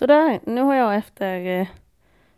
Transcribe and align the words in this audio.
Sådär, 0.00 0.40
nu 0.44 0.60
har 0.60 0.74
jag 0.74 0.96
efter 0.96 1.46
eh, 1.46 1.68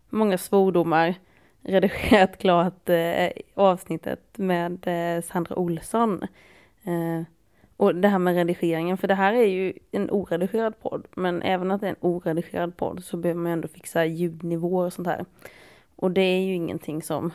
många 0.09 0.39
svordomar 0.39 1.15
redigerat 1.63 2.39
klart 2.39 2.89
eh, 2.89 3.31
avsnittet 3.55 4.21
med 4.39 4.87
eh, 4.87 5.23
Sandra 5.23 5.59
Olsson. 5.59 6.27
Och 7.77 7.95
det 7.95 8.09
här 8.09 8.19
med 8.19 8.35
redigeringen, 8.35 8.97
för 8.97 9.09
det 9.09 9.15
här 9.15 9.33
är 9.33 9.47
ju 9.47 9.73
en 9.91 10.11
oredigerad 10.11 10.81
podd, 10.81 11.07
men 11.17 11.43
även 11.43 11.71
att 11.71 11.81
det 11.81 11.87
är 11.87 11.91
en 11.91 11.97
oredigerad 12.01 12.77
podd 12.77 13.05
så 13.05 13.17
behöver 13.17 13.41
man 13.41 13.53
ändå 13.53 13.69
fixa 13.69 14.05
ljudnivåer 14.05 14.87
och 14.87 14.93
sånt 14.93 15.09
här. 15.09 15.25
Och 15.97 16.11
det 16.11 16.21
är 16.21 16.41
ju 16.41 16.55
ingenting 16.55 17.03
som 17.03 17.33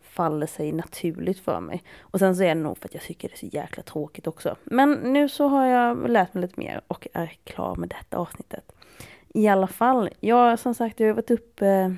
faller 0.00 0.46
sig 0.46 0.72
naturligt 0.72 1.40
för 1.40 1.60
mig. 1.60 1.82
Och 2.00 2.18
sen 2.18 2.36
så 2.36 2.42
är 2.42 2.54
det 2.54 2.60
nog 2.60 2.78
för 2.78 2.88
att 2.88 2.94
jag 2.94 3.02
tycker 3.02 3.28
det 3.28 3.34
är 3.34 3.48
så 3.50 3.56
jäkla 3.56 3.82
tråkigt 3.82 4.26
också. 4.26 4.56
Men 4.64 4.92
nu 4.92 5.28
så 5.28 5.48
har 5.48 5.66
jag 5.66 6.10
lärt 6.10 6.34
mig 6.34 6.42
lite 6.42 6.60
mer 6.60 6.80
och 6.88 7.08
är 7.12 7.32
klar 7.44 7.74
med 7.76 7.88
detta 7.88 8.16
avsnittet. 8.16 8.72
I 9.34 9.48
alla 9.48 9.66
fall, 9.66 10.10
jag 10.20 10.58
som 10.58 10.74
sagt 10.74 11.00
jag 11.00 11.08
har 11.08 11.14
varit 11.14 11.30
uppe 11.30 11.66
eh, 11.66 11.92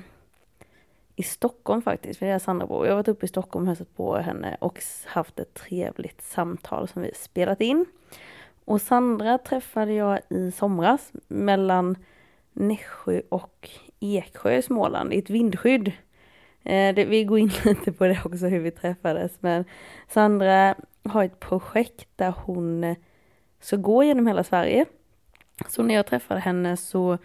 i 1.15 1.23
Stockholm 1.23 1.81
faktiskt, 1.81 2.19
för 2.19 2.25
det 2.25 2.31
är 2.31 2.39
Sandra 2.39 2.67
bor. 2.67 2.85
Jag 2.85 2.91
har 2.91 2.95
varit 2.95 3.07
uppe 3.07 3.25
i 3.25 3.29
Stockholm 3.29 3.63
och 3.63 3.67
hälsat 3.67 3.95
på 3.95 4.17
henne 4.17 4.57
och 4.59 4.79
haft 5.05 5.39
ett 5.39 5.53
trevligt 5.53 6.21
samtal 6.21 6.87
som 6.87 7.01
vi 7.01 7.11
spelat 7.15 7.61
in. 7.61 7.85
Och 8.65 8.81
Sandra 8.81 9.37
träffade 9.37 9.93
jag 9.93 10.19
i 10.29 10.51
somras 10.51 11.11
mellan 11.27 11.97
Nässjö 12.53 13.21
och 13.29 13.69
Eksjö 13.99 14.57
i 14.57 14.61
Småland 14.61 15.13
i 15.13 15.19
ett 15.19 15.29
vindskydd. 15.29 15.87
Eh, 16.63 16.95
det, 16.95 17.05
vi 17.05 17.23
går 17.23 17.39
in 17.39 17.51
lite 17.65 17.91
på 17.91 18.05
det 18.05 18.21
också 18.25 18.45
hur 18.47 18.59
vi 18.59 18.71
träffades 18.71 19.31
men 19.39 19.65
Sandra 20.07 20.75
har 21.03 21.23
ett 21.23 21.39
projekt 21.39 22.07
där 22.15 22.33
hon 22.45 22.83
eh, 22.83 22.97
ska 23.59 23.75
gå 23.75 24.03
genom 24.03 24.27
hela 24.27 24.43
Sverige. 24.43 24.85
Så 25.67 25.83
när 25.83 25.95
jag 25.95 26.05
träffade 26.05 26.39
henne 26.39 26.77
så 26.77 27.17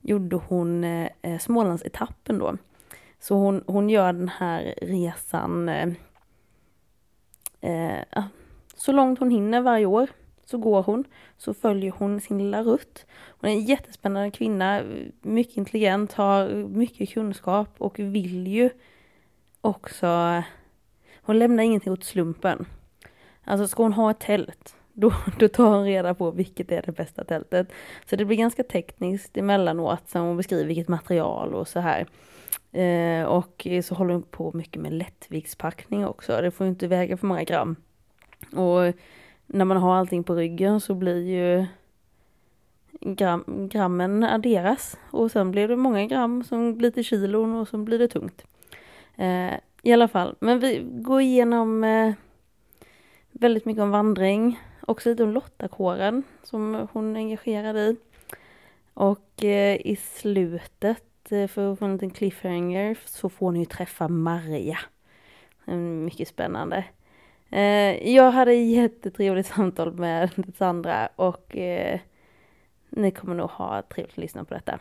gjorde 0.00 0.36
hon 0.36 0.84
eh, 0.84 1.38
Smålandsetappen 1.40 2.38
då. 2.38 2.56
Så 3.18 3.34
hon, 3.34 3.64
hon 3.66 3.90
gör 3.90 4.12
den 4.12 4.28
här 4.28 4.74
resan 4.82 5.68
eh, 5.68 5.88
eh, 7.60 8.24
så 8.74 8.92
långt 8.92 9.18
hon 9.18 9.30
hinner 9.30 9.60
varje 9.60 9.86
år. 9.86 10.08
Så 10.44 10.58
går 10.58 10.82
hon, 10.82 11.04
så 11.36 11.54
följer 11.54 11.92
hon 11.92 12.20
sin 12.20 12.38
lilla 12.38 12.62
rutt. 12.62 13.06
Hon 13.28 13.50
är 13.50 13.54
en 13.54 13.64
jättespännande 13.64 14.30
kvinna, 14.30 14.82
mycket 15.22 15.56
intelligent, 15.56 16.12
har 16.12 16.48
mycket 16.68 17.10
kunskap 17.10 17.68
och 17.78 17.98
vill 17.98 18.46
ju 18.46 18.70
också... 19.60 20.42
Hon 21.22 21.38
lämnar 21.38 21.64
ingenting 21.64 21.92
åt 21.92 22.04
slumpen. 22.04 22.66
Alltså 23.44 23.68
ska 23.68 23.82
hon 23.82 23.92
ha 23.92 24.10
ett 24.10 24.20
tält, 24.20 24.76
då, 24.92 25.12
då 25.38 25.48
tar 25.48 25.76
hon 25.76 25.84
reda 25.84 26.14
på 26.14 26.30
vilket 26.30 26.72
är 26.72 26.82
det 26.82 26.92
bästa 26.92 27.24
tältet. 27.24 27.72
Så 28.06 28.16
det 28.16 28.24
blir 28.24 28.36
ganska 28.36 28.62
tekniskt 28.62 29.36
emellanåt, 29.36 30.08
som 30.08 30.22
hon 30.22 30.36
beskriver 30.36 30.64
vilket 30.64 30.88
material 30.88 31.54
och 31.54 31.68
så 31.68 31.80
här. 31.80 32.06
Eh, 32.72 33.24
och 33.24 33.66
så 33.84 33.94
håller 33.94 34.12
hon 34.12 34.22
på 34.22 34.52
mycket 34.54 34.82
med 34.82 34.92
lättviktspackning 34.92 36.06
också. 36.06 36.40
Det 36.40 36.50
får 36.50 36.66
inte 36.66 36.86
väga 36.86 37.16
för 37.16 37.26
många 37.26 37.44
gram. 37.44 37.76
Och 38.52 38.94
när 39.46 39.64
man 39.64 39.76
har 39.76 39.94
allting 39.94 40.24
på 40.24 40.34
ryggen 40.34 40.80
så 40.80 40.94
blir 40.94 41.22
ju 41.22 41.66
gram, 43.00 43.68
grammen 43.72 44.24
adderas. 44.24 44.98
Och 45.10 45.30
sen 45.30 45.50
blir 45.50 45.68
det 45.68 45.76
många 45.76 46.06
gram 46.06 46.44
som 46.44 46.78
blir 46.78 46.90
till 46.90 47.04
kilon 47.04 47.54
och 47.54 47.68
så 47.68 47.78
blir 47.78 47.98
det 47.98 48.08
tungt. 48.08 48.44
Eh, 49.16 49.52
I 49.82 49.92
alla 49.92 50.08
fall, 50.08 50.34
men 50.40 50.60
vi 50.60 50.82
går 50.84 51.20
igenom 51.20 51.84
eh, 51.84 52.12
väldigt 53.32 53.64
mycket 53.64 53.82
om 53.82 53.90
vandring. 53.90 54.60
Också 54.80 55.08
lite 55.08 55.22
om 55.22 55.30
Lottakåren 55.30 56.22
som 56.42 56.88
hon 56.92 57.16
är 57.16 57.20
engagerad 57.20 57.76
i. 57.76 57.96
Och 58.94 59.44
eh, 59.44 59.76
i 59.76 59.96
slutet 59.96 61.32
eh, 61.32 61.46
för 61.46 61.72
att 61.72 61.78
få 61.78 61.84
en 61.84 61.92
liten 61.92 62.10
cliffhanger 62.10 62.98
så 63.04 63.28
får 63.28 63.52
ni 63.52 63.58
ju 63.58 63.64
träffa 63.64 64.08
Maria. 64.08 64.78
Mycket 66.04 66.28
spännande. 66.28 66.84
Eh, 67.50 68.14
jag 68.14 68.30
hade 68.30 68.54
jättetrevligt 68.54 69.46
samtal 69.54 69.92
med 69.92 70.30
Sandra 70.58 71.08
och 71.16 71.56
eh, 71.56 72.00
ni 72.90 73.10
kommer 73.10 73.34
nog 73.34 73.50
ha 73.50 73.82
trevligt 73.82 74.12
att 74.14 74.18
lyssna 74.18 74.44
på 74.44 74.54
detta. 74.54 74.78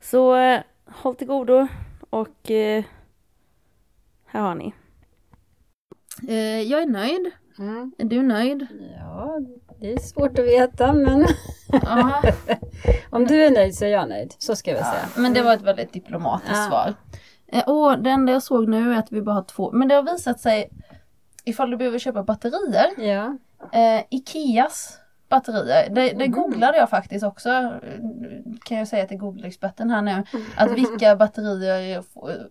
Så 0.00 0.36
eh, 0.36 0.60
håll 0.86 1.14
till 1.14 1.26
godo 1.26 1.68
och 2.10 2.50
eh, 2.50 2.84
här 4.26 4.40
har 4.40 4.54
ni. 4.54 4.72
Jag 6.68 6.82
är 6.82 6.86
nöjd. 6.86 7.32
Mm. 7.58 7.92
Är 7.98 8.04
du 8.04 8.22
nöjd? 8.22 8.66
Ja, 8.98 9.40
det 9.80 9.92
är 9.92 9.98
svårt 9.98 10.38
att 10.38 10.44
veta 10.44 10.92
men 10.92 11.20
om 13.10 13.26
du 13.26 13.44
är 13.44 13.50
nöjd 13.50 13.74
så 13.74 13.84
är 13.84 13.88
jag 13.88 14.08
nöjd. 14.08 14.34
Så 14.38 14.56
ska 14.56 14.72
vi 14.72 14.78
ja, 14.78 14.84
säga. 14.84 15.08
Men 15.16 15.32
det 15.32 15.42
var 15.42 15.54
ett 15.54 15.62
väldigt 15.62 15.92
diplomatiskt 15.92 16.52
ja. 16.54 16.68
svar. 16.68 16.94
Eh, 17.46 17.68
och 17.68 18.02
det 18.02 18.10
enda 18.10 18.32
jag 18.32 18.42
såg 18.42 18.68
nu 18.68 18.92
är 18.92 18.98
att 18.98 19.12
vi 19.12 19.22
bara 19.22 19.34
har 19.34 19.42
två. 19.42 19.72
Men 19.72 19.88
det 19.88 19.94
har 19.94 20.02
visat 20.02 20.40
sig 20.40 20.70
ifall 21.44 21.70
du 21.70 21.76
behöver 21.76 21.98
köpa 21.98 22.22
batterier. 22.22 22.90
Ja. 22.98 23.38
Eh, 23.72 24.04
Ikeas 24.10 24.98
batterier. 25.32 25.88
Det, 25.90 26.00
det 26.00 26.24
mm. 26.24 26.32
googlade 26.32 26.78
jag 26.78 26.90
faktiskt 26.90 27.24
också. 27.24 27.72
Kan 28.64 28.78
jag 28.78 28.88
säga 28.88 29.06
till 29.06 29.18
Google-experten 29.18 29.90
här 29.90 30.02
nu. 30.02 30.24
Att 30.56 30.70
vilka 30.70 31.16
batterier, 31.16 32.04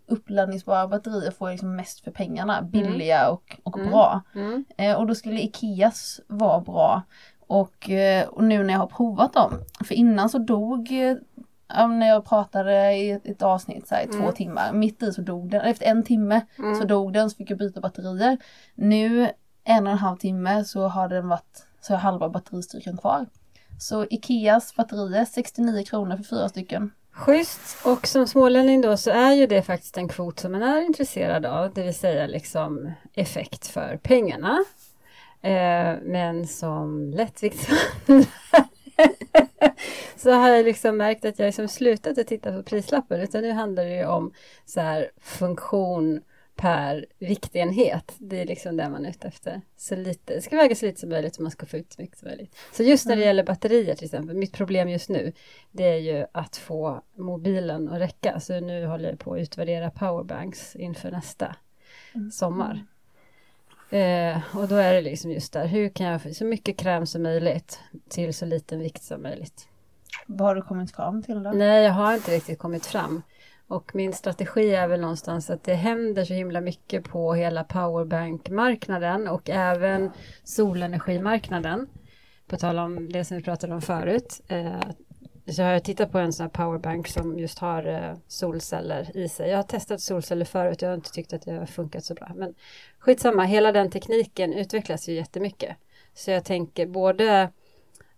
uppladdningsbara 0.08 0.88
batterier 0.88 1.32
får 1.32 1.52
liksom 1.52 1.76
mest 1.76 2.04
för 2.04 2.12
pengarna. 2.12 2.58
Mm. 2.58 2.72
Billiga 2.72 3.30
och, 3.30 3.60
och 3.64 3.78
mm. 3.78 3.92
bra. 3.92 4.22
Mm. 4.36 4.66
Eh, 4.78 4.96
och 4.96 5.08
då 5.08 5.16
skulle 5.16 5.42
Ikeas 5.42 6.22
vara 6.28 6.60
bra. 6.60 7.02
Och, 7.48 7.90
eh, 7.90 8.28
och 8.28 8.44
nu 8.44 8.64
när 8.64 8.74
jag 8.74 8.80
har 8.80 8.88
provat 8.88 9.34
dem, 9.34 9.54
för 9.88 9.96
innan 9.96 10.30
så 10.30 10.38
dog 10.38 10.92
eh, 10.92 11.18
när 11.88 12.08
jag 12.08 12.26
pratade 12.26 12.94
i 12.94 13.12
ett, 13.12 13.26
ett 13.26 13.42
avsnitt 13.42 13.88
så 13.88 13.96
här, 13.96 14.02
i 14.02 14.06
mm. 14.06 14.22
två 14.22 14.32
timmar, 14.32 14.74
mitt 14.74 15.04
i 15.04 15.14
så 15.14 15.22
dog 15.22 15.50
den, 15.50 15.62
efter 15.62 15.86
en 15.86 16.04
timme 16.04 16.42
mm. 16.60 16.76
så 16.76 16.84
dog 16.84 17.14
den 17.14 17.30
så 17.30 17.38
fick 17.38 17.52
jag 17.52 17.58
byta 17.58 17.82
batterier. 17.82 18.38
Nu 18.76 19.30
en 19.64 19.88
och 19.88 19.94
en 19.94 20.00
halv 20.00 20.18
timme 20.18 20.64
så 20.64 20.88
har 20.88 21.08
den 21.08 21.28
varit, 21.28 21.68
så 21.82 21.94
har 21.94 22.00
halva 22.00 22.30
batteristyrkan 22.30 22.98
kvar. 22.98 23.26
Så 23.80 24.06
Ikeas 24.10 24.76
batterier 24.76 25.26
69 25.26 25.86
kronor 25.86 26.18
för 26.18 26.24
fyra 26.24 26.50
stycken. 26.50 26.92
Schysst! 27.12 27.86
Och 27.86 28.08
som 28.08 28.28
smålänning 28.28 28.82
då 28.82 28.98
så 28.98 29.12
är 29.12 29.34
ju 29.34 29.48
det 29.48 29.62
faktiskt 29.62 29.98
en 29.98 30.08
kvot 30.08 30.40
som 30.40 30.52
man 30.52 30.64
är 30.64 30.82
intresserad 30.82 31.46
av, 31.46 31.74
det 31.74 31.84
vill 31.84 31.96
säga 31.96 32.28
liksom 32.28 32.92
effekt 33.14 33.68
för 33.68 34.00
pengarna. 34.04 34.64
Eh, 35.42 35.96
men 36.04 36.48
som 36.48 37.12
lättviktsvandrare 37.12 38.26
så 40.16 40.32
har 40.32 40.50
jag 40.50 40.66
liksom 40.66 40.98
märkt 40.98 41.26
att 41.26 41.40
jag 41.40 41.46
liksom 41.46 41.68
slutat 41.68 42.18
att 42.18 42.28
titta 42.28 42.52
på 42.52 42.64
prislappen 42.64 43.22
utan 43.22 43.42
nu 43.42 43.52
handlar 43.52 43.84
det 43.84 43.96
ju 43.96 44.06
om 44.06 44.34
så 44.66 44.82
här 44.82 45.12
funktion 45.22 46.22
per 46.62 47.06
viktenhet. 47.20 48.16
Det 48.18 48.42
är 48.42 48.46
liksom 48.46 48.78
det 48.78 48.90
man 48.90 49.06
är 49.06 49.10
ute 49.10 49.28
efter. 49.28 49.62
Så 49.78 49.96
lite, 49.96 50.34
det 50.34 50.42
ska 50.42 50.56
väga 50.56 50.76
så 50.76 50.86
lite 50.86 51.00
som 51.00 51.10
möjligt 51.10 51.36
så 51.36 51.42
man 51.42 51.52
ska 51.52 51.66
få 51.66 51.78
ut 51.78 51.94
så 51.94 52.02
mycket 52.02 52.18
som 52.18 52.28
möjligt. 52.28 52.56
Så 52.72 52.84
just 52.84 53.06
när 53.06 53.16
det 53.16 53.22
mm. 53.22 53.28
gäller 53.28 53.44
batterier 53.44 53.96
till 53.96 54.06
exempel, 54.06 54.36
mitt 54.36 54.54
problem 54.54 54.90
just 54.90 55.10
nu 55.10 55.34
det 55.72 55.84
är 55.84 55.98
ju 55.98 56.26
att 56.32 56.56
få 56.56 57.02
mobilen 57.16 57.90
att 57.90 58.02
räcka. 58.02 58.40
Så 58.40 58.60
nu 58.60 58.86
håller 58.86 59.10
jag 59.10 59.20
på 59.20 59.34
att 59.34 59.40
utvärdera 59.40 59.92
powerbanks 59.92 60.76
inför 60.76 61.12
nästa 61.12 61.56
mm. 62.16 62.32
sommar. 62.32 62.86
Eh, 63.90 64.58
och 64.58 64.68
då 64.68 64.76
är 64.76 64.94
det 64.94 65.02
liksom 65.02 65.32
just 65.32 65.54
där, 65.54 65.68
hur 65.68 65.90
kan 65.90 66.06
jag 66.08 66.22
få 66.22 66.34
så 66.34 66.46
mycket 66.46 66.78
kräm 66.78 67.06
som 67.06 67.24
möjligt 67.24 67.80
till 68.10 68.34
så 68.34 68.46
liten 68.46 68.80
vikt 68.80 69.04
som 69.04 69.22
möjligt. 69.22 69.68
Vad 70.26 70.48
har 70.48 70.56
du 70.56 70.62
kommit 70.62 70.96
fram 70.96 71.24
till 71.24 71.44
då? 71.44 71.52
Nej, 71.52 71.84
jag 71.84 71.94
har 71.94 72.14
inte 72.14 72.32
riktigt 72.32 72.60
kommit 72.60 72.86
fram. 72.86 73.22
Och 73.72 73.96
min 73.96 74.14
strategi 74.14 74.76
är 74.76 74.88
väl 74.88 75.02
någonstans 75.02 75.50
att 75.50 75.64
det 75.64 75.74
händer 75.74 76.26
så 76.26 76.34
himla 76.34 76.62
mycket 76.62 77.04
på 77.04 77.34
hela 77.34 77.64
powerbank-marknaden 77.64 79.28
och 79.28 79.50
även 79.50 80.12
solenergimarknaden. 80.44 81.88
På 82.48 82.58
tal 82.58 82.80
om 82.80 83.12
det 83.12 83.26
som 83.26 83.38
vi 83.38 83.44
pratade 83.44 83.74
om 83.74 83.82
förut. 83.82 84.42
Eh, 84.48 84.82
så 85.48 85.64
har 85.64 85.72
jag 85.72 85.84
tittat 85.84 86.12
på 86.12 86.18
en 86.18 86.34
sån 86.34 86.44
här 86.44 86.50
powerbank 86.50 87.08
som 87.08 87.40
just 87.40 87.60
har 87.60 87.88
eh, 87.88 88.18
solceller 88.28 89.18
i 89.18 89.30
sig. 89.30 89.50
Jag 89.50 89.58
har 89.58 89.64
testat 89.64 90.02
solceller 90.02 90.46
förut, 90.46 90.82
jag 90.82 90.90
har 90.90 90.96
inte 90.96 91.12
tyckt 91.12 91.34
att 91.34 91.42
det 91.42 91.52
har 91.52 91.66
funkat 91.66 92.06
så 92.06 92.14
bra. 92.14 92.32
Men 92.36 92.56
skitsamma, 93.00 93.44
hela 93.44 93.72
den 93.72 93.92
tekniken 93.92 94.54
utvecklas 94.54 95.10
ju 95.10 95.14
jättemycket. 95.14 95.78
Så 96.14 96.32
jag 96.32 96.46
tänker 96.46 96.88
både 96.88 97.50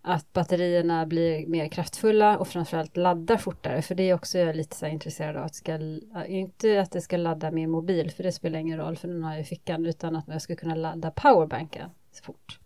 att 0.06 0.32
batterierna 0.32 1.06
blir 1.06 1.46
mer 1.46 1.68
kraftfulla 1.68 2.38
och 2.38 2.48
framförallt 2.48 2.96
laddar 2.96 3.36
fortare. 3.36 3.82
För 3.82 3.94
det 3.94 4.02
är 4.02 4.14
också 4.14 4.38
jag 4.38 4.56
lite 4.56 4.76
så 4.76 4.86
intresserad 4.86 5.36
av. 5.36 5.44
Att 5.44 5.54
ska, 5.54 5.78
inte 6.26 6.80
att 6.80 6.90
det 6.90 7.00
ska 7.00 7.16
ladda 7.16 7.50
min 7.50 7.70
mobil, 7.70 8.10
för 8.10 8.22
det 8.22 8.32
spelar 8.32 8.58
ingen 8.58 8.78
roll, 8.78 8.96
för 8.96 9.08
den 9.08 9.22
har 9.22 9.32
jag 9.32 9.40
i 9.40 9.44
fickan, 9.44 9.86
utan 9.86 10.16
att 10.16 10.24
jag 10.28 10.42
ska 10.42 10.56
kunna 10.56 10.74
ladda 10.74 11.10
powerbanken 11.10 11.90
så 12.12 12.24
fort. 12.24 12.58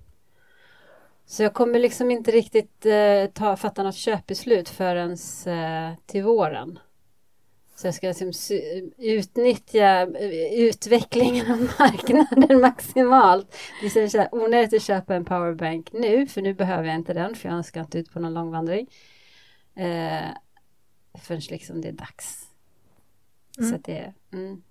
Så 1.26 1.42
jag 1.42 1.54
kommer 1.54 1.78
liksom 1.78 2.10
inte 2.10 2.30
riktigt 2.30 2.86
eh, 2.86 3.26
ta, 3.32 3.56
fatta 3.56 3.82
något 3.82 3.94
köpbeslut 3.94 4.68
förrän 4.68 5.12
eh, 5.46 5.98
till 6.06 6.22
våren. 6.22 6.78
Så 7.78 7.86
jag 7.86 7.94
ska 7.94 8.08
liksom 8.08 8.32
utnyttja 8.98 10.02
eh, 10.02 10.52
utvecklingen 10.52 11.52
av 11.52 11.58
marknaden 11.78 12.60
maximalt. 12.60 13.56
Det 13.80 13.96
är 13.96 14.08
så 14.08 14.18
här 14.18 14.28
onödigt 14.32 14.74
att 14.74 14.82
köpa 14.82 15.14
en 15.14 15.24
powerbank 15.24 15.92
nu, 15.92 16.26
för 16.26 16.42
nu 16.42 16.54
behöver 16.54 16.84
jag 16.84 16.94
inte 16.94 17.12
den, 17.12 17.34
för 17.34 17.48
jag 17.48 17.64
ska 17.64 17.80
inte 17.80 17.98
ut 17.98 18.12
på 18.12 18.20
någon 18.20 18.34
långvandring. 18.34 18.88
Eh, 19.74 20.28
förrän 21.14 21.40
liksom 21.50 21.80
det 21.80 21.88
är 21.88 21.92
dags. 21.92 22.48
Mm. 23.58 23.70
Så 23.70 23.78
det, 23.84 24.14
mm. 24.32 24.62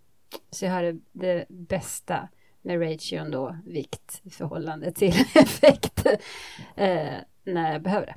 Så 0.49 0.65
jag 0.65 0.71
har 0.71 0.83
det, 0.83 0.99
det 1.11 1.45
bästa 1.49 2.29
med 2.61 2.81
ration 2.81 3.31
då, 3.31 3.57
vikt 3.65 4.21
i 4.23 4.29
förhållande 4.29 4.91
till 4.91 5.13
effekt 5.35 6.05
eh, 6.75 7.15
när 7.43 7.71
jag 7.71 7.81
behöver 7.81 8.05
det. 8.05 8.15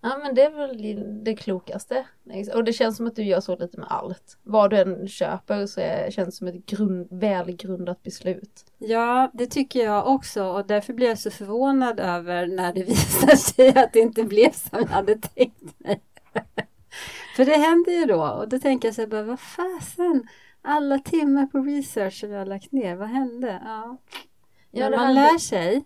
Ja 0.00 0.18
men 0.22 0.34
det 0.34 0.42
är 0.42 0.50
väl 0.50 1.24
det- 1.24 1.36
klokaste. 1.36 2.04
Och 2.54 2.64
det 2.64 2.72
känns 2.72 2.96
som 2.96 3.06
att 3.06 3.16
du 3.16 3.22
gör 3.22 3.40
så 3.40 3.56
lite 3.56 3.80
med 3.80 3.86
allt. 3.90 4.38
Vad 4.42 4.70
du 4.70 4.76
än 4.78 5.08
köper 5.08 5.66
så 5.66 5.80
är, 5.80 6.10
känns 6.10 6.28
det 6.28 6.32
som 6.32 6.46
ett 6.46 6.66
grund, 6.66 7.08
välgrundat 7.10 8.02
beslut. 8.02 8.64
Ja, 8.78 9.30
det 9.34 9.46
tycker 9.46 9.84
jag 9.84 10.06
också 10.06 10.44
och 10.44 10.66
därför 10.66 10.92
blir 10.92 11.08
jag 11.08 11.18
så 11.18 11.30
förvånad 11.30 12.00
över 12.00 12.46
när 12.46 12.72
det 12.72 12.82
visar 12.88 13.36
sig 13.36 13.68
att 13.78 13.92
det 13.92 13.98
inte 14.00 14.24
blev 14.24 14.50
som 14.52 14.78
jag 14.78 14.86
hade 14.88 15.14
tänkt 15.16 15.80
mig. 15.80 16.00
För 17.36 17.44
det 17.44 17.56
händer 17.56 17.92
ju 17.92 18.04
då 18.04 18.22
och 18.24 18.48
då 18.48 18.58
tänker 18.58 18.88
jag 18.88 18.94
så 18.94 19.00
här 19.00 19.08
bara, 19.08 19.22
vad 19.22 19.40
fasen, 19.40 20.28
alla 20.62 20.98
timmar 20.98 21.46
på 21.46 21.58
research 21.58 22.20
som 22.20 22.30
jag 22.30 22.38
har 22.38 22.46
lagt 22.46 22.72
ner, 22.72 22.96
vad 22.96 23.08
hände? 23.08 23.62
Ja, 23.64 23.96
Ja, 24.70 24.90
man 24.90 24.98
hade- 24.98 25.12
lär 25.14 25.38
sig. 25.38 25.84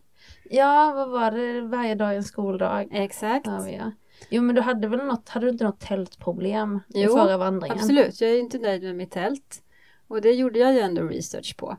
Ja, 0.50 0.92
vad 0.96 1.08
var 1.10 1.30
det? 1.30 1.60
Varje 1.60 1.94
dag 1.94 2.10
är 2.12 2.16
en 2.16 2.24
skoldag. 2.24 2.88
Exakt. 2.92 3.46
Ja. 3.46 3.92
Jo 4.30 4.42
men 4.42 4.54
du 4.54 4.60
hade 4.60 4.88
väl 4.88 5.04
något, 5.04 5.28
hade 5.28 5.46
du 5.46 5.50
inte 5.50 5.64
något 5.64 5.80
tältproblem 5.80 6.80
i 6.88 7.02
Jo, 7.02 7.12
förra 7.12 7.36
vandringen? 7.36 7.78
Absolut, 7.78 8.20
jag 8.20 8.30
är 8.30 8.38
inte 8.38 8.58
nöjd 8.58 8.82
med 8.82 8.96
mitt 8.96 9.10
tält. 9.10 9.62
Och 10.06 10.20
det 10.20 10.32
gjorde 10.32 10.58
jag 10.58 10.72
ju 10.74 10.80
ändå 10.80 11.02
research 11.02 11.56
på. 11.56 11.76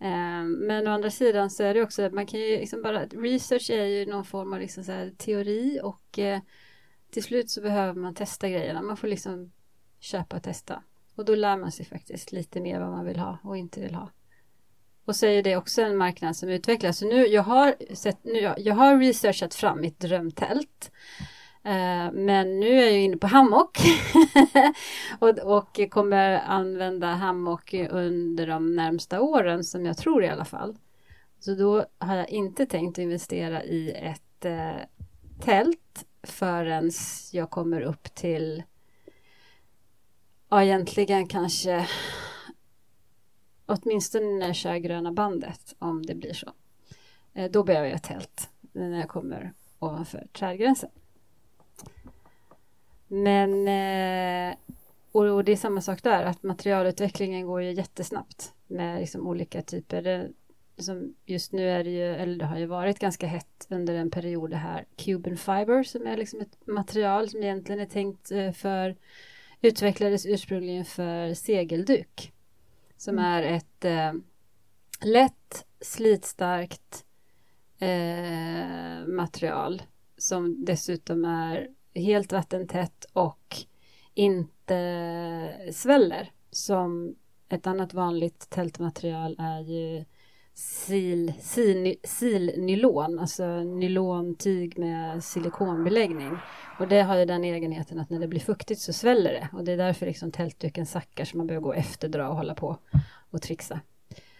Eh, 0.00 0.42
Men 0.44 0.88
å 0.88 0.90
andra 0.90 1.10
sidan 1.10 1.50
så 1.50 1.62
är 1.62 1.74
det 1.74 1.82
också 1.82 2.02
att 2.02 2.12
man 2.12 2.26
kan 2.26 2.40
ju 2.40 2.58
liksom 2.58 2.82
bara, 2.82 3.04
research 3.06 3.70
är 3.70 3.84
ju 3.84 4.06
någon 4.06 4.24
form 4.24 4.52
av 4.52 4.60
liksom 4.60 4.84
så 4.84 5.10
teori 5.16 5.80
och 5.82 6.18
eh, 6.18 6.40
till 7.10 7.22
slut 7.22 7.50
så 7.50 7.60
behöver 7.60 7.94
man 8.00 8.14
testa 8.14 8.48
grejerna. 8.48 8.82
Man 8.82 8.96
får 8.96 9.08
liksom 9.08 9.52
köpa 10.00 10.36
och 10.36 10.42
testa. 10.42 10.82
Och 11.14 11.24
då 11.24 11.34
lär 11.34 11.56
man 11.56 11.72
sig 11.72 11.86
faktiskt 11.86 12.32
lite 12.32 12.60
mer 12.60 12.80
vad 12.80 12.90
man 12.90 13.04
vill 13.04 13.18
ha 13.18 13.38
och 13.42 13.56
inte 13.56 13.80
vill 13.80 13.94
ha. 13.94 14.10
Och 15.04 15.16
så 15.16 15.26
är 15.26 15.42
det 15.42 15.56
också 15.56 15.82
en 15.82 15.96
marknad 15.96 16.36
som 16.36 16.48
utvecklas. 16.48 16.98
Så 16.98 17.06
nu, 17.06 17.26
jag 17.26 17.42
har, 17.42 17.74
sett, 17.94 18.24
nu, 18.24 18.54
jag 18.58 18.74
har 18.74 18.98
researchat 18.98 19.54
fram 19.54 19.80
mitt 19.80 20.00
drömtält. 20.00 20.90
Eh, 21.64 22.12
men 22.12 22.60
nu 22.60 22.80
är 22.80 22.90
jag 22.90 23.00
inne 23.00 23.16
på 23.16 23.26
hammock 23.26 23.78
och, 25.18 25.28
och 25.28 25.90
kommer 25.90 26.40
använda 26.46 27.06
hammock 27.06 27.74
under 27.90 28.46
de 28.46 28.76
närmsta 28.76 29.20
åren 29.20 29.64
som 29.64 29.86
jag 29.86 29.96
tror 29.96 30.24
i 30.24 30.28
alla 30.28 30.44
fall. 30.44 30.76
Så 31.40 31.54
då 31.54 31.84
har 31.98 32.16
jag 32.16 32.28
inte 32.28 32.66
tänkt 32.66 32.98
investera 32.98 33.64
i 33.64 33.90
ett 33.90 34.44
eh, 34.44 34.76
tält 35.40 36.04
förrän 36.22 36.90
jag 37.32 37.50
kommer 37.50 37.80
upp 37.80 38.14
till 38.14 38.62
ja, 40.48 40.62
egentligen 40.62 41.28
kanske 41.28 41.88
åtminstone 43.66 44.26
när 44.26 44.46
jag 44.46 44.56
kör 44.56 44.76
gröna 44.76 45.12
bandet 45.12 45.74
om 45.78 46.06
det 46.06 46.14
blir 46.14 46.32
så. 46.32 46.52
Eh, 47.34 47.50
då 47.50 47.64
behöver 47.64 47.86
jag 47.86 47.96
ett 47.96 48.02
tält 48.02 48.50
när 48.72 48.98
jag 48.98 49.08
kommer 49.08 49.52
ovanför 49.78 50.26
trädgränsen. 50.32 50.90
Men 53.08 53.68
eh, 53.68 54.56
och, 55.12 55.44
det 55.44 55.52
är 55.52 55.56
samma 55.56 55.80
sak 55.80 56.02
där, 56.02 56.24
att 56.24 56.42
materialutvecklingen 56.42 57.46
går 57.46 57.62
ju 57.62 57.72
jättesnabbt 57.72 58.52
med 58.66 59.00
liksom 59.00 59.26
olika 59.26 59.62
typer. 59.62 60.02
Det, 60.02 60.28
som 60.78 61.14
just 61.26 61.52
nu 61.52 61.70
är 61.70 61.84
det 61.84 61.90
ju, 61.90 62.14
eller 62.14 62.36
det 62.38 62.44
har 62.44 62.58
ju 62.58 62.66
varit 62.66 62.98
ganska 62.98 63.26
hett 63.26 63.66
under 63.70 63.94
en 63.94 64.10
period 64.10 64.50
det 64.50 64.56
här 64.56 64.84
Cuban 64.96 65.36
Fiber 65.36 65.82
som 65.82 66.06
är 66.06 66.16
liksom 66.16 66.40
ett 66.40 66.66
material 66.66 67.28
som 67.28 67.42
egentligen 67.42 67.80
är 67.80 67.86
tänkt 67.86 68.30
eh, 68.30 68.52
för 68.52 68.96
utvecklades 69.60 70.26
ursprungligen 70.26 70.84
för 70.84 71.34
segelduk. 71.34 72.32
Som 72.96 73.18
Mm. 73.18 73.24
är 73.24 73.42
ett 73.42 73.84
eh, 73.84 74.12
lätt, 75.02 75.66
slitstarkt 75.80 77.04
eh, 77.78 79.06
material 79.06 79.82
som 80.16 80.64
dessutom 80.64 81.24
är 81.24 81.68
helt 81.98 82.32
vattentätt 82.32 83.04
och 83.12 83.56
inte 84.14 85.70
sväller 85.72 86.30
som 86.50 87.16
ett 87.48 87.66
annat 87.66 87.94
vanligt 87.94 88.50
tältmaterial 88.50 89.36
är 89.38 89.60
ju 89.60 90.04
sil, 90.84 91.24
sil, 91.52 91.82
silnylon, 92.04 93.18
alltså 93.18 93.46
nylontyg 93.64 94.78
med 94.78 95.24
silikonbeläggning. 95.24 96.36
Och 96.78 96.88
det 96.88 97.02
har 97.02 97.16
ju 97.16 97.24
den 97.24 97.44
egenheten 97.44 97.98
att 97.98 98.10
när 98.10 98.20
det 98.20 98.28
blir 98.28 98.40
fuktigt 98.40 98.80
så 98.80 98.92
sväller 98.92 99.32
det 99.32 99.48
och 99.52 99.64
det 99.64 99.72
är 99.72 99.76
därför 99.76 100.06
liksom 100.06 100.32
tältduken 100.32 100.86
sackar 100.86 101.24
så 101.24 101.36
man 101.36 101.46
behöver 101.46 101.64
gå 101.64 101.68
och 101.68 101.76
efterdra 101.76 102.28
och 102.28 102.36
hålla 102.36 102.54
på 102.54 102.78
och 103.30 103.42
trixa. 103.42 103.80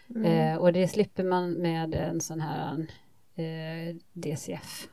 Mm. 0.09 0.23
Eh, 0.23 0.57
och 0.57 0.73
det 0.73 0.87
slipper 0.87 1.23
man 1.23 1.53
med 1.53 1.95
en 1.95 2.21
sån 2.21 2.41
här 2.41 2.87
eh, 3.35 3.95
DCF. 4.13 4.87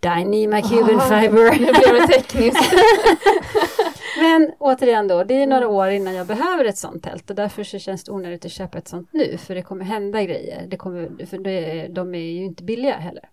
Dyneema 0.00 0.62
Cuban 0.62 1.00
Ah, 1.00 1.20
Fiber. 1.20 1.50
Nu 1.50 1.72
blev 1.72 1.94
det 1.94 2.06
tekniskt. 2.06 2.74
Men 4.20 4.52
återigen 4.58 5.08
då, 5.08 5.24
det 5.24 5.34
är 5.42 5.46
några 5.46 5.68
år 5.68 5.88
innan 5.88 6.14
jag 6.14 6.26
behöver 6.26 6.64
ett 6.64 6.78
sånt 6.78 7.02
tält 7.02 7.30
och 7.30 7.36
därför 7.36 7.64
så 7.64 7.78
känns 7.78 8.04
det 8.04 8.12
onödigt 8.12 8.44
att 8.44 8.52
köpa 8.52 8.78
ett 8.78 8.88
sånt 8.88 9.08
nu 9.12 9.38
för 9.38 9.54
det 9.54 9.62
kommer 9.62 9.84
hända 9.84 10.22
grejer. 10.22 10.66
Det 10.68 10.76
kommer, 10.76 11.26
för 11.26 11.38
det, 11.38 11.86
de 11.90 12.14
är 12.14 12.18
ju 12.18 12.44
inte 12.44 12.62
billiga 12.64 12.96
heller. 12.96 13.28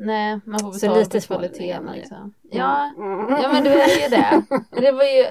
Nej, 0.00 0.40
man 0.44 0.60
får 0.60 0.72
Så 0.72 0.80
betala 0.86 0.98
lite 1.00 1.20
för 1.20 1.34
kvaliteten 1.34 1.90
liksom. 1.94 2.34
Ja, 2.50 2.90
Mm. 2.96 3.42
ja 3.42 3.52
men 3.52 3.64
det 3.64 3.70
är 3.82 4.02
ju 4.02 4.08
det. 4.16 4.42
det 4.80 4.92
var 4.92 5.04
ju, 5.04 5.26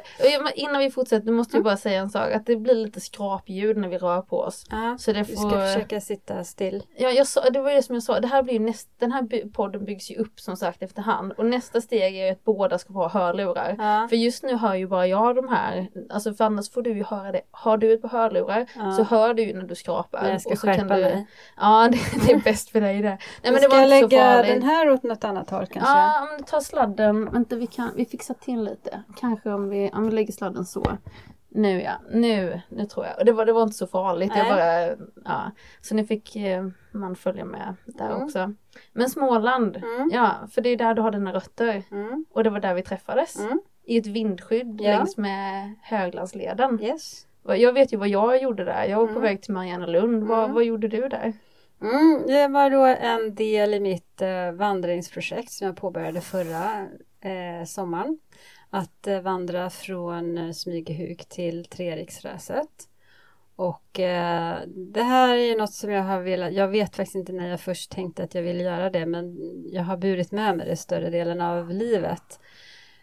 innan 0.56 0.80
vi 0.80 0.92
fortsätter 0.92 1.32
måste 1.32 1.58
jag 1.58 1.64
bara 1.64 1.78
säga 1.78 2.00
en 2.00 2.10
sak. 2.10 2.32
Att 2.32 2.46
det 2.46 2.56
blir 2.56 2.76
lite 2.76 3.00
skrapljud 3.02 3.78
när 3.78 3.88
vi 3.88 3.98
rör 3.98 4.22
på 4.22 4.40
oss. 4.40 4.66
Ja, 4.72 4.96
Så 5.00 5.12
det 5.14 5.24
vi 5.24 5.36
får... 5.36 5.50
ska 5.50 5.62
försöka 5.62 6.02
sitta 6.02 6.44
still. 6.44 6.84
Ja, 6.98 7.10
jag 7.10 7.28
sa, 7.28 7.50
det 7.50 7.62
var 7.62 7.70
ju 7.70 7.76
det 7.76 7.84
som 7.84 7.96
jag 7.96 8.04
sa, 8.04 8.20
det 8.20 8.28
här 8.28 8.44
blir 8.44 8.54
ju 8.54 8.60
näst, 8.60 8.90
den 9.00 9.12
här 9.12 9.50
podden 9.54 9.86
byggs 9.86 10.12
ju 10.12 10.16
upp 10.16 10.40
som 10.40 10.58
sagt 10.58 10.84
efterhand. 10.84 11.32
Och 11.32 11.46
nästa 11.46 11.82
steg 11.82 12.18
är 12.18 12.26
ju 12.26 12.32
att 12.32 12.44
båda 12.44 12.78
ska 12.78 12.94
få 12.94 13.00
ha 13.00 13.10
hörlurar. 13.10 13.76
Ja. 13.78 14.08
För 14.10 14.16
just 14.16 14.44
nu 14.44 14.56
hör 14.56 14.74
ju 14.76 14.88
bara 14.88 15.08
jag 15.08 15.36
de 15.36 15.48
här, 15.48 15.88
alltså 16.10 16.34
för 16.34 16.44
annars 16.46 16.72
får 16.72 16.82
du 16.82 16.90
ju 16.98 17.04
höra 17.04 17.32
det. 17.32 17.42
Har 17.52 17.78
du 17.78 17.94
ett 17.94 18.02
par 18.02 18.10
hörlurar 18.10 18.66
Ja. 18.76 18.92
så 18.92 19.04
hör 19.04 19.34
du 19.34 19.44
ju 19.44 19.54
när 19.54 19.64
du 19.64 19.76
skrapar. 19.76 20.22
Men 20.22 20.32
jag 20.32 20.42
ska 20.42 20.50
och 20.52 20.58
så 20.58 20.68
kan 20.68 20.76
skärpa 20.78 20.96
du, 20.96 21.02
mig. 21.02 21.28
Ja, 21.58 21.90
det, 21.92 22.26
det 22.28 22.32
är 22.34 22.40
bäst 22.40 22.70
för 22.70 22.82
dig 22.82 23.02
det. 23.02 23.18
Nej 23.44 23.52
men 23.52 23.62
det 23.62 23.68
var 23.68 23.82
inte 23.96 24.10
så 24.10 24.22
farligt. 24.22 24.57
Den 24.60 24.70
här 24.70 24.90
åt 24.90 25.04
något 25.04 25.24
annat 25.24 25.50
håll 25.50 25.66
kanske? 25.68 25.92
Ja, 25.92 26.28
men 26.32 26.44
ta 26.44 26.62
sladden. 26.62 27.32
Vänta, 27.32 27.56
vi, 27.56 27.68
kan, 27.68 27.90
vi 27.96 28.06
fixar 28.06 28.34
till 28.34 28.64
lite. 28.64 29.04
Kanske 29.20 29.50
om 29.54 29.70
vi, 29.70 29.92
om 29.94 30.06
vi 30.06 30.12
lägger 30.16 30.34
sladden 30.34 30.66
så. 30.66 30.84
Nu 31.50 31.82
ja, 31.82 31.92
nu, 32.12 32.62
nu 32.70 32.86
tror 32.86 33.06
jag. 33.06 33.18
Och 33.20 33.26
det 33.26 33.32
var, 33.32 33.46
det 33.46 33.54
var 33.54 33.64
inte 33.64 33.76
så 33.78 33.88
farligt. 33.88 34.32
Jag 34.36 34.48
bara, 34.48 34.88
ja. 35.26 35.52
Så 35.82 35.96
nu 35.96 36.06
fick 36.06 36.36
eh, 36.36 36.68
man 36.92 37.16
följa 37.16 37.46
med 37.46 37.76
där 37.86 38.10
Mm. 38.10 38.24
också. 38.24 38.54
Men 38.94 39.10
Småland, 39.10 39.76
Mm. 39.78 40.10
ja, 40.14 40.32
för 40.52 40.62
det 40.62 40.70
är 40.70 40.78
där 40.78 40.94
du 40.94 41.02
har 41.02 41.12
dina 41.12 41.34
rötter. 41.34 41.84
Mm. 41.92 42.26
Och 42.32 42.44
det 42.44 42.50
var 42.50 42.60
där 42.60 42.74
vi 42.74 42.82
träffades. 42.84 43.40
Mm. 43.40 43.60
I 43.84 43.98
ett 43.98 44.08
vindskydd 44.08 44.82
Ja. 44.82 44.90
längs 44.98 45.18
med 45.18 45.74
Höglandsleden. 45.82 46.80
Yes. 46.82 47.24
Jag 47.44 47.74
vet 47.74 47.94
ju 47.94 47.98
vad 47.98 48.08
jag 48.08 48.42
gjorde 48.42 48.64
där. 48.66 48.84
Jag 48.86 48.98
var 48.98 49.06
på 49.06 49.12
Mm. 49.12 49.22
väg 49.24 49.42
till 49.42 49.54
Mariannelund. 49.54 50.24
Vad, 50.24 50.40
Mm. 50.44 50.54
vad 50.54 50.64
gjorde 50.64 50.88
du 50.88 51.10
där? 51.10 51.34
Mm, 51.82 52.28
det 52.28 52.48
var 52.48 52.70
då 52.70 52.86
en 52.86 53.36
del 53.36 53.74
i 53.74 53.80
mitt 53.80 54.22
eh, 54.22 54.52
vandringsprojekt 54.52 55.52
som 55.52 55.68
jag 55.68 55.76
påbörjade 55.76 56.22
förra 56.22 56.88
eh, 57.22 57.66
sommaren. 57.66 58.20
Att 58.70 59.08
eh, 59.08 59.22
vandra 59.22 59.70
från 59.70 60.38
eh, 60.38 60.52
Smygehuk 60.52 61.26
till 61.30 61.66
Treriksröset. 61.66 62.90
Och 63.56 64.00
eh, 64.00 64.60
det 64.68 65.04
här 65.04 65.36
är 65.36 65.58
något 65.58 65.74
som 65.74 65.92
jag 65.92 66.04
har 66.04 66.22
velat, 66.22 66.54
jag 66.54 66.68
vet 66.68 66.96
faktiskt 66.96 67.16
inte 67.16 67.32
när 67.34 67.50
jag 67.50 67.60
först 67.62 67.92
tänkte 67.92 68.24
att 68.24 68.36
jag 68.36 68.42
ville 68.42 68.64
göra 68.64 68.90
det 68.90 69.06
men 69.06 69.38
jag 69.72 69.84
har 69.84 69.98
burit 69.98 70.32
med 70.32 70.58
mig 70.58 70.68
det 70.68 70.76
större 70.76 71.10
delen 71.10 71.42
av 71.42 71.70
livet. 71.70 72.40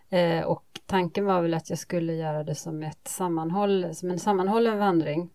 Eh, 0.09 0.40
och 0.40 0.64
tanken 0.87 1.25
var 1.25 1.43
väl 1.43 1.54
att 1.54 1.71
jag 1.71 1.78
skulle 1.78 2.12
göra 2.14 2.45
det 2.45 2.54
som 2.54 2.83
ett 2.83 3.09
sammanhåll, 3.09 3.95
som 3.95 4.11
en 4.11 4.19
sammanhållen 4.19 4.78
vandring. 4.78 5.31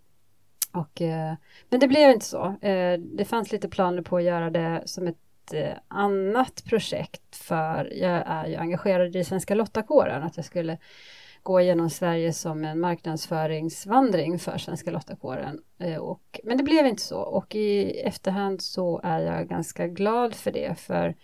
Och, 0.72 1.02
eh, 1.02 1.34
men 1.70 1.80
det 1.80 1.88
blev 1.88 2.12
inte 2.12 2.26
så. 2.26 2.46
Eh, 2.62 3.00
det 3.00 3.26
fanns 3.26 3.52
lite 3.52 3.70
planer 3.70 4.02
på 4.02 4.18
att 4.18 4.24
göra 4.24 4.50
det 4.50 4.84
som 4.86 5.08
ett 5.08 5.54
eh, 5.54 5.74
annat 5.88 6.64
projekt 6.66 7.36
för 7.36 7.94
jag 7.94 8.24
är 8.26 8.48
ju 8.48 8.56
engagerad 8.56 9.16
i 9.16 9.24
Svenska 9.24 9.56
Lottakåren, 9.56 10.24
att 10.24 10.38
jag 10.38 10.46
skulle 10.46 10.78
gå 11.44 11.62
igenom 11.62 11.90
Sverige 11.90 12.34
som 12.34 12.66
en 12.66 12.80
marknadsföringsvandring 12.80 14.40
för 14.40 14.58
Svenska 14.58 14.92
Lottakåren. 14.92 15.62
Och, 16.00 16.40
men 16.44 16.58
det 16.58 16.64
blev 16.64 16.88
inte 16.88 17.02
så 17.02 17.20
och 17.20 17.56
i 17.56 18.00
efterhand 18.00 18.62
så 18.62 19.02
är 19.04 19.20
jag 19.20 19.48
ganska 19.48 19.88
glad 19.88 20.36
för 20.36 20.52
det 20.52 20.80
för 20.80 21.16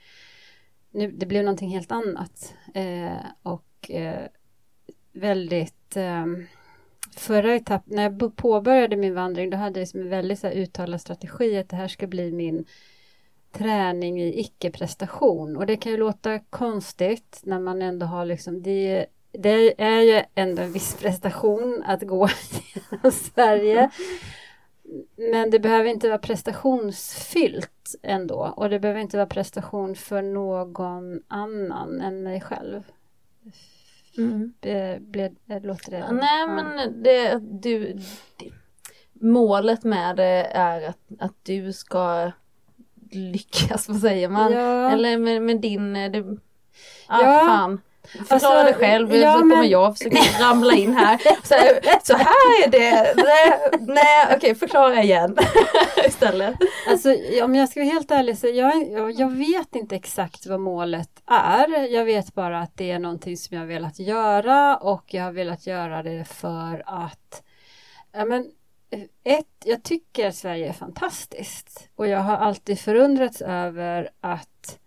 nu, 0.95 1.11
det 1.11 1.25
blev 1.25 1.43
någonting 1.43 1.69
helt 1.69 1.91
annat. 1.91 2.53
Eh, 2.73 3.17
och 3.43 3.91
eh, 3.91 4.27
väldigt 5.11 5.97
eh, 5.97 6.25
Förra 7.15 7.55
etapp, 7.55 7.84
när 7.86 8.03
jag 8.03 8.36
påbörjade 8.36 8.95
min 8.95 9.13
vandring, 9.13 9.50
då 9.50 9.57
hade 9.57 9.79
jag 9.79 9.84
liksom 9.84 10.01
en 10.01 10.10
väldigt 10.10 10.39
så 10.39 10.48
här, 10.48 10.53
uttalad 10.53 11.01
strategi 11.01 11.57
att 11.57 11.69
det 11.69 11.75
här 11.75 11.88
ska 11.88 12.07
bli 12.07 12.31
min 12.31 12.65
träning 13.51 14.22
i 14.22 14.39
icke-prestation. 14.39 15.57
Och 15.57 15.65
det 15.65 15.77
kan 15.77 15.91
ju 15.91 15.98
låta 15.98 16.39
konstigt 16.39 17.41
när 17.43 17.60
man 17.60 17.81
ändå 17.81 18.05
har 18.05 18.25
liksom, 18.25 18.63
det 18.63 19.05
det 19.38 19.81
är 19.81 20.01
ju 20.01 20.24
ändå 20.36 20.62
en 20.62 20.72
viss 20.72 20.95
prestation 20.95 21.84
att 21.86 22.01
gå 22.01 22.29
genom 22.91 23.12
Sverige. 23.12 23.89
Men 25.15 25.50
det 25.50 25.60
behöver 25.60 25.89
inte 25.89 26.07
vara 26.07 26.17
prestationsfyllt 26.17 27.95
ändå 28.03 28.53
och 28.57 28.69
det 28.69 28.79
behöver 28.79 29.01
inte 29.01 29.17
vara 29.17 29.27
prestation 29.27 29.95
för 29.95 30.22
någon 30.22 31.22
annan 31.27 32.01
än 32.01 32.24
mig 32.24 32.41
själv. 32.41 32.84
Mm. 34.17 34.53
Ble, 35.00 35.31
låter 35.63 35.91
det? 35.91 36.12
Nej 36.12 36.39
ja. 36.39 36.48
men 36.48 37.03
det, 37.03 37.39
du, 37.62 37.93
det, 38.38 38.51
målet 39.13 39.84
med 39.84 40.15
det 40.15 40.48
är 40.51 40.89
att, 40.89 41.00
att 41.19 41.36
du 41.43 41.74
ska 41.74 42.31
lyckas, 43.12 43.88
vad 43.89 44.00
säger 44.00 44.29
man? 44.29 44.51
Ja. 44.53 44.91
Eller 44.91 45.17
med, 45.17 45.41
med 45.41 45.62
din, 45.62 45.93
det, 45.93 46.38
ah, 47.07 47.22
Ja. 47.22 47.45
fan. 47.48 47.81
Förklara 48.05 48.59
Alltså, 48.59 48.63
det 48.63 48.74
själv, 48.74 49.15
ja, 49.15 49.33
så 49.33 49.39
kommer 49.39 49.55
men- 49.55 49.69
jag 49.69 49.97
försöka 49.97 50.17
ramla 50.39 50.74
in 50.74 50.93
här. 50.95 51.17
Så, 51.43 51.55
så 52.03 52.17
här 52.17 52.63
är 52.65 52.69
det, 52.69 53.13
nej, 53.15 53.79
nej 53.81 54.35
okej 54.35 54.55
förklara 54.55 55.03
igen 55.03 55.38
istället. 56.07 56.55
Alltså 56.89 57.15
om 57.43 57.55
jag 57.55 57.69
ska 57.69 57.79
vara 57.79 57.89
helt 57.93 58.12
ärlig 58.12 58.38
så 58.38 58.47
jag, 58.47 58.91
jag, 58.91 59.12
jag 59.12 59.31
vet 59.31 59.75
inte 59.75 59.95
exakt 59.95 60.45
vad 60.45 60.59
målet 60.59 61.09
är. 61.27 61.93
Jag 61.93 62.05
vet 62.05 62.33
bara 62.33 62.59
att 62.62 62.77
det 62.77 62.91
är 62.91 63.00
någonting 63.00 63.38
som 63.38 63.55
jag 63.55 63.62
har 63.62 63.67
velat 63.67 64.00
göra 64.00 64.77
och 64.77 65.13
jag 65.13 65.24
har 65.24 65.31
velat 65.31 65.67
göra 65.67 66.03
det 66.03 66.25
för 66.27 66.83
att 66.85 67.43
ja, 68.13 68.25
men, 68.25 68.45
ett, 69.24 69.45
jag 69.65 69.83
tycker 69.83 70.27
att 70.27 70.35
Sverige 70.35 70.69
är 70.69 70.74
fantastiskt 70.74 71.89
och 71.95 72.07
jag 72.07 72.19
har 72.19 72.38
alltid 72.38 72.79
förundrats 72.79 73.41
över 73.41 74.09
att 74.21 74.79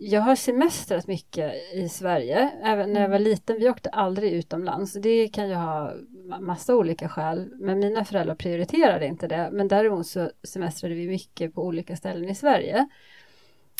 jag 0.00 0.20
har 0.20 0.36
semestrat 0.36 1.06
mycket 1.06 1.54
i 1.74 1.88
Sverige, 1.88 2.50
även 2.64 2.92
när 2.92 3.00
jag 3.00 3.08
var 3.08 3.18
liten. 3.18 3.58
Vi 3.58 3.68
åkte 3.70 3.90
aldrig 3.90 4.32
utomlands. 4.32 4.92
Det 4.92 5.28
kan 5.28 5.48
ju 5.48 5.54
ha 5.54 5.92
ma- 6.30 6.40
massa 6.40 6.76
olika 6.76 7.08
skäl, 7.08 7.48
men 7.54 7.78
mina 7.78 8.04
föräldrar 8.04 8.34
prioriterade 8.34 9.06
inte 9.06 9.26
det. 9.28 9.48
Men 9.52 9.68
däremot 9.68 10.06
så 10.06 10.30
semestrade 10.42 10.94
vi 10.94 11.08
mycket 11.08 11.54
på 11.54 11.62
olika 11.62 11.96
ställen 11.96 12.28
i 12.28 12.34
Sverige. 12.34 12.88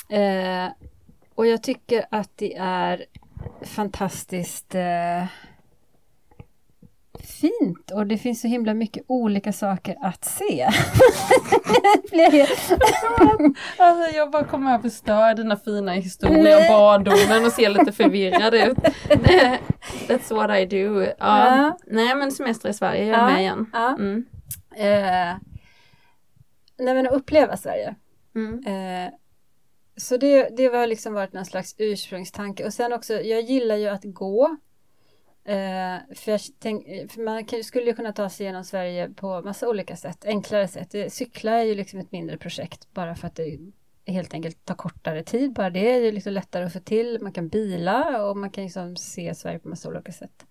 Eh, 0.09 0.71
och 1.35 1.47
jag 1.47 1.63
tycker 1.63 2.05
att 2.11 2.31
det 2.37 2.55
är 2.57 3.05
fantastiskt 3.61 4.75
eh, 4.75 5.25
fint 7.29 7.91
och 7.91 8.07
det 8.07 8.17
finns 8.17 8.41
så 8.41 8.47
himla 8.47 8.73
mycket 8.73 9.03
olika 9.07 9.53
saker 9.53 9.95
att 10.01 10.25
se. 10.25 10.69
Alltså 13.77 14.15
jag 14.17 14.31
bara 14.31 14.43
kommer 14.43 14.69
här 14.69 14.75
och 14.77 14.81
förstör 14.81 15.33
dina 15.35 15.55
fina 15.57 15.91
historier 15.91 16.57
om 16.57 16.67
barndomen 16.73 17.45
och 17.45 17.51
ser 17.51 17.69
lite 17.69 17.91
förvirrad 17.91 18.53
ut. 18.53 18.77
That's 20.07 20.33
what 20.35 20.57
I 20.59 20.65
do. 20.65 21.01
Ja. 21.01 21.13
Ja. 21.19 21.77
Nej 21.87 22.15
men 22.15 22.31
semester 22.31 22.69
i 22.69 22.73
Sverige, 22.73 23.05
jag 23.05 23.15
är 23.15 23.19
Ja. 23.21 23.25
med 23.29 23.39
igen. 23.41 23.69
Ja. 23.73 23.87
Mm. 23.89 24.25
Eh, 24.75 25.35
nej 26.77 26.93
men 26.93 27.07
att 27.07 27.13
uppleva 27.13 27.57
Sverige. 27.57 27.95
Mm. 28.35 28.63
Eh, 28.67 29.11
så 29.97 30.17
det, 30.17 30.49
det 30.57 30.65
har 30.65 30.87
liksom 30.87 31.13
varit 31.13 31.33
någon 31.33 31.45
slags 31.45 31.75
ursprungstanke. 31.77 32.65
Och 32.65 32.73
sen 32.73 32.93
också, 32.93 33.13
jag 33.13 33.41
gillar 33.41 33.75
ju 33.75 33.87
att 33.87 34.03
gå. 34.03 34.57
Eh, 35.49 36.15
för 36.15 36.31
jag 36.31 36.41
tänk, 36.59 36.87
eh, 36.87 37.07
för 37.07 37.21
man 37.21 37.45
kan, 37.45 37.63
skulle 37.63 37.85
ju 37.85 37.93
kunna 37.93 38.13
ta 38.13 38.29
sig 38.29 38.43
igenom 38.43 38.63
Sverige 38.63 39.09
på 39.09 39.41
massa 39.41 39.69
olika 39.69 39.95
sätt, 39.95 40.25
enklare 40.25 40.67
sätt. 40.67 40.95
Eh, 40.95 41.07
cykla 41.07 41.51
är 41.51 41.63
ju 41.63 41.75
liksom 41.75 41.99
ett 41.99 42.11
mindre 42.11 42.37
projekt 42.37 42.93
bara 42.93 43.15
för 43.15 43.27
att 43.27 43.35
det 43.35 43.59
helt 44.07 44.33
enkelt 44.33 44.65
tar 44.65 44.75
kortare 44.75 45.23
tid. 45.23 45.53
Bara 45.53 45.69
det 45.69 45.91
är 45.91 45.99
ju 45.99 46.11
liksom 46.11 46.33
lättare 46.33 46.65
att 46.65 46.73
få 46.73 46.79
till. 46.79 47.17
Man 47.21 47.31
kan 47.31 47.49
bila 47.49 48.23
och 48.23 48.37
man 48.37 48.49
kan 48.49 48.63
liksom 48.63 48.95
se 48.95 49.35
Sverige 49.35 49.59
på 49.59 49.69
massa 49.69 49.89
olika 49.89 50.11
sätt. 50.11 50.45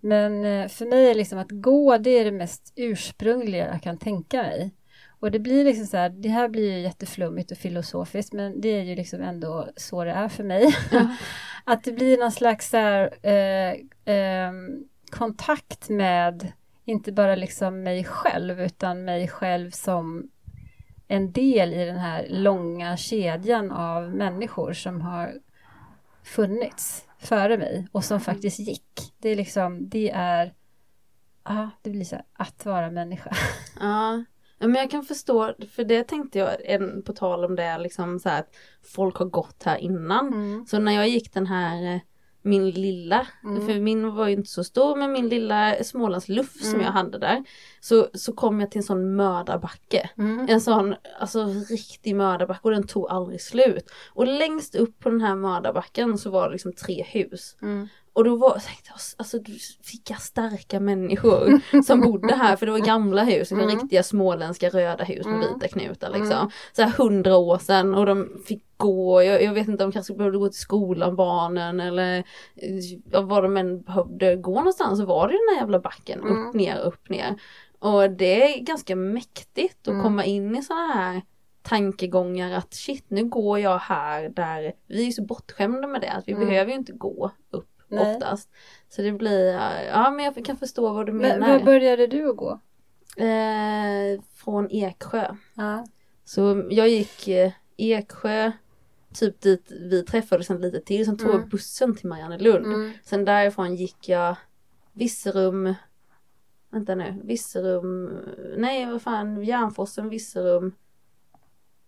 Men 0.00 0.44
eh, 0.44 0.68
för 0.68 0.86
mig 0.86 1.10
är 1.10 1.14
liksom 1.14 1.38
att 1.38 1.50
gå, 1.50 1.98
det 1.98 2.10
är 2.10 2.24
det 2.24 2.32
mest 2.32 2.72
ursprungliga 2.76 3.68
jag 3.72 3.82
kan 3.82 3.98
tänka 3.98 4.42
mig. 4.42 4.70
Och 5.20 5.30
det 5.30 5.38
blir 5.38 5.64
liksom 5.64 5.86
så 5.86 5.96
här, 5.96 6.08
det 6.08 6.28
här 6.28 6.48
blir 6.48 6.72
ju 6.72 6.80
jätteflummigt 6.80 7.50
och 7.50 7.58
filosofiskt, 7.58 8.32
men 8.32 8.60
det 8.60 8.68
är 8.68 8.82
ju 8.82 8.94
liksom 8.94 9.20
ändå 9.20 9.68
så 9.76 10.04
det 10.04 10.10
är 10.10 10.28
för 10.28 10.44
mig. 10.44 10.76
att 11.64 11.84
det 11.84 11.92
blir 11.92 12.18
någon 12.18 12.32
slags 12.32 12.70
så 12.70 12.76
här, 12.76 13.10
eh, 13.22 13.74
ehm, 14.04 14.84
kontakt 15.10 15.88
med, 15.88 16.52
inte 16.84 17.12
bara 17.12 17.34
liksom 17.34 17.82
mig 17.82 18.04
själv, 18.04 18.60
utan 18.60 19.04
mig 19.04 19.28
själv 19.28 19.70
som 19.70 20.30
en 21.08 21.32
del 21.32 21.74
i 21.74 21.84
den 21.84 21.98
här 21.98 22.26
långa 22.28 22.96
kedjan 22.96 23.70
av 23.70 24.10
människor 24.10 24.72
som 24.72 25.00
har 25.00 25.34
funnits 26.22 27.06
före 27.18 27.58
mig 27.58 27.88
och 27.92 28.04
som 28.04 28.20
faktiskt 28.20 28.58
gick. 28.58 29.12
Det 29.18 29.28
är 29.28 29.36
liksom, 29.36 29.88
det 29.88 30.10
är, 30.10 30.54
ja, 31.44 31.70
det 31.82 31.90
blir 31.90 32.04
så 32.04 32.16
här, 32.16 32.24
att 32.32 32.66
vara 32.66 32.90
människa. 32.90 33.30
Ja. 33.80 34.24
Ja, 34.60 34.66
men 34.66 34.74
jag 34.74 34.90
kan 34.90 35.02
förstå, 35.02 35.54
för 35.70 35.84
det 35.84 36.04
tänkte 36.04 36.38
jag, 36.38 36.64
en, 36.64 37.02
på 37.02 37.12
tal 37.12 37.44
om 37.44 37.56
det, 37.56 37.78
liksom 37.78 38.18
så 38.18 38.28
här 38.28 38.40
att 38.40 38.54
folk 38.94 39.16
har 39.16 39.26
gått 39.26 39.62
här 39.62 39.76
innan. 39.76 40.26
Mm. 40.26 40.66
Så 40.66 40.78
när 40.78 40.92
jag 40.92 41.08
gick 41.08 41.34
den 41.34 41.46
här 41.46 41.94
eh, 41.94 42.00
min 42.42 42.70
lilla, 42.70 43.26
Mm. 43.44 43.66
för 43.66 43.80
min 43.80 44.14
var 44.14 44.26
ju 44.28 44.32
inte 44.32 44.50
så 44.50 44.64
stor 44.64 44.96
men 44.96 45.12
min 45.12 45.28
lilla 45.28 45.74
Smålands 45.84 46.28
luff 46.28 46.52
som 46.60 46.74
Mm. 46.74 46.86
jag 46.86 46.92
hade 46.92 47.18
där. 47.18 47.44
Så, 47.80 48.08
så 48.14 48.32
kom 48.32 48.60
jag 48.60 48.70
till 48.70 48.78
en 48.78 48.82
sån 48.82 49.16
mördarbacke. 49.16 50.10
Mm. 50.18 50.46
En 50.48 50.60
sån 50.60 50.94
alltså 51.20 51.44
riktig 51.70 52.16
mördarbacke 52.16 52.60
och 52.62 52.70
den 52.70 52.86
tog 52.86 53.10
aldrig 53.10 53.40
slut. 53.40 53.90
Och 54.14 54.26
längst 54.26 54.74
upp 54.74 54.98
på 54.98 55.10
den 55.10 55.20
här 55.20 55.34
mördarbacken 55.36 56.18
så 56.18 56.30
var 56.30 56.46
det 56.46 56.52
liksom 56.52 56.72
tre 56.72 57.02
hus. 57.02 57.56
Och 58.12 58.24
då 58.24 58.36
var, 58.36 58.50
tänkte 58.50 58.84
jag, 58.90 58.98
alltså 59.18 59.38
vilka 59.92 60.14
starka 60.14 60.80
människor 60.80 61.60
som 61.82 62.00
bodde 62.12 62.34
här 62.34 62.56
för 62.56 62.66
det 62.66 62.72
var 62.72 62.78
gamla 62.78 63.24
hus, 63.24 63.36
liksom 63.38 63.60
Mm. 63.60 63.70
riktiga 63.70 64.02
småländska 64.02 64.68
röda 64.68 65.04
hus 65.04 65.26
med 65.26 65.34
Mm. 65.34 65.54
vita 65.54 65.68
knutar 65.68 66.10
liksom. 66.10 66.32
Mm. 66.38 66.50
Så 66.72 66.82
här 66.82 66.90
hundra 66.90 67.36
år 67.36 67.58
sedan 67.58 67.94
och 67.94 68.06
de 68.06 68.42
fick 68.46 68.64
gå, 68.76 69.22
jag, 69.22 69.42
jag 69.42 69.52
vet 69.52 69.68
inte, 69.68 69.84
de 69.84 69.92
kanske 69.92 70.14
behövde 70.14 70.38
gå 70.38 70.48
till 70.48 70.60
skolan 70.60 71.16
barnen 71.16 71.80
eller 71.80 72.18
eh, 72.56 72.78
ja, 73.10 73.20
var 73.20 73.42
de 73.42 73.56
än 73.56 73.82
behövde 73.82 74.36
gå 74.36 74.54
någonstans 74.54 74.98
så 74.98 75.06
var 75.06 75.28
det 75.28 75.32
den 75.34 75.54
här 75.54 75.62
jävla 75.62 75.78
backen, 75.80 76.20
Mm. 76.20 76.48
upp 76.48 76.54
ner, 76.54 76.78
upp 76.78 77.08
ner. 77.08 77.34
Och 77.78 78.10
det 78.10 78.54
är 78.58 78.60
ganska 78.64 78.96
mäktigt 78.96 79.88
att 79.88 79.92
Mm. 79.92 80.02
komma 80.02 80.24
in 80.24 80.56
i 80.56 80.62
sådana 80.62 80.92
här 80.92 81.22
tankegångar 81.62 82.52
att 82.52 82.74
shit 82.74 83.04
nu 83.08 83.24
går 83.24 83.58
jag 83.58 83.78
här 83.78 84.28
där 84.28 84.72
vi 84.86 85.06
är 85.08 85.12
så 85.12 85.22
bortskämda 85.24 85.88
med 85.88 86.00
det 86.00 86.10
att 86.12 86.28
vi 86.28 86.32
Mm. 86.32 86.48
behöver 86.48 86.70
ju 86.72 86.78
inte 86.78 86.92
gå 86.92 87.30
upp 87.50 87.69
Nej. 87.90 88.14
oftast. 88.16 88.50
Så 88.88 89.02
det 89.02 89.12
blir, 89.12 89.46
ja 89.92 90.10
men 90.10 90.24
jag 90.24 90.44
kan 90.44 90.56
förstå 90.56 90.92
vad 90.92 91.06
du 91.06 91.12
Men 91.12 91.40
menar. 91.40 91.58
var 91.58 91.64
började 91.64 92.06
du 92.06 92.30
att 92.30 92.36
gå? 92.36 92.60
eh, 93.16 94.20
från 94.34 94.68
Eksjö. 94.70 95.34
Ja. 95.54 95.86
Så 96.24 96.66
jag 96.70 96.88
gick 96.88 97.28
eh, 97.28 97.52
Eksjö, 97.76 98.52
typ 99.14 99.40
dit 99.40 99.70
vi 99.70 100.02
träffades 100.04 100.46
sen 100.46 100.60
lite 100.60 100.80
till, 100.80 101.04
sen 101.04 101.16
tog 101.18 101.28
Mm. 101.28 101.40
jag 101.40 101.48
bussen 101.50 101.94
till 101.96 102.08
Mariannelund. 102.08 102.66
Mm. 102.66 102.92
Sen 103.04 103.24
därifrån 103.24 103.74
gick 103.76 104.08
jag 104.08 104.36
Virserum, 104.92 105.74
vänta 106.70 106.94
nu, 106.94 107.14
Virserum, 107.24 108.18
nej 108.56 108.86
vad 108.86 109.02
fan, 109.02 109.44
Järnforsen, 109.44 110.08
Virserum. 110.08 110.72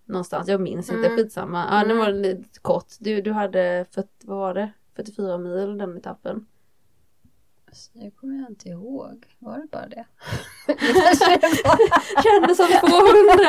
Någonstans, 0.04 0.48
jag 0.48 0.60
minns 0.60 0.90
inte, 0.90 1.06
Mm. 1.06 1.16
skitsamma. 1.18 1.66
Ja, 1.70 1.76
det 1.78 1.84
Mm. 1.92 1.98
var 1.98 2.12
lite 2.12 2.60
kort. 2.60 2.86
Du, 3.00 3.20
du 3.22 3.32
hade, 3.32 3.86
40, 3.90 4.08
vad 4.26 4.38
var 4.38 4.54
det? 4.54 4.72
44 4.96 5.38
mil 5.38 5.78
den 5.78 5.96
etappen. 5.96 6.46
Alltså, 7.66 7.90
Det 7.94 8.10
kommer 8.10 8.34
jag 8.40 8.50
inte 8.50 8.68
ihåg. 8.68 9.26
Var 9.38 9.58
det 9.58 9.66
bara 9.70 9.88
det? 9.88 10.04
Kändes 12.22 12.56
som 12.56 12.66
200! 12.66 13.44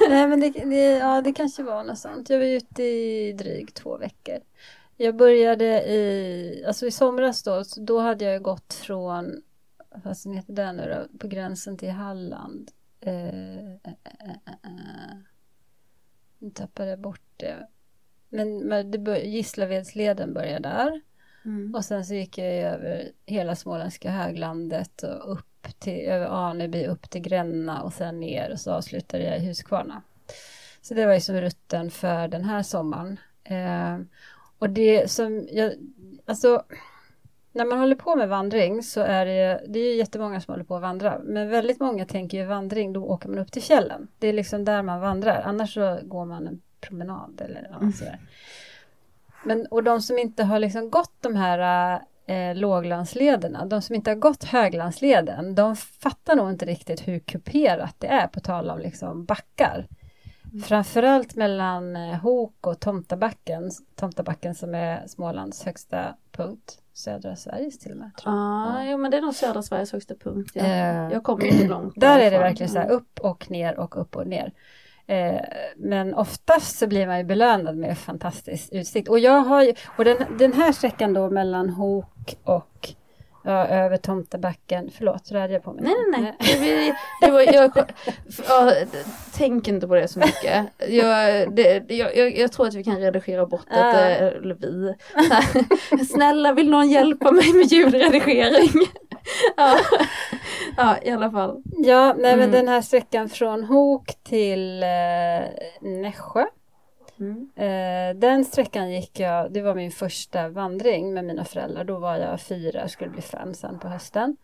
Nej 0.08 0.28
men 0.28 0.40
det, 0.40 0.50
det, 0.50 0.98
ja, 0.98 1.22
det 1.22 1.32
kanske 1.32 1.62
var 1.62 1.84
något 1.84 1.98
sånt. 1.98 2.30
Jag 2.30 2.38
var 2.38 2.46
ute 2.46 2.82
i 2.82 3.32
drygt 3.32 3.76
två 3.76 3.96
veckor. 3.96 4.38
Jag 4.96 5.16
började 5.16 5.64
i, 5.92 6.64
alltså 6.66 6.86
i 6.86 6.90
somras 6.90 7.42
då, 7.42 7.62
då 7.76 7.98
hade 7.98 8.24
jag 8.24 8.42
gått 8.42 8.74
från, 8.74 9.42
vad 10.04 10.16
som 10.16 10.32
heter 10.32 10.52
det 10.52 10.72
nu 10.72 10.82
då, 11.10 11.18
på 11.18 11.28
gränsen 11.28 11.78
till 11.78 11.90
Halland. 11.90 12.70
Eh, 13.00 13.58
eh, 13.58 13.74
eh, 13.84 14.30
eh, 14.46 14.52
eh. 14.62 15.16
Nu 16.38 16.50
tappade 16.50 16.90
jag 16.90 17.00
bort 17.00 17.32
det. 17.36 17.68
Men, 18.32 18.58
men 18.58 18.90
det 18.90 18.98
bör, 18.98 19.16
Gislavedsleden 19.16 20.34
började 20.34 20.68
där. 20.68 21.00
Mm. 21.44 21.74
Och 21.74 21.84
sen 21.84 22.04
så 22.04 22.14
gick 22.14 22.38
jag 22.38 22.54
över 22.54 23.12
hela 23.26 23.56
småländska 23.56 24.10
höglandet 24.10 25.02
och 25.02 25.32
upp 25.32 25.66
till, 25.78 26.08
över 26.08 26.26
Aneby 26.26 26.86
upp 26.86 27.10
till 27.10 27.20
Gränna 27.20 27.82
och 27.82 27.92
sen 27.92 28.20
ner 28.20 28.52
och 28.52 28.60
så 28.60 28.72
avslutade 28.72 29.24
jag 29.24 29.38
i 29.38 29.46
Huskvarna. 29.46 30.02
Så 30.82 30.94
det 30.94 31.06
var 31.06 31.14
ju 31.14 31.20
som 31.20 31.40
rutten 31.40 31.90
för 31.90 32.28
den 32.28 32.44
här 32.44 32.62
sommaren. 32.62 33.20
Eh, 33.44 33.98
och 34.58 34.70
det 34.70 35.10
som 35.10 35.48
jag, 35.50 35.72
alltså 36.24 36.62
när 37.52 37.64
man 37.64 37.78
håller 37.78 37.96
på 37.96 38.16
med 38.16 38.28
vandring 38.28 38.82
så 38.82 39.00
är 39.00 39.26
det, 39.26 39.64
det 39.68 39.78
är 39.78 39.90
ju 39.90 39.96
jättemånga 39.96 40.40
som 40.40 40.52
håller 40.52 40.64
på 40.64 40.76
att 40.76 40.82
vandra. 40.82 41.20
Men 41.24 41.48
väldigt 41.48 41.80
många 41.80 42.06
tänker 42.06 42.38
ju 42.38 42.44
vandring, 42.44 42.92
då 42.92 43.04
åker 43.04 43.28
man 43.28 43.38
upp 43.38 43.52
till 43.52 43.62
fjällen. 43.62 44.08
Det 44.18 44.28
är 44.28 44.32
liksom 44.32 44.64
där 44.64 44.82
man 44.82 45.00
vandrar. 45.00 45.42
Annars 45.44 45.74
så 45.74 45.98
går 46.02 46.24
man 46.24 46.60
promenad 46.82 47.40
eller 47.44 47.68
ja, 47.70 47.76
Mm. 47.76 47.92
sådär. 47.92 48.18
Men, 49.44 49.66
och 49.66 49.82
de 49.82 50.02
som 50.02 50.18
inte 50.18 50.44
har 50.44 50.58
liksom 50.58 50.90
gått 50.90 51.14
de 51.20 51.36
här 51.36 52.00
eh, 52.26 52.54
låglandslederna, 52.54 53.66
de 53.66 53.82
som 53.82 53.94
inte 53.94 54.10
har 54.10 54.16
gått 54.16 54.44
höglandsleden, 54.44 55.54
de 55.54 55.76
fattar 55.76 56.36
nog 56.36 56.50
inte 56.50 56.66
riktigt 56.66 57.08
hur 57.08 57.18
kuperat 57.18 57.94
det 57.98 58.06
är, 58.06 58.26
på 58.26 58.40
tal 58.40 58.70
om 58.70 58.78
liksom 58.78 59.24
backar. 59.24 59.88
Mm. 60.52 60.62
Framförallt 60.62 61.34
mellan 61.36 61.96
eh, 61.96 62.20
Hok 62.20 62.66
och 62.66 62.80
Tomtabacken, 62.80 63.70
Tomtabacken 63.96 64.54
som 64.54 64.74
är 64.74 65.06
Smålands 65.06 65.64
högsta 65.64 66.16
punkt, 66.32 66.78
södra 66.92 67.36
Sveriges 67.36 67.78
till 67.78 67.90
och 67.92 67.98
med. 67.98 68.10
Tror 68.16 68.34
jag. 68.34 68.42
Ah, 68.42 68.84
ja. 68.84 68.90
Jo 68.90 68.98
men 68.98 69.10
det 69.10 69.16
är 69.16 69.22
nog 69.22 69.34
södra 69.34 69.62
Sveriges 69.62 69.92
högsta 69.92 70.14
punkt. 70.14 70.50
Ja. 70.54 70.64
Eh, 70.64 71.12
jag 71.12 71.22
kommer 71.22 71.44
inte 71.44 71.68
långt. 71.68 71.94
Där 71.96 72.18
är 72.18 72.30
det 72.30 72.38
verkligen 72.38 72.70
så 72.72 72.78
här 72.78 72.90
upp 72.90 73.20
och 73.20 73.50
ner 73.50 73.78
och 73.78 74.00
upp 74.00 74.16
och 74.16 74.26
ner. 74.26 74.52
Eh, 75.06 75.40
men 75.76 76.14
oftast 76.14 76.78
så 76.78 76.86
blir 76.86 77.06
man 77.06 77.18
ju 77.18 77.24
belönad 77.24 77.76
med 77.76 77.98
fantastisk 77.98 78.68
utsikt. 78.72 79.08
Och 79.08 79.18
jag 79.18 79.40
har 79.40 79.62
ju, 79.62 79.74
och 79.96 80.04
den, 80.04 80.16
den 80.38 80.52
här 80.52 80.72
sträckan 80.72 81.12
då 81.12 81.30
mellan 81.30 81.70
Hok 81.70 82.36
och 82.44 82.94
ja, 83.44 83.66
över 83.66 83.96
Tomtebacken, 83.96 84.90
förlåt, 84.96 85.30
rörde 85.30 85.52
jag 85.52 85.62
på 85.62 85.72
mig? 85.72 85.84
Nej, 85.84 85.94
nej, 86.10 86.34
nej. 86.38 86.58
Det, 87.20 87.26
det 87.26 87.32
var, 87.32 87.40
jag, 87.40 87.72
ja, 88.48 88.72
tänk 89.34 89.68
inte 89.68 89.88
på 89.88 89.94
det 89.94 90.08
så 90.08 90.18
mycket. 90.18 90.66
Jag, 90.88 91.54
det, 91.54 91.90
jag, 91.90 92.38
jag, 92.38 92.52
tror 92.52 92.66
att 92.66 92.74
vi 92.74 92.84
kan 92.84 93.00
redigera 93.00 93.46
bort 93.46 93.66
det, 93.70 93.76
uh. 93.76 94.42
eller 94.42 94.54
vi. 94.54 94.94
Snälla, 96.04 96.52
vill 96.52 96.70
någon 96.70 96.90
hjälpa 96.90 97.32
mig 97.32 97.52
med 97.52 97.66
ljudredigering? 97.66 98.70
Ja. 99.56 99.78
ja, 100.76 100.98
i 101.02 101.10
alla 101.10 101.30
fall. 101.30 101.62
Ja, 101.64 102.14
nej, 102.18 102.36
men 102.36 102.48
mm. 102.48 102.50
den 102.50 102.68
här 102.68 102.82
sträckan 102.82 103.28
från 103.28 103.64
Hok 103.64 104.14
till 104.22 104.82
eh, 104.82 105.48
Nässjö. 105.80 106.44
Mm. 107.20 107.50
Eh, 107.56 108.20
den 108.20 108.44
sträckan 108.44 108.92
gick 108.92 109.20
jag, 109.20 109.52
det 109.52 109.62
var 109.62 109.74
min 109.74 109.90
första 109.90 110.48
vandring 110.48 111.14
med 111.14 111.24
mina 111.24 111.44
föräldrar. 111.44 111.84
Då 111.84 111.98
var 111.98 112.16
jag 112.16 112.40
fyra, 112.40 112.88
skulle 112.88 113.10
bli 113.10 113.22
fem 113.22 113.54
sen 113.54 113.78
på 113.78 113.88
hösten. 113.88 114.36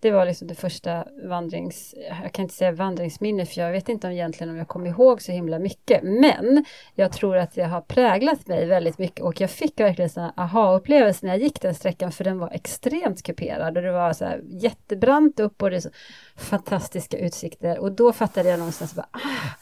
Det 0.00 0.10
var 0.10 0.26
liksom 0.26 0.48
det 0.48 0.54
första 0.54 1.04
vandrings, 1.22 1.94
jag 2.22 2.32
kan 2.32 2.42
inte 2.42 2.54
säga 2.54 2.72
vandringsminne 2.72 3.46
för 3.46 3.60
jag 3.60 3.72
vet 3.72 3.88
inte 3.88 4.06
om 4.06 4.12
egentligen 4.12 4.50
om 4.50 4.56
jag 4.56 4.68
kommer 4.68 4.86
ihåg 4.86 5.22
så 5.22 5.32
himla 5.32 5.58
mycket. 5.58 6.02
Men 6.02 6.64
jag 6.94 7.12
tror 7.12 7.36
att 7.36 7.54
det 7.54 7.62
har 7.62 7.80
präglat 7.80 8.46
mig 8.46 8.66
väldigt 8.66 8.98
mycket 8.98 9.20
och 9.20 9.40
jag 9.40 9.50
fick 9.50 9.80
verkligen 9.80 10.10
sådana 10.10 10.34
aha-upplevelser 10.36 11.26
när 11.26 11.34
jag 11.34 11.42
gick 11.42 11.60
den 11.60 11.74
sträckan 11.74 12.12
för 12.12 12.24
den 12.24 12.38
var 12.38 12.50
extremt 12.50 13.22
kuperad 13.22 13.76
och 13.76 13.82
det 13.82 13.92
var 13.92 14.12
så 14.12 14.24
här 14.24 14.40
jättebrant 14.44 15.40
upp 15.40 15.62
och 15.62 15.70
det 15.70 15.80
så 15.80 15.90
fantastiska 16.36 17.18
utsikter 17.18 17.78
och 17.78 17.92
då 17.92 18.12
fattade 18.12 18.48
jag 18.48 18.58
någonstans 18.58 18.94
bara, 18.94 19.08
ah, 19.12 19.54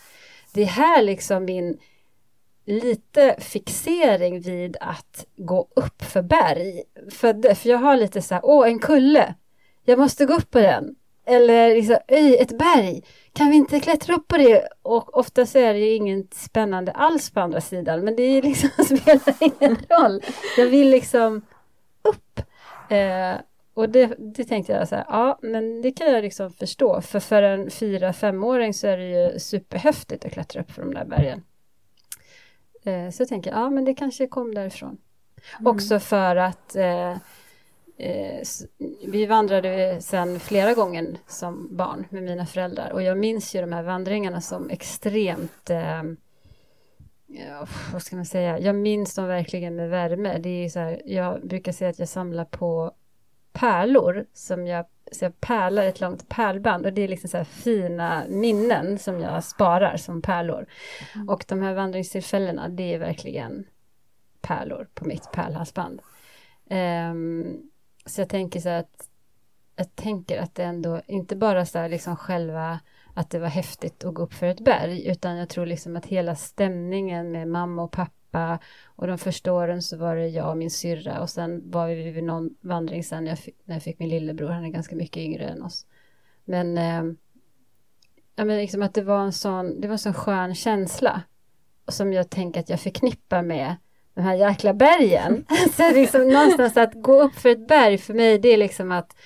det 0.52 0.62
är 0.62 0.66
här 0.66 1.02
liksom 1.02 1.44
min 1.44 1.78
lite 2.66 3.36
fixering 3.38 4.40
vid 4.40 4.76
att 4.80 5.26
gå 5.36 5.68
upp 5.76 6.02
för 6.02 6.22
berg. 6.22 6.82
För, 7.10 7.54
för 7.54 7.68
jag 7.68 7.78
har 7.78 7.96
lite 7.96 8.22
så 8.22 8.34
här, 8.34 8.44
åh 8.44 8.68
en 8.68 8.78
kulle, 8.78 9.34
jag 9.84 9.98
måste 9.98 10.26
gå 10.26 10.34
upp 10.34 10.50
på 10.50 10.58
den. 10.58 10.96
Eller 11.26 11.74
liksom, 11.74 11.96
öj, 12.08 12.36
ett 12.36 12.58
berg, 12.58 13.02
kan 13.32 13.50
vi 13.50 13.56
inte 13.56 13.80
klättra 13.80 14.14
upp 14.14 14.28
på 14.28 14.36
det? 14.36 14.68
Och 14.82 15.18
ofta 15.18 15.46
så 15.46 15.58
är 15.58 15.74
det 15.74 15.80
ju 15.80 15.94
inget 15.94 16.34
spännande 16.34 16.92
alls 16.92 17.30
på 17.30 17.40
andra 17.40 17.60
sidan, 17.60 18.04
men 18.04 18.16
det 18.16 18.42
liksom, 18.42 18.70
spelar 18.84 19.34
ingen 19.40 19.76
roll. 19.90 20.22
Jag 20.56 20.66
vill 20.66 20.90
liksom 20.90 21.42
upp. 22.02 22.40
Eh, 22.88 23.34
och 23.74 23.88
det, 23.88 24.06
det, 24.18 24.44
tänkte 24.44 24.72
jag 24.72 24.88
så 24.88 24.94
här, 24.94 25.04
ja 25.08 25.38
men 25.42 25.82
det 25.82 25.92
kan 25.92 26.12
jag 26.12 26.22
liksom 26.22 26.50
förstå, 26.50 27.00
för 27.00 27.20
för 27.20 27.42
en 27.42 27.70
fyra 27.70 28.12
femåring 28.12 28.74
så 28.74 28.86
är 28.86 28.96
det 28.96 29.08
ju 29.08 29.38
superhäftigt 29.38 30.24
att 30.24 30.32
klättra 30.32 30.62
upp 30.62 30.70
för 30.70 30.82
de 30.82 30.94
där 30.94 31.04
bergen. 31.04 31.42
Eh, 32.84 33.10
så 33.10 33.22
jag 33.22 33.28
tänker, 33.28 33.50
ja 33.50 33.70
men 33.70 33.84
det 33.84 33.94
kanske 33.94 34.26
kom 34.26 34.54
därifrån. 34.54 34.98
Mm. 35.58 35.76
Också 35.76 36.00
för 36.00 36.36
att 36.36 36.76
eh, 36.76 36.84
Eh, 37.12 37.16
vi 39.06 39.26
vandrade 39.26 40.00
sen 40.00 40.40
flera 40.40 40.75
gånger 40.75 41.16
som 41.26 41.76
barn 41.76 42.06
med 42.10 42.23
mina 42.23 42.47
föräldrar 42.47 42.90
och 42.90 43.02
jag 43.02 43.19
minns 43.19 43.54
ju 43.54 43.60
de 43.60 43.73
här 43.73 43.82
vandringarna 43.82 44.40
som 44.40 44.71
extremt 44.71 45.71
eh, 45.71 46.02
ja, 47.26 47.66
vad 47.92 48.02
ska 48.02 48.16
man 48.16 48.26
säga, 48.26 48.58
jag 48.58 48.75
minns 48.75 49.14
dem 49.14 49.26
verkligen 49.26 49.76
med 49.76 49.90
värme. 49.90 50.38
Det 50.38 50.64
är 50.64 50.69
så 50.69 50.78
här, 50.78 51.02
jag 51.04 51.47
brukar 51.47 51.73
säga 51.73 51.90
att 51.90 51.99
jag 51.99 52.08
samlar 52.08 52.45
på 52.45 52.92
pärlor 53.52 54.26
som 54.32 54.66
jag, 54.66 54.86
så 55.12 55.25
jag 55.25 55.40
pärlar 55.40 55.82
ett 55.82 56.00
långt 56.00 56.28
pärlband 56.28 56.86
och 56.86 56.92
det 56.92 57.02
är 57.02 57.08
liksom 57.08 57.28
så 57.28 57.45
fina 57.45 58.25
minnen 58.28 58.99
som 58.99 59.21
jag 59.21 59.45
sparar 59.45 59.97
som 59.97 60.23
pärlor. 60.23 60.66
Mm. 61.14 61.28
Och 61.28 61.45
de 61.49 61.62
här 61.62 61.75
vandringstillfällena, 61.75 62.69
det 62.69 62.95
är 62.95 62.99
verkligen 62.99 63.66
pärlor 64.40 64.88
på 64.95 65.04
mitt 65.04 65.32
pärlhalsband. 65.32 66.00
Um, 66.71 67.71
så 68.06 68.21
jag 68.21 68.28
tänker 68.28 68.60
så 68.60 68.69
att 68.69 69.08
jag 69.76 69.97
tänker 69.97 70.38
att 70.38 70.54
det 70.54 70.64
ändå 70.64 71.00
inte 71.06 71.36
bara 71.36 71.67
så 71.67 71.78
här 71.78 71.88
liksom 71.88 72.17
själva 72.17 72.80
att 73.14 73.30
det 73.30 73.38
var 73.38 73.49
häftigt 73.49 74.04
att 74.04 74.14
gå 74.14 74.23
upp 74.23 74.34
för 74.34 74.47
ett 74.47 74.60
berg 74.60 75.06
utan 75.06 75.36
jag 75.36 75.49
tror 75.49 75.67
liksom 75.67 75.97
att 75.97 76.06
hela 76.06 76.34
stämningen 76.34 77.32
med 77.32 77.49
mamma 77.49 77.82
och 77.82 77.93
pappa 77.93 78.58
och 78.84 79.06
de 79.06 79.19
första 79.19 79.52
åren 79.52 79.82
så 79.82 79.97
var 79.97 80.17
det 80.17 80.28
jag 80.28 80.50
och 80.50 80.56
min 80.56 80.71
syrra 80.71 81.21
och 81.21 81.30
sen 81.30 81.71
var 81.71 81.86
vi 81.88 82.10
vid 82.10 82.25
någon 82.25 82.50
vandring 82.60 83.04
sen 83.04 83.25
när 83.25 83.30
jag 83.30 83.38
fick, 83.38 83.56
när 83.64 83.75
jag 83.75 83.82
fick 83.82 83.99
min 83.99 84.08
lillebror, 84.08 84.49
han 84.49 84.64
är 84.64 84.69
ganska 84.69 84.97
mycket 84.97 85.17
yngre 85.17 85.45
än 85.45 85.62
oss. 85.62 85.86
Men, 86.45 86.78
eh, 86.78 87.14
ja, 88.36 88.45
men 88.45 88.56
liksom 88.58 88.82
att 88.82 88.95
det 88.95 89.02
var 89.02 89.21
en 89.21 89.32
sån, 89.32 89.80
det 89.80 89.88
var 89.88 89.93
en 89.93 89.99
sån 89.99 90.14
skön 90.14 90.54
känsla 90.54 91.23
som 91.88 92.12
jag 92.12 92.30
tänker 92.30 92.60
att 92.60 92.69
jag 92.69 92.80
förknippar 92.80 93.43
med 93.43 93.76
de 94.14 94.20
här 94.20 94.34
jäkla 94.34 94.74
bergen. 94.74 95.46
så 95.76 95.90
liksom 95.90 96.28
någonstans 96.28 96.76
att 96.76 96.94
gå 96.94 97.22
upp 97.22 97.34
för 97.34 97.48
ett 97.48 97.68
berg 97.68 97.98
för 97.98 98.14
mig 98.14 98.38
det 98.38 98.48
är 98.48 98.56
liksom 98.56 98.92
att 98.92 99.16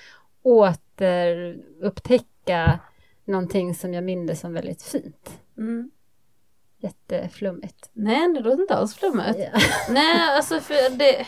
återupptäcka 0.41 2.79
någonting 3.25 3.75
som 3.75 3.93
jag 3.93 4.03
minns 4.03 4.39
som 4.39 4.53
väldigt 4.53 4.81
fint. 4.81 5.39
Mm. 5.57 5.91
Jätteflummigt. 6.77 7.89
Nej, 7.93 8.33
det 8.33 8.39
låter 8.39 8.61
inte 8.61 8.75
alls 8.75 8.95
flummigt. 8.95 9.37
Ja. 9.37 9.59
Nej, 9.89 10.35
alltså 10.35 10.59
för 10.59 10.97
det... 10.97 11.27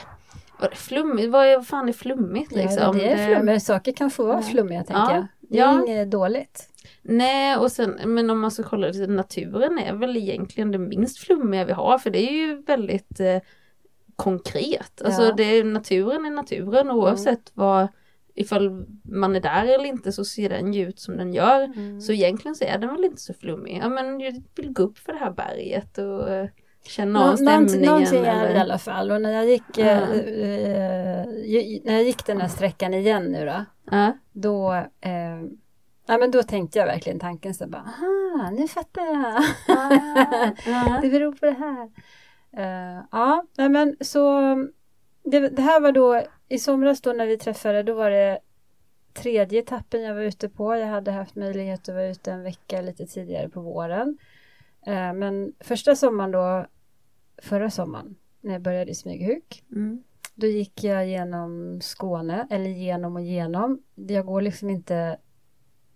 Vad 0.60 0.72
är 0.72 0.76
flummigt? 0.76 1.30
Vad, 1.30 1.46
är, 1.46 1.62
fan 1.62 1.90
är 1.90 1.94
flummigt 1.94 2.52
liksom? 2.52 2.84
Ja, 2.84 2.92
det 2.92 3.10
är 3.10 3.36
flummigt. 3.36 3.66
Saker 3.66 3.92
kan 3.92 4.12
få 4.12 4.26
vara 4.26 4.42
flummiga 4.42 4.84
tänker 4.84 5.02
ja. 5.02 5.16
jag. 5.16 5.28
Det 5.42 5.60
är 5.60 5.62
ja. 5.62 5.86
inget 5.88 6.12
dåligt. 6.12 6.71
Nej, 7.04 7.58
och 7.58 7.72
sen, 7.72 8.00
men 8.06 8.30
om 8.30 8.40
man 8.40 8.52
ska 8.52 8.64
kolla 8.64 8.92
det, 8.92 9.08
naturen 9.08 9.80
är 9.80 9.94
väl 9.94 10.18
egentligen 10.18 10.72
det 10.72 10.78
minst 10.78 11.18
flummiga 11.18 11.66
vi 11.66 11.74
har, 11.74 11.98
för 11.98 12.10
det 12.10 12.30
är 12.30 12.34
ju 12.34 12.62
väldigt 12.62 13.20
eh, 13.20 13.42
konkret. 14.16 15.02
Alltså 15.06 15.24
ja. 15.24 15.34
det, 15.34 15.64
naturen 15.64 16.26
är 16.26 16.32
naturen 16.32 16.92
och 16.92 16.98
oavsett 16.98 17.28
mm. 17.28 17.54
vad, 17.54 17.88
ifall 18.36 18.86
man 19.04 19.36
är 19.36 19.40
där 19.40 19.66
eller 19.66 19.86
inte 19.86 20.12
så 20.12 20.26
ser 20.26 20.50
den 20.50 20.74
ju 20.74 20.88
ut 20.88 21.00
som 21.00 21.18
den 21.18 21.34
gör. 21.34 21.64
Mm. 21.64 22.02
Så 22.02 22.12
egentligen 22.12 22.56
så 22.56 22.66
är 22.66 22.78
den 22.78 22.96
väl 22.96 23.04
inte 23.04 23.22
så 23.22 23.34
flummig. 23.34 23.80
Ja 23.82 23.90
men 23.90 24.20
jag 24.20 24.44
vill 24.56 24.74
gå 24.74 24.84
upp 24.84 24.98
för 24.98 25.14
det 25.14 25.20
här 25.20 25.32
berget 25.32 25.98
och 25.98 26.32
uh, 26.32 26.46
känna 26.88 27.20
Nå 27.20 27.32
av 27.32 27.36
stämningen. 27.36 27.86
Någonting 27.86 28.26
är 28.26 28.48
det 28.48 28.54
i 28.54 28.60
alla 28.60 28.78
fall 28.78 29.12
och 29.12 29.22
när 29.22 29.32
jag 29.32 29.46
gick, 29.46 29.78
uh. 29.78 29.86
Uh, 29.86 30.22
när 31.84 31.94
jag 31.94 32.04
gick 32.04 32.26
den 32.26 32.42
här 32.42 32.48
sträckan 32.48 32.94
igen 32.94 33.24
nu 33.24 33.46
då, 33.46 33.66
då 34.32 34.74
eh, 35.02 35.42
Ja 36.06 36.18
men 36.18 36.32
då 36.32 36.44
tänkte 36.44 36.80
jag 36.80 36.86
verkligen 36.86 37.20
tanken 37.20 37.54
så 37.54 37.68
bara, 37.68 37.82
aha, 37.82 38.50
nu 38.52 38.68
fattar 38.68 39.02
jag. 39.02 39.44
Ah, 39.68 41.00
det 41.02 41.10
beror 41.10 41.32
på 41.32 41.46
det 41.46 41.52
här. 41.52 41.92
Uh, 42.58 43.06
ja, 43.12 43.46
men 43.56 43.96
så 44.02 44.40
det, 45.24 45.50
det, 45.50 45.62
här 45.62 45.82
var 45.82 45.92
då 45.92 46.24
i 46.48 46.60
somras 46.60 47.02
då 47.02 47.14
när 47.14 47.26
vi 47.26 47.38
träffade, 47.38 47.84
då 47.84 47.94
var 47.94 48.10
det 48.10 48.40
tredje 49.14 49.60
etappen 49.60 50.02
jag 50.02 50.16
var 50.16 50.22
ute 50.22 50.50
på. 50.50 50.76
Jag 50.76 50.88
hade 50.88 51.12
haft 51.12 51.36
möjlighet 51.36 51.90
att 51.90 51.96
vara 51.96 52.08
ute 52.08 52.32
en 52.32 52.44
vecka 52.44 52.82
lite 52.82 53.06
tidigare 53.06 53.50
på 53.50 53.62
våren. 53.62 54.18
Uh, 54.88 55.14
men 55.14 55.54
första 55.60 55.96
sommaren 55.96 56.32
då, 56.32 56.66
förra 57.42 57.70
sommaren, 57.70 58.16
när 58.42 58.54
jag 58.54 58.62
började 58.62 58.92
i 58.92 58.96
Smyghuk, 58.96 59.64
mm. 59.72 60.04
då 60.36 60.48
gick 60.48 60.84
jag 60.84 61.08
genom 61.08 61.82
Skåne, 61.82 62.48
eller 62.50 62.70
genom 62.70 63.16
och 63.16 63.22
genom. 63.22 63.84
Jag 63.96 64.26
går 64.26 64.42
liksom 64.42 64.70
inte 64.70 65.18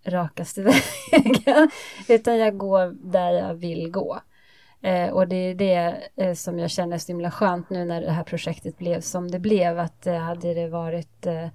rakaste 0.05 0.61
vägen, 1.11 1.69
utan 2.07 2.37
jag 2.37 2.57
går 2.57 3.11
där 3.11 3.31
jag 3.31 3.53
vill 3.53 3.91
gå. 3.91 4.19
Eh, 4.81 5.09
och 5.09 5.27
det 5.27 5.35
är 5.35 5.55
det 5.55 5.95
eh, 6.15 6.33
som 6.33 6.59
jag 6.59 6.71
känner 6.71 6.97
så 6.97 7.07
himla 7.07 7.31
skönt 7.31 7.69
nu 7.69 7.85
när 7.85 8.01
det 8.01 8.11
här 8.11 8.23
projektet 8.23 8.77
blev 8.77 9.01
som 9.01 9.31
det 9.31 9.39
blev. 9.39 9.79
Att 9.79 10.07
eh, 10.07 10.17
hade 10.17 10.53
det 10.53 10.67
varit 10.67 11.25
eh, 11.25 11.47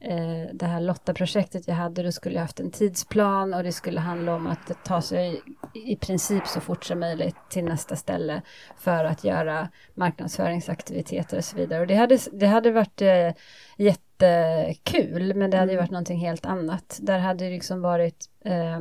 eh, 0.00 0.54
det 0.54 0.66
här 0.66 0.80
Lotta-projektet 0.80 1.68
jag 1.68 1.74
hade, 1.74 2.02
då 2.02 2.12
skulle 2.12 2.34
jag 2.34 2.42
haft 2.42 2.60
en 2.60 2.70
tidsplan 2.70 3.54
och 3.54 3.62
det 3.62 3.72
skulle 3.72 4.00
handla 4.00 4.34
om 4.34 4.46
att 4.46 4.84
ta 4.84 5.02
sig 5.02 5.42
i 5.74 5.96
princip 5.96 6.46
så 6.46 6.60
fort 6.60 6.84
som 6.84 7.00
möjligt 7.00 7.36
till 7.50 7.64
nästa 7.64 7.96
ställe 7.96 8.42
för 8.76 9.04
att 9.04 9.24
göra 9.24 9.68
marknadsföringsaktiviteter 9.94 11.36
och 11.36 11.44
så 11.44 11.56
vidare. 11.56 11.80
Och 11.80 11.86
det 11.86 11.94
hade, 11.94 12.18
det 12.32 12.46
hade 12.46 12.70
varit 12.70 13.02
eh, 13.02 13.32
jättekul, 13.76 15.34
men 15.34 15.50
det 15.50 15.56
hade 15.56 15.72
mm. 15.72 15.82
varit 15.82 15.90
någonting 15.90 16.18
helt 16.18 16.46
annat. 16.46 16.98
Där 17.02 17.18
hade 17.18 17.44
det 17.44 17.50
liksom 17.50 17.82
varit 17.82 18.28
eh, 18.44 18.80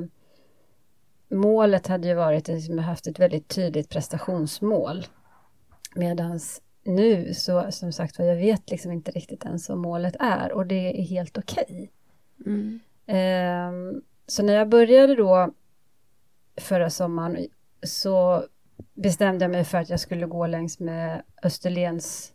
målet 1.29 1.87
hade 1.87 2.07
ju 2.07 2.13
varit 2.13 2.49
att 2.49 2.69
vi 2.69 2.79
haft 2.79 3.07
ett 3.07 3.19
väldigt 3.19 3.47
tydligt 3.47 3.89
prestationsmål. 3.89 5.05
Medan 5.95 6.39
nu 6.89 7.33
så 7.33 7.71
som 7.71 7.91
sagt 7.91 8.19
jag 8.19 8.35
vet 8.35 8.69
liksom 8.69 8.91
inte 8.91 9.11
riktigt 9.11 9.45
ens 9.45 9.69
vad 9.69 9.77
målet 9.77 10.15
är 10.19 10.51
och 10.51 10.65
det 10.65 11.01
är 11.01 11.03
helt 11.03 11.37
okej. 11.37 11.91
Okay. 12.39 12.53
Mm. 12.53 12.79
Eh, 13.05 14.01
så 14.27 14.43
när 14.43 14.53
jag 14.53 14.69
började 14.69 15.15
då 15.15 15.53
förra 16.57 16.89
sommaren 16.89 17.47
så 17.83 18.43
bestämde 18.93 19.45
jag 19.45 19.51
mig 19.51 19.63
för 19.63 19.77
att 19.77 19.89
jag 19.89 19.99
skulle 19.99 20.25
gå 20.25 20.47
längs 20.47 20.79
med 20.79 21.21
Österlens 21.43 22.33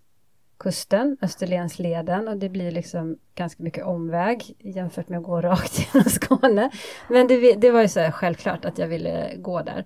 kusten, 0.57 1.17
Österlensleden 1.23 2.29
och 2.29 2.37
det 2.37 2.49
blir 2.49 2.71
liksom 2.71 3.19
ganska 3.35 3.63
mycket 3.63 3.85
omväg 3.85 4.57
jämfört 4.59 5.09
med 5.09 5.19
att 5.19 5.25
gå 5.25 5.41
rakt 5.41 5.79
genom 5.79 6.11
Skåne. 6.11 6.71
Men 7.09 7.27
det, 7.27 7.55
det 7.55 7.71
var 7.71 7.83
ju 7.83 7.89
så 7.89 8.11
självklart 8.13 8.65
att 8.65 8.79
jag 8.79 8.89
ville 8.89 9.37
gå 9.37 9.63
där. 9.63 9.85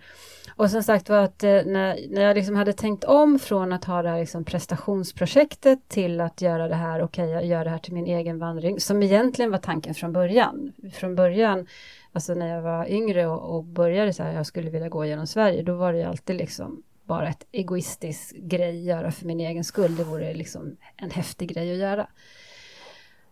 Och 0.58 0.70
som 0.70 0.82
sagt 0.82 1.08
var 1.08 1.18
att 1.18 1.44
eh, 1.44 1.50
när, 1.50 2.08
när 2.10 2.22
jag 2.22 2.34
liksom 2.34 2.56
hade 2.56 2.72
tänkt 2.72 3.04
om 3.04 3.38
från 3.38 3.72
att 3.72 3.84
ha 3.84 4.02
det 4.02 4.08
här 4.08 4.20
liksom 4.20 4.44
prestationsprojektet 4.44 5.88
till 5.88 6.20
att 6.20 6.42
göra 6.42 6.68
det 6.68 6.74
här, 6.74 7.02
okej 7.02 7.24
okay, 7.24 7.34
jag 7.34 7.46
gör 7.46 7.64
det 7.64 7.70
här 7.70 7.78
till 7.78 7.92
min 7.92 8.06
egen 8.06 8.38
vandring, 8.38 8.80
som 8.80 9.02
egentligen 9.02 9.50
var 9.50 9.58
tanken 9.58 9.94
från 9.94 10.12
början. 10.12 10.72
Från 10.94 11.14
början, 11.14 11.66
alltså 12.12 12.34
när 12.34 12.54
jag 12.54 12.62
var 12.62 12.86
yngre 12.90 13.26
och, 13.26 13.56
och 13.56 13.64
började 13.64 14.12
så 14.12 14.22
här, 14.22 14.32
jag 14.32 14.46
skulle 14.46 14.70
vilja 14.70 14.88
gå 14.88 15.04
genom 15.04 15.26
Sverige, 15.26 15.62
då 15.62 15.74
var 15.74 15.92
det 15.92 15.98
ju 15.98 16.04
alltid 16.04 16.36
liksom 16.36 16.82
bara 17.04 17.28
ett 17.28 17.46
egoistiskt 17.52 18.36
grej 18.36 18.84
göra 18.84 19.12
för 19.12 19.26
min 19.26 19.40
egen 19.40 19.64
skull. 19.64 19.96
Det 19.96 20.04
vore 20.04 20.34
liksom 20.34 20.76
en 20.96 21.10
häftig 21.10 21.48
grej 21.48 21.72
att 21.72 21.78
göra. 21.78 22.06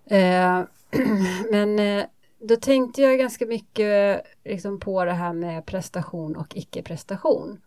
Eh, 0.06 0.64
men 1.50 1.78
eh, 1.78 2.04
då 2.38 2.56
tänkte 2.56 3.02
jag 3.02 3.18
ganska 3.18 3.46
mycket 3.46 4.22
liksom, 4.44 4.80
på 4.80 5.04
det 5.04 5.12
här 5.12 5.32
med 5.32 5.66
prestation 5.66 6.36
och 6.36 6.56
icke-prestation. 6.56 7.60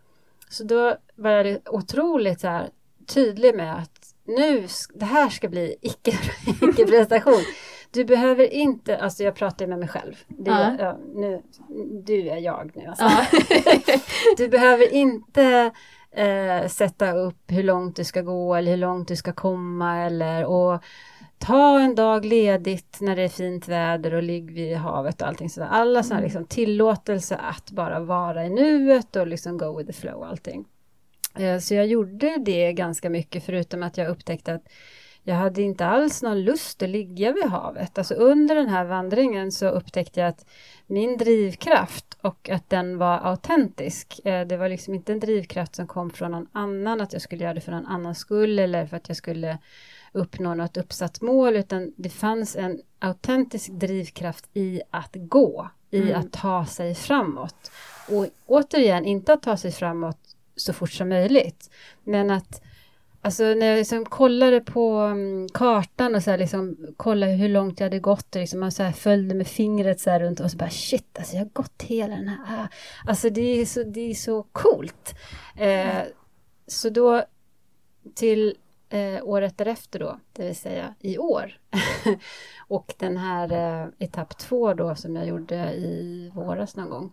Så 0.48 0.64
då 0.64 0.96
var 1.14 1.30
jag 1.30 1.58
otroligt 1.66 2.40
så 2.40 2.48
här, 2.48 2.70
tydlig 3.06 3.54
med 3.54 3.78
att 3.78 4.14
nu, 4.24 4.66
det 4.94 5.04
här 5.04 5.28
ska 5.28 5.48
bli 5.48 5.76
icke-prestation. 5.82 7.44
Du 7.90 8.04
behöver 8.04 8.52
inte, 8.52 8.98
alltså 8.98 9.22
jag 9.22 9.34
pratar 9.34 9.66
med 9.66 9.78
mig 9.78 9.88
själv. 9.88 10.14
Det, 10.28 10.50
ja. 10.50 10.76
Ja, 10.78 10.98
nu, 11.14 11.42
du 12.04 12.28
är 12.28 12.36
jag 12.36 12.70
nu. 12.74 12.86
Alltså. 12.86 13.04
Ja. 13.04 13.26
du 14.36 14.48
behöver 14.48 14.94
inte 14.94 15.70
eh, 16.10 16.68
sätta 16.68 17.12
upp 17.12 17.42
hur 17.46 17.62
långt 17.62 17.96
du 17.96 18.04
ska 18.04 18.22
gå 18.22 18.54
eller 18.54 18.70
hur 18.70 18.78
långt 18.78 19.08
du 19.08 19.16
ska 19.16 19.32
komma 19.32 19.98
eller 19.98 20.44
och 20.44 20.84
ta 21.40 21.80
en 21.80 21.94
dag 21.94 22.24
ledigt 22.24 22.98
när 23.00 23.16
det 23.16 23.22
är 23.22 23.28
fint 23.28 23.68
väder 23.68 24.14
och 24.14 24.22
ligg 24.22 24.50
vid 24.50 24.76
havet 24.76 25.22
och 25.22 25.28
allting 25.28 25.50
sådär. 25.50 25.68
Alla 25.70 26.02
sådana 26.02 26.18
mm. 26.18 26.24
liksom 26.24 26.44
tillåtelse 26.44 27.36
att 27.36 27.70
bara 27.70 28.00
vara 28.00 28.46
i 28.46 28.50
nuet 28.50 29.16
och 29.16 29.26
liksom 29.26 29.58
go 29.58 29.78
with 29.78 29.86
the 29.86 29.92
flow 29.92 30.14
och 30.14 30.26
allting. 30.26 30.64
Eh, 31.38 31.58
så 31.58 31.74
jag 31.74 31.86
gjorde 31.86 32.36
det 32.36 32.72
ganska 32.72 33.10
mycket 33.10 33.44
förutom 33.44 33.82
att 33.82 33.98
jag 33.98 34.08
upptäckte 34.08 34.54
att 34.54 34.68
jag 35.22 35.34
hade 35.34 35.62
inte 35.62 35.86
alls 35.86 36.22
någon 36.22 36.42
lust 36.44 36.82
att 36.82 36.88
ligga 36.88 37.32
vid 37.32 37.44
havet. 37.44 37.98
Alltså 37.98 38.14
under 38.14 38.54
den 38.54 38.68
här 38.68 38.84
vandringen 38.84 39.52
så 39.52 39.68
upptäckte 39.68 40.20
jag 40.20 40.28
att 40.28 40.46
min 40.86 41.16
drivkraft 41.16 42.18
och 42.20 42.50
att 42.50 42.70
den 42.70 42.98
var 42.98 43.18
autentisk. 43.18 44.20
Eh, 44.24 44.46
det 44.46 44.56
var 44.56 44.68
liksom 44.68 44.94
inte 44.94 45.12
en 45.12 45.20
drivkraft 45.20 45.74
som 45.74 45.86
kom 45.86 46.10
från 46.10 46.30
någon 46.30 46.48
annan, 46.52 47.00
att 47.00 47.12
jag 47.12 47.22
skulle 47.22 47.44
göra 47.44 47.54
det 47.54 47.60
för 47.60 47.72
någon 47.72 47.86
annans 47.86 48.18
skull 48.18 48.58
eller 48.58 48.86
för 48.86 48.96
att 48.96 49.08
jag 49.08 49.16
skulle 49.16 49.58
uppnå 50.12 50.54
något 50.54 50.76
uppsatt 50.76 51.20
mål, 51.20 51.56
utan 51.56 51.92
det 51.96 52.08
fanns 52.08 52.56
en 52.56 52.80
autentisk 52.98 53.70
drivkraft 53.70 54.44
i 54.54 54.82
att 54.90 55.10
gå, 55.12 55.70
i 55.90 56.02
mm. 56.02 56.20
att 56.20 56.32
ta 56.32 56.66
sig 56.66 56.94
framåt. 56.94 57.70
Och 58.08 58.26
återigen, 58.46 59.04
inte 59.04 59.32
att 59.32 59.42
ta 59.42 59.56
sig 59.56 59.72
framåt 59.72 60.18
så 60.56 60.72
fort 60.72 60.92
som 60.92 61.08
möjligt, 61.08 61.70
men 62.04 62.30
att 62.30 62.62
Alltså 63.22 63.42
när 63.42 63.66
jag 63.66 63.78
liksom 63.78 64.04
kollade 64.04 64.60
på 64.60 65.00
um, 65.00 65.48
kartan 65.48 66.14
och 66.14 66.22
så 66.22 66.30
här 66.30 66.38
liksom 66.38 66.76
kollade 66.96 67.32
hur 67.32 67.48
långt 67.48 67.80
jag 67.80 67.86
hade 67.86 67.98
gått 67.98 68.34
och 68.34 68.40
liksom 68.40 68.60
man 68.60 68.72
så 68.72 68.82
här 68.82 68.92
följde 68.92 69.34
med 69.34 69.46
fingret 69.46 70.00
så 70.00 70.10
här 70.10 70.20
runt 70.20 70.40
och 70.40 70.50
så 70.50 70.56
bara 70.56 70.70
shit, 70.70 71.18
alltså 71.18 71.34
jag 71.34 71.40
har 71.40 71.50
gått 71.50 71.82
hela 71.82 72.16
den 72.16 72.28
här, 72.28 72.68
alltså 73.06 73.30
det 73.30 73.60
är 73.60 73.66
så, 73.66 73.82
det 73.82 74.10
är 74.10 74.14
så 74.14 74.42
coolt. 74.42 75.14
Eh, 75.56 76.02
så 76.66 76.90
då 76.90 77.24
till 78.14 78.56
eh, 78.90 79.24
året 79.24 79.58
därefter 79.58 79.98
då, 79.98 80.18
det 80.32 80.46
vill 80.46 80.56
säga 80.56 80.94
i 81.00 81.18
år. 81.18 81.58
och 82.68 82.94
den 82.98 83.16
här 83.16 83.52
eh, 83.52 83.88
etapp 83.98 84.38
två 84.38 84.74
då 84.74 84.94
som 84.94 85.16
jag 85.16 85.26
gjorde 85.26 85.72
i 85.72 86.30
våras 86.34 86.76
någon 86.76 86.90
gång. 86.90 87.12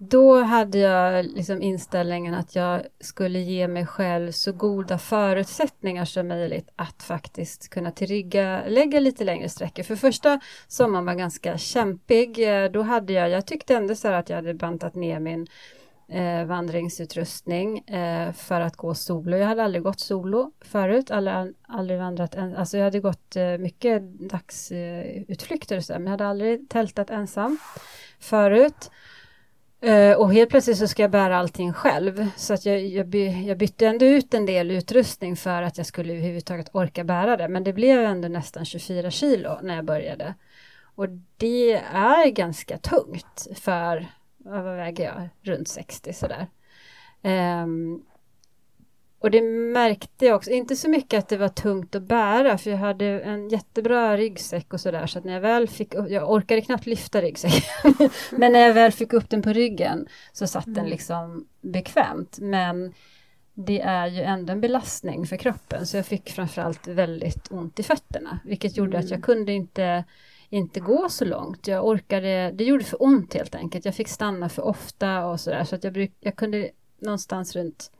Då 0.00 0.42
hade 0.42 0.78
jag 0.78 1.24
liksom 1.24 1.62
inställningen 1.62 2.34
att 2.34 2.54
jag 2.54 2.82
skulle 3.00 3.38
ge 3.38 3.68
mig 3.68 3.86
själv 3.86 4.32
så 4.32 4.52
goda 4.52 4.98
förutsättningar 4.98 6.04
som 6.04 6.28
möjligt 6.28 6.68
att 6.76 7.02
faktiskt 7.02 7.68
kunna 7.68 7.90
tillrygga, 7.90 8.62
lägga 8.66 9.00
lite 9.00 9.24
längre 9.24 9.48
sträckor. 9.48 9.82
För 9.82 9.96
första 9.96 10.40
sommaren 10.68 11.04
var 11.06 11.14
ganska 11.14 11.58
kämpig. 11.58 12.38
Eh, 12.38 12.70
då 12.70 12.82
hade 12.82 13.12
jag, 13.12 13.30
jag 13.30 13.46
tyckte 13.46 13.74
ändå 13.74 13.94
så 13.94 14.08
att 14.08 14.28
jag 14.28 14.36
hade 14.36 14.54
bantat 14.54 14.94
ner 14.94 15.20
min 15.20 15.46
eh, 16.08 16.44
vandringsutrustning 16.44 17.78
eh, 17.78 18.32
för 18.32 18.60
att 18.60 18.76
gå 18.76 18.94
solo. 18.94 19.36
Jag 19.36 19.46
hade 19.46 19.64
aldrig 19.64 19.82
gått 19.82 20.00
solo 20.00 20.52
förut, 20.60 21.10
aldrig, 21.10 21.54
aldrig 21.62 21.98
vandrat 21.98 22.34
en, 22.34 22.56
alltså 22.56 22.76
jag 22.76 22.84
hade 22.84 23.00
gått 23.00 23.36
eh, 23.36 23.58
mycket 23.58 24.02
dagsutflykter 24.02 25.76
och 25.76 25.84
sådär. 25.84 25.98
men 25.98 26.06
jag 26.06 26.10
hade 26.10 26.26
aldrig 26.26 26.68
tältat 26.68 27.10
ensam 27.10 27.58
förut. 28.18 28.90
Eh, 29.80 30.12
och 30.12 30.32
helt 30.32 30.50
plötsligt 30.50 30.78
så 30.78 30.88
ska 30.88 31.02
jag 31.02 31.10
bära 31.10 31.38
allting 31.38 31.72
själv. 31.72 32.26
Så 32.36 32.54
att 32.54 32.66
jag, 32.66 32.86
jag, 32.86 33.06
by, 33.06 33.46
jag, 33.46 33.58
bytte 33.58 33.86
ändå 33.86 34.06
ut 34.06 34.34
en 34.34 34.46
del 34.46 34.70
utrustning 34.70 35.36
för 35.36 35.62
att 35.62 35.78
jag 35.78 35.86
skulle 35.86 36.12
överhuvudtaget 36.12 36.70
orka 36.72 37.04
bära 37.04 37.36
det. 37.36 37.48
Men 37.48 37.64
det 37.64 37.72
blev 37.72 38.04
ändå 38.04 38.28
nästan 38.28 38.64
24 38.64 39.10
kilo 39.10 39.58
när 39.62 39.76
jag 39.76 39.84
började. 39.84 40.34
Och 40.94 41.08
det 41.36 41.72
är 41.92 42.30
ganska 42.30 42.78
tungt 42.78 43.48
för, 43.54 44.06
vad 44.48 44.76
väger 44.76 45.04
jag, 45.04 45.28
runt 45.42 45.68
60 45.68 46.12
sådär. 46.12 46.46
Um, 47.22 48.04
och 49.20 49.30
det 49.30 49.42
märkte 49.42 50.26
jag 50.26 50.36
också, 50.36 50.50
inte 50.50 50.76
så 50.76 50.88
mycket 50.88 51.18
att 51.18 51.28
det 51.28 51.36
var 51.36 51.48
tungt 51.48 51.94
att 51.94 52.02
bära 52.02 52.58
för 52.58 52.70
jag 52.70 52.78
hade 52.78 53.06
en 53.06 53.48
jättebra 53.48 54.16
ryggsäck 54.16 54.72
och 54.72 54.80
sådär 54.80 55.06
så 55.06 55.18
att 55.18 55.24
när 55.24 55.32
jag 55.32 55.40
väl 55.40 55.68
fick, 55.68 55.94
jag 55.94 56.30
orkade 56.30 56.60
knappt 56.60 56.86
lyfta 56.86 57.22
ryggsäcken, 57.22 57.62
men 58.30 58.52
när 58.52 58.60
jag 58.60 58.74
väl 58.74 58.92
fick 58.92 59.12
upp 59.12 59.30
den 59.30 59.42
på 59.42 59.52
ryggen 59.52 60.08
så 60.32 60.46
satt 60.46 60.66
mm. 60.66 60.74
den 60.74 60.90
liksom 60.90 61.46
bekvämt. 61.60 62.38
Men 62.40 62.94
det 63.54 63.80
är 63.80 64.06
ju 64.06 64.22
ändå 64.22 64.52
en 64.52 64.60
belastning 64.60 65.26
för 65.26 65.36
kroppen 65.36 65.86
så 65.86 65.96
jag 65.96 66.06
fick 66.06 66.30
framförallt 66.30 66.88
väldigt 66.88 67.52
ont 67.52 67.78
i 67.78 67.82
fötterna 67.82 68.38
vilket 68.44 68.76
gjorde 68.76 68.96
mm. 68.96 69.00
att 69.00 69.10
jag 69.10 69.16
mm. 69.16 69.22
kunde 69.22 69.52
inte 69.52 70.04
inte 70.50 70.80
gå 70.80 71.08
så 71.08 71.24
långt. 71.24 71.66
Jag 71.68 71.86
orkade, 71.86 72.52
det 72.54 72.64
gjorde 72.64 72.84
för 72.84 73.02
ont 73.02 73.34
helt 73.34 73.54
enkelt. 73.54 73.84
Jag 73.84 73.94
fick 73.94 74.08
stanna 74.08 74.48
för 74.48 74.62
ofta 74.62 75.26
och 75.26 75.40
sådär 75.40 75.64
så 75.64 75.74
att 75.74 75.84
jag, 75.84 75.92
bruk, 75.92 76.12
jag 76.20 76.36
kunde 76.36 76.70
någonstans 76.98 77.56
runt 77.56 77.90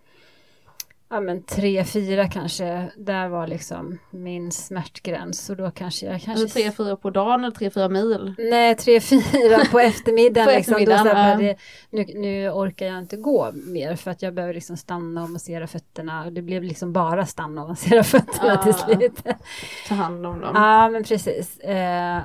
ja 1.10 1.20
men 1.20 1.42
tre, 1.42 1.84
fyra 1.84 2.28
kanske, 2.28 2.90
där 2.96 3.28
var 3.28 3.46
liksom 3.46 3.98
min 4.10 4.52
smärtgräns 4.52 5.50
och 5.50 5.56
då 5.56 5.70
kanske 5.70 6.06
jag 6.06 6.22
kanske... 6.22 6.42
Alltså 6.42 6.58
tre, 6.58 6.72
fyra 6.72 6.96
på 6.96 7.10
dagen 7.10 7.44
eller 7.44 7.56
tre, 7.56 7.70
fyra 7.70 7.88
mil? 7.88 8.34
Nej, 8.38 8.74
tre, 8.74 9.00
fyra 9.00 9.64
på 9.70 9.80
eftermiddagen. 9.80 10.46
på 10.46 10.52
liksom. 10.52 10.74
eftermiddagen 10.74 11.04
då, 11.04 11.10
så 11.10 11.16
här, 11.16 11.42
ja. 11.42 11.54
nu, 11.90 12.04
nu 12.14 12.50
orkar 12.50 12.86
jag 12.86 12.98
inte 12.98 13.16
gå 13.16 13.50
mer 13.52 13.96
för 13.96 14.10
att 14.10 14.22
jag 14.22 14.34
behöver 14.34 14.54
liksom 14.54 14.76
stanna 14.76 15.22
och 15.22 15.30
massera 15.30 15.66
fötterna 15.66 16.24
och 16.24 16.32
det 16.32 16.42
blev 16.42 16.62
liksom 16.62 16.92
bara 16.92 17.26
stanna 17.26 17.62
och 17.62 17.68
massera 17.68 18.02
fötterna 18.04 18.48
ja. 18.48 18.62
till 18.62 18.74
slut. 18.74 19.22
Ta 19.88 19.94
hand 19.94 20.26
om 20.26 20.40
dem. 20.40 20.50
Ja, 20.54 20.88
men 20.88 21.04
precis. 21.04 21.58
Eh, 21.58 22.20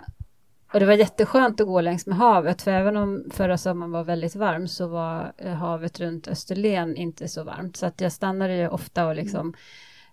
och 0.74 0.80
det 0.80 0.86
var 0.86 0.94
jätteskönt 0.94 1.62
att 1.62 1.68
gå 1.68 1.82
längs 1.82 2.06
med 2.06 2.18
havet, 2.18 2.62
för 2.62 2.72
även 2.72 2.98
om 2.98 3.24
förra 3.32 3.58
sommaren 3.58 3.92
var 3.92 4.04
väldigt 4.04 4.36
varm 4.36 4.68
så 4.68 4.88
var 4.88 5.34
eh, 5.38 5.54
havet 5.54 6.00
runt 6.00 6.28
Österlen 6.28 6.96
inte 6.96 7.28
så 7.28 7.44
varmt. 7.44 7.78
Så 7.78 7.86
att 7.86 8.02
jag 8.02 8.12
stannade 8.12 8.56
ju 8.56 8.68
ofta 8.68 9.08
och 9.08 9.16
liksom 9.16 9.54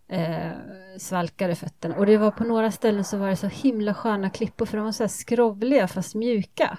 eh, 0.08 0.50
svalkade 0.98 1.54
fötterna. 1.54 1.96
Och 1.96 2.06
det 2.06 2.16
var 2.16 2.30
på 2.30 2.44
några 2.44 2.70
ställen 2.70 3.04
så 3.04 3.16
var 3.16 3.28
det 3.28 3.36
så 3.36 3.46
himla 3.46 3.94
sköna 3.94 4.30
klippor, 4.30 4.66
för 4.66 4.76
de 4.76 4.84
var 4.84 4.92
så 4.92 5.02
här 5.02 5.08
skrovliga 5.08 5.88
fast 5.88 6.14
mjuka. 6.14 6.78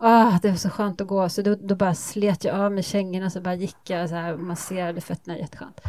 Ah, 0.00 0.38
det 0.42 0.48
var 0.48 0.56
så 0.56 0.70
skönt 0.70 1.00
att 1.00 1.08
gå, 1.08 1.28
så 1.28 1.42
då, 1.42 1.54
då 1.54 1.74
bara 1.74 1.94
slet 1.94 2.44
jag 2.44 2.54
av 2.54 2.72
mig 2.72 2.82
kängorna 2.82 3.30
så 3.30 3.40
bara 3.40 3.54
gick 3.54 3.90
jag 3.90 4.08
så 4.08 4.14
här 4.14 4.32
och 4.32 4.40
masserade 4.40 5.00
fötterna 5.00 5.38
jätteskönt. 5.38 5.80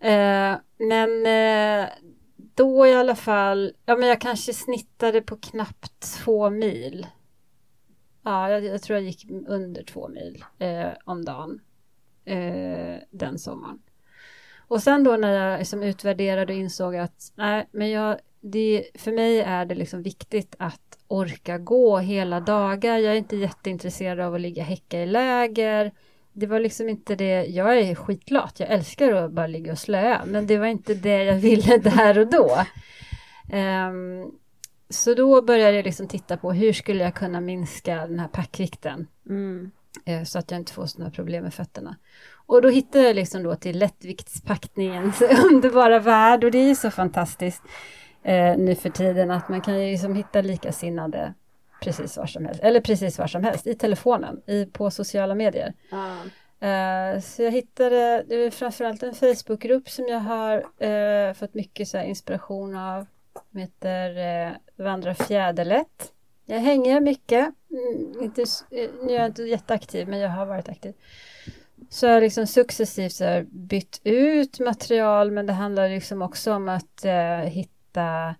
Eh, 0.00 0.56
men 0.78 1.26
eh, 1.26 1.88
då 2.54 2.86
i 2.86 2.94
alla 2.94 3.14
fall, 3.14 3.72
ja 3.86 3.96
men 3.96 4.08
jag 4.08 4.20
kanske 4.20 4.52
snittade 4.52 5.22
på 5.22 5.36
knappt 5.36 6.00
två 6.00 6.50
mil. 6.50 7.06
Ja, 8.22 8.50
jag, 8.50 8.64
jag 8.64 8.82
tror 8.82 8.98
jag 8.98 9.06
gick 9.06 9.26
under 9.46 9.82
två 9.82 10.08
mil 10.08 10.44
eh, 10.58 10.90
om 11.04 11.24
dagen 11.24 11.60
eh, 12.24 12.96
den 13.10 13.38
sommaren. 13.38 13.82
Och 14.68 14.82
sen 14.82 15.04
då 15.04 15.16
när 15.16 15.32
jag 15.32 15.58
liksom 15.58 15.82
utvärderade 15.82 16.52
och 16.52 16.58
insåg 16.58 16.96
att 16.96 17.32
nej, 17.34 17.68
men 17.72 17.90
jag, 17.90 18.18
det, 18.40 18.84
för 18.94 19.12
mig 19.12 19.40
är 19.40 19.64
det 19.64 19.74
liksom 19.74 20.02
viktigt 20.02 20.54
att 20.58 20.98
orka 21.08 21.58
gå 21.58 21.98
hela 21.98 22.40
dagar. 22.40 22.98
Jag 22.98 23.12
är 23.12 23.18
inte 23.18 23.36
jätteintresserad 23.36 24.20
av 24.20 24.34
att 24.34 24.40
ligga 24.40 24.62
häcka 24.62 25.02
i 25.02 25.06
läger 25.06 25.92
det 26.32 26.46
var 26.46 26.60
liksom 26.60 26.88
inte 26.88 27.14
det, 27.14 27.44
jag 27.44 27.78
är 27.78 27.94
skitlat, 27.94 28.60
jag 28.60 28.70
älskar 28.70 29.12
att 29.12 29.32
bara 29.32 29.46
ligga 29.46 29.72
och 29.72 29.78
slöa, 29.78 30.22
men 30.26 30.46
det 30.46 30.58
var 30.58 30.66
inte 30.66 30.94
det 30.94 31.24
jag 31.24 31.36
ville 31.36 31.78
där 31.78 32.18
och 32.18 32.26
då. 32.26 32.58
Um, 33.52 34.32
så 34.88 35.14
då 35.14 35.42
började 35.42 35.76
jag 35.76 35.84
liksom 35.84 36.08
titta 36.08 36.36
på 36.36 36.52
hur 36.52 36.72
skulle 36.72 37.04
jag 37.04 37.14
kunna 37.14 37.40
minska 37.40 38.06
den 38.06 38.18
här 38.18 38.28
packvikten. 38.28 39.06
Mm. 39.28 39.70
Eh, 40.04 40.22
så 40.22 40.38
att 40.38 40.50
jag 40.50 40.60
inte 40.60 40.72
får 40.72 40.86
sådana 40.86 41.10
problem 41.10 41.44
med 41.44 41.54
fötterna. 41.54 41.96
Och 42.46 42.62
då 42.62 42.68
hittade 42.68 43.04
jag 43.04 43.16
liksom 43.16 43.42
då 43.42 43.56
till 43.56 43.78
lättviktspackningens 43.78 45.22
underbara 45.50 45.98
värld 45.98 46.44
och 46.44 46.50
det 46.50 46.58
är 46.58 46.74
så 46.74 46.90
fantastiskt 46.90 47.62
eh, 48.22 48.56
nu 48.56 48.74
för 48.74 48.90
tiden 48.90 49.30
att 49.30 49.48
man 49.48 49.60
kan 49.60 49.80
ju 49.80 49.92
liksom 49.92 50.14
hitta 50.14 50.42
likasinnade 50.42 51.34
precis 51.82 52.16
var 52.16 52.26
som 52.26 52.46
helst, 52.46 52.60
eller 52.62 52.80
precis 52.80 53.18
var 53.18 53.26
som 53.26 53.44
helst, 53.44 53.66
i 53.66 53.74
telefonen, 53.74 54.40
i, 54.46 54.66
på 54.66 54.90
sociala 54.90 55.34
medier. 55.34 55.72
Ah. 55.90 56.16
Uh, 56.62 57.20
så 57.20 57.42
jag 57.42 57.50
hittade, 57.50 58.24
det 58.28 58.34
är 58.34 58.50
framförallt 58.50 59.02
en 59.02 59.14
Facebookgrupp 59.14 59.90
som 59.90 60.06
jag 60.08 60.20
har 60.20 60.56
uh, 60.58 61.34
fått 61.34 61.54
mycket 61.54 61.88
så 61.88 61.98
inspiration 62.02 62.76
av. 62.76 63.06
Den 63.50 63.60
heter 63.60 64.10
uh, 64.46 64.52
Vandra 64.76 65.14
fjäderlätt. 65.14 66.12
Jag 66.46 66.58
hänger 66.58 67.00
mycket, 67.00 67.54
mm, 67.70 68.22
inte, 68.22 68.44
nu 68.70 69.14
är 69.14 69.18
jag 69.18 69.26
inte 69.26 69.42
jätteaktiv 69.42 70.08
men 70.08 70.18
jag 70.18 70.30
har 70.30 70.46
varit 70.46 70.68
aktiv. 70.68 70.94
Så 71.90 72.06
jag 72.06 72.12
har 72.12 72.20
liksom 72.20 72.46
successivt 72.46 73.12
så 73.12 73.44
bytt 73.50 74.00
ut 74.04 74.60
material 74.60 75.30
men 75.30 75.46
det 75.46 75.52
handlar 75.52 75.88
liksom 75.88 76.22
också 76.22 76.52
om 76.52 76.68
att 76.68 77.04
hitta 77.44 78.34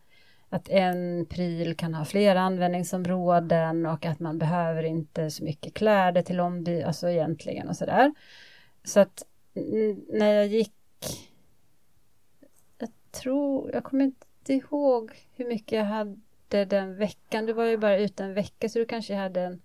att 0.53 0.69
en 0.69 1.27
pryl 1.27 1.77
kan 1.77 1.95
ha 1.95 2.05
flera 2.05 2.41
användningsområden 2.41 3.87
och 3.87 4.07
att 4.07 4.21
man 4.21 4.39
behöver 4.39 4.83
inte 4.83 5.31
så 5.31 5.45
mycket 5.45 5.75
kläder 5.75 6.23
till 6.23 6.41
omby, 6.41 6.83
alltså 6.83 7.09
egentligen 7.09 7.69
och 7.69 7.77
sådär. 7.77 8.15
Så 8.85 9.01
att 9.01 9.23
när 10.09 10.35
jag 10.35 10.47
gick, 10.47 10.75
jag 12.79 12.89
tror, 13.11 13.71
jag 13.73 13.85
kommer 13.85 14.05
inte 14.05 14.53
ihåg 14.53 15.13
hur 15.37 15.49
mycket 15.49 15.79
jag 15.79 15.85
hade 15.85 16.65
den 16.65 16.97
veckan, 16.97 17.47
du 17.47 17.53
var 17.53 17.65
ju 17.65 17.77
bara 17.77 17.99
ute 17.99 18.25
en 18.25 18.35
vecka 18.35 18.69
så 18.69 18.79
du 18.79 18.87
kanske 18.87 19.15
hade 19.15 19.41
en 19.41 19.63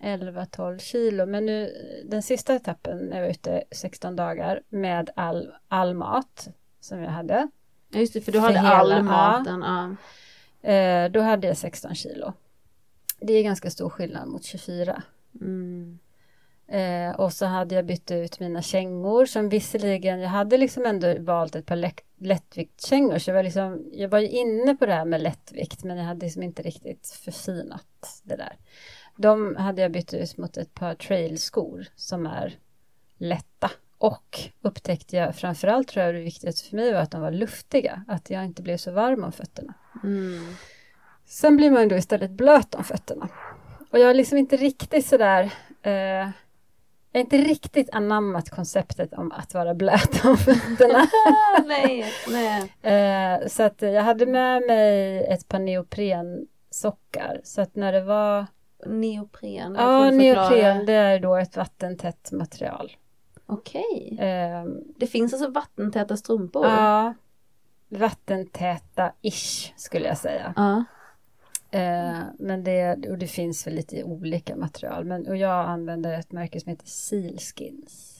11-12 0.00 0.78
kilo, 0.78 1.26
men 1.26 1.46
nu 1.46 1.72
den 2.04 2.22
sista 2.22 2.54
etappen 2.54 2.98
när 2.98 3.16
jag 3.16 3.22
var 3.22 3.30
ute 3.30 3.64
16 3.70 4.16
dagar 4.16 4.62
med 4.68 5.10
all, 5.16 5.54
all 5.68 5.94
mat 5.94 6.48
som 6.80 7.02
jag 7.02 7.10
hade 7.10 7.48
Ja 7.90 8.00
just 8.00 8.12
det, 8.12 8.20
för 8.20 8.32
du 8.32 8.38
hade 8.38 8.58
hela, 8.58 8.74
all 8.74 9.02
maten. 9.02 9.62
Ja. 9.62 9.96
Eh, 10.70 11.10
då 11.10 11.20
hade 11.20 11.46
jag 11.46 11.56
16 11.56 11.94
kilo. 11.94 12.32
Det 13.20 13.32
är 13.32 13.42
ganska 13.42 13.70
stor 13.70 13.90
skillnad 13.90 14.28
mot 14.28 14.44
24. 14.44 15.02
Mm. 15.40 15.98
Eh, 16.68 17.10
och 17.20 17.32
så 17.32 17.46
hade 17.46 17.74
jag 17.74 17.86
bytt 17.86 18.10
ut 18.10 18.40
mina 18.40 18.62
kängor 18.62 19.26
som 19.26 19.48
visserligen, 19.48 20.20
jag 20.20 20.28
hade 20.28 20.56
liksom 20.56 20.86
ändå 20.86 21.14
valt 21.18 21.54
ett 21.54 21.66
par 21.66 21.76
lätt, 21.76 22.00
lättviktskängor 22.18 23.18
så 23.18 23.30
jag 23.30 23.34
var, 23.34 23.42
liksom, 23.42 23.90
jag 23.92 24.08
var 24.08 24.18
ju 24.18 24.28
inne 24.28 24.74
på 24.76 24.86
det 24.86 24.94
här 24.94 25.04
med 25.04 25.22
lättvikt 25.22 25.84
men 25.84 25.96
jag 25.96 26.04
hade 26.04 26.26
liksom 26.26 26.42
inte 26.42 26.62
riktigt 26.62 27.08
förfinat 27.24 28.20
det 28.22 28.36
där. 28.36 28.56
De 29.16 29.56
hade 29.56 29.82
jag 29.82 29.92
bytt 29.92 30.14
ut 30.14 30.36
mot 30.36 30.56
ett 30.56 30.74
par 30.74 30.94
trailskor 30.94 31.86
som 31.96 32.26
är 32.26 32.58
lätta 33.18 33.70
och 33.98 34.38
upptäckte 34.62 35.16
jag 35.16 35.36
framförallt 35.36 35.88
tror 35.88 36.04
jag 36.06 36.14
det 36.14 36.20
viktigaste 36.20 36.68
för 36.68 36.76
mig 36.76 36.92
var 36.92 37.00
att 37.00 37.10
de 37.10 37.20
var 37.20 37.30
luftiga, 37.30 38.04
att 38.08 38.30
jag 38.30 38.44
inte 38.44 38.62
blev 38.62 38.76
så 38.76 38.92
varm 38.92 39.24
om 39.24 39.32
fötterna. 39.32 39.74
Mm. 40.04 40.54
Sen 41.26 41.56
blir 41.56 41.70
man 41.70 41.88
då 41.88 41.96
istället 41.96 42.30
blöt 42.30 42.74
om 42.74 42.84
fötterna. 42.84 43.28
Och 43.90 43.98
jag 43.98 44.06
har 44.06 44.14
liksom 44.14 44.38
inte 44.38 44.56
riktigt 44.56 45.06
sådär, 45.06 45.52
eh, 45.82 45.92
jag 47.12 47.14
har 47.14 47.20
inte 47.20 47.38
riktigt 47.38 47.90
anammat 47.92 48.50
konceptet 48.50 49.12
om 49.12 49.32
att 49.32 49.54
vara 49.54 49.74
blöt 49.74 50.24
om 50.24 50.36
fötterna. 50.36 51.06
nej, 51.66 52.04
nej. 52.28 52.72
Eh, 52.82 53.48
så 53.48 53.62
att 53.62 53.82
jag 53.82 54.02
hade 54.02 54.26
med 54.26 54.62
mig 54.62 55.24
ett 55.24 55.48
par 55.48 55.58
neoprensockar, 55.58 57.40
så 57.44 57.60
att 57.60 57.76
när 57.76 57.92
det 57.92 58.00
var 58.00 58.46
Neopren? 58.86 59.74
Ja, 59.74 60.10
neopren 60.10 60.86
det 60.86 60.92
är 60.92 61.18
då 61.18 61.36
ett 61.36 61.56
vattentätt 61.56 62.32
material. 62.32 62.92
Okej. 63.50 64.16
Eh, 64.20 64.64
det 64.96 65.06
finns 65.06 65.32
alltså 65.32 65.50
vattentäta 65.50 66.16
strumpor? 66.16 66.66
Ja. 66.66 67.14
Vattentäta-ish 67.88 69.72
skulle 69.76 70.08
jag 70.08 70.18
säga. 70.18 70.52
Ja. 70.56 70.84
Eh, 71.70 72.18
men 72.38 72.64
det, 72.64 73.08
och 73.08 73.18
det 73.18 73.26
finns 73.26 73.66
väl 73.66 73.74
lite 73.74 74.04
olika 74.04 74.56
material. 74.56 75.04
Men, 75.04 75.28
och 75.28 75.36
jag 75.36 75.68
använder 75.68 76.18
ett 76.18 76.32
märke 76.32 76.60
som 76.60 76.70
heter 76.70 76.86
Sealskins. 76.86 78.14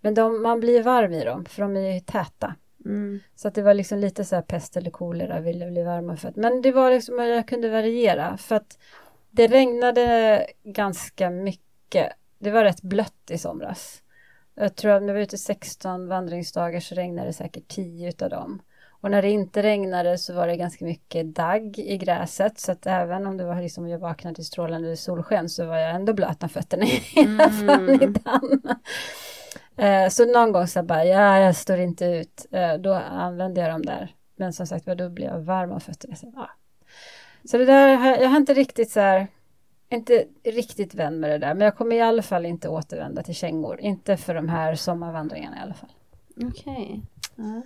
Men 0.00 0.14
de, 0.14 0.42
man 0.42 0.60
blir 0.60 0.82
varm 0.82 1.12
i 1.12 1.24
dem 1.24 1.44
för 1.44 1.62
de 1.62 1.76
är 1.76 1.94
ju 1.94 2.00
täta. 2.00 2.54
Mm. 2.84 3.20
Så 3.34 3.48
att 3.48 3.54
det 3.54 3.62
var 3.62 3.74
liksom 3.74 3.98
lite 3.98 4.24
så 4.24 4.34
här 4.34 4.42
pest 4.42 4.76
eller 4.76 4.90
kolera, 4.90 5.40
ville 5.40 5.70
bli 5.70 5.82
varma 5.82 6.16
för 6.16 6.28
att, 6.28 6.36
Men 6.36 6.62
det 6.62 6.72
var 6.72 6.90
liksom, 6.90 7.18
jag 7.18 7.48
kunde 7.48 7.68
variera 7.68 8.36
för 8.36 8.56
att 8.56 8.78
det 9.30 9.46
regnade 9.46 10.46
ganska 10.62 11.30
mycket 11.30 12.12
det 12.44 12.50
var 12.50 12.64
rätt 12.64 12.82
blött 12.82 13.30
i 13.30 13.38
somras. 13.38 14.02
Jag 14.54 14.76
tror 14.76 14.92
att 14.92 15.02
när 15.02 15.12
vi 15.12 15.18
var 15.18 15.24
ute 15.24 15.38
16 15.38 16.08
vandringsdagar 16.08 16.80
så 16.80 16.94
regnade 16.94 17.28
det 17.28 17.32
säkert 17.32 17.68
10 17.68 18.08
utav 18.08 18.30
dem. 18.30 18.62
Och 19.04 19.10
när 19.10 19.22
det 19.22 19.30
inte 19.30 19.62
regnade 19.62 20.18
så 20.18 20.34
var 20.34 20.46
det 20.46 20.56
ganska 20.56 20.84
mycket 20.84 21.34
dagg 21.34 21.78
i 21.78 21.96
gräset 21.96 22.58
så 22.58 22.72
att 22.72 22.86
även 22.86 23.26
om 23.26 23.36
det 23.36 23.44
var 23.44 23.62
liksom 23.62 23.88
jag 23.88 23.98
vaknade 23.98 24.34
till 24.34 24.46
strålande 24.46 24.96
solsken 24.96 25.48
så 25.48 25.66
var 25.66 25.76
jag 25.76 25.94
ändå 25.94 26.12
blöt 26.12 26.42
om 26.42 26.48
fötterna 26.48 26.86
mm. 27.16 27.38
förmiddagen. 27.50 28.62
Eh, 29.76 30.08
så 30.08 30.32
någon 30.32 30.52
gång 30.52 30.66
så 30.66 30.82
bara, 30.82 31.04
ja 31.04 31.38
jag 31.38 31.56
står 31.56 31.78
inte 31.78 32.04
ut. 32.04 32.46
Eh, 32.50 32.74
då 32.74 32.94
använde 32.94 33.60
jag 33.60 33.70
dem 33.70 33.82
där. 33.82 34.14
Men 34.36 34.52
som 34.52 34.66
sagt 34.66 34.86
var 34.86 34.94
då 34.94 35.08
blev 35.08 35.30
jag 35.30 35.40
varm 35.40 35.72
om 35.72 35.80
fötterna. 35.80 36.16
Så, 36.16 36.32
ja. 36.36 36.50
så 37.44 37.58
det 37.58 37.64
där, 37.64 38.20
jag 38.22 38.28
har 38.28 38.36
inte 38.36 38.54
riktigt 38.54 38.90
så 38.90 39.00
här 39.00 39.26
inte 39.90 40.24
riktigt 40.44 40.94
vän 40.94 41.20
med 41.20 41.30
det 41.30 41.38
där, 41.38 41.54
men 41.54 41.64
jag 41.64 41.76
kommer 41.76 41.96
i 41.96 42.00
alla 42.00 42.22
fall 42.22 42.46
inte 42.46 42.68
återvända 42.68 43.22
till 43.22 43.34
kängor. 43.34 43.80
Inte 43.80 44.16
för 44.16 44.34
de 44.34 44.48
här 44.48 44.74
sommarvandringarna 44.74 45.56
i 45.56 45.60
alla 45.60 45.74
fall. 45.74 45.92
Okej. 46.36 46.50
Okay. 46.52 47.00
Ja. 47.36 47.62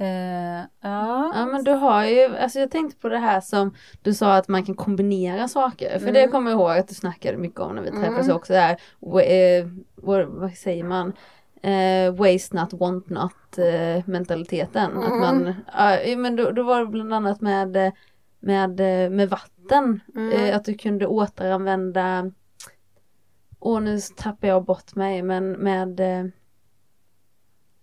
Uh, 0.00 0.64
ja. 0.80 1.32
ja 1.34 1.46
men 1.46 1.64
du 1.64 1.70
har 1.70 2.04
ju, 2.04 2.36
alltså 2.36 2.58
jag 2.58 2.70
tänkte 2.70 3.00
på 3.00 3.08
det 3.08 3.18
här 3.18 3.40
som 3.40 3.74
du 4.02 4.14
sa 4.14 4.34
att 4.34 4.48
man 4.48 4.64
kan 4.64 4.74
kombinera 4.74 5.48
saker. 5.48 5.90
För 5.98 6.08
mm. 6.08 6.14
det 6.14 6.28
kommer 6.28 6.50
jag 6.50 6.60
ihåg 6.60 6.70
att 6.70 6.88
du 6.88 6.94
snackade 6.94 7.38
mycket 7.38 7.60
om 7.60 7.74
när 7.74 7.82
vi 7.82 7.90
träffades 7.90 8.26
mm. 8.26 8.36
också 8.36 8.52
där. 8.52 8.72
Uh, 8.72 9.68
vad, 9.94 10.26
vad 10.26 10.52
säger 10.52 10.84
man? 10.84 11.12
Uh, 11.64 12.14
waste 12.14 12.56
not, 12.56 12.72
want 12.72 13.08
not 13.08 13.58
uh, 13.58 14.02
mentaliteten. 14.06 14.90
Mm. 14.90 15.04
Att 15.04 15.20
man, 15.20 15.46
uh, 15.46 16.16
men 16.16 16.36
då, 16.36 16.50
då 16.50 16.62
var 16.62 16.80
det 16.80 16.86
bland 16.86 17.14
annat 17.14 17.40
med 17.40 17.92
med, 18.46 18.80
eh, 18.80 19.10
med 19.10 19.30
vatten. 19.30 19.55
Mm. 20.14 20.32
Eh, 20.32 20.56
att 20.56 20.64
du 20.64 20.74
kunde 20.74 21.06
återanvända 21.06 22.30
och 23.58 23.82
nu 23.82 23.98
tappar 24.16 24.48
jag 24.48 24.64
bort 24.64 24.94
mig 24.94 25.22
men 25.22 25.52
med 25.52 26.00
eh, 26.00 26.26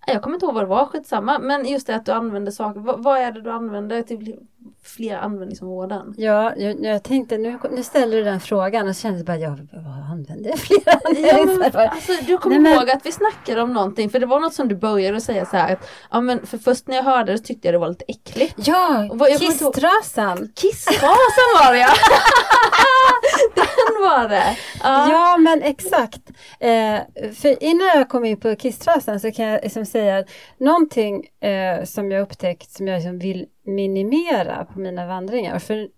jag 0.07 0.21
kommer 0.21 0.35
inte 0.35 0.45
ihåg 0.45 0.55
vad 0.55 0.63
det 0.63 0.67
var, 0.67 0.85
skitsamma. 0.85 1.39
Men 1.39 1.65
just 1.65 1.87
det 1.87 1.95
att 1.95 2.05
du 2.05 2.11
använder 2.11 2.51
saker. 2.51 2.79
vad, 2.79 3.03
vad 3.03 3.17
är 3.17 3.31
det 3.31 3.41
du 3.41 3.51
använder 3.51 4.01
till 4.01 4.47
fler 4.83 5.17
användningsområden? 5.17 6.13
Ja, 6.17 6.53
jag, 6.55 6.85
jag 6.85 7.03
tänkte 7.03 7.37
nu, 7.37 7.59
nu 7.71 7.83
ställer 7.83 8.17
du 8.17 8.23
den 8.23 8.39
frågan 8.39 8.87
och 8.87 8.95
så 8.95 9.01
kände 9.01 9.17
jag 9.17 9.25
bara, 9.25 9.37
ja, 9.37 9.57
vad 9.71 10.11
använder 10.11 10.49
jag 10.49 10.59
fler 10.59 10.77
användningsområden? 10.87 11.71
Ja, 11.73 11.89
alltså, 11.89 12.11
du 12.27 12.37
kommer 12.37 12.59
Nej, 12.59 12.73
ihåg 12.73 12.85
men... 12.85 12.97
att 12.97 13.05
vi 13.05 13.11
snackade 13.11 13.61
om 13.61 13.73
någonting, 13.73 14.09
för 14.09 14.19
det 14.19 14.25
var 14.25 14.39
något 14.39 14.53
som 14.53 14.67
du 14.67 14.75
började 14.75 15.21
säga 15.21 15.45
så 15.45 15.57
här. 15.57 15.73
Att, 15.73 15.89
ja 16.11 16.21
men 16.21 16.45
för 16.45 16.57
först 16.57 16.87
när 16.87 16.95
jag 16.95 17.03
hörde 17.03 17.31
det 17.31 17.37
så 17.37 17.43
tyckte 17.43 17.67
jag 17.67 17.75
det 17.75 17.79
var 17.79 17.89
lite 17.89 18.05
äckligt. 18.07 18.53
Ja, 18.67 19.09
kisstrasan! 19.39 20.49
Kisstrasan 20.55 21.49
var 21.63 21.73
det 21.73 21.79
ja! 21.79 21.93
den 23.55 24.01
var 24.01 24.29
det! 24.29 24.57
Ja, 24.83 25.11
ja 25.11 25.37
men 25.37 25.61
exakt. 25.61 26.21
Eh, 26.59 26.99
för 27.33 27.63
innan 27.63 27.87
jag 27.87 28.09
kom 28.09 28.25
in 28.25 28.39
på 28.39 28.55
kisstrasan 28.55 29.19
så 29.19 29.31
kan 29.31 29.45
jag 29.45 29.63
liksom 29.63 29.85
säga 29.85 30.17
att 30.17 30.29
någonting 30.57 31.25
eh, 31.41 31.83
som 31.83 32.11
jag 32.11 32.21
upptäckt 32.21 32.71
som 32.71 32.87
jag 32.87 32.95
liksom 32.95 33.19
vill 33.19 33.45
minimera 33.63 34.65
på 34.65 34.79
mina 34.79 35.07
vandringar. 35.07 35.59
För 35.59 35.89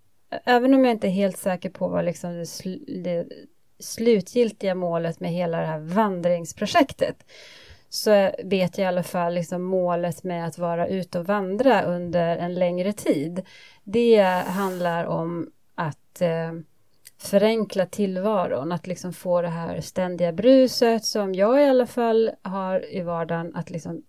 även 0.46 0.74
om 0.74 0.86
jag 0.86 0.92
inte 0.92 1.08
är 1.08 1.12
helt 1.12 1.38
säker 1.38 1.70
på 1.70 1.88
vad 1.88 2.06
liksom 2.06 2.38
det, 2.38 2.46
sl 2.46 2.70
det 3.04 3.28
slutgiltiga 3.80 4.76
målet 4.76 5.20
med 5.20 5.32
hela 5.32 5.60
det 5.60 5.66
här 5.66 5.80
vandringsprojektet 5.80 7.26
så 7.90 8.32
vet 8.44 8.78
jag 8.78 8.86
i 8.86 8.88
alla 8.88 9.04
fall 9.04 9.34
liksom 9.34 9.64
målet 9.64 10.24
med 10.24 10.48
att 10.48 10.58
vara 10.58 10.88
ute 10.88 11.20
och 11.20 11.26
vandra 11.26 11.82
under 11.82 12.38
en 12.38 12.56
längre 12.56 12.94
tid. 12.94 13.46
Det 13.84 14.22
handlar 14.48 15.06
om 15.06 15.52
att 15.76 16.22
eh, 16.22 16.54
förenkla 17.18 17.86
tillvaron, 17.86 18.72
att 18.72 18.88
liksom 18.88 19.14
få 19.14 19.42
det 19.42 19.48
här 19.48 19.82
ständiga 19.82 20.32
bruset 20.32 21.06
som 21.06 21.36
jag 21.36 21.62
i 21.62 21.66
alla 21.66 21.88
fall 21.88 22.32
har 22.42 22.94
i 22.94 23.02
vardagen 23.02 23.56
att 23.56 23.70
liksom 23.70 24.04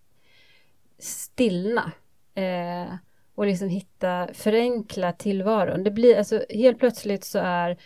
stillna. 0.98 1.92
Eh, 2.34 2.94
och 3.36 3.46
liksom 3.46 3.68
hitta, 3.68 4.28
förenkla 4.32 5.12
tillvaron. 5.12 5.84
Det 5.84 5.90
blir 5.90 6.18
alltså 6.18 6.44
helt 6.50 6.78
plötsligt 6.78 7.24
så 7.24 7.38
är 7.38 7.76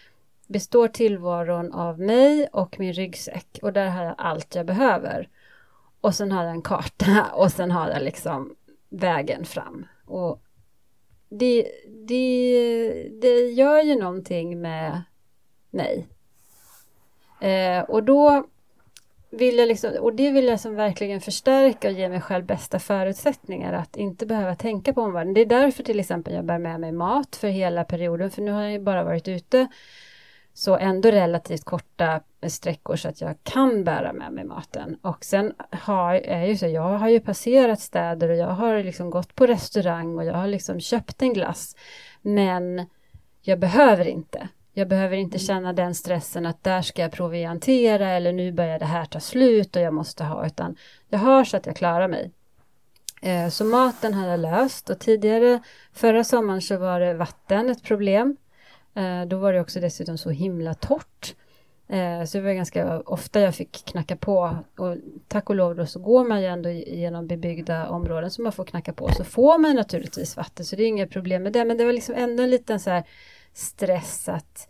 består 0.46 0.88
tillvaron 0.88 1.72
av 1.72 2.00
mig 2.00 2.48
och 2.52 2.80
min 2.80 2.92
ryggsäck 2.92 3.58
och 3.62 3.72
där 3.72 3.88
har 3.88 4.04
jag 4.04 4.14
allt 4.18 4.54
jag 4.54 4.66
behöver. 4.66 5.28
Och 6.00 6.14
sen 6.14 6.32
har 6.32 6.44
jag 6.44 6.52
en 6.52 6.62
karta 6.62 7.26
och 7.34 7.52
sen 7.52 7.70
har 7.70 7.90
jag 7.90 8.02
liksom 8.02 8.56
vägen 8.88 9.44
fram. 9.44 9.86
Och 10.06 10.42
det, 11.28 11.66
det, 12.08 13.08
det 13.20 13.50
gör 13.50 13.82
ju 13.82 13.94
någonting 13.94 14.60
med 14.60 15.02
mig. 15.70 16.06
Eh, 17.40 17.82
och 17.82 18.04
då 18.04 18.44
vill 19.30 19.58
jag 19.58 19.68
liksom, 19.68 19.92
och 20.00 20.14
det 20.14 20.30
vill 20.30 20.46
jag 20.46 20.60
som 20.60 20.74
verkligen 20.74 21.20
förstärka 21.20 21.88
och 21.88 21.94
ge 21.94 22.08
mig 22.08 22.20
själv 22.20 22.44
bästa 22.44 22.78
förutsättningar 22.78 23.72
att 23.72 23.96
inte 23.96 24.26
behöva 24.26 24.54
tänka 24.54 24.92
på 24.92 25.02
omvärlden. 25.02 25.34
Det 25.34 25.40
är 25.40 25.46
därför 25.46 25.82
till 25.82 26.00
exempel 26.00 26.34
jag 26.34 26.44
bär 26.44 26.58
med 26.58 26.80
mig 26.80 26.92
mat 26.92 27.36
för 27.36 27.48
hela 27.48 27.84
perioden, 27.84 28.30
för 28.30 28.42
nu 28.42 28.50
har 28.50 28.62
jag 28.62 28.72
ju 28.72 28.80
bara 28.80 29.04
varit 29.04 29.28
ute 29.28 29.68
så 30.54 30.76
ändå 30.76 31.10
relativt 31.10 31.64
korta 31.64 32.20
sträckor 32.48 32.96
så 32.96 33.08
att 33.08 33.20
jag 33.20 33.34
kan 33.42 33.84
bära 33.84 34.12
med 34.12 34.32
mig 34.32 34.44
maten. 34.44 34.98
Och 35.02 35.24
sen 35.24 35.52
har, 35.70 36.14
är 36.14 36.46
ju 36.46 36.56
så, 36.56 36.66
jag 36.66 36.98
har 36.98 37.08
ju 37.08 37.20
passerat 37.20 37.80
städer 37.80 38.28
och 38.28 38.36
jag 38.36 38.46
har 38.46 38.82
liksom 38.82 39.10
gått 39.10 39.34
på 39.34 39.46
restaurang 39.46 40.18
och 40.18 40.24
jag 40.24 40.34
har 40.34 40.46
liksom 40.46 40.80
köpt 40.80 41.22
en 41.22 41.32
glass. 41.32 41.76
Men 42.22 42.86
jag 43.42 43.58
behöver 43.58 44.08
inte. 44.08 44.48
Jag 44.72 44.88
behöver 44.88 45.16
inte 45.16 45.38
känna 45.38 45.72
den 45.72 45.94
stressen 45.94 46.46
att 46.46 46.64
där 46.64 46.82
ska 46.82 47.02
jag 47.02 47.12
proviantera 47.12 48.08
eller 48.08 48.32
nu 48.32 48.52
börjar 48.52 48.78
det 48.78 48.84
här 48.84 49.04
ta 49.04 49.20
slut 49.20 49.76
och 49.76 49.82
jag 49.82 49.94
måste 49.94 50.24
ha, 50.24 50.46
utan 50.46 50.76
jag 51.08 51.18
har 51.18 51.44
så 51.44 51.56
att 51.56 51.66
jag 51.66 51.76
klarar 51.76 52.08
mig. 52.08 52.30
Eh, 53.22 53.48
så 53.48 53.64
maten 53.64 54.14
har 54.14 54.28
jag 54.28 54.40
löst 54.40 54.90
och 54.90 54.98
tidigare, 54.98 55.62
förra 55.92 56.24
sommaren 56.24 56.62
så 56.62 56.76
var 56.76 57.00
det 57.00 57.14
vatten 57.14 57.70
ett 57.70 57.82
problem. 57.82 58.36
Eh, 58.94 59.22
då 59.24 59.38
var 59.38 59.52
det 59.52 59.60
också 59.60 59.80
dessutom 59.80 60.18
så 60.18 60.30
himla 60.30 60.74
torrt. 60.74 61.34
Eh, 61.88 62.24
så 62.24 62.38
det 62.38 62.44
var 62.44 62.52
ganska 62.52 63.00
ofta 63.00 63.40
jag 63.40 63.54
fick 63.54 63.84
knacka 63.84 64.16
på 64.16 64.56
och 64.76 64.96
tack 65.28 65.50
och 65.50 65.56
lov 65.56 65.76
då 65.76 65.86
så 65.86 65.98
går 65.98 66.24
man 66.24 66.40
ju 66.40 66.46
ändå 66.46 66.70
genom 66.70 67.26
bebyggda 67.26 67.88
områden 67.88 68.30
som 68.30 68.44
man 68.44 68.52
får 68.52 68.64
knacka 68.64 68.92
på 68.92 69.08
så 69.12 69.24
får 69.24 69.58
man 69.58 69.76
naturligtvis 69.76 70.36
vatten 70.36 70.66
så 70.66 70.76
det 70.76 70.82
är 70.82 70.86
inget 70.86 71.10
problem 71.10 71.42
med 71.42 71.52
det 71.52 71.64
men 71.64 71.78
det 71.78 71.84
var 71.84 71.92
liksom 71.92 72.14
ändå 72.14 72.42
en 72.42 72.50
liten 72.50 72.80
så 72.80 72.90
här 72.90 73.04
stress 73.52 74.28
att 74.28 74.68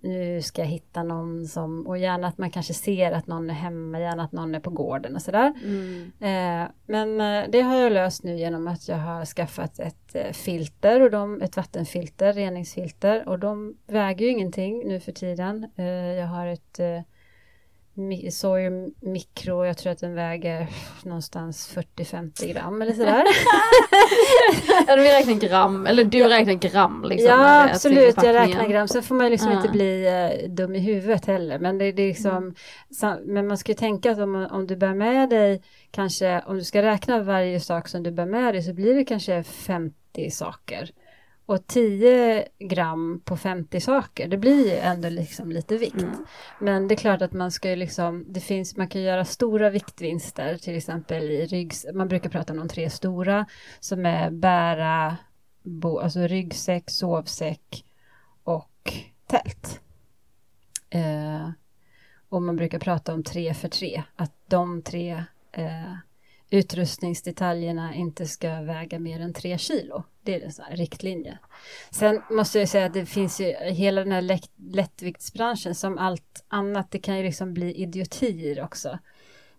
nu 0.00 0.42
ska 0.42 0.62
jag 0.62 0.68
hitta 0.68 1.02
någon 1.02 1.46
som, 1.46 1.86
och 1.86 1.98
gärna 1.98 2.28
att 2.28 2.38
man 2.38 2.50
kanske 2.50 2.74
ser 2.74 3.12
att 3.12 3.26
någon 3.26 3.50
är 3.50 3.54
hemma, 3.54 4.00
gärna 4.00 4.24
att 4.24 4.32
någon 4.32 4.54
är 4.54 4.60
på 4.60 4.70
gården 4.70 5.14
och 5.14 5.22
sådär. 5.22 5.54
Mm. 5.64 6.12
Eh, 6.20 6.70
men 6.86 7.20
eh, 7.20 7.50
det 7.50 7.60
har 7.60 7.76
jag 7.76 7.92
löst 7.92 8.22
nu 8.22 8.36
genom 8.36 8.68
att 8.68 8.88
jag 8.88 8.96
har 8.96 9.24
skaffat 9.24 9.78
ett 9.78 10.14
eh, 10.14 10.32
filter, 10.32 11.00
och 11.00 11.10
de, 11.10 11.42
ett 11.42 11.56
vattenfilter, 11.56 12.32
reningsfilter, 12.32 13.28
och 13.28 13.38
de 13.38 13.76
väger 13.86 14.26
ju 14.26 14.32
ingenting 14.32 14.88
nu 14.88 15.00
för 15.00 15.12
tiden. 15.12 15.70
Eh, 15.76 15.86
jag 15.86 16.26
har 16.26 16.46
ett 16.46 16.78
eh, 16.78 17.00
Sawyer 18.30 18.90
mikro, 19.00 19.64
jag 19.64 19.78
tror 19.78 19.92
att 19.92 19.98
den 19.98 20.14
väger 20.14 20.68
någonstans 21.02 21.76
40-50 21.96 22.52
gram 22.52 22.82
eller 22.82 22.92
sådär. 22.92 23.24
ja, 24.86 24.96
vi 24.96 25.12
räknar 25.12 25.48
gram, 25.48 25.86
eller 25.86 26.04
du 26.04 26.28
räknar 26.28 26.54
gram 26.54 27.04
liksom. 27.08 27.28
Ja 27.28 27.70
absolut, 27.70 28.16
jag 28.16 28.34
räknar 28.34 28.68
gram. 28.68 28.88
Sen 28.88 29.02
får 29.02 29.14
man 29.14 29.30
liksom 29.30 29.50
ja. 29.50 29.56
inte 29.56 29.68
bli 29.68 30.08
uh, 30.08 30.50
dum 30.50 30.74
i 30.74 30.78
huvudet 30.78 31.26
heller. 31.26 31.58
Men 31.58 31.78
det, 31.78 31.92
det 31.92 32.02
är 32.02 32.08
liksom, 32.08 32.36
mm. 32.36 32.54
så, 32.90 33.16
men 33.24 33.46
man 33.46 33.58
ska 33.58 33.72
ju 33.72 33.76
tänka 33.76 34.10
att 34.10 34.18
om, 34.18 34.48
om 34.50 34.66
du 34.66 34.76
bär 34.76 34.94
med 34.94 35.28
dig, 35.30 35.62
kanske 35.90 36.42
om 36.46 36.56
du 36.56 36.64
ska 36.64 36.82
räkna 36.82 37.22
varje 37.22 37.60
sak 37.60 37.88
som 37.88 38.02
du 38.02 38.10
bär 38.10 38.26
med 38.26 38.54
dig 38.54 38.62
så 38.62 38.74
blir 38.74 38.94
det 38.94 39.04
kanske 39.04 39.42
50 39.42 40.30
saker. 40.30 40.90
Och 41.48 41.66
10 41.66 42.48
gram 42.58 43.22
på 43.24 43.36
50 43.36 43.80
saker, 43.80 44.28
det 44.28 44.36
blir 44.36 44.66
ju 44.66 44.76
ändå 44.76 45.08
liksom 45.08 45.52
lite 45.52 45.76
vikt. 45.76 46.02
Mm. 46.02 46.24
Men 46.60 46.88
det 46.88 46.94
är 46.94 46.96
klart 46.96 47.22
att 47.22 47.32
man 47.32 47.50
ska 47.50 47.70
ju 47.70 47.76
liksom, 47.76 48.24
det 48.28 48.40
finns, 48.40 48.76
man 48.76 48.88
kan 48.88 49.02
göra 49.02 49.24
stora 49.24 49.70
viktvinster, 49.70 50.56
till 50.56 50.76
exempel 50.76 51.30
i 51.30 51.46
ryggs, 51.46 51.86
man 51.94 52.08
brukar 52.08 52.30
prata 52.30 52.52
om 52.52 52.58
de 52.58 52.68
tre 52.68 52.90
stora, 52.90 53.46
som 53.80 54.06
är 54.06 54.30
bära, 54.30 55.16
bo, 55.62 55.98
alltså 55.98 56.20
ryggsäck, 56.20 56.90
sovsäck 56.90 57.84
och 58.44 58.92
tält. 59.26 59.80
Eh, 60.90 61.50
och 62.28 62.42
man 62.42 62.56
brukar 62.56 62.78
prata 62.78 63.14
om 63.14 63.22
tre 63.22 63.54
för 63.54 63.68
tre, 63.68 64.02
att 64.16 64.32
de 64.46 64.82
tre 64.82 65.24
eh, 65.52 65.94
utrustningsdetaljerna 66.50 67.94
inte 67.94 68.26
ska 68.26 68.48
väga 68.48 68.98
mer 68.98 69.20
än 69.20 69.32
tre 69.32 69.58
kilo. 69.58 70.04
Det 70.22 70.34
är 70.34 70.40
en 70.40 70.52
sån 70.52 70.64
här 70.64 70.76
riktlinje. 70.76 71.38
Sen 71.90 72.22
måste 72.30 72.58
jag 72.58 72.68
säga 72.68 72.86
att 72.86 72.94
det 72.94 73.06
finns 73.06 73.40
ju 73.40 73.52
hela 73.54 74.04
den 74.04 74.12
här 74.12 74.40
lättviktsbranschen 74.72 75.74
som 75.74 75.98
allt 75.98 76.44
annat, 76.48 76.90
det 76.90 76.98
kan 76.98 77.16
ju 77.16 77.22
liksom 77.22 77.54
bli 77.54 77.72
idiotier 77.72 78.64
också. 78.64 78.98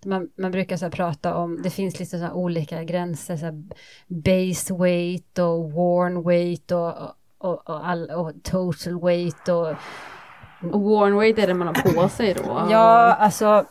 Man, 0.06 0.30
man 0.36 0.52
brukar 0.52 0.78
så 0.78 0.90
prata 0.90 1.36
om, 1.36 1.62
det 1.62 1.70
finns 1.70 2.00
lite 2.00 2.20
så 2.20 2.32
olika 2.32 2.84
gränser, 2.84 3.38
så 3.38 3.64
base 4.08 4.74
weight 4.74 5.40
och 5.40 5.72
worn 5.72 6.24
weight 6.28 6.72
och, 6.72 6.94
och, 7.38 7.70
och, 7.70 7.88
all, 7.88 8.10
och 8.10 8.44
total 8.44 9.02
weight. 9.02 9.48
Och 9.48 9.76
worn 10.62 11.18
weight 11.18 11.40
är 11.40 11.48
det 11.48 11.54
man 11.54 11.68
har 11.68 11.94
på 11.94 12.10
sig 12.10 12.34
då? 12.34 12.68
Ja, 12.72 13.14
alltså 13.14 13.66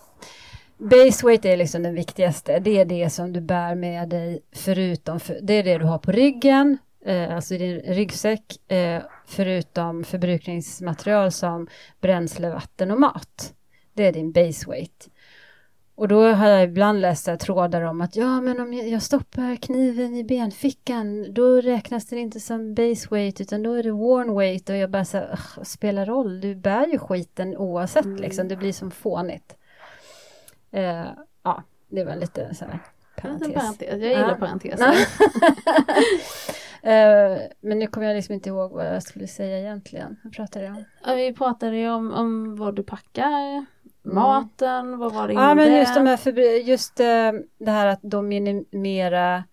Base 0.79 1.27
weight 1.27 1.45
är 1.45 1.57
liksom 1.57 1.83
den 1.83 1.95
viktigaste. 1.95 2.59
Det 2.59 2.79
är 2.79 2.85
det 2.85 3.11
som 3.11 3.33
du 3.33 3.41
bär 3.41 3.75
med 3.75 4.09
dig 4.09 4.41
förutom, 4.53 5.21
för, 5.21 5.39
det 5.43 5.55
är 5.55 5.63
det 5.63 5.79
du 5.79 5.85
har 5.85 5.99
på 5.99 6.13
ryggen, 6.13 6.79
eh, 7.05 7.35
alltså 7.35 7.55
i 7.55 7.59
din 7.59 7.81
ryggsäck, 7.95 8.73
eh, 8.73 9.03
förutom 9.27 10.05
förbrukningsmaterial 10.05 11.33
som 11.33 11.69
bränsle, 12.01 12.51
vatten 12.51 12.91
och 12.91 13.01
mat. 13.01 13.55
Det 13.95 14.07
är 14.07 14.13
din 14.13 14.33
base 14.33 14.71
weight. 14.71 15.09
Och 15.95 16.09
då 16.09 16.33
har 16.33 16.49
jag 16.49 16.65
ibland 16.65 17.01
läst 17.01 17.41
trådar 17.41 17.83
om 17.83 18.01
att 18.01 18.17
ja, 18.17 18.41
men 18.41 18.61
om 18.61 18.73
jag 18.73 19.03
stoppar 19.03 19.57
kniven 19.57 20.15
i 20.15 20.25
benfickan, 20.25 21.35
då 21.35 21.61
räknas 21.61 22.07
den 22.07 22.19
inte 22.19 22.41
som 22.41 22.75
base 22.75 23.09
weight, 23.11 23.41
utan 23.41 23.63
då 23.63 23.73
är 23.73 23.83
det 23.83 23.91
worn 23.91 24.35
weight 24.35 24.71
och 24.71 24.77
jag 24.77 24.91
bara 24.91 25.05
så 25.05 25.17
här, 25.17 25.39
spelar 25.65 26.07
roll, 26.07 26.41
du 26.41 26.55
bär 26.55 26.87
ju 26.87 26.99
skiten 26.99 27.57
oavsett 27.57 28.05
mm. 28.05 28.17
liksom, 28.17 28.49
det 28.49 28.57
blir 28.57 28.73
som 28.73 28.91
fånigt. 28.91 29.58
Eh, 30.71 31.07
ja, 31.43 31.63
det 31.89 32.05
var 32.05 32.17
lite 32.17 32.55
så 32.55 32.65
här 32.65 32.79
parentes. 33.21 33.55
parentes. 33.55 33.89
Jag 33.89 33.99
gillar 33.99 34.29
ja. 34.29 34.35
parenteser. 34.35 34.87
eh, 36.83 37.39
men 37.61 37.79
nu 37.79 37.87
kommer 37.87 38.07
jag 38.07 38.17
liksom 38.17 38.35
inte 38.35 38.49
ihåg 38.49 38.73
vad 38.73 38.87
jag 38.87 39.03
skulle 39.03 39.27
säga 39.27 39.59
egentligen. 39.59 40.17
Vad 40.25 40.33
pratade 40.33 40.65
jag 40.65 40.77
om? 40.77 40.85
Ja, 41.05 41.15
vi 41.15 41.33
pratade 41.33 41.77
ju 41.77 41.91
om, 41.91 42.13
om 42.13 42.57
vad 42.57 42.77
du 42.77 42.83
packar, 42.83 43.31
mm. 43.31 43.67
maten, 44.03 44.87
mm. 44.87 44.99
vad 44.99 45.15
var 45.15 45.29
det 45.29 45.35
Ja, 45.35 45.55
men 45.55 45.77
just, 45.77 45.95
de 45.95 46.07
här 46.07 46.39
just 46.59 47.01
eh, 47.01 47.33
det 47.59 47.71
här 47.71 47.87
att 47.87 48.01
de 48.03 48.29
minimera 48.29 49.45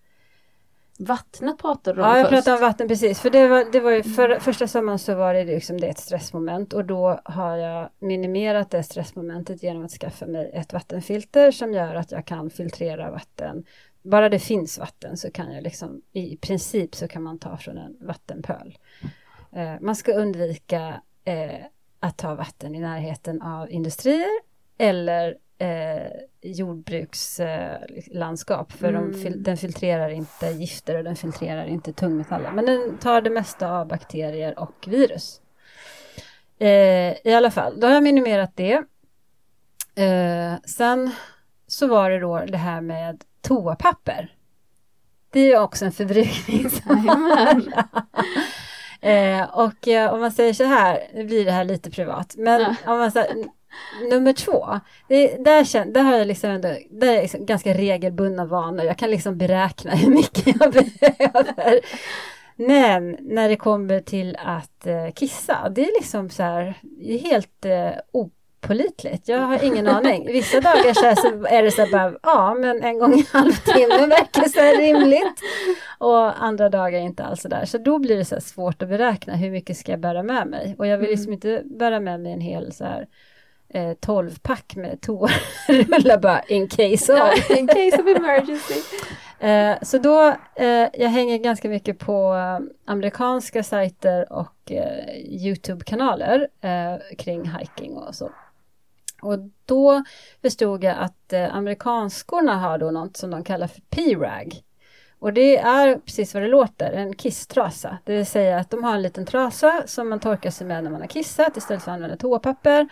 Vattnet 0.98 1.58
pratade 1.58 1.96
du 2.00 2.02
om 2.02 2.08
Ja, 2.08 2.18
jag 2.18 2.30
först. 2.30 2.44
pratade 2.44 2.56
om 2.56 2.68
vatten 2.68 2.88
precis. 2.88 3.20
För 3.20 3.30
det 3.30 3.48
var, 3.48 3.72
det 3.72 3.80
var 3.80 3.90
ju 3.90 4.02
för, 4.02 4.38
första 4.38 4.66
sommaren 4.68 4.98
så 4.98 5.14
var 5.14 5.34
det 5.34 5.44
liksom 5.44 5.80
det 5.80 5.86
ett 5.86 5.98
stressmoment 5.98 6.72
och 6.72 6.84
då 6.84 7.20
har 7.24 7.56
jag 7.56 7.88
minimerat 7.98 8.70
det 8.70 8.82
stressmomentet 8.82 9.62
genom 9.62 9.84
att 9.84 9.90
skaffa 9.90 10.26
mig 10.26 10.50
ett 10.54 10.72
vattenfilter 10.72 11.50
som 11.50 11.72
gör 11.74 11.94
att 11.94 12.12
jag 12.12 12.24
kan 12.24 12.50
filtrera 12.50 13.10
vatten. 13.10 13.64
Bara 14.02 14.28
det 14.28 14.38
finns 14.38 14.78
vatten 14.78 15.16
så 15.16 15.30
kan 15.30 15.52
jag 15.52 15.62
liksom 15.62 16.02
i 16.12 16.36
princip 16.36 16.94
så 16.94 17.08
kan 17.08 17.22
man 17.22 17.38
ta 17.38 17.56
från 17.56 17.78
en 17.78 17.96
vattenpöl. 18.00 18.78
Eh, 19.52 19.74
man 19.80 19.96
ska 19.96 20.12
undvika 20.12 21.00
eh, 21.24 21.64
att 22.00 22.16
ta 22.18 22.34
vatten 22.34 22.74
i 22.74 22.80
närheten 22.80 23.42
av 23.42 23.70
industrier 23.70 24.40
eller 24.78 25.36
eh, 25.58 26.06
jordbrukslandskap 26.42 28.72
för 28.72 28.88
mm. 28.88 29.12
de 29.12 29.18
fil 29.18 29.42
den 29.42 29.56
filtrerar 29.56 30.08
inte 30.08 30.46
gifter 30.46 30.98
och 30.98 31.04
den 31.04 31.16
filtrerar 31.16 31.66
inte 31.66 31.92
tungmetaller 31.92 32.52
men 32.52 32.66
den 32.66 32.98
tar 32.98 33.20
det 33.20 33.30
mesta 33.30 33.70
av 33.70 33.88
bakterier 33.88 34.58
och 34.58 34.86
virus. 34.86 35.40
Eh, 36.58 37.26
I 37.26 37.34
alla 37.36 37.50
fall, 37.50 37.80
då 37.80 37.86
har 37.86 37.94
jag 37.94 38.02
minimerat 38.02 38.56
det. 38.56 38.74
Eh, 39.94 40.54
sen 40.64 41.10
så 41.66 41.86
var 41.86 42.10
det 42.10 42.18
då 42.18 42.38
det 42.38 42.56
här 42.56 42.80
med 42.80 43.24
toapapper. 43.40 44.32
Det 45.30 45.40
är 45.40 45.46
ju 45.46 45.58
också 45.58 45.84
en 45.84 45.92
förbrukningsvara. 45.92 47.62
eh, 49.12 49.42
och 49.42 49.88
eh, 49.88 50.14
om 50.14 50.20
man 50.20 50.32
säger 50.32 50.52
så 50.52 50.64
här, 50.64 51.10
nu 51.14 51.24
blir 51.24 51.44
det 51.44 51.52
här 51.52 51.64
lite 51.64 51.90
privat, 51.90 52.34
men 52.38 52.60
ja. 52.60 52.92
om 52.92 52.98
man 52.98 53.12
säger 53.12 53.36
nummer 54.10 54.32
två, 54.32 54.80
det, 55.08 55.44
där, 55.44 55.92
där 55.92 56.02
har 56.02 56.16
jag 56.16 56.26
liksom 56.26 56.50
ändå, 56.50 56.68
där 56.90 57.16
är 57.16 57.22
liksom 57.22 57.46
ganska 57.46 57.74
regelbundna 57.74 58.44
vanor. 58.44 58.84
Jag 58.84 58.98
kan 58.98 59.10
liksom 59.10 59.38
beräkna 59.38 59.90
hur 59.90 60.10
mycket 60.10 60.46
jag 60.60 60.72
behöver. 60.72 61.80
Men 62.56 63.16
när 63.20 63.48
det 63.48 63.56
kommer 63.56 64.00
till 64.00 64.36
att 64.44 64.86
eh, 64.86 65.10
kissa, 65.14 65.68
det 65.68 65.80
är 65.84 66.00
liksom 66.00 66.30
så 66.30 66.42
här, 66.42 66.74
helt 67.22 67.64
eh, 67.64 67.90
opålitligt. 68.12 69.28
Jag 69.28 69.38
har 69.38 69.64
ingen 69.64 69.86
aning. 69.86 70.26
Vissa 70.26 70.60
dagar 70.60 70.94
så, 70.94 71.46
är 71.46 71.62
det 71.62 71.70
så 71.70 71.82
här 71.82 71.92
bara, 71.92 72.18
ja 72.22 72.54
men 72.54 72.82
en 72.82 72.98
gång 72.98 73.14
i 73.14 73.26
halvtimmen 73.32 74.08
verkar 74.08 74.48
så 74.48 74.60
här 74.60 74.76
rimligt. 74.76 75.40
Och 75.98 76.44
andra 76.44 76.68
dagar 76.68 77.00
inte 77.00 77.24
alls 77.24 77.42
så 77.42 77.48
där. 77.48 77.64
Så 77.64 77.78
då 77.78 77.98
blir 77.98 78.16
det 78.16 78.24
så 78.24 78.40
svårt 78.40 78.82
att 78.82 78.88
beräkna 78.88 79.36
hur 79.36 79.50
mycket 79.50 79.76
ska 79.76 79.92
jag 79.92 80.00
bära 80.00 80.22
med 80.22 80.46
mig. 80.46 80.74
Och 80.78 80.86
jag 80.86 80.98
vill 80.98 81.10
liksom 81.10 81.32
mm. 81.32 81.34
inte 81.34 81.62
bära 81.64 82.00
med 82.00 82.20
mig 82.20 82.32
en 82.32 82.40
hel 82.40 82.72
så 82.72 82.84
här 82.84 83.06
eh, 83.68 83.90
12-pack 83.90 84.76
med 84.76 85.00
toarullar 85.00 86.18
bara 86.22 86.40
in 86.40 86.68
case 86.68 87.12
of. 87.12 87.50
in 87.50 87.66
case 87.66 88.02
of 88.02 88.06
emergency. 88.16 88.74
Eh, 89.38 89.76
så 89.82 89.98
då, 89.98 90.36
eh, 90.54 90.88
jag 90.92 91.08
hänger 91.08 91.38
ganska 91.38 91.68
mycket 91.68 91.98
på 91.98 92.34
eh, 92.34 92.66
amerikanska 92.84 93.62
sajter 93.62 94.32
och 94.32 94.72
eh, 94.72 95.16
Youtube-kanaler 95.16 96.48
eh, 96.60 97.16
kring 97.18 97.50
hiking 97.50 97.96
och 97.96 98.14
så. 98.14 98.30
Och 99.22 99.38
då 99.64 100.04
förstod 100.42 100.84
jag 100.84 100.96
att 100.98 101.32
eh, 101.32 101.54
amerikanskorna 101.56 102.56
har 102.56 102.78
då 102.78 102.90
något 102.90 103.16
som 103.16 103.30
de 103.30 103.44
kallar 103.44 103.66
för 103.66 103.80
P-rag. 103.90 104.62
Och 105.18 105.32
det 105.32 105.58
är 105.58 105.96
precis 105.96 106.34
vad 106.34 106.42
det 106.42 106.48
låter, 106.48 106.92
en 106.92 107.14
kisstrasa. 107.14 107.98
Det 108.04 108.16
vill 108.16 108.26
säga 108.26 108.58
att 108.58 108.70
de 108.70 108.84
har 108.84 108.94
en 108.94 109.02
liten 109.02 109.26
trasa 109.26 109.82
som 109.86 110.08
man 110.08 110.20
torkar 110.20 110.50
sig 110.50 110.66
med 110.66 110.84
när 110.84 110.90
man 110.90 111.00
har 111.00 111.08
kissat 111.08 111.56
istället 111.56 111.82
för 111.82 111.90
att 111.90 111.94
använda 111.94 112.16
toapapper. 112.16 112.88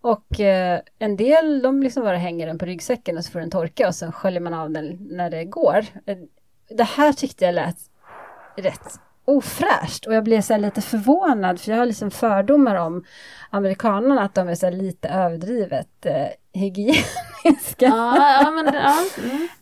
Och 0.00 0.40
eh, 0.40 0.80
en 0.98 1.16
del 1.16 1.62
de 1.62 1.82
liksom 1.82 2.02
bara 2.02 2.16
hänger 2.16 2.46
den 2.46 2.58
på 2.58 2.64
ryggsäcken 2.64 3.18
och 3.18 3.24
så 3.24 3.30
får 3.30 3.40
den 3.40 3.50
torka 3.50 3.88
och 3.88 3.94
sen 3.94 4.12
sköljer 4.12 4.40
man 4.40 4.54
av 4.54 4.70
den 4.70 4.96
när 5.10 5.30
det 5.30 5.44
går. 5.44 5.84
Eh, 6.06 6.18
det 6.68 6.84
här 6.84 7.12
tyckte 7.12 7.44
jag 7.44 7.54
lät 7.54 7.78
rätt 8.56 9.00
ofräscht 9.24 10.06
och 10.06 10.14
jag 10.14 10.24
blev 10.24 10.40
så 10.40 10.56
lite 10.56 10.80
förvånad 10.80 11.60
för 11.60 11.70
jag 11.70 11.78
har 11.78 11.86
liksom 11.86 12.10
fördomar 12.10 12.74
om 12.74 13.04
amerikanerna 13.50 14.22
att 14.22 14.34
de 14.34 14.48
är 14.48 14.54
så 14.54 14.70
lite 14.70 15.08
överdrivet 15.08 16.06
eh, 16.06 16.26
hygieniska. 16.52 17.86
Ja, 17.86 18.42
ja, 18.42 18.50
men, 18.50 18.74
ja. 18.74 19.04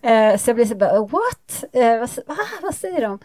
Mm. 0.03 0.33
eh, 0.33 0.39
så 0.39 0.51
jag 0.51 0.57
blev 0.57 0.67
så 0.67 0.75
bara 0.75 1.01
what? 1.01 1.65
Eh, 1.73 1.99
vad, 1.99 2.11
ah, 2.27 2.59
vad 2.63 2.75
säger 2.75 3.01
de? 3.01 3.19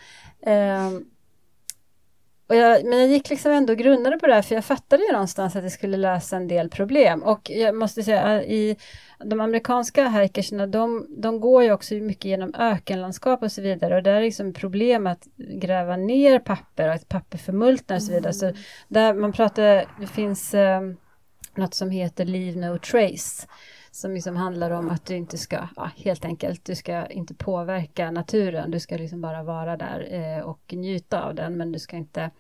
Och 2.53 2.59
jag, 2.59 2.85
men 2.85 2.99
jag 2.99 3.07
gick 3.07 3.29
liksom 3.29 3.51
ändå 3.51 3.73
och 3.73 3.79
grundade 3.79 4.17
på 4.17 4.27
det 4.27 4.33
här 4.33 4.41
för 4.41 4.55
jag 4.55 4.65
fattade 4.65 5.03
ju 5.03 5.11
någonstans 5.11 5.55
att 5.55 5.63
det 5.63 5.69
skulle 5.69 5.97
lösa 5.97 6.35
en 6.37 6.47
del 6.47 6.69
problem. 6.69 7.23
Och 7.23 7.49
jag 7.49 7.75
måste 7.75 8.03
säga 8.03 8.43
i 8.43 8.77
de 9.25 9.41
amerikanska 9.41 10.09
hikersna 10.09 10.67
de, 10.67 11.07
de 11.09 11.39
går 11.39 11.63
ju 11.63 11.71
också 11.71 11.93
mycket 11.93 12.25
genom 12.25 12.53
ökenlandskap 12.55 13.43
och 13.43 13.51
så 13.51 13.61
vidare 13.61 13.95
och 13.95 14.03
där 14.03 14.13
är 14.13 14.21
liksom 14.21 14.53
problem 14.53 15.07
att 15.07 15.27
gräva 15.37 15.97
ner 15.97 16.39
papper 16.39 16.87
och 16.87 16.93
att 16.93 17.09
papper 17.09 17.37
förmultnar 17.37 17.95
och 17.95 18.03
så 18.03 18.11
vidare. 18.11 18.33
Mm. 18.43 18.55
Så 18.55 18.61
där 18.87 19.13
man 19.13 19.31
pratar, 19.31 19.85
det 19.99 20.07
finns 20.07 20.53
eh, 20.53 20.81
något 21.55 21.73
som 21.73 21.89
heter 21.89 22.25
Leave 22.25 22.59
No 22.59 22.77
Trace 22.77 23.47
som 23.91 24.13
liksom 24.13 24.35
handlar 24.35 24.71
om 24.71 24.89
att 24.89 25.05
du 25.05 25.15
inte 25.15 25.37
ska, 25.37 25.67
ja, 25.75 25.91
helt 25.95 26.25
enkelt, 26.25 26.65
du 26.65 26.75
ska 26.75 27.05
inte 27.05 27.33
påverka 27.33 28.11
naturen, 28.11 28.71
du 28.71 28.79
ska 28.79 28.97
liksom 28.97 29.21
bara 29.21 29.43
vara 29.43 29.77
där 29.77 30.07
eh, 30.11 30.43
och 30.43 30.73
njuta 30.73 31.23
av 31.23 31.35
den, 31.35 31.57
men 31.57 31.71
du 31.71 31.79
ska 31.79 31.95
inte 31.95 32.31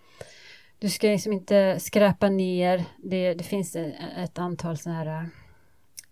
du 0.83 0.89
ska 0.89 1.07
liksom 1.07 1.33
inte 1.33 1.79
skräpa 1.79 2.29
ner, 2.29 2.85
det, 2.97 3.33
det 3.33 3.43
finns 3.43 3.75
ett 4.17 4.39
antal 4.39 4.77
sådana 4.77 4.99
här 4.99 5.29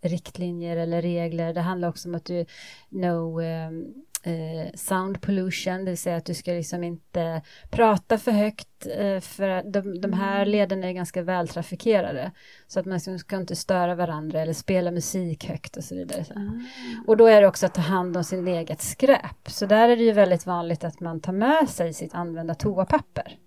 eh, 0.02 0.10
riktlinjer 0.10 0.78
eller 0.78 1.02
regler. 1.02 1.54
Det 1.54 1.62
handlar 1.62 1.90
också 1.90 2.10
om 2.10 2.16
att 2.16 2.26
du 2.26 2.46
no 2.90 3.42
um, 3.42 3.94
eh, 4.24 4.74
sound 4.74 5.22
pollution, 5.22 5.86
det 5.86 5.92
vill 5.92 5.98
säga 5.98 6.16
att 6.16 6.26
du 6.26 6.34
ska 6.34 6.52
liksom 6.52 6.84
inte 6.84 7.42
prata 7.70 8.18
för 8.18 8.32
högt 8.32 8.88
eh, 8.98 9.20
för 9.20 9.72
de, 9.72 10.02
de 10.02 10.14
här 10.14 10.36
mm. 10.36 10.50
lederna 10.50 10.88
är 10.88 10.94
ganska 10.94 11.22
vältrafikerade 11.22 12.32
så 12.68 12.80
att 12.80 12.86
man 12.86 12.94
liksom 12.94 13.20
ska 13.20 13.36
inte 13.36 13.56
störa 13.56 13.96
varandra 13.96 14.42
eller 14.42 14.54
spela 14.54 14.92
musik 14.92 15.50
högt 15.50 15.78
och 15.78 15.84
så 15.84 15.96
vidare. 15.96 16.26
Mm. 16.36 16.66
Och 17.08 17.18
då 17.18 17.26
är 17.26 17.42
det 17.42 17.48
också 17.48 17.66
att 17.66 17.74
ta 17.74 17.82
hand 17.82 18.18
om 18.18 18.24
sin 18.24 18.48
eget 18.48 18.82
skräp. 18.82 19.50
Så 19.50 19.66
där 19.66 19.90
är 19.90 19.96
det 19.96 20.04
ju 20.04 20.12
väldigt 20.12 20.46
vanligt 20.46 20.84
att 20.84 21.00
man 21.00 21.22
tar 21.22 21.34
med 21.34 21.70
sig 21.70 21.94
sitt 21.94 22.14
använda 22.14 22.56
toapapper. 22.56 23.38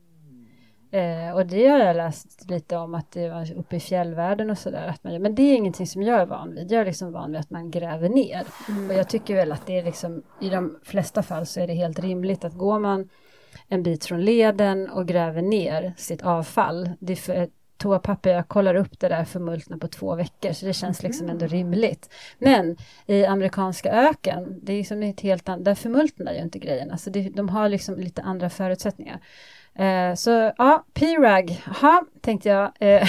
Eh, 0.95 1.35
och 1.35 1.47
det 1.47 1.67
har 1.67 1.79
jag 1.79 1.97
läst 1.97 2.51
lite 2.51 2.77
om 2.77 2.95
att 2.95 3.11
det 3.11 3.29
var 3.29 3.53
uppe 3.53 3.77
i 3.77 3.81
fjällvärlden 3.81 4.51
och 4.51 4.59
sådär. 4.59 4.95
Men 5.03 5.35
det 5.35 5.43
är 5.43 5.55
ingenting 5.55 5.87
som 5.87 6.03
jag 6.03 6.21
är 6.21 6.27
van 6.27 6.55
vid. 6.55 6.73
Jag 6.73 6.81
är 6.81 6.85
liksom 6.85 7.13
van 7.13 7.33
vid 7.33 7.41
att 7.41 7.51
man 7.51 7.71
gräver 7.71 8.09
ner. 8.09 8.43
Mm. 8.69 8.91
Och 8.91 8.97
jag 8.97 9.09
tycker 9.09 9.35
väl 9.35 9.53
att 9.53 9.67
det 9.67 9.79
är 9.79 9.85
liksom 9.85 10.23
i 10.41 10.49
de 10.49 10.79
flesta 10.85 11.23
fall 11.23 11.47
så 11.47 11.61
är 11.61 11.67
det 11.67 11.75
helt 11.75 11.99
rimligt 11.99 12.45
att 12.45 12.55
går 12.55 12.79
man 12.79 13.09
en 13.69 13.83
bit 13.83 14.05
från 14.05 14.25
leden 14.25 14.91
och 14.91 15.09
gräver 15.09 15.43
ner 15.43 15.95
sitt 15.97 16.23
avfall. 16.23 16.91
Det 16.99 17.17
för, 17.17 17.49
toapapper, 17.77 18.31
jag 18.31 18.49
kollar 18.49 18.75
upp 18.75 19.01
det 19.01 19.09
där 19.09 19.25
förmultna 19.25 19.79
på 19.79 19.89
två 19.89 20.15
veckor 20.15 20.53
så 20.53 20.67
det 20.67 20.73
känns 20.73 21.03
liksom 21.03 21.29
ändå 21.29 21.47
rimligt. 21.47 22.11
Men 22.39 22.77
i 23.07 23.25
amerikanska 23.25 23.93
öken, 23.93 24.61
det 24.63 24.73
är 24.73 24.77
liksom 24.77 25.03
ett 25.03 25.21
helt 25.21 25.49
annat, 25.49 25.65
där 25.65 25.75
förmultnar 25.75 26.33
ju 26.33 26.41
inte 26.41 26.59
grejerna 26.59 26.99
så 26.99 27.11
det, 27.11 27.29
de 27.29 27.49
har 27.49 27.69
liksom 27.69 27.99
lite 27.99 28.23
andra 28.23 28.51
förutsättningar. 28.51 29.21
Eh, 29.79 30.15
så 30.15 30.53
ja, 30.59 30.85
P-rag, 30.95 31.63
ha 31.81 32.03
tänkte 32.21 32.49
jag. 32.49 32.73
Eh, 32.81 33.09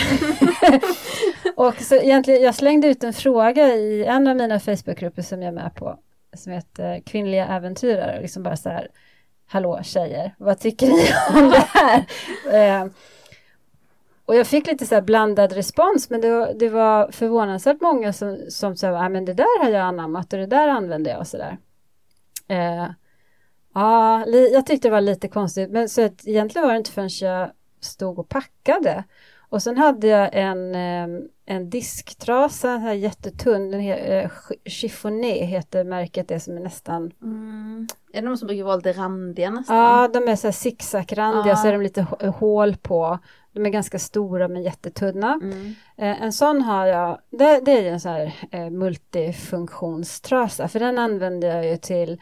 och 1.55 1.75
så 1.75 1.95
egentligen, 1.95 2.41
jag 2.41 2.55
slängde 2.55 2.87
ut 2.87 3.03
en 3.03 3.13
fråga 3.13 3.67
i 3.67 4.05
en 4.05 4.27
av 4.27 4.35
mina 4.35 4.59
Facebookgrupper 4.59 5.21
som 5.21 5.41
jag 5.41 5.47
är 5.47 5.55
med 5.55 5.75
på, 5.75 5.99
som 6.35 6.51
heter 6.51 6.99
Kvinnliga 7.05 7.47
äventyrare, 7.47 8.21
liksom 8.21 8.43
bara 8.43 8.57
så 8.57 8.69
här, 8.69 8.87
hallå 9.47 9.79
tjejer, 9.83 10.35
vad 10.37 10.59
tycker 10.59 10.87
ni 10.87 11.07
om 11.43 11.49
det 11.49 11.65
här? 11.73 12.05
Eh, 12.51 12.87
och 14.25 14.35
jag 14.35 14.47
fick 14.47 14.67
lite 14.67 14.85
så 14.85 15.01
blandad 15.01 15.51
respons, 15.51 16.09
men 16.09 16.21
det 16.21 16.31
var, 16.31 16.53
det 16.53 16.69
var 16.69 17.11
förvånansvärt 17.11 17.81
många 17.81 18.13
som, 18.13 18.39
som 18.49 18.75
sa, 18.75 18.87
ja 18.87 19.09
men 19.09 19.25
det 19.25 19.33
där 19.33 19.63
har 19.63 19.69
jag 19.69 19.81
anammat 19.81 20.33
och 20.33 20.39
det 20.39 20.45
där 20.45 20.67
använder 20.67 21.11
jag 21.11 21.19
och 21.19 21.27
sådär. 21.27 21.57
Eh, 22.47 22.85
Ja, 23.75 24.25
jag 24.27 24.65
tyckte 24.65 24.87
det 24.87 24.91
var 24.91 25.01
lite 25.01 25.27
konstigt, 25.27 25.71
men 25.71 25.89
så 25.89 26.05
att 26.05 26.27
egentligen 26.27 26.67
var 26.67 26.73
det 26.73 26.77
inte 26.77 26.91
förrän 26.91 27.09
jag 27.21 27.51
stod 27.79 28.19
och 28.19 28.29
packade. 28.29 29.03
Och 29.49 29.63
sen 29.63 29.77
hade 29.77 30.07
jag 30.07 30.29
en, 30.33 30.75
en 31.45 31.69
disktrasa, 31.69 32.71
en 32.71 32.81
här 32.81 32.93
jättetunn, 32.93 33.71
den 33.71 33.79
heter, 33.79 34.31
Chiffoné 34.65 35.45
heter 35.45 35.83
märket, 35.83 36.27
det 36.27 36.39
som 36.39 36.57
är 36.57 36.61
nästan... 36.61 37.11
Mm. 37.21 37.87
Är 38.13 38.21
det 38.21 38.27
de 38.27 38.37
som 38.37 38.47
brukar 38.47 38.63
vara 38.63 38.75
lite 38.75 38.93
randiga 38.93 39.49
nästan? 39.49 39.77
Ja, 39.77 40.09
de 40.13 40.27
är 40.27 40.35
så 40.35 40.47
här 40.47 40.51
zigzag-randiga, 40.51 41.53
ja. 41.53 41.55
så 41.55 41.67
är 41.67 41.71
de 41.71 41.81
lite 41.81 42.01
hål 42.39 42.75
på. 42.75 43.19
De 43.53 43.65
är 43.65 43.69
ganska 43.69 43.99
stora 43.99 44.47
men 44.47 44.63
jättetunna. 44.63 45.39
Mm. 45.43 45.75
Eh, 45.97 46.21
en 46.21 46.33
sån 46.33 46.61
har 46.61 46.85
jag, 46.85 47.19
det, 47.29 47.59
det 47.65 47.71
är 47.71 47.91
en 47.91 47.99
sån 47.99 48.11
här 48.11 48.35
eh, 48.51 48.69
multifunktionstrasa, 48.69 50.67
för 50.67 50.79
den 50.79 50.97
använder 50.97 51.55
jag 51.55 51.65
ju 51.65 51.77
till 51.77 52.21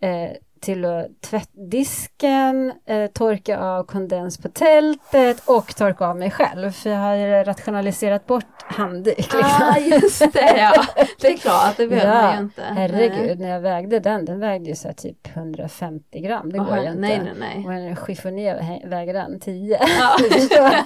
eh, 0.00 0.30
till 0.60 0.84
att 0.84 1.06
tvättdisken, 1.20 2.72
eh, 2.86 3.06
torka 3.06 3.58
av 3.58 3.84
kondens 3.84 4.38
på 4.38 4.48
tältet 4.48 5.42
och 5.44 5.76
torka 5.76 6.06
av 6.06 6.16
mig 6.16 6.30
själv. 6.30 6.70
För 6.70 6.90
jag 6.90 6.98
har 6.98 7.44
rationaliserat 7.44 8.26
bort 8.26 8.62
handduk. 8.62 9.16
Liksom. 9.16 9.40
Ah, 9.44 9.78
just 9.78 10.32
det, 10.32 10.56
ja. 10.56 10.86
Det 11.20 11.28
är 11.28 11.36
klart, 11.36 11.76
det 11.76 11.86
behöver 11.86 12.14
ja, 12.14 12.22
man 12.22 12.36
ju 12.36 12.42
inte. 12.42 12.62
Herregud, 12.62 13.40
när 13.40 13.48
jag 13.48 13.60
vägde 13.60 14.00
den, 14.00 14.24
den 14.24 14.40
vägde 14.40 14.68
ju 14.68 14.76
så 14.76 14.92
typ 14.92 15.36
150 15.36 16.20
gram. 16.20 16.52
Det 16.52 16.58
går 16.58 16.78
ju 16.78 16.88
inte. 16.88 17.00
Nej, 17.00 17.20
nej, 17.24 17.34
nej. 17.38 17.66
Och 17.66 17.72
en 17.72 17.96
chiffoné 18.06 18.80
väger 18.84 19.14
den 19.14 19.40
10. 19.40 19.80
Ja. 19.98 20.16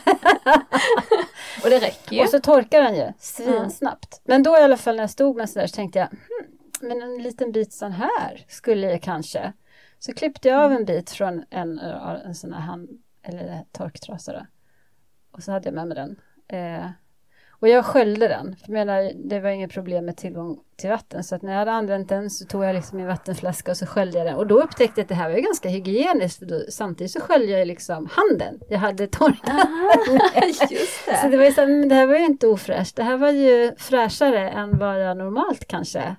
och 1.64 1.70
det 1.70 1.78
räcker 1.78 2.16
ju. 2.16 2.22
Och 2.22 2.28
så 2.28 2.40
torkar 2.40 2.82
den 2.82 2.94
ju 2.94 3.12
svinsnabbt. 3.18 4.20
Men 4.24 4.42
då 4.42 4.58
i 4.58 4.62
alla 4.62 4.76
fall 4.76 4.96
när 4.96 5.02
jag 5.02 5.10
stod 5.10 5.36
med 5.36 5.50
sådär 5.50 5.66
så 5.66 5.76
tänkte 5.76 5.98
jag, 5.98 6.06
hmm, 6.06 6.50
men 6.80 7.02
en 7.02 7.22
liten 7.22 7.52
bit 7.52 7.72
sån 7.72 7.92
här 7.92 8.44
skulle 8.48 8.90
jag 8.90 9.02
kanske 9.02 9.52
så 10.00 10.12
klippte 10.12 10.48
jag 10.48 10.64
av 10.64 10.72
en 10.72 10.84
bit 10.84 11.10
från 11.10 11.44
en, 11.50 11.78
en 11.78 12.34
sån 12.34 12.52
här 12.52 12.60
hand, 12.60 12.88
eller 13.22 13.64
torktrasa. 13.72 14.46
Och 15.30 15.42
så 15.42 15.52
hade 15.52 15.68
jag 15.68 15.74
med 15.74 15.86
mig 15.86 15.96
den. 15.96 16.20
Eh, 16.48 16.90
och 17.50 17.68
jag 17.68 17.84
sköljde 17.84 18.28
den, 18.28 18.56
för 18.56 18.72
menar, 18.72 19.12
det 19.14 19.40
var 19.40 19.50
inget 19.50 19.72
problem 19.72 20.04
med 20.04 20.16
tillgång 20.16 20.60
till 20.76 20.90
vatten. 20.90 21.24
Så 21.24 21.34
att 21.34 21.42
när 21.42 21.52
jag 21.52 21.58
hade 21.58 21.72
använt 21.72 22.08
den 22.08 22.30
så 22.30 22.44
tog 22.44 22.64
jag 22.64 22.74
liksom 22.74 22.98
min 22.98 23.06
vattenflaska 23.06 23.70
och 23.70 23.76
så 23.76 23.86
sköljde 23.86 24.18
jag 24.18 24.26
den. 24.26 24.36
Och 24.36 24.46
då 24.46 24.60
upptäckte 24.60 25.00
jag 25.00 25.04
att 25.04 25.08
det 25.08 25.14
här 25.14 25.28
var 25.28 25.36
ju 25.36 25.42
ganska 25.42 25.68
hygieniskt. 25.68 26.40
Då, 26.40 26.60
samtidigt 26.68 27.12
så 27.12 27.20
sköljde 27.20 27.58
jag 27.58 27.66
liksom 27.68 28.08
handen. 28.10 28.60
Jag 28.68 28.78
hade 28.78 29.06
torkat. 29.06 29.68
så 31.22 31.28
det 31.28 31.36
var 31.36 31.44
ju 31.44 31.52
så, 31.52 31.66
det 31.66 31.94
här 31.94 32.06
var 32.06 32.16
ju 32.16 32.24
inte 32.24 32.46
ofräscht. 32.46 32.96
Det 32.96 33.02
här 33.02 33.16
var 33.16 33.30
ju 33.30 33.72
fräschare 33.76 34.50
än 34.50 34.78
vad 34.78 35.04
jag 35.04 35.16
normalt 35.16 35.64
kanske 35.68 36.16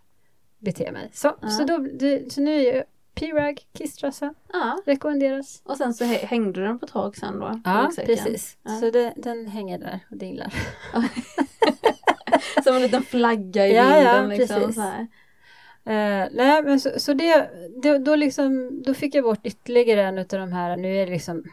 beter 0.60 0.92
mig. 0.92 1.10
Så, 1.14 1.36
så, 1.58 1.64
då, 1.64 1.88
så 2.30 2.42
nu 2.42 2.62
är 2.62 2.76
jag 2.76 2.84
P-rag, 3.16 3.60
kisströssa. 3.74 4.34
Ja. 4.54 4.78
Rekommenderas. 4.86 5.62
Och 5.66 5.78
sen 5.78 5.94
så 5.94 6.06
hängde 6.06 6.62
den 6.62 6.80
på 6.80 6.88
tag 6.88 7.18
sen 7.18 7.40
då? 7.40 7.62
Ja, 7.66 7.92
precis. 8.06 8.58
Ja. 8.64 8.72
Så 8.72 8.92
det, 8.92 9.14
den 9.16 9.48
hänger 9.48 9.78
där 9.78 10.00
och 10.12 10.18
dinglar. 10.18 10.54
Som 12.64 12.76
en 12.76 12.82
liten 12.82 13.04
flagga 13.04 13.68
i 13.68 13.76
ja, 13.76 13.84
vinden. 13.84 14.32
Ja, 14.32 14.38
liksom, 14.38 14.62
precis. 14.62 14.78
Uh, 14.78 16.28
nej, 16.32 16.64
men 16.64 16.80
så, 16.80 16.90
så 16.98 17.14
det, 17.14 17.50
det, 17.82 17.98
då, 17.98 18.16
liksom, 18.16 18.82
då 18.84 18.94
fick 18.94 19.16
jag 19.16 19.24
bort 19.24 19.46
ytterligare 19.46 20.04
en 20.04 20.18
av 20.18 20.26
de 20.26 20.52
här, 20.54 20.78
nu 20.78 20.98
är 20.98 21.06
det 21.06 21.12
liksom 21.12 21.44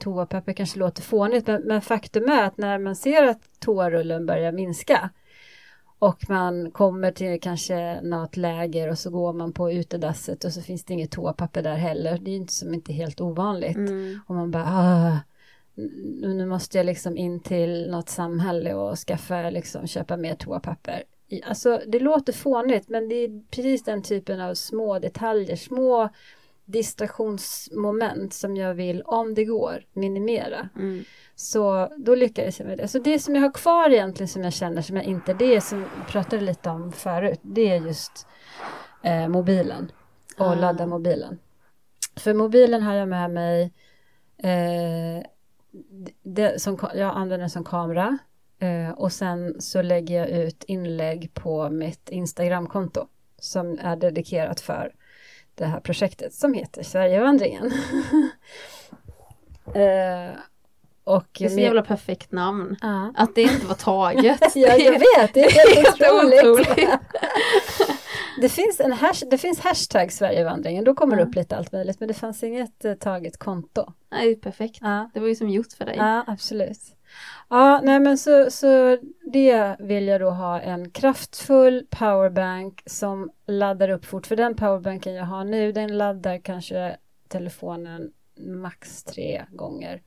toapapper 0.00 0.52
kanske 0.52 0.78
låter 0.78 1.02
fånigt 1.02 1.46
men, 1.46 1.62
men 1.62 1.82
faktum 1.82 2.28
är 2.28 2.42
att 2.42 2.56
när 2.56 2.78
man 2.78 2.96
ser 2.96 3.26
att 3.26 3.60
toarullen 3.60 4.26
börjar 4.26 4.52
minska 4.52 5.10
och 6.02 6.30
man 6.30 6.70
kommer 6.70 7.12
till 7.12 7.40
kanske 7.40 8.00
något 8.00 8.36
läger 8.36 8.90
och 8.90 8.98
så 8.98 9.10
går 9.10 9.32
man 9.32 9.52
på 9.52 9.72
utedasset 9.72 10.44
och 10.44 10.52
så 10.52 10.62
finns 10.62 10.84
det 10.84 10.92
inget 10.92 11.10
toapapper 11.10 11.62
där 11.62 11.76
heller. 11.76 12.18
Det 12.18 12.30
är 12.30 12.36
inte 12.36 12.52
som 12.52 12.74
inte 12.74 12.92
helt 12.92 13.20
ovanligt. 13.20 13.76
Mm. 13.76 14.20
Och 14.26 14.34
man 14.34 14.50
bara 14.50 14.64
ah, 14.66 15.18
nu 16.22 16.46
måste 16.46 16.78
jag 16.78 16.86
liksom 16.86 17.16
in 17.16 17.40
till 17.40 17.90
något 17.90 18.08
samhälle 18.08 18.74
och 18.74 18.98
skaffa 18.98 19.50
liksom 19.50 19.86
köpa 19.86 20.16
mer 20.16 20.34
toapapper. 20.34 21.02
Alltså 21.44 21.80
det 21.86 22.00
låter 22.00 22.32
fånigt 22.32 22.88
men 22.88 23.08
det 23.08 23.14
är 23.14 23.50
precis 23.50 23.84
den 23.84 24.02
typen 24.02 24.40
av 24.40 24.54
små 24.54 24.98
detaljer, 24.98 25.56
små 25.56 26.08
distraktionsmoment 26.64 28.34
som 28.34 28.56
jag 28.56 28.74
vill, 28.74 29.02
om 29.02 29.34
det 29.34 29.44
går, 29.44 29.84
minimera. 29.92 30.68
Mm. 30.76 31.04
Så 31.42 31.92
då 31.96 32.14
lyckades 32.14 32.58
jag 32.58 32.66
med 32.68 32.78
det. 32.78 32.88
Så 32.88 32.98
det 32.98 33.18
som 33.18 33.34
jag 33.34 33.42
har 33.42 33.52
kvar 33.52 33.90
egentligen 33.90 34.28
som 34.28 34.42
jag 34.44 34.52
känner 34.52 34.82
som 34.82 34.96
jag 34.96 35.04
inte, 35.04 35.34
det 35.34 35.56
är 35.56 35.60
som 35.60 35.80
jag 35.80 36.08
pratade 36.08 36.42
lite 36.42 36.70
om 36.70 36.92
förut, 36.92 37.40
det 37.42 37.70
är 37.70 37.80
just 37.80 38.26
eh, 39.02 39.28
mobilen 39.28 39.92
och 40.38 40.46
Ah. 40.46 40.54
ladda 40.54 40.86
mobilen. 40.86 41.38
För 42.16 42.34
mobilen 42.34 42.82
har 42.82 42.94
jag 42.94 43.08
med 43.08 43.30
mig, 43.30 43.72
eh, 44.38 45.26
det, 46.22 46.62
som, 46.62 46.78
jag 46.94 47.16
använder 47.16 47.38
den 47.38 47.50
som 47.50 47.64
kamera 47.64 48.18
eh, 48.58 48.90
och 48.90 49.12
sen 49.12 49.60
så 49.60 49.82
lägger 49.82 50.18
jag 50.18 50.28
ut 50.28 50.64
inlägg 50.64 51.34
på 51.34 51.70
mitt 51.70 52.10
Instagramkonto 52.10 53.06
som 53.38 53.78
är 53.82 53.96
dedikerat 53.96 54.60
för 54.60 54.94
det 55.54 55.64
här 55.64 55.80
projektet 55.80 56.34
som 56.34 56.54
heter 56.54 56.82
Sverigevandringen. 56.82 57.66
eh, 59.74 60.30
och 61.04 61.26
Det 61.38 61.44
är 61.44 61.48
så 61.48 61.54
min- 61.54 61.64
jävla 61.64 61.82
perfekt 61.82 62.32
namn. 62.32 62.76
Ja. 62.82 63.12
Att 63.16 63.34
det 63.34 63.42
inte 63.42 63.66
var 63.66 63.74
taget. 63.74 64.40
Ja, 64.54 64.76
jag 64.76 64.92
vet, 64.92 65.34
det 65.34 65.40
är 65.44 65.74
helt 65.76 66.00
otroligt. 66.00 66.44
otroligt. 66.44 66.98
det, 68.40 68.48
finns 68.48 68.80
en 68.80 68.92
hash, 68.92 69.22
det 69.30 69.38
finns 69.38 69.60
hashtag 69.60 70.12
Sverigevandringen, 70.12 70.84
då 70.84 70.94
kommer 70.94 71.16
det 71.16 71.22
Ja. 71.22 71.28
upp 71.28 71.34
lite 71.34 71.56
allt 71.56 71.72
möjligt, 71.72 72.00
men 72.00 72.08
det 72.08 72.14
fanns 72.14 72.42
inget 72.42 72.84
eh, 72.84 72.94
taget 72.94 73.38
konto. 73.38 73.92
Nej, 74.10 74.34
det 74.34 74.40
perfekt. 74.40 74.78
Ja, 74.80 75.10
Det 75.14 75.20
var 75.20 75.28
ju 75.28 75.34
som 75.34 75.48
gjort 75.50 75.72
för 75.72 75.84
dig. 75.84 75.96
ja 75.98 76.24
absolut. 76.26 76.78
Ja, 77.50 77.80
nej 77.82 78.00
men 78.00 78.18
så, 78.18 78.50
så 78.50 78.98
det 79.32 79.76
vill 79.78 80.06
jag 80.08 80.20
då 80.20 80.30
ha 80.30 80.60
en 80.60 80.90
kraftfull 80.90 81.86
powerbank 81.90 82.82
som 82.86 83.30
laddar 83.46 83.88
upp 83.88 84.04
fort, 84.04 84.26
för 84.26 84.36
den 84.36 84.56
powerbanken 84.56 85.14
jag 85.14 85.24
har 85.24 85.44
nu, 85.44 85.72
den 85.72 85.98
laddar 85.98 86.38
kanske 86.38 86.96
telefonen 87.28 88.10
max 88.40 89.04
tre 89.04 89.42
gånger. 89.50 90.00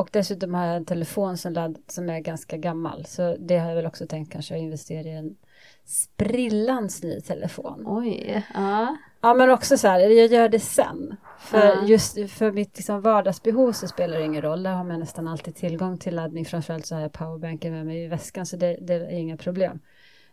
Och 0.00 0.08
dessutom 0.12 0.54
har 0.54 0.66
jag 0.66 0.76
en 0.76 0.84
telefon 0.84 1.36
som, 1.36 1.52
ladd, 1.52 1.78
som 1.86 2.10
är 2.10 2.20
ganska 2.20 2.56
gammal, 2.56 3.04
så 3.06 3.36
det 3.38 3.58
har 3.58 3.68
jag 3.68 3.76
väl 3.76 3.86
också 3.86 4.06
tänkt 4.06 4.32
kanske 4.32 4.54
att 4.54 4.60
investera 4.60 5.08
i 5.08 5.12
en 5.16 5.36
sprillans 5.84 7.02
ny 7.02 7.20
telefon. 7.20 7.84
Oj, 7.86 8.44
ja. 8.54 8.96
Ja 9.20 9.34
men 9.34 9.50
också 9.50 9.78
så 9.78 9.88
här, 9.88 10.00
jag 10.00 10.26
gör 10.26 10.48
det 10.48 10.60
sen. 10.60 11.16
För 11.38 11.58
Ja. 11.66 11.84
just 11.86 12.30
för 12.30 12.52
mitt 12.52 12.76
liksom 12.76 13.00
vardagsbehov 13.00 13.72
så 13.72 13.88
spelar 13.88 14.18
det 14.18 14.24
ingen 14.24 14.42
roll. 14.42 14.62
Där 14.62 14.72
har 14.72 14.84
man 14.84 15.00
nästan 15.00 15.28
alltid 15.28 15.54
tillgång 15.54 15.98
till 15.98 16.14
laddning. 16.14 16.44
Framförallt 16.44 16.86
så 16.86 16.94
har 16.94 17.02
jag 17.02 17.12
powerbanken 17.12 17.72
med 17.72 17.86
mig 17.86 18.04
i 18.04 18.08
väskan 18.08 18.46
så 18.46 18.56
det, 18.56 18.78
det 18.80 18.94
är 18.94 19.10
inga 19.10 19.36
problem. 19.36 19.80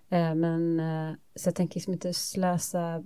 Eh, 0.09 0.35
men 0.35 0.79
eh, 0.79 1.15
så 1.35 1.47
jag 1.47 1.55
tänker 1.55 1.75
liksom 1.75 1.93
inte 1.93 2.13
slösa, 2.13 3.03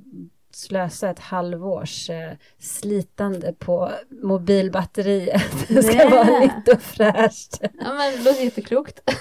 slösa 0.55 1.09
ett 1.09 1.19
halvårs 1.19 2.09
eh, 2.09 2.31
slitande 2.59 3.53
på 3.53 3.91
mobilbatteriet. 4.23 5.43
Det 5.67 5.83
ska 5.83 5.95
Nej. 5.95 6.09
vara 6.09 6.39
nytt 6.39 6.67
och 6.73 6.81
fräscht. 6.81 7.57
ja 7.61 7.93
men 7.93 8.11
det 8.11 8.17
låter 8.17 8.43
jätteklokt. 8.43 8.99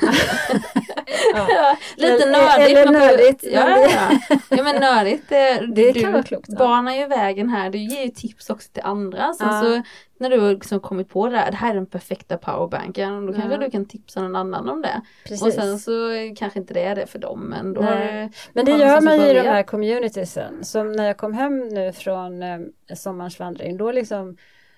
Ja. 1.35 1.47
Ja, 1.51 1.77
lite 1.97 2.13
Eller- 2.25 2.33
nördigt. 2.33 2.79
eller 2.79 2.93
nördigt, 2.93 3.45
Ja, 3.45 3.65
men 3.65 3.81
ja. 3.81 4.39
ja 4.49 4.63
men 4.63 4.77
nördigt. 4.81 5.25
Det, 5.29 5.67
Det 5.75 5.93
du 5.93 6.01
kan 6.01 6.13
vara 6.13 6.23
klokt, 6.23 6.49
ja. 6.49 6.59
banar 6.59 6.95
ju 6.95 7.07
vägen 7.07 7.49
här. 7.49 7.71
Du 7.71 7.79
ger 7.79 8.03
ju 8.05 8.09
tips 8.11 8.51
också 8.51 8.69
till 8.73 8.83
andra. 8.83 9.33
Sen 9.33 9.61
så 9.63 9.83
när 10.21 10.31
du 10.31 10.41
har 10.41 10.51
liksom 10.51 10.81
kommit 10.81 11.09
på 11.09 11.29
det 11.29 11.37
här, 11.37 11.51
det 11.51 11.57
här 11.57 11.71
är 11.71 11.75
den 11.75 11.87
perfekta 11.87 12.37
powerbanken. 12.39 13.27
Då 13.27 13.33
kanske 13.33 13.53
Ja. 13.53 13.59
du 13.59 13.71
kan 13.71 13.85
tipsa 13.85 14.23
någon 14.23 14.37
annan 14.37 14.69
om 14.69 14.83
det. 14.83 15.01
Precis. 15.25 15.43
Och 15.43 15.53
sen 15.53 15.79
så 15.79 15.93
kanske 16.37 16.59
inte 16.59 16.75
det 16.75 16.83
är 16.83 16.95
det 16.97 17.07
för 17.07 17.19
dem. 17.19 17.41
Men 17.41 17.73
då 17.75 17.81
Nej. 17.81 18.31
Men 18.53 18.65
det 18.65 18.73
gör 18.73 19.01
man 19.01 19.17
ju 19.17 19.31
i 19.31 19.35
de 19.35 19.41
här 19.41 19.63
communitiesen. 19.63 20.65
Som 20.65 20.93
när 20.93 21.05
jag 21.05 21.17
kom 21.17 21.35
hem 21.35 21.69
nu 21.69 21.93
från 21.93 22.43
eh, 22.43 22.59
sommarens 22.95 23.39
vandring, 23.39 23.77
då 23.77 23.93
liksom 23.93 24.37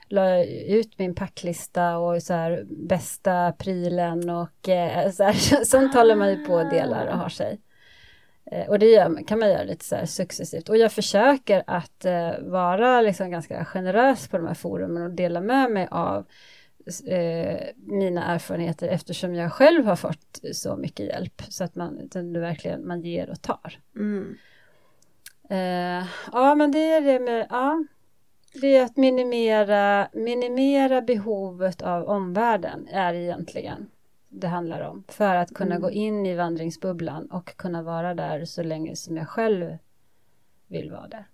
la 0.08 0.28
jag 0.28 0.46
ut 0.48 0.98
min 0.98 1.14
packlista 1.14 1.98
och 1.98 2.22
så 2.22 2.32
här 2.34 2.64
bästa 2.70 3.52
prylen 3.52 4.30
och 4.30 4.68
eh, 4.68 5.10
så 5.10 5.22
här, 5.22 5.64
sånt 5.64 5.94
håller 5.94 6.16
man 6.16 6.30
ju 6.30 6.44
på 6.46 6.54
och 6.54 6.70
delar 6.70 7.06
och 7.06 7.18
har 7.18 7.28
sig. 7.28 7.60
Eh, 8.52 8.68
och 8.68 8.78
det 8.78 9.26
kan 9.26 9.38
man 9.38 9.50
göra 9.50 9.62
lite 9.62 9.84
så 9.84 10.06
successivt. 10.06 10.68
Och 10.68 10.76
jag 10.76 10.92
försöker 10.92 11.62
att 11.66 12.04
eh, 12.04 12.30
vara 12.40 13.00
liksom 13.00 13.30
ganska 13.30 13.64
generös 13.64 14.28
på 14.28 14.36
de 14.36 14.46
här 14.46 14.54
forumen 14.54 15.02
och 15.02 15.10
dela 15.10 15.40
med 15.40 15.70
mig 15.70 15.88
av 15.90 16.26
eh, 17.06 17.60
mina 17.76 18.24
erfarenheter 18.24 18.88
eftersom 18.88 19.34
jag 19.34 19.52
själv 19.52 19.84
har 19.84 19.96
fått 19.96 20.40
så 20.52 20.76
mycket 20.76 21.06
hjälp. 21.06 21.42
Så 21.48 21.64
att 21.64 21.74
man, 21.74 22.08
verkligen 22.14 22.86
man 22.86 23.00
ger 23.00 23.30
och 23.30 23.42
tar. 23.42 23.78
Mm. 23.96 24.36
Eh, 25.50 26.06
ja, 26.32 26.54
men 26.54 26.72
det 26.72 26.92
är 26.92 27.00
det 27.00 27.20
med, 27.20 27.46
ja, 27.50 27.84
det 28.54 28.76
är 28.76 28.84
att 28.84 28.96
minimera, 28.96 30.08
minimera 30.12 31.02
behovet 31.02 31.82
av 31.82 32.04
omvärlden 32.04 32.88
är 32.88 33.14
egentligen 33.14 33.86
det 34.32 34.46
handlar 34.48 34.80
om. 34.80 35.04
För 35.08 35.34
att 35.36 35.54
kunna 35.54 35.74
Mm. 35.74 35.82
gå 35.82 35.90
in 35.90 36.26
i 36.26 36.34
vandringsbubblan 36.34 37.26
och 37.26 37.56
kunna 37.56 37.82
vara 37.82 38.14
där 38.14 38.44
så 38.44 38.62
länge 38.62 38.96
som 38.96 39.16
jag 39.16 39.28
själv 39.28 39.78
vill 40.66 40.90
vara 40.90 41.08
där. 41.08 41.24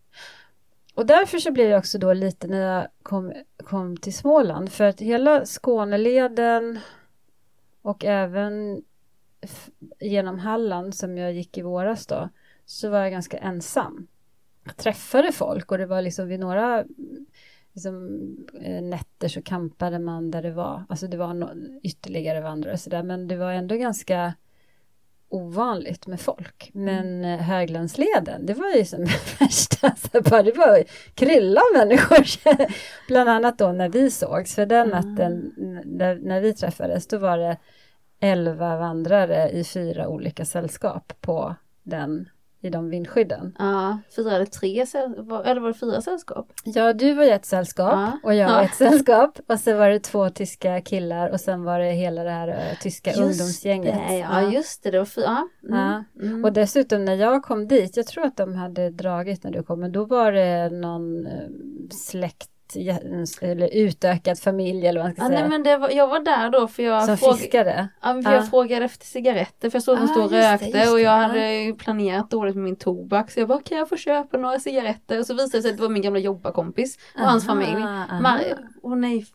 Och 0.94 1.06
därför 1.06 1.38
så 1.38 1.52
blev 1.52 1.68
jag 1.70 1.78
också 1.78 1.98
då 1.98 2.12
lite 2.12 2.46
när 2.46 2.60
jag 2.60 2.88
kom, 3.02 3.32
kom 3.64 3.96
till 3.96 4.14
Småland 4.14 4.72
för 4.72 4.84
att 4.84 5.00
hela 5.00 5.44
Skåneleden 5.44 6.78
och 7.82 8.04
även 8.04 8.82
genom 10.00 10.38
Halland 10.38 10.94
som 10.94 11.18
jag 11.18 11.32
gick 11.32 11.58
i 11.58 11.62
våras 11.62 12.06
då 12.06 12.28
så 12.66 12.90
var 12.90 12.98
jag 12.98 13.10
ganska 13.12 13.38
ensam. 13.38 14.06
Jag 14.64 14.76
träffade 14.76 15.32
folk 15.32 15.72
och 15.72 15.78
det 15.78 15.86
var 15.86 16.02
liksom 16.02 16.28
vid 16.28 16.40
några 16.40 16.84
liksom, 17.78 18.36
eh, 18.62 18.82
nätter 18.82 19.28
så 19.28 19.42
kampade 19.42 19.98
man 19.98 20.30
där 20.30 20.42
det 20.42 20.50
var, 20.50 20.84
alltså 20.88 21.06
det 21.06 21.16
var 21.16 21.34
no 21.34 21.48
ytterligare 21.82 22.40
vandrare 22.40 22.78
så 22.78 22.90
där, 22.90 23.02
men 23.02 23.28
det 23.28 23.36
var 23.36 23.52
ändå 23.52 23.76
ganska 23.76 24.34
ovanligt 25.28 26.06
med 26.06 26.20
folk. 26.20 26.70
Men 26.74 27.24
eh, 27.24 27.38
Höglandsleden, 27.38 28.46
det 28.46 28.54
var 28.54 28.76
ju 28.76 28.84
som 28.84 29.04
värsta, 29.40 29.94
så 29.96 30.20
bara, 30.30 30.42
det 30.42 30.56
var 30.56 30.84
krylla 31.14 31.60
av 31.60 31.78
människor. 31.78 32.26
Bland 33.08 33.30
annat 33.30 33.58
då 33.58 33.72
när 33.72 33.88
vi 33.88 34.10
sågs, 34.10 34.54
för 34.54 34.66
den 34.66 34.92
Mm. 34.92 35.00
natten 35.00 35.52
när, 35.84 36.16
när 36.16 36.40
vi 36.40 36.54
träffades, 36.54 37.06
då 37.06 37.18
var 37.18 37.38
det 37.38 37.56
elva 38.20 38.76
vandrare 38.76 39.50
i 39.50 39.64
fyra 39.64 40.08
olika 40.08 40.44
sällskap 40.44 41.12
på 41.20 41.54
den, 41.82 42.28
i 42.60 42.70
de 42.70 42.90
vindskydden. 42.90 43.56
Ja, 43.58 43.98
firade 44.16 44.46
tre, 44.46 44.84
säll- 44.86 45.14
var- 45.28 45.44
eller 45.44 45.60
var 45.60 45.68
det 45.68 45.74
fyra 45.74 46.00
sällskap? 46.00 46.52
Ja, 46.64 46.92
du 46.92 47.12
var 47.14 47.24
i 47.24 47.30
ett 47.30 47.44
sällskap 47.46 47.92
Ja. 47.92 48.12
och 48.22 48.34
jag 48.34 48.48
var 48.48 48.54
Ja. 48.58 48.64
ett 48.64 48.74
sällskap 48.74 49.38
och 49.46 49.60
så 49.60 49.76
var 49.76 49.90
det 49.90 50.00
två 50.00 50.30
tyska 50.30 50.80
killar 50.80 51.30
och 51.30 51.40
sen 51.40 51.64
var 51.64 51.78
det 51.78 51.90
hela 51.92 52.24
det 52.24 52.30
här 52.30 52.48
eh, 52.48 52.78
tyska 52.82 53.12
ungdomsgänget. 53.12 53.94
det, 54.08 54.18
ja, 54.18 54.42
just 54.52 54.82
det, 54.82 54.90
det 54.90 54.98
var 54.98 55.04
fyra. 55.04 55.48
Ja. 55.62 55.68
Mm. 55.68 56.04
Ja. 56.16 56.22
Mm. 56.28 56.44
Och 56.44 56.52
dessutom 56.52 57.04
när 57.04 57.14
jag 57.14 57.42
kom 57.42 57.68
dit, 57.68 57.96
jag 57.96 58.06
tror 58.06 58.24
att 58.24 58.36
de 58.36 58.54
hade 58.54 58.90
dragit 58.90 59.44
när 59.44 59.50
du 59.50 59.62
kom, 59.62 59.80
men 59.80 59.92
då 59.92 60.04
var 60.04 60.32
det 60.32 60.70
någon 60.70 61.26
eh, 61.26 61.32
släkt 61.90 62.50
eller 63.40 63.68
utökad 63.74 64.38
familj 64.38 64.86
eller 64.86 65.00
vad 65.00 65.06
man 65.06 65.14
ska 65.14 65.22
Ja, 65.22 65.28
säga. 65.28 65.40
nej, 65.40 65.48
men 65.48 65.62
det 65.62 65.76
var, 65.76 65.90
jag 65.90 66.06
var 66.08 66.20
där 66.20 66.50
då 66.50 66.68
för 66.68 66.82
jag, 66.82 67.04
som 67.04 67.16
fråg, 67.18 67.38
fiskare. 67.38 67.88
ja, 68.02 68.22
för 68.22 68.30
jag 68.32 68.42
Ja. 68.42 68.46
frågade 68.46 68.84
efter 68.84 69.06
cigaretter 69.06 69.70
för 69.70 69.76
jag 69.76 69.82
såg 69.82 69.94
att 69.94 70.00
de 70.00 70.04
Ah, 70.10 70.12
stod 70.14 70.24
och 70.24 70.30
det, 70.30 70.52
rökte 70.54 70.64
just 70.66 70.90
och 70.90 70.96
det, 70.96 71.02
jag 71.02 71.22
ja. 71.22 71.26
hade 71.26 71.74
planerat 71.78 72.30
dåligt 72.30 72.54
med 72.54 72.64
min 72.64 72.76
tobak 72.76 73.30
så 73.30 73.40
jag 73.40 73.48
bara 73.48 73.62
kan 73.62 73.78
jag 73.78 73.88
få 73.88 73.96
köpa 73.96 74.38
några 74.38 74.60
cigaretter 74.60 75.18
och 75.18 75.26
så 75.26 75.34
visade 75.34 75.58
det 75.58 75.62
sig 75.62 75.70
att 75.70 75.76
det 75.76 75.82
var 75.82 75.90
min 75.90 76.02
gamla 76.02 76.18
jobbarkompis 76.20 76.98
och 77.14 77.20
hans 77.20 77.48
Aha, 77.48 77.54
familj. 77.60 77.82
aha. 77.82 78.20
Mar- 78.20 78.56
Åh 78.82 78.96
nej. 78.96 79.26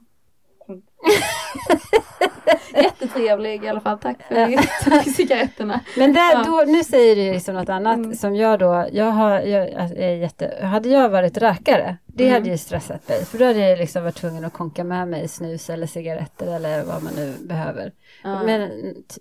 Jättetrevlig 2.73 3.63
i 3.63 3.67
alla 3.69 3.79
fall, 3.81 3.97
tack 4.01 4.17
för, 4.27 5.09
cigaretterna. 5.11 5.79
Men 5.97 6.13
där, 6.13 6.31
Ja. 6.33 6.43
då, 6.47 6.63
nu 6.71 6.83
säger 6.83 7.15
du 7.15 7.33
liksom 7.33 7.55
något 7.55 7.69
annat 7.69 7.97
Mm. 7.97 8.15
som 8.15 8.35
jag 8.35 8.59
då, 8.59 8.87
jag 8.91 9.05
har, 9.11 9.39
jag 9.39 9.67
är 9.97 10.15
jätte, 10.15 10.59
hade 10.61 10.89
jag 10.89 11.09
varit 11.09 11.37
rökare, 11.37 11.97
det 12.05 12.23
Mm. 12.23 12.33
hade 12.33 12.49
ju 12.49 12.57
stressat 12.57 13.09
mig, 13.09 13.25
för 13.25 13.37
då 13.37 13.45
hade 13.45 13.59
jag 13.69 13.79
liksom 13.79 14.03
varit 14.03 14.15
tvungen 14.15 14.45
att 14.45 14.53
konka 14.53 14.83
med 14.83 15.07
mig 15.07 15.27
snus 15.27 15.69
eller 15.69 15.87
cigaretter 15.87 16.55
eller 16.55 16.83
vad 16.83 17.03
man 17.03 17.13
nu 17.15 17.33
behöver. 17.41 17.91
Ja. 18.23 18.43
Men 18.43 18.69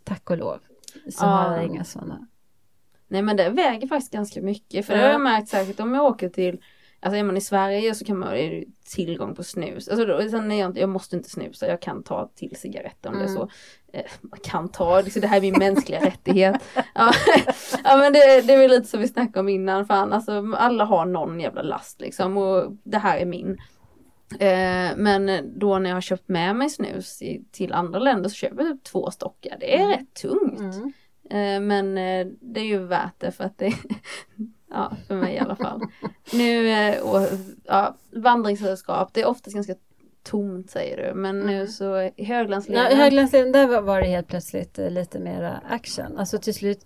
tack 0.05 0.31
och 0.31 0.39
lov 0.39 0.59
så 1.13 1.25
har 1.27 1.57
jag 1.57 1.65
inga 1.67 1.85
sådana. 1.85 2.27
Nej 3.09 3.23
men 3.23 3.37
det 3.37 3.49
väger 3.49 3.87
faktiskt 3.89 4.13
ganska 4.13 4.41
mycket 4.43 4.87
för 4.87 4.95
det 4.97 5.03
har 5.03 5.11
jag 5.11 5.21
märkt 5.21 5.49
särskilt 5.49 5.81
om 5.81 5.95
jag 5.95 6.05
åker 6.05 6.29
till 6.29 6.61
Alltså 7.05 7.17
är 7.19 7.23
man 7.23 7.37
i 7.37 7.41
Sverige 7.41 7.95
så 7.95 8.05
kan 8.05 8.19
man 8.19 8.29
ha 8.29 8.37
tillgång 8.95 9.35
på 9.35 9.43
snus. 9.43 9.89
Alltså 9.89 10.07
då, 10.07 10.29
sen 10.29 10.53
är 10.53 10.61
jag, 10.61 10.71
inte, 10.71 10.81
jag 10.81 10.89
måste 10.89 11.17
inte 11.17 11.31
snusa, 11.31 11.67
jag 11.67 11.83
kan 11.83 12.03
ta 12.03 12.31
till 12.35 12.57
cigaretter 12.57 13.09
om 13.09 13.15
mm. 13.15 13.27
det 13.27 13.33
är 13.33 13.37
så. 13.37 13.49
Eh, 13.93 14.05
man 14.21 14.41
kan 14.43 14.69
ta, 14.69 15.01
liksom, 15.01 15.21
det 15.21 15.29
här 15.29 15.37
är 15.37 15.41
min 15.41 15.59
mänskliga 15.59 16.07
rättighet. 16.07 16.63
Ja, 16.95 17.13
ja 17.85 17.97
men 17.97 18.13
det, 18.13 18.47
det 18.47 18.53
är 18.53 18.59
väl 18.59 18.71
lite 18.71 18.89
som 18.89 19.01
vi 19.01 19.09
snackade 19.09 19.41
om 19.41 19.49
innan, 19.49 19.87
fan 19.87 20.13
alltså 20.13 20.53
alla 20.57 20.85
har 20.85 21.07
någon 21.07 21.41
jävla 21.41 21.63
last 21.63 22.01
liksom 22.01 22.37
och 22.37 22.73
det 22.85 22.99
här 22.99 23.19
är 23.19 23.27
min. 23.27 23.59
Eh, 24.39 24.97
men 24.97 25.53
då 25.59 25.79
när 25.79 25.91
jag 25.91 25.97
har 25.97 26.01
köpt 26.01 26.29
med 26.29 26.57
mig 26.57 26.71
snus 26.71 27.23
i, 27.23 27.45
till 27.51 27.73
andra 27.73 27.99
länder 27.99 28.29
så 28.29 28.35
köper 28.35 28.63
jag 28.63 28.73
typ 28.73 28.85
två 28.85 29.11
stockar. 29.11 29.57
Det 29.61 29.75
är 29.75 29.81
mm. 29.81 29.91
rätt 29.91 30.15
tungt. 30.15 30.61
Mm. 30.61 30.93
Eh, 31.31 31.61
men 31.61 31.99
eh, 31.99 32.27
det 32.41 32.61
är 32.61 32.65
ju 32.65 32.79
värt 32.79 33.15
det 33.21 33.33
för 33.33 33.45
att 33.45 33.59
det 33.59 33.73
Ja, 34.73 34.93
för 35.09 35.15
mig 35.15 35.35
i 35.35 35.39
alla 35.39 35.57
fall. 35.57 35.81
nu, 36.33 36.69
eh, 36.69 37.03
och, 37.03 37.29
ja, 37.65 37.97
vandringssällskap, 38.11 39.15
det 39.15 39.21
är 39.21 39.27
oftast 39.27 39.55
ganska 39.55 39.75
tomt 40.23 40.71
säger 40.71 40.97
du, 40.97 41.15
men 41.15 41.41
mm. 41.41 41.47
nu 41.47 41.67
så 41.67 42.11
i 42.17 42.25
höglandsleden. 42.25 42.85
Ja, 42.91 42.97
höglandsleden, 42.97 43.53
där 43.53 43.81
var 43.81 44.01
det 44.01 44.07
helt 44.07 44.29
plötsligt 44.29 44.79
eh, 44.79 44.91
lite 44.91 45.19
mera 45.19 45.61
action. 45.69 46.19
Alltså 46.19 46.39
till 46.39 46.55
slut 46.55 46.85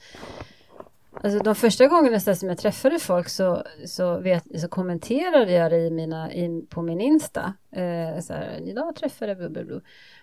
Alltså 1.23 1.39
de 1.39 1.55
första 1.55 1.87
gångerna 1.87 2.21
som 2.21 2.49
jag 2.49 2.59
träffade 2.59 2.99
folk 2.99 3.29
så, 3.29 3.63
så, 3.87 4.19
vet, 4.19 4.61
så 4.61 4.69
kommenterade 4.69 5.53
jag 5.53 5.73
det 5.73 5.79
i 5.79 5.91
mina, 5.91 6.33
in, 6.33 6.67
på 6.67 6.83
min 6.83 7.01
Insta. 7.01 7.55
Eh, 7.71 8.21
så 8.21 8.33
här, 8.33 8.61
idag 8.65 8.97
träffade 8.97 9.33
jag 9.33 9.53
bla, 9.53 9.81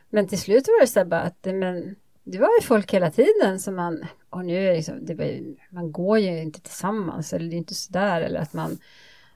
Men 0.10 0.28
till 0.28 0.40
slut 0.40 0.68
var 0.68 0.82
det 0.82 0.88
så 0.88 1.00
här 1.00 1.06
bara 1.06 1.22
att 1.22 1.46
men, 1.46 1.96
det 2.24 2.38
var 2.38 2.50
ju 2.60 2.66
folk 2.66 2.94
hela 2.94 3.12
tiden 3.12 3.60
som 3.60 3.76
man, 3.76 4.06
och 4.30 4.46
nu 4.46 4.58
är 4.58 4.70
det 4.70 4.76
liksom, 4.76 5.06
det 5.06 5.16
var, 5.16 5.56
man 5.70 5.92
går 5.92 6.20
ju 6.20 6.42
inte 6.42 6.62
tillsammans 6.62 7.34
eller 7.34 7.50
det 7.50 7.56
är 7.56 7.58
inte 7.58 7.74
sådär 7.74 8.22
eller 8.22 8.40
att 8.40 8.54
man 8.54 8.78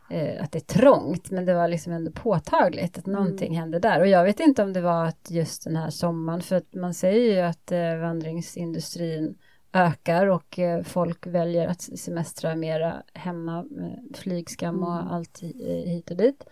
eh, 0.10 0.44
att 0.44 0.52
det 0.52 0.58
är 0.58 0.80
trångt 0.80 1.32
men 1.32 1.46
det 1.46 1.54
var 1.54 1.68
liksom 1.68 1.94
ändå 1.94 2.12
påtagligt 2.12 2.98
att 2.98 3.06
någonting 3.06 3.48
mm. 3.48 3.60
hände 3.60 3.80
där 3.80 4.00
och 4.00 4.08
jag 4.08 4.24
vet 4.24 4.40
inte 4.40 4.64
om 4.64 4.74
det 4.74 4.82
var 4.82 5.06
att 5.06 5.32
just 5.32 5.64
den 5.64 5.76
här 5.76 5.90
sommaren 5.90 6.42
för 6.42 6.56
att 6.56 6.74
man 6.74 6.94
säger 6.94 7.36
ju 7.36 7.42
att 7.42 7.72
eh, 7.72 7.98
vandringsindustrin 7.98 9.38
ökar 9.74 10.28
och 10.28 10.60
eh, 10.60 10.84
folk 10.84 11.28
väljer 11.28 11.68
att 11.68 11.82
semestra 11.82 12.56
mera 12.56 13.04
hemma 13.14 13.64
med 13.64 14.16
flygskam 14.16 14.84
och 14.84 14.94
mm. 14.94 15.08
allt 15.08 15.40
hit 15.86 16.12
och 16.12 16.18
dit 16.18 16.44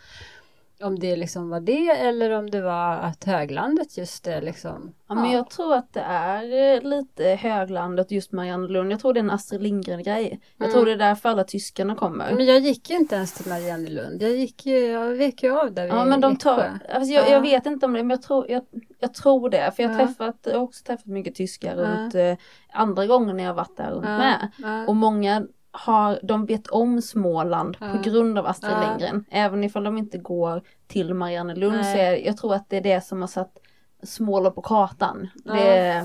om 0.84 1.00
det 1.00 1.16
liksom 1.16 1.50
var 1.50 1.60
det 1.60 1.90
eller 1.90 2.32
om 2.32 2.50
det 2.50 2.62
var 2.62 2.96
att 2.98 3.24
höglandet 3.24 3.98
just 3.98 4.24
det 4.24 4.42
liksom. 4.42 4.94
Ja, 5.08 5.16
men 5.16 5.32
jag 5.32 5.50
tror 5.50 5.76
att 5.76 5.94
det 5.94 6.00
är 6.00 6.76
eh, 6.76 6.82
lite 6.82 7.24
höglandet 7.24 8.12
just 8.12 8.32
Mariannelund. 8.32 8.92
Jag 8.92 9.00
tror 9.00 9.14
det 9.14 9.20
är 9.20 9.24
en 9.24 9.32
Astrid 9.32 9.62
Lindgren 9.62 10.04
grej. 10.04 10.40
Jag 10.58 10.66
mm. 10.66 10.74
tror 10.74 10.86
det 10.86 10.92
är 10.92 10.98
därför 10.98 11.30
alla 11.30 11.44
tyskarna 11.44 11.96
kommer. 11.96 12.34
Men 12.36 12.46
jag 12.46 12.60
gick 12.60 12.90
ju 12.90 12.96
inte 12.96 13.16
ens 13.16 13.34
till 13.34 13.50
Mariannelund. 13.50 14.22
Jag 14.22 14.32
gick 14.32 14.66
ju, 14.66 14.80
jag 14.80 15.10
vek 15.10 15.44
ju 15.44 15.60
av 15.60 15.74
där 15.74 15.88
Ja 15.88 16.06
men 16.06 16.22
de 16.22 16.38
tar, 16.38 16.80
alltså 16.94 17.14
jag, 17.14 17.26
ja. 17.26 17.32
jag, 17.32 17.42
vet 17.42 17.66
inte 17.66 17.86
om 17.86 17.94
det 17.94 18.04
men 18.04 18.10
jag 18.10 18.22
tror, 18.22 18.52
jag, 18.52 18.64
jag 19.00 19.14
tror 19.14 19.50
det. 19.50 19.72
För 19.76 19.84
jag 19.84 19.90
har 19.90 20.00
ja. 20.00 20.08
träffat, 20.08 20.40
jag 20.44 20.54
har 20.54 20.62
också 20.62 20.84
träffat 20.84 21.06
mycket 21.06 21.36
tyskar 21.36 21.76
ja. 21.78 21.84
runt 21.84 22.16
eh, 22.16 22.36
andra 22.74 23.06
gånger 23.06 23.34
när 23.34 23.44
jag 23.44 23.54
varit 23.54 23.78
där 23.78 23.92
runt 23.92 24.04
med. 24.04 24.52
Och 24.88 24.96
många 24.96 25.48
har, 25.76 26.20
de 26.24 26.46
vet 26.46 26.68
om 26.68 27.02
Småland 27.02 27.78
ja. 27.80 27.92
på 27.92 28.10
grund 28.10 28.38
av 28.38 28.46
Astrid 28.46 28.72
ja. 28.72 28.90
Lindgren. 28.90 29.26
Även 29.32 29.64
ifall 29.64 29.84
de 29.84 29.98
inte 29.98 30.18
går 30.18 30.62
till 30.88 31.14
Mariannelund 31.14 31.86
så 31.86 31.98
är, 31.98 32.26
jag 32.26 32.38
tror 32.38 32.54
att 32.54 32.70
det 32.70 32.78
är 32.78 32.82
det 32.82 33.02
som 33.02 33.22
har 33.22 33.28
satt 33.28 33.58
Småland 34.04 34.56
på 34.56 34.62
kartan. 34.62 35.28
Ja, 35.46 35.58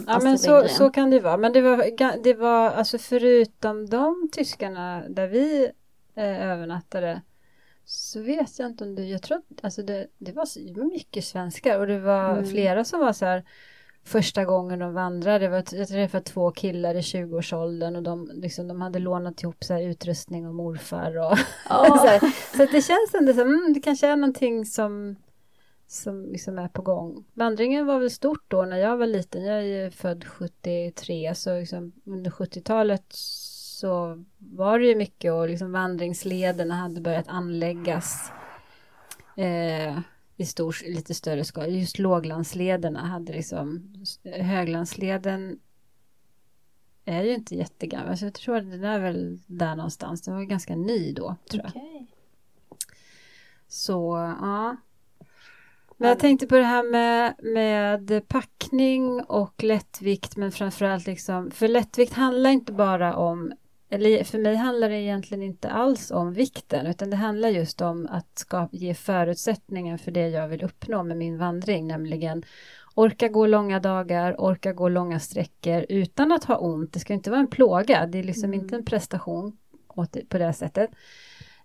ja 0.07 0.21
men 0.23 0.39
så, 0.39 0.69
så 0.69 0.91
kan 0.91 1.11
det 1.11 1.21
vara. 1.21 1.37
Men 1.37 1.53
det 1.53 1.61
var, 1.61 1.85
det 2.23 2.35
var 2.35 2.71
alltså 2.71 2.99
förutom 2.99 3.87
de 3.87 4.29
tyskarna 4.33 5.03
där 5.09 5.29
vi 5.29 5.71
eh, 6.15 6.51
övernattade 6.51 7.23
så 7.85 8.23
vet 8.23 8.59
jag 8.59 8.69
inte 8.69 8.85
om 8.85 8.95
det, 8.95 9.05
jag 9.05 9.23
tror 9.23 9.43
alltså 9.63 9.83
det, 9.83 10.07
det 10.19 10.33
var, 10.33 10.75
var 10.75 10.85
mycket 10.85 11.25
svenskar 11.25 11.79
och 11.79 11.87
det 11.87 11.99
var 11.99 12.31
mm. 12.31 12.47
flera 12.47 12.85
som 12.85 13.01
var 13.01 13.13
så 13.13 13.25
här 13.25 13.45
första 14.11 14.45
gången 14.45 14.79
de 14.79 14.95
vandrade. 14.95 15.65
Jag 15.73 15.89
träffade 15.89 16.25
två 16.25 16.51
killar 16.51 16.95
i 16.95 17.01
20-årsåldern 17.01 17.97
och 17.97 18.03
de, 18.03 18.31
liksom, 18.35 18.69
de 18.69 18.81
hade 18.81 18.99
lånat 18.99 19.43
ihop 19.43 19.65
så 19.65 19.79
utrustning 19.79 20.49
och 20.49 20.55
morfar. 20.55 21.19
Och 21.19 21.33
oh. 21.71 21.97
så, 21.97 22.07
här. 22.07 22.19
så 22.57 22.73
det 22.73 22.83
känns 22.83 23.15
ändå 23.15 23.33
som 23.33 23.43
mm, 23.43 23.73
det 23.75 23.81
kanske 23.81 24.07
är 24.07 24.17
någonting 24.17 24.67
som, 24.67 25.17
som 25.87 26.27
liksom 26.27 26.59
är 26.59 26.69
på 26.69 26.83
gång. 26.83 27.25
Vandringen 27.35 27.87
var 27.87 27.99
väl 27.99 28.11
stort 28.11 28.45
då 28.49 28.63
när 28.63 28.77
jag 28.77 28.97
var 28.97 29.07
liten. 29.07 29.45
Jag 29.45 29.67
är 29.67 29.91
född 29.91 30.25
73 30.25 31.35
så 31.35 31.59
liksom, 31.59 31.93
under 32.07 32.31
70-talet 32.31 33.05
så 33.11 34.25
var 34.39 34.79
det 34.79 34.87
ju 34.87 34.95
mycket 34.95 35.33
och 35.33 35.49
liksom 35.49 35.73
vandringslederna 35.73 36.75
hade 36.75 37.01
börjat 37.01 37.29
anläggas. 37.29 38.33
Eh, 39.37 39.99
i 40.41 40.47
stor, 40.47 40.77
lite 40.87 41.15
större 41.15 41.45
skala. 41.45 41.67
Just 41.67 41.99
låglandslederna 41.99 43.07
hade 43.07 43.33
liksom, 43.33 43.95
höglandsleden 44.25 45.59
är 47.05 47.25
ju 47.25 47.35
inte 47.35 47.57
jättegammal, 47.57 48.19
så 48.19 48.25
jag 48.25 48.35
tror 48.35 48.57
att 48.57 48.71
den 48.71 48.85
är 48.85 48.99
väl 48.99 49.39
där 49.47 49.77
någonstans. 49.77 50.23
Den 50.23 50.35
var 50.35 50.43
ganska 50.43 50.77
ny 50.77 51.13
då, 51.13 51.37
tror 51.51 51.63
jag. 51.63 51.71
Okay. 51.71 52.07
Så, 53.69 54.17
ja. 54.41 54.77
Men 55.97 56.09
jag 56.09 56.19
tänkte 56.19 56.47
på 56.47 56.57
det 56.57 56.65
här 56.65 56.91
med, 56.91 57.35
med 57.43 58.29
packning 58.29 59.23
och 59.23 59.63
lättvikt, 59.63 60.37
men 60.37 60.53
framförallt 60.53 61.07
liksom, 61.07 61.51
för 61.51 61.69
lättvikt 61.69 62.13
handlar 62.13 62.51
inte 62.51 62.73
bara 62.73 63.17
om 63.17 63.53
eller 63.91 64.25
för 64.25 64.39
mig 64.39 64.57
handlar 64.57 64.89
det 64.89 65.01
egentligen 65.01 65.43
inte 65.43 65.71
alls 65.71 66.11
om 66.11 66.33
vikten 66.33 66.87
utan 66.87 67.11
det 67.11 67.17
handlar 67.17 67.49
just 67.49 67.81
om 67.81 68.09
att 68.11 68.39
skapa, 68.39 68.77
ge 68.77 68.95
förutsättningar 68.95 69.97
för 69.97 70.11
det 70.11 70.29
jag 70.29 70.49
vill 70.49 70.65
uppnå 70.65 71.03
med 71.03 71.17
min 71.17 71.39
vandring, 71.39 71.87
nämligen 71.87 72.43
orka 72.95 73.29
gå 73.29 73.47
långa 73.47 73.81
dagar, 73.81 74.41
orka 74.41 74.73
gå 74.73 74.89
långa 74.89 75.21
sträckor 75.21 75.87
utan 75.89 76.33
att 76.33 76.45
ha 76.45 76.57
ont. 76.57 76.93
Det 76.93 77.01
ska 77.01 77.15
inte 77.15 77.31
vara 77.31 77.41
en 77.41 77.51
plåga, 77.51 78.07
det 78.07 78.19
är 78.19 78.23
liksom 78.23 78.45
mm. 78.45 78.61
inte 78.61 78.77
en 78.77 78.85
prestation 78.85 79.57
på 80.29 80.39
det 80.39 80.53
sättet. 80.53 80.91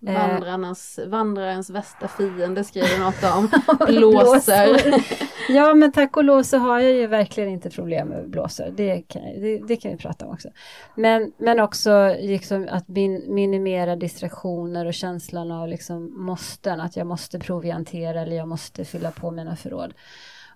Eh, 0.08 0.14
Vandrarnas, 0.14 1.00
vandrarens 1.08 1.70
värsta 1.70 2.08
fiende 2.08 2.64
skriver 2.64 3.00
något 3.00 3.24
om. 3.24 3.50
Blåser. 3.88 5.04
ja 5.50 5.74
men 5.74 5.92
tack 5.92 6.18
och 6.18 6.24
lov 6.24 6.44
så 6.44 6.58
har 6.58 6.80
jag 6.80 6.92
ju 6.92 7.08
verkligen 7.08 7.50
inte 7.50 7.70
problem 7.70 8.08
med 8.08 8.30
blåsor. 8.30 8.74
Det 8.76 9.02
kan, 9.02 9.22
det, 9.22 9.58
det 9.68 9.76
kan 9.76 9.92
vi 9.92 9.98
prata 9.98 10.26
om 10.26 10.34
också. 10.34 10.50
Men, 10.96 11.34
men 11.38 11.60
också 11.60 12.16
liksom 12.20 12.68
att 12.72 12.88
min, 12.88 13.36
minimera 13.36 13.96
distraktioner 13.96 14.86
och 14.86 14.94
känslan 14.94 15.52
av 15.52 15.68
liksom 15.68 16.26
måsten. 16.26 16.82
Att 16.82 16.96
jag 16.96 17.08
måste 17.08 17.40
proviantera 17.40 18.22
eller 18.22 18.36
jag 18.36 18.48
måste 18.48 18.86
fylla 18.86 19.12
på 19.12 19.32
mina 19.32 19.56
förråd. 19.56 19.94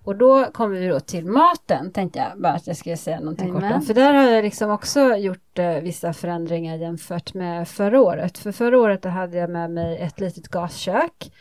Och 0.03 0.15
då 0.15 0.45
kommer 0.45 0.79
vi 0.79 0.87
då 0.87 0.99
till 0.99 1.25
maten, 1.25 1.91
tänkte 1.91 2.19
jag 2.19 2.41
bara 2.41 2.53
att 2.53 2.67
jag 2.67 2.77
skulle 2.77 2.97
säga 2.97 3.19
någonting 3.19 3.49
Amen. 3.49 3.61
kort 3.61 3.71
om. 3.71 3.81
För 3.81 3.93
där 3.93 4.13
har 4.13 4.23
jag 4.23 4.43
liksom 4.43 4.71
också 4.71 5.15
gjort 5.15 5.59
eh, 5.59 5.79
vissa 5.79 6.13
förändringar 6.13 6.77
jämfört 6.77 7.33
med 7.33 7.67
förra 7.67 8.01
året. 8.01 8.37
För 8.37 8.51
förra 8.51 8.79
året 8.79 9.05
hade 9.05 9.37
jag 9.37 9.49
med 9.49 9.71
mig 9.71 9.97
ett 9.97 10.19
litet 10.19 10.47
gaskök. 10.47 11.31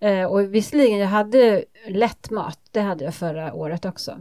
Eh, 0.00 0.24
och 0.24 0.54
visserligen, 0.54 0.98
jag 0.98 1.08
hade 1.08 1.64
lätt 1.88 2.30
mat, 2.30 2.58
det 2.70 2.80
hade 2.80 3.04
jag 3.04 3.14
förra 3.14 3.54
året 3.54 3.84
också. 3.84 4.18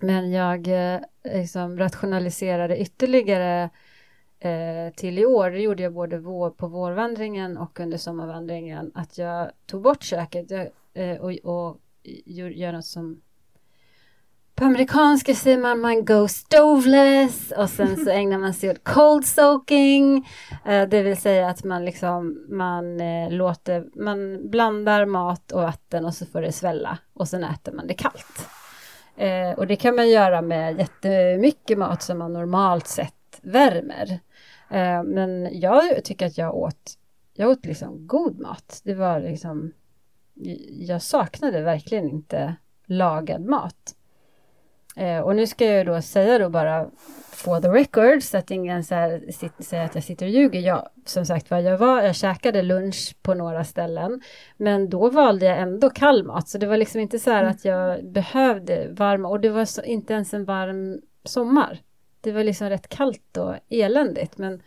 Men 0.00 0.32
jag 0.32 0.68
eh, 0.68 1.00
liksom 1.24 1.78
rationaliserade 1.78 2.78
ytterligare 2.78 3.70
eh, 4.40 4.94
till 4.96 5.18
i 5.18 5.26
år, 5.26 5.50
det 5.50 5.60
gjorde 5.60 5.82
jag 5.82 5.92
både 5.92 6.18
vår, 6.18 6.50
på 6.50 6.66
vårvandringen 6.66 7.56
och 7.56 7.80
under 7.80 7.98
sommarvandringen, 7.98 8.92
att 8.94 9.18
jag 9.18 9.50
tog 9.66 9.82
bort 9.82 10.02
köket 10.02 10.52
eh, 10.94 11.16
och, 11.16 11.32
och 11.32 11.80
gör 12.04 12.72
något 12.72 12.86
som 12.86 13.20
på 14.54 14.64
amerikanska 14.64 15.34
säger 15.34 15.58
man 15.58 15.80
man 15.80 16.04
go 16.04 16.28
stoveless 16.28 17.52
och 17.56 17.70
sen 17.70 17.96
så 17.96 18.10
ägnar 18.10 18.38
man 18.38 18.54
sig 18.54 18.70
åt 18.70 18.84
cold 18.84 19.26
soaking. 19.26 20.28
Eh, 20.64 20.88
det 20.88 21.02
vill 21.02 21.16
säga 21.16 21.48
att 21.48 21.64
man 21.64 21.84
liksom 21.84 22.46
man 22.48 23.00
eh, 23.00 23.30
låter, 23.30 23.86
man 23.94 24.50
blandar 24.50 25.06
mat 25.06 25.52
och 25.52 25.62
vatten 25.62 26.04
och 26.04 26.14
så 26.14 26.26
får 26.26 26.42
det 26.42 26.52
svälla 26.52 26.98
och 27.12 27.28
sen 27.28 27.44
äter 27.44 27.72
man 27.72 27.86
det 27.86 27.94
kallt. 27.94 28.48
Eh, 29.16 29.50
och 29.58 29.66
det 29.66 29.76
kan 29.76 29.96
man 29.96 30.10
göra 30.10 30.42
med 30.42 30.78
jättemycket 30.78 31.78
mat 31.78 32.02
som 32.02 32.18
man 32.18 32.32
normalt 32.32 32.86
sett 32.86 33.40
värmer. 33.42 34.20
Men 35.04 35.60
jag 35.60 36.04
tycker 36.04 36.26
att 36.26 36.38
jag 36.38 36.54
åt, 36.54 36.92
jag 37.34 37.50
åt 37.50 37.66
liksom 37.66 38.06
god 38.06 38.40
mat. 38.40 38.80
Det 38.84 38.94
var 38.94 39.20
liksom 39.20 39.72
jag 40.70 41.02
saknade 41.02 41.60
verkligen 41.60 42.08
inte 42.08 42.54
lagad 42.86 43.44
mat. 43.44 43.94
Eh, 44.96 45.20
och 45.20 45.36
nu 45.36 45.46
ska 45.46 45.64
jag 45.64 45.86
då 45.86 46.02
säga 46.02 46.38
då 46.38 46.48
bara 46.48 46.90
for 47.30 47.60
the 47.60 47.68
record 47.68 48.22
så 48.22 48.36
att 48.36 48.50
ingen 48.50 48.84
säger 48.84 49.84
att 49.84 49.94
jag 49.94 50.04
sitter 50.04 50.26
och 50.26 50.32
ljuger. 50.32 50.60
Jag, 50.60 50.88
som 51.04 51.26
sagt 51.26 51.50
var, 51.50 51.58
jag, 51.58 51.78
var, 51.78 52.02
jag 52.02 52.16
käkade 52.16 52.62
lunch 52.62 53.16
på 53.22 53.34
några 53.34 53.64
ställen 53.64 54.20
men 54.56 54.90
då 54.90 55.10
valde 55.10 55.46
jag 55.46 55.58
ändå 55.58 55.90
kall 55.90 56.24
mat 56.24 56.48
så 56.48 56.58
det 56.58 56.66
var 56.66 56.76
liksom 56.76 57.00
inte 57.00 57.18
så 57.18 57.30
här 57.30 57.44
att 57.44 57.64
jag 57.64 58.12
behövde 58.12 58.88
varma 58.90 59.28
och 59.28 59.40
det 59.40 59.50
var 59.50 59.64
så, 59.64 59.82
inte 59.82 60.14
ens 60.14 60.34
en 60.34 60.44
varm 60.44 61.00
sommar. 61.24 61.78
Det 62.20 62.32
var 62.32 62.44
liksom 62.44 62.68
rätt 62.68 62.88
kallt 62.88 63.36
och 63.36 63.54
eländigt 63.68 64.38
men 64.38 64.62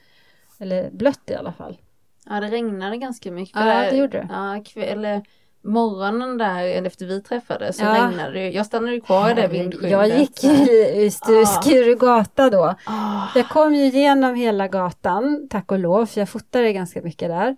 eller 0.60 0.90
blött 0.92 1.30
i 1.30 1.36
alla 1.36 1.54
fall. 1.54 1.78
Ja, 2.26 2.40
det 2.40 2.48
regnade 2.48 2.98
ganska 2.98 3.32
mycket. 3.32 3.56
Ja, 3.56 3.92
det 3.92 3.98
gjorde 3.98 4.18
det. 4.18 4.28
Ja, 4.32 4.64
kväll, 4.66 5.22
morgonen 5.62 6.38
där 6.38 6.86
efter 6.86 7.06
vi 7.06 7.22
träffades 7.22 7.78
så 7.78 7.84
Ja. 7.84 7.94
regnade 7.94 8.32
det. 8.34 8.50
Jag 8.50 8.66
stannade 8.66 9.00
kvar 9.00 9.32
i 9.32 9.34
det 9.34 9.48
vindskyddet. 9.48 9.92
Jag 9.92 10.08
gick 10.20 10.44
i, 10.44 11.12
Ah. 11.22 11.46
Skurugata 11.46 12.50
då. 12.50 12.76
Ah, 12.86 13.28
Jag 13.36 13.50
kom 13.50 13.76
ju 13.76 13.84
igenom 13.86 14.36
hela 14.36 14.68
gatan, 14.68 15.48
tack 15.50 15.72
och 15.72 15.80
lov, 15.80 16.06
för 16.06 16.22
jag 16.22 16.30
fotade 16.30 16.74
ganska 16.74 17.02
mycket 17.02 17.30
där. 17.30 17.56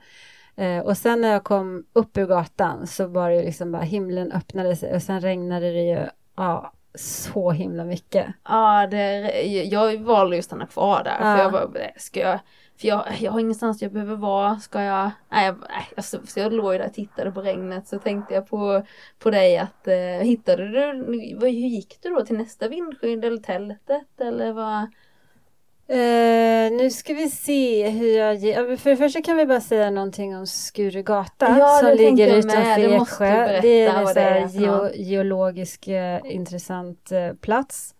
Eh, 0.55 0.79
och 0.85 0.97
sen 0.97 1.21
när 1.21 1.31
jag 1.31 1.43
kom 1.43 1.83
upp 1.93 2.17
ur 2.17 2.25
gatan 2.25 2.87
så 2.87 3.07
var 3.07 3.29
det 3.29 3.41
liksom 3.43 3.71
bara 3.71 3.81
himlen 3.81 4.31
öppnade 4.31 4.75
sig 4.75 4.95
och 4.95 5.01
sen 5.03 5.21
regnade 5.21 5.71
det 5.71 5.81
ju 5.81 5.99
ja, 6.37 6.73
så 6.95 7.51
himla 7.51 7.85
mycket. 7.85 8.25
Ja, 8.49 8.87
det, 8.91 9.31
jag 9.71 9.97
valde 10.03 10.35
ju 10.35 10.39
att 10.39 10.45
stanna 10.45 10.65
kvar 10.67 11.03
där. 11.03 11.17
Ja. 11.19 11.35
För 11.35 11.43
jag 11.43 11.51
bara, 11.51 11.67
"Nej, 11.73 11.93
ska 11.97 12.19
jag, 12.19 12.39
för 12.81 12.87
jag, 12.87 13.03
jag 13.19 13.31
har 13.31 13.39
ingenstans 13.39 13.81
jag 13.81 13.91
behöver 13.91 14.15
vara. 14.15 14.59
Ska 14.59 14.81
jag, 14.81 15.11
nej, 15.31 15.45
jag, 15.45 15.55
nej 15.69 15.87
alltså, 15.97 16.19
så 16.27 16.39
jag 16.39 16.53
låg 16.53 16.73
där 16.73 16.85
och 16.85 16.93
tittade 16.93 17.31
på 17.31 17.41
regnet. 17.41 17.87
Så 17.87 17.99
tänkte 17.99 18.33
jag 18.33 18.47
på, 18.49 18.83
på 19.19 19.29
dig 19.31 19.57
att, 19.57 19.87
eh, 19.87 19.95
hittade 20.21 20.67
du, 20.67 21.03
vad- 21.35 21.43
hur 21.49 21.49
gick 21.69 21.97
du 22.01 22.09
då 22.09 22.25
till 22.25 22.37
nästa 22.37 22.67
vindskydd 22.67 23.25
eller 23.25 23.37
tältet 23.37 24.21
eller 24.21 24.53
vad? 24.53 24.87
Eh, 25.91 26.71
nu 26.77 26.89
ska 26.89 27.13
vi 27.13 27.29
se 27.29 27.89
hur 27.89 28.17
jag... 28.17 28.35
ge- 28.35 28.51
ja, 28.53 28.77
För 28.77 28.89
det 28.89 28.97
första 28.97 29.21
kan 29.21 29.37
vi 29.37 29.45
bara 29.45 29.61
säga 29.61 29.89
någonting 29.91 30.37
om 30.37 30.47
Skurugata 30.47 31.55
Ja, 31.59 31.67
som 31.79 31.89
ligger 31.97 32.37
utanför 32.37 32.79
Eksjö. 33.01 33.61
Det 33.61 33.67
är 33.85 33.89
en 33.99 34.07
så 34.07 34.13
det 34.13 34.19
här 34.21 34.35
är 34.35 34.67
något. 34.67 34.95
geologisk 34.95 35.87
eh, 35.87 36.19
intressant 36.23 37.11
eh, 37.11 37.33
plats. 37.41 37.95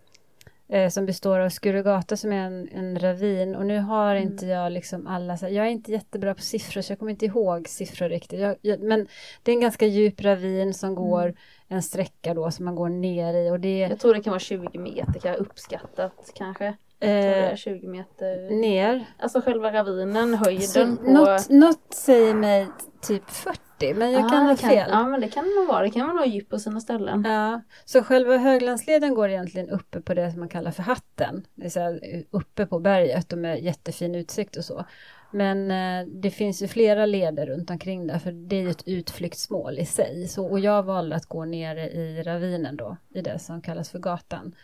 Eh, 0.72 0.89
som 0.89 1.05
består 1.05 1.39
av 1.39 1.49
Skurugata 1.49 2.17
som 2.17 2.32
är 2.34 2.45
en, 2.45 2.70
en 2.72 2.99
ravin 2.99 3.55
och 3.55 3.65
nu 3.65 3.80
har 3.80 4.15
Mm. 4.15 4.28
inte 4.32 4.45
jag 4.45 4.72
liksom 4.72 5.07
alla, 5.07 5.38
så 5.38 5.45
här, 5.45 5.53
jag 5.53 5.65
är 5.65 5.70
inte 5.70 5.91
jättebra 5.91 6.36
på 6.36 6.41
siffror 6.41 6.82
så 6.82 6.91
jag 6.91 6.99
kommer 6.99 7.11
inte 7.11 7.26
ihåg 7.26 7.67
siffror 7.67 8.09
riktigt. 8.09 8.39
Jag, 8.39 8.55
jag, 8.61 8.80
men 8.80 9.07
det 9.43 9.51
är 9.51 9.55
en 9.55 9.61
ganska 9.61 9.86
djup 9.86 10.22
ravin 10.22 10.74
som 10.74 10.95
går 10.95 11.22
Mm. 11.24 11.36
en 11.67 11.84
sträcka 11.84 12.34
då 12.34 12.51
som 12.51 12.65
man 12.65 12.76
går 12.76 12.89
ner 12.89 13.34
i 13.34 13.51
och 13.51 13.59
det 13.59 13.84
är 13.84 13.89
Jag 13.89 13.99
tror 13.99 14.13
det 14.13 14.22
kan 14.24 14.32
vara 14.32 14.39
20 14.39 14.78
meter 14.80 15.20
kan 15.20 15.32
jag 15.32 15.39
uppskattat 15.39 16.32
kanske. 16.36 16.65
Eh, 16.99 17.09
är 17.51 17.55
20 17.55 17.88
meter. 17.88 18.49
ner. 18.55 19.05
Alltså 19.20 19.41
själva 19.41 19.74
ravinen, 19.74 20.34
höjden 20.34 20.61
Så 20.67 20.95
på... 20.97 21.11
något, 21.11 21.49
något 21.49 21.93
säger 21.93 22.34
mig 22.34 22.67
typ 23.01 23.30
40 23.30 23.59
men 23.80 24.12
jag 24.12 24.22
Ja, 24.22 24.30
kan 24.30 24.46
ha 24.46 24.56
fel. 24.56 24.90
Ja 24.90 25.08
men 25.08 25.22
det 25.22 25.28
kan 25.28 25.44
det 25.44 25.56
nog 25.56 25.68
vara. 25.68 25.82
Det 25.84 25.90
kan 25.90 26.16
vara 26.16 26.26
djup 26.26 26.50
på 26.50 26.60
sina 26.60 26.80
ställen. 26.80 27.24
Ja, 27.28 27.62
så 27.86 28.04
själva 28.04 28.38
höglandsleden 28.38 29.14
går 29.14 29.30
egentligen 29.30 29.70
uppe 29.70 30.02
på 30.02 30.14
det 30.14 30.32
som 30.32 30.40
man 30.40 30.50
kallar 30.50 30.72
för 30.72 30.84
hatten. 30.84 31.46
Det 31.56 31.66
är 31.66 31.70
så 31.70 31.80
här, 31.80 32.24
uppe 32.32 32.66
på 32.66 32.80
berget 32.80 33.34
och 33.34 33.40
med 33.40 33.64
jättefin 33.64 34.16
utsikt 34.16 34.58
och 34.58 34.66
så. 34.66 34.86
Men 35.32 35.72
eh, 35.72 36.08
det 36.08 36.32
finns 36.32 36.62
ju 36.62 36.68
flera 36.68 37.06
leder 37.06 37.46
runt 37.46 37.70
omkring 37.70 38.08
där 38.08 38.20
för 38.20 38.32
det 38.32 38.56
är 38.56 38.62
ju 38.62 38.70
ett 38.70 38.88
utflyktsmål 38.88 39.80
i 39.80 39.86
sig. 39.86 40.28
Så, 40.28 40.46
och 40.46 40.60
jag 40.60 40.84
valde 40.84 41.16
att 41.16 41.26
gå 41.26 41.46
nere 41.46 41.90
i 41.90 42.24
ravinen 42.24 42.78
då, 42.78 42.98
i 43.14 43.22
det 43.22 43.40
som 43.40 43.62
kallas 43.62 43.90
för 43.90 44.00
gatan. 44.00 44.56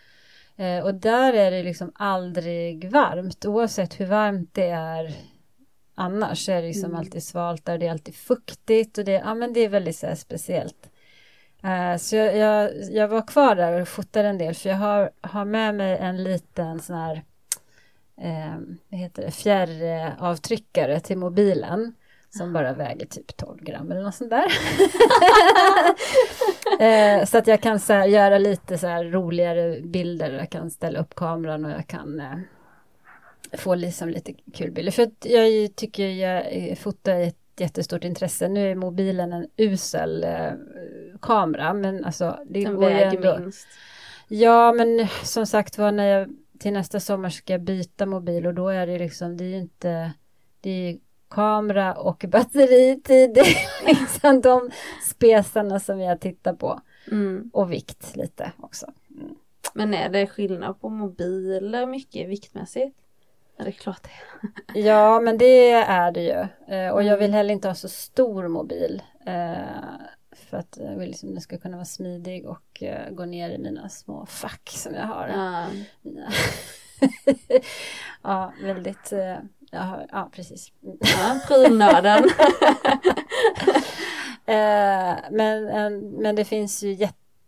Eh, 0.56 0.84
och 0.84 0.94
där 0.94 1.32
är 1.32 1.50
det 1.50 1.62
liksom 1.62 1.92
aldrig 1.94 2.90
varmt, 2.90 3.46
oavsett 3.46 4.00
hur 4.00 4.06
varmt 4.06 4.54
det 4.54 4.68
är 4.68 5.14
annars 5.96 6.48
är 6.48 6.62
det 6.62 6.68
liksom 6.68 6.84
Mm. 6.90 6.98
alltid 6.98 7.22
svalt 7.22 7.64
där, 7.64 7.78
det 7.78 7.86
är 7.86 7.90
alltid 7.90 8.14
fuktigt 8.14 8.98
och 8.98 9.04
det, 9.04 9.12
ja, 9.12 9.34
men 9.34 9.52
det 9.52 9.60
är 9.60 9.68
väldigt 9.68 9.96
så 9.96 10.16
speciellt. 10.16 10.90
Eh, 11.62 11.96
så 11.98 12.16
jag, 12.16 12.36
jag, 12.36 12.70
jag 12.90 13.08
var 13.08 13.26
kvar 13.26 13.54
där 13.54 13.80
och 13.80 13.88
fotade 13.88 14.28
en 14.28 14.38
del 14.38 14.54
för 14.54 14.68
jag 14.68 14.76
har, 14.76 15.10
har 15.20 15.44
med 15.44 15.74
mig 15.74 15.98
en 15.98 16.24
liten 16.24 16.80
sån 16.80 16.96
här 16.96 17.22
eh, 18.20 18.56
vad 18.88 19.00
heter 19.00 19.22
det, 19.22 19.30
fjärravtryckare 19.30 21.00
till 21.00 21.18
mobilen 21.18 21.94
som 22.30 22.52
bara 22.52 22.72
väger 22.72 23.06
typ 23.06 23.36
12 23.36 23.58
gram 23.64 23.90
eller 23.90 24.02
något 24.02 24.14
sånt 24.14 24.30
där. 24.30 24.46
eh, 27.20 27.24
så 27.24 27.38
att 27.38 27.46
jag 27.46 27.60
kan 27.62 27.80
så 27.80 27.92
här, 27.92 28.06
göra 28.06 28.38
lite 28.38 28.78
så 28.78 28.86
här 28.86 29.04
roligare 29.04 29.80
bilder. 29.80 30.30
Jag 30.32 30.50
kan 30.50 30.70
ställa 30.70 30.98
upp 31.00 31.14
kameran 31.14 31.64
och 31.64 31.70
jag 31.70 31.86
kan 31.86 32.20
eh, 32.20 32.38
få 33.52 33.74
liksom 33.74 34.08
lite 34.08 34.32
kul 34.32 34.70
bilder. 34.70 34.92
För 34.92 35.02
att 35.02 35.26
jag 35.26 35.76
tycker 35.76 36.08
jag 36.08 36.78
fotar 36.78 37.20
ett 37.20 37.36
jättestort 37.60 38.04
intresse. 38.04 38.48
Nu 38.48 38.70
är 38.70 38.74
mobilen 38.74 39.32
en 39.32 39.46
usel 39.56 40.24
eh, 40.24 40.52
kamera 41.22 41.74
men 41.74 42.04
alltså 42.04 42.38
det 42.46 42.64
Den 42.64 42.76
går 42.76 42.90
ju 42.90 43.00
ändå. 43.00 43.38
minst. 43.38 43.68
Ja, 44.28 44.72
men 44.72 45.06
som 45.22 45.46
sagt 45.46 45.78
var 45.78 45.92
när 45.92 46.04
jag 46.04 46.28
till 46.58 46.72
nästa 46.72 47.00
sommar 47.00 47.30
ska 47.30 47.52
jag 47.52 47.62
byta 47.62 48.06
mobil 48.06 48.46
och 48.46 48.54
då 48.54 48.68
är 48.68 48.86
det 48.86 48.98
liksom, 48.98 49.36
det 49.36 49.44
är 49.44 49.48
ju 49.48 49.58
inte, 49.58 50.12
det 50.60 50.70
är 50.70 50.98
kamera 51.28 51.94
och 51.94 52.24
batteritid, 52.28 53.30
det 53.34 53.40
är 53.40 54.00
liksom 54.00 54.40
de 54.40 54.70
spesarna 55.02 55.80
som 55.80 56.00
jag 56.00 56.20
tittar 56.20 56.54
på. 56.54 56.80
Mm. 57.10 57.50
Och 57.52 57.72
vikt 57.72 58.16
lite 58.16 58.52
också. 58.58 58.86
Mm. 59.10 59.34
Men 59.74 59.94
är 59.94 60.08
det 60.08 60.26
skillnad 60.26 60.80
på 60.80 60.88
mobiler 60.88 61.86
mycket 61.86 62.28
viktmässigt? 62.28 63.05
Ja 63.56 63.64
det 63.64 63.70
är 63.70 63.72
klart 63.72 64.02
det. 64.02 64.10
Ja, 64.80 65.20
men 65.20 65.38
det 65.38 65.70
är 65.72 66.12
det 66.12 66.22
ju. 66.22 66.46
Eh, 66.76 66.90
Och 66.90 67.02
jag 67.02 67.06
Mm. 67.06 67.18
vill 67.18 67.32
heller 67.34 67.54
inte 67.54 67.68
ha 67.68 67.74
så 67.74 67.88
stor 67.88 68.48
mobil. 68.48 69.02
eh, 69.26 69.54
För 70.50 70.56
att 70.56 70.78
jag 70.80 70.96
vill 70.96 71.08
liksom 71.08 71.30
den 71.32 71.40
ska 71.40 71.58
kunna 71.58 71.76
vara 71.76 71.84
smidig 71.84 72.46
och 72.46 72.82
eh, 72.82 73.10
gå 73.10 73.24
ner 73.24 73.50
i 73.50 73.58
mina 73.58 73.88
små 73.88 74.26
fack 74.26 74.68
som 74.74 74.94
jag 74.94 75.06
har. 75.06 75.28
Ja. 75.28 75.66
Ja, 78.22 78.52
väldigt, 78.62 79.12
har, 79.72 80.06
ja 80.12 80.30
precis. 80.32 80.72
Ja, 81.00 81.40
prylnörden. 81.48 82.24
Men, 85.30 85.68
en, 85.68 86.00
men 86.10 86.36
det 86.36 86.44
finns 86.44 86.82
ju 86.82 86.92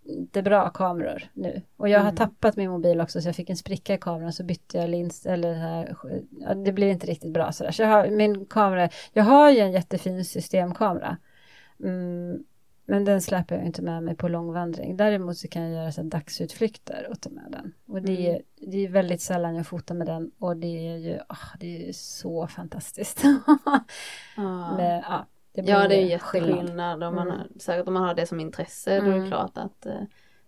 jättebra 0.09 0.71
kameror 0.71 1.23
nu. 1.33 1.63
Och 1.77 1.89
jag 1.89 1.99
har 1.99 2.05
Mm. 2.11 2.17
tappat 2.17 2.57
min 2.57 2.71
mobil 2.71 3.01
också 3.01 3.21
så 3.21 3.29
jag 3.29 3.37
fick 3.37 3.51
en 3.51 3.57
spricka 3.57 3.95
i 3.95 3.99
kameran 3.99 4.33
så 4.33 4.45
bytte 4.45 4.79
jag 4.79 4.91
lins 4.91 5.27
eller 5.27 5.49
det 5.49 5.55
här, 5.55 5.97
ja, 6.41 6.55
det 6.55 6.73
blir 6.73 6.89
inte 6.91 7.07
riktigt 7.07 7.33
bra 7.33 7.53
sådär. 7.53 7.71
Så 7.71 7.83
jag 7.83 7.89
har 7.89 8.11
min 8.11 8.47
kamera, 8.47 8.89
jag 9.13 9.25
har 9.25 9.51
ju 9.51 9.59
en 9.59 9.73
jättefin 9.73 10.25
systemkamera. 10.25 11.17
Mm, 11.85 12.45
men 12.91 13.05
den 13.05 13.23
släpper 13.23 13.57
jag 13.57 13.65
inte 13.67 13.83
med 13.83 14.03
mig 14.03 14.17
på 14.17 14.29
långvandring. 14.29 14.97
Däremot 14.97 15.37
så 15.39 15.49
kan 15.49 15.63
jag 15.63 15.73
göra 15.83 15.93
så 15.93 16.03
dagsutflykter 16.03 17.09
och 17.11 17.21
ta 17.21 17.31
med 17.31 17.45
den. 17.53 17.73
Och 17.87 18.03
det 18.03 18.27
är, 18.27 18.31
Mm. 18.31 18.43
det 18.73 18.85
är 18.85 18.89
väldigt 18.89 19.21
sällan 19.21 19.55
jag 19.57 19.67
fotar 19.67 19.95
med 19.95 20.07
den 20.07 20.31
och 20.39 20.57
det 20.57 20.89
är 20.93 20.97
ju, 20.97 21.19
ah, 21.29 21.57
det 21.61 21.89
är 21.89 21.93
så 21.93 22.47
fantastiskt. 22.47 23.23
Ja. 24.37 24.77
med, 24.77 25.05
ja, 25.09 25.27
det 25.63 25.71
Ja 25.73 25.89
det 25.89 26.13
är 26.13 26.19
skillnad. 26.19 26.51
jätteskillnad 26.51 27.03
om 27.03 27.15
man, 27.15 27.29
Mm. 27.31 27.41
säkert 27.59 27.87
om 27.89 27.95
man 27.95 28.03
har 28.05 28.15
det 28.15 28.27
som 28.27 28.41
intresse 28.41 29.01
då 29.01 29.07
är 29.07 29.11
det 29.11 29.17
Mm. 29.17 29.29
klart 29.29 29.59
att 29.59 29.87
eh, 29.87 29.93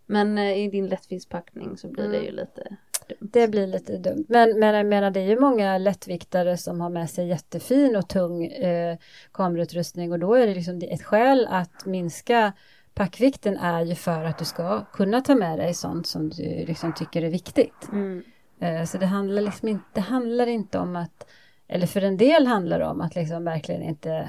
Men 0.07 0.39
eh, 0.39 0.59
i 0.59 0.71
din 0.71 0.87
lättviktspackning 0.87 1.77
så 1.77 1.89
blir 1.89 2.03
det 2.09 2.17
Mm. 2.17 2.25
ju 2.25 2.31
lite 2.31 2.63
dumt. 3.09 3.31
Det 3.33 3.49
blir 3.49 3.67
lite 3.67 3.97
dumt. 3.99 4.25
Men, 4.29 4.59
men 4.59 4.75
jag 4.75 4.87
menar 4.87 5.11
det 5.11 5.21
är 5.21 5.25
ju 5.29 5.41
många 5.41 5.79
lättviktare 5.79 6.57
som 6.57 6.81
har 6.81 6.91
med 6.91 7.11
sig 7.11 7.27
jättefin 7.29 7.97
och 7.97 8.09
tung 8.09 8.45
eh, 8.47 8.97
kamerautrustning 9.33 10.13
och 10.13 10.19
då 10.19 10.35
är 10.35 10.47
det 10.47 10.55
liksom 10.55 10.79
det- 10.79 10.93
ett 10.93 11.03
skäl 11.03 11.47
att 11.51 11.87
minska 11.87 12.53
packvikten 12.95 13.57
är 13.57 13.81
ju 13.85 13.95
för 13.95 14.25
att 14.25 14.39
du 14.39 14.45
ska 14.45 14.85
kunna 14.93 15.21
ta 15.21 15.35
med 15.35 15.59
dig 15.59 15.75
sånt 15.75 16.07
som 16.07 16.29
du 16.29 16.43
liksom 16.67 16.95
tycker 16.95 17.23
är 17.23 17.31
viktigt. 17.31 17.89
Mm. 17.93 18.23
Eh, 18.61 18.85
så 18.85 18.99
det 18.99 19.07
handlar 19.07 19.43
liksom 19.43 19.69
inte, 19.69 19.85
det 19.93 20.01
handlar 20.01 20.47
inte 20.47 20.79
om 20.79 20.97
att, 20.97 21.27
eller 21.69 21.87
för 21.87 22.03
en 22.03 22.17
del 22.17 22.47
handlar 22.47 22.79
det 22.79 22.87
om 22.87 23.01
att 23.01 23.15
liksom 23.15 23.45
verkligen 23.45 23.83
inte 23.83 24.29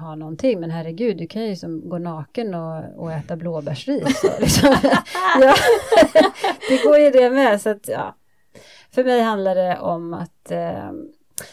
ha 0.00 0.14
någonting 0.14 0.60
men 0.60 0.70
herregud 0.70 1.16
du 1.16 1.26
kan 1.26 1.42
ju 1.42 1.48
liksom 1.48 1.88
gå 1.88 1.98
naken 1.98 2.54
och, 2.54 2.84
och 2.96 3.12
äta 3.12 3.36
blåbärsris. 3.36 4.22
Liksom, 4.40 4.76
ja, 5.40 5.54
det 6.68 6.84
går 6.84 6.98
ju 6.98 7.10
det 7.10 7.30
med 7.30 7.60
så 7.60 7.70
att 7.70 7.88
ja. 7.88 8.16
För 8.90 9.04
mig 9.04 9.20
handlar 9.20 9.54
det 9.54 9.78
om 9.78 10.14
att 10.14 10.50
eh, 10.50 10.92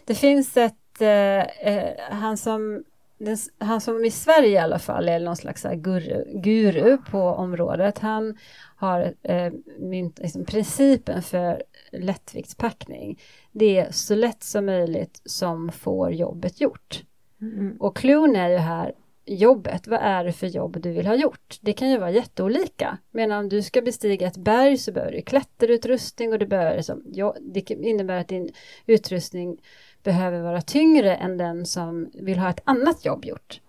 det 0.05 0.15
finns 0.15 0.57
ett, 0.57 1.01
eh, 1.01 1.67
eh, 1.67 1.93
han 2.09 2.37
som 2.37 2.83
den, 3.17 3.37
han 3.59 3.81
som 3.81 4.05
i 4.05 4.11
Sverige 4.11 4.49
i 4.49 4.57
alla 4.57 4.79
fall 4.79 5.09
är 5.09 5.19
någon 5.19 5.35
slags 5.35 5.65
guru, 5.75 6.23
guru 6.33 6.97
på 6.97 7.21
området. 7.21 7.99
Han 7.99 8.37
har 8.75 9.13
eh, 9.23 9.53
mynt, 9.79 10.19
liksom, 10.19 10.45
principen 10.45 11.21
för 11.21 11.63
lättviktspackning. 11.91 13.19
Det 13.51 13.77
är 13.77 13.91
så 13.91 14.15
lätt 14.15 14.43
som 14.43 14.65
möjligt 14.65 15.21
som 15.25 15.71
får 15.71 16.11
jobbet 16.11 16.61
gjort. 16.61 17.03
Mm. 17.41 17.77
Och 17.79 17.97
clown 17.97 18.35
är 18.35 18.49
ju 18.49 18.57
här 18.57 18.93
jobbet. 19.25 19.87
Vad 19.87 19.99
är 19.99 20.23
det 20.23 20.33
för 20.33 20.47
jobb 20.47 20.81
du 20.81 20.91
vill 20.91 21.07
ha 21.07 21.15
gjort? 21.15 21.57
Det 21.61 21.73
kan 21.73 21.89
ju 21.89 21.97
vara 21.97 22.11
jätteolika. 22.11 22.97
Men 23.11 23.31
om 23.31 23.49
du 23.49 23.61
ska 23.61 23.81
bestiga 23.81 24.27
ett 24.27 24.37
berg 24.37 24.77
så 24.77 24.91
behöver 24.91 25.11
du 25.11 25.21
klätterutrustning 25.21 26.33
och 26.33 26.39
det, 26.39 26.45
behöver, 26.45 26.75
liksom, 26.75 27.03
ja, 27.05 27.35
det 27.41 27.71
innebär 27.71 28.17
att 28.17 28.27
din 28.27 28.51
utrustning 28.85 29.57
behöver 30.03 30.41
vara 30.41 30.61
tyngre 30.61 31.15
än 31.15 31.37
den 31.37 31.65
som 31.65 32.11
vill 32.13 32.39
ha 32.39 32.49
ett 32.49 32.61
annat 32.63 33.05
jobb 33.05 33.25
gjort. 33.25 33.61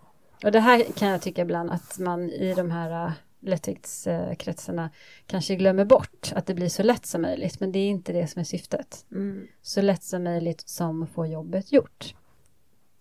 Och 0.45 0.53
det 0.53 0.61
här 0.61 0.85
kan 0.85 1.09
jag 1.09 1.23
tycka 1.23 1.43
ibland 1.43 1.71
att 1.71 1.99
man 1.99 2.31
i 2.31 2.55
de 2.55 2.71
här 2.71 3.07
äh, 3.07 3.13
lättviktskretsarna 3.41 4.91
kanske 5.27 5.57
glömmer 5.57 5.85
bort 5.85 6.33
att 6.35 6.47
det 6.47 6.55
blir 6.55 6.69
så 6.69 6.83
lätt 6.83 7.07
som 7.07 7.23
möjligt. 7.23 7.61
Men 7.61 7.73
det 7.73 7.79
är 7.79 7.89
inte 7.89 8.13
det 8.13 8.27
som 8.27 8.41
är 8.41 8.45
syftet. 8.45 9.07
Mm. 9.13 9.47
Så 9.63 9.83
lätt 9.83 10.03
som 10.03 10.25
möjligt 10.25 10.69
som 10.69 11.07
får 11.07 11.27
jobbet 11.27 11.73
gjort. 11.73 12.15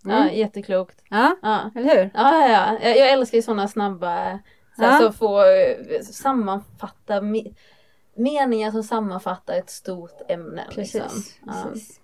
Mm. 0.06 0.18
Ja, 0.18 0.32
jätteklokt. 0.32 1.02
Ja, 1.10 1.36
Ja. 1.41 1.72
eller 1.76 1.95
hur? 1.95 2.10
Ja, 2.14 2.47
ja, 2.47 2.78
ja. 2.82 2.89
Jag, 2.89 3.12
älskar 3.12 3.36
ju 3.38 3.41
sådana 3.41 3.68
snabba, 3.68 4.39
så, 4.76 4.84
Ja. 4.84 4.99
så 4.99 5.12
få 5.12 5.39
eh, 5.41 6.02
sammanfatta 6.02 7.22
me- 7.22 7.56
meningar 8.16 8.72
som 8.72 8.84
sammanfattar 8.84 9.54
ett 9.58 9.70
stort 9.70 10.22
ämne. 10.32 10.64
Precis. 10.72 10.93
Liksom. 10.93 11.22
Ja. 11.45 11.54
precis. 11.74 11.97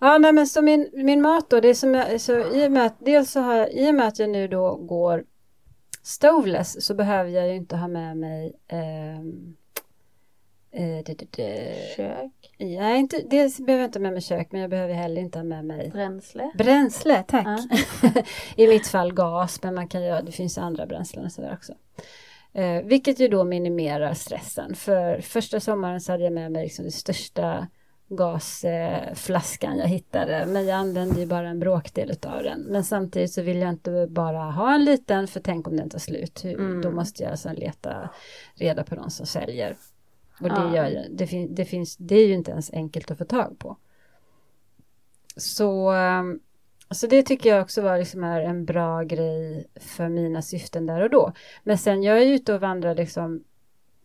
Ja, 0.00 0.18
nej, 0.18 0.32
men 0.32 0.46
så 0.46 0.62
min, 0.62 0.90
min 0.92 1.22
mat 1.22 1.50
då, 1.50 1.60
det 1.60 1.68
är 1.68 1.74
som 1.74 1.94
jag, 1.94 2.20
så 2.20 2.32
i 2.38 2.66
och 2.68 2.72
med 2.72 2.86
att, 2.86 2.94
dels 2.98 3.30
så 3.30 3.40
har 3.40 3.54
jag, 3.54 3.72
i 3.72 3.90
och 3.90 3.94
med 3.94 4.08
att 4.08 4.18
jag 4.18 4.30
nu 4.30 4.48
då 4.48 4.74
går 4.76 5.24
stoveless 6.02 6.84
så 6.86 6.94
behöver 6.94 7.30
jag 7.30 7.48
ju 7.48 7.54
inte 7.54 7.76
ha 7.76 7.88
med 7.88 8.16
mig 8.16 8.52
ehm, 8.68 9.56
eh, 10.74 11.04
det, 11.04 11.14
det, 11.18 11.26
det. 11.30 11.74
Kök, 11.96 12.54
Ja, 12.58 12.96
inte, 12.96 13.22
dels 13.30 13.58
behöver 13.58 13.82
jag 13.82 13.88
inte 13.88 13.98
ha 13.98 14.02
med 14.02 14.12
mig 14.12 14.22
kök 14.22 14.52
men 14.52 14.60
jag 14.60 14.70
behöver 14.70 14.94
heller 14.94 15.20
inte 15.20 15.38
ha 15.38 15.44
med 15.44 15.64
mig 15.64 15.90
bränsle. 15.90 16.52
bränsle, 16.58 17.24
tack. 17.28 17.46
Ja. 17.46 18.22
I 18.64 18.68
mitt 18.68 18.86
fall 18.86 19.12
gas, 19.12 19.62
men 19.62 19.74
man 19.74 19.88
kan 19.88 20.04
ju, 20.04 20.20
det 20.22 20.32
finns 20.32 20.58
andra 20.58 20.86
bränslen 20.86 21.24
och 21.24 21.32
sådär 21.32 21.52
också. 21.54 21.72
Eh, 22.52 22.82
vilket 22.82 23.20
ju 23.20 23.28
då 23.28 23.44
minimerar 23.44 24.14
stressen. 24.14 24.74
För 24.74 25.20
första 25.20 25.60
sommaren 25.60 26.00
så 26.00 26.12
hade 26.12 26.24
jag 26.24 26.32
med 26.32 26.52
mig 26.52 26.64
liksom 26.64 26.82
den 26.82 26.92
största 26.92 27.66
gasflaskan 28.08 29.78
jag 29.78 29.88
hittade. 29.88 30.46
Men 30.46 30.66
jag 30.66 30.76
använde 30.76 31.20
ju 31.20 31.26
bara 31.26 31.48
en 31.48 31.58
bråkdel 31.58 32.10
av 32.26 32.42
den. 32.42 32.60
Men 32.60 32.84
samtidigt 32.84 33.32
så 33.32 33.42
vill 33.42 33.60
jag 33.60 33.70
inte 33.70 34.06
bara 34.10 34.38
ha 34.38 34.74
en 34.74 34.84
liten 34.84 35.28
för 35.28 35.40
tänk 35.40 35.68
om 35.68 35.76
den 35.76 35.90
tar 35.90 35.98
slut. 35.98 36.44
Mm. 36.44 36.82
Då 36.82 36.90
måste 36.90 37.22
jag 37.22 37.30
alltså 37.30 37.52
leta 37.52 38.10
reda 38.54 38.84
på 38.84 38.94
någon 38.94 39.10
som 39.10 39.26
säljer. 39.26 39.76
Och 40.40 40.48
det, 40.48 40.54
Ja. 40.54 40.74
gör 40.90 41.06
det, 41.10 41.26
fin, 41.26 41.54
det, 41.54 41.64
finns, 41.64 41.96
det 41.96 42.16
är 42.16 42.26
ju 42.26 42.34
inte 42.34 42.50
ens 42.50 42.70
enkelt 42.72 43.10
att 43.10 43.18
få 43.18 43.24
tag 43.24 43.58
på. 43.58 43.76
Så, 45.36 45.90
ehm, 45.90 46.40
så 46.90 47.06
det 47.06 47.22
tycker 47.22 47.50
jag 47.50 47.62
också 47.62 47.82
var 47.82 47.98
liksom 47.98 48.24
är 48.24 48.40
en 48.40 48.64
bra 48.64 49.02
grej 49.02 49.66
för 49.76 50.08
mina 50.08 50.42
syften 50.42 50.86
där 50.86 51.00
och 51.02 51.10
då. 51.10 51.32
Men 51.62 51.78
sen 51.78 52.02
jag 52.02 52.22
är 52.22 52.26
ute 52.26 52.54
och 52.54 52.60
vandrar 52.60 52.94
liksom 52.94 53.44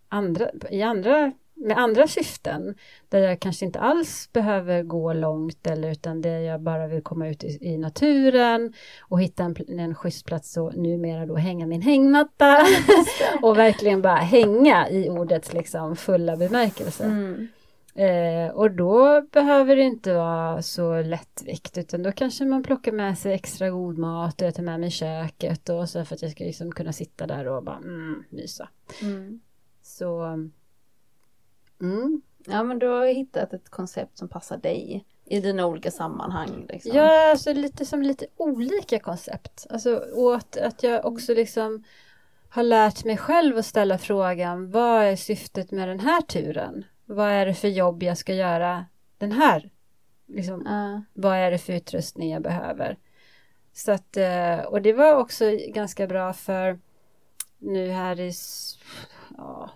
andra, 0.09 0.49
i 0.69 0.82
andra, 0.82 1.32
med 1.60 1.78
andra 1.78 2.07
syften 2.07 2.76
där 3.10 3.20
jag 3.20 3.39
kanske 3.39 3.66
inte 3.66 3.80
alls 3.80 4.30
behöver 4.34 4.84
gå 4.84 5.14
långt 5.14 5.68
eller 5.68 5.91
utan 5.91 6.22
det 6.22 6.41
jag 6.41 6.62
bara 6.62 6.88
vill 6.88 7.03
komma 7.03 7.28
ut 7.28 7.43
i, 7.43 7.57
i 7.62 7.78
naturen 7.78 8.74
och 9.01 9.22
hitta 9.22 9.43
en, 9.43 9.55
en 9.80 9.95
schysst 9.95 10.26
plats 10.26 10.57
och 10.57 10.76
numera 10.76 11.26
då 11.26 11.36
hänga 11.36 11.68
min 11.68 11.82
hängmatta 11.82 12.57
och 13.41 13.57
verkligen 13.57 14.01
bara 14.01 14.16
hänga 14.16 14.89
i 14.89 15.10
ordets 15.10 15.53
liksom 15.53 15.95
fulla 15.95 16.36
bemärkelse. 16.36 17.03
Mm. 17.03 17.47
Eh, 17.95 18.51
och 18.51 18.72
då 18.72 19.22
behöver 19.22 19.76
det 19.76 19.84
inte 19.84 20.14
vara 20.14 20.62
så 20.62 21.01
lättvikt 21.01 21.78
utan 21.78 22.03
då 22.03 22.12
kanske 22.12 22.45
man 22.45 22.64
plockar 22.64 22.91
med 22.91 23.18
sig 23.18 23.34
extra 23.34 23.70
god 23.70 23.97
mat 23.97 24.41
och 24.41 24.47
jag 24.47 24.55
tar 24.55 24.64
med 24.64 24.80
mig 24.80 24.91
köket 24.91 25.70
och 25.70 25.89
så 25.89 26.05
för 26.05 26.16
att 26.16 26.22
jag 26.22 26.32
ska 26.32 26.43
liksom 26.43 26.72
kunna 26.72 26.93
sitta 26.93 27.28
där 27.28 27.47
och 27.47 27.64
bara 27.64 27.78
mm, 27.78 28.24
mysa. 28.30 28.70
Mm. 29.01 29.39
Så 29.82 30.38
mm. 31.82 32.21
Ja 32.45 32.63
men 32.63 32.80
du 32.80 32.88
har 32.88 33.05
hittat 33.05 33.53
ett 33.53 33.69
koncept 33.69 34.17
som 34.17 34.27
passar 34.27 34.57
dig 34.57 35.05
i 35.25 35.39
dina 35.39 35.65
olika 35.65 35.91
sammanhang. 35.91 36.65
Liksom. 36.69 36.91
Ja, 36.95 37.32
alltså 37.32 37.53
lite 37.53 37.86
som 37.86 38.01
lite 38.01 38.25
olika 38.38 38.99
koncept. 38.99 39.67
Alltså, 39.69 39.95
och 39.95 40.36
att, 40.36 40.57
att 40.57 40.84
jag 40.84 41.05
också 41.05 41.34
liksom 41.34 41.84
har 42.49 42.63
lärt 42.63 43.05
mig 43.05 43.17
själv 43.17 43.57
att 43.57 43.65
ställa 43.65 43.97
frågan 43.97 44.71
vad 44.71 45.03
är 45.03 45.15
syftet 45.15 45.71
med 45.71 45.88
den 45.88 45.99
här 45.99 46.21
turen? 46.21 46.86
Vad 47.05 47.30
är 47.30 47.45
det 47.45 47.53
för 47.53 47.67
jobb 47.67 48.03
jag 48.03 48.17
ska 48.17 48.34
göra 48.34 48.86
den 49.17 49.32
här? 49.32 49.69
Liksom, 50.27 50.63
Ja. 50.65 51.03
vad 51.13 51.36
är 51.38 51.51
det 51.51 51.57
för 51.57 51.73
utrustning 51.73 52.32
jag 52.32 52.41
behöver? 52.41 52.97
Så 53.73 53.91
att, 53.91 54.17
eh, 54.17 54.59
och 54.59 54.82
det 54.82 54.93
var 54.93 55.15
också 55.15 55.45
ganska 55.67 56.07
bra 56.07 56.34
för 56.34 56.80
nu 57.57 57.89
här 57.89 58.19
i, 58.19 58.32
ja, 59.38 59.69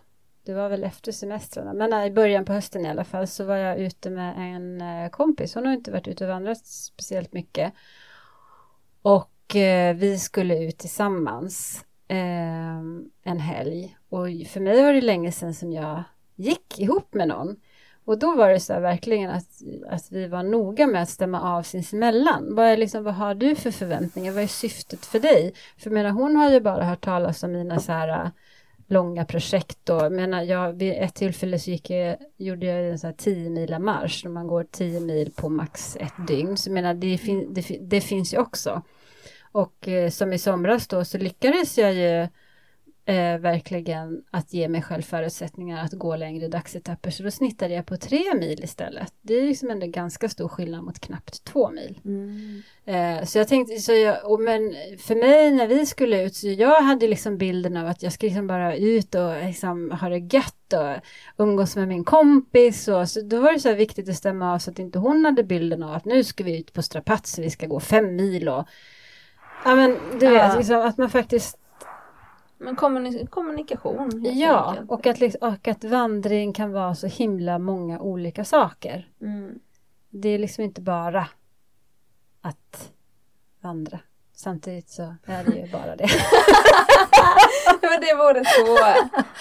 det 0.45 0.53
var 0.53 0.69
väl 0.69 0.83
efter 0.83 1.11
semestrarna, 1.11 1.73
men 1.73 2.03
i 2.03 2.11
början 2.11 2.45
på 2.45 2.53
hösten 2.53 2.85
i 2.85 2.89
alla 2.89 3.03
fall 3.03 3.27
så 3.27 3.43
var 3.43 3.55
jag 3.55 3.79
ute 3.79 4.09
med 4.09 4.33
en 4.37 4.81
eh, 4.81 5.09
kompis. 5.09 5.55
Hon 5.55 5.65
har 5.65 5.73
inte 5.73 5.91
varit 5.91 6.07
ute 6.07 6.23
och 6.23 6.29
vandrat 6.29 6.65
speciellt 6.67 7.33
mycket. 7.33 7.73
Och 9.01 9.55
eh, 9.55 9.95
vi 9.95 10.19
skulle 10.19 10.63
ut 10.63 10.77
tillsammans 10.77 11.85
eh, 12.07 12.77
en 13.23 13.39
helg. 13.39 13.97
Och 14.09 14.27
för 14.47 14.59
mig 14.59 14.83
var 14.83 14.93
det 14.93 15.01
länge 15.01 15.31
sedan 15.31 15.53
som 15.53 15.71
jag 15.71 16.03
gick 16.35 16.79
ihop 16.79 17.13
med 17.13 17.27
någon. 17.27 17.55
Och 18.05 18.19
då 18.19 18.35
var 18.35 18.49
det 18.49 18.59
så 18.59 18.73
här 18.73 18.81
verkligen 18.81 19.29
att, 19.29 19.47
att 19.89 20.11
vi 20.11 20.27
var 20.27 20.43
noga 20.43 20.87
med 20.87 21.01
att 21.01 21.09
stämma 21.09 21.41
av 21.41 21.63
sinsemellan. 21.63 22.55
Vad, 22.55 22.65
är 22.65 22.77
liksom, 22.77 23.03
vad 23.03 23.13
har 23.13 23.35
du 23.35 23.55
för 23.55 23.71
förväntningar? 23.71 24.31
Vad 24.31 24.43
är 24.43 24.47
syftet 24.47 25.05
för 25.05 25.19
dig? 25.19 25.53
För 25.77 25.89
menar, 25.89 26.09
hon 26.09 26.35
har 26.35 26.51
ju 26.51 26.59
bara 26.59 26.83
hört 26.83 27.05
talas 27.05 27.43
om 27.43 27.51
mina 27.51 27.79
så 27.79 27.91
här 27.91 28.31
långa 28.93 29.25
projekt. 29.25 29.89
Och, 29.89 30.01
jag 30.01 30.11
menar, 30.11 30.41
jag, 30.41 30.73
vid 30.73 30.93
ett 30.93 31.15
tillfälle 31.15 31.59
så 31.59 31.71
gick 31.71 31.89
jag, 31.89 32.17
gjorde 32.37 32.65
jag 32.65 32.89
en 32.89 32.99
sån 32.99 33.07
här 33.07 33.15
10 33.17 33.49
mila 33.49 33.79
marsch. 33.79 34.23
När 34.23 34.31
man 34.31 34.47
går 34.47 34.65
10 34.71 34.99
mil 34.99 35.31
på 35.35 35.49
max 35.49 35.97
ett 35.99 36.27
dygn. 36.27 36.57
Så 36.57 36.69
jag 36.69 36.73
menar, 36.73 36.93
det, 36.93 37.17
fin, 37.17 37.53
det, 37.53 37.77
det 37.81 38.01
finns 38.01 38.33
ju 38.33 38.37
också. 38.37 38.81
Och 39.51 39.87
eh, 39.87 40.09
som 40.09 40.33
i 40.33 40.39
somras 40.39 40.87
då 40.87 41.05
så 41.05 41.17
lyckades 41.17 41.77
jag 41.77 41.93
ju 41.93 42.27
eh, 43.05 43.37
verkligen 43.37 44.23
att 44.31 44.53
ge 44.53 44.67
mig 44.67 44.81
själv 44.81 45.01
förutsättningar 45.01 45.83
att 45.83 45.93
gå 45.93 46.15
längre 46.15 46.47
dagsetapper. 46.47 47.11
Så 47.11 47.23
då 47.23 47.31
snittade 47.31 47.73
jag 47.73 47.85
på 47.85 47.97
tre 47.97 48.23
mil 48.35 48.63
istället. 48.63 49.13
Det 49.21 49.33
är 49.33 49.41
liksom 49.41 49.69
ändå 49.69 49.87
ganska 49.87 50.29
stor 50.29 50.47
skillnad 50.47 50.83
mot 50.83 50.99
knappt 50.99 51.43
två 51.43 51.69
mil. 51.71 51.99
Mm. 52.05 52.63
Eh, 52.85 53.25
så 53.25 53.37
jag 53.37 53.47
tänkte, 53.47 53.77
så 53.77 53.93
jag, 53.93 54.31
och 54.31 54.39
men 54.39 54.75
för 54.99 55.15
mig 55.15 55.51
när 55.51 55.67
vi 55.67 55.85
skulle 55.85 56.23
ut, 56.23 56.35
så 56.35 56.47
jag 56.47 56.81
hade 56.81 57.07
liksom 57.07 57.37
bilden 57.37 57.77
av 57.77 57.87
att 57.87 58.03
jag 58.03 58.13
ska 58.13 58.25
liksom 58.25 58.47
bara 58.47 58.75
ut 58.75 59.15
och 59.15 59.43
liksom 59.45 59.91
ha 59.91 60.09
det 60.09 60.17
gött 60.33 60.73
och 60.73 61.03
umgås 61.43 61.75
med 61.75 61.87
min 61.87 62.03
kompis. 62.03 62.87
Och, 62.87 63.09
så 63.09 63.21
då 63.21 63.41
var 63.41 63.53
det 63.53 63.59
så 63.59 63.69
här 63.69 63.75
viktigt 63.75 64.09
att 64.09 64.15
stämma 64.15 64.53
av 64.53 64.59
så 64.59 64.71
att 64.71 64.79
inte 64.79 64.99
hon 64.99 65.25
hade 65.25 65.43
bilden 65.43 65.83
av 65.83 65.93
att 65.93 66.05
nu 66.05 66.23
ska 66.23 66.43
vi 66.43 66.59
ut 66.59 66.73
på 66.73 66.81
strapats 66.81 67.39
vi 67.39 67.49
ska 67.49 67.67
gå 67.67 67.79
fem 67.79 68.15
mil 68.15 68.49
och 68.49 68.67
Ja 69.65 69.75
men 69.75 69.97
du 70.19 70.25
Ja. 70.25 70.31
vet, 70.31 70.57
liksom, 70.57 70.77
att 70.81 70.97
man 70.97 71.09
faktiskt 71.09 71.57
Men 72.63 72.75
kommuni- 72.75 73.27
kommunikation. 73.27 74.25
Ja, 74.33 74.69
enkelt. 74.69 74.91
och 74.91 75.07
att, 75.07 75.35
och 75.41 75.67
att 75.67 75.83
vandring 75.83 76.53
kan 76.53 76.71
vara 76.71 76.95
så 76.95 77.07
himla 77.07 77.59
många 77.59 77.99
olika 77.99 78.45
saker. 78.45 79.07
Mm. 79.21 79.59
Det 80.09 80.29
är 80.29 80.39
liksom 80.39 80.63
inte 80.63 80.81
bara 80.81 81.27
att 82.41 82.91
vandra. 83.61 83.99
Samtidigt 84.35 84.89
så 84.89 85.15
är 85.25 85.43
det 85.43 85.55
ju 85.55 85.71
bara 85.71 85.95
det. 85.95 86.07
men 87.81 88.01
det 88.01 88.15
vore 88.15 88.45
så. 88.45 88.77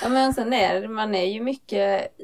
Ja, 0.03 0.09
men 0.09 0.35
sen 0.35 0.53
är 0.53 0.89
man 0.89 1.14
är 1.14 1.25
ju 1.25 1.43
mycket, 1.43 2.16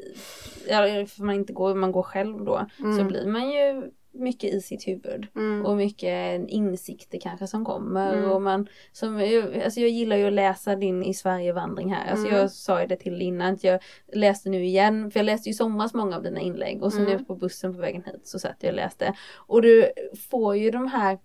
ja, 0.69 0.77
för 1.07 1.23
man 1.23 1.35
inte 1.35 1.53
går, 1.53 1.75
man 1.75 1.93
går 1.93 2.03
själv 2.03 2.45
då, 2.45 2.67
så 2.77 2.85
Mm. 2.85 3.09
blir 3.09 3.27
man 3.27 3.51
ju 3.51 3.91
mycket 4.13 4.55
i 4.55 4.61
sitt 4.61 4.89
huvud. 4.89 5.27
Mm. 5.37 5.67
Och 5.67 5.77
mycket 5.77 6.49
insikter 6.49 7.19
kanske 7.21 7.47
som 7.47 7.65
kommer. 7.65 8.15
Mm. 8.17 8.31
Och 8.31 8.43
man, 8.43 8.69
som, 8.93 9.17
alltså 9.65 9.81
jag 9.81 9.91
gillar 9.91 10.17
ju 10.17 10.27
att 10.27 10.33
läsa 10.33 10.77
din 10.77 11.03
i 11.03 11.15
Sverigevandring 11.15 11.95
här. 11.95 12.11
Alltså 12.11 12.27
Mm. 12.27 12.39
jag 12.39 12.51
sa 12.51 12.81
ju 12.81 12.87
det 12.87 12.97
till 12.97 13.23
innan 13.23 13.55
att 13.55 13.65
jag 13.65 13.81
läste 14.13 14.49
nu 14.51 14.65
igen. 14.65 15.11
För 15.11 15.21
jag 15.21 15.25
läste 15.25 15.49
ju 15.49 15.55
somras 15.55 15.95
många 15.95 16.17
av 16.17 16.23
dina 16.23 16.41
inlägg. 16.41 16.83
Och 16.83 16.93
så 16.93 16.99
Mm. 16.99 17.13
nu 17.13 17.25
på 17.25 17.35
bussen 17.35 17.75
på 17.75 17.81
vägen 17.81 18.03
hit 18.07 18.21
så 18.27 18.39
satt 18.39 18.57
jag 18.61 18.71
och 18.71 18.77
läste. 18.77 19.15
Och 19.37 19.63
du 19.63 19.91
får 20.31 20.57
ju 20.57 20.71
de 20.71 20.87
här 20.87 21.19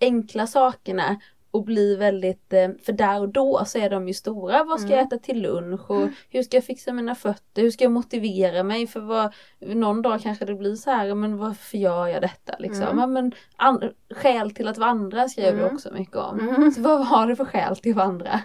enkla 0.00 0.46
sakerna 0.46 1.20
och 1.52 1.64
blir 1.64 1.98
väldigt, 1.98 2.52
eh, 2.52 2.68
för 2.86 2.92
där 2.92 3.20
och 3.20 3.28
då 3.28 3.62
så 3.66 3.78
är 3.78 3.90
de 3.90 4.08
ju 4.08 4.14
stora. 4.14 4.64
Vad 4.64 4.80
ska 4.80 4.88
jag 4.90 4.98
Mm. 4.98 5.06
äta 5.06 5.18
till 5.18 5.42
lunch 5.42 5.90
och 5.90 6.08
hur 6.30 6.42
ska 6.42 6.56
jag 6.56 6.64
fixa 6.64 6.92
mina 6.92 7.14
fötter? 7.14 7.62
Hur 7.62 7.70
ska 7.70 7.84
jag 7.84 7.92
motivera 7.92 8.62
mig? 8.62 8.86
För 8.86 9.00
vad, 9.00 9.32
någon 9.60 10.02
dag 10.02 10.20
kanske 10.22 10.44
det 10.44 10.54
blir 10.54 10.74
så 10.76 10.90
här, 10.90 11.14
men 11.14 11.38
varför 11.38 11.78
gör 11.78 12.06
jag 12.06 12.22
detta 12.22 12.54
liksom? 12.58 12.82
Mm. 12.98 13.12
Men 13.12 13.32
an, 13.56 13.82
skäl 14.10 14.50
till 14.54 14.68
att 14.68 14.78
vandra 14.78 15.28
skrev 15.28 15.54
du 15.56 15.62
Mm. 15.62 15.74
också 15.74 15.92
mycket 15.92 16.16
om. 16.16 16.40
Mm. 16.40 16.70
Så 16.72 16.80
vad 16.80 17.06
har 17.06 17.26
du 17.26 17.36
för 17.36 17.44
skäl 17.44 17.76
till 17.76 17.90
att 17.90 17.96
vandra? 17.96 18.40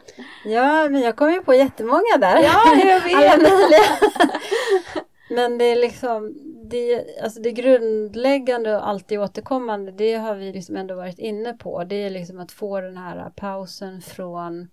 Ja, 0.46 0.90
men 0.90 1.02
jag 1.02 1.16
kom 1.16 1.32
ju 1.34 1.42
på 1.42 1.54
jättemånga 1.54 2.18
där. 2.20 2.44
Ja, 2.44 2.76
jag 2.86 3.02
vet. 3.04 3.50
Men 5.30 5.58
det 5.58 5.66
är 5.66 5.76
liksom, 5.76 6.34
det, 6.70 7.06
alltså 7.24 7.42
det 7.42 7.52
grundläggande 7.52 8.76
och 8.76 8.88
alltid 8.88 9.20
återkommande, 9.20 9.92
det 9.92 10.14
har 10.14 10.36
vi 10.36 10.54
liksom 10.54 10.76
ändå 10.76 10.96
varit 10.96 11.20
inne 11.20 11.54
på. 11.54 11.84
Det 11.84 11.96
är 11.96 12.10
liksom 12.10 12.40
att 12.40 12.52
få 12.52 12.82
den 12.82 12.98
här 12.98 13.30
pausen 13.30 14.02
från 14.02 14.68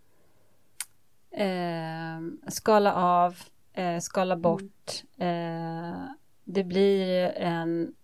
eh, 1.30 2.49
skala 2.49 2.95
av, 2.95 3.36
eh, 3.72 3.99
skala 3.99 4.36
bort. 4.36 5.03
Eh, 5.18 6.05
det 6.45 6.64
blir 6.64 7.28
en 7.36 7.95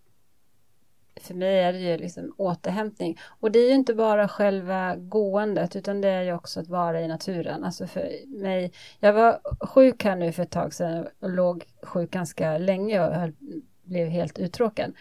för 1.20 1.34
mig 1.34 1.58
är 1.58 1.72
det 1.72 1.78
ju 1.78 1.96
liksom 1.96 2.34
återhämtning. 2.36 3.18
Och 3.40 3.52
det 3.52 3.58
är 3.58 3.68
ju 3.68 3.74
inte 3.74 3.94
bara 3.94 4.28
själva 4.28 4.96
gåendet 4.96 5.76
utan 5.76 6.00
det 6.00 6.08
är 6.08 6.22
ju 6.22 6.32
också 6.32 6.60
att 6.60 6.68
vara 6.68 7.00
i 7.00 7.08
naturen. 7.08 7.64
Alltså 7.64 7.86
för 7.86 8.10
mig, 8.26 8.72
jag 9.00 9.12
var 9.12 9.40
sjuk 9.66 10.04
här 10.04 10.16
nu 10.16 10.32
för 10.32 10.42
ett 10.42 10.50
tag 10.50 10.74
sedan 10.74 11.06
och 11.20 11.30
låg 11.30 11.64
sjuk 11.82 12.10
ganska 12.10 12.58
länge 12.58 13.06
och 13.06 13.14
höll, 13.14 13.32
blev 13.90 14.08
helt 14.08 14.38
uttråkad. 14.38 14.92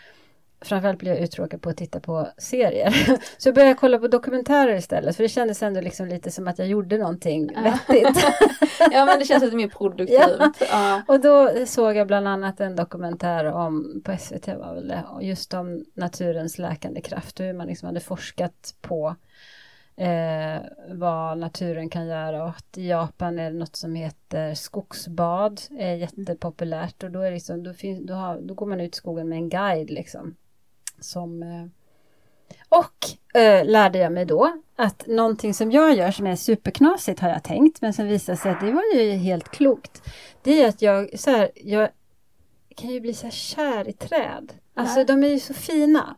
framförallt 0.61 0.99
blev 0.99 1.13
jag 1.13 1.23
uttråkad 1.23 1.61
på 1.61 1.69
att 1.69 1.77
titta 1.77 1.99
på 1.99 2.27
serier. 2.37 2.91
Så 3.37 3.47
jag 3.47 3.55
började 3.55 3.73
kolla 3.73 3.99
på 3.99 4.07
dokumentärer 4.07 4.75
istället 4.75 5.15
för 5.15 5.23
det 5.23 5.29
kändes 5.29 5.63
ändå 5.63 5.81
liksom 5.81 6.07
lite 6.07 6.31
som 6.31 6.47
att 6.47 6.59
jag 6.59 6.67
gjorde 6.67 6.97
någonting 6.97 7.47
vettigt. 7.63 8.25
ja 8.91 9.05
men 9.05 9.19
det 9.19 9.25
känns 9.25 9.43
lite 9.43 9.55
mer 9.55 9.67
produktivt. 9.67 10.19
Ja. 10.19 10.53
Ja. 10.59 11.01
Och 11.07 11.19
då 11.19 11.51
såg 11.65 11.95
jag 11.95 12.07
bland 12.07 12.27
annat 12.27 12.59
en 12.59 12.75
dokumentär 12.75 13.45
om, 13.45 14.01
på 14.05 14.17
SVT 14.17 14.47
var 14.47 14.75
väl 14.75 14.87
det, 14.87 15.03
just 15.21 15.53
om 15.53 15.85
naturens 15.93 16.57
läkande 16.57 17.01
kraft 17.01 17.39
och 17.39 17.45
hur 17.45 17.53
man 17.53 17.67
liksom 17.67 17.85
hade 17.87 17.99
forskat 17.99 18.75
på 18.81 19.15
eh, 19.99 20.61
vad 20.87 21.37
naturen 21.37 21.89
kan 21.89 22.07
göra 22.07 22.43
och 22.43 22.77
i 22.77 22.87
Japan 22.87 23.39
är 23.39 23.51
det 23.51 23.57
något 23.57 23.75
som 23.75 23.95
heter 23.95 24.53
skogsbad, 24.53 25.61
är 25.77 25.95
jättepopulärt 25.95 27.03
och 27.03 27.11
då, 27.11 27.21
är 27.21 27.31
liksom, 27.31 27.63
då, 27.63 27.73
finns, 27.73 28.07
då, 28.07 28.13
har, 28.13 28.39
då 28.41 28.53
går 28.53 28.65
man 28.65 28.81
ut 28.81 28.95
i 28.95 28.97
skogen 28.97 29.29
med 29.29 29.37
en 29.37 29.49
guide 29.49 29.89
liksom. 29.89 30.35
Som, 30.99 31.43
eh, 31.43 31.65
och 32.69 33.37
eh, 33.41 33.65
lärde 33.65 33.99
jag 33.99 34.11
mig 34.11 34.25
då 34.25 34.61
att 34.75 35.07
någonting 35.07 35.53
som 35.53 35.71
jag 35.71 35.95
gör 35.95 36.11
som 36.11 36.27
är 36.27 36.35
superknasigt 36.35 37.19
har 37.19 37.29
jag 37.29 37.43
tänkt 37.43 37.81
men 37.81 37.93
som 37.93 38.07
visar 38.07 38.35
sig 38.35 38.51
att 38.51 38.61
det 38.61 38.71
var 38.71 38.83
ju 38.95 39.11
helt 39.11 39.49
klokt. 39.49 40.01
Det 40.43 40.63
är 40.63 40.69
att 40.69 40.81
jag, 40.81 41.19
så 41.19 41.31
här, 41.31 41.51
jag 41.55 41.89
kan 42.75 42.89
ju 42.89 42.99
bli 43.01 43.13
så 43.13 43.23
här 43.25 43.31
kär 43.31 43.87
i 43.89 43.93
träd. 43.93 44.53
Alltså 44.73 44.99
Ja. 44.99 45.05
de 45.05 45.23
är 45.23 45.27
ju 45.27 45.39
så 45.39 45.53
fina. 45.53 46.15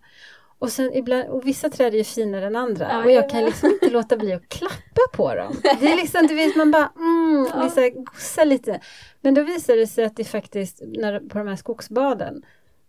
Och, 0.62 0.72
sen 0.72 0.94
ibland, 0.94 1.30
och 1.30 1.48
vissa 1.48 1.70
träd 1.70 1.94
är 1.94 1.98
ju 1.98 2.04
finare 2.04 2.46
än 2.46 2.56
andra 2.56 2.88
Ja, 2.92 3.04
och 3.04 3.12
jag 3.12 3.30
kan 3.30 3.46
liksom 3.46 3.70
inte 3.70 3.90
låta 3.90 4.18
bli 4.18 4.34
att 4.34 4.50
klappa 4.50 5.02
på 5.14 5.36
dem. 5.36 5.56
Det 5.64 5.92
är 5.92 5.96
liksom, 5.96 6.28
du 6.28 6.36
vet 6.36 6.56
man 6.56 6.72
bara 6.72 6.92
mm, 6.98 7.48
Ja. 7.54 7.64
liksom, 7.64 8.04
gossar 8.06 8.46
lite. 8.46 8.80
Men 9.22 9.34
då 9.34 9.44
visar 9.44 9.76
det 9.76 9.88
sig 9.88 10.06
att 10.06 10.16
det 10.16 10.24
faktiskt, 10.24 10.82
när, 10.82 11.20
på 11.20 11.38
de 11.38 11.48
här 11.48 11.56
skogsbaden, 11.56 12.44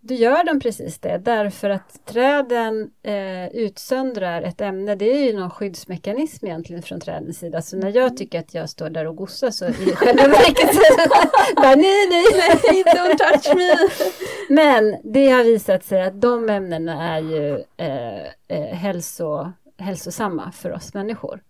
då 0.04 0.14
gör 0.14 0.44
de 0.44 0.60
precis 0.60 0.98
det 0.98 1.18
därför 1.18 1.70
att 1.70 2.06
träden 2.06 2.90
eh, 3.02 3.48
utsöndrar 3.48 4.42
ett 4.42 4.60
ämne. 4.60 4.94
Det 4.94 5.04
är 5.04 5.24
ju 5.24 5.38
någon 5.38 5.50
skyddsmekanism 5.50 6.46
egentligen 6.46 6.82
från 6.82 7.00
trädens 7.00 7.38
sida. 7.38 7.62
Så 7.62 7.76
när 7.76 7.96
jag 7.96 8.16
tycker 8.16 8.38
att 8.38 8.54
jag 8.54 8.70
står 8.70 8.90
där 8.90 9.06
och 9.06 9.16
gossar 9.16 9.50
så 9.50 9.66
i 9.66 9.72
själva 9.72 10.22
verket 10.28 10.74
så 10.74 11.08
bara 11.56 11.74
nej, 11.74 12.08
nej, 12.10 12.24
nej. 12.34 12.84
Don't 12.84 13.16
touch 13.18 13.56
me! 13.56 13.88
Men 14.54 14.96
det 15.12 15.30
har 15.30 15.44
visat 15.44 15.84
sig 15.84 16.02
att 16.02 16.20
de 16.20 16.48
ämnena 16.48 17.16
är 17.16 17.20
ju 17.20 17.64
eh, 17.76 18.26
eh, 18.48 18.74
hälso, 18.74 19.52
hälsosamma 19.78 20.52
för 20.52 20.72
oss 20.72 20.94
människor. 20.94 21.40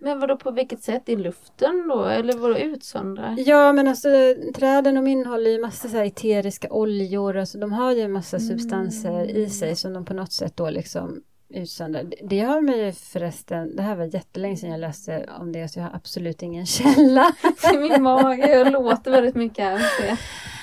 Men 0.00 0.20
vadå 0.20 0.36
på 0.36 0.50
vilket 0.50 0.82
sätt? 0.82 1.08
I 1.08 1.16
luften 1.16 1.88
då? 1.88 2.04
Eller 2.04 2.32
vadå 2.38 2.58
utsöndra? 2.58 3.36
Ja 3.38 3.72
men 3.72 3.88
alltså 3.88 4.08
träden 4.54 4.94
de 4.94 5.06
innehåller 5.06 5.50
ju 5.50 5.60
massa 5.60 5.88
så 5.88 5.96
här 5.96 6.04
eteriska 6.04 6.68
oljor, 6.70 7.36
alltså 7.36 7.58
de 7.58 7.72
har 7.72 7.92
ju 7.92 8.00
en 8.00 8.12
massa 8.12 8.38
substanser 8.38 9.24
i 9.30 9.50
sig 9.50 9.76
som 9.76 9.92
de 9.92 10.04
på 10.04 10.14
något 10.14 10.32
sätt 10.32 10.56
då 10.56 10.70
liksom 10.70 11.22
utsöndrar. 11.54 12.04
Det- 12.28 12.40
har 12.40 12.60
man 12.60 12.78
ju 12.78 12.92
förresten, 12.92 13.76
det 13.76 13.82
här 13.82 13.96
var 13.96 14.04
jättelänge 14.04 14.56
sedan 14.56 14.70
jag 14.70 14.80
läste 14.80 15.26
om 15.40 15.52
det 15.52 15.68
så 15.68 15.78
jag 15.78 15.84
har 15.84 15.94
absolut 15.94 16.42
ingen 16.42 16.66
källa. 16.76 17.32
Min 17.74 18.02
mage, 18.02 18.48
jag 18.54 18.72
låter 18.72 19.10
väldigt 19.10 19.34
mycket 19.34 19.80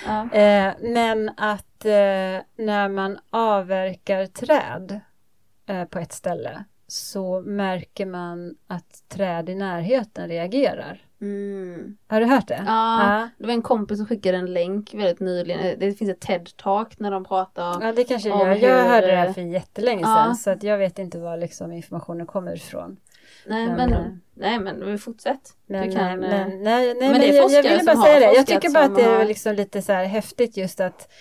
Ja. 0.06 0.22
Eh, 0.40 0.74
men 0.82 1.30
att 1.38 1.86
eh, 1.86 2.42
när 2.66 2.90
man 2.90 3.18
avverkar 3.30 4.26
träd 4.26 5.00
eh, 5.70 5.86
på 5.86 6.00
ett 6.00 6.14
ställe 6.14 6.64
så 6.88 7.42
märker 7.42 8.06
man 8.06 8.56
att 8.68 9.04
träd 9.10 9.50
i 9.50 9.56
närheten 9.56 10.28
reagerar. 10.28 11.02
Mm. 11.22 11.98
Har 12.08 12.20
du 12.20 12.26
hört 12.26 12.48
det? 12.48 12.64
Ja, 12.68 13.30
det 13.38 13.46
var 13.46 13.54
en 13.54 13.62
kompis 13.62 13.98
som 13.98 14.08
skickade 14.08 14.38
en 14.38 14.54
länk 14.54 14.94
väldigt 14.94 15.20
nyligen. 15.20 15.80
Det 15.80 15.94
finns 15.94 16.12
ett 16.12 16.26
TED-talk 16.28 16.96
när 16.98 17.12
de 17.12 17.24
pratar. 17.26 17.82
Ja, 17.82 17.94
det 17.94 18.04
kanske 18.04 18.32
Om 18.32 18.40
jag 18.40 18.58
Jag 18.60 18.78
hur- 18.84 18.90
hörde 18.90 19.08
det 19.08 19.16
här 19.16 19.34
för 19.34 19.42
jättelänge 19.42 20.04
sedan 20.04 20.28
Ja. 20.28 20.34
så 20.34 20.50
att 20.50 20.64
jag 20.64 20.78
vet 20.78 21.00
inte 21.00 21.20
var 21.20 21.38
liksom 21.38 21.72
informationen 21.72 22.26
kommer 22.28 22.56
ifrån. 22.56 22.98
Nej 23.48 23.68
Men, 23.68 23.76
men, 23.76 23.94
eh, 23.94 24.06
nej 24.34 24.60
men 24.60 24.86
vi 24.92 24.98
fortsätter. 24.98 25.52
Men, 25.66 25.90
du 25.90 25.96
kan, 25.96 26.20
nej, 26.20 26.30
eh, 26.32 26.48
men, 26.48 26.50
nej, 26.50 26.64
nej, 26.64 26.96
men 27.00 27.12
men, 27.12 27.22
det 27.22 27.30
är 27.30 27.34
jag, 27.36 27.52
jag 27.52 27.64
ville 27.64 27.84
bara 27.84 28.02
säga 28.06 28.20
det. 28.20 28.36
Jag 28.36 28.48
tycker 28.48 28.70
bara 28.74 28.84
att 28.84 28.96
det 28.96 29.04
är 29.04 29.26
liksom 29.26 29.56
lite 29.56 29.82
så 29.82 29.92
här 29.94 30.06
häftigt 30.06 30.58
just 30.58 30.80
att 30.80 31.12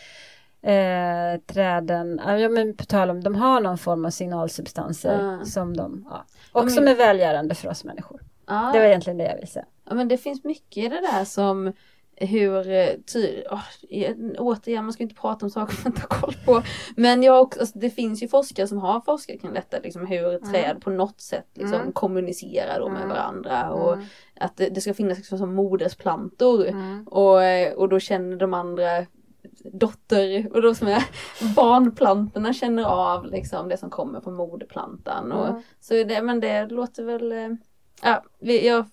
eh, 0.64 1.40
träden, 1.46 2.20
ja 2.26 2.48
men 2.48 2.76
på 2.76 2.84
tal 2.84 3.10
om, 3.10 3.22
de 3.24 3.34
har 3.34 3.60
någon 3.60 3.78
form 3.78 4.04
av 4.04 4.10
signalsubstanser 4.10 5.36
Ja. 5.38 5.44
som 5.44 5.76
de, 5.76 6.06
ja, 6.10 6.24
och 6.52 6.70
som 6.70 6.88
är 6.88 6.94
välgörande 6.94 7.54
för 7.54 7.68
oss 7.68 7.84
människor. 7.84 8.20
ja. 8.46 8.70
Det 8.72 8.78
var 8.78 8.86
egentligen 8.86 9.18
det 9.18 9.24
jag 9.24 9.34
ville 9.34 9.46
säga. 9.46 9.64
Ja 9.88 9.94
men 9.94 10.08
det 10.08 10.18
finns 10.18 10.44
mycket 10.44 10.84
i 10.84 10.88
det 10.88 11.00
där 11.12 11.24
som 11.24 11.72
hur, 12.16 12.68
eh, 12.70 12.88
ty, 13.12 13.42
igen, 13.88 14.36
återigen 14.38 14.84
man 14.84 14.92
ska 14.92 15.02
inte 15.02 15.14
prata 15.14 15.46
om 15.46 15.50
saker 15.50 15.76
man 15.84 15.92
inte 15.92 16.00
har 16.10 16.20
koll 16.20 16.34
på. 16.46 16.62
Men 16.96 17.22
jag 17.22 17.42
också, 17.42 17.60
alltså, 17.60 17.78
det 17.78 17.90
finns 17.90 18.22
ju 18.22 18.28
forskare 18.28 18.66
som 18.68 18.78
har 18.78 19.00
forskat 19.00 19.40
kring 19.40 19.52
detta, 19.54 19.76
liksom 19.82 20.06
hur 20.06 20.38
träd 20.52 20.80
på 20.80 20.90
något 20.90 21.20
sätt 21.20 21.46
liksom, 21.54 21.80
Mm. 21.80 21.92
kommunicerar 21.92 22.80
då 22.80 22.88
med 22.88 22.96
Mm. 23.02 23.08
varandra. 23.08 23.70
Och 23.70 23.92
Mm. 23.92 24.04
att 24.40 24.56
det, 24.56 24.68
det 24.68 24.80
ska 24.80 24.94
finnas 24.94 25.18
liksom 25.18 25.38
som 25.38 25.54
modersplantor. 25.54 26.66
Mm. 26.66 27.08
Och, 27.08 27.40
och 27.76 27.88
då 27.88 28.00
känner 28.00 28.36
de 28.36 28.54
andra 28.54 29.06
dotter 29.72 30.48
och 30.54 30.62
då 30.62 30.74
som 30.74 30.88
är 30.88 31.04
barnplantorna 31.56 32.52
känner 32.52 32.84
av 32.84 33.26
liksom 33.26 33.68
det 33.68 33.76
som 33.76 33.90
kommer 33.90 34.20
från 34.20 34.34
moderplantan. 34.34 35.32
Och, 35.32 35.48
Mm. 35.48 35.62
Så 35.80 35.94
det, 35.94 36.22
men 36.22 36.40
det 36.40 36.66
låter 36.66 37.04
väl 37.04 37.32
eh, 37.32 37.48
Ja, 38.02 38.22
vi, 38.40 38.66
jag, 38.66 38.84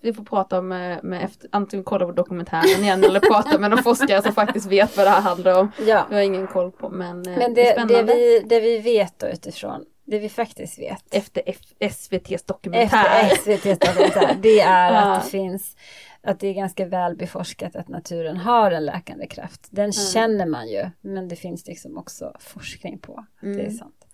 vi 0.00 0.12
får 0.12 0.24
prata 0.24 0.62
med, 0.62 1.04
med 1.04 1.24
efter, 1.24 1.48
antingen 1.52 1.84
kolla 1.84 2.06
på 2.06 2.12
dokumentären 2.12 2.82
igen 2.82 3.04
eller 3.04 3.20
prata 3.20 3.58
med 3.58 3.70
någon 3.70 3.82
forskare 3.82 4.22
som 4.22 4.32
faktiskt 4.32 4.66
vet 4.66 4.96
vad 4.96 5.06
det 5.06 5.10
här 5.10 5.20
handlar 5.20 5.60
om. 5.60 5.72
Ja, 5.78 6.06
Jag 6.10 6.16
har 6.16 6.22
ingen 6.22 6.46
koll 6.46 6.70
på 6.72 6.88
men, 6.90 7.26
eh, 7.28 7.38
men 7.38 7.54
det 7.54 7.74
det, 7.74 7.84
det, 7.88 8.02
vi, 8.02 8.42
det 8.46 8.60
vi 8.60 8.78
vet 8.78 9.18
då 9.18 9.26
utifrån, 9.26 9.84
det 10.06 10.18
vi 10.18 10.28
faktiskt 10.28 10.78
vet 10.78 11.04
Efter 11.14 11.42
F, 11.46 11.56
SVTs 11.80 12.42
dokumentär. 12.42 13.06
efter 13.22 13.52
SVTs 13.52 13.78
dokumentär, 13.78 14.36
det 14.42 14.60
är 14.60 14.92
att 15.14 15.24
det 15.24 15.30
finns 15.30 15.76
att 16.22 16.40
det 16.40 16.48
är 16.48 16.54
ganska 16.54 16.86
väl 16.86 17.16
beforskat 17.16 17.76
att 17.76 17.88
naturen 17.88 18.36
har 18.36 18.70
en 18.70 18.84
läkande 18.84 19.26
kraft. 19.26 19.66
Den 19.70 19.92
känner 19.92 20.46
man 20.46 20.68
ju, 20.68 20.90
men 21.00 21.28
det 21.28 21.36
finns 21.36 21.66
liksom 21.66 21.98
också 21.98 22.32
forskning 22.40 22.98
på 22.98 23.14
att 23.14 23.26
det 23.40 23.48
är 23.48 23.54
Mm. 23.54 23.70
sant. 23.70 24.06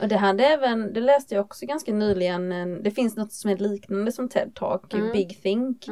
Och 0.00 0.08
det 0.08 0.16
hade 0.16 0.44
även, 0.46 0.92
det 0.92 1.00
läste 1.00 1.34
jag 1.34 1.44
också 1.44 1.66
ganska 1.66 1.92
nyligen, 1.92 2.52
en, 2.52 2.82
det 2.82 2.90
finns 2.90 3.16
något 3.16 3.32
som 3.32 3.50
är 3.50 3.56
liknande 3.56 4.12
som 4.12 4.28
TED 4.28 4.54
Talk, 4.54 4.94
Mm. 4.94 5.12
Big 5.12 5.42
Think. 5.42 5.86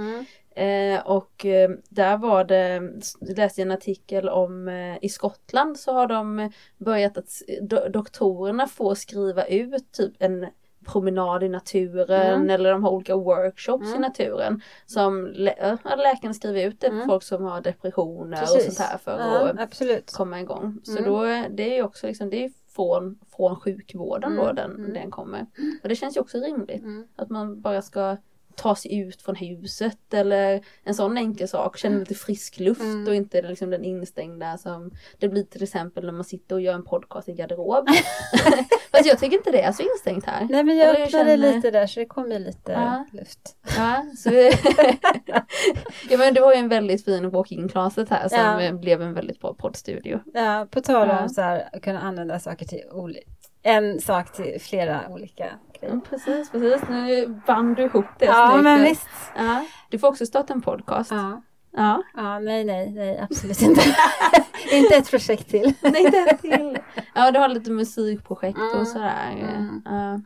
Eh, 0.57 1.01
och 1.07 1.47
eh, 1.47 1.71
där 1.89 2.17
var 2.17 2.45
det, 2.45 2.83
jag 3.21 3.37
läste 3.37 3.63
en 3.63 3.71
artikel 3.71 4.29
om 4.29 4.69
eh, 4.69 4.97
i 5.03 5.09
Skottland 5.09 5.79
så 5.79 5.93
har 5.93 6.07
de 6.07 6.53
börjat 6.79 7.19
att 7.19 7.29
do, 7.63 7.89
doktorerna 7.89 8.67
får 8.67 8.95
skriva 8.95 9.45
ut 9.45 9.93
typ 9.93 10.13
en 10.19 10.47
promenad 10.93 11.43
i 11.43 11.49
naturen 11.49 12.35
Mm. 12.35 12.51
eller 12.51 12.73
de 12.73 12.85
har 12.85 12.91
olika 12.91 13.17
workshops 13.17 13.87
i 13.87 13.91
Mm. 13.91 14.03
naturen 14.03 14.63
som 14.87 15.27
lä- 15.27 15.77
ja, 15.85 15.97
läkarna 15.97 16.35
skriver 16.35 16.67
ut 16.69 16.81
det 16.81 16.87
för 16.87 16.95
Mm. 16.97 17.09
folk 17.09 17.23
som 17.23 17.45
har 17.45 17.61
depressioner 17.61 18.43
och 18.43 18.49
Precis. 18.49 18.77
sånt 18.77 18.89
här 18.89 18.99
för 18.99 19.19
Ja, 19.19 19.49
att 19.51 19.61
absolut. 19.61 20.13
komma 20.13 20.41
igång. 20.41 20.81
Så 20.85 20.99
Mm. 20.99 21.11
då 21.11 21.23
det 21.51 21.71
är 21.73 21.77
ju 21.77 21.83
också 21.83 22.07
liksom, 22.07 22.31
det 22.31 22.45
är 22.45 22.51
från, 22.69 23.19
från 23.37 23.57
sjukvården 23.57 24.37
då 24.37 24.43
Mm, 24.43 24.57
den, 24.57 24.93
den 24.95 25.11
kommer. 25.11 25.47
Och 25.83 25.89
det 25.89 25.95
känns 25.97 26.17
ju 26.17 26.21
också 26.21 26.39
rimligt. 26.39 26.83
Att 27.17 27.31
man 27.31 27.61
bara 27.61 27.83
ska 27.83 28.17
ta 28.59 28.75
sig 28.75 28.99
ut 28.99 29.23
från 29.23 29.35
huset 29.37 30.15
eller 30.15 30.65
en 30.85 30.95
sån 30.95 31.17
enkel 31.17 31.49
sak, 31.49 31.79
känna 31.79 31.99
lite 31.99 32.15
frisk 32.15 32.59
luft 32.61 32.81
Mm. 32.81 33.09
och 33.09 33.15
inte 33.15 33.43
liksom 33.43 33.71
den 33.71 33.85
instängda 33.85 34.59
som 34.59 34.91
det 35.19 35.29
blir 35.29 35.43
till 35.43 35.63
exempel 35.63 36.05
när 36.07 36.13
man 36.13 36.25
sitter 36.25 36.55
och 36.55 36.61
gör 36.61 36.75
en 36.75 36.85
podcast 36.85 37.29
i 37.29 37.33
garderob. 37.33 37.89
Fast 38.91 39.07
jag 39.07 39.19
tycker 39.19 39.37
inte 39.37 39.51
det 39.51 39.63
är 39.63 39.73
så 39.73 39.83
instängt 39.83 40.25
här. 40.25 40.47
Nej 40.51 40.65
men 40.65 40.77
jag 40.77 40.87
jag 40.89 41.03
öppnade 41.03 41.11
känner- 41.37 41.37
lite 41.55 41.71
där 41.71 41.87
så 41.87 42.01
det 42.01 42.07
kom 42.07 42.33
ju 42.33 42.39
lite 42.39 42.73
Ja. 42.73 43.07
luft. 43.13 43.57
Ja, 43.77 44.05
så 44.17 44.31
ja 46.11 46.19
men 46.19 46.35
det 46.35 46.41
var 46.41 46.53
ju 46.53 46.59
en 46.59 46.69
väldigt 46.69 47.05
fin 47.05 47.31
walk-in 47.31 47.69
closet 47.69 48.09
här 48.09 48.29
som 48.29 48.65
Ja. 48.65 48.73
blev 48.73 49.03
en 49.03 49.15
väldigt 49.15 49.41
bra 49.41 49.55
poddstudio. 49.55 50.21
Ja, 50.35 50.67
på 50.71 50.81
tal 50.81 51.11
om 51.11 51.17
Ja. 51.21 51.29
så 51.29 51.41
här, 51.41 51.81
kunna 51.83 52.01
använda 52.01 52.41
saker 52.41 52.67
till 52.67 52.83
oli- 52.93 53.25
en 53.63 54.01
sak 54.01 54.33
till 54.33 54.61
flera 54.61 55.01
olika 55.09 55.47
grejer. 55.81 55.95
Ja, 55.95 56.01
precis, 56.11 56.51
precis. 56.51 56.89
Nu 56.89 57.27
band 57.47 57.77
du 57.77 57.83
ihop 57.83 58.05
det 58.19 58.25
Ja, 58.27 58.51
snyggt. 58.53 58.65
men 58.65 58.83
visst. 58.83 59.09
Ja. 59.37 59.65
Du 59.91 59.99
får 59.99 60.09
också 60.09 60.27
starta 60.27 60.53
en 60.53 60.63
podcast. 60.63 61.11
Ja. 61.11 61.43
Ja. 61.77 62.03
ja, 62.17 62.39
nej, 62.39 62.65
nej, 62.65 62.91
nej, 62.91 63.21
absolut 63.31 63.63
inte. 63.63 63.81
inte 64.73 64.95
ett 64.97 65.11
projekt 65.11 65.49
till. 65.51 65.75
Nej, 65.81 66.11
det 66.11 66.37
till. 66.37 66.79
Ja, 67.15 67.31
du 67.31 67.39
har 67.39 67.49
lite 67.49 67.71
musikprojekt 67.71 68.59
Mm. 68.59 68.81
och 68.81 68.87
sådär. 68.89 69.31
Mm. 69.41 69.83
Ja. 69.85 70.21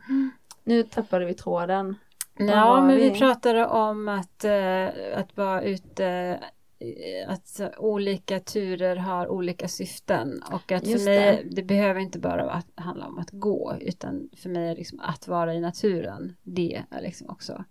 Nu 0.63 0.83
tappade 0.83 1.25
vi 1.25 1.33
tråden. 1.33 1.95
Ja, 2.37 2.81
men 2.81 2.95
vi 2.95 3.09
vi? 3.09 3.19
pratade 3.19 3.67
om 3.67 4.07
att, 4.07 4.43
eh, 4.43 5.19
att 5.19 5.37
vara 5.37 5.61
ute 5.61 6.39
att 7.27 7.47
så, 7.47 7.69
olika 7.77 8.39
turer 8.39 8.95
har 8.95 9.27
olika 9.27 9.67
syften 9.67 10.43
och 10.51 10.71
att 10.71 10.87
Just 10.87 11.05
för 11.05 11.11
mig, 11.11 11.43
det. 11.43 11.55
det. 11.55 11.63
behöver 11.63 11.99
inte 11.99 12.19
bara 12.19 12.51
att, 12.51 12.67
handla 12.75 13.07
om 13.07 13.17
att 13.17 13.31
gå 13.31 13.77
utan 13.81 14.29
för 14.37 14.49
mig 14.49 14.69
är 14.69 14.75
liksom 14.75 14.99
att 14.99 15.27
vara 15.27 15.53
i 15.53 15.59
naturen, 15.59 16.35
det 16.43 16.83
är 16.89 17.01
liksom 17.01 17.29
också 17.29 17.63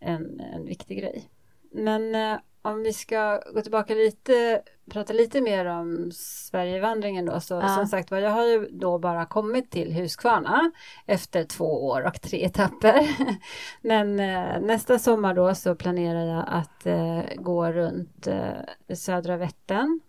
en, 0.00 0.40
en 0.40 0.64
viktig 0.66 0.98
grej. 0.98 1.30
men 1.72 2.14
eh, 2.14 2.38
om 2.68 2.82
vi 2.82 2.92
ska 2.92 3.40
gå 3.54 3.60
tillbaka 3.62 3.94
lite, 3.94 4.62
prata 4.90 5.12
lite 5.12 5.40
mer 5.40 5.64
om 5.64 6.10
Sverigevandringen 6.14 7.26
då. 7.26 7.40
Så 7.40 7.54
Ja. 7.54 7.68
som 7.68 7.86
sagt 7.86 8.10
var, 8.10 8.18
jag 8.18 8.30
har 8.30 8.44
ju 8.44 8.68
då 8.70 8.98
bara 8.98 9.26
kommit 9.26 9.70
till 9.70 9.92
Huskvarna 9.92 10.70
efter 11.06 11.44
två 11.44 11.86
år 11.86 12.06
och 12.06 12.20
tre 12.20 12.44
etapper. 12.44 13.08
Men 13.82 14.20
eh, 14.20 14.60
nästa 14.60 14.98
sommar 14.98 15.34
då 15.34 15.54
så 15.54 15.74
planerar 15.74 16.24
jag 16.24 16.44
att 16.48 16.86
eh, 16.86 17.20
gå 17.36 17.72
runt 17.72 18.26
eh, 18.26 18.94
södra 18.94 19.36
Vättern 19.36 20.00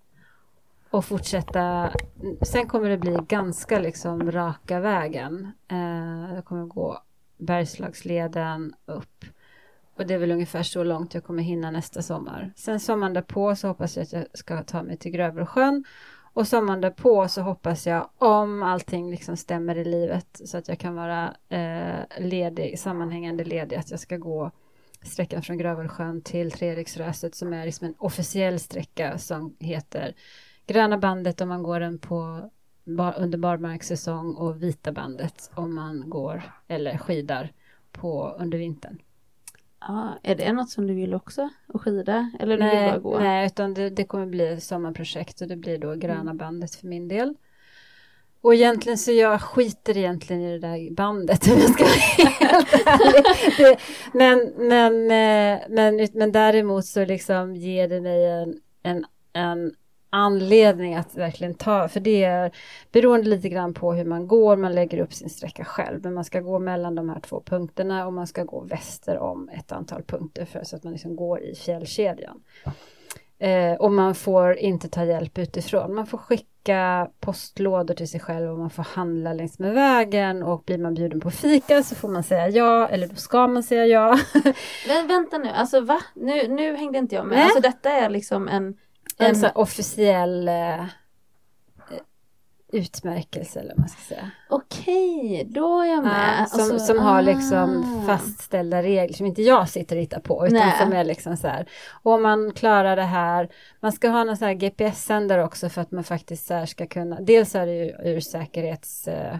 och 0.90 1.06
fortsätta. 1.06 1.90
Sen 2.42 2.68
kommer 2.68 2.90
det 2.90 2.98
bli 2.98 3.18
ganska 3.28 3.80
liksom 3.80 4.32
raka 4.32 4.80
vägen. 4.80 5.52
Eh, 5.72 6.36
jag 6.36 6.46
kommer 6.46 6.66
gå 6.66 7.04
Bergslagsleden 7.38 8.74
upp. 8.86 9.26
Och 10.00 10.08
det 10.08 10.14
är 10.14 10.18
väl 10.18 10.32
ungefär 10.32 10.64
så 10.64 10.84
långt 10.84 11.14
jag 11.14 11.24
kommer 11.24 11.44
hinna 11.44 11.72
nästa 11.72 12.02
sommar. 12.02 12.54
Sen 12.56 12.80
sommaren 12.80 13.14
därpå 13.14 13.56
så 13.56 13.68
hoppas 13.68 13.98
jag 13.98 14.04
att 14.04 14.14
jag 14.14 14.26
ska 14.34 14.64
ta 14.64 14.84
mig 14.84 14.98
till 14.98 15.12
Grövelsjön. 15.12 15.84
Och 16.34 16.48
sommaren 16.48 16.82
därpå 16.82 17.28
så 17.28 17.42
hoppas 17.42 17.88
jag 17.88 18.10
om 18.18 18.64
allting 18.64 19.12
liksom 19.12 19.38
stämmer 19.38 19.76
i 19.76 19.84
livet 19.84 20.42
så 20.46 20.58
att 20.58 20.68
jag 20.68 20.80
kan 20.80 20.96
vara 20.96 21.34
eh, 21.50 22.20
ledig, 22.20 22.80
sammanhängande 22.80 23.44
ledig, 23.44 23.76
att 23.76 23.92
jag 23.92 24.00
ska 24.00 24.18
gå 24.18 24.52
sträckan 25.02 25.42
från 25.42 25.58
Grövelsjön 25.58 26.22
till 26.22 26.52
Treriksröset 26.52 27.36
som 27.36 27.54
är 27.54 27.66
liksom 27.66 27.88
en 27.88 27.96
officiell 27.98 28.60
sträcka 28.60 29.18
som 29.18 29.56
heter 29.60 30.16
Gröna 30.66 30.98
bandet 30.98 31.42
om 31.42 31.50
man 31.50 31.64
går 31.64 31.80
den 31.80 32.00
på 32.00 32.50
bar, 32.84 33.16
under 33.18 33.38
barmarkssäsong 33.38 34.36
och 34.36 34.64
Vita 34.64 34.92
bandet 34.92 35.52
om 35.56 35.76
man 35.76 36.10
går 36.10 36.44
eller 36.68 36.98
skidar 36.98 37.52
på 37.92 38.36
under 38.40 38.58
vintern. 38.58 39.00
Ja, 39.82 40.20
är 40.24 40.36
det 40.36 40.54
något 40.54 40.70
som 40.70 40.88
du 40.88 40.94
vill 40.94 41.14
också? 41.14 41.50
Att 41.74 41.82
skida? 41.82 42.32
Eller 42.40 42.58
du 42.58 42.64
vill 42.64 42.72
bara 42.72 42.92
Nej, 42.92 43.00
gå? 43.00 43.20
nej, 43.20 43.46
utan 43.48 43.74
det, 43.74 43.90
det 43.90 44.04
kommer 44.04 44.26
bli 44.26 44.62
sommarprojekt 44.62 45.42
och 45.42 45.48
det 45.48 45.56
blir 45.56 45.78
då 45.78 45.96
Gröna 45.96 46.22
Mm. 46.22 46.38
bandet 46.38 46.76
för 46.76 46.88
min 46.88 47.08
del. 47.08 47.36
Och 48.42 48.54
egentligen 48.56 48.98
så 48.98 49.12
jag 49.12 49.42
skiter 49.42 49.98
egentligen 49.98 50.42
i 50.42 50.52
det 50.52 50.68
där 50.68 50.94
bandet 50.96 51.48
om 51.52 51.60
jag 51.60 51.70
ska 51.70 51.84
vara 51.84 51.94
helt 51.94 52.74
ärlig. 52.88 53.78
Men, 54.14 54.54
men, 54.68 54.94
eh, 55.12 55.60
men, 55.70 56.08
men 56.14 56.32
däremot 56.32 56.86
så 56.86 57.06
liksom 57.06 57.56
ger 57.56 57.88
det 57.88 58.02
mig 58.02 58.26
en, 58.26 58.60
en, 58.84 59.06
en 59.34 59.72
anledning 60.10 60.96
att 60.96 61.16
verkligen 61.16 61.54
ta, 61.54 61.88
för 61.88 62.00
det 62.00 62.24
är 62.24 62.52
beroende 62.92 63.30
lite 63.30 63.50
grann 63.50 63.74
på 63.74 63.94
hur 63.94 64.06
man 64.06 64.28
går, 64.28 64.56
man 64.56 64.76
lägger 64.76 65.00
upp 65.00 65.14
sin 65.14 65.30
sträcka 65.30 65.66
själv, 65.66 66.04
men 66.04 66.14
man 66.14 66.26
ska 66.26 66.40
gå 66.40 66.60
mellan 66.60 66.96
de 66.96 67.10
här 67.10 67.20
två 67.20 67.44
punkterna 67.46 68.08
och 68.08 68.14
man 68.14 68.28
ska 68.28 68.44
gå 68.44 68.60
väster 68.60 69.18
om 69.18 69.50
ett 69.50 69.72
antal 69.72 70.04
punkter 70.04 70.46
för 70.46 70.64
så 70.64 70.76
att 70.76 70.84
man 70.84 70.94
liksom 70.94 71.16
går 71.16 71.42
i 71.42 71.56
fjällkedjan. 71.56 72.42
Eh, 73.40 73.74
och 73.74 73.92
man 73.92 74.16
får 74.16 74.58
inte 74.58 74.90
ta 74.90 75.06
hjälp 75.06 75.38
utifrån. 75.38 75.96
Man 75.96 76.08
får 76.08 76.18
skicka 76.18 77.10
postlådor 77.20 77.94
till 77.94 78.10
sig 78.10 78.20
själv 78.20 78.52
och 78.52 78.60
man 78.60 78.70
får 78.70 78.84
handla 78.84 79.34
längs 79.34 79.60
med 79.60 79.74
vägen 79.74 80.44
och 80.44 80.64
blir 80.64 80.78
man 80.78 80.94
bjuden 80.94 81.20
på 81.20 81.32
fika 81.32 81.84
så 81.84 81.96
får 81.96 82.10
man 82.10 82.24
säga 82.24 82.50
ja 82.50 82.88
eller 82.88 83.08
då 83.08 83.16
ska 83.16 83.48
man 83.48 83.64
säga 83.64 83.86
ja. 83.86 84.20
Men 84.88 85.08
vänta 85.08 85.38
nu, 85.38 85.50
alltså 85.50 85.82
va? 85.82 86.00
Nu, 86.16 86.48
nu 86.48 86.76
hängde 86.76 86.98
inte 86.98 87.16
jag 87.16 87.28
med. 87.28 87.36
Nej. 87.38 87.44
Alltså 87.44 87.60
detta 87.60 87.92
är 87.92 88.10
liksom 88.10 88.48
en... 88.48 88.78
En 89.20 89.36
här 89.36 89.58
officiell 89.58 90.48
eh, 90.48 90.86
utmärkelse 92.72 93.60
eller 93.60 93.70
vad 93.70 93.80
man 93.80 93.90
ska 93.90 94.02
säga. 94.02 94.32
Okej, 94.50 95.48
då 95.50 95.82
är 95.82 95.86
jag 95.86 96.04
med. 96.04 96.40
Ja, 96.40 96.46
som, 96.46 96.60
Alltså, 96.60 96.80
som 96.80 97.00
har 97.00 97.22
liksom 97.22 97.84
ah. 97.84 98.08
fastställda 98.08 98.84
regler 98.84 99.18
som 99.18 99.26
inte 99.26 99.42
jag 99.42 99.70
sitter 99.70 99.96
och 99.96 100.02
hittar 100.02 100.20
på 100.20 100.48
utan 100.48 100.60
Nej. 100.60 100.80
som 100.80 100.94
är 100.94 101.04
liksom 101.04 101.38
så 101.38 101.48
här. 101.48 101.70
Och 102.04 102.12
om 102.12 102.22
man 102.22 102.52
klarar 102.54 102.96
det 102.96 103.04
här, 103.04 103.50
man 103.80 103.92
ska 103.92 104.10
ha 104.10 104.24
någon 104.24 104.38
sån 104.38 104.48
här 104.48 104.56
GPS-sändare 104.56 105.44
också 105.44 105.70
för 105.70 105.82
att 105.82 105.92
man 105.92 106.04
faktiskt 106.04 106.48
så 106.48 106.66
ska 106.66 106.88
kunna, 106.88 107.22
dels 107.22 107.56
är 107.56 107.66
det 107.66 107.76
ju 107.76 108.12
ur 108.12 108.20
säkerhets 108.20 109.08
eh, 109.08 109.38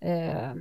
eh, 0.00 0.52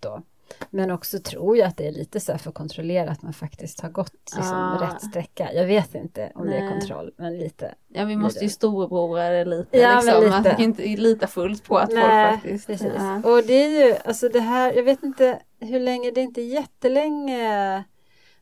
då. 0.00 0.22
Men 0.70 0.90
också 0.90 1.18
tror 1.18 1.56
jag 1.56 1.68
att 1.68 1.76
det 1.76 1.86
är 1.86 1.92
lite 1.92 2.20
så 2.20 2.32
här 2.32 2.38
för 2.38 2.48
att 2.48 2.54
kontrollera 2.54 3.10
att 3.10 3.22
man 3.22 3.32
faktiskt 3.32 3.80
har 3.80 3.88
gått 3.88 4.14
liksom, 4.36 4.56
Ah. 4.56 4.86
rätt 4.86 5.02
sträcka. 5.02 5.52
Jag 5.52 5.66
vet 5.66 5.94
inte 5.94 6.32
om 6.34 6.46
det 6.46 6.56
är 6.56 6.60
Nej. 6.60 6.78
kontroll, 6.80 7.12
men 7.16 7.38
lite. 7.38 7.74
Ja, 7.88 8.04
vi 8.04 8.16
måste 8.16 8.44
ju 8.44 8.50
storebroa 8.50 9.28
det 9.28 9.44
lite. 9.44 9.78
Ja, 9.78 9.94
liksom. 10.00 10.20
lite. 10.24 10.30
Man 10.30 10.44
kan 10.44 10.60
inte 10.60 10.82
lita 10.82 11.26
fullt 11.26 11.64
på 11.64 11.78
att 11.78 11.90
folk 11.92 12.04
faktiskt... 12.04 12.66
precis. 12.66 12.92
Ja. 12.96 13.16
Och 13.16 13.42
det 13.46 13.52
är 13.54 13.86
ju, 13.88 13.96
alltså 14.04 14.28
det 14.28 14.40
här, 14.40 14.72
jag 14.72 14.82
vet 14.82 15.02
inte 15.02 15.38
hur 15.60 15.80
länge, 15.80 16.10
det 16.10 16.20
är 16.20 16.24
inte 16.24 16.42
jättelänge 16.42 17.84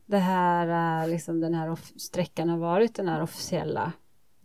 det 0.05 0.17
här, 0.17 1.07
liksom 1.07 1.39
den 1.39 1.53
här 1.53 1.77
sträckan 1.99 2.49
har 2.49 2.57
varit, 2.57 2.95
den 2.95 3.07
här 3.07 3.21
officiella 3.23 3.91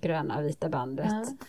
gröna 0.01 0.41
vita 0.41 0.69
bandet. 0.69 1.07
Ja. 1.11 1.47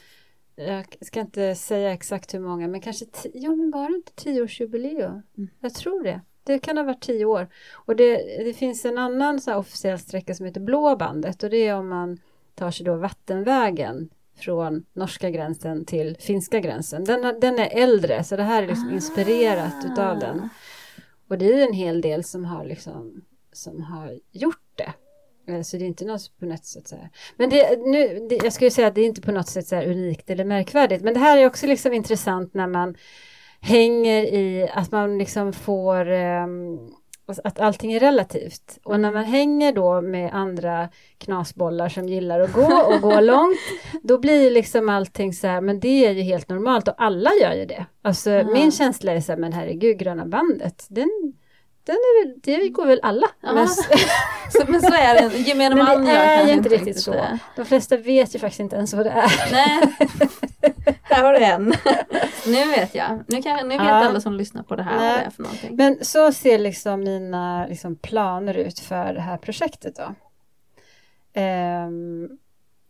Jag 0.59 0.85
ska 1.01 1.19
inte 1.19 1.55
säga 1.55 1.93
exakt 1.93 2.33
hur 2.33 2.39
många, 2.39 2.67
men 2.67 2.81
kanske, 2.81 3.05
jo 3.33 3.55
men 3.55 3.71
var 3.71 3.89
det 3.89 3.95
inte 3.95 4.13
tioårsjubileum? 4.15 5.21
Mm. 5.37 5.49
Jag 5.59 5.73
tror 5.73 6.03
det. 6.03 6.21
Det 6.43 6.59
kan 6.59 6.77
ha 6.77 6.83
varit 6.83 7.01
tio 7.01 7.25
år. 7.25 7.47
Och 7.73 7.95
det, 7.95 8.15
det 8.43 8.53
finns 8.53 8.85
en 8.85 8.97
annan 8.97 9.41
så 9.41 9.55
officiell 9.55 9.99
sträcka 9.99 10.35
som 10.35 10.45
heter 10.45 10.61
Blå 10.61 10.95
bandet 10.95 11.43
och 11.43 11.49
det 11.49 11.67
är 11.67 11.75
om 11.75 11.89
man 11.89 12.19
tar 12.55 12.71
sig 12.71 12.85
då 12.85 12.95
vattenvägen 12.95 14.09
från 14.35 14.85
norska 14.93 15.29
gränsen 15.29 15.85
till 15.85 16.17
finska 16.19 16.59
gränsen. 16.59 17.03
Den, 17.03 17.39
den 17.39 17.59
är 17.59 17.83
äldre 17.83 18.23
så 18.23 18.35
det 18.35 18.43
här 18.43 18.63
är 18.63 18.67
liksom 18.67 18.91
inspirerat 18.91 19.85
utav 19.85 20.19
den. 20.19 20.49
Och 21.27 21.37
det 21.37 21.53
är 21.53 21.67
en 21.67 21.73
hel 21.73 22.01
del 22.01 22.23
som 22.23 22.45
har 22.45 22.65
liksom 22.65 23.21
som 23.51 23.83
har 23.83 24.19
gjort 24.31 24.71
det. 24.75 24.93
Så 25.63 25.77
det 25.77 25.83
är 25.83 25.87
inte 25.87 26.05
något 26.05 26.39
på 26.39 26.45
något 26.45 26.65
sätt 26.65 26.87
så 26.87 26.95
här. 26.95 27.09
Men 27.37 27.49
det, 27.49 27.79
nu, 27.85 28.27
det, 28.29 28.39
jag 28.43 28.53
skulle 28.53 28.71
säga 28.71 28.87
att 28.87 28.95
det 28.95 29.01
är 29.01 29.05
inte 29.05 29.21
på 29.21 29.31
något 29.31 29.47
sätt 29.47 29.67
så 29.67 29.75
här 29.75 29.87
unikt 29.87 30.29
eller 30.29 30.45
märkvärdigt. 30.45 31.03
Men 31.03 31.13
det 31.13 31.19
här 31.19 31.37
är 31.37 31.45
också 31.45 31.67
liksom 31.67 31.93
intressant 31.93 32.53
när 32.53 32.67
man 32.67 32.95
hänger 33.61 34.23
i 34.23 34.69
att 34.73 34.91
man 34.91 35.17
liksom 35.17 35.53
får 35.53 36.09
ehm, 36.09 36.77
att 37.43 37.59
allting 37.59 37.93
är 37.93 37.99
relativt. 37.99 38.79
Och 38.83 38.99
när 38.99 39.11
man 39.11 39.23
hänger 39.25 39.73
då 39.73 40.01
med 40.01 40.33
andra 40.33 40.89
knasbollar 41.17 41.89
som 41.89 42.07
gillar 42.09 42.39
att 42.39 42.53
gå 42.53 42.83
och 42.95 43.01
gå 43.01 43.19
långt, 43.21 43.57
då 44.03 44.17
blir 44.17 44.51
liksom 44.51 44.89
allting 44.89 45.33
så 45.33 45.47
här, 45.47 45.61
men 45.61 45.79
det 45.79 46.05
är 46.05 46.11
ju 46.11 46.21
helt 46.21 46.49
normalt 46.49 46.87
och 46.87 46.93
alla 46.97 47.29
gör 47.41 47.53
ju 47.53 47.65
det. 47.65 47.85
Alltså 48.01 48.29
Ja. 48.29 48.43
min 48.53 48.71
känsla 48.71 49.11
är 49.11 49.21
så 49.21 49.31
här, 49.31 49.39
men 49.39 49.53
herregud, 49.53 49.97
gröna 49.97 50.25
bandet, 50.25 50.85
den, 50.89 51.33
den 51.89 51.97
är 51.97 52.25
väl, 52.25 52.39
det 52.43 52.69
går 52.69 52.85
väl 52.85 52.99
alla. 53.03 53.27
Men, 53.41 53.67
Så, 54.51 54.63
men 54.67 54.81
så 54.81 54.93
är 54.93 55.29
det, 55.29 55.37
gemene 55.37 55.75
men 55.75 55.85
man 55.85 56.05
det 56.05 56.11
gör 56.13 56.19
är 56.19 56.47
ju 56.47 56.53
inte 56.53 56.69
riktigt 56.69 56.99
så. 57.01 57.11
det. 57.11 57.39
De 57.55 57.65
flesta 57.65 57.97
vet 57.97 58.35
ju 58.35 58.39
faktiskt 58.39 58.59
inte 58.59 58.75
ens 58.75 58.93
vad 58.93 59.05
det 59.05 59.09
är. 59.09 59.51
Nej, 59.51 59.81
där 61.09 61.23
har 61.23 61.33
du 61.33 61.39
en. 61.39 61.73
Nu 62.47 62.71
vet 62.71 62.95
jag. 62.95 63.23
Nu, 63.27 63.41
kan, 63.41 63.67
nu 63.67 63.77
vet 63.77 63.87
Ja. 63.87 63.93
alla 64.05 64.21
som 64.21 64.33
lyssnar 64.33 64.63
på 64.63 64.75
det 64.75 64.83
här 64.83 64.93
vad 64.93 65.01
Nej. 65.03 65.17
det 65.19 65.25
är 65.25 65.29
för 65.31 65.43
någonting. 65.43 65.75
Men 65.75 65.97
så 66.05 66.31
ser 66.31 66.59
liksom 66.59 66.99
mina 67.03 67.65
liksom, 67.67 67.95
planer 67.95 68.53
ut 68.57 68.79
för 68.79 69.13
det 69.13 69.21
här 69.21 69.37
projektet 69.37 69.95
då. 69.95 70.15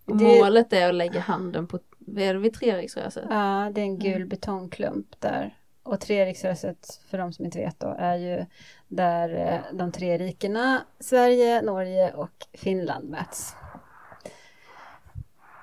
Och 0.06 0.18
det- 0.18 0.24
Målet 0.24 0.74
är 0.74 0.90
att 0.90 0.96
lägga 0.96 1.20
handen 1.20 1.68
på, 1.68 1.80
vad 2.00 2.24
är 2.24 2.34
det 2.34 2.40
vid 2.40 2.54
Treriksröset? 2.54 3.26
Ja, 3.30 3.72
det 3.76 3.82
är 3.82 3.86
en 3.86 4.00
gul 4.00 4.16
Mm. 4.16 4.30
betongklump 4.30 5.08
där. 5.20 5.56
Och 5.90 6.00
Treriksröset, 6.00 7.02
för 7.10 7.18
de 7.18 7.34
som 7.34 7.46
inte 7.46 7.60
vet 7.60 7.80
då, 7.80 7.96
är 8.00 8.16
ju 8.16 8.46
där 8.88 9.36
eh, 9.36 9.78
de 9.78 9.92
tre 9.92 10.18
rikena 10.18 10.82
Sverige, 11.00 11.62
Norge 11.62 12.14
och 12.14 12.48
Finland 12.54 13.10
möts. 13.10 13.54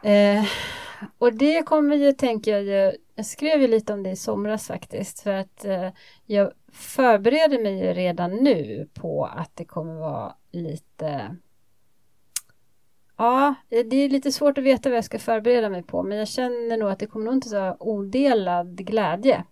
Eh, 0.02 0.44
och 1.18 1.34
det 1.34 1.62
kommer 1.62 1.96
ju, 1.96 2.12
tänker 2.12 2.50
jag 2.50 2.62
ju, 2.62 2.96
jag 3.14 3.26
skrev 3.26 3.60
ju 3.60 3.68
lite 3.68 3.92
om 3.92 4.02
det 4.02 4.10
i 4.10 4.16
somras 4.16 4.66
faktiskt, 4.66 5.20
för 5.20 5.32
att 5.32 5.64
eh, 5.64 5.88
jag 6.24 6.52
förbereder 6.72 7.62
mig 7.62 7.78
ju 7.78 7.92
redan 7.92 8.30
nu 8.30 8.88
på 8.94 9.24
att 9.24 9.56
det 9.56 9.64
kommer 9.64 9.94
vara 9.94 10.34
lite 10.50 11.36
Ja, 13.18 13.54
det 13.68 13.96
är 13.96 14.08
lite 14.08 14.32
svårt 14.32 14.58
att 14.58 14.64
veta 14.64 14.88
vad 14.88 14.96
jag 14.96 15.04
ska 15.04 15.18
förbereda 15.18 15.68
mig 15.68 15.82
på, 15.82 16.02
men 16.02 16.18
jag 16.18 16.28
känner 16.28 16.76
nog 16.76 16.90
att 16.90 16.98
det 16.98 17.06
kommer 17.06 17.24
nog 17.24 17.34
inte 17.34 17.48
så 17.48 17.76
odelad 17.80 18.86
glädje. 18.86 19.44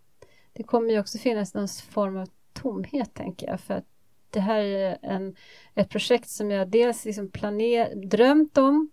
Det 0.56 0.62
kommer 0.62 0.90
ju 0.90 1.00
också 1.00 1.18
finnas 1.18 1.54
någon 1.54 1.68
form 1.68 2.16
av 2.16 2.28
tomhet, 2.52 3.14
tänker 3.14 3.46
jag, 3.46 3.60
för 3.60 3.74
att 3.74 3.84
det 4.30 4.40
här 4.40 4.60
är 4.60 4.98
en, 5.02 5.36
ett 5.74 5.88
projekt 5.88 6.28
som 6.28 6.50
jag 6.50 6.68
dels 6.68 7.04
liksom 7.04 7.30
planer, 7.30 7.94
drömt 7.94 8.58
om 8.58 8.90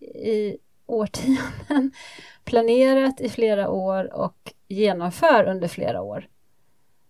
i 0.00 0.58
årtionden, 0.86 1.92
planerat 2.44 3.20
i 3.20 3.28
flera 3.28 3.70
år 3.70 4.14
och 4.14 4.52
genomför 4.68 5.44
under 5.44 5.68
flera 5.68 6.02
år. 6.02 6.28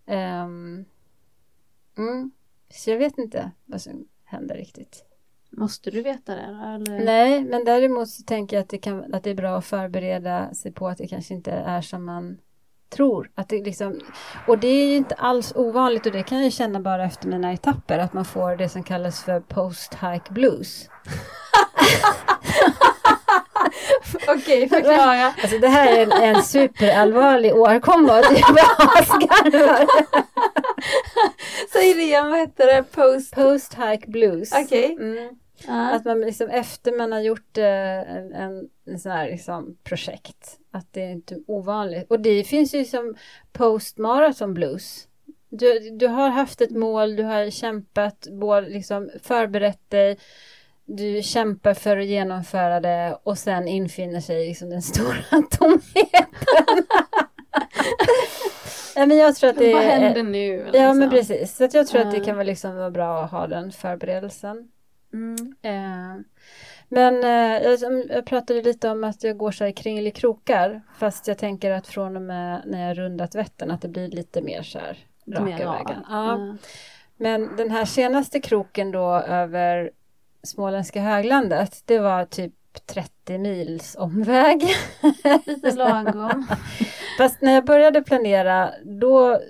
Ehm, 0.06 0.84
mm, 1.98 2.30
så 2.70 2.90
jag 2.90 2.98
vet 2.98 3.18
inte 3.18 3.50
vad 3.64 3.82
som 3.82 4.08
händer 4.24 4.54
riktigt. 4.54 5.04
Måste 5.50 5.90
du 5.90 6.02
veta 6.02 6.34
det? 6.34 6.40
Eller? 6.40 7.04
Nej, 7.04 7.44
men 7.44 7.64
däremot 7.64 8.08
så 8.08 8.22
tänker 8.22 8.56
jag 8.56 8.62
att 8.62 8.68
det, 8.68 8.78
kan, 8.78 9.14
att 9.14 9.24
det 9.24 9.30
är 9.30 9.34
bra 9.34 9.58
att 9.58 9.64
förbereda 9.64 10.54
sig 10.54 10.72
på 10.72 10.88
att 10.88 10.98
det 10.98 11.06
kanske 11.08 11.34
inte 11.34 11.52
är 11.52 11.80
som 11.80 12.04
man 12.04 12.38
tror. 12.92 13.30
Att 13.34 13.48
det 13.48 13.64
liksom, 13.64 14.00
och 14.46 14.58
det 14.58 14.68
är 14.68 14.86
ju 14.86 14.96
inte 14.96 15.14
alls 15.14 15.52
ovanligt 15.56 16.06
och 16.06 16.12
det 16.12 16.22
kan 16.22 16.42
jag 16.42 16.52
känna 16.52 16.80
bara 16.80 17.04
efter 17.04 17.28
mina 17.28 17.52
etapper 17.52 17.98
att 17.98 18.12
man 18.12 18.24
får 18.24 18.56
det 18.56 18.68
som 18.68 18.82
kallas 18.82 19.22
för 19.22 19.40
post-hike 19.40 20.32
blues. 20.32 20.88
Okej, 24.28 24.68
förklara. 24.68 25.34
Alltså 25.42 25.58
det 25.58 25.68
här 25.68 25.96
är 25.96 26.02
en, 26.02 26.12
en 26.12 26.42
superallvarlig 26.42 27.54
åkomma 27.54 28.18
och 28.18 28.24
jag 28.24 28.54
bara 28.54 29.04
skarvar. 29.04 29.86
Säg 31.72 31.94
det 31.94 32.02
igen, 32.02 32.30
vad 32.30 32.38
heter 32.38 32.66
det? 32.66 32.82
Post... 32.82 33.34
Post-hike 33.34 34.10
blues. 34.10 34.52
Okej. 34.52 34.96
Mm. 35.00 35.41
Ja. 35.66 35.90
Att 35.90 36.04
man 36.04 36.20
liksom 36.20 36.48
efter 36.48 36.98
man 36.98 37.12
har 37.12 37.20
gjort 37.20 37.58
eh, 37.58 38.14
en, 38.16 38.32
en, 38.32 38.68
en 38.86 38.98
sån 38.98 39.12
här 39.12 39.30
liksom 39.30 39.76
projekt. 39.84 40.58
Att 40.70 40.92
det 40.92 41.02
är 41.02 41.10
inte 41.10 41.38
ovanligt. 41.46 42.10
Och 42.10 42.20
det 42.20 42.44
finns 42.44 42.74
ju 42.74 42.84
som 42.84 43.14
post-marathon 43.52 44.54
blues. 44.54 45.08
Du, 45.48 45.90
du 45.90 46.06
har 46.06 46.28
haft 46.28 46.60
ett 46.60 46.70
mål, 46.70 47.16
du 47.16 47.22
har 47.22 47.50
kämpat, 47.50 48.28
både 48.30 48.68
liksom 48.68 49.10
förberett 49.22 49.90
dig. 49.90 50.18
Du 50.84 51.22
kämpar 51.22 51.74
för 51.74 51.96
att 51.96 52.06
genomföra 52.06 52.80
det 52.80 53.18
och 53.22 53.38
sen 53.38 53.68
infinner 53.68 54.20
sig 54.20 54.46
liksom 54.48 54.70
den 54.70 54.82
stora 54.92 55.42
tomheten. 55.50 56.26
ja, 58.96 59.06
men 59.06 59.16
jag 59.16 59.36
tror 59.36 59.50
att 59.50 59.58
det 59.58 59.74
Vad 59.74 59.82
händer 59.82 60.22
nu? 60.22 60.70
Ja 60.72 60.94
men 60.94 61.10
liksom? 61.10 61.10
precis. 61.10 61.56
Så 61.56 61.64
att 61.64 61.74
jag 61.74 61.86
tror 61.86 62.00
att 62.00 62.12
det 62.12 62.20
kan 62.20 62.36
vara 62.36 62.46
liksom 62.46 62.76
vara 62.76 62.90
bra 62.90 63.24
att 63.24 63.30
ha 63.30 63.46
den 63.46 63.72
förberedelsen. 63.72 64.68
Mm. 65.12 65.54
Eh, 65.62 66.24
men 66.88 67.24
eh, 67.24 67.62
jag, 68.10 68.26
pratade 68.26 68.62
lite 68.62 68.90
om 68.90 69.04
att 69.04 69.24
jag 69.24 69.36
går 69.36 69.50
så 69.50 69.64
här 69.64 69.72
kringelikrokar. 69.72 70.82
Fast 70.98 71.28
jag 71.28 71.38
tänker 71.38 71.70
att 71.70 71.86
från 71.86 72.16
och 72.16 72.22
med 72.22 72.62
när 72.66 72.88
jag 72.88 72.98
rundat 72.98 73.34
Vättern 73.34 73.70
att 73.70 73.82
det 73.82 73.88
blir 73.88 74.08
lite 74.08 74.42
mer 74.42 74.62
så 74.62 74.78
här 74.78 74.98
raka 75.26 75.44
mer 75.44 75.58
vägen. 75.58 76.04
Ja. 76.08 76.38
Ja. 76.38 76.56
Men 77.16 77.56
den 77.56 77.70
här 77.70 77.84
senaste 77.84 78.40
kroken 78.40 78.90
då 78.90 79.14
över 79.14 79.90
Småländska 80.42 81.00
höglandet. 81.00 81.82
Det 81.84 81.98
var 81.98 82.24
typ 82.24 82.52
30 82.86 83.38
mils 83.38 83.96
omväg. 83.98 84.62
Lite 85.46 85.72
lagom. 85.76 86.46
Fast 87.18 87.40
när 87.40 87.52
jag 87.54 87.64
började 87.64 88.02
planera 88.02 88.70
då 88.84 89.40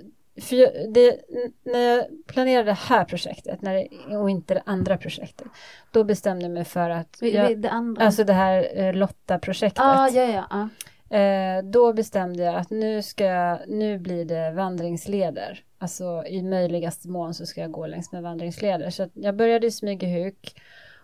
för 0.41 0.55
jag, 0.55 0.93
det, 0.93 1.19
när 1.63 1.79
jag 1.79 2.05
planerade 2.27 2.69
det 2.69 2.73
här 2.73 3.05
projektet 3.05 3.61
när 3.61 3.73
det, 3.73 4.17
och 4.17 4.29
inte 4.29 4.53
det 4.53 4.63
andra 4.65 4.97
projektet 4.97 5.47
då 5.91 6.03
bestämde 6.03 6.45
jag 6.45 6.51
mig 6.51 6.65
för 6.65 6.89
att 6.89 7.17
jag, 7.21 7.61
det 7.61 7.69
andra. 7.69 8.05
Alltså 8.05 8.23
det 8.23 8.33
här 8.33 8.67
eh, 8.73 8.93
Lotta-projektet. 8.93 9.83
ah, 9.83 10.09
ja, 10.09 10.23
ja, 10.23 10.69
ja. 11.09 11.17
eh, 11.17 11.63
då 11.63 11.93
bestämde 11.93 12.43
jag 12.43 12.55
att 12.55 12.69
nu, 12.69 13.01
ska 13.01 13.23
jag, 13.23 13.59
nu 13.67 13.99
blir 13.99 14.25
det 14.25 14.51
vandringsleder. 14.51 15.63
Alltså 15.77 16.23
i 16.27 16.43
möjligaste 16.43 17.09
mån 17.09 17.33
så 17.33 17.45
ska 17.45 17.61
jag 17.61 17.71
gå 17.71 17.87
längs 17.87 18.11
med 18.11 18.23
vandringsleder. 18.23 18.89
Så 18.89 19.09
jag 19.13 19.35
började 19.35 19.67
i 19.67 19.71
Smygehuk 19.71 20.61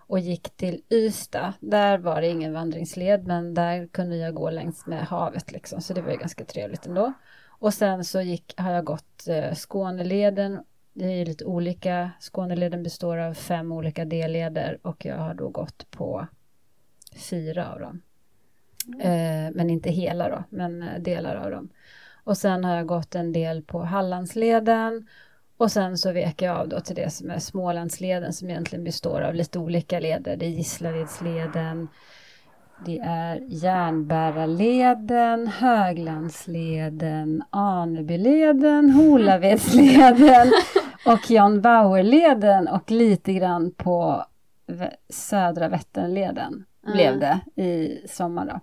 och 0.09 0.19
gick 0.19 0.49
till 0.49 0.81
Ystad. 0.89 1.53
Där 1.59 1.97
var 1.97 2.21
det 2.21 2.27
ingen 2.27 2.53
vandringsled 2.53 3.27
men 3.27 3.53
där 3.53 3.87
kunde 3.87 4.17
jag 4.17 4.33
gå 4.33 4.49
längs 4.49 4.85
med 4.85 5.03
havet 5.03 5.51
liksom. 5.51 5.81
Så 5.81 5.93
det 5.93 6.01
var 6.01 6.11
ju 6.11 6.17
ganska 6.17 6.45
trevligt 6.45 6.85
ändå. 6.85 7.13
Och 7.59 7.73
sen 7.73 8.05
så 8.05 8.21
gick, 8.21 8.53
har 8.57 8.71
jag 8.71 8.85
gått 8.85 9.27
eh, 9.27 9.53
Skåneleden. 9.53 10.63
Det 10.93 11.05
är 11.05 11.25
lite 11.25 11.45
olika. 11.45 12.11
Skåneleden 12.19 12.83
består 12.83 13.17
av 13.17 13.33
fem 13.33 13.71
olika 13.71 14.05
delleder 14.05 14.79
och 14.81 15.05
jag 15.05 15.17
har 15.17 15.33
då 15.33 15.49
gått 15.49 15.91
på 15.91 16.27
fyra 17.15 17.71
av 17.73 17.79
dem. 17.79 18.01
Eh, 18.99 19.51
men 19.53 19.69
inte 19.69 19.89
hela 19.89 20.29
då, 20.29 20.43
men 20.49 20.83
eh, 20.83 20.99
delar 20.99 21.35
av 21.35 21.51
dem. 21.51 21.69
Och 22.23 22.37
sen 22.37 22.63
har 22.63 22.75
jag 22.75 22.87
gått 22.87 23.15
en 23.15 23.33
del 23.33 23.61
på 23.61 23.79
Hallandsleden 23.83 25.07
och 25.57 25.71
sen 25.71 25.97
så 25.97 26.11
vek 26.11 26.41
jag 26.41 26.57
av 26.57 26.69
då 26.69 26.79
till 26.79 26.95
det 26.95 27.09
som 27.09 27.29
är 27.29 27.39
Smålandsleden 27.39 28.33
som 28.33 28.49
egentligen 28.49 28.83
består 28.83 29.21
av 29.21 29.35
lite 29.35 29.59
olika 29.59 29.99
leder. 29.99 30.37
Det 30.37 30.45
är 30.45 30.49
Gisslavedsleden, 30.49 31.87
det 32.85 32.99
är 32.99 33.41
Järnbärarleden, 33.47 35.47
Höglandsleden, 35.47 37.43
Anebyleden, 37.49 38.89
Holavedsleden 38.91 40.51
och 41.05 41.31
John 41.31 41.61
Bauerleden 41.61 42.67
och 42.67 42.91
lite 42.91 43.33
grann 43.33 43.71
på 43.71 44.25
Södra 45.09 45.67
Vätternleden 45.67 46.65
blev 46.93 47.13
Mm. 47.13 47.19
det 47.19 47.61
i 47.63 48.01
sommar 48.07 48.45
då. 48.45 48.59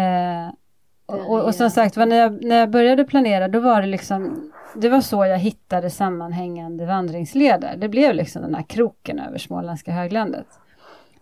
Eh, 0.00 0.48
och, 1.06 1.30
och, 1.30 1.44
och 1.44 1.54
som 1.54 1.70
sagt, 1.70 1.96
när, 1.96 2.16
jag, 2.16 2.44
när 2.44 2.56
jag 2.56 2.70
började 2.70 3.04
planera 3.04 3.48
då 3.48 3.60
var 3.60 3.80
det 3.80 3.86
liksom 3.88 4.52
det 4.74 4.88
var 4.88 5.00
så 5.00 5.26
jag 5.26 5.38
hittade 5.38 5.90
sammanhängande 5.90 6.86
vandringsleder. 6.86 7.76
Det 7.76 7.88
blev 7.88 8.14
liksom 8.14 8.42
den 8.42 8.54
här 8.54 8.62
kroken 8.62 9.18
över 9.18 9.38
Småländska 9.38 9.92
höglandet. 9.92 10.46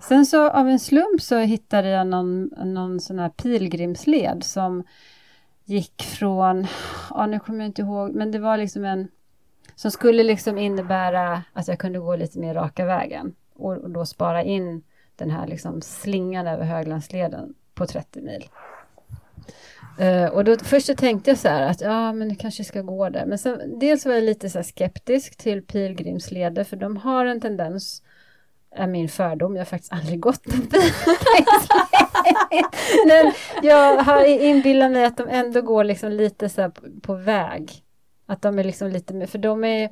Sen 0.00 0.26
så 0.26 0.50
av 0.50 0.68
en 0.68 0.78
slump 0.78 1.20
så 1.20 1.38
hittade 1.38 1.88
jag 1.88 2.06
någon, 2.06 2.50
någon 2.64 3.00
sån 3.00 3.18
här 3.18 3.28
pilgrimsled 3.28 4.44
som 4.44 4.84
gick 5.64 6.02
från, 6.02 6.66
ja 7.10 7.26
nu 7.26 7.40
kommer 7.40 7.58
jag 7.58 7.68
inte 7.68 7.82
ihåg, 7.82 8.14
men 8.14 8.30
det 8.30 8.38
var 8.38 8.56
liksom 8.56 8.84
en 8.84 9.08
som 9.74 9.90
skulle 9.90 10.22
liksom 10.22 10.58
innebära 10.58 11.42
att 11.52 11.68
jag 11.68 11.78
kunde 11.78 11.98
gå 11.98 12.16
lite 12.16 12.38
mer 12.38 12.54
raka 12.54 12.84
vägen 12.84 13.34
och, 13.54 13.72
och 13.72 13.90
då 13.90 14.06
spara 14.06 14.42
in 14.42 14.82
den 15.16 15.30
här 15.30 15.46
liksom 15.46 15.82
slingan 15.82 16.46
över 16.46 16.64
Höglandsleden 16.64 17.54
på 17.74 17.86
30 17.86 18.20
mil. 18.20 18.44
Uh, 20.00 20.26
och 20.26 20.44
då 20.44 20.56
först 20.56 20.86
så 20.86 20.94
tänkte 20.94 21.30
jag 21.30 21.38
så 21.38 21.48
här 21.48 21.62
att 21.62 21.80
ja 21.80 22.12
men 22.12 22.28
det 22.28 22.34
kanske 22.34 22.64
ska 22.64 22.82
gå 22.82 23.08
där. 23.08 23.26
Men 23.26 23.38
sen, 23.38 23.78
dels 23.78 24.06
var 24.06 24.12
jag 24.12 24.24
lite 24.24 24.50
så 24.50 24.58
här 24.58 24.62
skeptisk 24.62 25.36
till 25.36 25.62
pilgrimsleder 25.62 26.64
för 26.64 26.76
de 26.76 26.96
har 26.96 27.26
en 27.26 27.40
tendens 27.40 28.02
är 28.76 28.86
min 28.86 29.08
fördom, 29.08 29.54
jag 29.56 29.60
har 29.60 29.64
faktiskt 29.66 29.92
aldrig 29.92 30.20
gått 30.20 30.46
en. 30.46 30.68
Men 33.06 33.32
jag 33.62 33.96
har 34.02 34.24
inbillat 34.24 34.90
mig 34.92 35.04
att 35.04 35.16
de 35.16 35.28
ändå 35.28 35.62
går 35.62 35.84
liksom 35.84 36.12
lite 36.12 36.48
så 36.48 36.70
på, 36.70 36.82
på 37.02 37.14
väg. 37.14 37.72
Att 38.26 38.42
de 38.42 38.58
är 38.58 38.64
liksom 38.64 38.88
lite 38.88 39.14
mer, 39.14 39.26
för 39.26 39.38
de 39.38 39.64
är 39.64 39.90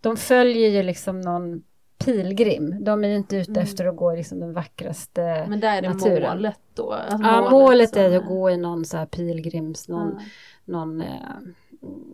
de 0.00 0.16
följer 0.16 0.68
ju 0.70 0.82
liksom 0.82 1.20
någon 1.20 1.62
pilgrim. 2.04 2.76
De 2.84 3.04
är 3.04 3.08
ju 3.08 3.16
inte 3.16 3.36
ute 3.36 3.50
Mm. 3.50 3.62
efter 3.62 3.86
att 3.86 3.96
gå 3.96 4.14
liksom 4.14 4.40
den 4.40 4.52
vackraste 4.52 5.46
Men 5.48 5.60
där 5.60 5.76
är 5.78 5.82
det 5.82 5.88
naturen. 5.88 6.36
målet 6.36 6.58
då? 6.74 6.92
Alltså 6.92 7.28
Ja, 7.28 7.50
målet 7.50 7.90
som 7.90 8.02
är 8.02 8.16
att 8.18 8.26
gå 8.26 8.50
i 8.50 8.56
någon 8.56 8.84
så 8.84 8.96
här 8.96 9.06
pilgrims, 9.06 9.88
någon, 9.88 10.16
Ja. 10.18 10.24
någon 10.64 11.00
eh, 11.00 11.06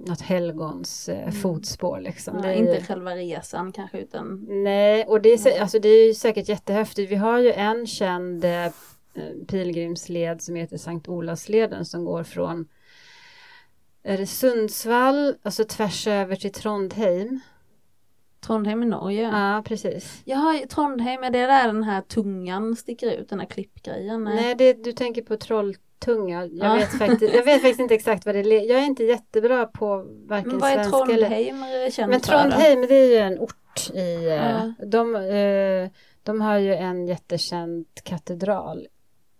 något 0.06 0.20
helgons 0.20 1.08
eh, 1.08 1.18
Mm. 1.18 1.32
fotspår 1.32 2.00
liksom. 2.00 2.36
Ja, 2.36 2.42
det 2.42 2.48
är 2.48 2.54
inte 2.54 2.84
själva 2.86 3.16
resan 3.16 3.72
kanske 3.72 3.98
utan 3.98 4.46
nej, 4.48 5.04
och 5.04 5.22
det 5.22 5.28
är, 5.46 5.60
alltså, 5.60 5.78
det 5.78 5.88
är 5.88 6.06
ju 6.06 6.14
säkert 6.14 6.48
jättehäftigt. 6.48 7.10
Vi 7.12 7.16
har 7.16 7.38
ju 7.38 7.52
en 7.52 7.86
känd 7.86 8.44
eh, 8.44 8.66
pilgrimsled 9.46 10.42
som 10.42 10.54
heter 10.54 10.76
Sankt 10.76 11.08
Olavsleden 11.08 11.84
som 11.84 12.04
går 12.04 12.22
från 12.24 12.68
är 14.02 14.18
det 14.18 14.26
Sundsvall, 14.26 15.34
alltså 15.42 15.64
tvärs 15.64 16.06
över 16.06 16.36
till 16.36 16.52
Trondheim. 16.52 17.40
Trondheim 18.40 18.82
i 18.82 18.86
Norge. 18.86 19.22
Ja, 19.22 19.62
precis. 19.66 20.22
Jaha, 20.24 20.58
Trondheim, 20.68 21.22
är 21.22 21.30
det 21.30 21.46
där 21.46 21.66
den 21.66 21.82
här 21.82 22.00
tungan 22.00 22.76
sticker 22.76 23.10
ut, 23.10 23.28
den 23.28 23.40
här 23.40 23.46
klippgrejen? 23.46 24.24
Nej, 24.24 24.54
det, 24.54 24.72
du 24.84 24.92
tänker 24.92 25.22
på 25.22 25.36
Trolltunga. 25.98 26.44
Jag, 26.46 26.50
Ja. 26.52 26.74
vet 26.74 26.98
faktiskt, 26.98 27.34
jag 27.34 27.44
vet 27.44 27.60
faktiskt 27.62 27.80
inte 27.80 27.94
exakt 27.94 28.26
vad 28.26 28.34
det 28.34 28.40
är. 28.40 28.70
Jag 28.70 28.80
är 28.82 28.86
inte 28.86 29.04
jättebra 29.04 29.66
på 29.66 30.04
varken 30.26 30.48
Men 30.48 30.58
vad 30.58 30.70
är 30.70 30.74
svenska 30.74 31.12
eller... 31.12 31.28
Trondheim 31.28 31.90
känt 31.90 32.10
Men? 32.10 32.20
Trondheim, 32.20 32.80
det 32.80 32.94
är 32.94 33.10
ju 33.10 33.16
en 33.16 33.38
ort 33.38 33.90
i... 33.94 34.26
eh, 34.26 34.34
Ja. 34.34 34.74
De, 34.86 35.14
eh, 35.16 35.90
de 36.22 36.40
har 36.40 36.58
ju 36.58 36.74
en 36.74 37.06
jättekänd 37.06 37.86
katedral. 38.02 38.86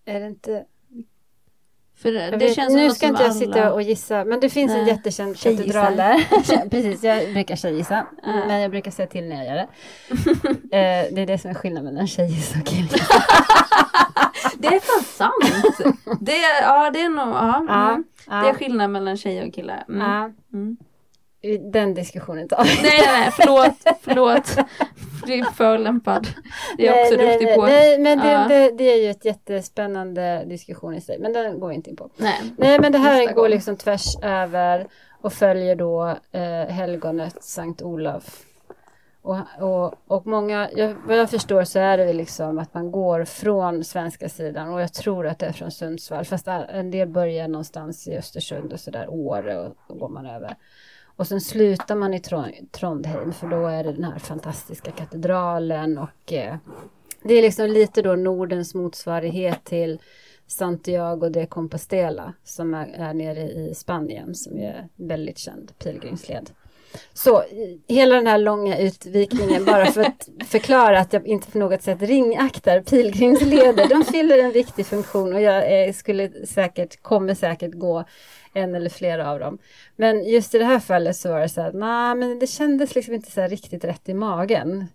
Är 0.04 0.20
det 0.20 0.26
inte... 0.26 0.64
För 2.02 2.12
det, 2.12 2.36
vet, 2.36 2.54
känns 2.54 2.74
nu 2.74 2.90
ska 2.90 3.06
inte 3.06 3.22
jag 3.22 3.34
sitta 3.34 3.72
och 3.72 3.82
gissa, 3.82 4.24
men 4.24 4.40
det 4.40 4.48
finns 4.50 4.72
en 4.72 4.78
Nej. 4.78 4.88
jättekänd 4.88 5.38
Tjejgissa. 5.38 5.64
katedral 5.64 5.96
där. 5.96 6.68
Precis, 6.70 7.02
jag 7.04 7.32
brukar 7.32 7.56
tjejgissa, 7.56 8.06
Ja. 8.22 8.32
men 8.46 8.60
jag 8.60 8.70
brukar 8.70 8.90
säga 8.90 9.08
till 9.08 9.24
när 9.28 9.36
jag 9.36 9.46
gör 9.46 9.54
det. 9.54 9.68
Eh, 10.76 11.14
det 11.14 11.20
är 11.22 11.26
det 11.26 11.38
som 11.38 11.50
är 11.50 11.54
skillnaden 11.54 11.92
mellan 11.94 12.06
tjejgissa 12.06 12.58
och 12.60 12.66
killgissa. 12.66 13.14
Det 14.58 14.66
är 14.68 14.80
fan 14.80 15.04
sant! 15.04 15.94
Det 16.20 16.32
är, 16.44 16.62
ja, 16.62 16.90
det 16.90 17.00
är 17.00 17.08
nog, 17.08 17.28
ja. 17.28 17.56
Mm. 17.56 18.04
ja, 18.26 18.36
Det 18.42 18.48
är 18.48 18.54
skillnad 18.54 18.90
mellan 18.90 19.16
tjejer 19.16 19.46
och 19.48 19.54
killar. 19.54 19.84
Mm. 19.88 20.00
ja. 20.00 20.30
Den 21.72 21.94
diskussionen 21.94 22.48
tar 22.48 22.64
vi. 22.64 22.82
Nej, 22.82 23.00
nej, 23.06 23.20
nej, 23.20 23.30
förlåt, 23.32 23.98
förlåt. 24.02 24.56
Du 25.26 25.34
är 25.34 25.44
förolämpad. 25.44 26.26
Det 26.76 26.88
är 26.88 27.02
också 27.02 27.16
nej, 27.16 27.26
duktig 27.32 27.46
nej, 27.46 27.56
på. 27.56 27.62
Nej, 27.66 27.98
men 27.98 28.18
det, 28.18 28.32
Ja. 28.32 28.48
det, 28.48 28.70
det 28.70 28.84
är 28.84 29.02
ju 29.02 29.10
ett 29.10 29.24
jättespännande 29.24 30.44
diskussion 30.46 30.94
i 30.94 31.00
sig, 31.00 31.18
men 31.18 31.32
den 31.32 31.60
går 31.60 31.72
inte 31.72 31.90
in 31.90 31.96
på. 31.96 32.10
Nej. 32.16 32.40
Nej, 32.56 32.78
men 32.80 32.92
det 32.92 32.98
här 32.98 33.18
Nästa 33.18 33.32
går 33.32 33.42
gång. 33.42 33.50
liksom 33.50 33.76
tvärs 33.76 34.16
över 34.22 34.86
och 35.20 35.32
följer 35.32 35.74
då 35.76 36.16
eh, 36.32 36.66
helgonet 36.74 37.42
Sankt 37.42 37.82
Olof. 37.82 38.44
Och, 39.22 39.38
och, 39.60 39.94
och 40.06 40.26
många, 40.26 40.68
jag, 40.76 40.94
vad 41.06 41.18
jag 41.18 41.30
förstår 41.30 41.64
så 41.64 41.78
är 41.78 41.98
det 41.98 42.12
liksom 42.12 42.58
att 42.58 42.74
man 42.74 42.92
går 42.92 43.24
från 43.24 43.84
svenska 43.84 44.28
sidan 44.28 44.72
och 44.74 44.80
jag 44.80 44.92
tror 44.92 45.26
att 45.26 45.38
det 45.38 45.46
är 45.46 45.52
från 45.52 45.70
Sundsvall 45.70 46.24
fast 46.24 46.48
en 46.48 46.90
del 46.90 47.08
börjar 47.08 47.48
någonstans 47.48 48.08
i 48.08 48.16
Östersund 48.16 48.72
och 48.72 48.80
sådär 48.80 49.06
Åre 49.08 49.58
och 49.58 49.74
då 49.88 49.94
går 49.94 50.08
man 50.08 50.26
över. 50.26 50.56
Och 51.18 51.26
sen 51.26 51.40
slutar 51.40 51.96
man 51.96 52.14
i 52.14 52.20
Trondheim 52.70 53.32
för 53.32 53.48
då 53.48 53.66
är 53.66 53.84
det 53.84 53.92
den 53.92 54.04
här 54.04 54.18
fantastiska 54.18 54.90
katedralen 54.90 55.98
och 55.98 56.32
eh, 56.32 56.56
det 57.22 57.34
är 57.34 57.42
liksom 57.42 57.66
lite 57.66 58.02
då 58.02 58.16
Nordens 58.16 58.74
motsvarighet 58.74 59.64
till 59.64 60.00
Santiago 60.46 61.28
de 61.28 61.46
Compostela 61.46 62.34
som 62.44 62.74
är, 62.74 62.86
är 62.86 63.14
nere 63.14 63.40
i 63.40 63.74
Spanien 63.74 64.34
som 64.34 64.58
är 64.58 64.88
väldigt 64.96 65.38
känd 65.38 65.72
pilgrimsled. 65.78 66.50
Så 67.12 67.44
hela 67.88 68.14
den 68.14 68.26
här 68.26 68.38
långa 68.38 68.78
utvikningen 68.78 69.64
bara 69.64 69.86
för 69.86 70.00
att 70.00 70.28
förklara 70.46 70.98
att 70.98 71.12
jag 71.12 71.26
inte 71.26 71.50
på 71.50 71.58
något 71.58 71.82
sätt 71.82 72.02
ringaktar 72.02 72.80
pilgrimsleder. 72.80 73.88
De 73.88 74.04
fyller 74.04 74.38
en 74.38 74.52
viktig 74.52 74.86
funktion 74.86 75.32
och 75.32 75.42
jag 75.42 75.86
eh, 75.86 75.92
skulle 75.92 76.46
säkert, 76.46 77.02
kommer 77.02 77.34
säkert 77.34 77.74
gå 77.74 78.04
en 78.52 78.74
eller 78.74 78.90
flera 78.90 79.30
av 79.30 79.38
dem. 79.38 79.58
Men 79.96 80.24
just 80.24 80.54
i 80.54 80.58
det 80.58 80.64
här 80.64 80.80
fallet 80.80 81.16
så 81.16 81.28
var 81.28 81.40
det 81.40 81.48
så 81.48 81.60
här, 81.60 81.72
nej 81.72 82.14
men 82.14 82.38
det 82.38 82.46
kändes 82.46 82.94
liksom 82.94 83.14
inte 83.14 83.30
så 83.30 83.42
riktigt 83.42 83.84
rätt 83.84 84.08
i 84.08 84.14
magen. 84.14 84.86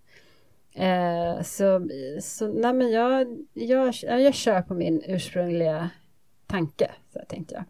Eh, 0.74 1.42
så 1.42 1.88
så 2.20 2.48
nej 2.48 2.72
men 2.72 2.90
jag, 2.90 3.26
jag, 3.52 3.94
jag 4.02 4.34
kör 4.34 4.62
på 4.62 4.74
min 4.74 5.02
ursprungliga 5.06 5.90
tanke, 6.46 6.90
så 7.12 7.20
tänkte 7.28 7.54
jag. 7.54 7.64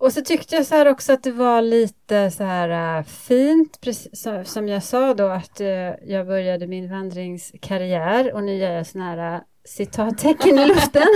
Och 0.00 0.12
så 0.12 0.22
tyckte 0.22 0.54
jag 0.54 0.66
så 0.66 0.74
här 0.74 0.88
också 0.88 1.12
att 1.12 1.22
det 1.22 1.32
var 1.32 1.62
lite 1.62 2.30
så 2.30 2.44
här 2.44 2.98
uh, 2.98 3.04
fint, 3.04 3.80
precis, 3.80 4.26
som 4.44 4.68
jag 4.68 4.82
sa 4.82 5.14
då 5.14 5.26
att 5.26 5.60
uh, 5.60 5.66
jag 6.04 6.26
började 6.26 6.66
min 6.66 6.90
vandringskarriär 6.90 8.34
och 8.34 8.42
nu 8.42 8.56
gör 8.56 8.70
jag 8.70 8.86
såna 8.86 9.04
här 9.04 9.34
uh, 9.34 9.40
citattecken 9.64 10.58
i 10.58 10.66
luften. 10.66 11.08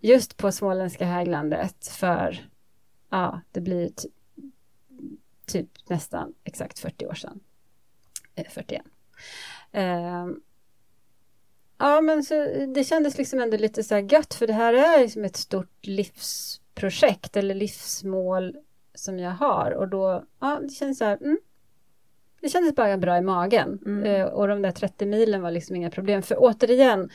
just 0.00 0.36
på 0.36 0.52
småländska 0.52 1.06
höglandet 1.06 1.86
för, 1.86 2.50
ja, 3.10 3.40
det 3.50 3.60
blir 3.60 3.90
typ 5.46 5.88
nästan 5.88 6.34
exakt 6.44 6.78
40 6.78 7.06
år 7.06 7.14
sedan. 7.14 7.40
41. 8.48 8.82
Ja, 11.82 12.00
men 12.00 12.22
så, 12.22 12.34
det 12.74 12.84
kändes 12.84 13.18
liksom 13.18 13.40
ändå 13.40 13.56
lite 13.56 13.82
så 13.82 13.94
här 13.94 14.12
gött 14.12 14.34
för 14.34 14.46
det 14.46 14.52
här 14.52 14.74
är 14.74 15.02
liksom 15.02 15.24
ett 15.24 15.36
stort 15.36 15.86
livsprojekt 15.86 17.36
eller 17.36 17.54
livsmål 17.54 18.56
som 18.94 19.18
jag 19.18 19.30
har 19.30 19.70
och 19.70 19.88
då, 19.88 20.24
ja, 20.40 20.60
det 20.62 20.68
kändes 20.68 20.98
så 20.98 21.04
här, 21.04 21.16
mm, 21.20 21.38
det 22.40 22.48
kändes 22.48 22.74
bara 22.74 22.96
bra 22.96 23.18
i 23.18 23.20
magen. 23.20 23.78
Mm. 23.86 24.04
Eh, 24.04 24.26
och 24.26 24.48
de 24.48 24.62
där 24.62 24.70
30 24.70 25.06
milen 25.06 25.42
var 25.42 25.50
liksom 25.50 25.76
inga 25.76 25.90
problem. 25.90 26.22
För 26.22 26.36
återigen, 26.38 27.10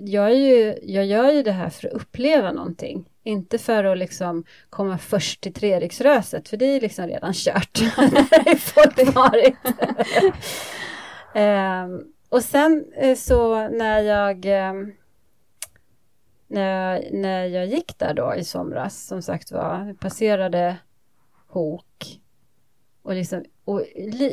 jag, 0.00 0.30
är 0.30 0.36
ju, 0.36 0.78
jag 0.82 1.06
gör 1.06 1.30
ju 1.30 1.42
det 1.42 1.52
här 1.52 1.70
för 1.70 1.88
att 1.88 1.94
uppleva 1.94 2.52
någonting. 2.52 3.08
Inte 3.22 3.58
för 3.58 3.84
att 3.84 3.98
liksom 3.98 4.44
komma 4.70 4.98
först 4.98 5.40
till 5.40 5.52
Treriksröset, 5.52 6.48
för 6.48 6.56
det 6.56 6.64
är 6.64 6.80
liksom 6.80 7.06
redan 7.06 7.32
kört. 7.34 7.74
Där 7.96 8.44
har 8.44 8.54
folk 8.54 9.14
varit. 9.14 9.56
um, 11.34 12.12
Och 12.30 12.42
sen 12.44 12.84
eh, 12.96 13.16
så 13.16 13.68
när 13.68 14.00
jag 14.00 14.46
eh, 14.46 14.72
när 16.50 16.94
jag, 16.94 17.12
när 17.12 17.44
jag 17.44 17.66
gick 17.66 17.98
där 17.98 18.14
då 18.14 18.34
i 18.34 18.44
somras, 18.44 19.06
som 19.06 19.22
sagt 19.22 19.52
var, 19.52 19.94
passerade 20.00 20.76
Hok. 21.48 22.20
Och 23.02 23.14
liksom, 23.14 23.44
och 23.64 23.82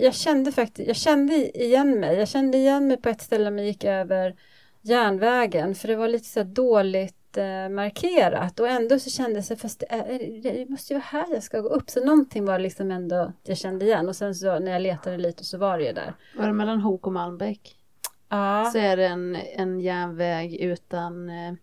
jag 0.01 0.13
kände 0.13 0.51
faktiskt, 0.51 0.87
jag 0.87 0.95
kände 0.95 1.33
igen 1.63 1.99
mig, 1.99 2.17
jag 2.17 2.27
kände 2.27 2.57
igen 2.57 2.87
mig 2.87 2.97
på 2.97 3.09
ett 3.09 3.21
ställe 3.21 3.49
när 3.49 3.63
jag 3.63 3.67
gick 3.67 3.83
över 3.83 4.35
järnvägen, 4.81 5.75
för 5.75 5.87
det 5.87 5.95
var 5.95 6.07
lite 6.07 6.25
så 6.25 6.43
dåligt 6.43 7.37
eh, 7.37 7.69
markerat. 7.69 8.59
Och 8.59 8.67
ändå 8.67 8.99
så 8.99 9.09
kändes 9.09 9.47
det, 9.47 9.55
fast 9.55 9.79
det, 9.79 9.85
är, 9.89 10.41
det 10.41 10.69
måste 10.69 10.93
ju 10.93 10.99
vara 10.99 11.05
här 11.07 11.33
jag 11.33 11.43
ska 11.43 11.59
gå 11.59 11.69
upp, 11.69 11.89
så 11.89 12.05
någonting 12.05 12.45
var 12.45 12.59
liksom 12.59 12.91
ändå, 12.91 13.33
jag 13.43 13.57
kände 13.57 13.85
igen. 13.85 14.09
Och 14.09 14.15
sen 14.15 14.35
så 14.35 14.59
när 14.59 14.71
jag 14.71 14.81
letade 14.81 15.17
lite 15.17 15.43
så 15.43 15.57
var 15.57 15.77
det 15.77 15.85
ju 15.85 15.93
där. 15.93 16.13
Var 16.37 16.47
det 16.47 16.53
mellan 16.53 16.81
Hok 16.81 17.07
och 17.07 17.13
Malmbäck? 17.13 17.76
Ja. 18.29 18.69
Så 18.73 18.77
är 18.77 18.97
det 18.97 19.05
en, 19.05 19.35
en 19.35 19.79
järnväg 19.79 20.55
utan, 20.59 21.29
eh, 21.29 21.53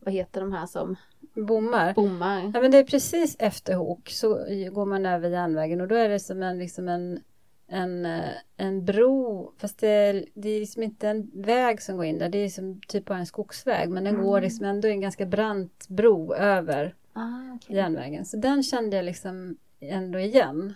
vad 0.00 0.14
heter 0.14 0.40
de 0.40 0.52
här 0.52 0.66
som? 0.66 0.96
Bommar. 1.34 1.94
Bommar. 1.94 2.50
Ja 2.54 2.60
men 2.60 2.70
det 2.70 2.78
är 2.78 2.84
precis 2.84 3.36
efter 3.38 3.74
Hok 3.74 4.10
så 4.10 4.28
går 4.72 4.86
man 4.86 5.06
över 5.06 5.30
järnvägen 5.30 5.80
och 5.80 5.88
då 5.88 5.94
är 5.94 6.08
det 6.08 6.20
som 6.20 6.42
en, 6.42 6.58
liksom 6.58 6.88
en, 6.88 7.20
en, 7.68 8.06
eh, 8.06 8.30
en 8.56 8.84
bro, 8.84 9.52
fast 9.58 9.78
det, 9.78 10.24
det 10.34 10.48
är 10.48 10.60
liksom 10.60 10.82
inte 10.82 11.08
en 11.08 11.30
väg 11.34 11.82
som 11.82 11.96
går 11.96 12.04
in 12.04 12.18
där, 12.18 12.28
det 12.28 12.38
är 12.38 12.48
som 12.48 12.80
typ 12.88 13.04
bara 13.04 13.18
en 13.18 13.26
skogsväg 13.26 13.90
men 13.90 14.04
den 14.04 14.14
mm. 14.14 14.26
går 14.26 14.40
liksom 14.40 14.66
ändå 14.66 14.88
en 14.88 15.00
ganska 15.00 15.26
brant 15.26 15.88
bro 15.88 16.34
över 16.34 16.94
ah, 17.12 17.54
okay. 17.54 17.76
järnvägen. 17.76 18.24
Så 18.24 18.36
den 18.36 18.62
kände 18.62 18.96
jag 18.96 19.04
liksom 19.04 19.56
ändå 19.80 20.18
igen. 20.18 20.74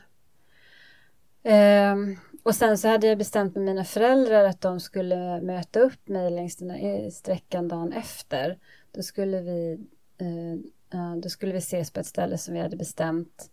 Um, 1.43 2.19
och 2.43 2.55
sen 2.55 2.79
så 2.79 2.89
hade 2.89 3.07
jag 3.07 3.19
bestämt 3.19 3.55
med 3.55 3.65
mina 3.65 3.85
föräldrar 3.85 4.45
att 4.45 4.61
de 4.61 4.81
skulle 4.81 5.41
möta 5.41 5.81
upp 5.81 6.09
mig 6.09 6.31
längs 6.31 6.57
den 6.57 6.71
här 6.71 7.05
eh, 7.05 7.11
sträckan 7.11 7.69
dagen 7.69 7.93
efter. 7.93 8.59
Då 8.93 9.03
skulle 9.03 9.41
vi, 9.41 9.79
eh, 10.19 11.17
då 11.23 11.29
skulle 11.29 11.53
vi 11.53 11.59
ses 11.59 11.91
på 11.91 12.01
ett 12.01 12.07
ställe 12.07 12.39
som 12.39 12.55
vi 12.55 12.61
hade 12.61 12.77
bestämt. 12.77 13.51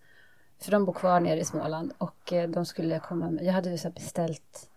För 0.60 0.72
de 0.72 0.86
bor 0.86 0.94
kvar 0.94 1.20
nere 1.20 1.40
i 1.40 1.46
Småland 1.46 1.94
och 1.98 2.34
eh, 2.34 2.50
de 2.50 2.66
skulle 2.66 3.00
komma 3.00 3.30
med, 3.32 3.46
jag 3.46 3.54
hade 3.54 3.78
så 3.78 3.90
beställt 3.90 4.70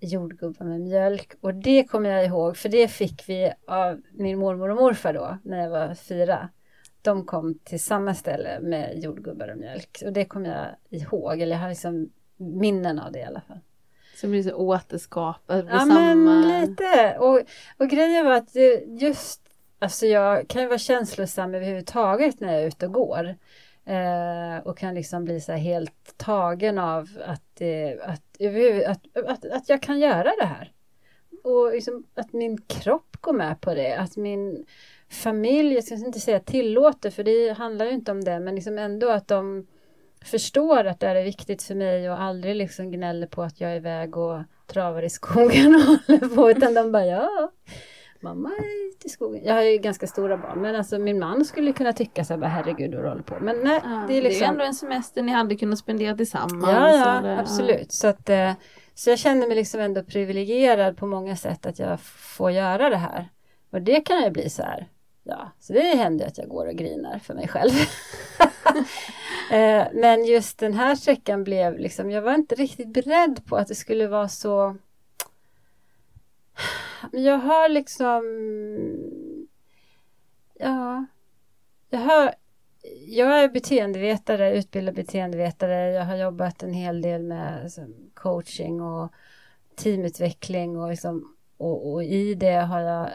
jordgubbar 0.00 0.66
med 0.66 0.80
mjölk 0.80 1.34
och 1.40 1.54
det 1.54 1.84
kommer 1.84 2.10
jag 2.10 2.26
ihåg 2.26 2.56
för 2.56 2.68
det 2.68 2.88
fick 2.88 3.28
vi 3.28 3.52
av 3.66 4.02
min 4.12 4.38
mormor 4.38 4.68
och 4.68 4.76
morfar 4.76 5.12
då 5.12 5.38
när 5.42 5.58
jag 5.58 5.70
var 5.70 5.94
fyra. 5.94 6.48
De 7.02 7.26
kom 7.26 7.58
till 7.58 7.80
samma 7.80 8.14
ställe 8.14 8.60
med 8.60 8.98
jordgubbar 8.98 9.48
och 9.48 9.58
mjölk 9.58 10.02
och 10.04 10.12
det 10.12 10.24
kommer 10.24 10.48
jag 10.48 11.00
ihåg, 11.00 11.40
eller 11.40 11.56
jag 11.56 11.62
har 11.62 11.68
liksom 11.68 12.10
minnen 12.36 12.98
av 12.98 13.12
det 13.12 13.18
i 13.18 13.24
alla 13.24 13.40
fall. 13.40 13.58
Så 14.16 14.26
det 14.26 14.30
blir 14.30 14.42
så 14.42 14.54
återskapat? 14.54 15.64
Ja 15.68 15.78
samma... 15.78 16.14
men 16.14 16.60
lite. 16.60 17.16
Och, 17.18 17.40
och 17.76 17.88
grejen 17.88 18.24
var 18.24 18.32
att 18.32 18.54
just, 18.86 19.40
alltså 19.78 20.06
jag 20.06 20.48
kan 20.48 20.62
ju 20.62 20.68
vara 20.68 20.78
känslosam 20.78 21.54
överhuvudtaget 21.54 22.40
när 22.40 22.52
jag 22.52 22.62
är 22.62 22.66
ute 22.66 22.86
och 22.86 22.92
går. 22.92 23.36
Eh, 23.84 24.58
och 24.64 24.78
kan 24.78 24.94
liksom 24.94 25.24
bli 25.24 25.40
så 25.40 25.52
här 25.52 25.58
helt 25.58 26.14
tagen 26.16 26.78
av 26.78 27.08
att, 27.26 27.60
eh, 27.60 28.10
att, 28.10 28.22
att, 28.86 29.26
att, 29.28 29.44
att 29.44 29.68
jag 29.68 29.82
kan 29.82 29.98
göra 29.98 30.32
det 30.40 30.46
här. 30.46 30.72
Och 31.44 31.72
liksom 31.72 32.04
att 32.14 32.32
min 32.32 32.60
kropp 32.60 33.16
går 33.20 33.32
med 33.32 33.60
på 33.60 33.74
det, 33.74 33.94
att 33.94 34.16
min 34.16 34.66
familj, 35.08 35.74
jag 35.74 35.84
ska 35.84 35.94
inte 35.94 36.20
säga 36.20 36.40
tillåter 36.40 37.10
för 37.10 37.24
det 37.24 37.52
handlar 37.52 37.86
ju 37.86 37.92
inte 37.92 38.10
om 38.10 38.24
det, 38.24 38.40
men 38.40 38.54
liksom 38.54 38.78
ändå 38.78 39.10
att 39.10 39.28
de 39.28 39.66
förstår 40.24 40.84
att 40.84 41.00
det 41.00 41.06
här 41.06 41.16
är 41.16 41.24
viktigt 41.24 41.62
för 41.62 41.74
mig 41.74 42.10
och 42.10 42.20
aldrig 42.20 42.56
liksom 42.56 42.90
gnäller 42.90 43.26
på 43.26 43.42
att 43.42 43.60
jag 43.60 43.70
är 43.70 43.76
iväg 43.76 44.16
och 44.16 44.42
travar 44.66 45.02
i 45.02 45.10
skogen 45.10 45.74
och 45.74 45.80
håller 46.06 46.34
på 46.36 46.50
utan 46.50 46.74
de 46.74 46.92
bara 46.92 47.06
ja 47.06 47.50
mamma 48.20 48.48
är 48.48 48.88
ute 48.88 49.06
i 49.06 49.10
skogen. 49.10 49.44
Jag 49.44 49.54
har 49.54 49.62
ju 49.62 49.78
ganska 49.78 50.06
stora 50.06 50.36
barn 50.36 50.60
men 50.60 50.76
alltså 50.76 50.98
min 50.98 51.18
man 51.18 51.44
skulle 51.44 51.72
kunna 51.72 51.92
tycka 51.92 52.24
så 52.24 52.34
här 52.34 52.48
herregud 52.48 52.90
du 52.90 52.96
håller 53.08 53.22
på. 53.22 53.36
Men 53.40 53.56
nej, 53.64 53.80
ja, 53.84 53.90
det 53.90 53.94
är 53.94 53.98
liksom. 53.98 54.06
Det 54.08 54.16
är 54.16 54.22
liksom- 54.22 54.48
ändå 54.48 54.64
en 54.64 54.74
semester 54.74 55.22
ni 55.22 55.32
hade 55.32 55.56
kunnat 55.56 55.78
spendera 55.78 56.16
tillsammans. 56.16 56.66
Ja, 56.66 56.90
ja 56.90 57.20
det, 57.20 57.40
absolut. 57.40 57.78
Ja. 57.80 57.86
Så, 57.88 58.06
att, 58.06 58.28
eh, 58.28 58.52
så 58.94 59.10
jag 59.10 59.18
känner 59.18 59.46
mig 59.46 59.56
liksom 59.56 59.80
ändå 59.80 60.02
privilegierad 60.02 60.96
på 60.96 61.06
många 61.06 61.36
sätt 61.36 61.66
att 61.66 61.78
jag 61.78 62.00
får 62.00 62.50
göra 62.50 62.90
det 62.90 62.96
här. 62.96 63.28
Och 63.70 63.82
det 63.82 64.00
kan 64.00 64.22
ju 64.22 64.30
bli 64.30 64.50
så 64.50 64.62
här. 64.62 64.86
Ja, 65.24 65.50
så 65.60 65.72
det 65.72 65.80
händer 65.80 66.26
att 66.26 66.38
jag 66.38 66.48
går 66.48 66.66
och 66.66 66.74
grinar 66.74 67.18
för 67.18 67.34
mig 67.34 67.48
själv. 67.48 67.72
Eh, 69.50 69.86
men 69.92 70.24
just 70.24 70.58
den 70.58 70.74
här 70.74 70.94
sträckan 70.94 71.44
blev 71.44 71.78
liksom, 71.78 72.10
jag 72.10 72.22
var 72.22 72.34
inte 72.34 72.54
riktigt 72.54 72.88
beredd 72.88 73.46
på 73.46 73.56
att 73.56 73.68
det 73.68 73.74
skulle 73.74 74.06
vara 74.06 74.28
så 74.28 74.76
jag 77.12 77.38
har 77.38 77.68
liksom 77.68 78.22
Ja 80.54 81.06
Jag 81.90 81.98
har 82.00 82.34
Jag 83.06 83.42
är 83.42 83.48
beteendevetare, 83.48 84.56
utbildad 84.58 84.94
beteendevetare. 84.94 85.92
Jag 85.92 86.04
har 86.04 86.16
jobbat 86.16 86.62
en 86.62 86.72
hel 86.72 87.02
del 87.02 87.22
med 87.22 87.62
liksom, 87.62 88.10
coaching 88.14 88.80
och 88.80 89.12
teamutveckling 89.76 90.78
och, 90.78 90.90
liksom, 90.90 91.36
och, 91.56 91.92
och 91.92 92.04
i 92.04 92.34
det 92.34 92.54
har 92.54 92.80
jag 92.80 93.10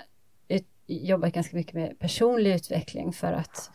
ut, 0.48 0.68
jobbat 0.88 1.34
ganska 1.34 1.56
mycket 1.57 1.73
med 1.73 1.99
personlig 1.99 2.56
utveckling 2.56 3.14
för 3.14 3.34
att 3.34 3.72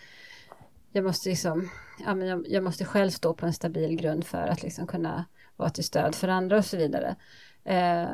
jag 0.93 1.05
måste 1.05 1.29
liksom, 1.29 1.69
ja, 2.05 2.15
men 2.15 2.29
jag, 2.29 2.47
jag, 2.49 2.65
måste 2.65 2.85
själv 2.85 3.11
stå 3.11 3.35
på 3.35 3.47
en 3.47 3.53
stabil 3.53 3.97
grund 3.97 4.27
för 4.27 4.47
att 4.47 4.63
liksom 4.63 4.87
kunna 4.87 5.25
vara 5.57 5.71
till 5.71 5.85
stöd 5.85 6.15
för 6.15 6.29
andra 6.29 6.59
och 6.59 6.65
så 6.65 6.77
vidare. 6.77 7.17
Eh, 7.65 8.09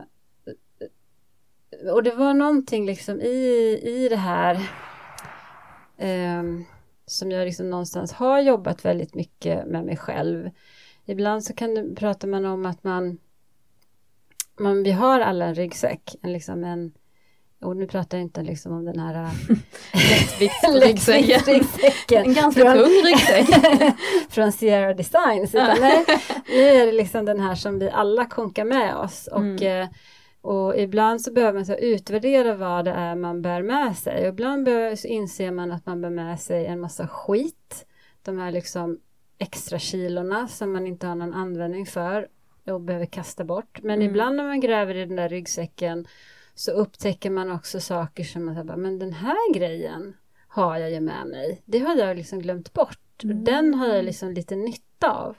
och 1.92 2.02
det 2.02 2.14
var 2.14 2.34
någonting 2.34 2.86
liksom 2.86 3.20
i, 3.20 3.80
i 3.82 4.08
det 4.08 4.16
här 4.16 4.54
eh, 5.96 6.42
som 7.06 7.30
jag 7.30 7.44
liksom 7.44 7.70
någonstans 7.70 8.12
har 8.12 8.40
jobbat 8.40 8.84
väldigt 8.84 9.14
mycket 9.14 9.66
med 9.66 9.84
mig 9.84 9.96
själv 9.96 10.50
ibland 11.04 11.44
så 11.44 11.54
kan 11.54 11.74
du, 11.74 11.94
pratar 11.94 12.28
man 12.28 12.44
om 12.44 12.66
att 12.66 12.84
man, 12.84 13.18
man 14.60 14.82
vi 14.82 14.92
har 14.92 15.20
alla 15.20 15.44
en 15.44 15.54
ryggsäck, 15.54 16.16
en, 16.22 16.32
liksom 16.32 16.64
en 16.64 16.92
och 17.62 17.76
nu 17.76 17.86
pratar 17.86 18.18
jag 18.18 18.24
inte 18.24 18.42
liksom 18.42 18.72
om 18.72 18.84
den 18.84 18.98
här 18.98 19.30
lättviktsryggsäcken. 19.92 22.24
en 22.24 22.34
ganska 22.34 22.60
från, 22.60 22.74
tung 22.74 23.02
ryggsäck. 23.04 23.48
från 24.30 24.52
Sierra 24.52 24.94
Designs. 24.94 25.54
Utan 25.54 25.80
nej, 25.80 26.04
nu 26.48 26.60
är 26.60 26.86
det 26.86 26.92
liksom 26.92 27.24
den 27.24 27.40
här 27.40 27.54
som 27.54 27.78
vi 27.78 27.90
alla 27.90 28.26
konkar 28.26 28.64
med 28.64 28.96
oss. 28.96 29.28
Och, 29.32 29.40
mm. 29.40 29.82
Eh, 29.82 29.88
och 30.40 30.78
ibland 30.78 31.20
så 31.20 31.32
behöver 31.32 31.52
man 31.52 31.66
så 31.66 31.74
utvärdera 31.74 32.54
vad 32.54 32.84
det 32.84 32.90
är 32.90 33.14
man 33.14 33.42
bär 33.42 33.62
med 33.62 33.96
sig. 33.96 34.22
Och 34.22 34.28
ibland 34.28 34.68
så 34.96 35.08
inser 35.08 35.50
man 35.50 35.72
att 35.72 35.86
man 35.86 36.00
bär 36.00 36.10
med 36.10 36.40
sig 36.40 36.66
en 36.66 36.80
massa 36.80 37.08
skit. 37.08 37.86
De 38.22 38.38
här 38.38 38.52
liksom 38.52 38.98
extra 39.38 39.78
kilorna 39.78 40.48
som 40.48 40.72
man 40.72 40.86
inte 40.86 41.06
har 41.06 41.14
någon 41.14 41.34
användning 41.34 41.86
för 41.86 42.28
och 42.66 42.80
behöver 42.80 43.06
kasta 43.06 43.44
bort. 43.44 43.82
Men 43.82 43.94
mm. 43.94 44.08
ibland 44.08 44.36
när 44.36 44.44
man 44.44 44.60
gräver 44.60 44.94
i 44.94 45.06
den 45.06 45.16
där 45.16 45.28
ryggsäcken 45.28 46.06
så 46.54 46.70
upptäcker 46.72 47.30
man 47.30 47.50
också 47.50 47.80
saker 47.80 48.24
som 48.24 48.48
att 48.48 48.78
men 48.78 48.98
den 48.98 49.12
här 49.12 49.54
grejen 49.54 50.14
har 50.48 50.78
jag 50.78 50.90
ju 50.90 51.00
med 51.00 51.26
mig. 51.26 51.62
Det 51.64 51.78
har 51.78 51.96
jag 51.96 52.16
liksom 52.16 52.38
glömt 52.38 52.72
bort. 52.72 53.24
Mm. 53.24 53.44
Den 53.44 53.74
har 53.74 53.86
jag 53.86 54.04
liksom 54.04 54.32
lite 54.32 54.56
nytta 54.56 55.10
av. 55.10 55.36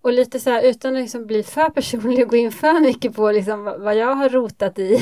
Och 0.00 0.12
lite 0.12 0.40
så 0.40 0.50
här 0.50 0.62
utan 0.62 0.96
att 0.96 1.02
liksom 1.02 1.26
bli 1.26 1.42
för 1.42 1.70
personlig 1.70 2.24
och 2.24 2.30
gå 2.30 2.36
in 2.36 2.52
för 2.52 2.80
mycket 2.80 3.16
på 3.16 3.30
liksom 3.30 3.64
vad 3.64 3.96
jag 3.96 4.14
har 4.14 4.28
rotat 4.28 4.78
i 4.78 5.00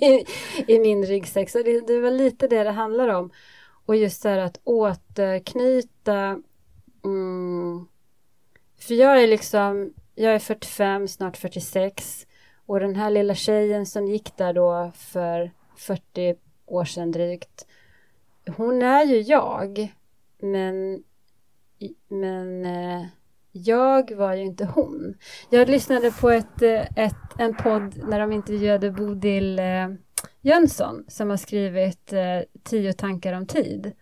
i, 0.00 0.26
i 0.72 0.78
min 0.78 1.06
ryggsäck. 1.06 1.50
Så 1.50 1.62
det, 1.62 1.86
det 1.86 2.00
var 2.00 2.10
lite 2.10 2.48
det 2.48 2.64
det 2.64 2.70
handlar 2.70 3.08
om. 3.08 3.30
Och 3.86 3.96
just 3.96 4.22
det 4.22 4.28
här 4.28 4.38
att 4.38 4.60
återknyta 4.64 6.40
mm, 7.04 7.86
För 8.78 8.94
jag 8.94 9.22
är 9.22 9.26
liksom 9.26 9.92
Jag 10.14 10.34
är 10.34 10.38
45, 10.38 11.08
snart 11.08 11.36
46 11.36 12.26
och 12.66 12.80
den 12.80 12.96
här 12.96 13.10
lilla 13.10 13.34
tjejen 13.34 13.86
som 13.86 14.06
gick 14.06 14.36
där 14.36 14.52
då 14.52 14.92
för 14.94 15.50
40 15.76 16.36
år 16.66 16.84
sedan 16.84 17.12
drygt 17.12 17.66
Hon 18.56 18.82
är 18.82 19.04
ju 19.04 19.20
jag 19.20 19.94
men 20.38 21.04
men 22.08 22.66
eh, 22.66 23.06
jag 23.52 24.14
var 24.16 24.34
ju 24.34 24.42
inte 24.42 24.64
hon. 24.64 25.14
Jag 25.50 25.68
lyssnade 25.68 26.10
på 26.10 26.30
ett, 26.30 26.62
eh, 26.62 26.82
ett, 26.96 27.38
en 27.38 27.56
podd 27.56 28.08
när 28.08 28.20
de 28.20 28.32
intervjuade 28.32 28.90
Bodil 28.90 29.58
eh, 29.58 29.88
Jönsson 30.40 31.04
som 31.08 31.30
har 31.30 31.36
skrivit 31.36 32.12
Tio 32.62 32.92
tankar 32.92 33.32
om 33.32 33.46
tid. 33.46 33.92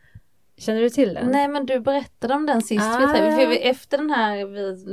Känner 0.62 0.80
du 0.80 0.90
till 0.90 1.14
den? 1.14 1.30
Nej 1.30 1.48
men 1.48 1.66
du 1.66 1.80
berättade 1.80 2.34
om 2.34 2.46
den 2.46 2.62
sist. 2.62 2.84
Ah. 2.84 3.08
För 3.08 3.66
efter 3.66 3.98
den 3.98 4.10
här 4.10 4.44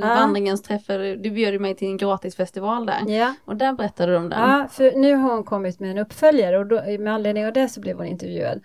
ah. 0.04 0.16
vandringens 0.16 0.62
träffade, 0.62 1.16
du 1.16 1.32
bjöd 1.32 1.62
mig 1.62 1.76
till 1.76 1.88
en 1.88 1.98
gratisfestival 1.98 2.86
där. 2.86 3.04
Ja. 3.08 3.34
Och 3.46 3.56
där 3.56 3.74
berättade 3.74 4.12
du 4.12 4.18
om 4.18 4.30
den. 4.30 4.40
Ja, 4.40 4.68
för 4.72 4.92
nu 4.92 5.16
har 5.16 5.34
hon 5.34 5.44
kommit 5.44 5.80
med 5.80 5.92
en 5.92 5.98
uppföljare 5.98 6.60
och 6.60 6.66
då, 6.66 6.76
med 7.00 7.14
anledning 7.14 7.46
av 7.46 7.54
det 7.54 7.70
så 7.70 7.82
blev 7.82 7.98
hon 7.98 8.06
intervjuad. 8.06 8.62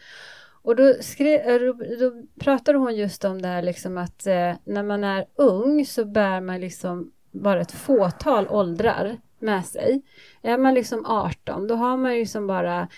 Och 0.63 0.77
då, 0.77 0.95
skrev, 1.01 1.41
eh, 1.41 1.61
då, 1.61 1.73
då 1.73 2.13
pratade 2.41 2.79
hon 2.79 2.97
just 2.97 3.25
om 3.25 3.43
det 3.43 3.49
här 3.49 3.63
liksom 3.63 3.99
att 3.99 4.27
eh, 4.27 4.53
när 4.65 4.83
man 4.83 5.05
är 5.05 5.25
ung 5.37 5.87
så 5.87 6.05
bär 6.05 6.41
man 6.41 6.61
liksom 6.61 7.13
bara 7.33 7.61
ett 7.61 7.73
fåtal 7.73 8.49
åldrar 8.49 9.17
med 9.39 9.67
sig. 9.67 10.03
Är 10.43 10.59
man 10.59 10.75
liksom 10.75 11.07
18 11.07 11.67
då 11.67 11.75
har 11.75 11.97
man 11.97 12.13
liksom 12.13 12.47
bara 12.47 12.89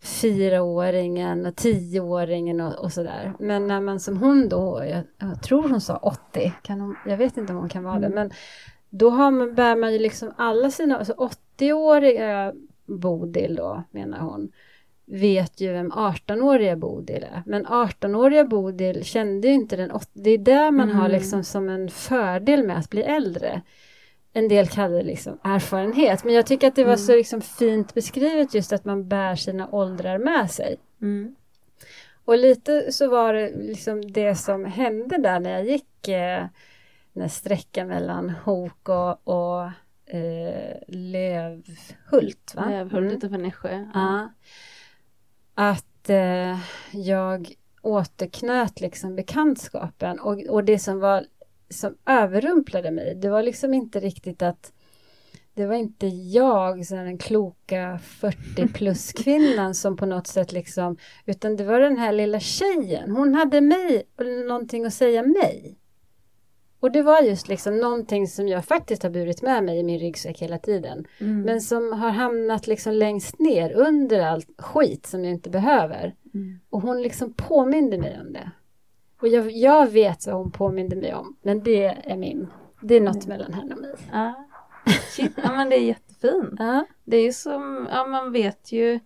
fyraåringen 0.00 1.46
och 1.46 1.56
tioåringen 1.56 2.60
och, 2.60 2.84
och 2.84 2.92
sådär. 2.92 3.32
Men 3.38 3.66
när 3.66 3.80
man 3.80 4.00
som 4.00 4.16
hon 4.16 4.48
då, 4.48 4.84
jag, 4.84 5.02
jag 5.30 5.42
tror 5.42 5.68
hon 5.68 5.80
sa 5.80 5.96
80, 5.96 6.52
kan 6.62 6.80
hon, 6.80 6.96
jag 7.06 7.16
vet 7.16 7.36
inte 7.36 7.52
om 7.52 7.58
hon 7.58 7.68
kan 7.68 7.84
vara 7.84 7.96
mm. 7.96 8.10
det, 8.10 8.14
men 8.14 8.30
då 8.90 9.10
har 9.10 9.30
man, 9.30 9.54
bär 9.54 9.76
man 9.76 9.92
ju 9.92 9.98
liksom 9.98 10.32
alla 10.36 10.70
sina, 10.70 10.98
alltså 10.98 11.30
80-åriga 11.58 12.52
Bodil 12.86 13.54
då 13.54 13.82
menar 13.90 14.18
hon, 14.18 14.52
vet 15.04 15.60
ju 15.60 15.72
vem 15.72 15.92
18-åriga 15.92 16.76
Bodil 16.76 17.22
är. 17.22 17.42
Men 17.46 17.66
18-åriga 17.66 18.44
Bodil 18.44 19.04
kände 19.04 19.48
ju 19.48 19.54
inte 19.54 19.76
den, 19.76 19.90
det 20.12 20.30
är 20.30 20.38
där 20.38 20.70
man 20.70 20.90
mm. 20.90 21.00
har 21.00 21.08
liksom 21.08 21.44
som 21.44 21.68
en 21.68 21.88
fördel 21.90 22.66
med 22.66 22.78
att 22.78 22.90
bli 22.90 23.02
äldre 23.02 23.62
en 24.38 24.48
del 24.48 24.68
kallar 24.68 24.96
det 24.96 25.02
liksom 25.02 25.38
erfarenhet. 25.42 26.24
Men 26.24 26.34
jag 26.34 26.46
tycker 26.46 26.68
att 26.68 26.76
det 26.76 26.84
var 26.84 26.92
mm. 26.92 27.06
så 27.06 27.16
liksom 27.16 27.40
fint 27.40 27.94
beskrivet 27.94 28.54
just 28.54 28.72
att 28.72 28.84
man 28.84 29.08
bär 29.08 29.34
sina 29.34 29.68
åldrar 29.70 30.18
med 30.18 30.50
sig. 30.50 30.76
Mm. 31.02 31.34
Och 32.24 32.38
lite 32.38 32.92
så 32.92 33.08
var 33.08 33.34
det 33.34 33.50
liksom 33.56 34.12
det 34.12 34.34
som 34.34 34.64
hände 34.64 35.18
där 35.18 35.40
när 35.40 35.50
jag 35.50 35.66
gick 35.66 36.08
eh, 36.08 36.46
när 37.12 37.28
sträckan 37.28 37.88
mellan 37.88 38.30
Hok 38.30 38.88
och, 38.88 39.28
och 39.28 39.70
eh, 40.14 40.76
Lövhult. 40.88 42.54
Va? 42.54 42.68
Lövhult 42.70 43.04
mm. 43.04 43.16
utanför 43.16 43.38
Nässjö. 43.38 43.86
Ja. 43.94 44.32
Att 45.54 46.10
eh, 46.10 46.58
jag 46.90 47.52
återknöt 47.82 48.80
liksom 48.80 49.16
bekantskapen 49.16 50.20
och, 50.20 50.42
och 50.48 50.64
det 50.64 50.78
som 50.78 51.00
var 51.00 51.24
som 51.70 51.96
överrumplade 52.06 52.90
mig. 52.90 53.14
Det 53.14 53.28
var 53.28 53.42
liksom 53.42 53.74
inte 53.74 54.00
riktigt 54.00 54.42
att 54.42 54.72
det 55.54 55.66
var 55.66 55.74
inte 55.74 56.06
jag, 56.06 56.86
så 56.86 56.94
den 56.94 57.18
kloka 57.18 57.98
40 58.02 58.68
plus 58.68 59.12
kvinnan 59.12 59.74
som 59.74 59.96
på 59.96 60.06
något 60.06 60.26
sätt 60.26 60.52
liksom, 60.52 60.96
utan 61.26 61.56
det 61.56 61.64
var 61.64 61.80
den 61.80 61.96
här 61.96 62.12
lilla 62.12 62.40
tjejen. 62.40 63.10
Hon 63.10 63.34
hade 63.34 63.60
mig, 63.60 64.02
någonting 64.48 64.84
att 64.84 64.94
säga 64.94 65.22
mig. 65.22 65.78
Och 66.80 66.92
det 66.92 67.02
var 67.02 67.22
just 67.22 67.48
liksom 67.48 67.78
någonting 67.78 68.28
som 68.28 68.48
jag 68.48 68.64
faktiskt 68.64 69.02
har 69.02 69.10
burit 69.10 69.42
med 69.42 69.64
mig 69.64 69.78
i 69.78 69.82
min 69.82 69.98
ryggsäck 69.98 70.42
hela 70.42 70.58
tiden. 70.58 71.06
Mm. 71.20 71.42
Men 71.42 71.60
som 71.60 71.92
har 71.92 72.10
hamnat 72.10 72.66
liksom 72.66 72.92
längst 72.92 73.38
ner 73.38 73.72
under 73.72 74.20
allt 74.20 74.48
skit 74.58 75.06
som 75.06 75.24
jag 75.24 75.32
inte 75.32 75.50
behöver. 75.50 76.14
Mm. 76.34 76.60
Och 76.70 76.82
hon 76.82 77.02
liksom 77.02 77.32
påminde 77.32 77.98
mig 77.98 78.18
om 78.26 78.32
det. 78.32 78.50
Och 79.20 79.28
jag, 79.28 79.50
jag 79.50 79.86
vet 79.86 80.26
vad 80.26 80.36
hon 80.36 80.50
påminner 80.50 80.96
mig 80.96 81.14
om, 81.14 81.36
men 81.42 81.62
det 81.62 81.84
är 81.84 82.16
min, 82.16 82.48
det 82.82 82.94
är 82.94 83.00
något 83.00 83.24
mm. 83.24 83.28
mellan 83.28 83.52
henne 83.52 83.74
och 83.74 83.80
mig. 83.80 83.94
Ja. 84.12 84.34
Shit, 85.16 85.32
ja 85.42 85.52
men 85.52 85.68
det 85.68 85.76
är 85.76 85.84
jättefint. 85.84 86.54
Ja. 86.58 86.84
Det 87.04 87.16
är 87.16 87.22
ju 87.22 87.32
som, 87.32 87.88
ja 87.90 88.06
man 88.06 88.32
vet 88.32 88.72
ju 88.72 89.00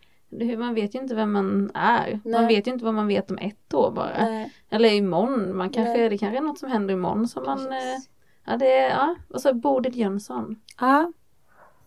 man 0.59 0.75
vet 0.75 0.95
ju 0.95 0.99
inte 0.99 1.15
vem 1.15 1.33
man 1.33 1.71
är. 1.75 2.21
Nej. 2.25 2.33
Man 2.41 2.47
vet 2.47 2.67
ju 2.67 2.73
inte 2.73 2.85
vad 2.85 2.95
man 2.95 3.07
vet 3.07 3.31
om 3.31 3.39
ett 3.39 3.75
år 3.75 3.91
bara. 3.91 4.25
Nej. 4.25 4.53
Eller 4.71 4.89
imorgon. 4.93 5.57
Man 5.57 5.71
kanske, 5.71 6.09
det 6.09 6.19
kanske 6.19 6.39
är 6.39 6.43
något 6.43 6.59
som 6.59 6.71
händer 6.71 6.95
imorgon 6.95 7.29
som 7.29 7.45
man... 7.45 7.73
Eh, 7.73 7.99
ja, 8.47 8.57
det 8.57 8.79
är... 8.79 8.91
Ja. 8.91 9.17
Och 9.29 9.41
så 9.41 9.55
Bodil 9.55 9.99
Jönsson. 9.99 10.61
Ja. 10.81 11.13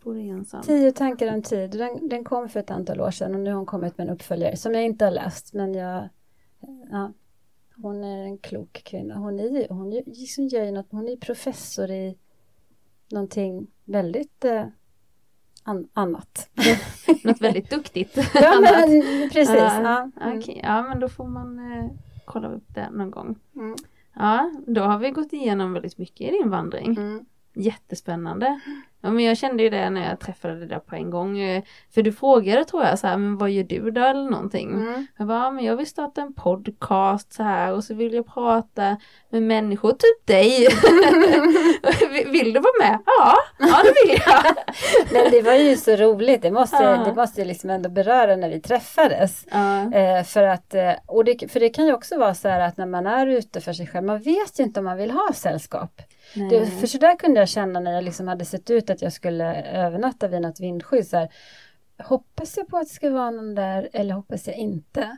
Bodil 0.03 0.25
Jönsson. 0.25 0.61
Tio 0.61 0.91
tankar 0.91 1.33
om 1.33 1.41
tid. 1.41 1.71
Den, 1.71 2.09
den 2.09 2.23
kom 2.23 2.49
för 2.49 2.59
ett 2.59 2.71
antal 2.71 3.01
år 3.01 3.11
sedan 3.11 3.35
och 3.35 3.41
nu 3.41 3.49
har 3.49 3.57
hon 3.57 3.65
kommit 3.65 3.97
med 3.97 4.07
en 4.07 4.13
uppföljare 4.13 4.57
som 4.57 4.73
jag 4.73 4.83
inte 4.83 5.05
har 5.05 5.11
läst 5.11 5.53
men 5.53 5.73
jag... 5.73 6.09
Ja, 6.91 7.11
hon 7.81 8.03
är 8.03 8.23
en 8.23 8.37
klok 8.37 8.81
kvinna. 8.83 9.15
Hon 9.15 9.39
är, 9.39 9.69
hon 9.69 9.89
liksom 9.89 10.47
gör 10.47 10.71
något, 10.71 10.91
hon 10.91 11.07
är 11.07 11.15
professor 11.15 11.91
i 11.91 12.17
någonting 13.11 13.67
väldigt 13.85 14.45
eh, 14.45 14.65
an, 15.63 15.87
annat. 15.93 16.49
något 17.23 17.41
väldigt 17.41 17.69
duktigt. 17.69 18.17
ja, 18.33 18.59
men, 18.61 19.01
precis. 19.29 19.55
Ja. 19.55 20.11
Mm. 20.21 20.37
Okay. 20.37 20.59
ja, 20.63 20.81
men 20.83 20.99
då 20.99 21.09
får 21.09 21.27
man 21.27 21.71
eh, 21.71 21.89
kolla 22.25 22.47
upp 22.47 22.75
det 22.75 22.89
någon 22.89 23.11
gång. 23.11 23.35
Mm. 23.55 23.75
Ja, 24.13 24.51
då 24.67 24.81
har 24.81 24.99
vi 24.99 25.11
gått 25.11 25.33
igenom 25.33 25.73
väldigt 25.73 25.97
mycket 25.97 26.21
i 26.21 26.31
din 26.31 26.49
vandring. 26.49 26.97
Mm. 26.97 27.25
Jättespännande. 27.53 28.59
Ja, 29.05 29.11
men 29.11 29.23
jag 29.23 29.37
kände 29.37 29.63
ju 29.63 29.69
det 29.69 29.89
när 29.89 30.09
jag 30.09 30.19
träffade 30.19 30.59
dig 30.59 30.67
där 30.67 30.79
på 30.79 30.95
en 30.95 31.09
gång. 31.09 31.39
Eh, 31.39 31.63
för 31.93 32.01
du 32.01 32.11
frågade 32.11 32.65
tror 32.65 32.83
jag 32.83 32.99
så 32.99 33.07
här, 33.07 33.17
men 33.17 33.37
vad 33.37 33.49
gör 33.49 33.63
du 33.63 33.91
då 33.91 34.01
eller 34.01 34.29
någonting? 34.29 34.73
Mm. 34.73 35.07
Jag 35.17 35.27
bara, 35.27 35.51
men 35.51 35.65
jag 35.65 35.75
vill 35.75 35.87
starta 35.87 36.21
en 36.21 36.33
podcast 36.33 37.33
så 37.33 37.43
här 37.43 37.73
och 37.73 37.83
så 37.83 37.93
vill 37.93 38.13
jag 38.13 38.27
prata 38.27 38.97
med 39.29 39.43
människor, 39.43 39.91
typ 39.91 40.27
dig. 40.27 40.67
vill 42.31 42.53
du 42.53 42.59
vara 42.59 42.73
med? 42.79 42.99
Ja, 43.05 43.35
ja 43.59 43.83
det 43.83 43.93
vill 44.05 44.21
jag. 44.25 44.55
men 45.11 45.31
det 45.31 45.41
var 45.41 45.53
ju 45.53 45.75
så 45.75 45.95
roligt, 45.95 46.41
det 46.41 46.51
måste, 46.51 46.83
ja. 46.83 47.03
det 47.05 47.15
måste 47.15 47.41
jag 47.41 47.47
liksom 47.47 47.69
ändå 47.69 47.89
beröra 47.89 48.35
när 48.35 48.49
vi 48.49 48.61
träffades. 48.61 49.45
Ja. 49.51 49.93
Eh, 49.93 50.23
för 50.23 50.43
att, 50.43 50.73
eh, 50.73 50.93
och 51.05 51.25
det, 51.25 51.51
för 51.51 51.59
det 51.59 51.69
kan 51.69 51.85
ju 51.85 51.93
också 51.93 52.17
vara 52.17 52.33
så 52.33 52.47
här 52.47 52.59
att 52.59 52.77
när 52.77 52.85
man 52.85 53.07
är 53.07 53.27
ute 53.27 53.61
för 53.61 53.73
sig 53.73 53.87
själv, 53.87 54.05
man 54.05 54.19
vet 54.19 54.59
ju 54.59 54.63
inte 54.63 54.79
om 54.79 54.85
man 54.85 54.97
vill 54.97 55.11
ha 55.11 55.33
sällskap. 55.33 56.01
Det, 56.33 56.65
för 56.65 56.87
så 56.87 56.97
där 56.97 57.15
kunde 57.15 57.39
jag 57.39 57.49
känna 57.49 57.79
när 57.79 57.91
jag 57.91 58.03
liksom 58.03 58.27
hade 58.27 58.45
sett 58.45 58.69
ut 58.69 58.89
att 58.89 59.01
jag 59.01 59.13
skulle 59.13 59.63
övernatta 59.63 60.27
vid 60.27 60.41
något 60.41 60.59
vindskydd. 60.59 61.07
Så 61.07 61.17
här, 61.17 61.29
hoppas 62.03 62.57
jag 62.57 62.67
på 62.67 62.77
att 62.77 62.87
det 62.87 62.93
ska 62.93 63.09
vara 63.09 63.31
någon 63.31 63.55
där 63.55 63.89
eller 63.93 64.13
hoppas 64.13 64.47
jag 64.47 64.57
inte? 64.57 65.17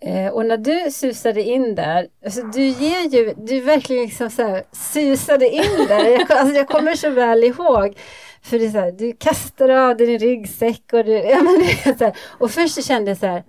Eh, 0.00 0.28
och 0.28 0.46
när 0.46 0.56
du 0.56 0.90
susade 0.90 1.42
in 1.42 1.74
där, 1.74 2.08
alltså 2.24 2.42
du 2.42 2.62
ger 2.62 3.10
ju, 3.10 3.34
du 3.36 3.60
verkligen 3.60 4.04
liksom 4.04 4.30
så 4.30 4.42
här, 4.42 4.62
susade 4.72 5.48
in 5.48 5.86
där. 5.88 6.10
Jag, 6.10 6.32
alltså 6.32 6.54
jag 6.54 6.68
kommer 6.68 6.94
så 6.94 7.10
väl 7.10 7.44
ihåg. 7.44 7.98
För 8.42 8.58
det 8.58 8.66
är 8.66 8.70
så 8.70 8.78
här, 8.78 8.92
du 8.92 9.12
kastar 9.12 9.68
av 9.68 9.96
dig 9.96 10.06
din 10.06 10.18
ryggsäck 10.18 10.92
och 10.92 11.04
du, 11.04 11.12
ja 11.30 11.42
men 11.42 11.58
det 11.58 11.90
är 11.90 11.98
så 11.98 12.04
här, 12.04 12.16
och 12.38 12.50
först 12.50 12.74
så 12.74 12.82
kände 12.82 13.10
jag 13.10 13.18
så 13.18 13.26
här, 13.26 13.44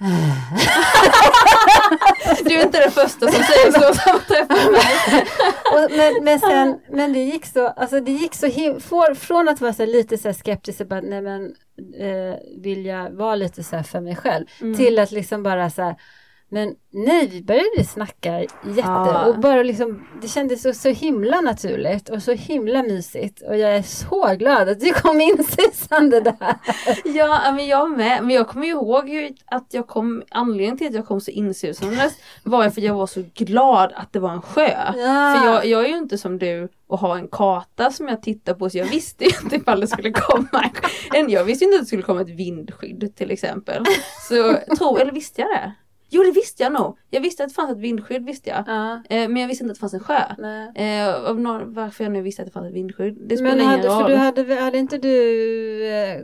Du 2.44 2.54
är 2.54 2.62
inte 2.62 2.80
den 2.80 2.90
första 2.90 3.30
som 3.32 3.42
säger 3.44 3.72
så 3.72 3.80
som 3.94 4.20
träffar 4.28 4.70
mig. 4.72 5.24
och, 5.84 5.90
men, 5.96 6.24
men, 6.24 6.40
sen, 6.40 6.78
men 6.92 7.12
det 7.12 7.18
gick 7.18 7.46
så, 7.46 7.68
alltså 7.68 8.00
det 8.00 8.12
gick 8.12 8.34
så 8.34 8.46
him- 8.46 8.80
för, 8.80 9.14
från 9.14 9.48
att 9.48 9.60
vara 9.60 9.72
så 9.72 9.86
lite 9.86 10.18
så 10.18 10.28
här 10.28 10.32
skeptisk 10.32 10.88
bara, 10.88 11.00
nej 11.00 11.22
men 11.22 11.42
eh, 12.00 12.36
vill 12.62 12.86
jag 12.86 13.10
vara 13.10 13.34
lite 13.34 13.62
så 13.62 13.76
här 13.76 13.82
för 13.82 14.00
mig 14.00 14.16
själv, 14.16 14.46
Mm. 14.60 14.76
till 14.76 14.98
att 14.98 15.10
liksom 15.10 15.42
bara 15.42 15.70
så 15.70 15.82
här, 15.82 15.94
men 16.52 16.74
nej, 16.92 17.28
vi 17.28 17.42
började 17.42 17.84
snacka 17.84 18.40
jätte 18.40 18.50
Ja. 18.76 19.24
och 19.24 19.40
bara 19.40 19.62
liksom, 19.62 20.06
det 20.22 20.28
kändes 20.28 20.62
så, 20.62 20.72
så 20.72 20.88
himla 20.88 21.40
naturligt 21.40 22.08
och 22.08 22.22
så 22.22 22.32
himla 22.32 22.82
mysigt 22.82 23.42
och 23.42 23.56
jag 23.58 23.76
är 23.76 23.82
så 23.82 24.34
glad 24.38 24.68
att 24.68 24.80
du 24.80 24.92
kom 24.92 25.20
in 25.20 25.44
Susanne 25.48 26.10
det 26.10 26.20
där. 26.20 26.54
Ja, 27.04 27.52
men 27.52 27.66
jag 27.66 27.90
med. 27.90 28.22
Men 28.22 28.30
jag 28.30 28.48
kommer 28.48 28.66
ihåg 28.66 29.34
att 29.46 29.74
jag 29.74 29.86
kom, 29.86 30.22
anledningen 30.30 30.78
till 30.78 30.86
att 30.86 30.94
jag 30.94 31.06
kom 31.06 31.20
så 31.20 31.30
insusandes 31.30 32.12
var 32.42 32.62
för 32.62 32.80
att 32.80 32.86
jag 32.86 32.94
var 32.94 33.06
så 33.06 33.24
glad 33.34 33.92
att 33.96 34.12
det 34.12 34.18
var 34.20 34.30
en 34.32 34.42
sjö. 34.42 34.70
Ja. 34.96 35.36
För 35.38 35.46
jag, 35.46 35.66
jag 35.66 35.84
är 35.84 35.88
ju 35.88 35.96
inte 35.98 36.18
som 36.18 36.38
du 36.38 36.68
och 36.86 36.98
har 36.98 37.16
en 37.16 37.28
karta 37.28 37.90
som 37.90 38.08
jag 38.08 38.22
tittar 38.22 38.54
på 38.54 38.70
så 38.70 38.78
jag 38.78 38.86
visste 38.86 39.24
ju 39.24 39.30
inte 39.42 39.56
ifall 39.56 39.80
det 39.80 39.86
skulle 39.86 40.10
komma 40.12 40.70
en, 41.14 41.30
jag 41.30 41.44
visste 41.44 41.64
ju 41.64 41.68
inte 41.70 41.76
att 41.76 41.82
det 41.82 41.86
skulle 41.86 42.02
komma 42.02 42.20
ett 42.20 42.28
vindskydd 42.28 43.12
till 43.16 43.30
exempel. 43.30 43.84
Så 44.28 44.56
tro, 44.78 44.96
eller 44.96 45.12
visste 45.12 45.40
jag 45.40 45.50
det? 45.50 45.72
Jo 46.10 46.22
det 46.22 46.30
visste 46.30 46.62
jag 46.62 46.72
nog. 46.72 46.98
Jag 47.10 47.20
visste 47.20 47.42
att 47.44 47.48
det 47.48 47.54
fanns 47.54 47.70
ett 47.70 47.78
vindskydd 47.78 48.24
visste 48.26 48.50
jag. 48.50 48.64
Ja, 48.66 49.02
Eh, 49.10 49.28
men 49.28 49.36
jag 49.36 49.48
visste 49.48 49.64
inte 49.64 49.70
att 49.72 49.76
det 49.76 49.80
fanns 49.80 49.94
en 49.94 50.00
sjö. 50.00 50.20
Eh, 50.74 51.30
av 51.30 51.40
någon, 51.40 51.74
varför 51.74 52.04
jag 52.04 52.12
nu 52.12 52.22
visste 52.22 52.42
att 52.42 52.46
det 52.48 52.52
fanns 52.52 52.66
ett 52.68 52.74
vindskydd. 52.74 53.18
Det 53.26 53.36
spelar 53.36 53.56
Men 53.56 53.64
ingen 53.64 53.82
för 53.82 53.88
roll. 53.88 54.10
du 54.10 54.16
hade, 54.16 54.54
hade 54.54 54.78
inte 54.78 54.98
du 54.98 55.86
eh, 55.86 56.20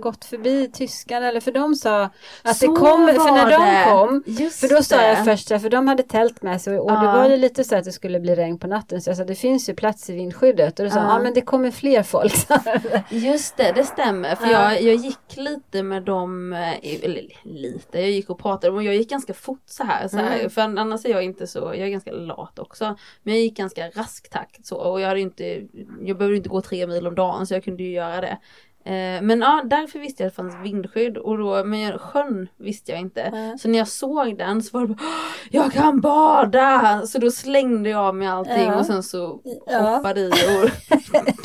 gått 0.00 0.24
förbi 0.24 0.70
tyskarna 0.72 1.28
eller 1.28 1.40
för 1.40 1.52
de 1.52 1.74
sa 1.74 2.10
att 2.42 2.56
Så 2.56 2.66
det 2.66 2.76
kom, 2.80 3.06
för 3.06 3.32
när 3.32 3.50
de 3.50 3.66
det. 3.66 3.84
kom 3.84 4.22
Just 4.26 4.60
För 4.60 4.68
då 4.68 4.82
sa 4.82 4.96
det. 4.96 5.08
jag 5.08 5.24
först, 5.24 5.48
för 5.48 5.70
de 5.70 5.88
hade 5.88 6.02
tält 6.02 6.42
med 6.42 6.60
sig 6.62 6.78
och 6.78 6.90
det 6.90 6.94
Ja. 7.06 7.12
var 7.12 7.28
ju 7.28 7.36
lite 7.36 7.64
så 7.64 7.76
att 7.76 7.84
det 7.84 7.92
skulle 7.92 8.20
bli 8.20 8.34
regn 8.34 8.58
på 8.58 8.66
natten 8.66 9.00
så 9.02 9.10
jag 9.10 9.16
sa 9.16 9.24
det 9.24 9.34
finns 9.34 9.68
ju 9.68 9.74
plats 9.74 10.10
i 10.10 10.14
vindskyddet 10.14 10.78
och 10.78 10.84
då 10.84 10.90
sa 10.90 10.98
Ja. 10.98 11.06
ja 11.16 11.22
men 11.22 11.34
det 11.34 11.40
kommer 11.40 11.70
fler 11.70 12.02
folk. 12.02 12.34
Just 13.10 13.56
det, 13.56 13.72
det 13.72 13.84
stämmer. 13.84 14.34
För 14.34 14.46
Ja. 14.46 14.72
jag, 14.72 14.82
jag 14.82 14.94
gick 14.94 15.36
lite 15.36 15.82
med 15.82 16.02
dem, 16.02 16.52
eh, 16.52 17.04
eller 17.04 17.22
lite, 17.42 18.00
jag 18.00 18.10
gick 18.10 18.30
och 18.30 18.38
pratade 18.38 18.72
och 18.76 18.82
jag 18.82 18.94
gick 18.94 19.10
ganska 19.10 19.34
fort 19.34 19.62
så 19.66 19.84
här. 19.84 20.08
Så 20.08 20.16
här 20.16 20.36
Mm. 20.38 20.50
För 20.50 20.62
annars 20.62 21.04
är 21.04 21.10
jag 21.10 21.22
inte 21.24 21.46
så, 21.46 21.58
jag 21.58 21.78
är 21.78 21.88
ganska 21.88 22.12
lat 22.12 22.58
också. 22.58 22.96
Men 23.22 23.34
jag 23.34 23.42
gick 23.42 23.56
ganska 23.56 23.88
rask 23.88 24.30
takt 24.30 24.66
så 24.66 24.76
och 24.76 25.00
jag 25.00 25.08
hade 25.08 25.20
inte, 25.20 25.62
jag 26.02 26.18
behövde 26.18 26.36
inte 26.36 26.48
gå 26.48 26.60
tre 26.60 26.86
mil 26.86 27.06
om 27.06 27.14
dagen 27.14 27.46
så 27.46 27.54
jag 27.54 27.64
kunde 27.64 27.82
ju 27.82 27.90
göra 27.90 28.20
det. 28.20 28.38
Eh, 28.86 29.22
Men 29.22 29.40
ja, 29.40 29.62
därför 29.64 29.98
visste 29.98 30.22
jag 30.22 30.28
att 30.28 30.32
det 30.36 30.42
fanns 30.42 30.54
vindskydd 30.64 31.16
och 31.18 31.38
då, 31.38 31.64
men 31.64 31.80
jag- 31.80 32.00
sjön 32.00 32.48
visste 32.56 32.92
jag 32.92 33.00
inte. 33.00 33.30
Nej. 33.30 33.58
Så 33.58 33.68
när 33.68 33.78
jag 33.78 33.88
såg 33.88 34.38
den 34.38 34.62
så 34.62 34.78
var 34.78 34.86
det 34.86 34.94
bara, 34.94 34.98
"Åh, 35.00 35.48
jag 35.50 35.72
kan 35.72 36.00
bada! 36.00 37.02
Så 37.06 37.18
då 37.18 37.30
slängde 37.30 37.90
jag 37.90 38.00
av 38.00 38.14
mig 38.14 38.28
allting 38.28 38.62
Ja. 38.66 38.78
och 38.78 38.86
sen 38.86 39.02
så 39.02 39.40
Ja. 39.66 39.78
hoppade 39.80 40.20
i 40.20 40.30
och 40.30 40.70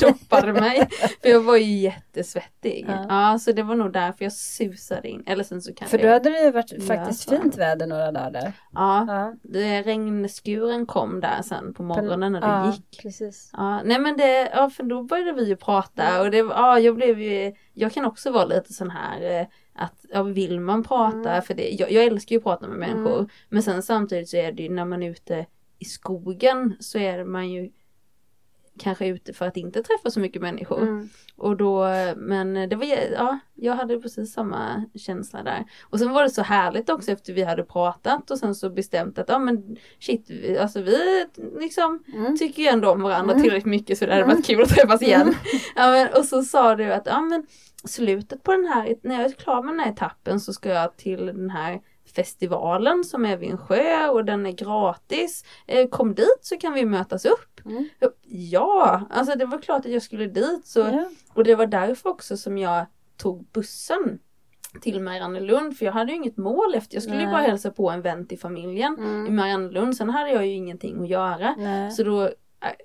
doppade 0.00 0.52
mig. 0.52 0.88
För 1.22 1.28
jag 1.28 1.40
var 1.40 1.56
ju 1.56 1.64
jättesvettig. 1.78 2.84
Ja. 2.88 3.06
Ja. 3.08 3.38
så 3.38 3.52
det 3.52 3.62
var 3.62 3.74
nog 3.74 3.92
därför 3.92 4.24
jag 4.24 4.32
susade 4.32 5.08
in. 5.08 5.22
Eller 5.26 5.44
sen 5.44 5.62
så 5.62 5.74
kanske 5.74 5.98
För 5.98 6.02
då 6.04 6.08
jag, 6.08 6.12
hade 6.12 6.30
det 6.30 6.40
ju 6.44 6.50
varit 6.50 6.86
faktiskt 6.86 7.30
fint 7.30 7.58
väder 7.58 7.86
några 7.86 8.12
dagar 8.12 8.52
ja, 8.74 9.04
Ja, 9.08 9.34
det, 9.42 9.82
regnskuren 9.82 10.86
kom 10.86 11.20
där 11.20 11.42
sen 11.44 11.74
på 11.74 11.82
morgonen 11.82 12.32
när 12.32 12.40
det 12.64 12.70
gick. 12.76 13.02
Precis. 13.02 13.50
Ja, 13.52 13.82
nej 13.84 13.98
men 13.98 14.16
det, 14.16 14.50
ja 14.54 14.70
för 14.70 14.82
då 14.82 15.02
började 15.02 15.32
vi 15.32 15.44
ju 15.48 15.56
prata 15.56 16.20
och 16.22 16.30
det 16.30 16.36
ja 16.38 16.78
jag 16.78 16.94
blev 16.94 17.20
ju, 17.20 17.31
jag 17.72 17.92
kan 17.92 18.04
också 18.04 18.30
vara 18.30 18.44
lite 18.44 18.72
sån 18.72 18.90
här 18.90 19.40
eh, 19.40 19.46
att, 19.74 20.04
ja 20.12 20.22
vill 20.22 20.60
man 20.60 20.82
prata 20.84 21.30
Mm. 21.30 21.42
för 21.42 21.54
det, 21.54 21.68
jag, 21.70 21.92
jag 21.92 22.04
älskar 22.04 22.32
ju 22.32 22.38
att 22.38 22.44
prata 22.44 22.68
med 22.68 22.78
människor 22.78 23.14
Mm. 23.18 23.28
men 23.48 23.62
sen 23.62 23.82
samtidigt 23.82 24.28
så 24.28 24.36
är 24.36 24.52
det 24.52 24.62
ju 24.62 24.68
när 24.68 24.84
man 24.84 25.02
är 25.02 25.10
ute 25.10 25.46
i 25.78 25.84
skogen 25.84 26.76
så 26.80 26.98
är 26.98 27.24
man 27.24 27.50
ju 27.50 27.70
kanske 28.78 29.06
ute 29.06 29.32
för 29.32 29.46
att 29.46 29.56
inte 29.56 29.82
träffa 29.82 30.10
så 30.10 30.20
mycket 30.20 30.42
människor. 30.42 30.82
Mm. 30.82 31.08
Och 31.36 31.56
då, 31.56 31.86
men 32.16 32.68
det 32.68 32.76
var, 32.76 32.86
ja, 33.12 33.38
jag 33.54 33.74
hade 33.74 34.00
precis 34.00 34.32
samma 34.32 34.84
känsla 34.94 35.42
där. 35.42 35.64
Och 35.90 35.98
sen 35.98 36.12
var 36.12 36.22
det 36.22 36.30
så 36.30 36.42
härligt 36.42 36.90
också 36.90 37.12
efter 37.12 37.32
vi 37.32 37.42
hade 37.42 37.62
pratat 37.62 38.30
och 38.30 38.38
sen 38.38 38.54
så 38.54 38.70
bestämt 38.70 39.18
att, 39.18 39.28
ja 39.28 39.38
men 39.38 39.76
shit, 40.00 40.30
vi, 40.30 40.58
alltså 40.58 40.80
vi 40.82 41.26
liksom 41.60 42.04
Mm. 42.14 42.38
tycker 42.38 42.62
ju 42.62 42.68
ändå 42.68 42.90
om 42.90 43.02
varandra 43.02 43.32
Mm. 43.32 43.42
tillräckligt 43.42 43.70
mycket 43.70 43.98
så 43.98 44.06
det 44.06 44.12
hade 44.12 44.24
Mm. 44.24 44.36
varit 44.36 44.46
kul 44.46 44.62
att 44.62 44.68
träffas 44.68 45.02
igen. 45.02 45.20
Mm. 45.22 45.34
Ja, 45.76 45.90
men, 45.90 46.08
och 46.18 46.24
så 46.24 46.42
sa 46.42 46.74
du 46.76 46.92
att, 46.92 47.06
ja 47.06 47.20
men 47.20 47.46
slutet 47.84 48.42
på 48.42 48.52
den 48.52 48.64
här, 48.64 48.94
när 49.02 49.14
jag 49.14 49.24
är 49.24 49.32
klar 49.32 49.62
med 49.62 49.72
den 49.74 49.80
här 49.80 49.92
etappen 49.92 50.40
så 50.40 50.52
ska 50.52 50.68
jag 50.68 50.96
till 50.96 51.26
den 51.26 51.50
här 51.50 51.80
festivalen 52.14 53.04
som 53.04 53.26
är 53.26 53.36
vid 53.36 53.50
en 53.50 53.58
sjö 53.58 54.08
och 54.08 54.24
den 54.24 54.46
är 54.46 54.52
gratis. 54.52 55.44
Eh, 55.66 55.88
kom 55.88 56.14
dit 56.14 56.38
så 56.40 56.56
kan 56.56 56.72
vi 56.72 56.84
mötas 56.84 57.24
upp. 57.24 57.60
Mm. 57.64 57.88
Ja, 58.26 59.02
alltså 59.10 59.34
det 59.38 59.44
var 59.46 59.58
klart 59.58 59.86
att 59.86 59.92
jag 59.92 60.02
skulle 60.02 60.26
dit 60.26 60.66
så 60.66 60.80
Ja. 60.80 61.08
och 61.34 61.44
det 61.44 61.54
var 61.54 61.66
därför 61.66 62.10
också 62.10 62.36
som 62.36 62.58
jag 62.58 62.86
tog 63.16 63.46
bussen 63.52 64.18
till 64.80 65.00
Mariannelund 65.00 65.76
för 65.78 65.84
jag 65.84 65.92
hade 65.92 66.10
ju 66.12 66.16
inget 66.16 66.36
mål 66.36 66.74
efter. 66.74 66.96
Jag 66.96 67.02
skulle 67.02 67.18
ju 67.18 67.24
Nej. 67.24 67.32
bara 67.32 67.42
hälsa 67.42 67.70
på 67.70 67.90
en 67.90 68.02
vän 68.02 68.26
till 68.26 68.38
familjen 68.38 68.96
i 68.98 69.02
Mm. 69.02 69.36
Mariannelund. 69.36 69.96
Sen 69.96 70.10
hade 70.10 70.30
jag 70.30 70.46
ju 70.46 70.52
ingenting 70.52 71.02
att 71.02 71.08
göra. 71.08 71.54
Nej. 71.58 71.90
Så 71.90 72.02
då, 72.02 72.30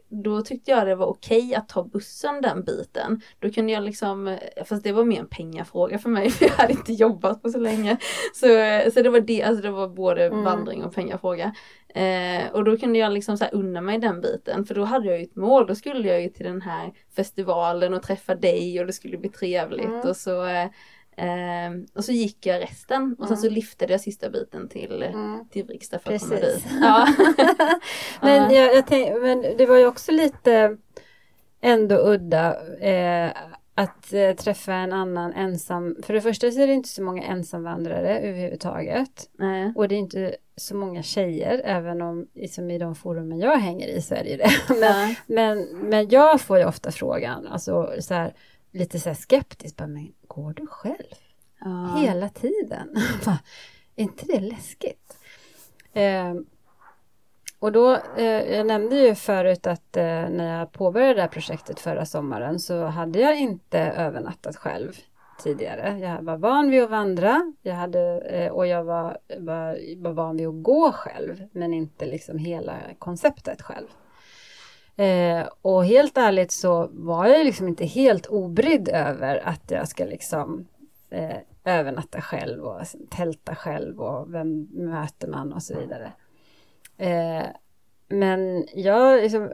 då 0.09 0.41
tyckte 0.41 0.71
jag 0.71 0.87
det 0.87 0.95
var 0.95 1.05
okej 1.05 1.55
att 1.55 1.69
ta 1.69 1.83
bussen 1.83 2.41
den 2.41 2.63
biten. 2.63 3.21
Då 3.39 3.49
kunde 3.49 3.71
jag 3.73 3.83
liksom, 3.83 4.37
fast 4.65 4.83
det 4.83 4.91
var 4.91 5.03
mer 5.03 5.19
en 5.19 5.27
pengafråga 5.27 5.99
för 5.99 6.09
mig 6.09 6.29
för 6.31 6.45
jag 6.45 6.51
hade 6.53 6.73
inte 6.73 6.93
jobbat 6.93 7.41
på 7.41 7.49
så 7.49 7.59
länge. 7.59 7.97
Så, 8.33 8.47
så 8.93 9.01
det 9.01 9.09
var 9.09 9.19
det, 9.19 9.43
alltså 9.43 9.61
det 9.63 9.71
var 9.71 9.87
både 9.87 10.25
Mm. 10.25 10.43
vandring 10.43 10.83
och 10.83 10.95
pengafråga. 10.95 11.55
Eh, 11.95 12.51
och 12.53 12.63
då 12.63 12.77
kunde 12.77 12.99
jag 12.99 13.13
liksom 13.13 13.37
så 13.37 13.43
här 13.43 13.55
unna 13.55 13.81
mig 13.81 13.97
den 13.97 14.21
biten 14.21 14.65
för 14.65 14.75
då 14.75 14.83
hade 14.83 15.07
jag 15.07 15.17
ju 15.17 15.23
ett 15.23 15.35
mål. 15.35 15.67
Då 15.67 15.75
skulle 15.75 16.07
jag 16.07 16.21
ju 16.21 16.29
till 16.29 16.45
den 16.45 16.61
här 16.61 16.93
festivalen 17.15 17.93
och 17.93 18.03
träffa 18.03 18.35
dig 18.35 18.79
och 18.79 18.85
det 18.87 18.93
skulle 18.93 19.17
bli 19.17 19.29
trevligt 19.29 19.85
Mm. 19.85 19.99
och 20.09 20.15
så 20.15 20.45
eh, 20.45 20.67
Eh, 21.19 21.71
och 21.95 22.05
så 22.05 22.11
gick 22.11 22.45
jag 22.45 22.61
resten 22.61 23.15
och 23.19 23.27
sen 23.27 23.37
Mm. 23.37 23.49
så 23.49 23.49
lyftade 23.49 23.93
jag 23.93 24.01
sista 24.01 24.29
biten 24.29 24.69
till, 24.69 25.03
Mm. 25.03 25.47
till 25.51 25.63
Vrigstad 25.65 25.99
för 25.99 26.13
att 26.13 26.21
komma 26.21 26.35
Precis. 26.35 26.63
dit. 26.63 26.73
Ja. 26.81 27.07
Men, 28.21 28.43
Ja. 28.43 28.51
jag, 28.51 28.75
jag 28.75 28.87
tänk, 28.87 29.21
men 29.21 29.41
det 29.57 29.65
var 29.65 29.77
ju 29.77 29.85
också 29.85 30.11
lite 30.11 30.77
ändå 31.61 31.95
udda 32.13 32.55
eh, 32.79 33.31
att 33.75 34.13
eh, 34.13 34.35
träffa 34.35 34.73
en 34.73 34.93
annan 34.93 35.33
ensam. 35.33 35.95
För 36.03 36.13
det 36.13 36.21
första 36.21 36.51
så 36.51 36.61
är 36.61 36.67
det 36.67 36.73
inte 36.73 36.89
så 36.89 37.03
många 37.03 37.23
ensamvandrare 37.23 38.19
överhuvudtaget. 38.19 39.29
Nej. 39.39 39.73
Och 39.75 39.87
det 39.87 39.95
är 39.95 39.99
inte 39.99 40.35
så 40.55 40.75
många 40.75 41.03
tjejer, 41.03 41.61
även 41.65 42.01
om 42.01 42.27
som 42.49 42.71
i 42.71 42.77
de 42.77 42.95
forumen 42.95 43.39
jag 43.39 43.57
hänger 43.57 43.87
i 43.87 44.01
så 44.01 44.15
är 44.15 44.23
det 44.23 44.29
ju 44.29 44.37
det. 44.37 44.49
Men, 44.79 45.15
men, 45.27 45.67
men 45.89 46.09
jag 46.09 46.41
får 46.41 46.57
ju 46.57 46.65
ofta 46.65 46.91
frågan, 46.91 47.47
alltså 47.47 47.93
så 47.99 48.13
här, 48.13 48.33
lite 48.71 48.99
så 48.99 49.09
här 49.09 49.15
skeptiskt, 49.15 49.77
bara, 49.77 49.87
men 49.87 50.13
går 50.27 50.53
du 50.53 50.67
själv? 50.67 51.15
Ja. 51.59 51.95
hela 52.01 52.29
tiden. 52.29 52.95
Bara, 53.25 53.39
är 53.95 54.03
inte 54.03 54.25
det 54.25 54.39
läskigt? 54.39 55.17
Eh, 55.93 56.33
och 57.59 57.71
då, 57.71 57.97
eh, 58.17 58.55
jag 58.55 58.67
nämnde 58.67 58.95
ju 58.95 59.15
förut 59.15 59.67
att 59.67 59.97
eh, 59.97 60.03
när 60.03 60.59
jag 60.59 60.71
påbörjade 60.71 61.13
det 61.13 61.21
här 61.21 61.27
projektet 61.27 61.79
förra 61.79 62.05
sommaren 62.05 62.59
så 62.59 62.85
hade 62.85 63.19
jag 63.19 63.39
inte 63.39 63.79
övernattat 63.79 64.55
själv 64.55 64.93
tidigare. 65.43 65.99
Jag 65.99 66.21
var 66.21 66.37
van 66.37 66.69
vid 66.69 66.83
att 66.83 66.89
vandra 66.89 67.53
jag 67.61 67.75
hade, 67.75 68.21
eh, 68.21 68.51
och 68.51 68.67
jag 68.67 68.83
var, 68.83 69.17
var, 69.37 69.77
var 69.97 70.11
van 70.11 70.37
vid 70.37 70.47
att 70.47 70.63
gå 70.63 70.91
själv 70.91 71.47
men 71.51 71.73
inte 71.73 72.05
liksom 72.05 72.37
hela 72.37 72.75
konceptet 72.99 73.61
själv. 73.61 73.87
Eh, 74.97 75.47
och 75.61 75.85
helt 75.85 76.17
ärligt 76.17 76.51
så 76.51 76.89
var 76.91 77.27
jag 77.27 77.45
liksom 77.45 77.67
inte 77.67 77.85
helt 77.85 78.25
obrydd 78.25 78.89
över 78.89 79.47
att 79.47 79.71
jag 79.71 79.87
ska 79.87 80.05
liksom 80.05 80.67
eh, 81.09 81.37
övernatta 81.65 82.21
själv 82.21 82.63
och 82.63 82.81
tälta 83.09 83.55
själv 83.55 84.01
och 84.01 84.33
vem 84.33 84.67
möter 84.71 85.27
man 85.27 85.53
och 85.53 85.63
så 85.63 85.79
vidare. 85.79 86.11
Eh, 86.97 87.45
men 88.07 88.67
jag 88.73 89.21
liksom, 89.21 89.51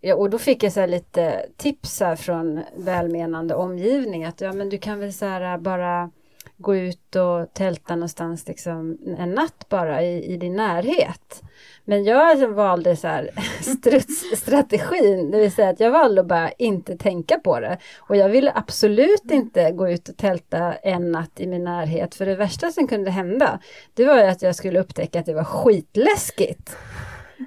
ja, 0.00 0.14
och 0.14 0.30
då 0.30 0.38
fick 0.38 0.62
jag 0.62 0.72
så 0.72 0.80
här 0.80 0.86
lite 0.86 1.46
tips 1.56 2.00
här 2.00 2.16
från 2.16 2.62
välmenande 2.76 3.54
omgivning 3.54 4.24
att 4.24 4.40
ja 4.40 4.52
men 4.52 4.68
du 4.68 4.78
kan 4.78 5.00
väl 5.00 5.12
så 5.12 5.26
här 5.26 5.58
bara 5.58 6.10
gå 6.56 6.76
ut 6.76 7.16
och 7.16 7.54
tälta 7.54 7.96
någonstans 7.96 8.48
liksom 8.48 8.98
en 9.18 9.30
natt 9.30 9.66
bara 9.68 10.02
i, 10.02 10.32
i 10.32 10.36
din 10.36 10.56
närhet. 10.56 11.42
Men 11.84 12.04
jag 12.04 12.30
alltså 12.30 12.46
valde 12.46 12.96
så 12.96 13.08
här 13.08 13.30
strutsstrategin, 13.60 15.30
det 15.30 15.40
vill 15.40 15.52
säga 15.52 15.68
att 15.68 15.80
jag 15.80 15.90
valde 15.90 16.20
att 16.20 16.26
bara 16.26 16.50
inte 16.50 16.96
tänka 16.96 17.38
på 17.38 17.60
det. 17.60 17.78
Och 17.98 18.16
jag 18.16 18.28
ville 18.28 18.52
absolut 18.54 19.30
inte 19.30 19.70
gå 19.70 19.90
ut 19.90 20.08
och 20.08 20.16
tälta 20.16 20.72
en 20.72 21.12
natt 21.12 21.40
i 21.40 21.46
min 21.46 21.64
närhet, 21.64 22.14
för 22.14 22.26
det 22.26 22.34
värsta 22.34 22.72
som 22.72 22.88
kunde 22.88 23.10
hända, 23.10 23.60
det 23.94 24.04
var 24.04 24.16
ju 24.16 24.24
att 24.24 24.42
jag 24.42 24.54
skulle 24.54 24.80
upptäcka 24.80 25.20
att 25.20 25.26
det 25.26 25.34
var 25.34 25.44
skitläskigt. 25.44 26.76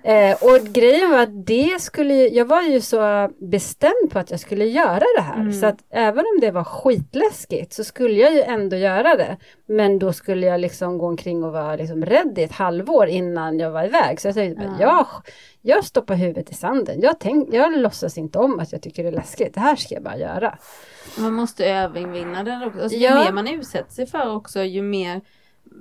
Eh, 0.04 0.38
och 0.42 0.68
grejen 0.74 1.12
var 1.12 1.20
att 1.20 1.46
det 1.46 1.82
skulle, 1.82 2.14
jag 2.14 2.46
var 2.46 2.62
ju 2.62 2.82
så 2.82 3.30
bestämd 3.40 4.12
på 4.12 4.20
att 4.20 4.32
jag 4.32 4.40
skulle 4.40 4.66
göra 4.66 5.04
det 5.18 5.22
här. 5.22 5.40
Mm. 5.40 5.54
Så 5.54 5.66
att 5.66 5.78
även 5.90 6.20
om 6.20 6.40
det 6.42 6.52
var 6.52 6.64
skitläskigt 6.64 7.74
så 7.74 7.84
skulle 7.84 8.14
jag 8.14 8.34
ju 8.34 8.42
ändå 8.42 8.76
göra 8.76 9.16
det. 9.16 9.38
Men 9.66 10.00
då 10.00 10.14
skulle 10.14 10.48
jag 10.48 10.60
liksom 10.60 10.98
gå 10.98 11.08
omkring 11.08 11.44
och 11.44 11.52
vara 11.52 11.76
liksom 11.76 12.06
rädd 12.06 12.34
i 12.38 12.44
ett 12.44 12.52
halvår 12.52 13.08
innan 13.08 13.60
jag 13.60 13.72
var 13.72 13.86
iväg. 13.86 14.22
Så 14.22 14.28
jag 14.28 14.36
tänkte, 14.36 14.64
men 14.68 14.80
jag, 14.80 15.08
jag 15.62 15.86
stoppar 15.86 16.16
huvudet 16.16 16.52
i 16.52 16.54
sanden. 16.54 17.02
Jag, 17.02 17.20
tänk, 17.20 17.54
jag 17.54 17.78
låtsas 17.78 18.18
inte 18.18 18.40
om 18.40 18.60
att 18.60 18.72
jag 18.72 18.82
tycker 18.82 19.04
det 19.04 19.10
är 19.10 19.14
läskigt. 19.14 19.54
Det 19.54 19.60
här 19.60 19.76
ska 19.76 19.94
jag 19.94 20.04
bara 20.04 20.18
göra. 20.18 20.58
Man 21.18 21.34
måste 21.34 21.66
övervinna 21.66 22.44
det 22.44 22.66
också. 22.68 22.82
Alltså, 22.82 22.98
ju 22.98 23.04
Ja. 23.06 23.24
mer 23.24 23.32
man 23.32 23.48
utsätter 23.48 23.94
sig 23.94 24.06
för 24.06 24.36
också, 24.36 24.64
ju 24.64 24.82
mer 24.82 25.22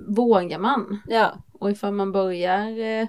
vågar 0.07 0.59
man. 0.59 1.01
Ja. 1.07 1.33
Och 1.59 1.71
ifall 1.71 1.93
man 1.93 2.11
börjar, 2.11 2.99
eh, 3.01 3.07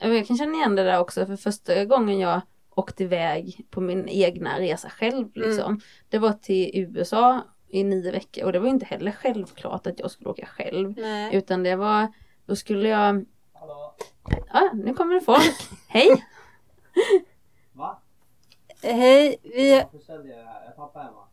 jag 0.00 0.26
kan 0.26 0.36
känna 0.36 0.54
igen 0.54 0.76
det 0.76 0.84
där 0.84 1.00
också, 1.00 1.26
för 1.26 1.36
första 1.36 1.84
gången 1.84 2.18
jag 2.18 2.40
åkte 2.70 3.04
iväg 3.04 3.66
på 3.70 3.80
min 3.80 4.08
egna 4.08 4.60
resa 4.60 4.90
själv 4.90 5.28
liksom. 5.34 5.80
Det 6.08 6.18
var 6.18 6.32
till 6.32 6.70
USA 6.74 7.40
i 7.68 7.84
nio 7.84 8.12
veckor 8.12 8.44
och 8.44 8.52
det 8.52 8.58
var 8.58 8.68
inte 8.68 8.86
heller 8.86 9.12
självklart 9.12 9.86
att 9.86 9.98
jag 9.98 10.10
skulle 10.10 10.30
åka 10.30 10.46
själv. 10.46 10.98
Nej. 10.98 11.34
Utan 11.36 11.62
det 11.62 11.76
var, 11.76 12.12
då 12.46 12.56
skulle 12.56 12.88
jag, 12.88 13.24
Hallå? 13.52 13.94
ja 14.52 14.70
nu 14.74 14.94
kommer 14.94 15.14
det 15.14 15.20
folk. 15.20 15.54
Hej! 15.88 16.24
Va? 17.72 18.02
Hej, 18.82 19.36
vi... 19.42 19.70
Jag? 19.70 19.80
Är 19.80 20.70
pappa 20.76 20.98
hemma? 21.00 21.24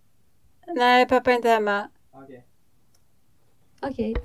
Nej, 0.67 1.07
pappa 1.07 1.31
är 1.31 1.35
inte 1.35 1.49
hemma. 1.49 1.89
Okej. 2.11 2.45
Okej. 3.81 4.15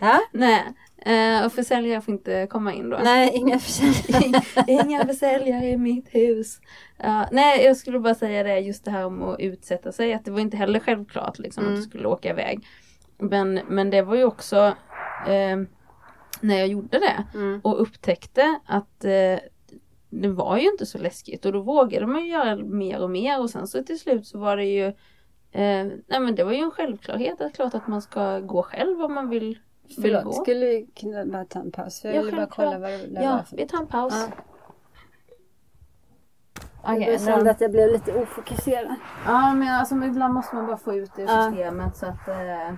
Ja? 0.00 0.20
Nej, 0.32 0.74
eh, 1.04 1.44
och 1.46 1.52
försäljare 1.52 2.00
får 2.00 2.14
inte 2.14 2.46
komma 2.50 2.72
in 2.72 2.90
då. 2.90 3.00
Nej, 3.04 3.30
inga 3.34 3.58
försäljare. 3.58 4.42
Inga 4.66 5.06
försäljare 5.06 5.68
i 5.68 5.76
mitt 5.76 6.14
hus. 6.14 6.60
Ja, 6.98 7.28
nej, 7.32 7.64
jag 7.64 7.76
skulle 7.76 7.98
bara 8.00 8.14
säga 8.14 8.42
det 8.42 8.58
just 8.58 8.84
det 8.84 8.90
här 8.90 9.06
om 9.06 9.22
att 9.22 9.40
utsätta 9.40 9.92
sig. 9.92 10.14
Att 10.14 10.24
det 10.24 10.30
var 10.30 10.40
inte 10.40 10.56
heller 10.56 10.80
självklart 10.80 11.38
liksom, 11.38 11.64
Mm. 11.64 11.74
att 11.74 11.80
du 11.80 11.88
skulle 11.88 12.08
åka 12.08 12.30
iväg. 12.30 12.66
Men, 13.18 13.54
men 13.68 13.90
det 13.90 14.02
var 14.02 14.14
ju 14.16 14.24
också 14.24 14.56
eh, 15.26 15.56
när 16.40 16.58
jag 16.58 16.68
gjorde 16.68 16.98
det 16.98 17.24
Mm. 17.38 17.60
och 17.64 17.82
upptäckte 17.82 18.60
att 18.66 19.04
eh, 19.04 19.38
det 20.10 20.28
var 20.28 20.56
ju 20.58 20.70
inte 20.70 20.86
så 20.86 20.98
läskigt 20.98 21.44
och 21.44 21.52
då 21.52 21.60
vågade 21.60 22.06
man 22.06 22.24
ju 22.24 22.30
göra 22.30 22.56
mer 22.56 23.02
och 23.02 23.10
mer 23.10 23.40
och 23.40 23.50
sen 23.50 23.66
så 23.66 23.82
till 23.82 23.98
slut 23.98 24.26
så 24.26 24.38
var 24.38 24.56
det 24.56 24.64
ju 24.64 24.84
eh, 25.52 25.86
nej 26.06 26.20
men 26.20 26.34
det 26.34 26.44
var 26.44 26.52
ju 26.52 26.58
en 26.58 26.70
självklarhet 26.70 27.40
att 27.40 27.54
klart 27.54 27.74
att 27.74 27.88
man 27.88 28.02
ska 28.02 28.38
gå 28.40 28.62
själv 28.62 29.02
om 29.02 29.14
man 29.14 29.28
vill 29.28 29.58
Förlåt, 30.02 30.24
gå. 30.24 30.32
skulle 30.32 30.66
vi 30.66 30.86
kunna 31.00 31.24
bara 31.26 31.44
ta 31.44 31.60
en 31.60 31.70
paus? 31.72 32.04
Jag 32.04 32.14
Ja, 32.14 32.22
ville 32.22 32.36
bara 32.36 32.46
kolla 32.46 32.78
vad 32.78 32.90
det 32.90 33.08
Ja, 33.22 33.30
var 33.32 33.42
för 33.42 33.56
vi 33.56 33.66
tar 33.68 33.78
en 33.78 33.86
paus. 33.86 34.14
Ja. 34.16 34.36
Okej, 36.82 37.02
Jag 37.12 37.20
kände 37.20 37.50
att 37.50 37.60
jag 37.60 37.70
blev 37.70 37.92
lite 37.92 38.12
ofokuserad. 38.22 38.94
Ja 39.26 39.52
men 39.54 39.68
alltså 39.74 39.94
ibland 39.94 40.34
måste 40.34 40.54
man 40.56 40.66
bara 40.66 40.76
få 40.76 40.94
ut 40.94 41.10
det 41.16 41.22
ur 41.22 41.26
Ja. 41.28 41.50
systemet 41.50 41.96
så 41.96 42.06
att 42.06 42.28
eh, 42.28 42.74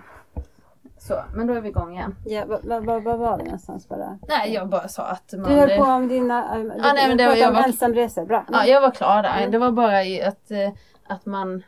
Så, 0.98 1.14
men 1.34 1.46
då 1.46 1.54
är 1.54 1.60
vi 1.60 1.68
igång 1.68 1.94
igen. 1.96 2.14
Ja, 2.26 2.44
vad, 2.46 2.64
vad, 2.64 2.84
vad, 2.84 3.02
vad 3.02 3.18
var 3.18 3.38
vi 3.38 3.44
någonstans 3.44 3.88
bara? 3.88 4.18
Nej 4.28 4.52
jag 4.54 4.68
bara 4.68 4.88
sa 4.88 5.02
att 5.02 5.32
man 5.32 5.42
Du 5.50 5.56
höll 5.60 5.76
på 5.78 5.82
om 5.84 6.08
dina... 6.08 6.56
Du, 6.58 6.68
Ja, 6.78 6.92
nej, 6.94 7.08
men 7.08 7.16
det 7.16 7.26
var- 7.26 7.36
jag 7.36 7.52
var- 7.52 7.62
ensamresor, 7.62 8.24
bra. 8.26 8.44
Ja 8.52 8.64
jag 8.64 8.80
var 8.80 8.90
klar 8.90 9.22
där. 9.22 9.38
Mm. 9.38 9.50
Det 9.50 9.58
var 9.58 9.70
bara 9.72 9.98
att, 10.28 10.50
eh, 10.50 10.70
att 11.08 11.26
man 11.26 11.62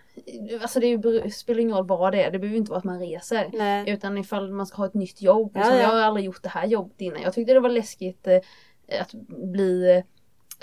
Alltså 0.63 0.81
det 0.81 1.31
spelar 1.35 1.61
ingen 1.61 1.77
roll 1.77 1.87
vad 1.87 2.13
det 2.13 2.23
är. 2.23 2.31
Det 2.31 2.39
behöver 2.39 2.59
inte 2.59 2.71
vara 2.71 2.79
att 2.79 2.85
man 2.85 2.99
reser. 3.01 3.51
Nej. 3.53 3.91
Utan 3.91 4.19
ifall 4.19 4.53
man 4.53 4.67
ska 4.67 4.77
ha 4.77 4.87
ett 4.87 4.95
nytt 4.95 5.23
jobb. 5.23 5.53
Ja, 5.55 5.61
Liksom, 5.61 5.77
ja. 5.77 5.83
Jag 5.83 5.89
har 5.89 6.01
aldrig 6.01 6.27
gjort 6.27 6.43
det 6.43 6.49
här 6.49 6.67
jobbet 6.67 7.01
innan. 7.01 7.23
Jag 7.23 7.33
tyckte 7.33 7.53
det 7.55 7.61
var 7.61 7.69
läskigt 7.69 8.27
eh, 8.27 9.01
att 9.01 9.15
bli 9.53 9.97
eh, 9.97 10.05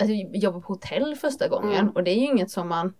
att 0.04 0.42
jobba 0.42 0.60
på 0.60 0.72
hotell 0.72 1.14
första 1.16 1.48
gången. 1.48 1.80
Mm. 1.80 1.90
Och 1.90 2.04
det 2.04 2.10
är 2.10 2.18
ju 2.18 2.26
inget 2.26 2.50
som 2.50 2.68
man 2.68 2.94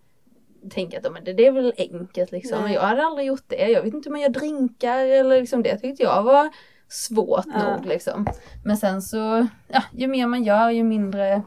tänker 0.69 0.97
att 0.97 1.13
men 1.13 1.23
det, 1.23 1.33
det 1.33 1.45
är 1.45 1.51
väl 1.51 1.73
enkelt 1.77 2.31
liksom. 2.31 2.55
Nej. 2.55 2.63
Men 2.63 2.73
jag 2.73 2.81
hade 2.81 3.03
aldrig 3.03 3.27
gjort 3.27 3.45
det. 3.47 3.67
Jag 3.67 3.81
vet 3.83 3.93
inte 3.93 4.09
hur 4.09 4.11
man 4.11 4.21
gör 4.21 4.29
drinkar 4.29 4.97
eller 4.97 5.39
liksom 5.41 5.63
det 5.63 5.77
tyckte 5.77 6.03
jag 6.03 6.23
var 6.23 6.49
svårt 6.89 7.45
Ja. 7.53 7.77
nog 7.77 7.85
liksom. 7.85 8.27
Men 8.65 8.77
sen 8.77 9.01
så, 9.01 9.47
ja, 9.67 9.83
ju 9.91 10.07
mer 10.07 10.27
man 10.27 10.43
gör 10.43 10.69
ju 10.69 10.83
mindre 10.83 11.41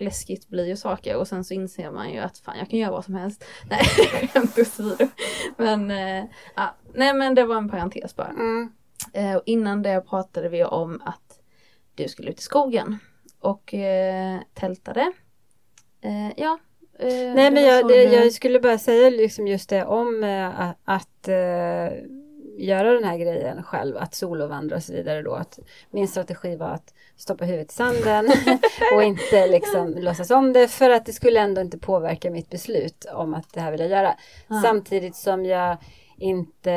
läskigt 0.00 0.48
blir 0.48 0.66
ju 0.66 0.76
saker 0.76 1.16
och 1.16 1.28
sen 1.28 1.44
så 1.44 1.54
inser 1.54 1.90
man 1.90 2.12
ju 2.12 2.18
att 2.18 2.38
fan 2.38 2.58
jag 2.58 2.70
kan 2.70 2.78
göra 2.78 2.90
vad 2.90 3.04
som 3.04 3.14
helst. 3.14 3.44
Nej, 3.70 3.84
skämt 4.28 4.58
åsido. 4.58 5.08
Men, 5.56 5.90
eh, 5.90 6.24
ja, 6.56 6.74
nej 6.94 7.14
men 7.14 7.34
det 7.34 7.44
var 7.44 7.56
en 7.56 7.70
parentes 7.70 8.16
bara. 8.16 8.28
Mm. 8.28 8.72
Eh, 9.12 9.36
och 9.36 9.42
innan 9.46 9.82
det 9.82 10.00
pratade 10.08 10.48
vi 10.48 10.64
om 10.64 11.02
att 11.04 11.40
du 11.94 12.08
skulle 12.08 12.30
ut 12.30 12.38
i 12.38 12.42
skogen 12.42 12.98
och 13.40 13.74
eh, 13.74 14.40
tältade. 14.54 15.12
Eh, 16.00 16.30
ja. 16.36 16.58
eh, 16.98 17.34
Nej 17.34 17.50
men 17.50 17.62
jag, 17.64 17.88
det, 17.88 18.06
du- 18.06 18.14
jag 18.14 18.32
skulle 18.32 18.60
bara 18.60 18.78
säga 18.78 19.10
liksom 19.10 19.48
just 19.48 19.68
det 19.70 19.84
om 19.84 20.24
eh, 20.24 20.60
att, 20.60 20.76
att 20.84 21.28
göra 22.58 22.92
den 22.92 23.04
här 23.04 23.18
grejen 23.18 23.62
själv, 23.62 23.96
att 23.96 24.14
solovandra 24.14 24.76
och 24.76 24.82
så 24.82 24.92
vidare 24.92 25.22
då. 25.22 25.34
Att 25.34 25.58
min 25.90 26.08
strategi 26.08 26.56
var 26.56 26.68
att 26.68 26.94
stoppa 27.16 27.44
huvudet 27.44 27.70
i 27.70 27.74
sanden 27.74 28.26
och 28.94 29.02
inte 29.02 29.46
liksom 29.46 29.94
låtsas 29.98 30.30
om 30.30 30.52
det 30.52 30.68
för 30.68 30.90
att 30.90 31.06
det 31.06 31.12
skulle 31.12 31.40
ändå 31.40 31.60
inte 31.60 31.78
påverka 31.78 32.30
mitt 32.30 32.50
beslut 32.50 33.04
om 33.14 33.34
att 33.34 33.52
det 33.52 33.60
här 33.60 33.70
vill 33.70 33.80
jag 33.80 33.90
göra. 33.90 34.14
Ja. 34.48 34.62
Samtidigt 34.64 35.16
som 35.16 35.44
jag 35.44 35.76
inte, 36.18 36.74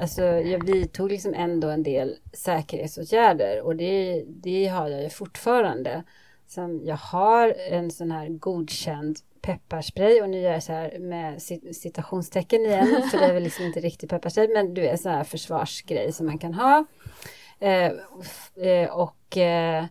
alltså 0.00 0.22
jag 0.22 0.64
vidtog 0.64 1.10
liksom 1.10 1.34
ändå 1.34 1.68
en 1.68 1.82
del 1.82 2.16
säkerhetsåtgärder 2.32 3.62
och 3.62 3.76
det, 3.76 4.24
det 4.26 4.66
har 4.66 4.88
jag 4.88 5.02
ju 5.02 5.10
fortfarande. 5.10 6.02
Som 6.46 6.80
jag 6.84 6.96
har 6.96 7.54
en 7.70 7.90
sån 7.90 8.10
här 8.10 8.28
godkänd 8.28 9.16
pepparspray 9.42 10.22
och 10.22 10.28
nu 10.30 10.40
gör 10.40 10.52
jag 10.52 10.62
så 10.62 10.72
här 10.72 10.98
med 10.98 11.42
cit- 11.42 11.76
citationstecken 11.76 12.60
igen 12.60 13.02
för 13.10 13.18
det 13.18 13.24
är 13.24 13.32
väl 13.34 13.42
liksom 13.42 13.64
inte 13.64 13.80
riktigt 13.80 14.10
pepparspray 14.10 14.48
men 14.48 14.74
du 14.74 14.80
vet 14.80 15.00
sån 15.00 15.12
här 15.12 15.24
försvarsgrej 15.24 16.12
som 16.12 16.26
man 16.26 16.38
kan 16.38 16.54
ha. 16.54 16.84
Eh, 17.60 17.92
eh, 18.66 18.90
och 18.90 19.36
eh, 19.36 19.84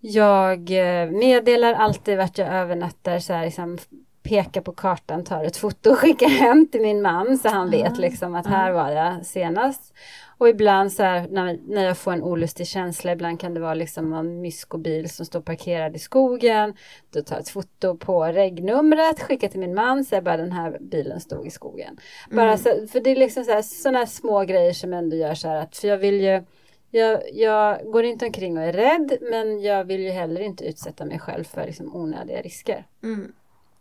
jag 0.00 0.70
eh, 0.70 1.10
meddelar 1.10 1.72
alltid 1.74 2.18
vart 2.18 2.38
jag 2.38 2.48
övernattar 2.48 3.18
så 3.18 3.32
här 3.32 3.44
liksom 3.44 3.78
pekar 4.22 4.60
på 4.60 4.72
kartan, 4.72 5.24
tar 5.24 5.44
ett 5.44 5.56
foto 5.56 5.90
och 5.90 5.98
skickar 5.98 6.28
hem 6.28 6.68
till 6.72 6.80
min 6.80 7.02
man 7.02 7.38
så 7.38 7.48
han 7.48 7.70
vet 7.70 7.92
Ah, 7.92 8.00
liksom 8.00 8.34
att 8.34 8.46
här 8.46 8.72
var 8.72 8.90
jag 8.90 9.26
senast. 9.26 9.94
Och 10.38 10.48
ibland 10.48 10.92
så 10.92 11.02
här 11.02 11.28
när, 11.30 11.58
när 11.66 11.84
jag 11.84 11.98
får 11.98 12.12
en 12.12 12.22
olustig 12.22 12.66
känsla, 12.66 13.12
ibland 13.12 13.40
kan 13.40 13.54
det 13.54 13.60
vara 13.60 13.74
liksom 13.74 14.10
någon 14.10 14.40
myskobil 14.40 15.10
som 15.10 15.26
står 15.26 15.40
parkerad 15.40 15.96
i 15.96 15.98
skogen. 15.98 16.74
Då 17.10 17.22
tar 17.22 17.34
jag 17.36 17.42
ett 17.42 17.48
foto 17.48 17.96
på 17.96 18.24
regnumret, 18.24 19.20
skickar 19.22 19.48
till 19.48 19.60
min 19.60 19.74
man, 19.74 20.04
säger 20.04 20.22
bara 20.22 20.36
den 20.36 20.52
här 20.52 20.78
bilen 20.80 21.20
stod 21.20 21.46
i 21.46 21.50
skogen. 21.50 21.98
Bara 22.30 22.46
Mm. 22.52 22.58
så, 22.58 22.86
för 22.92 23.00
det 23.00 23.10
är 23.10 23.16
liksom 23.16 23.44
så 23.44 23.62
sådana 23.62 23.98
här 23.98 24.06
små 24.06 24.44
grejer 24.44 24.72
som 24.72 24.92
ändå 24.92 25.16
gör 25.16 25.34
så 25.34 25.48
här 25.48 25.56
att, 25.62 25.76
för 25.76 25.88
jag 25.88 25.98
vill 25.98 26.20
ju 26.20 26.42
jag, 26.90 27.20
jag 27.32 27.92
går 27.92 28.04
inte 28.04 28.26
omkring 28.26 28.58
och 28.58 28.64
är 28.64 28.72
rädd 28.72 29.16
men 29.20 29.62
jag 29.62 29.84
vill 29.84 30.00
ju 30.00 30.10
heller 30.10 30.40
inte 30.40 30.64
utsätta 30.64 31.04
mig 31.04 31.18
själv 31.18 31.44
för 31.44 31.66
liksom 31.66 31.96
onödiga 31.96 32.40
risker. 32.42 32.86
Mm. 33.02 33.32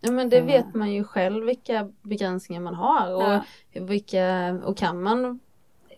Ja 0.02 0.12
men 0.12 0.30
det 0.30 0.42
vet 0.42 0.74
man 0.74 0.92
ju 0.92 1.04
själv 1.04 1.46
vilka 1.46 1.90
begränsningar 2.02 2.62
man 2.62 2.76
har 2.76 3.14
och, 3.16 3.22
Ja. 3.24 3.44
vilka, 3.82 4.52
och 4.66 4.78
kan 4.78 5.02
man 5.04 5.40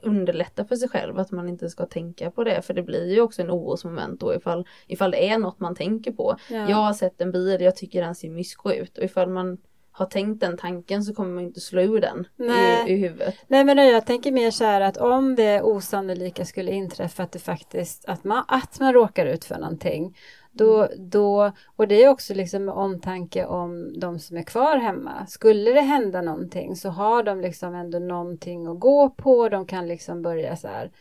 underlätta 0.02 0.66
för 0.66 0.76
sig 0.76 0.90
själv 0.90 1.20
att 1.20 1.32
man 1.32 1.50
inte 1.50 1.70
ska 1.70 1.86
tänka 1.86 2.32
på 2.32 2.44
det 2.44 2.62
för 2.62 2.74
det 2.74 2.84
blir 2.84 3.14
ju 3.14 3.22
också 3.22 3.42
en 3.42 3.52
orosmoment 3.52 4.20
då 4.20 4.36
ifall, 4.36 4.68
ifall 4.88 5.12
det 5.12 5.30
är 5.30 5.38
något 5.38 5.60
man 5.60 5.76
tänker 5.76 6.12
på. 6.12 6.36
Ja. 6.50 6.70
Jag 6.70 6.78
har 6.78 6.94
sett 6.94 7.22
en 7.22 7.32
bil, 7.32 7.62
jag 7.62 7.76
tycker 7.76 8.02
den 8.02 8.16
ser 8.16 8.30
mysko 8.30 8.72
ut 8.72 8.98
och 8.98 9.04
ifall 9.04 9.30
man 9.30 9.58
har 9.98 10.06
tänkt 10.06 10.42
den 10.42 10.58
tanken 10.58 11.04
så 11.04 11.14
kommer 11.14 11.34
man 11.34 11.44
inte 11.44 11.60
slå 11.60 11.82
ur 11.82 12.02
den 12.02 12.28
Nej. 12.36 12.92
i, 12.92 12.94
i 12.94 12.98
huvudet. 12.98 13.36
Nej 13.48 13.64
men 13.64 13.78
jag 13.78 14.06
tänker 14.06 14.32
mer 14.32 14.52
så 14.52 14.64
här 14.64 14.82
att 14.82 14.98
om 14.98 15.36
det 15.36 15.62
osannolika 15.62 16.46
skulle 16.46 16.72
inträffa 16.72 17.24
att 17.24 17.32
det 17.32 17.40
faktiskt 17.40 18.06
att 18.06 18.24
man, 18.24 18.44
att 18.48 18.80
man 18.80 18.94
råkar 18.94 19.26
ut 19.26 19.46
för 19.46 19.58
någonting 19.58 20.18
då, 20.58 20.88
då, 20.98 21.52
och 21.76 21.88
det 21.88 22.04
är 22.04 22.10
också 22.10 22.34
liksom 22.34 22.66
med 22.66 22.76
omtanke 22.76 23.46
om 23.46 24.00
de 24.00 24.20
som 24.20 24.38
är 24.38 24.44
kvar 24.44 24.78
hemma. 24.78 25.26
Skulle 25.28 25.72
det 25.72 25.82
hända 25.82 26.22
någonting 26.22 26.76
så 26.76 26.90
har 26.90 27.24
de 27.24 27.42
liksom 27.42 27.76
ändå 27.76 28.00
någonting 28.00 28.68
att 28.68 28.80
gå 28.80 29.10
på. 29.10 29.50
De 29.50 29.66
kan 29.66 29.88
liksom 29.88 30.22
börja 30.22 30.56
så 30.56 30.68
här. 30.68 30.92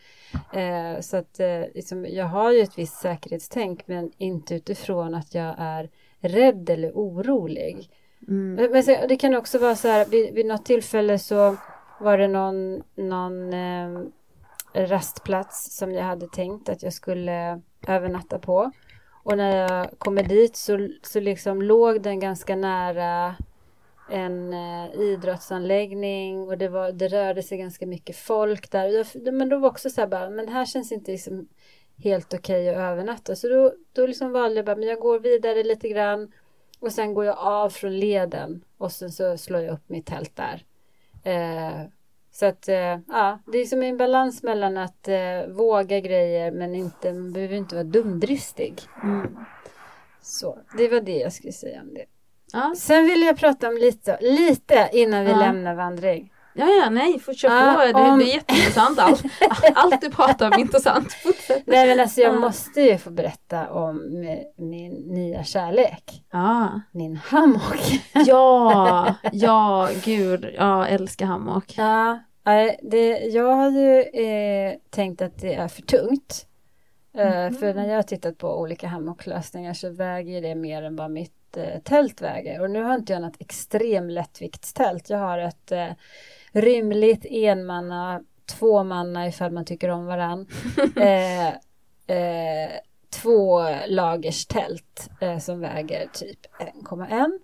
Eh, 0.53 1.01
så 1.01 1.17
att 1.17 1.39
eh, 1.39 1.61
liksom, 1.75 2.05
jag 2.09 2.25
har 2.25 2.51
ju 2.51 2.61
ett 2.61 2.77
visst 2.77 2.95
säkerhetstänk 3.01 3.83
men 3.87 4.11
inte 4.17 4.55
utifrån 4.55 5.15
att 5.15 5.35
jag 5.35 5.55
är 5.57 5.89
rädd 6.19 6.69
eller 6.69 6.91
orolig. 6.91 7.89
Mm. 8.27 8.53
Men, 8.53 8.71
men 8.71 8.83
så- 8.83 9.07
det 9.09 9.17
kan 9.17 9.35
också 9.35 9.57
vara 9.57 9.75
så 9.75 9.87
här, 9.87 10.05
vid, 10.05 10.33
vid 10.33 10.45
något 10.45 10.65
tillfälle 10.65 11.19
så 11.19 11.55
var 11.99 12.17
det 12.17 12.27
någon, 12.27 12.83
någon 12.95 13.53
eh, 13.53 13.99
rastplats 14.73 15.77
som 15.77 15.91
jag 15.91 16.03
hade 16.03 16.27
tänkt 16.27 16.69
att 16.69 16.83
jag 16.83 16.93
skulle 16.93 17.61
övernatta 17.87 18.39
på. 18.39 18.71
Och 19.27 19.37
när 19.37 19.57
jag 19.57 19.99
kommer 19.99 20.23
dit 20.23 20.55
så, 20.55 20.89
så 21.01 21.19
liksom 21.19 21.61
låg 21.61 22.01
den 22.01 22.19
ganska 22.19 22.55
nära 22.55 23.35
en 24.09 24.53
eh, 24.53 24.99
idrottsanläggning 24.99 26.47
och 26.47 26.57
det, 26.57 26.69
var, 26.69 26.91
det 26.91 27.07
rörde 27.07 27.43
sig 27.43 27.57
ganska 27.57 27.87
mycket 27.87 28.15
folk 28.15 28.71
där. 28.71 28.87
Jag, 28.87 29.33
men 29.33 29.49
då 29.49 29.57
var 29.57 29.69
också 29.69 29.89
så 29.89 30.01
här 30.01 30.07
bara, 30.07 30.29
men 30.29 30.49
här 30.49 30.65
känns 30.65 30.91
inte 30.91 31.11
liksom 31.11 31.47
helt 32.03 32.33
okej 32.33 32.69
att 32.69 32.77
övernatta. 32.77 33.35
Så 33.35 33.47
då, 33.47 33.73
då 33.93 34.07
liksom 34.07 34.31
valde 34.31 34.55
jag 34.55 34.65
bara, 34.65 34.75
men 34.75 34.87
jag 34.87 34.99
går 34.99 35.19
vidare 35.19 35.63
lite 35.63 35.89
grann 35.89 36.31
och 36.79 36.91
sen 36.91 37.13
går 37.13 37.25
jag 37.25 37.37
av 37.37 37.69
från 37.69 37.99
leden 37.99 38.63
och 38.77 38.91
sen 38.91 39.11
så 39.11 39.37
slår 39.37 39.61
jag 39.61 39.73
upp 39.73 39.89
mitt 39.89 40.05
tält 40.05 40.35
där. 40.35 40.65
Eh, 41.23 41.81
så 42.39 42.45
att 42.45 42.67
eh, 42.69 42.97
ja, 43.07 43.39
det 43.51 43.57
är 43.57 43.65
som 43.65 43.83
en 43.83 43.97
balans 43.97 44.43
mellan 44.43 44.77
att 44.77 45.07
eh, 45.07 45.47
våga 45.47 45.99
grejer 45.99 46.51
men 46.51 46.75
inte, 46.75 47.13
man 47.13 47.33
behöver 47.33 47.55
inte 47.55 47.75
vara 47.75 47.83
dumdristig. 47.83 48.81
Mm. 49.03 49.37
Så 50.21 50.57
det 50.77 50.87
var 50.87 51.01
det 51.01 51.17
jag 51.17 51.33
skulle 51.33 51.53
säga 51.53 51.81
om 51.81 51.93
det. 51.93 52.05
Ja. 52.53 52.73
Sen 52.77 53.03
vill 53.05 53.21
jag 53.21 53.37
prata 53.37 53.67
om 53.69 53.77
lite, 53.77 54.17
lite 54.21 54.89
innan 54.93 55.25
vi 55.25 55.31
Ja. 55.31 55.37
lämnar 55.37 55.75
vandring. 55.75 56.33
ja, 56.53 56.65
ja, 56.67 56.89
nej, 56.89 57.19
fortsätt 57.19 57.51
Ja, 57.51 57.73
på. 57.93 57.97
Det, 57.99 58.09
om- 58.09 58.19
är 58.21 58.25
jätteintressant. 58.25 58.99
Allt, 58.99 59.23
allt 59.75 60.01
du 60.01 60.09
pratar 60.09 60.47
om 60.47 60.53
är 60.53 60.59
intressant. 60.59 61.13
Fortsätt. 61.13 61.63
Nej 61.67 61.87
men 61.87 61.99
alltså 61.99 62.21
jag 62.21 62.35
Ja. 62.35 62.39
måste 62.39 62.81
ju 62.81 62.97
få 62.97 63.09
berätta 63.09 63.69
om 63.69 64.01
mi- 64.01 64.43
min 64.57 64.93
nya 64.93 65.43
kärlek. 65.43 66.23
Ja. 66.31 66.81
Min 66.91 67.15
hammock. 67.15 68.01
ja, 68.13 69.15
ja, 69.31 69.89
gud, 70.05 70.49
jag 70.57 70.91
älskar 70.91 71.25
hammock. 71.25 71.73
Ja, 71.77 72.19
nej, 72.47 72.79
det, 72.83 73.19
jag 73.19 73.53
har 73.55 73.71
ju 73.71 74.01
eh, 74.01 74.75
tänkt 74.89 75.21
att 75.21 75.37
det 75.37 75.53
är 75.53 75.67
för 75.67 75.81
tungt. 75.81 76.47
Eh, 77.17 77.51
För 77.51 77.73
när 77.73 77.87
jag 77.89 77.95
har 77.95 78.03
tittat 78.03 78.37
på 78.37 78.59
olika 78.59 78.87
hammocklösningar 78.87 79.73
så 79.73 79.89
väger 79.89 80.41
det 80.41 80.55
mer 80.55 80.83
än 80.83 80.95
vad 80.95 81.11
mitt 81.11 81.57
eh, 81.57 81.79
tält 81.83 82.21
väger. 82.21 82.61
Och 82.61 82.71
nu 82.71 82.83
har 82.83 82.95
inte 82.95 83.13
jag 83.13 83.21
något 83.21 83.41
extrem 83.41 84.09
lättviktstält. 84.09 85.09
Jag 85.09 85.17
har 85.17 85.39
ett 85.39 85.71
eh, 85.71 85.89
rymligt 86.51 87.25
enmanna, 87.29 88.21
tvåmanna 88.45 89.27
ifall 89.27 89.51
man 89.51 89.65
tycker 89.65 89.89
om 89.89 90.05
varann. 90.05 90.47
eh, 90.95 91.47
eh, 92.17 92.71
två 93.09 93.61
lagers 93.87 94.45
tält 94.45 95.09
eh, 95.21 95.37
som 95.37 95.59
väger 95.59 96.07
typ 96.13 96.39
1,1. 96.83 97.39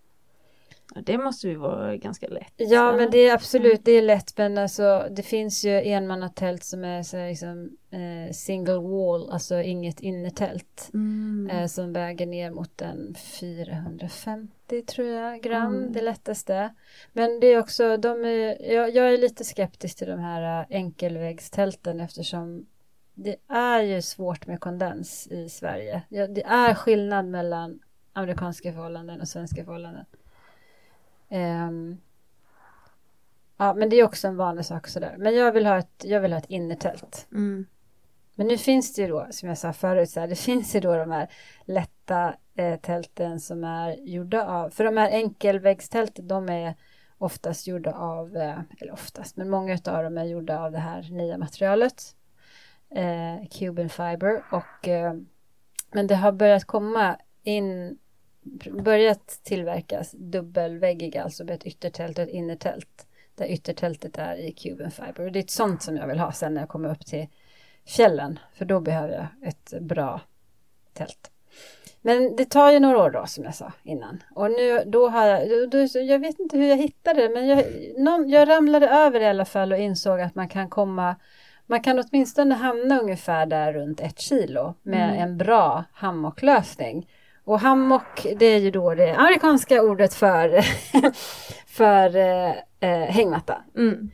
Det 1.02 1.18
måste 1.18 1.48
ju 1.48 1.56
vara 1.56 1.98
ganska 1.98 2.28
lätt. 2.28 2.54
Ja, 2.58 2.98
men 2.98 3.12
det 3.12 3.18
är 3.18 3.34
absolut, 3.34 3.86
det 3.86 3.92
är 3.92 4.02
lätt, 4.02 4.38
men 4.38 4.58
alltså 4.58 5.08
det 5.12 5.24
finns 5.24 5.66
ju 5.66 5.82
enmannatält 5.82 6.64
som 6.64 6.84
är 6.84 7.04
så 7.04 7.18
här, 7.18 7.30
liksom 7.30 7.78
eh, 7.92 8.34
single 8.34 8.80
wall, 8.80 9.30
alltså 9.32 9.62
inget 9.62 10.00
innertält. 10.00 10.90
Mm. 10.94 11.50
Eh, 11.58 11.68
som 11.68 11.94
väger 11.94 12.26
ner 12.26 12.52
mot 12.52 12.82
en 12.82 13.16
450 13.16 14.82
tror 14.82 15.08
jag 15.08 15.42
gram, 15.42 15.76
Mm. 15.76 15.94
det 15.94 16.02
lättaste. 16.02 16.74
Men 17.14 17.40
det 17.40 17.48
är 17.48 17.60
också, 17.60 17.98
de 17.98 18.26
är, 18.26 18.72
jag, 18.74 18.96
jag 18.96 19.14
är 19.14 19.18
lite 19.18 19.44
skeptisk 19.44 19.98
till 19.98 20.08
de 20.08 20.20
här 20.20 20.62
eh, 20.62 20.78
enkelvägstälten 20.78 22.00
eftersom 22.00 22.66
det 23.14 23.36
är 23.48 23.82
ju 23.82 24.02
svårt 24.02 24.48
med 24.48 24.60
kondens 24.60 25.28
i 25.28 25.50
Sverige. 25.50 26.02
Ja, 26.10 26.28
det 26.28 26.44
är 26.44 26.74
skillnad 26.74 27.26
mellan 27.26 27.80
amerikanska 28.14 28.74
förhållanden 28.74 29.22
och 29.22 29.28
svenska 29.28 29.66
förhållanden. 29.66 30.06
Ehm, 31.30 31.98
ja, 33.58 33.74
men 33.74 33.90
det 33.90 33.96
är 33.96 34.04
också 34.04 34.28
en 34.28 34.38
vanlig 34.38 34.66
sak 34.66 34.88
sådär. 34.88 35.16
Men 35.18 35.36
jag 35.36 35.52
vill 35.52 35.66
ha 35.66 35.78
ett, 35.78 36.04
jag 36.04 36.22
vill 36.22 36.32
ha 36.32 36.40
ett 36.40 36.50
innertält. 36.50 37.28
Mm. 37.32 37.66
Men 38.36 38.48
nu 38.48 38.58
finns 38.58 38.94
det 38.94 39.02
ju 39.02 39.08
då, 39.08 39.28
som 39.32 39.50
jag 39.50 39.58
sa 39.58 39.74
förut, 39.74 40.10
så 40.10 40.20
här, 40.20 40.28
det 40.28 40.36
finns 40.50 40.76
ju 40.76 40.80
då 40.80 40.98
de 40.98 41.12
här 41.12 41.30
lätta 41.66 42.36
eh, 42.56 42.80
tälten 42.80 43.40
som 43.40 43.64
är 43.64 43.96
gjorda 43.96 44.48
av, 44.48 44.70
för 44.70 44.84
de 44.84 44.98
här 44.98 45.10
enkelväggstälten, 45.10 46.28
de 46.28 46.50
är 46.50 46.76
oftast 47.18 47.68
gjorda 47.68 47.94
av, 47.94 48.38
eh, 48.38 48.60
eller 48.80 48.94
oftast, 48.94 49.38
men 49.38 49.50
många 49.50 49.74
av 49.74 50.04
dem 50.04 50.18
är 50.18 50.24
gjorda 50.24 50.60
av 50.60 50.72
det 50.72 50.80
här 50.80 51.12
nya 51.12 51.38
materialet, 51.38 52.16
eh, 52.90 53.48
Cuban 53.52 53.90
Fiber, 53.90 54.44
och 54.52 54.88
eh, 54.88 55.14
men 55.94 56.08
det 56.08 56.16
har 56.16 56.32
börjat 56.32 56.66
komma 56.66 57.18
in, 57.44 57.98
börjat 58.84 59.40
tillverkas 59.44 60.12
dubbelväggiga, 60.12 61.24
alltså 61.24 61.44
med 61.44 61.54
ett 61.54 61.64
yttertält 61.64 62.18
och 62.18 62.24
ett 62.24 62.30
innertält, 62.30 63.08
där 63.36 63.46
yttertältet 63.46 64.18
är 64.18 64.36
i 64.36 64.52
Cuban 64.52 64.92
Fiber, 64.92 65.26
och 65.26 65.32
det 65.32 65.40
är 65.40 65.44
ett 65.44 65.50
sånt 65.50 65.84
som 65.84 65.98
jag 65.98 66.08
vill 66.08 66.20
ha 66.20 66.32
sen 66.32 66.54
när 66.54 66.62
jag 66.62 66.70
kommer 66.70 66.92
upp 66.92 67.06
till 67.06 67.28
fjällen, 67.86 68.40
för 68.54 68.66
då 68.66 68.80
behöver 68.80 69.14
jag 69.14 69.50
ett 69.50 69.74
bra 69.82 70.22
tält. 70.94 71.30
Men 72.02 72.36
det 72.36 72.46
tar 72.46 72.72
ju 72.72 72.80
några 72.80 72.98
år 73.04 73.10
då, 73.10 73.26
som 73.26 73.44
jag 73.44 73.56
sa 73.56 73.72
innan. 73.84 74.24
Och 74.36 74.52
nu, 74.52 74.84
då 74.86 75.10
har 75.10 75.26
jag, 75.26 75.70
då, 75.70 75.88
jag 76.00 76.20
vet 76.20 76.40
inte 76.40 76.58
hur 76.58 76.68
jag 76.68 76.78
hittade 76.78 77.22
det, 77.22 77.30
men 77.30 77.48
jag, 77.48 77.66
någon, 77.98 78.30
jag 78.30 78.50
ramlade 78.50 78.88
över 78.88 79.20
i 79.20 79.26
alla 79.26 79.46
fall 79.46 79.72
och 79.72 79.80
insåg 79.80 80.22
att 80.22 80.36
man 80.36 80.50
kan 80.50 80.70
komma, 80.70 81.16
man 81.66 81.84
kan 81.84 82.00
åtminstone 82.00 82.56
hamna 82.56 83.00
ungefär 83.00 83.46
där 83.46 83.74
runt 83.74 84.02
ett 84.02 84.20
kilo 84.20 84.74
med 84.82 85.10
Mm. 85.10 85.22
en 85.22 85.38
bra 85.38 85.84
hammocklösning. 85.94 87.08
Och 87.46 87.60
hammock, 87.60 88.26
det 88.40 88.46
är 88.46 88.60
ju 88.60 88.72
då 88.72 88.94
det 88.96 89.16
amerikanska 89.16 89.82
ordet 89.82 90.14
för, 90.14 90.62
för 91.68 92.16
eh, 92.16 92.52
eh, 92.80 93.10
hängmatta. 93.10 93.58
Mm. 93.78 94.12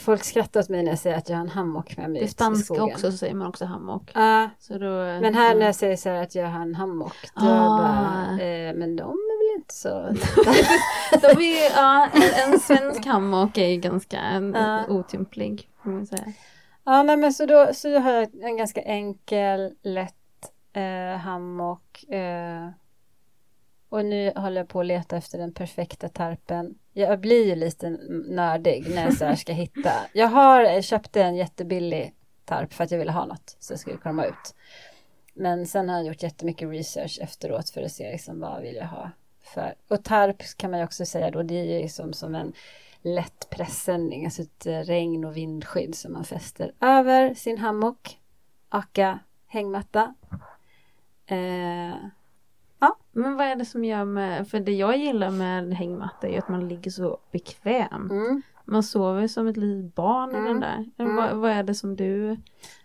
Folk 0.00 0.24
skrattar 0.24 0.60
åt 0.60 0.68
mig 0.68 0.82
när 0.82 0.90
jag 0.90 0.98
säger 0.98 1.16
att 1.16 1.28
jag 1.28 1.36
har 1.36 1.42
en 1.42 1.48
hammock 1.50 1.96
med 1.96 2.10
mig 2.10 2.22
ut 2.22 2.28
i 2.28 2.30
spanska 2.32 2.82
också 2.84 3.10
så 3.12 3.16
säger 3.18 3.34
man 3.34 3.46
också 3.48 3.64
hammock. 3.64 4.10
Så 4.58 4.78
då, 4.78 4.86
men 4.86 5.34
här 5.34 5.54
när 5.54 5.66
jag 5.66 5.74
säger 5.74 5.96
så 5.96 6.08
här 6.08 6.22
att 6.22 6.34
jag 6.34 6.46
har 6.46 6.60
en 6.60 6.74
hammock, 6.74 7.16
då 7.34 7.46
Ah. 7.46 7.78
bara, 7.78 8.42
eh, 8.42 8.74
men 8.74 8.96
de 8.96 9.10
är 9.10 9.52
väl 9.52 9.60
inte 9.60 9.74
så... 9.74 9.88
De 11.20 11.42
är, 11.42 11.70
ja, 11.76 12.08
en, 12.12 12.52
en 12.52 12.60
svensk 12.60 13.06
hammock 13.06 13.58
är 13.58 13.66
ju 13.68 13.76
ganska 13.76 14.18
en, 14.18 14.56
otymplig. 14.88 15.68
Ja, 16.84 17.02
nej, 17.02 17.16
men 17.16 17.32
så 17.32 17.46
då, 17.46 17.70
så 17.74 17.98
har 17.98 18.12
jag 18.12 18.28
en 18.42 18.56
ganska 18.56 18.80
enkel, 18.82 19.72
lätt 19.82 20.19
eh, 20.72 21.16
hammock. 21.16 22.04
Eh, 22.04 22.68
och 23.88 24.04
nu 24.04 24.32
håller 24.36 24.60
jag 24.60 24.68
på 24.68 24.80
att 24.80 24.86
leta 24.86 25.16
efter 25.16 25.38
den 25.38 25.52
perfekta 25.52 26.08
tarpen. 26.08 26.74
Jag 26.92 27.20
blir 27.20 27.46
ju 27.46 27.54
lite 27.54 27.90
nördig 28.28 28.90
när 28.94 29.04
jag 29.04 29.14
så 29.14 29.24
här 29.24 29.34
ska 29.34 29.52
hitta. 29.52 29.92
Jag 30.12 30.28
har 30.28 30.64
eh, 30.64 30.80
köpt 30.80 30.84
köpte 30.84 31.22
en 31.22 31.36
jättebillig 31.36 32.14
tarp 32.44 32.72
för 32.72 32.84
att 32.84 32.90
jag 32.90 32.98
ville 32.98 33.12
ha 33.12 33.26
något 33.26 33.56
så 33.58 33.72
jag 33.72 33.80
skulle 33.80 33.96
komma 33.96 34.24
ut. 34.24 34.54
Men 35.34 35.66
sen 35.66 35.88
har 35.88 35.96
jag 35.96 36.06
gjort 36.06 36.22
jättemycket 36.22 36.68
research 36.68 37.18
efteråt 37.22 37.70
för 37.70 37.82
att 37.82 37.92
se 37.92 38.12
liksom 38.12 38.40
vad 38.40 38.62
vill 38.62 38.76
jag 38.76 38.86
ha 38.86 39.10
för. 39.40 39.74
Och 39.88 40.04
tarp 40.04 40.42
kan 40.56 40.70
man 40.70 40.80
ju 40.80 40.84
också 40.84 41.06
säga 41.06 41.30
då, 41.30 41.42
det 41.42 41.54
är 41.54 41.64
ju 41.64 41.82
liksom 41.82 42.12
som 42.12 42.34
en 42.34 42.52
lätt 43.02 43.50
presenning 43.50 44.24
alltså 44.24 44.42
ett 44.42 44.66
eh, 44.66 44.78
regn 44.78 45.24
och 45.24 45.36
vindskydd 45.36 45.94
som 45.94 46.12
man 46.12 46.24
fäster 46.24 46.72
över 46.80 47.34
sin 47.34 47.58
hammock, 47.58 48.18
aka 48.68 49.18
hängmatta. 49.46 50.14
Eh, 51.30 51.96
Men 53.12 53.36
vad 53.36 53.46
är 53.46 53.56
det 53.56 53.64
som 53.64 53.84
gör 53.84 54.04
med, 54.04 54.48
för 54.48 54.60
det 54.60 54.72
jag 54.72 54.96
gillar 54.96 55.30
med 55.30 55.74
hängmatta 55.74 56.26
är 56.28 56.32
ju 56.32 56.38
att 56.38 56.48
man 56.48 56.68
ligger 56.68 56.90
så 56.90 57.18
bekväm. 57.32 58.10
mm. 58.10 58.42
Man 58.64 58.82
sover 58.82 59.28
som 59.28 59.48
ett 59.48 59.56
litet 59.56 59.94
barn 59.94 60.30
i 60.30 60.34
Mm. 60.34 60.44
den 60.46 60.60
där. 60.60 60.90
Mm. 60.98 61.16
Vad, 61.16 61.36
vad 61.36 61.50
är 61.50 61.62
det 61.62 61.74
som 61.74 61.96
du... 61.96 62.36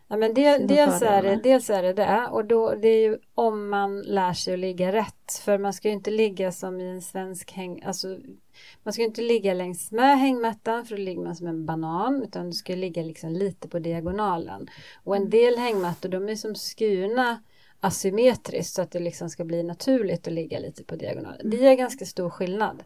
Ja, 0.07 0.17
men 0.17 0.35
Sina 0.35 0.57
dels, 0.57 1.01
är 1.01 1.23
det, 1.23 1.35
dels 1.35 1.69
är 1.69 1.83
det 1.83 1.93
det 1.93 2.27
och 2.31 2.45
då, 2.45 2.75
det 2.75 2.87
är 2.87 3.09
ju 3.09 3.17
om 3.35 3.69
man 3.69 4.01
lär 4.01 4.33
sig 4.33 4.53
att 4.53 4.59
ligga 4.59 4.91
rätt. 4.91 5.41
För 5.45 5.57
man 5.57 5.73
ska 5.73 5.87
ju 5.87 5.93
inte 5.93 6.11
ligga 6.11 6.51
som 6.51 6.79
i 6.81 6.89
en 6.89 7.01
svensk 7.01 7.51
häng... 7.51 7.83
Alltså, 7.85 8.17
man 8.83 8.93
ska 8.93 9.01
ju 9.01 9.07
inte 9.07 9.21
ligga 9.21 9.53
längs 9.53 9.91
med 9.91 10.19
hängmattan 10.19 10.85
för 10.85 10.95
då 10.97 11.01
ligger 11.01 11.21
man 11.21 11.35
som 11.35 11.47
en 11.47 11.65
banan. 11.65 12.23
Utan 12.23 12.45
du 12.45 12.51
ska 12.53 12.75
ligga 12.75 13.03
liksom 13.03 13.29
lite 13.33 13.67
på 13.67 13.79
diagonalen. 13.79 14.67
Och 15.03 15.15
en 15.15 15.29
del 15.29 15.57
hängmattor 15.57 16.09
de 16.09 16.29
är 16.29 16.35
som 16.35 16.55
skurna 16.55 17.39
asymmetriskt 17.79 18.75
så 18.75 18.81
att 18.81 18.91
det 18.91 18.99
liksom 18.99 19.29
ska 19.29 19.43
bli 19.43 19.63
naturligt 19.63 20.27
att 20.27 20.33
ligga 20.33 20.59
lite 20.59 20.83
på 20.83 20.95
diagonalen. 20.95 21.49
Det 21.49 21.67
är 21.67 21.75
ganska 21.75 22.05
stor 22.05 22.29
skillnad. 22.29 22.83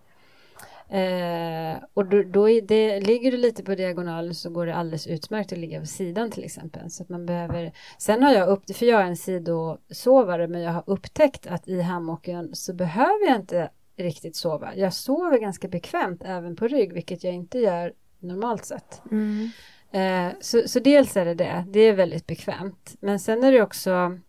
Eh, 0.89 1.83
och 1.93 2.05
då, 2.05 2.23
då 2.23 2.47
det, 2.63 2.99
ligger 2.99 3.31
du 3.31 3.37
lite 3.37 3.63
på 3.63 3.75
diagonalen 3.75 4.35
så 4.35 4.49
går 4.49 4.65
det 4.65 4.75
alldeles 4.75 5.07
utmärkt 5.07 5.51
att 5.51 5.59
ligga 5.59 5.79
på 5.79 5.85
sidan 5.85 6.31
till 6.31 6.43
exempel. 6.43 6.91
Så 6.91 7.03
att 7.03 7.09
man 7.09 7.25
behöver, 7.25 7.71
sen 7.97 8.23
har 8.23 8.33
jag 8.33 8.49
upp, 8.49 8.75
för 8.75 8.85
jag 8.85 9.01
är 9.01 9.05
en 9.05 9.17
sidosovare 9.17 10.47
men 10.47 10.61
jag 10.61 10.71
har 10.71 10.83
upptäckt 10.85 11.47
att 11.47 11.67
i 11.67 11.81
hammocken 11.81 12.55
så 12.55 12.73
behöver 12.73 13.27
jag 13.27 13.35
inte 13.35 13.69
riktigt 13.97 14.35
sova. 14.35 14.75
Jag 14.75 14.93
sover 14.93 15.39
ganska 15.39 15.67
bekvämt 15.67 16.21
även 16.25 16.55
på 16.55 16.67
rygg 16.67 16.93
vilket 16.93 17.23
jag 17.23 17.33
inte 17.33 17.59
gör 17.59 17.93
normalt 18.19 18.65
sett. 18.65 19.01
Mm. 19.11 19.49
Eh, 19.91 20.33
så, 20.41 20.61
så 20.67 20.79
dels 20.79 21.17
är 21.17 21.25
det 21.25 21.33
det, 21.33 21.65
det 21.67 21.79
är 21.79 21.93
väldigt 21.93 22.27
bekvämt. 22.27 22.95
Men 22.99 23.19
sen 23.19 23.43
är 23.43 23.51
det 23.51 23.61
också 23.61 24.19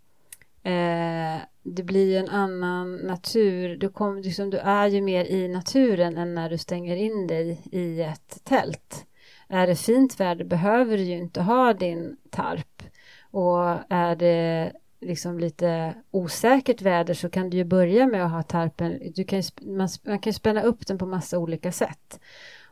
eh, 0.62 1.41
det 1.62 1.82
blir 1.82 2.11
ju 2.11 2.16
en 2.16 2.28
annan 2.28 2.97
natur. 2.97 3.77
Du, 3.77 3.89
kom, 3.89 4.19
liksom, 4.19 4.51
du 4.51 4.59
är 4.59 4.87
ju 4.87 5.01
mer 5.01 5.24
i 5.24 5.49
naturen 5.49 6.19
än 6.19 6.35
när 6.35 6.51
du 6.51 6.59
stänger 6.59 6.97
in 6.97 7.27
dig 7.27 7.61
i 7.73 8.03
ett 8.03 8.45
tält. 8.45 9.07
Är 9.49 9.66
det 9.66 9.77
fint 9.77 10.20
väder 10.20 10.45
behöver 10.45 10.97
du 10.97 11.03
ju 11.03 11.16
inte 11.16 11.43
ha 11.43 11.73
din 11.73 12.16
tarp. 12.31 12.82
Och 13.31 13.78
är 13.89 14.16
det 14.16 14.73
liksom 15.01 15.39
lite 15.39 15.95
osäkert 16.11 16.82
väder 16.82 17.15
så 17.15 17.31
kan 17.31 17.51
du 17.51 17.57
ju 17.57 17.65
börja 17.65 18.07
med 18.07 18.24
att 18.24 18.31
ha 18.31 18.43
tarpen. 18.43 19.12
Du 19.15 19.24
kan 19.24 19.41
ju, 19.41 19.45
man, 19.61 19.89
man 20.07 20.19
kan 20.19 20.31
ju 20.31 20.35
spänna 20.35 20.62
upp 20.62 20.87
den 20.87 20.99
på 20.99 21.07
massa 21.07 21.39
olika 21.39 21.73
sätt. 21.73 22.20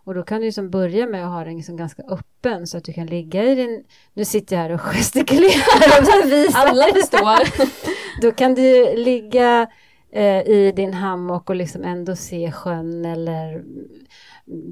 Och 0.08 0.14
då 0.14 0.22
kan 0.22 0.40
du 0.40 0.46
liksom 0.46 0.70
börja 0.70 1.06
med 1.06 1.24
att 1.24 1.32
ha 1.32 1.44
den 1.44 1.56
liksom 1.56 1.76
ganska 1.76 2.02
öppen 2.02 2.66
så 2.66 2.78
att 2.78 2.84
du 2.84 2.92
kan 2.92 3.06
ligga 3.06 3.44
i 3.44 3.54
din... 3.54 3.84
Nu 4.14 4.24
sitter 4.24 4.56
jag 4.56 4.62
här 4.62 4.70
och 4.70 4.80
gestikulerar 4.94 6.22
och 6.24 6.32
visar. 6.32 6.66
Alla 6.66 6.84
förstår. 6.84 7.68
Då 8.22 8.32
kan 8.32 8.54
du 8.54 8.96
ligga 8.96 9.66
eh, 10.12 10.40
i 10.48 10.72
din 10.76 10.94
hammock 10.94 11.50
och 11.50 11.56
liksom 11.56 11.84
ändå 11.84 12.16
se 12.16 12.52
sjön 12.52 13.04
eller 13.04 13.62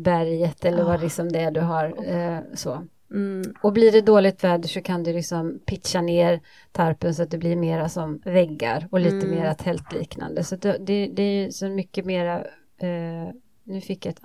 berget 0.03 0.65
eller 0.65 0.85
vad 0.85 0.95
Ah. 0.95 1.03
liksom 1.03 1.33
det 1.33 1.39
är 1.41 1.51
du 1.51 1.61
har. 1.61 1.95
Eh, 2.15 2.39
så. 2.55 2.87
Mm. 3.11 3.55
Och 3.63 3.73
blir 3.73 3.93
det 3.93 4.01
dåligt 4.01 4.45
väder 4.45 4.69
så 4.69 4.81
kan 4.81 5.03
du 5.03 5.13
liksom 5.13 5.59
pitcha 5.67 6.01
ner 6.01 6.41
tarpen 6.73 7.15
så 7.15 7.23
att 7.23 7.31
det 7.31 7.39
blir 7.39 7.57
mera 7.57 7.89
som 7.89 8.21
väggar 8.25 8.89
och 8.91 9.01
lite 9.01 9.27
Mm. 9.27 9.31
mera 9.31 9.55
tältliknande. 9.55 10.45
Så 10.45 10.57
det, 10.57 11.07
det, 11.07 11.23
är 11.23 11.51
så 11.51 11.69
mycket 11.69 12.05
mera, 12.05 12.39
eh, 12.81 13.29
nu 13.67 13.81
fick 13.81 14.07
jag 14.07 14.13
ett 14.13 14.21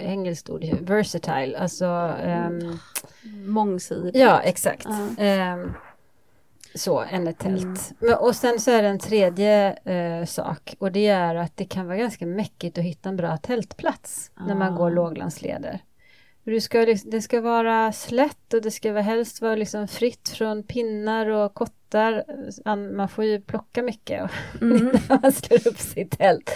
engelskt 0.00 0.50
ord, 0.50 0.64
versatile, 0.80 1.58
alltså 1.58 1.84
ehm, 2.24 2.78
Mångsidigt. 3.46 4.16
ja 4.16 4.40
exakt. 4.40 4.86
Ja. 5.18 5.22
Ehm, 5.24 5.72
så, 6.74 7.00
än 7.00 7.28
ett 7.28 7.38
tält. 7.38 7.62
Mm. 7.62 7.76
Men, 7.98 8.14
och 8.14 8.36
sen 8.36 8.60
så 8.60 8.70
är 8.70 8.82
det 8.82 8.88
en 8.88 8.98
tredje 8.98 9.72
eh, 9.84 10.24
sak 10.26 10.74
och 10.78 10.92
det 10.92 11.06
är 11.06 11.34
att 11.34 11.56
det 11.56 11.64
kan 11.64 11.86
vara 11.86 11.96
ganska 11.96 12.26
mäckigt 12.26 12.78
att 12.78 12.84
hitta 12.84 13.08
en 13.08 13.16
bra 13.16 13.36
tältplats 13.36 14.30
när 14.46 14.54
man 14.54 14.72
Ah. 14.74 14.76
går 14.76 14.90
låglandsleder. 14.90 15.78
För 16.44 16.50
Det 16.50 16.60
ska, 16.60 16.78
liksom- 16.78 17.10
det 17.10 17.22
ska 17.22 17.40
vara 17.40 17.92
slätt 17.92 18.54
och 18.54 18.62
det 18.62 18.70
ska 18.70 18.92
vara 18.92 19.02
helst 19.02 19.42
vara 19.42 19.54
liksom 19.56 19.88
fritt 19.88 20.28
från 20.28 20.62
pinnar 20.62 21.26
och 21.26 21.54
kottar. 21.54 22.24
An- 22.64 22.96
Man 22.96 23.08
får 23.08 23.24
ju 23.24 23.40
plocka 23.40 23.82
mycket 23.82 24.30
Mm. 24.60 24.86
när 24.86 25.22
man 25.22 25.32
slår 25.32 25.68
upp 25.68 25.78
sitt 25.78 26.18
tält. 26.18 26.50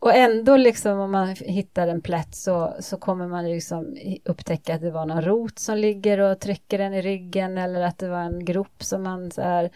Och 0.00 0.14
ändå 0.14 0.56
liksom 0.56 0.98
om 0.98 1.10
man 1.10 1.28
hittar 1.28 1.88
en 1.88 2.00
plätt 2.00 2.34
så, 2.34 2.74
så 2.80 2.96
kommer 2.96 3.28
man 3.28 3.50
liksom 3.50 3.96
upptäcka 4.24 4.74
att 4.74 4.80
det 4.80 4.90
var 4.90 5.06
någon 5.06 5.22
rot 5.22 5.58
som 5.58 5.76
ligger 5.78 6.18
och 6.18 6.40
trycker 6.40 6.78
en 6.78 6.94
i 6.94 7.02
ryggen 7.02 7.58
eller 7.58 7.80
att 7.80 7.98
det 7.98 8.08
var 8.08 8.20
en 8.20 8.44
grop 8.44 8.82
som 8.82 9.02
man 9.02 9.30
så 9.30 9.42
här, 9.42 9.70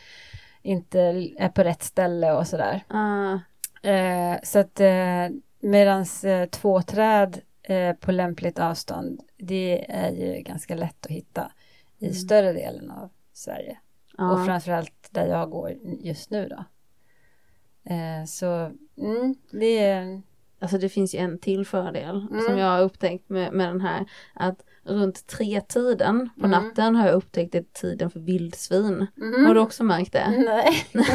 inte 0.63 1.01
är 1.39 1.49
på 1.49 1.63
rätt 1.63 1.83
ställe 1.83 2.33
och 2.33 2.47
sådär. 2.47 2.83
Ah. 2.89 3.39
Eh, 3.89 4.37
så 4.43 4.59
att 4.59 4.81
eh, 4.81 5.29
medans 5.61 6.25
eh, 6.25 6.47
två 6.47 6.83
träd 6.83 7.41
eh, 7.63 7.93
på 7.93 8.13
lämpligt 8.13 8.59
avstånd, 8.59 9.21
det 9.37 9.87
är 9.89 10.11
ju 10.11 10.43
ganska 10.43 10.75
lätt 10.75 11.07
att 11.07 11.13
hitta 11.13 11.53
i 11.99 12.05
Mm. 12.05 12.15
större 12.15 12.53
delen 12.53 12.91
av 12.91 13.11
Sverige. 13.33 13.79
Ja. 14.19 14.33
Och 14.33 14.45
framförallt 14.47 15.09
där 15.11 15.27
jag 15.27 15.51
går 15.51 15.75
just 16.01 16.31
nu 16.31 16.49
då. 16.49 16.65
Eh, 17.85 18.25
så 18.27 18.47
mm, 18.99 19.35
det 19.51 19.79
är... 19.79 20.23
Alltså 20.61 20.79
det 20.79 20.89
finns 20.89 21.15
ju 21.15 21.19
en 21.19 21.39
till 21.39 21.67
fördel 21.67 22.27
Mm. 22.31 22.45
som 22.45 22.59
jag 22.59 22.67
har 22.67 22.81
upptäckt 22.83 23.29
med, 23.31 23.53
med 23.53 23.69
den 23.69 23.81
här. 23.81 24.07
Att 24.35 24.65
runt 24.85 25.27
tre 25.27 25.61
tiden 25.61 26.31
på 26.41 26.47
Mm. 26.47 26.51
natten 26.51 26.97
har 26.97 27.07
jag 27.07 27.15
upptäckt 27.15 27.53
det 27.53 27.59
är 27.59 27.63
tiden 27.63 28.11
för 28.11 28.21
vildsvin. 28.21 29.07
Mhm. 29.15 29.47
Har 29.47 29.55
du 29.55 29.61
också 29.61 29.85
märkt 29.85 30.13
det? 30.13 30.31
Nej, 30.47 30.87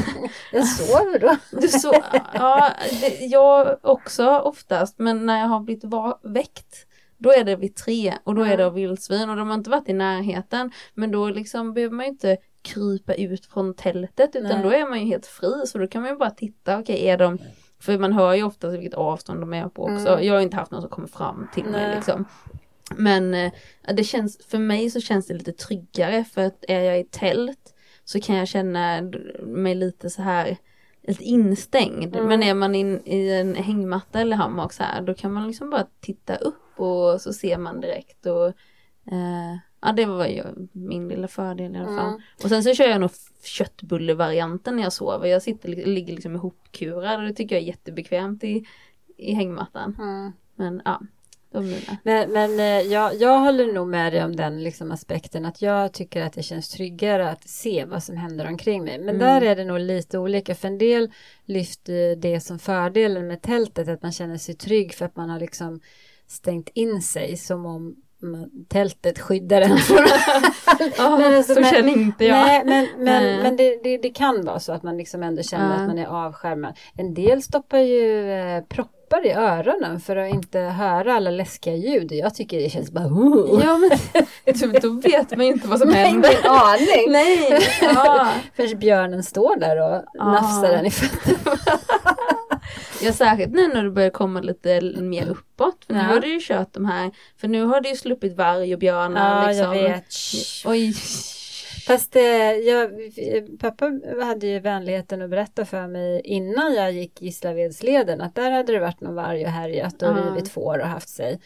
jag 0.54 0.68
sover 0.68 1.20
då. 1.20 1.38
Du 1.62 1.68
så, 1.68 1.94
ja, 2.34 2.74
det, 3.02 3.26
jag 3.26 3.78
också 3.82 4.40
oftast 4.40 5.00
men 5.00 5.26
när 5.26 5.40
jag 5.40 5.48
har 5.48 5.60
blivit 5.60 5.84
väckt 6.24 6.86
då 7.20 7.32
är 7.32 7.44
det 7.44 7.56
vid 7.56 7.76
tre 7.76 8.14
och 8.24 8.36
då 8.36 8.44
är 8.44 8.58
det 8.58 8.70
vildsvin 8.70 9.30
och 9.30 9.36
de 9.36 9.48
har 9.48 9.56
inte 9.56 9.70
varit 9.70 9.90
i 9.90 9.94
närheten 9.94 10.72
men 10.94 11.12
då 11.12 11.30
liksom 11.30 11.74
behöver 11.74 11.96
man 11.96 12.06
ju 12.06 12.12
inte 12.12 12.38
krypa 12.62 13.14
ut 13.14 13.46
från 13.46 13.74
tältet 13.74 14.36
utan 14.36 14.62
Nej. 14.62 14.64
då 14.64 14.72
är 14.72 14.90
man 14.90 15.00
ju 15.00 15.06
helt 15.06 15.26
fri 15.26 15.68
så 15.68 15.78
då 15.78 15.88
kan 15.88 16.02
man 16.02 16.12
ju 16.12 16.18
bara 16.18 16.30
titta, 16.30 16.80
okej 16.80 17.08
är 17.08 17.18
de 17.18 17.38
för 17.80 17.98
man 17.98 18.14
hör 18.14 18.34
ju 18.34 18.44
ofta 18.44 18.70
vilket 18.70 18.94
avstånd 18.94 19.40
de 19.40 19.54
är 19.54 19.70
på 19.70 19.84
också. 19.84 20.08
Mm. 20.08 20.26
Jag 20.26 20.34
har 20.34 20.42
inte 20.42 20.58
haft 20.58 20.72
någon 20.72 20.82
som 20.82 20.90
kommer 20.90 21.08
fram 21.08 21.48
till 21.54 21.64
mig 21.64 21.88
Nej. 21.88 21.96
liksom. 21.96 22.26
Men 22.96 23.34
eh, 23.34 23.52
det 23.94 24.04
känns, 24.04 24.46
för 24.46 24.58
mig 24.58 24.90
så 24.90 25.02
känns 25.02 25.28
det 25.28 25.34
lite 25.34 25.52
tryggare 25.52 26.24
för 26.24 26.46
att 26.46 26.66
är 26.68 26.82
jag 26.82 27.00
i 27.00 27.04
tält 27.04 27.74
så 28.04 28.22
kan 28.22 28.36
jag 28.36 28.48
känna 28.48 29.02
mig 29.42 29.76
lite 29.76 30.10
så 30.10 30.22
här 30.22 30.58
lite 31.02 31.24
instängd. 31.24 32.16
Mm. 32.16 32.28
Men 32.28 32.44
är 32.44 32.54
man 32.54 32.76
in, 32.76 33.02
i 33.06 33.30
en 33.30 33.56
hängmatta 33.56 34.22
eller 34.22 34.36
hammock 34.36 34.74
så 34.74 34.84
här 34.84 35.02
då 35.02 35.14
kan 35.14 35.34
man 35.34 35.48
liksom 35.48 35.70
bara 35.70 35.88
titta 36.00 36.36
upp 36.36 36.69
och 36.80 37.22
så 37.22 37.34
ser 37.34 37.58
man 37.58 37.82
direkt 37.82 38.26
och 38.26 38.48
eh, 39.12 39.58
ja 39.82 39.92
det 39.92 40.06
var 40.06 40.26
ju 40.28 40.44
min 40.72 41.08
lilla 41.08 41.28
fördel 41.28 41.76
i 41.76 41.80
alla 41.80 41.98
fall. 41.98 42.10
Mm. 42.10 42.22
Och 42.44 42.50
sen 42.50 42.64
så 42.64 42.74
kör 42.74 42.90
jag 42.90 43.02
nog 43.02 43.12
köttbullevarianten 43.44 44.76
när 44.76 44.84
jag 44.84 44.94
sover. 44.94 45.28
Jag 45.28 45.42
sitter, 45.42 45.70
ligger 45.70 46.14
liksom 46.14 46.36
ihopkurad 46.36 47.20
och 47.20 47.28
det 47.28 47.34
tycker 47.34 47.56
jag 47.56 47.64
är 47.64 47.68
jättebekvämt 47.68 48.44
i, 48.44 48.66
i 49.18 49.34
hängmattan. 49.34 49.96
Mm. 50.00 50.32
Men 50.56 50.82
ja. 50.86 51.02
Men, 52.04 52.32
men 52.32 52.60
eh, 52.60 52.92
jag, 52.92 53.16
jag 53.16 53.40
håller 53.40 53.74
nog 53.74 53.88
med 53.88 54.14
dig 54.14 54.24
om 54.24 54.36
den 54.36 54.64
liksom 54.64 54.92
aspekten 54.92 55.46
att 55.46 55.62
jag 55.62 55.94
tycker 55.94 56.22
att 56.22 56.34
det 56.34 56.44
känns 56.44 56.70
tryggare 56.70 57.30
att 57.30 57.48
se 57.48 57.86
vad 57.86 58.04
som 58.04 58.18
händer 58.18 58.48
omkring 58.48 58.84
mig. 58.84 59.00
Men 59.00 59.16
Mm. 59.16 59.20
där 59.20 59.42
är 59.42 59.56
det 59.56 59.66
nog 59.66 59.80
lite 59.80 60.18
olika. 60.18 60.56
För 60.56 60.68
en 60.68 60.78
del 60.78 61.12
lyfter 61.46 62.16
det 62.16 62.40
som 62.40 62.60
fördelen 62.60 63.28
med 63.28 63.42
tältet 63.42 63.88
att 63.88 64.02
man 64.02 64.12
känner 64.12 64.38
sig 64.38 64.56
trygg 64.56 64.94
för 64.94 65.06
att 65.06 65.16
man 65.16 65.30
har 65.30 65.40
liksom 65.40 65.80
stängt 66.30 66.70
in 66.74 67.02
sig 67.02 67.38
som 67.38 67.66
om 67.66 67.96
tältet 68.70 69.20
skyddar 69.20 69.62
en 69.62 69.78
från 69.78 69.98
Ja, 70.98 71.18
Men 71.18 71.36
alltså, 71.36 71.54
så 71.54 71.60
men- 71.62 71.70
känner 71.70 71.92
inte 71.92 72.26
jag. 72.26 72.36
Nej, 72.46 72.62
men, 72.66 72.88
men, 72.98 73.06
Nej. 73.06 73.44
men 73.44 73.58
det, 73.58 73.80
det, 73.84 73.98
det 73.98 74.10
kan 74.10 74.46
vara 74.46 74.60
så 74.60 74.72
att 74.74 74.84
man 74.84 74.98
liksom 74.98 75.24
ändå 75.24 75.44
känner 75.44 75.70
Ja. 75.76 75.82
att 75.82 75.88
man 75.88 75.98
är 75.98 76.06
avskärmad. 76.06 76.78
En 76.98 77.14
del 77.14 77.42
stoppar 77.42 77.78
ju 77.78 78.32
eh, 78.32 78.64
proppar 78.64 79.26
i 79.26 79.32
öronen 79.32 80.00
för 80.00 80.16
att 80.16 80.34
inte 80.34 80.60
höra 80.60 81.14
alla 81.16 81.32
läskiga 81.32 81.76
ljud. 81.76 82.12
Jag 82.12 82.36
tycker 82.36 82.60
det 82.62 82.70
känns 82.70 82.92
bara... 82.92 83.06
Uh. 83.06 83.62
Ja 83.64 83.78
men 83.78 84.54
typ, 84.60 84.82
då 84.82 84.90
vet 84.90 85.38
man 85.38 85.46
ju 85.46 85.52
inte 85.52 85.68
vad 85.68 85.80
som 85.80 85.90
händer. 85.94 86.30
Ingen 86.32 86.52
aning! 86.52 87.12
Nej! 87.12 87.60
Ja. 87.82 88.28
Förrän 88.56 88.80
björnen 88.80 89.24
står 89.24 89.60
där 89.60 89.82
och 89.82 90.04
Ah. 90.20 90.32
nafsar 90.32 90.70
en 90.74 90.86
i 90.86 90.92
fötterna. 90.92 91.58
Ja 93.02 93.14
särskilt 93.14 93.52
nu 93.52 93.68
när 93.68 93.84
du 93.84 93.92
börjar 93.92 94.10
komma 94.10 94.42
lite 94.42 94.82
mer 95.02 95.28
uppåt. 95.30 95.86
För 95.86 95.94
nu 95.94 96.00
Ja. 96.00 96.06
har 96.06 96.20
du 96.20 96.28
ju 96.34 96.40
kört 96.42 96.74
de 96.74 96.86
här, 96.86 97.12
för 97.38 97.48
nu 97.48 97.64
har 97.64 97.82
du 97.82 97.90
ju 97.90 97.96
sluppit 97.96 98.36
varg 98.38 98.74
och 98.74 98.80
björnar 98.80 99.42
Ja, 99.42 99.48
liksom. 99.48 99.76
jag 99.78 99.84
vet. 99.90 100.14
Oj. 100.66 100.94
Fast 101.88 102.16
eh, 102.16 102.24
jag, 102.24 102.92
pappa 103.60 103.92
hade 104.26 104.48
ju 104.48 104.60
vänligheten 104.60 105.22
att 105.22 105.30
berätta 105.30 105.66
för 105.66 105.88
mig 105.88 106.22
innan 106.24 106.74
jag 106.74 106.92
gick 106.92 107.22
Gislavedsleden 107.22 108.22
att 108.22 108.36
där 108.36 108.52
hade 108.52 108.74
det 108.74 108.80
varit 108.80 109.02
någon 109.02 109.16
varg 109.16 109.46
och 109.46 109.52
härjat 109.52 110.02
och 110.02 110.10
Ja. 110.10 110.14
rivit 110.32 110.50
får 110.52 110.80
och 110.80 110.88
haft 110.88 111.10
sig. 111.10 111.40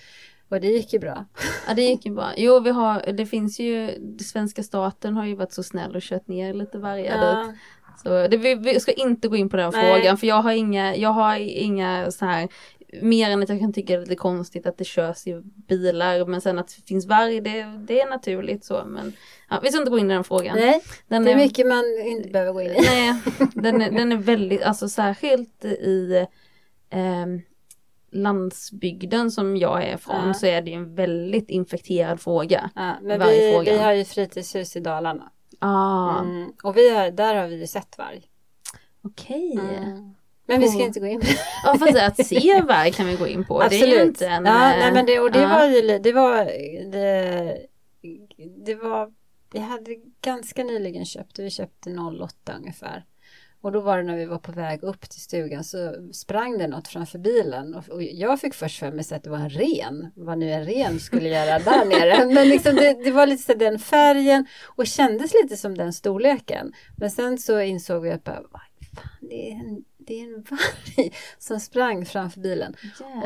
Och 0.49 0.61
det 0.61 0.67
gick 0.67 0.93
ju 0.93 0.99
bra. 0.99 1.25
Ja 1.67 1.73
det 1.73 1.81
gick 1.81 2.05
ju 2.05 2.11
bra. 2.13 2.31
Jo 2.37 2.59
vi 2.59 2.69
har, 2.69 3.11
det 3.11 3.25
finns 3.25 3.59
ju, 3.59 3.97
det 3.99 4.23
svenska 4.23 4.63
staten 4.63 5.15
har 5.15 5.25
ju 5.25 5.35
varit 5.35 5.53
så 5.53 5.63
snäll 5.63 5.95
och 5.95 6.01
kört 6.01 6.27
ner 6.27 6.53
lite 6.53 6.77
vargar 6.77 7.45
dit. 7.45 7.55
Så 7.97 8.27
det, 8.27 8.37
vi, 8.37 8.55
vi 8.55 8.79
ska 8.79 8.91
inte 8.91 9.27
gå 9.27 9.35
in 9.35 9.49
på 9.49 9.57
den 9.57 9.71
Nej. 9.71 9.93
frågan 9.93 10.17
för 10.17 10.27
jag 10.27 10.41
har 10.41 10.51
inga, 10.51 10.95
jag 10.95 11.09
har 11.09 11.37
inga 11.37 12.11
så 12.11 12.25
här 12.25 12.47
Mer 13.01 13.29
än 13.29 13.43
att 13.43 13.49
jag 13.49 13.59
kan 13.59 13.73
tycka 13.73 13.93
det 13.93 13.99
är 13.99 14.01
lite 14.01 14.15
konstigt 14.15 14.65
att 14.65 14.77
det 14.77 14.83
körs 14.83 15.27
i 15.27 15.41
bilar 15.43 16.25
men 16.25 16.41
sen 16.41 16.59
att 16.59 16.67
det 16.67 16.87
finns 16.87 17.05
varg 17.05 17.41
det, 17.41 17.63
det 17.63 18.01
är 18.01 18.09
naturligt 18.09 18.65
så 18.65 18.83
men 18.85 19.13
ja, 19.49 19.59
Vi 19.63 19.69
ska 19.69 19.79
inte 19.79 19.91
gå 19.91 19.99
in 19.99 20.11
i 20.11 20.13
den 20.13 20.23
frågan. 20.23 20.55
Nej, 20.55 20.81
den 21.07 21.23
det 21.23 21.31
är 21.31 21.35
mycket 21.35 21.67
man 21.67 21.83
inte 22.05 22.29
behöver 22.29 22.53
gå 22.53 22.61
in 22.61 22.71
i. 22.71 22.81
Nej, 22.81 23.13
den 23.53 23.81
är, 23.81 23.91
den 23.91 24.11
är 24.11 24.17
väldigt, 24.17 24.63
alltså 24.63 24.89
särskilt 24.89 25.65
i 25.65 26.25
ehm, 26.89 27.41
landsbygden 28.11 29.31
som 29.31 29.57
jag 29.57 29.83
är 29.83 29.97
från 29.97 30.27
Ja. 30.27 30.33
så 30.33 30.45
är 30.45 30.61
det 30.61 30.73
en 30.73 30.95
väldigt 30.95 31.49
infekterad 31.49 32.21
fråga. 32.21 32.69
Ja, 32.75 32.93
men 33.01 33.19
vi, 33.19 33.61
vi 33.65 33.77
har 33.77 33.93
ju 33.93 34.05
fritidshus 34.05 34.75
i 34.75 34.79
Dalarna. 34.79 35.31
Ah, 35.63 36.19
Mm. 36.19 36.53
Och 36.63 36.77
vi 36.77 36.95
har, 36.95 37.11
där 37.11 37.35
har 37.35 37.47
vi 37.47 37.59
ju 37.59 37.67
sett 37.67 37.97
varg. 37.97 38.21
okej. 39.01 39.51
Mm. 39.51 40.15
Men 40.45 40.61
vi 40.61 40.67
ska 40.67 40.79
inte 40.79 40.99
gå 40.99 41.05
in 41.05 41.19
på 41.19 41.25
det. 41.25 41.39
Ja 41.63 41.77
fast 41.79 41.97
att 41.97 42.27
se 42.27 42.61
varg 42.61 42.91
kan 42.91 43.07
vi 43.07 43.15
gå 43.15 43.27
in 43.27 43.45
på. 43.45 43.59
Det 43.69 43.81
är 43.81 43.87
ju 43.87 44.01
inte 44.03 44.27
en... 44.27 44.45
ja, 44.45 44.73
eh, 44.73 44.79
nej, 44.79 44.91
men 44.91 45.05
det, 45.05 45.19
och 45.19 45.31
det 45.31 45.41
ja. 45.41 45.47
var 45.47 45.65
ju 45.65 45.99
det 45.99 46.11
var 46.11 46.45
det, 46.91 47.67
det 48.65 48.75
var 48.75 49.13
vi 49.51 49.59
hade 49.59 49.95
ganska 50.21 50.63
nyligen 50.63 51.05
köpt 51.05 51.39
vi 51.39 51.49
köpte 51.49 51.89
08 51.89 52.53
ungefär 52.57 53.05
och 53.63 53.71
då 53.71 53.79
var 53.79 53.97
det 53.97 54.03
när 54.03 54.15
vi 54.15 54.25
var 54.25 54.37
på 54.37 54.51
väg 54.51 54.83
upp 54.83 55.09
till 55.09 55.21
stugan 55.21 55.63
så 55.63 55.95
sprang 56.13 56.57
det 56.57 56.67
något 56.67 56.87
framför 56.87 57.19
bilen. 57.19 57.75
Och, 57.75 57.89
och 57.89 58.03
jag 58.03 58.39
fick 58.39 58.53
först 58.53 58.79
för 58.79 58.91
mig 58.91 59.05
att 59.11 59.23
det 59.23 59.29
var 59.29 59.37
en 59.37 59.49
ren 59.49 60.11
vad 60.15 60.37
nu 60.37 60.51
en 60.51 60.65
ren 60.65 60.99
skulle 60.99 61.29
göra 61.29 61.59
där 61.59 61.85
nere. 61.99 62.33
Men 62.33 62.49
liksom 62.49 62.75
det, 62.75 63.03
det 63.03 63.11
var 63.11 63.27
lite 63.27 63.43
så 63.43 63.53
den 63.53 63.79
färgen 63.79 64.45
och 64.75 64.87
kändes 64.87 65.33
lite 65.43 65.57
som 65.57 65.77
den 65.77 65.93
storleken. 65.93 66.73
Men 66.97 67.11
sen 67.11 67.37
så 67.37 67.61
insåg 67.61 68.03
vi 68.03 68.11
att 68.11 68.23
bara, 68.23 68.41
fan, 68.41 69.17
det 69.21 69.51
är 69.51 69.55
en 69.55 69.83
det 69.97 70.19
är 70.19 70.23
en 70.23 70.45
varg 70.49 71.13
som 71.37 71.59
sprang 71.59 72.05
framför 72.05 72.39
bilen. 72.39 72.75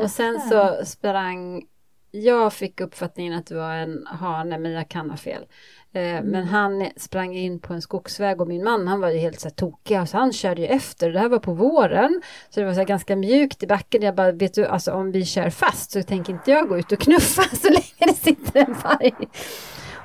Och 0.00 0.10
sen 0.10 0.40
så 0.40 0.84
sprang 0.84 1.66
jag 2.10 2.52
fick 2.52 2.80
uppfattningen 2.80 3.32
att 3.32 3.46
det 3.46 3.54
var 3.54 3.74
en 3.74 4.06
hane, 4.06 4.58
men 4.58 4.72
jag 4.72 4.88
kan 4.88 5.10
ha 5.10 5.16
fel. 5.16 5.46
Eh, 5.92 6.22
men 6.22 6.44
han 6.44 6.88
sprang 6.96 7.36
in 7.36 7.60
på 7.60 7.74
en 7.74 7.82
skogsväg 7.82 8.40
och 8.40 8.48
min 8.48 8.64
man 8.64 8.88
han 8.88 9.00
var 9.00 9.10
ju 9.10 9.18
helt 9.18 9.40
så 9.40 9.48
här 9.48 9.54
tokig. 9.54 9.94
Alltså, 9.94 10.16
han 10.16 10.32
körde 10.32 10.60
ju 10.60 10.66
efter. 10.66 11.10
Det 11.10 11.18
här 11.18 11.28
var 11.28 11.38
på 11.38 11.52
våren. 11.52 12.22
Så 12.50 12.60
det 12.60 12.66
var 12.66 12.72
så 12.72 12.78
här 12.78 12.86
ganska 12.86 13.16
mjukt 13.16 13.62
i 13.62 13.66
backen. 13.66 14.02
Jag 14.02 14.14
bara, 14.14 14.32
vet 14.32 14.54
du, 14.54 14.66
alltså 14.66 14.92
om 14.92 15.12
vi 15.12 15.24
kör 15.24 15.50
fast 15.50 15.90
så 15.90 16.02
tänker 16.02 16.32
inte 16.32 16.50
jag 16.50 16.68
gå 16.68 16.78
ut 16.78 16.92
och 16.92 16.98
knuffa 17.00 17.42
så 17.56 17.68
länge 17.68 17.82
det 18.12 18.14
sitter 18.14 18.60
en 18.60 18.74
varg. 18.84 19.28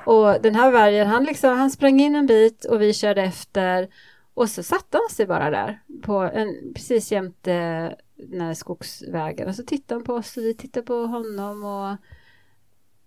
Och 0.06 0.42
den 0.42 0.54
här 0.54 0.70
vargen, 0.70 1.06
han, 1.06 1.24
liksom, 1.24 1.58
han 1.58 1.70
sprang 1.70 2.00
in 2.00 2.16
en 2.16 2.26
bit 2.26 2.64
och 2.64 2.82
vi 2.82 2.94
körde 2.94 3.22
efter. 3.22 3.88
Och 4.34 4.48
så 4.48 4.62
satte 4.62 4.96
han 4.96 5.10
sig 5.10 5.26
bara 5.26 5.50
där, 5.50 5.80
på 6.02 6.14
en, 6.14 6.72
precis 6.74 7.12
jämte 7.12 7.52
eh, 7.52 7.90
den 8.16 8.40
här 8.40 8.54
skogsvägen. 8.54 9.48
Och 9.48 9.54
så 9.54 9.62
tittade 9.62 9.98
han 9.98 10.04
på 10.04 10.14
oss 10.14 10.36
och 10.36 10.42
vi 10.42 10.54
tittade 10.54 10.86
på 10.86 10.94
honom. 10.94 11.64
Och, 11.64 11.96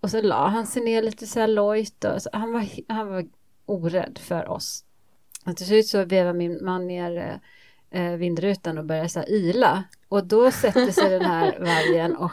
och 0.00 0.10
så 0.10 0.22
la 0.22 0.48
han 0.48 0.66
sig 0.66 0.82
ner 0.82 1.02
lite 1.02 1.26
så 1.26 1.40
här 1.40 1.48
lojt. 1.48 2.04
Och 2.04 2.22
så, 2.22 2.30
han, 2.32 2.52
var, 2.52 2.68
han 2.88 3.08
var 3.08 3.26
orädd 3.66 4.18
för 4.18 4.48
oss. 4.48 4.84
Och 5.46 5.56
till 5.56 5.66
slut 5.66 5.86
så 5.86 6.04
vevade 6.04 6.38
min 6.38 6.64
man 6.64 6.86
ner 6.86 7.40
eh, 7.90 8.12
vindrutan 8.12 8.78
och 8.78 8.84
började 8.84 9.08
så 9.08 9.18
här 9.18 9.30
yla. 9.30 9.84
Och 10.08 10.24
då 10.24 10.50
sätter 10.50 10.90
sig 10.90 11.10
den 11.10 11.22
här 11.22 11.58
vargen 11.60 12.16
och 12.16 12.32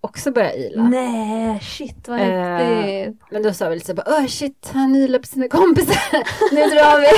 också 0.00 0.30
börjar 0.30 0.52
yla. 0.52 0.82
Nej, 0.82 1.60
shit 1.60 2.08
vad 2.08 2.20
Eh, 2.20 2.26
häftigt. 2.26 3.22
Men 3.30 3.42
då 3.42 3.52
sa 3.52 3.68
vi 3.68 3.74
lite 3.74 3.86
så 3.86 3.94
bara, 3.94 4.06
åh 4.18 4.26
shit, 4.26 4.70
han 4.72 4.96
ylar 4.96 5.18
på 5.18 5.26
sina 5.26 5.48
kompisar, 5.48 6.54
nu 6.54 6.60
drar 6.60 7.00
vi. 7.00 7.08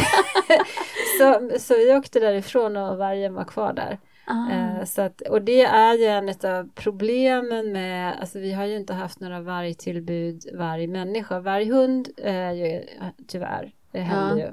så, 1.18 1.58
så 1.58 1.74
vi 1.74 1.94
åkte 1.94 2.20
därifrån 2.20 2.76
och 2.76 2.98
vargen 2.98 3.34
var 3.34 3.44
kvar 3.44 3.72
där. 3.72 3.98
Ah. 4.26 4.50
Eh, 4.50 4.84
så 4.84 5.02
att, 5.02 5.20
och 5.20 5.42
det 5.42 5.62
är 5.62 5.94
ju 5.94 6.04
en 6.04 6.28
av 6.28 6.68
problemen 6.74 7.72
med, 7.72 8.20
alltså 8.20 8.38
vi 8.38 8.52
har 8.52 8.64
ju 8.64 8.76
inte 8.76 8.94
haft 8.94 9.20
några 9.20 9.40
vargtillbud 9.40 10.44
varg 10.54 10.86
människa. 10.86 11.40
Varghund 11.40 12.08
är 12.16 12.52
ju 12.52 12.84
tyvärr, 13.26 13.72
det 13.90 14.00
händer 14.00 14.36
ju. 14.36 14.52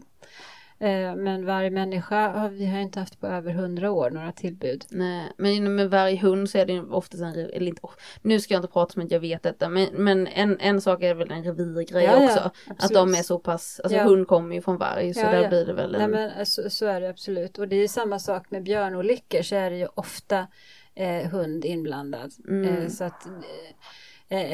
Eh, 0.84 1.16
men 1.16 1.46
varg 1.46 1.70
människa 1.70 2.30
har 2.30 2.50
vi 2.50 2.66
har 2.66 2.80
inte 2.80 3.00
haft 3.00 3.20
på 3.20 3.28
över 3.28 3.52
hundra 3.52 3.92
år 3.92 4.10
några 4.10 4.32
tillbud. 4.32 4.86
Nej, 4.90 5.32
men 5.38 5.76
med 5.76 5.90
varje 5.90 6.18
hund 6.18 6.50
så 6.50 6.58
är 6.58 6.66
det 6.66 6.80
oftast 6.82 7.24
en, 7.24 7.34
eller 7.34 7.68
inte, 7.68 7.82
nu 8.22 8.40
ska 8.40 8.54
jag 8.54 8.60
inte 8.60 8.74
prata 8.74 8.94
som 8.94 9.04
att 9.04 9.12
jag 9.12 9.20
vet 9.20 9.44
detta, 9.44 9.70
men, 9.70 9.88
men 9.94 10.28
en, 10.28 10.60
en 10.60 10.82
sak 10.82 11.04
är 11.04 11.14
väl 11.16 11.32
en 11.32 11.44
revirgrej 11.44 12.04
Ja, 12.04 12.12
ja, 12.12 12.26
också. 12.26 12.40
att 12.40 12.54
absolut. 12.68 12.94
de 12.94 13.14
är 13.16 13.24
så 13.24 13.40
pass, 13.40 13.80
alltså 13.84 13.98
Ja. 13.98 14.04
hund 14.04 14.28
kommer 14.28 14.56
ju 14.56 14.62
från 14.62 14.78
varg 14.78 15.14
så 15.14 15.20
Ja, 15.20 15.32
där 15.32 15.44
ja. 15.44 15.50
blir 15.50 15.66
det 15.66 15.74
väl 15.74 15.92
Nej 15.92 16.02
en, 16.02 16.12
men 16.12 16.30
eh, 16.30 16.44
så, 16.44 16.70
så 16.70 16.86
är 16.86 17.02
det 17.02 17.10
absolut. 17.10 17.58
Och 17.58 17.68
det 17.68 17.76
är 17.76 17.88
samma 17.88 18.20
sak 18.20 18.52
med 18.52 18.64
björnolyckor 18.64 19.42
så 19.42 19.56
är 19.56 19.70
det 19.70 19.78
ju 19.78 19.88
ofta 19.96 20.48
eh, 20.96 21.30
hund 21.32 21.66
inblandad. 21.66 22.32
Mm. 22.48 22.76
Eh, 22.84 22.88
så 22.90 23.04
att, 23.04 23.26
eh, 23.26 23.32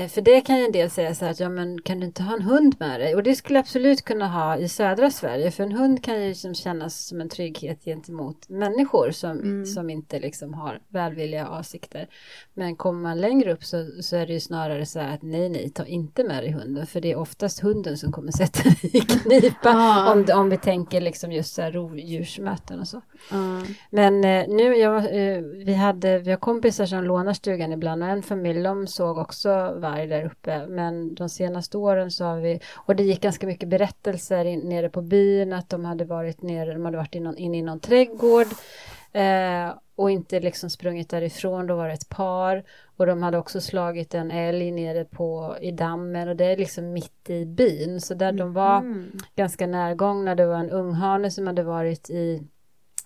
för 0.09 0.21
det 0.21 0.41
kan 0.41 0.57
ju 0.57 0.65
en 0.65 0.71
del 0.71 0.89
säga 0.89 1.15
så 1.15 1.25
här 1.25 1.31
att 1.31 1.39
ja 1.39 1.49
men 1.49 1.81
kan 1.81 1.99
du 1.99 2.05
inte 2.05 2.23
ha 2.23 2.33
en 2.35 2.41
hund 2.41 2.75
med 2.79 2.99
dig? 2.99 3.15
Och 3.15 3.23
det 3.23 3.35
skulle 3.35 3.59
absolut 3.59 4.01
kunna 4.01 4.27
ha 4.27 4.57
i 4.57 4.69
södra 4.69 5.11
Sverige 5.11 5.51
för 5.51 5.63
en 5.63 5.71
hund 5.71 6.03
kan 6.03 6.21
ju 6.21 6.27
liksom 6.29 6.55
kännas 6.55 7.07
som 7.07 7.21
en 7.21 7.29
trygghet 7.29 7.85
gentemot 7.85 8.49
människor 8.49 9.11
som, 9.11 9.31
Mm. 9.39 9.65
som 9.65 9.89
inte 9.89 10.19
liksom 10.19 10.53
har 10.53 10.79
välvilliga 10.89 11.47
avsikter. 11.47 12.07
Men 12.53 12.75
kommer 12.75 13.01
man 13.01 13.21
längre 13.21 13.53
upp 13.53 13.63
så, 13.63 13.85
så 14.01 14.15
är 14.15 14.27
det 14.27 14.33
ju 14.33 14.39
snarare 14.39 14.85
så 14.85 14.99
här 14.99 15.13
att 15.13 15.21
nej 15.21 15.49
nej 15.49 15.69
ta 15.69 15.85
inte 15.85 16.23
med 16.23 16.43
dig 16.43 16.51
hunden 16.51 16.87
för 16.87 17.01
det 17.01 17.11
är 17.11 17.15
oftast 17.17 17.59
hunden 17.59 17.97
som 17.97 18.11
kommer 18.11 18.31
sätta 18.37 18.63
dig 18.63 18.77
i 18.93 19.01
knipa 19.01 19.69
Ah. 19.75 20.11
om, 20.13 20.25
om 20.33 20.49
vi 20.49 20.57
tänker 20.57 21.01
liksom 21.01 21.31
just 21.31 21.53
så 21.55 21.61
här 21.61 21.71
rovdjursmöten 21.71 22.79
och 22.79 22.87
så. 22.87 23.01
Ja. 23.31 23.61
Men 23.89 24.23
eh, 24.23 24.47
nu, 24.47 24.75
jag, 24.75 24.95
eh, 24.97 25.41
vi, 25.65 25.73
hade, 25.73 26.19
vi 26.19 26.29
har 26.31 26.37
kompisar 26.37 26.85
som 26.85 27.03
lånar 27.03 27.33
stugan 27.33 27.71
ibland 27.71 28.03
och 28.03 28.09
en 28.09 28.23
familj 28.23 28.63
de 28.63 28.87
såg 28.87 29.17
också 29.17 29.49
varg 29.59 30.07
där 30.07 30.25
uppe. 30.25 30.67
Men 30.67 31.15
de 31.15 31.29
senaste 31.29 31.77
åren 31.77 32.11
så 32.11 32.25
har 32.25 32.37
vi, 32.39 32.59
och 32.75 32.95
det 32.95 33.03
gick 33.03 33.21
ganska 33.21 33.47
mycket 33.47 33.69
berättelser 33.69 34.45
in, 34.45 34.59
nere 34.59 34.89
på 34.89 35.01
byn 35.01 35.53
att 35.53 35.69
de 35.69 35.85
hade 35.85 36.05
varit 36.05 36.41
nere, 36.41 36.73
de 36.73 36.85
hade 36.85 36.97
varit 36.97 37.15
in, 37.15 37.37
in 37.37 37.55
i 37.55 37.61
någon 37.61 37.79
trädgård. 37.79 38.47
Eh, 39.11 39.73
och 39.95 40.11
inte 40.11 40.39
liksom 40.39 40.69
sprungit 40.69 41.09
därifrån, 41.09 41.67
då 41.67 41.75
var 41.75 41.87
det 41.87 41.93
ett 41.93 42.09
par. 42.09 42.63
Och 42.97 43.05
de 43.05 43.23
hade 43.23 43.37
också 43.37 43.61
slagit 43.61 44.13
en 44.13 44.31
älg 44.31 44.71
nere 44.71 45.05
på, 45.05 45.57
i 45.61 45.71
dammen 45.71 46.27
och 46.29 46.35
det 46.35 46.45
är 46.45 46.57
liksom 46.57 46.93
mitt 46.93 47.29
i 47.29 47.45
byn. 47.45 48.01
Så 48.01 48.13
där 48.13 48.31
de 48.31 48.53
var 48.53 48.77
Mm. 48.77 49.11
ganska 49.35 49.67
närgångna. 49.67 50.35
Det 50.35 50.45
var 50.45 50.55
en 50.57 50.69
unghane 50.69 51.31
som 51.31 51.47
hade 51.47 51.63
varit 51.63 52.09
i 52.09 52.43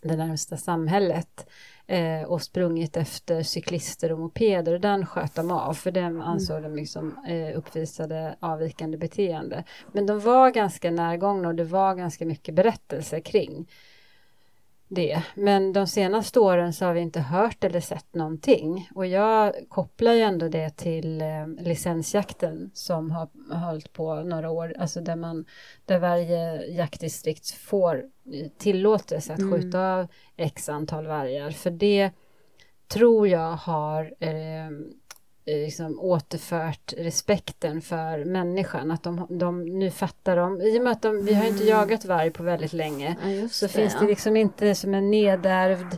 det 0.02 0.16
närmsta 0.16 0.58
samhället 0.58 1.50
eh, 1.88 2.24
och 2.24 2.42
sprungit 2.42 2.98
efter 2.98 3.44
cyklister 3.44 4.12
och 4.12 4.20
mopeder 4.20 4.74
och 4.74 4.82
den 4.82 5.06
sköt 5.06 5.36
de 5.36 5.52
av 5.52 5.74
för 5.74 5.92
den 5.92 6.22
ansåg 6.22 6.64
de 6.64 6.76
liksom 6.76 7.26
eh, 7.28 7.58
uppvisade 7.58 8.36
avvikande 8.40 8.98
beteende. 8.98 9.64
Men 9.92 10.06
de 10.06 10.20
var 10.20 10.52
ganska 10.52 10.92
närgångna 10.92 11.48
och 11.48 11.56
det 11.56 11.64
var 11.64 11.96
ganska 11.96 12.26
mycket 12.26 12.56
berättelser 12.56 13.20
kring 13.20 13.68
det. 14.94 15.24
Men 15.36 15.74
de 15.74 15.88
senaste 15.88 16.40
åren 16.40 16.74
så 16.74 16.86
har 16.86 16.94
vi 16.94 17.02
inte 17.02 17.20
hört 17.20 17.64
eller 17.64 17.80
sett 17.80 18.16
någonting. 18.16 18.90
Och 18.96 19.06
jag 19.08 19.54
kopplar 19.70 20.14
ju 20.14 20.22
ändå 20.22 20.48
det 20.48 20.70
till 20.78 21.22
eh, 21.22 21.48
licensjakten 21.60 22.72
som 22.74 23.12
har 23.12 23.30
hållit 23.66 23.94
på 23.94 24.16
några 24.16 24.50
år. 24.50 24.76
Alltså 24.80 25.02
där, 25.02 25.16
man, 25.16 25.46
där 25.86 26.00
varje 26.00 26.66
jaktdistrikt 26.66 27.52
får 27.52 28.04
tillåtelse 28.58 29.34
att 29.34 29.40
Mm. 29.40 29.52
skjuta 29.52 29.80
av 29.94 30.08
x 30.38 30.70
antal 30.70 31.08
vargar. 31.08 31.52
För 31.52 31.72
det 31.72 32.12
tror 32.88 33.28
jag 33.28 33.52
har 33.52 34.14
eh, 34.20 34.70
liksom 35.46 36.00
återfört 36.00 36.94
respekten 36.98 37.82
för 37.82 38.26
människan. 38.26 38.92
Att 38.92 39.04
de, 39.04 39.28
de 39.30 39.80
nu 39.80 39.92
fattar 39.92 40.36
de, 40.38 40.62
i 40.62 40.80
och 40.80 40.84
med 40.84 40.92
att 40.92 41.02
de, 41.02 41.26
vi 41.26 41.34
har 41.34 41.46
inte 41.48 41.64
jagat 41.64 42.06
varg 42.06 42.32
på 42.32 42.44
väldigt 42.44 42.74
länge 42.74 43.16
Ja, 43.24 43.48
så 43.50 43.68
finns 43.68 44.00
det 44.00 44.06
liksom 44.08 44.38
inte 44.38 44.76
som 44.76 44.94
en 44.94 45.12
nedärvd 45.12 45.94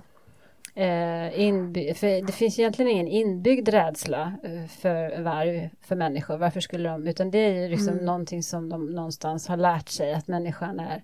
eh, 0.76 1.39
inby- 1.39 1.93
för 1.93 2.26
det 2.26 2.31
finns 2.34 2.59
egentligen 2.59 2.91
ingen 2.91 3.07
inbyggd 3.07 3.69
rädsla 3.69 4.34
eh, 4.43 4.65
för 4.67 5.22
varg 5.22 5.69
för 5.81 5.95
människor. 5.95 6.38
Varför 6.38 6.59
skulle 6.59 6.89
de, 6.89 7.07
utan 7.07 7.31
det 7.31 7.38
är 7.39 7.53
ju 7.61 7.67
liksom 7.69 7.93
Mm. 7.93 8.05
någonting 8.05 8.43
som 8.43 8.69
de 8.69 8.85
någonstans 8.85 9.47
har 9.47 9.57
lärt 9.57 9.89
sig 9.89 10.13
att 10.13 10.27
människan 10.27 10.80
är 10.80 11.03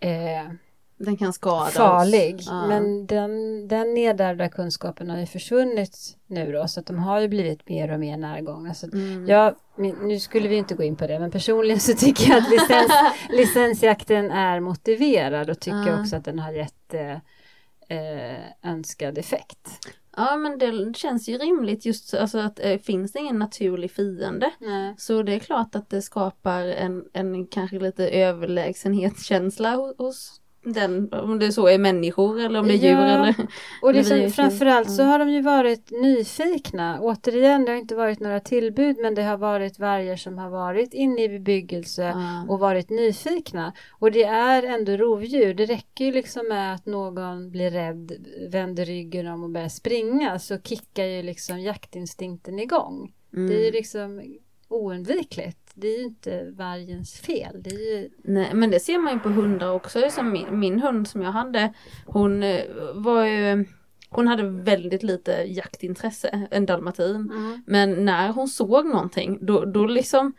eh, 0.00 0.50
Den 0.96 1.16
kan 1.16 1.32
skada 1.32 1.66
oss. 1.66 1.74
farlig. 1.74 2.36
Ja. 2.40 2.66
Men 2.66 3.06
den, 3.06 3.68
den 3.68 3.94
nedärvda 3.94 4.48
kunskapen 4.48 5.10
har 5.10 5.18
ju 5.18 5.26
försvunnit 5.26 6.16
nu 6.26 6.52
då 6.52 6.68
så 6.68 6.80
att 6.80 6.86
de 6.86 6.98
har 6.98 7.20
ju 7.20 7.28
blivit 7.28 7.68
mer 7.68 7.92
och 7.92 8.00
mer 8.00 8.16
närgångna. 8.16 8.74
Så 8.74 8.86
Mm. 8.92 9.26
jag, 9.28 9.54
nu 10.02 10.18
skulle 10.20 10.48
vi 10.48 10.56
inte 10.56 10.74
gå 10.74 10.82
in 10.82 10.96
på 10.96 11.06
det 11.06 11.18
men 11.18 11.30
personligen 11.30 11.80
så 11.80 11.92
tycker 11.92 12.28
jag 12.28 12.38
att 12.38 12.50
licens, 12.50 12.92
licensjakten 13.30 14.30
är 14.30 14.60
motiverad 14.60 15.50
och 15.50 15.60
tycker 15.60 15.86
Ja. 15.88 16.00
också 16.00 16.16
att 16.16 16.24
den 16.24 16.38
har 16.38 16.52
gett 16.52 16.94
eh, 16.94 17.12
eh, 17.98 18.40
önskad 18.62 19.18
effekt. 19.18 19.68
Ja 20.16 20.36
men 20.36 20.58
det 20.58 20.96
känns 20.96 21.28
ju 21.28 21.38
rimligt 21.38 21.86
just 21.86 22.14
alltså 22.14 22.38
att 22.38 22.60
eh, 22.60 22.78
finns 22.78 23.12
det 23.12 23.18
ingen 23.18 23.38
naturlig 23.38 23.90
fiende 23.90 24.50
Nej. 24.60 24.94
så 24.98 25.22
det 25.22 25.34
är 25.34 25.38
klart 25.38 25.74
att 25.74 25.90
det 25.90 26.02
skapar 26.02 26.60
en, 26.62 27.04
en 27.12 27.46
kanske 27.46 27.78
lite 27.78 28.08
överlägsenhetskänsla 28.08 29.74
hos, 29.76 29.94
hos 29.98 30.40
den, 30.64 31.12
om 31.12 31.38
det 31.38 31.52
så 31.52 31.68
är 31.68 31.78
människor 31.78 32.40
eller 32.40 32.60
om 32.60 32.68
det 32.68 32.74
är 32.74 32.76
djur 32.76 32.90
Ja. 32.90 33.06
eller 33.06 33.34
Och 33.82 33.94
liksom, 33.94 34.30
framförallt 34.30 34.90
så 34.90 35.02
har 35.02 35.18
de 35.18 35.30
ju 35.30 35.42
varit 35.42 35.90
nyfikna. 35.90 37.00
Återigen, 37.00 37.64
det 37.64 37.70
har 37.72 37.78
inte 37.78 37.94
varit 37.94 38.20
några 38.20 38.40
tillbud 38.40 38.96
men 38.98 39.14
det 39.14 39.22
har 39.22 39.36
varit 39.36 39.78
vargar 39.78 40.16
som 40.16 40.38
har 40.38 40.50
varit 40.50 40.94
inne 40.94 41.22
i 41.22 41.28
bebyggelse 41.28 42.02
Ja. 42.02 42.46
och 42.48 42.58
varit 42.58 42.90
nyfikna. 42.90 43.72
Och 43.92 44.12
det 44.12 44.24
är 44.24 44.62
ändå 44.62 44.92
rovdjur. 44.96 45.54
Det 45.54 45.64
räcker 45.64 46.04
ju 46.04 46.12
liksom 46.12 46.48
med 46.48 46.74
att 46.74 46.86
någon 46.86 47.50
blir 47.50 47.70
rädd, 47.70 48.12
vänder 48.50 48.84
ryggen 48.84 49.26
om 49.26 49.44
och 49.44 49.50
börjar 49.50 49.68
springa 49.68 50.38
så 50.38 50.58
kickar 50.58 51.04
ju 51.04 51.22
liksom 51.22 51.60
jaktinstinkten 51.60 52.58
igång. 52.58 53.12
Mm. 53.32 53.48
Det 53.48 53.54
är 53.54 53.64
ju 53.64 53.70
liksom 53.70 54.22
oundvikligt. 54.74 55.58
Det 55.74 55.88
är 55.88 55.98
ju 55.98 56.04
inte 56.04 56.50
vargens 56.50 57.20
fel. 57.20 57.62
Det 57.62 57.70
är 57.70 57.98
ju... 58.00 58.10
Nej, 58.22 58.54
men 58.54 58.70
det 58.70 58.80
ser 58.80 58.98
man 58.98 59.12
ju 59.12 59.18
på 59.18 59.28
hundar 59.28 59.70
också. 59.70 60.10
Som 60.10 60.32
min, 60.32 60.58
min 60.58 60.80
hund 60.80 61.08
som 61.08 61.22
jag 61.22 61.32
hade, 61.32 61.72
hon 62.06 62.42
eh, 62.42 62.62
var 62.94 63.24
ju, 63.24 63.64
hon 64.16 64.28
hade 64.28 64.42
väldigt 64.42 65.02
lite 65.02 65.32
jaktintresse, 65.32 66.48
en 66.50 66.66
dalmatin. 66.66 67.32
Men 67.66 68.04
när 68.04 68.28
hon 68.32 68.48
såg 68.48 68.86
någonting, 68.86 69.38
då, 69.40 69.64
då 69.64 69.86
liksom, 69.86 70.32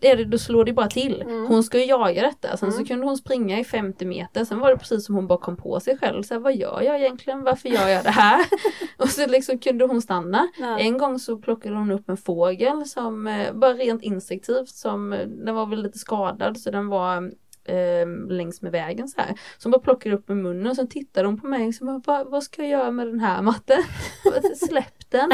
är 0.00 0.16
det, 0.16 0.24
då 0.24 0.38
slår 0.38 0.64
det 0.64 0.72
bara 0.72 0.88
till. 0.88 1.22
Mm. 1.22 1.46
Hon 1.46 1.62
ska 1.62 1.78
ju 1.78 1.84
jaga 1.84 2.22
detta, 2.22 2.56
sen 2.56 2.72
så 2.72 2.76
Mm. 2.78 2.86
kunde 2.88 3.06
hon 3.06 3.16
springa 3.16 3.60
i 3.60 3.64
50 3.64 4.04
meter, 4.06 4.44
sen 4.44 4.58
var 4.58 4.70
det 4.70 4.76
precis 4.76 5.06
som 5.06 5.14
hon 5.14 5.26
bara 5.26 5.38
kom 5.38 5.56
på 5.56 5.80
sig 5.80 5.98
själv. 5.98 6.22
Så 6.22 6.34
här, 6.34 6.40
vad 6.40 6.56
gör 6.56 6.82
jag 6.82 7.00
egentligen? 7.00 7.44
Varför 7.44 7.68
gör 7.68 7.88
jag 7.88 8.04
det 8.04 8.10
här? 8.10 8.44
och 8.96 9.08
så 9.08 9.26
liksom 9.26 9.58
kunde 9.58 9.84
hon 9.84 10.02
stanna. 10.02 10.48
Ja. 10.58 10.78
En 10.78 10.98
gång 10.98 11.18
så 11.18 11.36
plockade 11.36 11.74
hon 11.76 11.90
upp 11.90 12.08
en 12.08 12.16
fågel 12.16 12.84
som, 12.86 13.26
eh, 13.26 13.52
bara 13.52 13.72
rent 13.74 14.02
instinktivt, 14.02 14.68
som, 14.68 15.12
eh, 15.12 15.26
den 15.26 15.54
var 15.54 15.66
väl 15.66 15.82
lite 15.82 15.98
skadad 15.98 16.58
så 16.58 16.70
den 16.70 16.88
var 16.88 17.30
eh, 17.70 18.28
längs 18.28 18.62
med 18.62 18.72
vägen 18.72 19.08
så 19.08 19.20
här. 19.20 19.34
Så 19.58 19.64
hon 19.64 19.70
bara 19.70 19.80
plockar 19.80 20.12
upp 20.12 20.28
med 20.28 20.36
munnen 20.36 20.66
och 20.66 20.76
sen 20.76 20.88
tittar 20.88 21.24
hon 21.24 21.40
på 21.40 21.46
mig 21.46 21.68
och 21.68 21.74
så 21.74 22.00
bara, 22.06 22.24
vad, 22.24 22.42
ska 22.42 22.62
jag 22.62 22.70
göra 22.70 22.90
med 22.90 23.06
den 23.06 23.20
här 23.20 23.42
matten? 23.42 23.82
Släpp 24.68 25.10
den! 25.10 25.30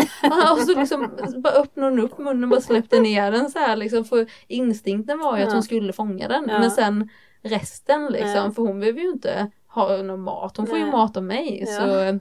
Och 0.53 0.59
så 0.59 0.79
liksom 0.79 1.11
bara 1.37 1.55
öppnar 1.55 1.91
hon 1.91 2.01
upp 2.01 2.19
munnen 2.19 2.45
och 2.45 2.51
bara 2.51 2.61
släppte 2.61 3.01
ner 3.01 3.33
den 3.33 3.51
så 3.51 3.59
här 3.59 3.77
liksom. 3.77 4.05
För 4.05 4.27
instinkten 4.47 5.19
var 5.19 5.39
ju 5.39 5.45
att 5.45 5.53
hon 5.53 5.63
skulle 5.63 5.93
fånga 5.93 6.29
den. 6.29 6.45
Ja. 6.49 6.59
Men 6.59 6.71
sen 6.71 7.09
resten 7.43 8.07
liksom, 8.07 8.45
Nej. 8.45 8.55
för 8.55 8.63
hon 8.63 8.81
behöver 8.81 9.01
ju 9.01 9.11
inte 9.11 9.51
ha 9.69 10.03
någon 10.03 10.21
mat. 10.21 10.57
Hon 10.57 10.67
får 10.67 10.79
ju 10.79 10.85
Nej. 10.85 10.93
mat 10.93 11.17
av 11.17 11.23
mig. 11.23 11.65
Ja. 11.67 11.81
Så 11.81 12.19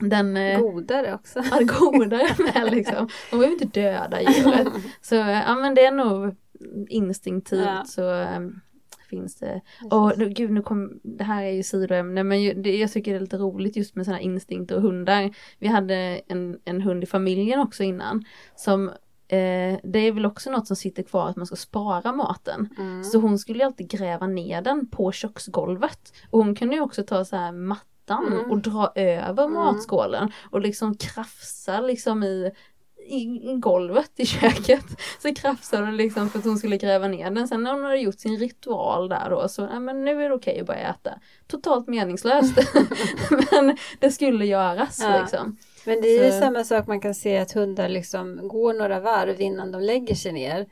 den 0.00 0.36
eh, 0.36 0.60
Godare 0.60 1.14
också. 1.14 1.42
Ja, 1.50 1.58
godare 1.60 2.28
med 2.38 2.70
liksom. 2.70 3.08
De 3.30 3.38
behöver 3.38 3.62
inte 3.62 3.80
döda 3.80 4.22
djuret. 4.22 4.68
Så 5.00 5.14
ja 5.14 5.54
men 5.54 5.74
det 5.74 5.84
är 5.84 5.92
nog 5.92 6.36
instinktivt 6.88 7.66
Ja. 7.66 7.84
så 7.84 8.10
äm, 8.10 8.60
finns 9.10 9.36
det. 9.36 9.60
Och 9.90 10.18
nu- 10.18 10.28
gud 10.28 10.50
nu 10.50 10.62
kom, 10.62 11.00
det 11.02 11.24
här 11.24 11.42
är 11.42 11.50
ju 11.50 11.62
sidoämne 11.62 12.22
men 12.24 12.42
ju, 12.42 12.54
det, 12.54 12.76
jag 12.76 12.92
tycker 12.92 13.10
det 13.12 13.16
är 13.18 13.20
lite 13.20 13.36
roligt 13.38 13.76
just 13.76 13.96
med 13.96 14.04
sådana 14.04 14.20
instinkter 14.20 14.76
och 14.76 14.82
hundar. 14.82 15.30
Vi 15.58 15.68
hade 15.68 15.94
en, 16.26 16.58
en 16.64 16.80
hund 16.80 17.02
i 17.02 17.06
familjen 17.06 17.60
också 17.60 17.82
innan 17.82 18.24
som 18.56 18.88
eh, 19.28 19.78
det 19.84 19.98
är 19.98 20.12
väl 20.12 20.26
också 20.26 20.50
något 20.50 20.66
som 20.66 20.76
sitter 20.76 21.02
kvar 21.02 21.28
att 21.28 21.36
man 21.36 21.46
ska 21.46 21.56
spara 21.56 22.12
maten. 22.12 22.68
Mm. 22.78 23.04
Så 23.04 23.18
hon 23.18 23.38
skulle 23.38 23.58
ju 23.58 23.64
alltid 23.64 23.90
gräva 23.90 24.26
ner 24.26 24.62
den 24.62 24.86
på 24.90 25.12
köksgolvet. 25.12 26.12
Och 26.30 26.38
hon 26.44 26.54
kunde 26.54 26.74
ju 26.74 26.80
också 26.80 27.02
ta 27.02 27.24
så 27.24 27.36
här 27.36 27.52
mattan 27.52 27.86
Mm. 28.26 28.50
och 28.50 28.58
dra 28.58 28.92
över 28.94 29.44
Mm. 29.44 29.54
matskålen 29.54 30.32
och 30.50 30.60
liksom 30.60 30.94
krafsa 30.96 31.80
liksom 31.80 32.22
i, 32.22 32.50
i, 33.10 33.54
golvet 33.58 34.10
i 34.16 34.26
köket. 34.26 34.84
Så 35.22 35.34
krafsade 35.34 35.84
hon 35.84 35.96
liksom 35.96 36.30
för 36.30 36.38
att 36.38 36.44
hon 36.44 36.58
skulle 36.58 36.76
gräva 36.76 37.08
ner 37.08 37.30
den. 37.30 37.48
Sen 37.48 37.62
när 37.62 37.72
hon 37.72 37.82
hade 37.84 37.96
gjort 37.98 38.18
sin 38.18 38.38
ritual 38.38 39.08
där 39.08 39.30
då 39.30 39.48
så, 39.48 39.68
ja 39.72 39.80
men 39.80 40.04
nu 40.04 40.24
är 40.24 40.28
det 40.28 40.34
okej 40.34 40.60
att 40.60 40.66
börja 40.66 40.88
äta. 40.88 41.10
Totalt 41.46 41.88
meningslöst. 41.88 42.58
men 43.52 43.76
det 43.98 44.10
skulle 44.10 44.46
göras 44.46 44.98
Ja. 45.02 45.20
liksom. 45.20 45.56
Men 45.86 46.00
det 46.00 46.08
är 46.08 46.24
ju 46.24 46.32
Så- 46.32 46.38
samma 46.38 46.64
sak 46.64 46.86
man 46.86 47.00
kan 47.00 47.14
se 47.14 47.38
att 47.38 47.52
hundar 47.52 47.88
liksom 47.88 48.48
går 48.48 48.74
några 48.74 49.00
varv 49.00 49.40
innan 49.40 49.72
de 49.72 49.82
lägger 49.82 50.14
sig 50.14 50.32
ner. 50.32 50.66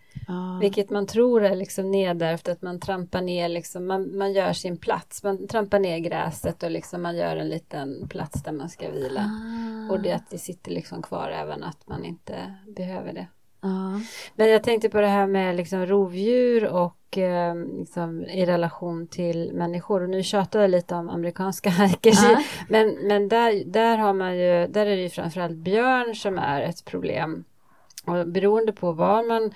Vilket 0.60 0.90
man 0.90 1.06
tror 1.06 1.44
är 1.44 1.54
liksom 1.56 1.90
nedärvt 1.90 2.48
att 2.48 2.62
man 2.62 2.80
trampar 2.80 3.20
ner 3.22 3.48
liksom, 3.48 3.86
man, 3.86 4.18
man 4.18 4.32
gör 4.32 4.52
sin 4.52 4.76
plats. 4.76 5.22
Man 5.22 5.48
trampar 5.48 5.78
ner 5.78 5.98
gräset 5.98 6.62
och 6.62 6.70
liksom 6.70 7.02
man 7.02 7.16
gör 7.16 7.36
en 7.36 7.48
liten 7.48 8.08
plats 8.08 8.42
där 8.42 8.52
man 8.52 8.68
ska 8.68 8.90
vila. 8.90 9.20
Ah. 9.20 9.92
Och 9.92 10.00
det 10.02 10.12
att 10.12 10.30
det 10.30 10.38
sitter 10.38 10.70
liksom 10.70 11.02
kvar 11.02 11.30
även 11.30 11.62
att 11.64 11.88
man 11.88 12.04
inte 12.04 12.54
behöver 12.76 13.12
det. 13.12 13.26
Ja. 13.60 14.00
Men 14.34 14.48
jag 14.48 14.62
tänkte 14.62 14.88
på 14.88 15.00
det 15.00 15.06
här 15.06 15.26
med 15.26 15.56
liksom 15.56 15.86
rovdjur 15.86 16.66
och 16.66 17.18
eh, 17.18 17.54
liksom 17.78 18.24
i 18.24 18.46
relation 18.46 19.06
till 19.06 19.52
människor. 19.52 20.02
Och 20.02 20.10
nu 20.10 20.22
tjatar 20.22 20.60
jag 20.60 20.70
lite 20.70 20.94
om 20.94 21.08
amerikanska 21.08 21.70
hikers. 21.70 22.22
Ja. 22.22 22.42
Men, 22.68 22.88
men 22.88 23.28
där, 23.28 23.64
där 23.64 23.96
har 23.96 24.12
man 24.12 24.38
ju, 24.38 24.66
där 24.66 24.86
är 24.86 24.96
det 24.96 25.02
ju 25.02 25.10
framförallt 25.10 25.56
björn 25.56 26.14
som 26.14 26.38
är 26.38 26.62
ett 26.62 26.84
problem. 26.84 27.44
Och 28.04 28.28
beroende 28.28 28.72
på 28.72 28.92
var 28.92 29.22
man 29.28 29.52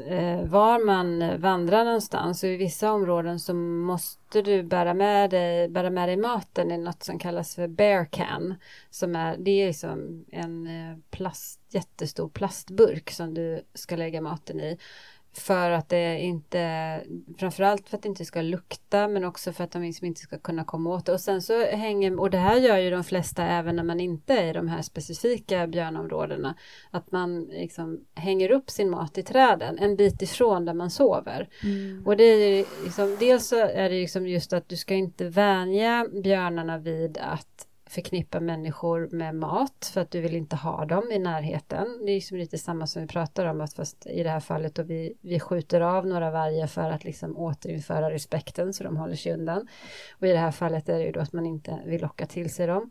Eh, 0.00 0.44
var 0.44 0.84
man 0.84 1.40
vandrar 1.40 1.84
någonstans 1.84 2.42
och 2.42 2.48
i 2.48 2.56
vissa 2.56 2.92
områden 2.92 3.40
så 3.40 3.54
måste 3.54 4.42
du 4.42 4.62
bära 4.62 4.94
med 4.94 5.30
dig, 5.30 5.68
bära 5.68 5.90
med 5.90 6.08
dig 6.08 6.16
maten 6.16 6.70
i 6.70 6.78
något 6.78 7.02
som 7.02 7.18
kallas 7.18 7.54
för 7.54 7.68
bear 7.68 8.04
can. 8.04 8.54
Som 8.90 9.16
är, 9.16 9.36
det 9.36 9.50
är 9.50 9.66
liksom 9.66 10.24
en 10.32 10.66
eh, 10.66 10.98
plast, 11.10 11.60
jättestor 11.70 12.28
plastburk 12.28 13.10
som 13.10 13.34
du 13.34 13.62
ska 13.74 13.96
lägga 13.96 14.20
maten 14.20 14.60
i. 14.60 14.78
För 15.36 15.70
att 15.70 15.88
det 15.88 16.20
inte, 16.20 17.00
framförallt 17.38 17.88
för 17.88 17.96
att 17.96 18.02
det 18.02 18.08
inte 18.08 18.24
ska 18.24 18.42
lukta 18.42 19.08
men 19.08 19.24
också 19.24 19.52
för 19.52 19.64
att 19.64 19.70
de 19.70 19.82
liksom 19.82 20.06
inte 20.06 20.20
ska 20.20 20.38
kunna 20.38 20.64
komma 20.64 20.90
åt 20.90 21.06
det. 21.06 21.12
Och 21.12 21.20
sen 21.20 21.42
så 21.42 21.64
hänger, 21.64 22.20
och 22.20 22.30
det 22.30 22.38
här 22.38 22.56
gör 22.56 22.76
ju 22.76 22.90
de 22.90 23.04
flesta 23.04 23.46
även 23.46 23.76
när 23.76 23.82
man 23.82 24.00
inte 24.00 24.34
är 24.34 24.50
i 24.50 24.52
de 24.52 24.68
här 24.68 24.82
specifika 24.82 25.66
björnområdena. 25.66 26.54
Att 26.90 27.12
man 27.12 27.44
liksom 27.44 28.00
hänger 28.14 28.50
upp 28.50 28.70
sin 28.70 28.90
mat 28.90 29.18
i 29.18 29.22
träden 29.22 29.78
en 29.78 29.96
bit 29.96 30.22
ifrån 30.22 30.64
där 30.64 30.74
man 30.74 30.90
sover. 30.90 31.48
Mm. 31.62 32.02
Och 32.06 32.16
det 32.16 32.24
är 32.24 32.56
ju 32.56 32.64
liksom, 32.84 33.16
dels 33.20 33.46
så 33.46 33.56
är 33.56 33.90
det 33.90 34.00
liksom 34.00 34.26
just 34.26 34.52
att 34.52 34.68
du 34.68 34.76
ska 34.76 34.94
inte 34.94 35.24
vänja 35.24 36.06
björnarna 36.22 36.78
vid 36.78 37.18
att 37.18 37.66
förknippa 37.94 38.40
människor 38.40 39.08
med 39.12 39.34
mat 39.34 39.90
för 39.94 40.00
att 40.00 40.10
du 40.10 40.20
vill 40.20 40.34
inte 40.34 40.56
ha 40.56 40.84
dem 40.84 41.12
i 41.12 41.18
närheten. 41.18 41.86
Det 42.04 42.12
är 42.12 42.14
liksom 42.14 42.36
lite 42.36 42.58
samma 42.58 42.86
som 42.86 43.02
vi 43.02 43.08
pratar 43.08 43.46
om 43.46 43.60
att 43.60 43.74
fast 43.74 44.06
i 44.06 44.22
det 44.22 44.30
här 44.30 44.40
fallet 44.40 44.74
då 44.74 44.82
vi, 44.82 45.14
vi 45.20 45.40
skjuter 45.40 45.80
av 45.80 46.06
några 46.06 46.30
vargar 46.30 46.66
för 46.66 46.90
att 46.90 47.04
liksom 47.04 47.36
återinföra 47.36 48.10
respekten 48.10 48.72
så 48.72 48.84
de 48.84 48.96
håller 48.96 49.16
sig 49.16 49.32
undan. 49.32 49.68
Och 50.20 50.26
i 50.26 50.32
det 50.32 50.38
här 50.38 50.50
fallet 50.50 50.88
är 50.88 50.98
det 50.98 51.04
ju 51.04 51.12
då 51.12 51.20
att 51.20 51.32
man 51.32 51.46
inte 51.46 51.78
vill 51.86 52.00
locka 52.00 52.26
till 52.26 52.54
sig 52.54 52.66
dem. 52.66 52.90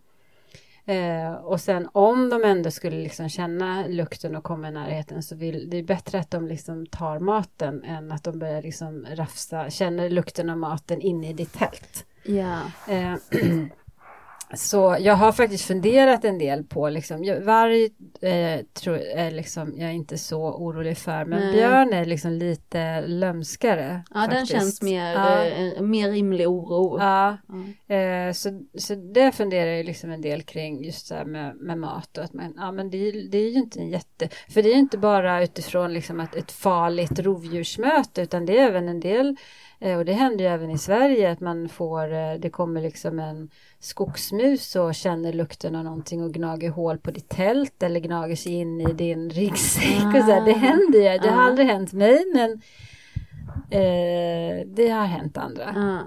Eh, 0.85 1.33
och 1.33 1.61
sen 1.61 1.89
om 1.91 2.29
de 2.29 2.43
ändå 2.43 2.71
skulle 2.71 2.95
liksom 2.95 3.29
känna 3.29 3.87
lukten 3.87 4.35
och 4.35 4.43
komma 4.43 4.67
i 4.67 4.71
närheten 4.71 5.23
så 5.23 5.35
vill 5.35 5.69
det 5.69 5.77
är 5.77 5.83
bättre 5.83 6.19
att 6.19 6.31
de 6.31 6.47
liksom 6.47 6.85
tar 6.85 7.19
maten 7.19 7.83
än 7.83 8.11
att 8.11 8.23
de 8.23 8.39
börjar 8.39 8.61
liksom 8.61 9.05
rafsa, 9.11 9.69
känner 9.69 10.09
lukten 10.09 10.49
av 10.49 10.57
maten 10.57 11.01
inne 11.01 11.29
i 11.29 11.33
ditt 11.33 11.53
tält. 11.53 12.05
Ja. 12.23 12.61
Eh, 12.87 13.15
så 14.55 14.97
jag 14.99 15.13
har 15.15 15.31
faktiskt 15.31 15.65
funderat 15.65 16.25
en 16.25 16.37
del 16.37 16.63
på 16.63 16.89
liksom, 16.89 17.39
varg 17.45 17.89
eh, 18.21 18.65
tror, 18.73 18.97
är 18.97 19.31
liksom, 19.31 19.73
jag 19.77 19.89
är 19.89 19.93
inte 19.93 20.17
så 20.17 20.41
orolig 20.53 20.97
för, 20.97 21.25
men 21.25 21.39
Nej. 21.39 21.53
björn 21.53 21.93
är 21.93 22.05
liksom 22.05 22.31
lite 22.31 23.01
lömskare. 23.07 24.03
Ja 24.13 24.19
den 24.19 24.29
faktiskt. 24.29 24.51
känns 24.51 24.81
mer, 24.81 25.13
Ja. 25.13 25.43
eh, 25.45 25.81
mer 25.81 26.11
rimlig 26.11 26.49
oro. 26.49 26.97
Ja, 26.99 27.37
Ja. 27.87 27.95
Eh, 27.95 28.33
så, 28.33 28.61
så 28.77 28.95
det 28.95 29.31
funderar 29.31 29.71
jag 29.71 29.85
liksom 29.85 30.11
en 30.11 30.21
del 30.21 30.41
kring 30.43 30.83
just 30.85 31.09
det 31.09 31.15
här 31.15 31.25
med, 31.25 31.55
med 31.55 31.77
mat 31.77 32.17
och 32.17 32.23
att 32.23 32.33
man, 32.33 32.53
ja 32.57 32.71
men 32.71 32.89
det, 32.89 32.97
är- 33.07 33.29
det 33.31 33.37
är 33.37 33.49
ju 33.49 33.57
inte 33.59 33.79
en 33.79 33.89
jätte, 33.89 34.29
för 34.49 34.61
det 34.61 34.69
är 34.69 34.73
ju 34.73 34.79
inte 34.79 34.97
bara 34.97 35.43
utifrån 35.43 35.93
liksom 35.93 36.19
att 36.19 36.35
ett 36.35 36.51
farligt 36.51 37.19
rovdjursmöte 37.19 38.21
utan 38.21 38.45
det 38.45 38.57
är 38.59 38.67
även 38.67 38.89
en 38.89 38.99
del 38.99 39.35
och 39.97 40.05
det 40.05 40.13
händer 40.13 40.45
ju 40.45 40.51
även 40.51 40.69
i 40.71 40.77
Sverige 40.77 41.31
att 41.31 41.39
man 41.39 41.69
får, 41.69 42.13
eh, 42.13 42.33
det 42.39 42.49
kommer 42.49 42.81
liksom 42.81 43.19
en 43.19 43.49
skogsmus 43.79 44.75
och 44.75 44.95
känner 44.95 45.33
lukten 45.33 45.75
av 45.75 45.83
någonting 45.83 46.23
och 46.23 46.33
gnager 46.33 46.69
hål 46.69 46.97
på 46.97 47.11
ditt 47.11 47.29
tält 47.29 47.83
eller 47.83 47.99
gnager 47.99 48.35
sig 48.35 48.53
in 48.53 48.81
i 48.81 48.93
din 48.93 49.29
ryggsäck 49.29 50.05
och 50.05 50.11
så 50.25 50.31
här. 50.31 50.45
Det 50.45 50.51
Ah. 50.51 50.57
händer 50.57 50.99
ju, 51.13 51.17
det 51.19 51.29
har 51.29 51.41
Ah. 51.41 51.45
aldrig 51.45 51.67
hänt 51.67 51.93
mig 51.93 52.23
men 52.33 52.51
eh, 53.69 54.65
det 54.67 54.89
har 54.89 55.05
hänt 55.05 55.37
andra. 55.37 55.73
Ja. 55.75 55.99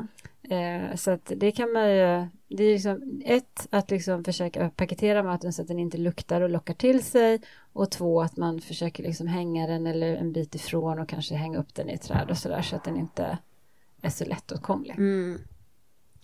Eh, 0.57 0.97
så 0.97 1.11
att 1.11 1.33
det 1.37 1.53
kan 1.53 1.73
man 1.73 1.91
ju, 1.91 2.27
det 2.49 2.65
är 2.65 2.73
liksom 2.73 3.21
ett 3.25 3.67
att 3.71 3.91
liksom 3.91 4.25
försöka 4.25 4.71
paketera 4.77 5.23
maten 5.23 5.53
så 5.53 5.63
att 5.63 5.69
den 5.69 5.79
inte 5.79 5.99
luktar 5.99 6.41
och 6.41 6.51
lockar 6.51 6.75
till 6.75 7.03
sig 7.03 7.41
och 7.73 7.91
två 7.91 8.23
att 8.23 8.37
man 8.37 8.61
försöker 8.61 9.03
liksom 9.03 9.27
hänga 9.27 9.67
den 9.67 9.87
eller 9.87 10.17
en 10.17 10.33
bit 10.33 10.55
ifrån 10.55 10.99
och 10.99 11.09
kanske 11.09 11.35
hänga 11.35 11.59
upp 11.59 11.75
den 11.75 11.91
i 11.91 11.93
ett 11.93 12.03
träd 12.03 12.31
och 12.31 12.39
sådär 12.39 12.63
så 12.63 12.77
att 12.77 12.85
den 12.85 12.97
inte 12.97 13.39
är 14.07 14.11
så 14.11 14.25
lättåtkomlig. 14.25 14.95
Mm. 14.99 15.39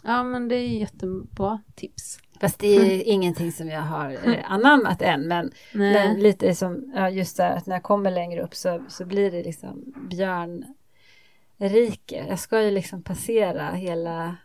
Ja 0.05 0.23
men 0.23 0.49
det 0.49 0.55
är 0.55 0.69
jättebra 0.69 1.61
tips. 1.75 2.19
Fast 2.41 2.59
det 2.59 2.67
är 2.67 3.03
ingenting 3.03 3.53
som 3.53 3.69
jag 3.69 3.81
har 3.83 4.11
eh, 4.11 4.53
anammat 4.53 5.03
än 5.03 5.29
men, 5.29 5.51
men 5.73 6.21
lite 6.21 6.55
som, 6.55 6.93
ja 6.95 7.11
just 7.11 7.37
det 7.37 7.49
att 7.49 7.67
när 7.67 7.77
jag 7.77 7.83
kommer 7.83 8.11
längre 8.11 8.43
upp 8.43 8.55
så, 8.55 8.85
så 8.89 9.05
blir 9.05 9.31
det 9.31 9.43
liksom 9.43 9.95
björnrike. 10.11 12.27
Jag 12.29 12.39
ska 12.39 12.63
ju 12.63 12.71
liksom 12.71 13.03
passera 13.03 13.71
hela 13.71 14.37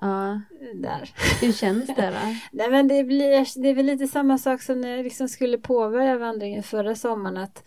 Ja. 0.00 0.40
där. 0.74 1.10
Hur 1.40 1.52
känns 1.52 1.86
det 1.86 2.10
då? 2.10 2.34
Nej 2.52 2.70
men 2.70 2.88
det, 2.88 3.04
blir, 3.04 3.62
det 3.62 3.68
är 3.68 3.74
väl 3.74 3.86
lite 3.86 4.06
samma 4.06 4.38
sak 4.38 4.62
som 4.62 4.80
när 4.80 4.96
jag 4.96 5.04
liksom 5.04 5.28
skulle 5.28 5.58
påbörja 5.58 6.18
vandringen 6.18 6.62
förra 6.62 6.94
sommaren. 6.94 7.36
Att 7.36 7.64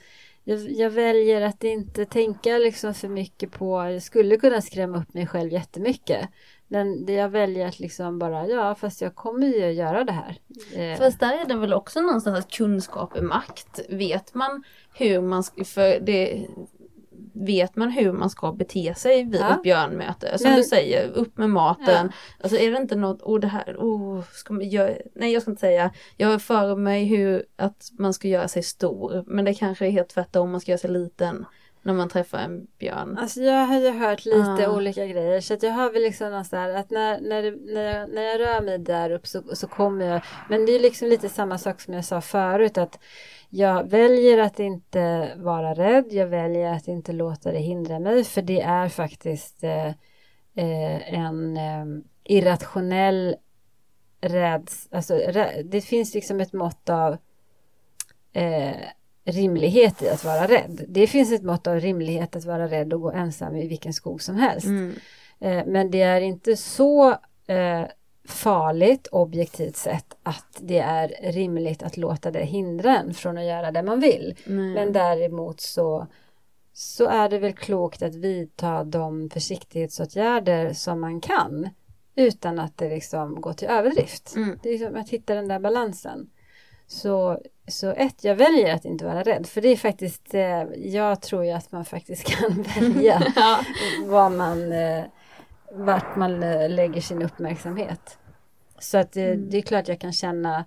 jag, 0.48 0.72
jag 0.72 0.90
väljer 0.90 1.41
att 1.41 1.64
inte 1.64 2.06
tänka 2.06 2.57
liksom 2.57 2.94
för 2.94 3.07
mycket 3.07 3.52
på, 3.52 3.90
jag 3.91 4.03
skulle 4.03 4.38
kunna 4.38 4.61
skrämma 4.61 4.98
upp 4.98 5.14
mig 5.14 5.28
själv 5.28 5.52
jättemycket. 5.52 6.30
Men 6.68 7.06
det 7.06 7.14
jag 7.14 7.30
väljer 7.30 7.68
att 7.68 7.80
liksom 7.80 8.19
bara, 8.19 8.48
ja 8.48 8.76
fast 8.76 9.02
jag 9.02 9.15
kommer 9.15 9.48
ju 9.48 9.69
att 9.69 9.76
göra 9.76 10.03
det 10.03 10.11
här. 10.11 10.38
Eh. 10.76 10.98
Fast 10.98 11.19
där 11.19 11.41
är 11.41 11.45
det 11.45 11.56
väl 11.57 11.74
också 11.74 12.02
någonstans 12.02 12.40
att 12.40 12.52
kunskap 12.52 13.15
är 13.15 13.22
makt. 13.22 13.80
Vet 13.90 14.34
man 14.34 14.64
hur 14.94 15.22
man 15.22 15.44
ska, 15.44 15.65
för 15.65 15.99
det 15.99 16.48
Vet 17.45 17.76
man 17.76 17.91
hur 17.91 18.11
man 18.11 18.30
ska 18.30 18.51
bete 18.51 18.93
sig 18.97 19.23
vid 19.23 19.41
Ja. 19.41 19.53
ett 19.55 19.64
björnmöte? 19.64 20.38
Som 20.38 20.49
Men- 20.49 20.57
du 20.57 20.64
säger, 20.64 21.09
upp 21.11 21.38
med 21.38 21.49
maten. 21.49 22.11
Alltså 22.41 22.57
är 22.57 22.72
det 22.72 22.77
inte 22.77 22.95
något, 22.95 23.22
oh 23.22 23.39
det 23.39 23.47
här, 23.47 23.76
oh, 23.80 24.22
ska 24.31 24.53
man 24.53 24.69
göra, 24.69 24.93
nej 25.15 25.34
jag 25.34 25.41
ska 25.41 25.51
inte 25.51 25.59
säga, 25.59 25.91
jag 26.18 26.27
har 26.27 26.39
för 26.39 26.76
mig 26.76 27.05
hur, 27.05 27.43
att 27.55 27.89
man 27.99 28.14
ska 28.14 28.27
göra 28.27 28.47
sig 28.47 28.64
stor. 28.64 29.23
Men 29.27 29.45
det 29.45 29.53
kanske 29.53 29.85
är 29.88 29.91
helt 29.91 30.09
tvärtom, 30.09 30.51
man 30.51 30.61
ska 30.61 30.72
göra 30.72 30.80
sig 30.80 30.89
liten 30.89 31.45
när 31.88 31.93
man 31.93 32.09
träffar 32.09 32.38
en 32.38 32.68
björn. 32.80 33.18
Alltså 33.18 33.41
jag 33.41 33.65
har 33.65 33.80
ju 33.80 33.89
hört 33.89 34.26
lite 34.26 34.68
Ah. 34.68 34.76
olika 34.76 35.05
grejer 35.05 35.41
så 35.41 35.53
att 35.53 35.64
jag 35.64 35.72
har 35.72 35.91
väl 35.91 36.01
liksom 36.01 36.30
någonstans 36.30 36.76
att 36.76 36.89
när, 36.89 37.22
när, 37.22 37.43
det, 37.43 37.73
när, 37.73 37.81
jag, 37.81 38.09
när 38.09 38.22
jag 38.22 38.39
rör 38.39 38.61
mig 38.61 38.77
där 38.77 39.11
upp 39.11 39.27
så, 39.27 39.43
så 39.55 39.68
kommer 39.68 40.05
jag 40.05 40.22
Men 40.49 40.65
det 40.65 40.72
är 40.72 40.80
liksom 40.80 41.07
lite 41.07 41.30
samma 41.30 41.57
sak 41.57 41.81
som 41.81 41.93
jag 41.93 42.05
sa 42.05 42.22
förut 42.22 42.77
att 42.77 42.99
jag 43.49 43.89
väljer 43.89 44.38
att 44.38 44.59
inte 44.59 45.34
vara 45.35 45.73
rädd 45.73 46.05
Jag 46.09 46.27
väljer 46.27 46.73
att 46.73 46.88
inte 46.88 47.11
låta 47.11 47.51
det 47.51 47.59
hindra 47.59 47.99
mig 47.99 48.23
för 48.23 48.41
det 48.41 48.61
är 48.61 48.89
faktiskt 48.89 49.64
eh, 49.64 49.88
eh, 50.55 51.14
en 51.14 51.57
eh, 51.57 51.85
irrationell 52.23 53.35
räds, 54.22 54.88
alltså 54.91 55.15
rä, 55.15 55.61
det 55.65 55.81
finns 55.81 56.14
liksom 56.14 56.39
ett 56.39 56.53
mått 56.53 56.89
av 56.89 57.18
eh, 58.34 58.76
rimlighet 59.28 60.02
i 60.02 60.10
att 60.10 60.24
vara 60.24 60.48
rädd. 60.48 60.86
Det 60.88 61.08
finns 61.08 61.32
ett 61.32 61.44
mått 61.44 61.68
av 61.68 61.80
rimlighet 61.80 62.36
att 62.36 62.45
vara 62.45 62.68
rädd 62.68 62.94
och 62.94 63.02
gå 63.02 63.12
ensam 63.12 63.56
i 63.56 63.68
vilken 63.68 63.94
skog 63.94 64.22
som 64.22 64.36
helst. 64.36 64.66
Mm. 64.66 64.95
Eh, 65.40 65.66
men 65.66 65.91
det 65.91 66.02
är 66.02 66.22
inte 66.22 66.56
så 66.58 67.10
eh, 67.48 67.84
farligt 68.28 69.08
objektivt 69.12 69.76
sett 69.76 70.18
att 70.24 70.60
det 70.60 70.80
är 70.80 71.32
rimligt 71.32 71.84
att 71.84 71.98
låta 71.98 72.32
det 72.32 72.45
hindra 72.45 72.98
en 72.98 73.14
från 73.14 73.38
att 73.38 73.45
göra 73.45 73.72
det 73.72 73.84
man 73.84 73.99
vill. 73.99 74.36
Nej. 74.45 74.74
Men 74.74 74.94
däremot 74.94 75.62
så, 75.62 76.08
så 76.74 77.06
är 77.06 77.30
det 77.30 77.40
väl 77.40 77.54
klokt 77.54 78.02
att 78.02 78.16
vidta 78.16 78.84
de 78.84 79.30
försiktighetsåtgärder 79.30 80.74
som 80.74 81.02
man 81.02 81.22
kan 81.22 81.70
utan 82.16 82.60
att 82.60 82.78
det 82.78 82.90
liksom 82.90 83.41
går 83.41 83.54
till 83.54 83.68
överdrift. 83.68 84.36
Mm. 84.36 84.60
Det 84.64 84.70
är 84.70 84.74
liksom 84.80 84.95
att 84.95 85.10
hitta 85.10 85.36
den 85.36 85.48
där 85.48 85.60
balansen. 85.60 86.30
Så, 86.88 87.41
så 87.68 87.89
ett, 87.89 88.23
jag 88.23 88.35
väljer 88.35 88.73
att 88.73 88.85
inte 88.85 89.05
vara 89.05 89.23
rädd 89.23 89.47
för 89.47 89.61
det 89.61 89.68
är 89.69 89.76
faktiskt, 89.76 90.34
eh, 90.34 90.64
jag 90.76 91.22
tror 91.22 91.45
ju 91.45 91.51
att 91.51 91.72
man 91.72 91.85
faktiskt 91.85 92.23
kan 92.27 92.64
välja 92.64 93.22
ja. 93.35 93.59
vad 94.05 94.31
man, 94.31 94.72
eh, 94.72 95.03
vart 95.72 96.15
man 96.15 96.43
eh, 96.43 96.69
lägger 96.69 97.01
sin 97.01 97.22
uppmärksamhet. 97.22 98.18
Så 98.80 98.97
att 98.97 99.18
eh, 99.18 99.23
Mm. 99.23 99.49
det 99.49 99.57
är 99.57 99.61
klart 99.61 99.88
jag 99.88 99.99
kan 99.99 100.14
känna 100.14 100.65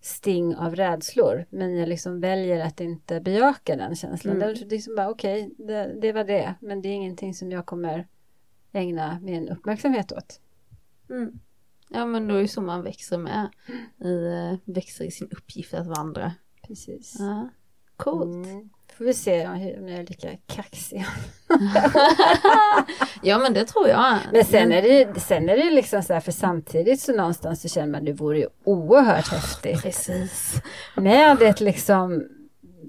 sting 0.00 0.56
av 0.56 0.76
rädslor 0.76 1.46
men 1.50 1.76
jag 1.76 1.88
liksom 1.88 2.20
väljer 2.20 2.66
att 2.66 2.80
inte 2.80 3.20
bejaka 3.20 3.76
den 3.76 3.96
känslan. 3.96 4.36
Mm. 4.36 4.48
Det 4.54 4.60
är 4.60 4.66
liksom 4.66 4.94
bara 4.96 5.10
okej, 5.10 5.50
det, 5.58 6.00
det 6.00 6.12
var 6.12 6.24
det 6.24 6.54
men 6.60 6.82
det 6.82 6.88
är 6.88 6.92
ingenting 6.92 7.34
som 7.34 7.52
jag 7.52 7.66
kommer 7.66 8.06
ägna 8.72 9.18
min 9.22 9.48
uppmärksamhet 9.48 10.12
åt. 10.12 10.40
Mm. 11.10 11.40
Ja 11.88 12.06
men 12.06 12.28
då 12.28 12.34
är 12.34 12.42
det 12.42 12.48
så 12.48 12.60
man 12.60 12.82
växer 12.82 13.18
med. 13.18 13.48
I, 14.04 14.26
eh, 14.26 14.74
växer 14.74 15.04
i 15.04 15.10
sin 15.10 15.28
uppgift 15.30 15.74
att 15.74 15.86
vandra. 15.86 16.32
Precis. 16.66 17.16
Ja. 17.18 17.48
Coolt. 17.96 18.46
Mm. 18.46 18.70
Får 18.98 19.04
vi 19.04 19.14
se 19.14 19.46
om 19.46 19.88
jag 19.88 19.98
är 19.98 20.06
lika 20.06 20.28
kaxig. 20.46 21.06
Ja 23.22 23.38
men 23.38 23.54
det 23.54 23.64
tror 23.64 23.88
jag. 23.88 24.18
Men 24.32 24.44
sen 24.44 24.72
är 24.72 24.82
det 24.82 25.20
sen 25.20 25.48
är 25.48 25.56
det 25.56 25.70
liksom 25.70 26.02
så 26.02 26.12
här 26.12 26.20
för 26.20 26.32
samtidigt 26.32 27.00
så 27.00 27.16
någonstans 27.16 27.62
så 27.62 27.68
känner 27.68 27.92
man 27.92 28.04
det 28.04 28.12
vore 28.12 28.38
ju 28.38 28.48
oerhört 28.64 29.28
häftigt 29.28 29.82
Precis. 29.82 30.62
med 30.96 31.42
ett 31.42 31.60
liksom 31.60 32.28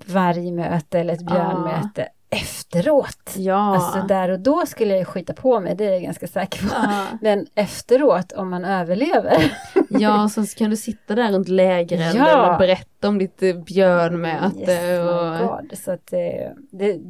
vargmöte 0.06 1.00
eller 1.00 1.14
ett 1.14 1.26
björnmöte 1.26 2.08
efteråt. 2.30 3.34
Ja. 3.36 3.76
Alltså 3.76 4.08
där 4.08 4.30
och 4.30 4.40
då 4.40 4.66
skulle 4.66 4.90
jag 4.92 5.00
ju 5.00 5.06
skita 5.06 5.34
på 5.34 5.60
mig, 5.60 5.76
det 5.76 5.86
är 5.86 5.92
jag 5.92 6.02
ganska 6.02 6.28
säker 6.28 6.60
på. 6.62 6.74
Ja. 6.74 7.06
Men 7.22 7.48
efteråt, 7.56 8.32
om 8.32 8.50
man 8.50 8.66
överlever. 8.66 9.54
ja, 9.90 10.30
så 10.30 10.46
kan 10.46 10.70
du 10.70 10.76
sitta 10.78 11.16
där 11.16 11.32
runt 11.32 11.48
lägerelden 11.48 12.26
Ja. 12.26 12.52
och 12.54 12.60
berätta 12.60 13.08
om 13.08 13.18
ditt 13.18 13.44
eh, 13.44 13.56
björnmöte. 13.56 14.72
Yes, 14.72 15.00
och... 15.10 15.48
God. 15.48 15.78
Så 15.78 15.92
att 15.92 16.08
det, 16.08 16.54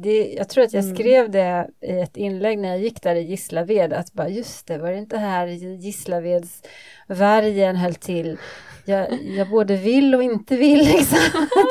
det, 0.02 0.34
jag 0.36 0.48
tror 0.48 0.64
att 0.64 0.72
jag 0.72 0.84
Mm. 0.84 0.96
skrev 0.96 1.30
det 1.30 1.68
i 1.80 2.00
ett 2.00 2.16
inlägg 2.16 2.58
när 2.58 2.68
jag 2.68 2.78
gick 2.78 3.02
där 3.02 3.14
i 3.14 3.22
Gislaved, 3.22 3.92
att 3.92 4.12
bara 4.12 4.28
just 4.28 4.66
det, 4.66 4.78
var 4.78 4.90
det 4.90 4.98
inte 4.98 5.18
här 5.18 5.46
i 5.46 5.76
Gislaveds 5.76 6.62
vargen 7.06 7.76
höll 7.76 7.94
till? 7.94 8.38
Jag, 8.84 9.06
jag 9.22 9.50
både 9.50 9.76
vill 9.76 10.14
och 10.14 10.22
inte 10.22 10.56
vill 10.56 10.78
liksom 10.86 11.18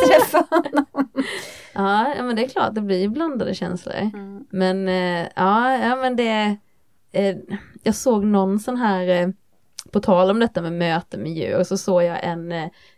träffa 0.08 0.46
honom. 0.50 0.86
Ja, 1.78 2.24
men 2.24 2.36
det 2.36 2.46
är 2.46 2.50
klart, 2.50 2.76
det 2.76 2.82
blir 2.82 3.08
blandade 3.08 3.54
känslor. 3.54 3.96
Mm. 3.96 4.46
Men 4.50 4.88
eh, 4.88 5.28
ja, 5.36 5.78
ja, 5.78 5.96
men 5.96 6.16
det... 6.16 6.58
Eh, 7.12 7.36
jag 7.84 7.96
såg 7.96 8.26
någon 8.26 8.60
sån 8.60 8.78
här, 8.78 9.08
eh, 9.08 9.30
på 9.92 10.00
tal 10.00 10.32
om 10.32 10.40
detta 10.40 10.62
med 10.62 10.74
möte 10.74 11.18
med 11.18 11.32
djur, 11.32 11.64
så 11.64 11.78
såg 11.78 12.04
jag 12.04 12.24
en, 12.24 12.52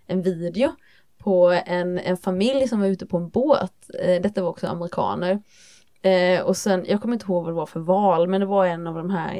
en 0.08 0.22
video 0.22 0.72
på 1.18 1.62
en, 1.66 2.00
en 2.00 2.18
familj 2.18 2.68
som 2.68 2.80
var 2.80 2.88
ute 2.88 3.06
på 3.06 3.18
en 3.18 3.30
båt. 3.30 3.90
Detta 4.22 4.42
var 4.42 4.50
också 4.50 4.68
amerikaner. 4.68 5.42
Och 6.44 6.58
sen, 6.58 6.86
jag 6.88 7.02
kommer 7.02 7.14
inte 7.14 7.26
ihåg 7.26 7.44
vad 7.44 7.54
det 7.54 7.58
var 7.58 7.66
för 7.66 7.80
val, 7.80 8.28
men 8.28 8.40
det 8.42 8.48
var 8.48 8.66
en 8.66 8.88
av 8.88 8.96
de 8.96 9.10
här 9.10 9.34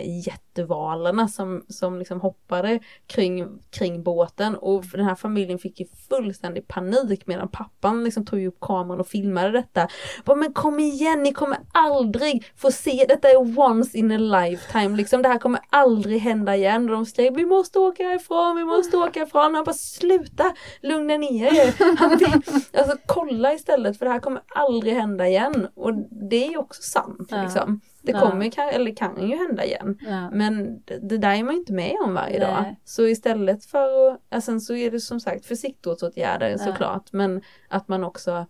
jättevalarna 0.50 1.28
som, 1.28 1.66
som 1.70 2.00
liksom 2.00 2.22
hoppade 2.22 2.80
kring, 3.08 3.48
kring 3.70 4.04
båten 4.04 4.56
och 4.56 4.84
den 4.92 5.06
här 5.06 5.16
familjen 5.16 5.60
fick 5.60 5.80
ju 5.80 5.86
fullständig 6.10 6.68
panik 6.68 7.28
medan 7.28 7.48
pappan 7.48 8.04
liksom 8.04 8.26
tog 8.26 8.46
upp 8.46 8.60
kameran 8.60 9.00
och 9.00 9.08
filmade 9.08 9.52
detta. 9.52 9.88
Bara, 10.26 10.36
men 10.36 10.54
kom 10.54 10.80
igen, 10.80 11.24
ni 11.24 11.34
kommer 11.34 11.58
aldrig 11.74 12.52
få 12.56 12.72
se, 12.72 13.06
detta 13.10 13.30
är 13.30 13.60
once 13.60 13.98
in 13.98 14.12
a 14.12 14.18
lifetime 14.18 14.98
liksom, 14.98 15.22
det 15.22 15.30
här 15.30 15.40
kommer 15.40 15.62
aldrig 15.70 16.20
hända 16.22 16.56
igen. 16.56 16.84
Och 16.84 16.96
de 16.96 17.06
skrek, 17.06 17.32
vi 17.36 17.46
måste 17.46 17.80
åka 17.80 18.04
härifrån, 18.04 18.56
vi 18.58 18.66
måste 18.66 18.98
åka 18.98 19.20
härifrån. 19.20 19.56
Han 19.56 19.64
bara, 19.64 19.74
sluta, 19.74 20.54
lugna 20.82 21.18
ner 21.18 21.46
er. 21.46 21.74
Han, 21.98 22.42
alltså 22.74 22.98
kolla 23.06 23.54
istället 23.54 23.98
för 23.98 24.06
det 24.06 24.12
här 24.12 24.20
kommer 24.20 24.42
aldrig 24.56 24.94
hända 24.94 25.28
igen. 25.28 25.68
Och 25.76 25.94
det 26.30 26.46
är 26.46 26.50
ju 26.50 26.58
också 26.58 26.82
sant 26.82 27.28
Ja. 27.30 27.42
liksom. 27.44 27.82
Det 28.02 28.12
Ja. 28.12 28.20
kommer 28.32 28.50
kan- 28.50 28.70
eller 28.70 28.96
kan 28.96 29.30
ju 29.30 29.36
hända 29.38 29.66
igen. 29.66 29.98
Ja. 30.02 30.30
Men 30.32 30.82
det, 30.86 31.00
det 31.10 31.18
där 31.18 31.36
är 31.36 31.44
man 31.44 31.54
ju 31.54 31.60
inte 31.60 31.74
med 31.74 31.96
om 32.06 32.14
varje 32.14 32.40
Nej. 32.40 32.48
dag. 32.48 32.76
Så 32.84 33.08
istället 33.08 33.66
för 33.66 34.08
att, 34.12 34.22
ja, 34.30 34.42
sen 34.42 34.62
så 34.62 34.74
är 34.76 34.92
det 34.92 35.00
som 35.00 35.20
sagt 35.20 35.46
försiktighetsåtgärder 35.46 36.50
Ja. 36.50 36.58
såklart. 36.58 37.12
Men 37.14 37.42
att 37.68 37.88
man 37.88 38.04
också 38.04 38.46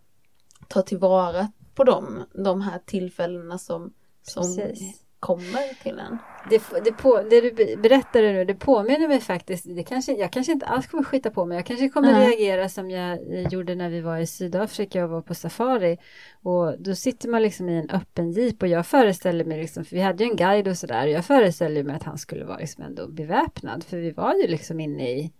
tar 0.68 0.82
tillvara 0.82 1.52
på 1.76 1.84
dem, 1.84 2.24
de 2.34 2.62
här 2.62 2.80
tillfällena 2.86 3.58
som, 3.58 3.94
som 4.22 4.44
Precis. 4.44 5.04
Kommer 5.20 5.84
till 5.84 6.00
en. 6.00 6.18
Det, 6.50 6.62
det, 6.84 6.92
på, 6.92 7.22
det 7.30 7.42
du 7.42 7.52
be- 7.52 7.78
berättade 7.78 8.34
nu, 8.34 8.46
det 8.46 8.56
påminner 8.56 9.08
mig 9.08 9.20
faktiskt, 9.20 9.66
det 9.76 9.84
kanske, 9.84 10.14
jag 10.14 10.32
kanske 10.32 10.52
inte 10.52 10.66
alls 10.66 10.88
kommer 10.88 11.04
skita 11.04 11.32
på 11.32 11.46
mig, 11.46 11.56
jag 11.58 11.66
kanske 11.66 11.90
kommer 11.90 12.12
Nej. 12.12 12.28
reagera 12.28 12.70
som 12.70 12.92
jag 12.92 13.20
gjorde 13.52 13.76
när 13.76 13.90
vi 13.90 14.02
var 14.02 14.18
i 14.18 14.28
Sydafrika 14.28 15.04
och 15.04 15.10
var 15.10 15.22
på 15.22 15.36
safari. 15.36 15.98
Och 16.44 16.82
då 16.82 16.96
sitter 16.96 17.30
man 17.30 17.42
liksom 17.42 17.70
i 17.70 17.78
en 17.78 17.90
öppen 17.90 18.32
jeep 18.32 18.62
och 18.62 18.68
jag 18.68 18.88
föreställer 18.88 19.46
mig 19.46 19.62
liksom, 19.62 19.86
för 19.86 19.96
vi 19.96 20.02
hade 20.02 20.24
ju 20.24 20.30
en 20.30 20.36
guide 20.36 20.68
och 20.68 20.78
sådär, 20.78 21.08
jag 21.08 21.26
föreställer 21.26 21.84
mig 21.84 21.96
att 21.96 22.04
han 22.04 22.18
skulle 22.18 22.46
vara 22.46 22.58
liksom 22.58 22.84
ändå 22.84 23.08
beväpnad, 23.08 23.84
för 23.84 23.98
vi 23.98 24.12
var 24.12 24.34
ju 24.36 24.48
liksom 24.48 24.80
inne 24.80 25.10
i, 25.10 25.34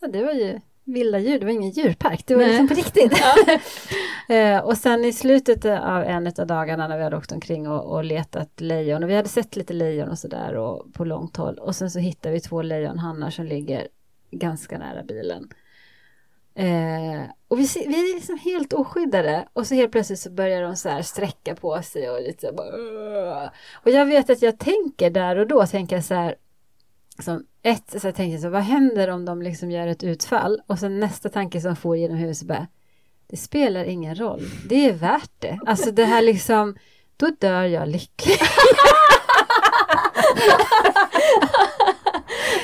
ja 0.00 0.08
det 0.08 0.24
var 0.24 0.32
ju 0.32 0.60
vilda 0.88 1.18
djur, 1.18 1.38
det 1.38 1.46
var 1.46 1.52
ingen 1.52 1.70
djurpark, 1.70 2.26
det 2.26 2.34
var 2.34 2.42
Nej. 2.42 2.50
liksom 2.50 2.68
på 2.68 2.74
riktigt. 2.74 3.12
Eh, 4.30 4.58
och 4.58 4.76
sen 4.76 5.04
i 5.04 5.12
slutet 5.12 5.64
av 5.64 6.02
en 6.02 6.26
av 6.26 6.46
dagarna 6.46 6.88
när 6.88 6.96
vi 6.96 7.04
hade 7.04 7.16
åkt 7.16 7.32
omkring 7.32 7.68
och, 7.68 7.96
och 7.96 8.04
letat 8.04 8.60
lejon 8.60 9.02
och 9.02 9.10
vi 9.10 9.14
hade 9.14 9.28
sett 9.28 9.56
lite 9.56 9.72
lejon 9.72 10.08
och 10.08 10.18
sådär 10.18 10.54
och 10.54 10.92
på 10.92 11.04
långt 11.04 11.36
håll 11.36 11.58
och 11.58 11.76
sen 11.76 11.90
så 11.90 11.98
hittade 11.98 12.34
vi 12.34 12.40
två 12.40 12.62
lejonhannar 12.62 13.30
som 13.30 13.44
ligger 13.44 13.88
ganska 14.30 14.78
nära 14.78 15.02
bilen. 15.02 15.48
Eh, 16.54 17.22
och 17.48 17.58
vi, 17.58 17.68
vi 17.74 18.10
är 18.10 18.14
liksom 18.14 18.38
helt 18.38 18.72
oskyddade 18.72 19.48
och 19.52 19.66
så 19.66 19.74
helt 19.74 19.92
plötsligt 19.92 20.20
så 20.20 20.30
börjar 20.30 20.62
de 20.62 20.76
så 20.76 20.88
här 20.88 21.02
sträcka 21.02 21.54
på 21.54 21.82
sig 21.82 22.10
och 22.10 22.22
lite 22.22 22.46
så 22.46 22.52
bara. 22.52 23.50
Och 23.74 23.90
jag 23.90 24.06
vet 24.06 24.30
att 24.30 24.42
jag 24.42 24.58
tänker 24.58 25.10
där 25.10 25.36
och 25.36 25.46
då, 25.46 25.66
tänker 25.66 25.96
jag 25.96 26.04
så 26.04 26.14
här 26.14 26.34
som 27.18 27.44
ett, 27.62 28.00
så 28.00 28.06
jag 28.06 28.14
tänker 28.14 28.38
så 28.38 28.48
vad 28.48 28.62
händer 28.62 29.08
om 29.10 29.24
de 29.24 29.42
liksom 29.42 29.70
gör 29.70 29.86
ett 29.86 30.04
utfall? 30.04 30.60
Och 30.66 30.78
sen 30.78 31.00
nästa 31.00 31.28
tanke 31.28 31.60
som 31.60 31.76
får 31.76 31.96
genom 31.96 32.16
huvudet 32.16 32.36
så 32.38 32.46
bara, 32.46 32.66
det 33.26 33.36
spelar 33.36 33.84
ingen 33.84 34.14
roll, 34.14 34.42
det 34.68 34.88
är 34.88 34.92
värt 34.92 35.30
det. 35.38 35.58
Alltså 35.66 35.90
det 35.90 36.04
här 36.04 36.22
liksom, 36.22 36.76
då 37.16 37.30
dör 37.40 37.62
jag 37.64 37.88
lycklig. 37.88 38.36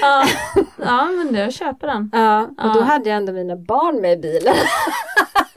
Ja, 0.01 0.26
ja 0.76 1.05
men 1.05 1.35
jag 1.35 1.52
köper 1.52 1.86
den. 1.86 2.10
Ja, 2.12 2.43
och 2.43 2.74
då 2.74 2.81
Ja. 2.81 2.85
hade 2.85 3.09
jag 3.10 3.16
ändå 3.16 3.32
mina 3.32 3.56
barn 3.56 4.01
med 4.01 4.12
i 4.12 4.16
bilen. 4.22 4.55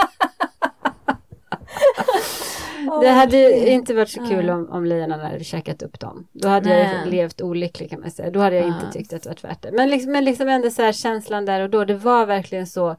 Det 3.01 3.09
hade 3.09 3.69
inte 3.69 3.93
varit 3.93 4.09
så 4.09 4.27
kul 4.27 4.49
om, 4.49 4.69
om 4.69 4.85
lejonen 4.85 5.19
hade 5.19 5.43
käkat 5.43 5.81
upp 5.83 5.99
dem. 5.99 6.27
Då 6.31 6.47
hade 6.47 6.69
Nej. 6.69 6.95
jag 7.03 7.11
levt 7.11 7.41
olycklig 7.41 7.89
kan 7.89 7.99
man 8.01 8.11
säga. 8.11 8.31
Då 8.31 8.39
hade 8.39 8.55
jag 8.55 8.67
inte 8.67 8.91
tyckt 8.91 9.13
att 9.13 9.23
det 9.23 9.29
varit 9.29 9.43
värt 9.43 9.61
det. 9.61 9.71
Men 9.71 9.89
liksom, 9.89 10.11
men 10.11 10.25
liksom 10.25 10.47
ändå 10.49 10.69
så 10.69 10.81
här 10.81 10.91
känslan 10.91 11.45
där 11.45 11.61
och 11.61 11.69
då. 11.69 11.85
Det 11.85 11.93
var 11.95 12.25
verkligen 12.25 12.67
så 12.67 12.95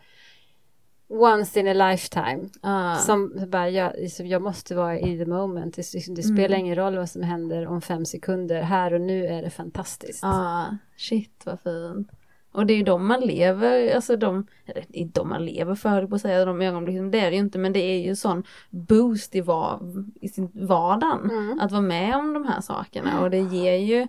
once 1.10 1.60
in 1.60 1.68
a 1.68 1.90
lifetime. 1.90 2.48
Ja. 2.62 2.96
Som 2.96 3.32
bara, 3.48 3.68
jag, 3.70 3.92
liksom, 3.98 4.26
jag 4.26 4.42
måste 4.42 4.74
vara 4.74 4.98
i 4.98 5.18
the 5.18 5.26
moment. 5.26 5.76
Det, 5.76 5.94
liksom, 5.94 6.14
det 6.14 6.24
Mm. 6.24 6.36
spelar 6.36 6.56
ingen 6.56 6.76
roll 6.76 6.96
vad 6.96 7.10
som 7.10 7.22
händer 7.22 7.66
om 7.66 7.80
fem 7.80 8.04
sekunder. 8.04 8.62
Här 8.62 8.94
och 8.94 9.00
nu 9.00 9.26
är 9.26 9.42
det 9.42 9.50
fantastiskt. 9.50 10.22
Ja, 10.22 10.66
shit 10.96 11.42
vad 11.44 11.60
fint. 11.60 12.10
Och 12.52 12.66
det 12.66 12.72
är 12.72 12.76
ju 12.76 12.82
de 12.82 13.06
man 13.06 13.20
lever, 13.20 13.94
alltså 13.94 14.16
de, 14.16 14.46
eller 14.66 14.84
inte 14.96 15.20
de 15.20 15.28
man 15.28 15.44
lever 15.44 15.74
för 15.74 15.88
höll 15.88 16.08
på 16.08 16.14
att 16.14 16.20
säga, 16.20 16.44
de 16.44 16.62
ögonblicken, 16.62 17.10
det 17.10 17.20
är 17.20 17.30
det 17.30 17.36
ju 17.36 17.42
inte, 17.42 17.58
men 17.58 17.72
det 17.72 17.80
är 17.80 17.98
ju 18.06 18.16
sån 18.16 18.44
boost 18.70 19.34
i, 19.34 19.40
var, 19.40 19.80
i 20.20 20.28
sin 20.28 20.50
vardagen. 20.54 21.30
Mm. 21.30 21.60
Att 21.60 21.70
vara 21.72 21.82
med 21.82 22.16
om 22.16 22.32
de 22.34 22.44
här 22.44 22.60
sakerna 22.60 23.20
och 23.20 23.30
det 23.30 23.38
ger 23.40 23.74
ju, 23.74 24.00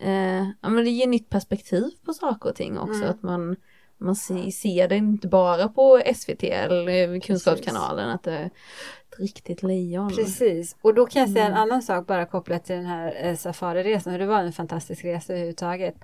eh, 0.00 0.42
ja 0.60 0.68
men 0.68 0.84
det 0.84 0.90
ger 0.90 1.06
nytt 1.06 1.28
perspektiv 1.30 1.90
på 2.04 2.12
saker 2.12 2.48
och 2.50 2.56
ting 2.56 2.78
också, 2.78 2.94
Mm. 3.02 3.10
att 3.10 3.22
man, 3.22 3.56
man 3.98 4.16
se- 4.16 4.52
ser 4.52 4.88
det 4.88 4.96
inte 4.96 5.28
bara 5.28 5.68
på 5.68 6.00
SVT 6.14 6.42
eller 6.44 7.20
Kunskapskanalen 7.20 8.10
att 8.10 8.22
det 8.22 8.32
är 8.32 8.46
ett 8.46 9.18
riktigt 9.18 9.62
lejon. 9.62 10.10
Precis, 10.16 10.76
och 10.82 10.94
då 10.94 11.06
kan 11.06 11.20
jag 11.22 11.30
säga 11.30 11.44
en 11.46 11.52
Mm. 11.52 11.62
annan 11.62 11.82
sak 11.82 12.06
bara 12.06 12.26
kopplat 12.26 12.64
till 12.64 12.76
den 12.76 12.86
här 12.86 13.16
eh, 13.26 13.36
safariresan, 13.36 14.18
det 14.18 14.26
var 14.26 14.40
en 14.42 14.52
fantastisk 14.52 15.04
resa 15.04 15.32
överhuvudtaget. 15.32 15.94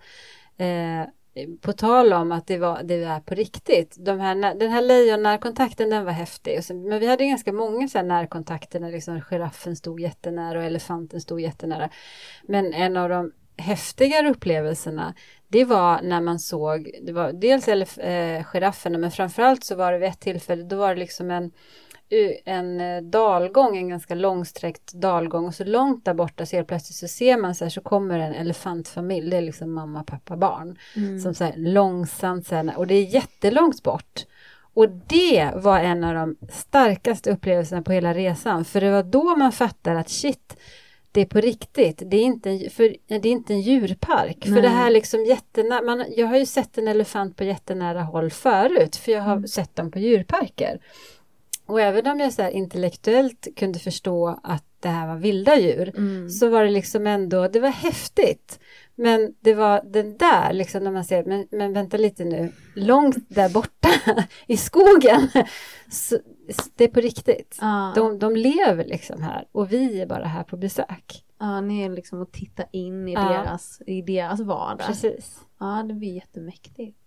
Eh, 0.56 1.00
på 1.60 1.72
tal 1.72 2.12
om 2.12 2.32
att 2.32 2.46
det, 2.46 2.58
var, 2.58 2.82
det 2.82 2.94
är 2.94 3.20
på 3.20 3.34
riktigt, 3.34 3.96
de 3.98 4.20
här, 4.20 4.54
den 4.54 4.70
här 4.70 4.82
lejonnärkontakten 4.82 5.90
den 5.90 6.04
var 6.04 6.12
häftig. 6.12 6.58
Och 6.58 6.64
sen, 6.64 6.82
men 6.88 7.00
vi 7.00 7.06
hade 7.06 7.26
ganska 7.26 7.52
många 7.52 7.88
så 7.88 7.98
här 7.98 8.04
närkontakter 8.04 8.80
när 8.80 8.92
liksom 8.92 9.20
giraffen 9.20 9.76
stod 9.76 10.00
jättenära 10.00 10.58
och 10.58 10.64
elefanten 10.64 11.20
stod 11.20 11.40
jättenära. 11.40 11.90
Men 12.42 12.72
en 12.72 12.96
av 12.96 13.08
de 13.08 13.32
häftigare 13.56 14.30
upplevelserna 14.30 15.14
det 15.48 15.64
var 15.64 16.02
när 16.02 16.20
man 16.20 16.38
såg, 16.38 16.90
det 17.02 17.12
var 17.12 17.32
dels 17.32 17.68
elef, 17.68 17.98
eh, 17.98 18.44
girafferna 18.44 18.98
men 18.98 19.10
framförallt 19.10 19.64
så 19.64 19.74
var 19.76 19.92
det 19.92 19.98
vid 19.98 20.08
ett 20.08 20.20
tillfälle, 20.20 20.62
då 20.62 20.76
var 20.76 20.94
det 20.94 21.00
liksom 21.00 21.30
en 21.30 21.52
en 22.44 22.80
eh, 22.80 23.02
dalgång, 23.02 23.76
en 23.76 23.88
ganska 23.88 24.14
långsträckt 24.14 24.92
dalgång 24.92 25.46
och 25.46 25.54
så 25.54 25.64
långt 25.64 26.04
där 26.04 26.14
borta 26.14 26.46
så 26.46 26.56
helt 26.56 26.68
plötsligt 26.68 26.96
så 26.96 27.08
ser 27.08 27.36
man 27.36 27.54
så 27.54 27.64
här 27.64 27.70
så 27.70 27.80
kommer 27.80 28.18
en 28.18 28.34
elefantfamilj, 28.34 29.30
det 29.30 29.36
är 29.36 29.42
liksom 29.42 29.72
mamma, 29.72 30.02
pappa, 30.04 30.36
barn 30.36 30.78
Mm. 30.96 31.18
som 31.20 31.34
så 31.34 31.44
här 31.44 31.54
långsamt 31.56 32.46
så 32.46 32.54
här, 32.54 32.78
och 32.78 32.86
det 32.86 32.94
är 32.94 33.02
jättelångt 33.14 33.82
bort. 33.82 34.26
Och 34.74 34.88
det 34.90 35.50
var 35.54 35.80
en 35.80 36.04
av 36.04 36.14
de 36.14 36.36
starkaste 36.52 37.30
upplevelserna 37.30 37.82
på 37.82 37.92
hela 37.92 38.14
resan, 38.14 38.64
för 38.64 38.80
det 38.80 38.90
var 38.90 39.02
då 39.02 39.36
man 39.36 39.52
fattar 39.52 39.94
att 39.94 40.08
shit, 40.10 40.56
det 41.12 41.20
är 41.20 41.26
på 41.26 41.40
riktigt. 41.40 42.02
Det 42.06 42.16
är 42.16 42.22
inte 42.22 42.50
en, 42.50 42.70
för, 42.70 42.96
det 43.06 43.14
är 43.14 43.26
inte 43.26 43.52
en 43.52 43.60
djurpark. 43.60 44.44
För 44.44 44.50
Nej. 44.50 44.62
det 44.62 44.68
här 44.68 44.90
liksom 44.90 45.24
jättenära, 45.24 45.82
man, 45.82 46.04
jag 46.16 46.26
har 46.26 46.36
ju 46.36 46.46
sett 46.46 46.78
en 46.78 46.88
elefant 46.88 47.36
på 47.36 47.44
jättenära 47.44 48.02
håll 48.02 48.30
förut, 48.30 48.96
för 48.96 49.12
jag 49.12 49.22
har 49.22 49.32
Mm. 49.36 49.48
sett 49.48 49.76
dem 49.76 49.90
på 49.90 49.98
djurparker. 49.98 50.80
Och 51.66 51.80
även 51.80 52.06
om 52.06 52.20
jag 52.20 52.32
så 52.32 52.48
intellektuellt 52.50 53.48
kunde 53.56 53.78
förstå 53.78 54.40
att 54.42 54.64
det 54.80 54.88
här 54.88 55.06
var 55.08 55.16
vilda 55.16 55.56
djur, 55.60 55.92
Mm. 55.96 56.28
så 56.30 56.48
var 56.48 56.64
det 56.64 56.70
liksom 56.70 57.06
ändå, 57.06 57.48
det 57.48 57.60
var 57.60 57.68
häftigt. 57.68 58.60
Men 58.94 59.34
det 59.40 59.54
var 59.54 59.82
den 59.84 60.16
där, 60.16 60.52
liksom 60.52 60.84
när 60.84 60.90
man 60.90 61.04
ser, 61.04 61.24
men, 61.24 61.46
men 61.50 61.72
vänta 61.72 61.96
lite 61.96 62.24
nu, 62.24 62.52
långt 62.74 63.16
där 63.28 63.48
borta 63.50 63.88
i 64.46 64.56
skogen, 64.56 65.28
så, 65.90 66.18
det 66.76 66.84
är 66.84 66.88
på 66.88 67.00
riktigt. 67.00 67.58
Ja. 67.60 67.92
De, 67.96 68.18
de 68.18 68.36
lever 68.36 68.84
liksom 68.84 69.22
här 69.22 69.48
och 69.52 69.72
vi 69.72 70.00
är 70.00 70.06
bara 70.06 70.24
här 70.24 70.44
på 70.44 70.56
besök. 70.56 71.24
Ja, 71.38 71.60
ni 71.60 71.82
är 71.82 71.90
liksom 71.90 72.22
att 72.22 72.32
titta 72.32 72.64
in 72.72 73.08
i, 73.08 73.12
Ja. 73.12 73.20
deras, 73.28 73.80
i 73.86 74.02
deras 74.02 74.40
vardag. 74.40 74.86
Precis. 74.86 75.40
Ja, 75.60 75.84
det 75.88 75.94
blir 75.94 76.14
jättemäktigt. 76.14 76.98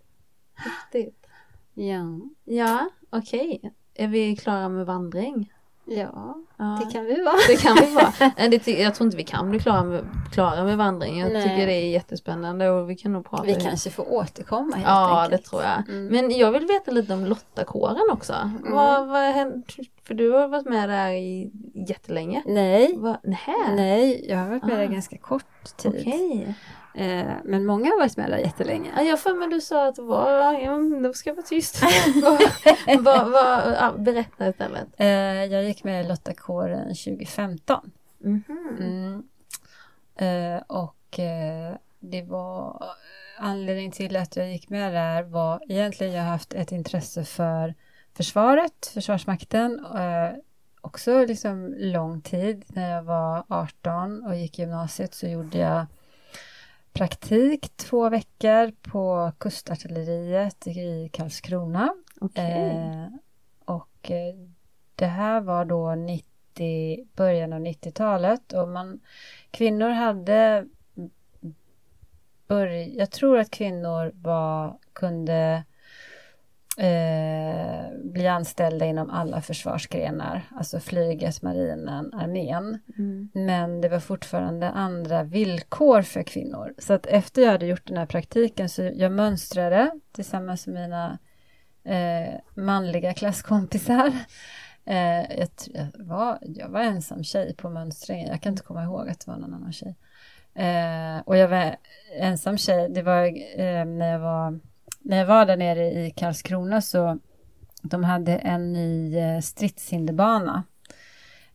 Häftigt. 0.53 1.25
Ja, 1.73 2.19
Ja, 2.45 2.89
okej. 3.09 3.73
Är 3.99 4.07
vi 4.07 4.35
klara 4.35 4.69
med 4.69 4.85
vandring? 4.85 5.51
ja 5.85 6.35
Ja. 6.57 6.81
det 6.85 6.91
kan 6.93 7.05
vi 7.05 7.23
vara. 7.23 7.35
Det 7.47 7.55
kan 7.61 7.75
vi 7.81 7.93
vara. 7.95 8.13
Nej, 8.37 8.49
det, 8.65 8.67
jag 8.71 8.95
tror 8.95 9.05
inte 9.05 9.17
vi 9.17 9.23
kan 9.23 9.49
bli 9.49 9.59
klara 9.59 9.83
med, 9.83 10.03
klara 10.31 10.63
med 10.63 10.77
vandring. 10.77 11.19
Jag 11.19 11.33
Nej. 11.33 11.43
tycker 11.43 11.67
det 11.67 11.73
är 11.73 11.89
jättespännande 11.89 12.69
och 12.69 12.89
vi 12.89 12.95
kan 12.95 13.13
nog 13.13 13.25
prata 13.29 13.43
Vi 13.43 13.55
kanske 13.55 13.89
får 13.89 14.13
återkomma 14.13 14.75
helt 14.75 14.87
Ja, 14.87 15.21
enkelt. 15.23 15.43
det 15.43 15.49
tror 15.49 15.63
jag. 15.63 15.89
Mm. 15.89 16.05
Men 16.05 16.37
jag 16.37 16.51
vill 16.51 16.65
veta 16.65 16.91
lite 16.91 17.13
om 17.13 17.25
Lottakåren 17.25 18.09
också. 18.11 18.33
Vad, 18.63 19.07
vad 19.07 19.17
har 19.25 19.31
hänt? 19.31 19.75
För 20.03 20.13
du 20.13 20.31
har 20.31 20.47
varit 20.47 20.65
med 20.65 20.89
där 20.89 21.09
i 21.11 21.51
jättelänge. 21.89 22.43
Nej, 22.45 22.93
Vad, 22.97 23.17
nähä? 23.23 23.75
nej, 23.75 24.25
jag 24.29 24.37
har 24.37 24.47
varit 24.49 24.63
med 24.63 24.77
där 24.77 24.83
Ah. 24.83 24.91
ganska 24.91 25.17
kort 25.17 25.77
tid. 25.77 25.95
Okej. 25.99 26.55
Eh, 26.93 27.33
men 27.43 27.65
många 27.65 27.89
har 27.89 27.99
varit 27.99 28.17
med 28.17 28.31
där 28.31 28.37
jättelänge. 28.37 28.91
Ja, 28.95 29.01
jag 29.01 29.19
för 29.19 29.33
mig 29.33 29.49
du 29.49 29.61
sa 29.61 29.87
att 29.87 29.97
var, 29.97 30.53
ja, 30.53 30.77
då 31.03 31.13
ska 31.13 31.29
jag 31.29 31.35
vara 31.35 31.45
tyst. 31.45 31.81
vad, 32.99 33.31
vad, 33.31 33.73
ja, 33.79 33.93
berätta 33.97 34.49
istället. 34.49 34.87
Eh, 34.97 35.07
jag 35.45 35.63
gick 35.63 35.83
med 35.83 36.05
i 36.05 36.07
Lottakåren 36.07 36.87
2015. 36.87 37.91
Mhm. 38.17 38.43
Mm. 38.79 39.23
Eh, 40.15 40.61
och 40.67 41.19
eh, 41.19 41.75
det 41.99 42.21
var 42.21 42.83
anledningen 43.37 43.91
till 43.91 44.15
att 44.15 44.35
jag 44.35 44.51
gick 44.51 44.69
med 44.69 44.93
där 44.93 45.23
var 45.23 45.61
egentligen 45.69 46.13
jag 46.13 46.23
haft 46.23 46.53
ett 46.53 46.71
intresse 46.71 47.23
för 47.23 47.73
försvaret, 48.13 48.91
Försvarsmakten. 48.93 49.85
Eh, 49.85 50.39
också 50.81 51.25
liksom 51.25 51.75
lång 51.77 52.21
tid. 52.21 52.65
När 52.67 52.91
jag 52.91 53.03
var 53.03 53.43
18 53.47 54.23
och 54.23 54.35
gick 54.35 54.59
gymnasiet 54.59 55.13
så 55.13 55.27
gjorde 55.27 55.57
jag 55.57 55.85
praktik 56.99 57.77
två 57.77 58.09
veckor 58.09 58.71
på 58.81 59.31
kustartilleriet 59.37 60.67
i 60.67 61.09
Karlskrona. 61.13 61.93
Okej. 62.21 62.69
Eh, 62.69 63.07
och 63.65 64.11
eh, 64.11 64.35
det 64.95 65.05
här 65.05 65.41
var 65.41 65.65
då 65.65 65.95
90, 65.95 67.05
början 67.15 67.53
av 67.53 67.59
90-talet 67.59 68.53
och 68.53 68.67
man, 68.67 68.99
kvinnor 69.51 69.89
hade 69.89 70.65
börj, 72.47 72.97
jag 72.97 73.11
tror 73.11 73.39
att 73.39 73.51
kvinnor 73.51 74.11
var, 74.15 74.77
kunde 74.93 75.63
eh, 76.79 77.85
bli 78.03 78.27
anställda 78.27 78.85
inom 78.85 79.09
alla 79.09 79.41
försvarsgrenar, 79.41 80.49
alltså 80.55 80.79
flyget, 80.79 81.41
marinen, 81.41 82.13
armén. 82.13 82.79
Mm. 82.97 83.29
Men 83.33 83.81
det 83.81 83.89
var 83.89 83.99
fortfarande 83.99 84.69
andra 84.69 85.23
villkor 85.23 86.01
för 86.01 86.23
kvinnor. 86.23 86.73
Så 86.77 86.93
att 86.93 87.05
efter 87.05 87.41
jag 87.41 87.51
hade 87.51 87.65
gjort 87.65 87.87
den 87.87 87.97
här 87.97 88.05
praktiken 88.05 88.69
så 88.69 88.91
jag 88.95 89.11
mönstrade 89.11 89.91
tillsammans 90.11 90.67
med 90.67 90.81
mina 90.81 91.17
eh, 91.83 92.63
manliga 92.63 93.13
klasskompisar. 93.13 94.13
Eh, 94.85 95.39
jag, 95.39 95.49
jag, 95.65 95.87
var, 95.93 96.37
jag 96.41 96.69
var 96.69 96.81
ensam 96.81 97.23
tjej 97.23 97.55
på 97.55 97.69
mönstringen. 97.69 98.27
Jag 98.27 98.41
kan 98.41 98.51
inte 98.51 98.63
komma 98.63 98.83
ihåg 98.83 99.09
att 99.09 99.19
det 99.19 99.31
var 99.31 99.37
någon 99.37 99.53
annan 99.53 99.73
tjej. 99.73 99.95
Eh, 100.55 101.19
och 101.25 101.37
jag 101.37 101.47
var 101.47 101.75
ensam 102.19 102.57
tjej. 102.57 102.89
Det 102.89 103.01
var 103.01 103.25
eh, 103.59 103.85
när 103.85 104.11
jag 104.11 104.19
var 104.19 104.59
när 105.09 105.17
jag 105.17 105.25
var 105.25 105.45
där 105.45 105.57
nere 105.57 105.85
i 105.91 106.13
Karlskrona 106.15 106.81
så 106.81 107.19
de 107.81 108.03
hade 108.03 108.35
en 108.37 108.73
ny 108.73 109.17
eh, 109.17 109.39
stridshinderbana 109.39 110.63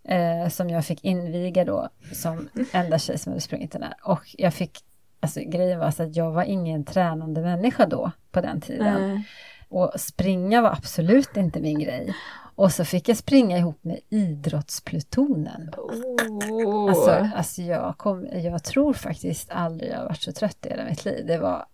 eh, 0.05 0.49
som 0.49 0.71
jag 0.71 0.85
fick 0.85 1.05
inviga 1.05 1.65
då 1.65 1.89
som 2.13 2.49
enda 2.73 2.99
tjej 2.99 3.19
som 3.19 3.33
hade 3.33 3.41
sprungit 3.41 3.73
den 3.73 3.83
här. 3.83 3.95
Och 4.03 4.23
jag 4.39 4.55
fick, 4.55 4.85
alltså 5.21 5.41
grejen 5.41 5.79
var 5.79 5.91
så 5.91 6.03
att 6.03 6.17
jag 6.17 6.31
var 6.31 6.43
ingen 6.43 6.85
tränande 6.85 7.41
människa 7.41 7.87
då 7.87 8.11
på 8.31 8.41
den 8.41 8.61
tiden. 8.61 9.11
Eh, 9.11 9.21
Och 9.69 9.93
springa 10.01 10.63
var 10.63 10.71
absolut 10.71 11.37
inte 11.37 11.61
min 11.61 11.79
grej. 11.79 12.15
Och 12.57 12.73
så 12.73 12.85
fick 12.85 13.09
jag 13.09 13.17
springa 13.17 13.59
ihop 13.59 13.85
med 13.85 14.01
idrottsplutonen. 14.09 15.71
oh. 15.77 16.89
Alltså, 16.91 17.29
alltså 17.37 17.63
jag, 17.63 17.99
kom, 17.99 18.27
jag 18.33 18.65
tror 18.65 18.93
faktiskt 18.93 19.51
aldrig 19.51 19.91
jag 19.93 19.99
har 19.99 20.05
varit 20.05 20.23
så 20.23 20.33
trött 20.33 20.67
i 20.67 20.69
hela 20.69 20.85
mitt 20.85 21.05
liv. 21.05 21.27
Det 21.27 21.39
var, 21.39 21.67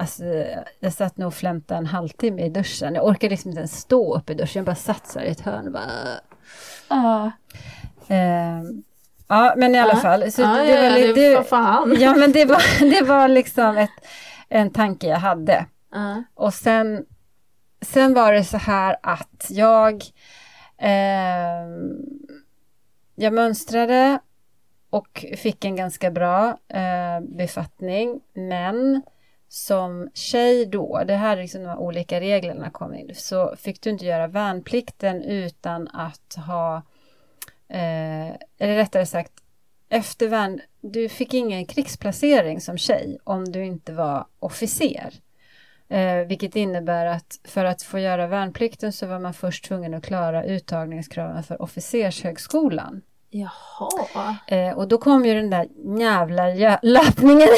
alltså, 0.00 0.24
jag 0.80 0.92
satt 0.92 1.16
nog 1.16 1.26
och 1.26 1.34
flämtade 1.34 1.78
en 1.78 1.86
halvtimme 1.86 2.42
i 2.44 2.48
duschen. 2.48 2.94
Jag 2.94 3.06
orkade 3.06 3.30
liksom 3.30 3.48
inte 3.50 3.58
ens 3.60 3.80
stå 3.80 4.16
upp 4.16 4.30
i 4.30 4.34
duschen. 4.34 4.60
Jag 4.60 4.64
bara 4.66 4.74
satt 4.74 5.06
så 5.06 5.18
här 5.18 5.26
i 5.26 5.30
ett 5.30 5.40
hörn 5.40 5.66
och 5.66 5.72
bara... 5.72 5.90
Ja. 6.88 7.30
Ehm, 8.08 8.82
ja, 9.28 9.54
men 9.56 9.74
i 9.74 9.78
alla 9.78 9.92
Ja. 9.92 9.96
fall. 10.00 10.32
Så 10.32 10.42
ja, 10.42 10.46
det, 10.48 10.68
ja, 10.68 10.90
var, 10.90 10.98
ja, 10.98 11.12
det 11.14 11.36
det, 11.36 11.44
fan. 11.44 11.96
ja, 12.00 12.14
men 12.14 12.32
det 12.32 12.44
var, 12.44 12.90
det 13.00 13.06
var 13.08 13.28
liksom 13.28 13.76
ett, 13.78 13.90
en 14.48 14.70
tanke 14.70 15.06
jag 15.06 15.18
hade. 15.18 15.66
Ja. 15.92 16.22
Och 16.34 16.54
sen, 16.54 17.04
sen 17.80 18.14
var 18.14 18.32
det 18.32 18.44
så 18.44 18.56
här 18.56 18.96
att 19.02 19.46
jag, 19.50 20.02
ehm, 20.78 21.92
jag 23.14 23.32
mönstrade 23.32 24.18
och 24.90 25.24
fick 25.36 25.64
en 25.64 25.76
ganska 25.76 26.10
bra 26.10 26.58
eh, 26.68 27.20
befattning. 27.36 28.20
Men 28.34 29.02
som 29.52 30.10
tjej 30.14 30.66
då, 30.66 31.02
det 31.06 31.14
här 31.14 31.36
är 31.36 31.42
liksom 31.42 31.62
de 31.62 31.78
olika 31.78 32.20
reglerna 32.20 32.70
kom 32.70 32.94
in, 32.94 33.14
så 33.14 33.56
fick 33.56 33.80
du 33.80 33.90
inte 33.90 34.06
göra 34.06 34.26
värnplikten 34.26 35.22
utan 35.22 35.88
att 35.88 36.34
ha, 36.46 36.76
eh, 37.68 38.30
eller 38.58 38.76
rättare 38.76 39.06
sagt, 39.06 39.32
efter 39.88 40.28
värn, 40.28 40.60
du 40.80 41.08
fick 41.08 41.34
ingen 41.34 41.66
krigsplacering 41.66 42.60
som 42.60 42.78
tjej 42.78 43.18
om 43.24 43.52
du 43.52 43.64
inte 43.64 43.92
var 43.92 44.26
officer. 44.38 45.14
Eh, 45.88 46.26
vilket 46.26 46.56
innebär 46.56 47.06
att 47.06 47.40
för 47.44 47.64
att 47.64 47.82
få 47.82 47.98
göra 47.98 48.26
värnplikten 48.26 48.92
så 48.92 49.06
var 49.06 49.18
man 49.18 49.34
först 49.34 49.64
tvungen 49.64 49.94
att 49.94 50.04
klara 50.04 50.44
uttagningskraven 50.44 51.42
för 51.42 51.62
officershögskolan. 51.62 53.02
Jaha. 53.32 54.36
Eh, 54.46 54.78
och 54.78 54.88
då 54.88 54.98
kom 54.98 55.24
ju 55.24 55.34
den 55.34 55.50
där 55.50 55.66
jävla 56.00 56.78
löpningen 56.82 57.48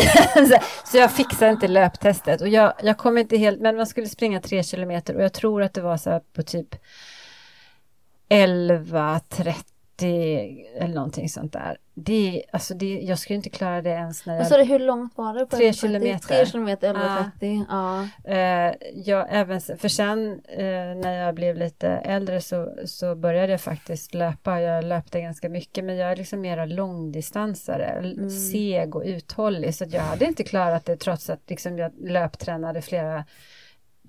så 0.84 0.96
jag 0.96 1.12
fixade 1.12 1.50
inte 1.50 1.68
löptestet. 1.68 2.40
Och 2.40 2.48
jag, 2.48 2.72
jag 2.82 2.98
kom 2.98 3.18
inte 3.18 3.36
helt, 3.36 3.60
men 3.60 3.76
man 3.76 3.86
skulle 3.86 4.06
springa 4.06 4.40
tre 4.40 4.62
kilometer 4.62 5.16
och 5.16 5.22
jag 5.22 5.32
tror 5.32 5.62
att 5.62 5.74
det 5.74 5.80
var 5.80 5.96
så 5.96 6.10
här 6.10 6.20
på 6.32 6.42
typ 6.42 6.74
11.30 8.28 9.71
det, 10.02 10.66
eller 10.78 10.94
någonting 10.94 11.28
sånt 11.28 11.52
där. 11.52 11.76
Det, 11.94 12.42
alltså 12.52 12.74
det, 12.74 13.00
jag 13.00 13.18
skulle 13.18 13.36
inte 13.36 13.50
klara 13.50 13.82
det 13.82 13.90
ens 13.90 14.26
när 14.26 14.38
Vad 14.38 14.52
jag... 14.52 14.60
du, 14.60 14.64
hur 14.64 14.78
långt 14.78 15.12
var 15.16 15.34
det? 15.34 15.46
På 15.46 15.56
Tre 15.56 15.70
11.30? 15.70 15.80
kilometer. 15.80 16.28
Tre 16.28 16.46
kilometer, 16.46 16.94
Ja. 16.94 17.30
11.30. 17.40 17.64
Ja. 17.68 18.30
Eh, 18.32 18.74
jag, 18.94 19.26
även, 19.30 19.60
för 19.60 19.88
sen 19.88 20.40
eh, 20.48 20.64
när 20.96 21.12
jag 21.26 21.34
blev 21.34 21.56
lite 21.56 21.88
äldre 21.88 22.40
så, 22.40 22.72
så 22.84 23.14
började 23.14 23.52
jag 23.52 23.60
faktiskt 23.60 24.14
löpa. 24.14 24.60
Jag 24.60 24.84
löpte 24.84 25.20
ganska 25.20 25.48
mycket 25.48 25.84
men 25.84 25.96
jag 25.96 26.12
är 26.12 26.16
liksom 26.16 26.40
mera 26.40 26.64
långdistansare, 26.66 27.84
Mm. 27.84 28.30
seg 28.30 28.96
och 28.96 29.02
uthållig. 29.06 29.74
Så 29.74 29.84
att 29.84 29.92
jag 29.92 30.00
hade 30.02 30.24
inte 30.24 30.44
klarat 30.44 30.84
det 30.84 30.96
trots 30.96 31.30
att 31.30 31.40
liksom 31.50 31.78
jag 31.78 31.92
löptränade 32.00 32.82
flera, 32.82 33.24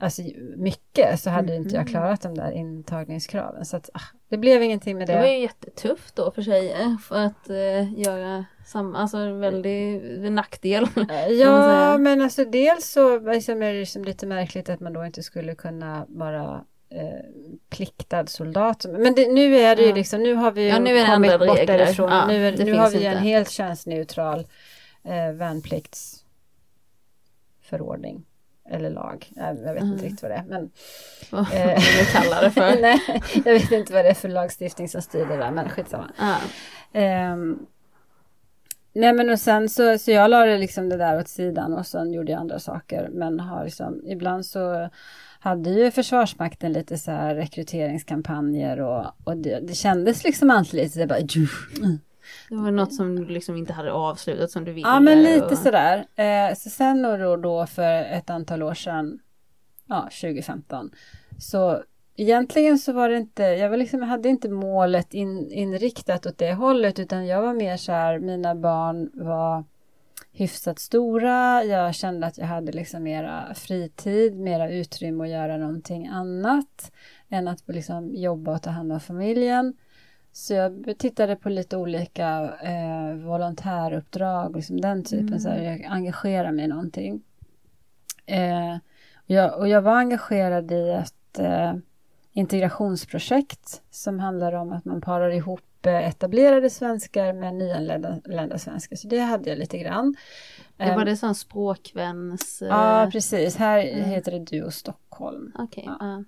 alltså 0.03 0.21
mycket 0.57 1.19
så 1.19 1.29
hade 1.29 1.55
inte 1.55 1.69
Mm. 1.69 1.81
jag 1.81 1.87
klarat 1.91 2.21
de 2.21 2.35
där 2.35 2.51
intagningskraven. 2.51 3.65
Så 3.65 3.77
att, 3.77 3.89
ah, 3.93 4.01
det 4.29 4.37
blev 4.37 4.63
ingenting 4.63 4.97
med 4.97 5.07
Det 5.07 5.15
var 5.15 5.21
det. 5.21 5.33
ju 5.33 5.41
jättetufft 5.41 6.15
då 6.15 6.31
för 6.31 6.41
tjejer 6.41 6.97
för 7.03 7.15
att 7.15 7.49
eh, 7.49 7.99
göra 7.99 8.45
samma, 8.65 8.97
alltså 8.99 9.17
en 9.17 9.39
väldig 9.39 10.01
nackdel. 10.31 10.87
Eh. 11.09 11.27
Ja, 11.27 11.97
men 11.97 12.21
alltså 12.21 12.45
dels 12.45 12.91
så 12.91 13.19
liksom 13.19 13.63
är 13.63 13.73
det 13.73 13.79
liksom 13.79 14.03
lite 14.03 14.25
märkligt 14.25 14.69
att 14.69 14.79
man 14.79 14.93
då 14.93 15.05
inte 15.05 15.23
skulle 15.23 15.55
kunna 15.55 16.05
vara 16.09 16.63
eh, 16.89 17.19
pliktad 17.69 18.27
soldat. 18.27 18.85
Men 18.89 19.15
det, 19.15 19.33
nu 19.33 19.55
är 19.57 19.75
det 19.75 19.81
ju 19.81 19.89
Ja. 19.89 19.95
liksom, 19.95 20.23
nu 20.23 20.33
har 20.33 20.51
vi 20.51 20.69
Ja, 20.69 20.79
nu 20.79 21.05
kommit 21.05 21.39
bort 21.39 21.57
regler. 21.57 21.77
därifrån. 21.77 22.09
Ja, 22.11 22.25
nu 22.27 22.47
är, 22.47 22.65
nu 22.65 22.73
har 22.73 22.89
vi 22.89 23.05
en 23.05 23.11
inte. 23.13 23.23
helt 23.23 23.49
könsneutral 23.49 24.39
eh, 25.03 25.31
värnpliktsförordning. 25.33 28.25
Eller 28.69 28.89
lag, 28.89 29.31
jag, 29.35 29.53
vet 29.53 29.67
Mm. 29.81 29.93
inte 29.93 30.05
riktigt 30.05 30.21
vad 30.21 30.31
det 30.31 30.35
är. 30.35 30.43
Men, 30.47 30.69
Vad 31.31 31.41
Eh. 31.53 31.79
vi 31.99 32.05
kallar 32.13 32.41
det 32.41 32.51
för. 32.51 32.81
nej, 32.81 32.99
jag 33.45 33.53
vet 33.53 33.71
inte 33.71 33.93
vad 33.93 34.05
det 34.05 34.09
är 34.09 34.13
för 34.13 34.29
lagstiftning 34.29 34.89
som 34.89 35.01
styr 35.01 35.25
det 35.25 35.37
där, 35.37 35.51
men 35.51 35.69
skitsamma. 35.69 36.11
Ja. 36.19 36.37
Ehm, 36.99 37.65
nej 38.93 39.13
men 39.13 39.29
och 39.29 39.39
sen 39.39 39.69
så, 39.69 39.97
så 39.97 40.11
jag 40.11 40.29
la 40.29 40.45
det 40.45 40.57
liksom 40.57 40.89
det 40.89 40.97
där 40.97 41.19
åt 41.19 41.27
sidan 41.27 41.73
och 41.73 41.87
sen 41.87 42.13
gjorde 42.13 42.31
jag 42.31 42.39
andra 42.41 42.59
saker. 42.59 43.09
Men 43.11 43.39
har 43.39 43.65
liksom, 43.65 44.01
ibland 44.07 44.45
så 44.45 44.89
hade 45.39 45.69
ju 45.69 45.91
Försvarsmakten 45.91 46.73
lite 46.73 46.97
så 46.97 47.11
här 47.11 47.35
rekryteringskampanjer 47.35 48.79
och, 48.81 49.05
och 49.23 49.37
det, 49.37 49.59
det 49.59 49.73
kändes 49.73 50.23
liksom 50.23 50.49
alltid 50.49 50.73
lite 50.83 50.99
så 51.01 51.07
bara, 51.07 51.19
mm. 51.19 51.99
Det 52.49 52.55
var 52.55 52.71
något 52.71 52.93
som 52.93 53.15
du 53.15 53.25
liksom 53.25 53.55
inte 53.55 53.73
hade 53.73 53.91
avslutat 53.91 54.51
som 54.51 54.65
du 54.65 54.71
ville. 54.73 54.87
Ja 54.87 54.99
men 54.99 55.23
lite 55.23 55.45
och... 55.45 55.57
sådär. 55.57 56.05
Eh, 56.15 56.55
så 56.55 56.69
sen 56.69 57.01
då, 57.01 57.35
då 57.35 57.65
för 57.65 58.03
ett 58.03 58.29
antal 58.29 58.63
år 58.63 58.73
sedan, 58.73 59.19
ja 59.87 60.01
2015, 60.01 60.91
så 61.39 61.83
egentligen 62.15 62.79
så 62.79 62.93
var 62.93 63.09
det 63.09 63.17
inte, 63.17 63.43
jag 63.43 63.69
var 63.69 63.77
liksom, 63.77 63.99
jag 63.99 64.07
hade 64.07 64.29
inte 64.29 64.49
målet 64.49 65.13
in, 65.13 65.51
inriktat 65.51 66.25
åt 66.25 66.37
det 66.37 66.53
hållet 66.53 66.99
utan 66.99 67.27
jag 67.27 67.41
var 67.41 67.53
mer 67.53 67.77
så 67.77 67.91
här, 67.91 68.19
mina 68.19 68.55
barn 68.55 69.09
var 69.13 69.63
hyfsat 70.31 70.79
stora, 70.79 71.63
jag 71.63 71.95
kände 71.95 72.27
att 72.27 72.37
jag 72.37 72.45
hade 72.45 72.71
liksom 72.71 73.03
mera 73.03 73.53
fritid, 73.53 74.35
mera 74.35 74.69
utrymme 74.69 75.23
att 75.23 75.29
göra 75.29 75.57
någonting 75.57 76.07
annat 76.07 76.91
än 77.29 77.47
att 77.47 77.63
liksom 77.67 78.15
jobba 78.15 78.51
och 78.51 78.61
ta 78.61 78.69
hand 78.69 78.91
om 78.91 78.99
familjen. 78.99 79.73
Så 80.35 80.53
jag 80.53 80.95
tittade 80.97 81.35
på 81.35 81.49
lite 81.49 81.77
olika 81.77 82.53
eh, 82.63 83.13
volontäruppdrag, 83.15 84.55
liksom 84.55 84.81
den 84.81 85.03
typen, 85.03 85.39
så 85.41 85.49
här, 85.49 85.61
jag 85.63 85.85
engagerar 85.85 86.51
mig 86.51 86.65
i 86.65 86.67
någonting. 86.67 87.21
Eh, 88.25 88.73
och, 89.15 89.29
jag, 89.31 89.59
och 89.59 89.67
jag 89.67 89.81
var 89.81 89.95
engagerad 89.97 90.71
i 90.71 90.89
ett 90.89 91.39
eh, 91.39 91.73
integrationsprojekt 92.31 93.81
som 93.91 94.19
handlar 94.19 94.53
om 94.53 94.71
att 94.71 94.85
man 94.85 95.01
parar 95.01 95.29
ihop 95.29 95.85
eh, 95.85 96.07
etablerade 96.07 96.69
svenskar 96.69 97.33
med 97.33 97.55
nyanlända 97.55 98.57
svenskar. 98.57 98.95
Så 98.95 99.07
det 99.07 99.19
hade 99.19 99.49
jag 99.49 99.59
lite 99.59 99.77
grann. 99.77 100.15
Det 100.77 100.83
var 100.85 100.91
Eh, 100.99 101.05
det 101.05 101.17
sån 101.17 101.35
språkväns... 101.35 102.61
eh, 102.61 102.67
Ja, 102.67 103.09
precis. 103.11 103.55
Här 103.55 103.79
Mm. 103.87 104.09
heter 104.09 104.31
det 104.31 104.39
Duo 104.39 104.71
Stockholm. 104.71 105.51
Okej. 105.59 105.83
Ja. 105.87 105.97
ja. 105.99 106.23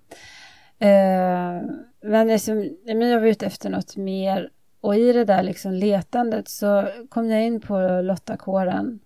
Eh, 0.80 1.62
men, 2.02 2.28
liksom, 2.28 2.78
jag 2.84 3.20
var 3.20 3.28
ute 3.28 3.46
efter 3.46 3.70
något 3.70 3.98
mer. 3.98 4.50
Och 4.82 4.96
i 4.96 5.14
det 5.14 5.26
där 5.26 5.44
liksom 5.44 5.74
letandet 5.74 6.48
så 6.48 6.88
kom 7.10 7.30
jag 7.30 7.44
in 7.44 7.62
på 7.62 8.02
Lottakåren 8.04 9.00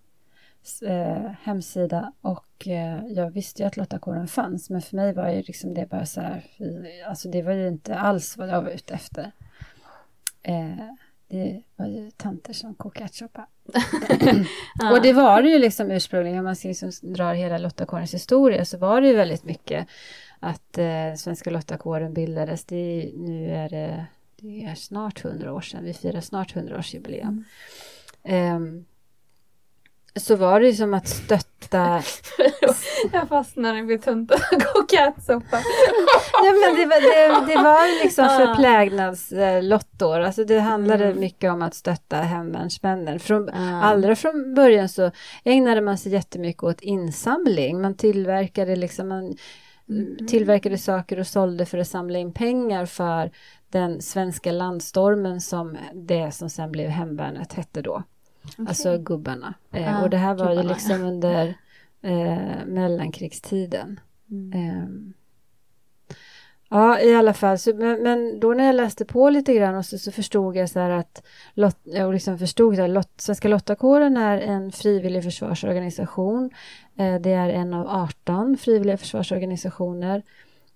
eh, 0.82 1.32
hemsida 1.42 2.12
och 2.20 2.68
eh, 2.68 3.06
jag 3.06 3.30
visste 3.30 3.62
ju 3.62 3.66
att 3.66 3.76
Lottakåren 3.76 4.28
fanns 4.28 4.70
men 4.70 4.82
för 4.82 4.96
mig 4.96 5.12
var 5.12 5.28
ju 5.28 5.42
liksom 5.42 5.74
det 5.74 5.90
bara 5.90 6.06
så 6.06 6.20
här, 6.20 6.44
alltså 7.08 7.28
det 7.28 7.42
var 7.42 7.52
ju 7.52 7.68
inte 7.68 7.94
alls 7.94 8.36
vad 8.36 8.48
jag 8.48 8.62
var 8.62 8.70
ute 8.70 8.94
efter. 8.94 9.32
Eh, 10.42 10.90
det 11.30 11.62
var 11.76 11.86
ju 11.86 12.10
tanter 12.10 12.52
som 12.52 12.74
kokade 12.74 13.04
ärtsoppa. 13.04 13.46
Ja. 14.80 14.92
Och 14.92 15.02
det 15.02 15.12
var 15.12 15.42
det 15.42 15.48
ju 15.48 15.58
liksom 15.58 15.90
ursprungligen, 15.90 16.38
om 16.38 16.44
man 16.44 16.56
liksom 16.64 16.90
drar 17.02 17.34
hela 17.34 17.58
Lottakårens 17.58 18.14
historia 18.14 18.64
så 18.64 18.78
var 18.78 19.00
det 19.00 19.06
ju 19.06 19.14
väldigt 19.14 19.44
mycket 19.44 19.86
att 20.40 20.78
eh, 20.78 21.14
Svenska 21.16 21.50
Lottakåren 21.50 22.14
bildades. 22.14 22.64
Det 22.64 23.12
nu 23.16 23.50
är 23.50 23.68
det, 23.68 24.06
det 24.36 24.64
är 24.64 24.74
snart 24.74 25.20
hundra 25.20 25.52
år 25.52 25.60
sedan, 25.60 25.84
vi 25.84 25.94
firar 25.94 26.20
snart 26.20 26.52
hundraårsjubileum. 26.52 27.44
Ehm, 28.22 28.84
så 30.16 30.36
var 30.36 30.60
det 30.60 30.66
ju 30.66 30.74
som 30.74 30.94
att 30.94 31.08
stötta 31.08 32.02
Jag 33.12 33.28
fastnade 33.28 33.82
vid 33.82 34.02
tuntan 34.02 34.38
och 34.74 34.94
ärtsoppa. 34.94 35.56
Ja 36.44 36.52
men 36.52 36.76
det 36.76 36.86
var, 36.86 37.00
det, 37.00 37.52
det 37.54 37.62
var 37.62 38.02
liksom 38.04 38.24
Ja. 38.24 38.46
förplägnadslottor. 38.46 40.20
Alltså 40.20 40.44
det 40.44 40.58
handlade 40.58 41.04
Mm. 41.04 41.20
mycket 41.20 41.52
om 41.52 41.62
att 41.62 41.74
stötta 41.74 42.16
hemvärnsmännen. 42.16 43.20
Från, 43.20 43.50
Ja. 43.54 43.82
Allra 43.82 44.16
från 44.16 44.54
början 44.54 44.88
så 44.88 45.10
ägnade 45.44 45.80
man 45.80 45.98
sig 45.98 46.12
jättemycket 46.12 46.62
åt 46.62 46.80
insamling. 46.80 47.80
Man 47.82 47.94
tillverkade 47.96 48.76
liksom, 48.76 49.08
man 49.08 49.36
Mhm. 49.86 50.26
tillverkade 50.28 50.78
saker 50.78 51.18
och 51.20 51.26
sålde 51.26 51.66
för 51.66 51.78
att 51.78 51.88
samla 51.88 52.18
in 52.18 52.32
pengar 52.32 52.86
för 52.86 53.30
den 53.70 54.02
svenska 54.02 54.52
landstormen 54.52 55.40
som 55.40 55.76
det 55.94 56.30
som 56.34 56.50
sen 56.50 56.72
blev 56.72 56.88
hemvärnet 56.88 57.52
hette 57.52 57.82
då. 57.82 58.02
Alltså 58.58 58.98
gubbarna. 58.98 59.54
Eh, 59.72 59.82
Ja, 59.82 60.02
och 60.02 60.10
det 60.10 60.16
här 60.16 60.34
var 60.34 60.50
ju 60.50 60.56
gubbarna, 60.56 60.72
liksom 60.72 61.02
under 61.02 61.54
eh, 62.02 62.66
mellankrigstiden. 62.66 64.00
Mm. 64.30 64.52
Ehm. 64.52 65.12
Ja, 66.72 67.00
i 67.00 67.14
alla 67.14 67.34
fall. 67.34 67.58
Så, 67.58 67.74
men, 67.74 68.02
men 68.02 68.40
då 68.40 68.54
när 68.54 68.64
jag 68.66 68.74
läste 68.74 69.04
på 69.04 69.30
lite 69.30 69.54
grann 69.54 69.74
och 69.74 69.86
så, 69.86 69.98
så 69.98 70.12
förstod 70.12 70.56
jag 70.56 70.70
så 70.70 70.80
här 70.80 70.90
att 70.90 71.22
Lot, 71.54 71.76
jag 71.82 72.12
liksom 72.12 72.38
förstod 72.38 72.80
att 72.80 72.90
Lot, 72.90 73.10
Svenska 73.16 73.48
Lottakåren 73.48 74.16
är 74.16 74.38
en 74.38 74.72
frivillig 74.72 75.24
försvarsorganisation. 75.24 76.50
Eh, 76.96 77.14
det 77.14 77.32
är 77.32 77.48
en 77.48 77.74
av 77.74 77.88
18 77.88 78.56
frivilliga 78.56 78.96
försvarsorganisationer. 78.96 80.22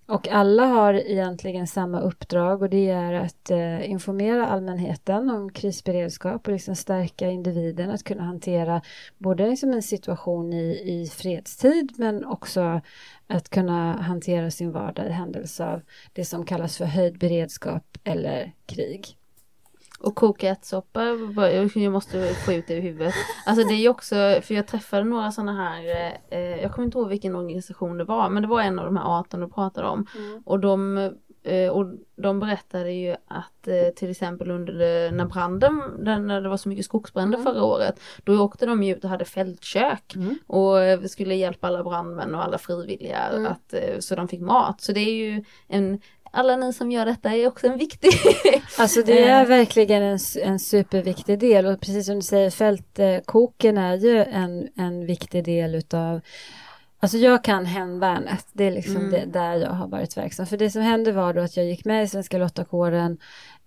Och 0.07 0.27
alla 0.27 0.65
har 0.65 0.93
egentligen 0.93 1.67
samma 1.67 1.99
uppdrag 1.99 2.61
och 2.61 2.69
det 2.69 2.89
är 2.89 3.13
att 3.13 3.51
eh, 3.51 3.89
informera 3.89 4.47
allmänheten 4.47 5.29
om 5.29 5.51
krisberedskap 5.51 6.47
och 6.47 6.53
liksom 6.53 6.75
stärka 6.75 7.29
individen 7.29 7.89
att 7.89 8.03
kunna 8.03 8.23
hantera 8.23 8.81
både 9.17 9.49
liksom 9.49 9.71
en 9.71 9.83
situation 9.83 10.53
i, 10.53 10.81
i 10.85 11.09
fredstid 11.09 11.93
men 11.97 12.25
också 12.25 12.81
att 13.27 13.49
kunna 13.49 14.01
hantera 14.01 14.51
sin 14.51 14.71
vardag 14.71 15.07
i 15.07 15.11
händelse 15.11 15.65
av 15.65 15.81
det 16.13 16.25
som 16.25 16.45
kallas 16.45 16.77
för 16.77 16.85
höjd 16.85 17.19
beredskap 17.19 17.97
eller 18.03 18.51
krig. 18.65 19.17
Och 20.05 20.15
koka 20.15 20.49
ärtsoppa, 20.49 21.03
jag 21.75 21.91
måste 21.91 22.33
få 22.33 22.53
ut 22.53 22.67
det 22.67 22.73
ur 22.73 22.81
huvudet. 22.81 23.13
Alltså 23.45 23.67
det 23.67 23.73
är 23.73 23.77
ju 23.79 23.89
också, 23.89 24.15
för 24.15 24.53
jag 24.53 24.67
träffade 24.67 25.03
några 25.03 25.31
sådana 25.31 25.53
här, 25.53 26.11
eh, 26.29 26.39
jag 26.39 26.71
kommer 26.71 26.85
inte 26.85 26.97
ihåg 26.97 27.09
vilken 27.09 27.35
organisation 27.35 27.97
det 27.97 28.03
var, 28.03 28.29
men 28.29 28.43
det 28.43 28.49
var 28.49 28.61
en 28.61 28.79
av 28.79 28.85
de 28.85 28.97
här 28.97 29.19
18 29.19 29.39
du 29.39 29.47
pratade 29.49 29.87
om. 29.87 30.05
Och 30.45 30.59
de, 30.59 30.97
eh, 31.43 31.69
och 31.69 31.85
de 32.15 32.39
berättade 32.39 32.91
ju 32.91 33.15
att 33.27 33.67
eh, 33.67 33.93
till 33.95 34.11
exempel 34.11 34.51
under 34.51 34.73
det, 34.73 35.11
när 35.11 35.25
branden, 35.25 35.81
när 35.99 36.41
det 36.41 36.49
var 36.49 36.57
så 36.57 36.69
mycket 36.69 36.85
skogsbränder 36.85 37.37
Mm. 37.37 37.53
förra 37.53 37.63
året, 37.63 37.99
då 38.23 38.43
åkte 38.43 38.65
de 38.65 38.83
ju 38.83 38.95
ut 38.95 39.03
och 39.03 39.09
hade 39.09 39.25
fältkök. 39.25 40.15
Mm. 40.15 40.35
Och 40.47 40.79
eh, 40.81 41.01
skulle 41.01 41.35
hjälpa 41.35 41.67
alla 41.67 41.83
brandmän 41.83 42.35
och 42.35 42.43
alla 42.43 42.57
frivilliga 42.57 43.19
Mm. 43.19 43.51
att, 43.51 43.73
eh, 43.73 43.99
så 43.99 44.15
de 44.15 44.27
fick 44.27 44.41
mat. 44.41 44.81
Så 44.81 44.91
det 44.91 44.99
är 44.99 45.13
ju 45.15 45.43
en, 45.67 45.99
alla 46.35 46.55
ni 46.55 46.73
som 46.73 46.91
gör 46.91 47.05
detta 47.05 47.29
är 47.35 47.47
också 47.47 47.67
en 47.67 47.77
viktig 47.77 48.09
Alltså 48.79 49.01
det 49.03 49.19
är 49.27 49.41
Eh. 49.41 49.47
verkligen 49.47 50.03
en, 50.03 50.19
en 50.43 50.59
superviktig 50.59 51.39
del 51.39 51.65
och 51.65 51.79
precis 51.81 52.05
som 52.05 52.15
du 52.15 52.21
säger 52.21 52.49
fältkoken 52.49 53.77
är 53.77 53.95
ju 53.97 54.23
en, 54.23 54.67
en 54.75 55.05
viktig 55.05 55.43
del 55.43 55.75
utav 55.75 56.21
Alltså 56.99 57.17
jag 57.17 57.43
kan 57.43 57.65
hemvärnet, 57.65 58.45
det 58.53 58.63
är 58.63 58.71
liksom 58.71 58.95
Mm. 58.97 59.11
det, 59.11 59.25
där 59.25 59.55
jag 59.55 59.69
har 59.69 59.87
varit 59.87 60.17
verksam. 60.17 60.45
För 60.45 60.57
det 60.57 60.69
som 60.69 60.81
hände 60.81 61.11
var 61.11 61.33
då 61.33 61.41
att 61.41 61.57
jag 61.57 61.65
gick 61.65 61.85
med 61.85 62.03
i 62.03 62.07
Svenska 62.07 62.37
Lottakåren 62.37 63.17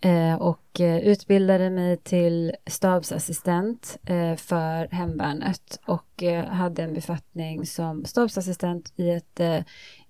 eh, 0.01 0.35
och 0.35 0.81
eh, 0.81 0.99
utbildade 0.99 1.71
mig 1.71 1.97
till 1.97 2.53
stabsassistent 2.67 3.99
eh, 4.07 4.37
för 4.37 4.89
hemvärnet 4.95 5.81
och 5.87 6.23
eh, 6.23 6.45
hade 6.45 6.83
en 6.83 6.95
befattning 6.95 7.67
som 7.67 8.05
stabsassistent 8.05 8.93
i 8.97 9.11
ett 9.11 9.41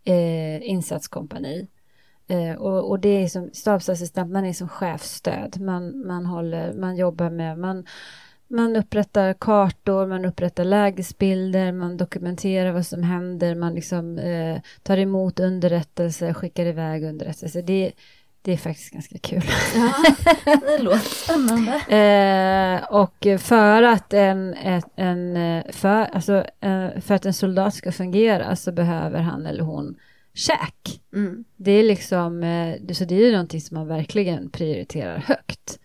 eh, 0.05 0.63
insatskompani. 0.71 1.67
Eh, 2.29 2.55
och, 2.55 2.91
och 2.91 3.01
det 3.01 3.09
är 3.09 3.29
som 3.29 3.51
stabsassistent, 3.53 4.33
man 4.33 4.45
är 4.45 4.53
som 4.53 4.69
chefsstöd. 4.69 5.61
Man, 5.61 6.07
man, 6.07 6.27
håller, 6.27 6.73
man 6.73 6.97
jobbar 6.97 7.31
med, 7.31 7.59
man, 7.59 7.85
man 8.49 8.77
upprättar 8.77 9.35
kartor, 9.35 10.07
man 10.07 10.25
upprättar 10.25 10.65
lägesbilder, 10.65 11.73
man 11.73 11.97
dokumenterar 11.97 12.73
vad 12.73 12.87
som 12.87 13.03
händer, 13.03 13.55
man 13.55 13.75
liksom, 13.75 14.19
eh, 14.19 14.61
tar 14.83 14.97
emot 14.97 15.41
underrättelser, 15.41 16.35
skickar 16.35 16.67
iväg 16.67 17.05
underrättelser. 17.05 17.63
Det, 17.63 17.93
det 18.43 18.53
är 18.53 18.57
faktiskt 18.57 18.91
ganska 18.91 19.19
kul. 19.19 19.43
Ja, 19.75 19.93
det 20.61 20.79
låter 20.83 20.99
spännande. 20.99 21.83
Eh, 21.89 22.85
och 22.95 23.27
för 23.39 23.83
att 23.83 24.13
en, 24.13 24.55
en, 24.55 24.83
en 24.97 25.63
för, 25.73 26.05
alltså, 26.05 26.45
eh, 26.61 27.01
för 27.01 27.15
att 27.15 27.27
en 27.27 27.35
soldat 27.35 27.75
ska 27.75 27.93
fungera 27.93 28.57
så 28.57 28.73
behöver 28.73 29.21
han 29.21 29.47
eller 29.47 29.63
hon 29.63 29.97
käk. 30.39 31.01
Mm. 31.15 31.45
Det 31.57 31.73
är 31.73 31.83
liksom, 31.83 32.43
eh, 32.43 32.95
så 32.95 33.05
det 33.05 33.15
är 33.15 33.27
ju 33.27 33.33
någonting 33.33 33.61
som 33.61 33.75
man 33.75 33.87
verkligen 33.87 34.51
prioriterar 34.51 35.19
högt. 35.19 35.79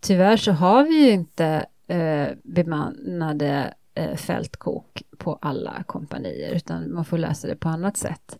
Tyvärr 0.00 0.36
så 0.36 0.52
har 0.52 0.84
vi 0.84 1.04
ju 1.04 1.10
inte 1.10 1.66
eh, 1.88 2.28
bemannade 2.42 3.74
eh, 3.94 4.16
fältkok 4.16 5.02
på 5.18 5.38
alla 5.42 5.82
kompanier 5.86 6.54
utan 6.54 6.94
man 6.94 7.04
får 7.04 7.18
lösa 7.18 7.48
det 7.48 7.56
på 7.56 7.68
annat 7.68 7.96
sätt. 7.96 8.38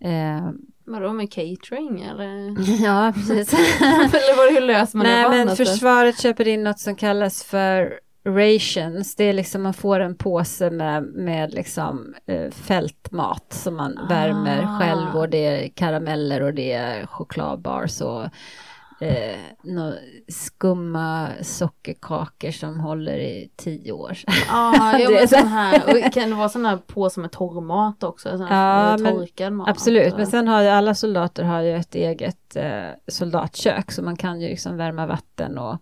Eh, 0.00 0.50
Vadå 0.84 1.12
med 1.12 1.32
catering 1.32 2.02
eller? 2.02 2.54
ja, 2.84 3.12
precis. 3.14 3.52
eller 3.80 4.54
hur 4.54 4.60
löser 4.60 4.98
man 4.98 5.06
det 5.06 5.28
Nej, 5.28 5.44
men 5.44 5.56
försvaret 5.56 6.20
köper 6.20 6.48
in 6.48 6.64
något 6.64 6.78
som 6.78 6.96
kallas 6.96 7.44
för 7.44 8.00
rations. 8.24 9.14
Det 9.16 9.24
är 9.24 9.32
liksom 9.32 9.62
man 9.62 9.74
får 9.74 10.00
en 10.00 10.14
påse 10.16 10.70
med, 10.70 11.02
med 11.04 11.54
liksom 11.54 12.14
eh, 12.26 12.50
fältmat 12.50 13.46
som 13.52 13.76
man 13.76 13.98
värmer 14.08 14.62
Ah. 14.62 14.78
själv 14.78 15.16
och 15.16 15.28
det 15.28 15.46
är 15.46 15.68
karameller 15.68 16.42
och 16.42 16.54
det 16.54 16.72
är 16.72 17.06
chokladbars 17.06 18.00
och 18.00 18.24
eh, 19.00 19.36
nå 19.62 19.94
skumma 20.28 21.28
sockerkakor 21.42 22.50
som 22.50 22.80
håller 22.80 23.18
i 23.18 23.50
tio 23.56 23.92
år. 23.92 24.18
Ja, 24.48 24.96
ja 25.00 25.10
men 25.10 25.28
så- 25.28 25.36
sån 25.36 25.48
här, 25.48 26.10
kan 26.12 26.30
det 26.30 26.36
vara 26.36 26.48
sån 26.48 26.66
här 26.66 26.76
påse 26.76 27.20
med 27.20 27.32
torrmat 27.32 28.02
också? 28.02 28.38
Sån 28.38 28.46
Ja, 28.46 28.96
men 28.98 29.56
mat? 29.56 29.68
Absolut, 29.68 30.16
men 30.16 30.26
sen 30.26 30.48
har 30.48 30.62
ju 30.62 30.68
alla 30.68 30.94
soldater 30.94 31.44
har 31.44 31.60
ju 31.60 31.76
ett 31.76 31.94
eget 31.94 32.56
eh, 32.56 32.82
soldatkök 33.08 33.90
så 33.92 34.02
man 34.02 34.16
kan 34.16 34.40
ju 34.40 34.48
liksom 34.48 34.76
värma 34.76 35.06
vatten 35.06 35.58
och, 35.58 35.76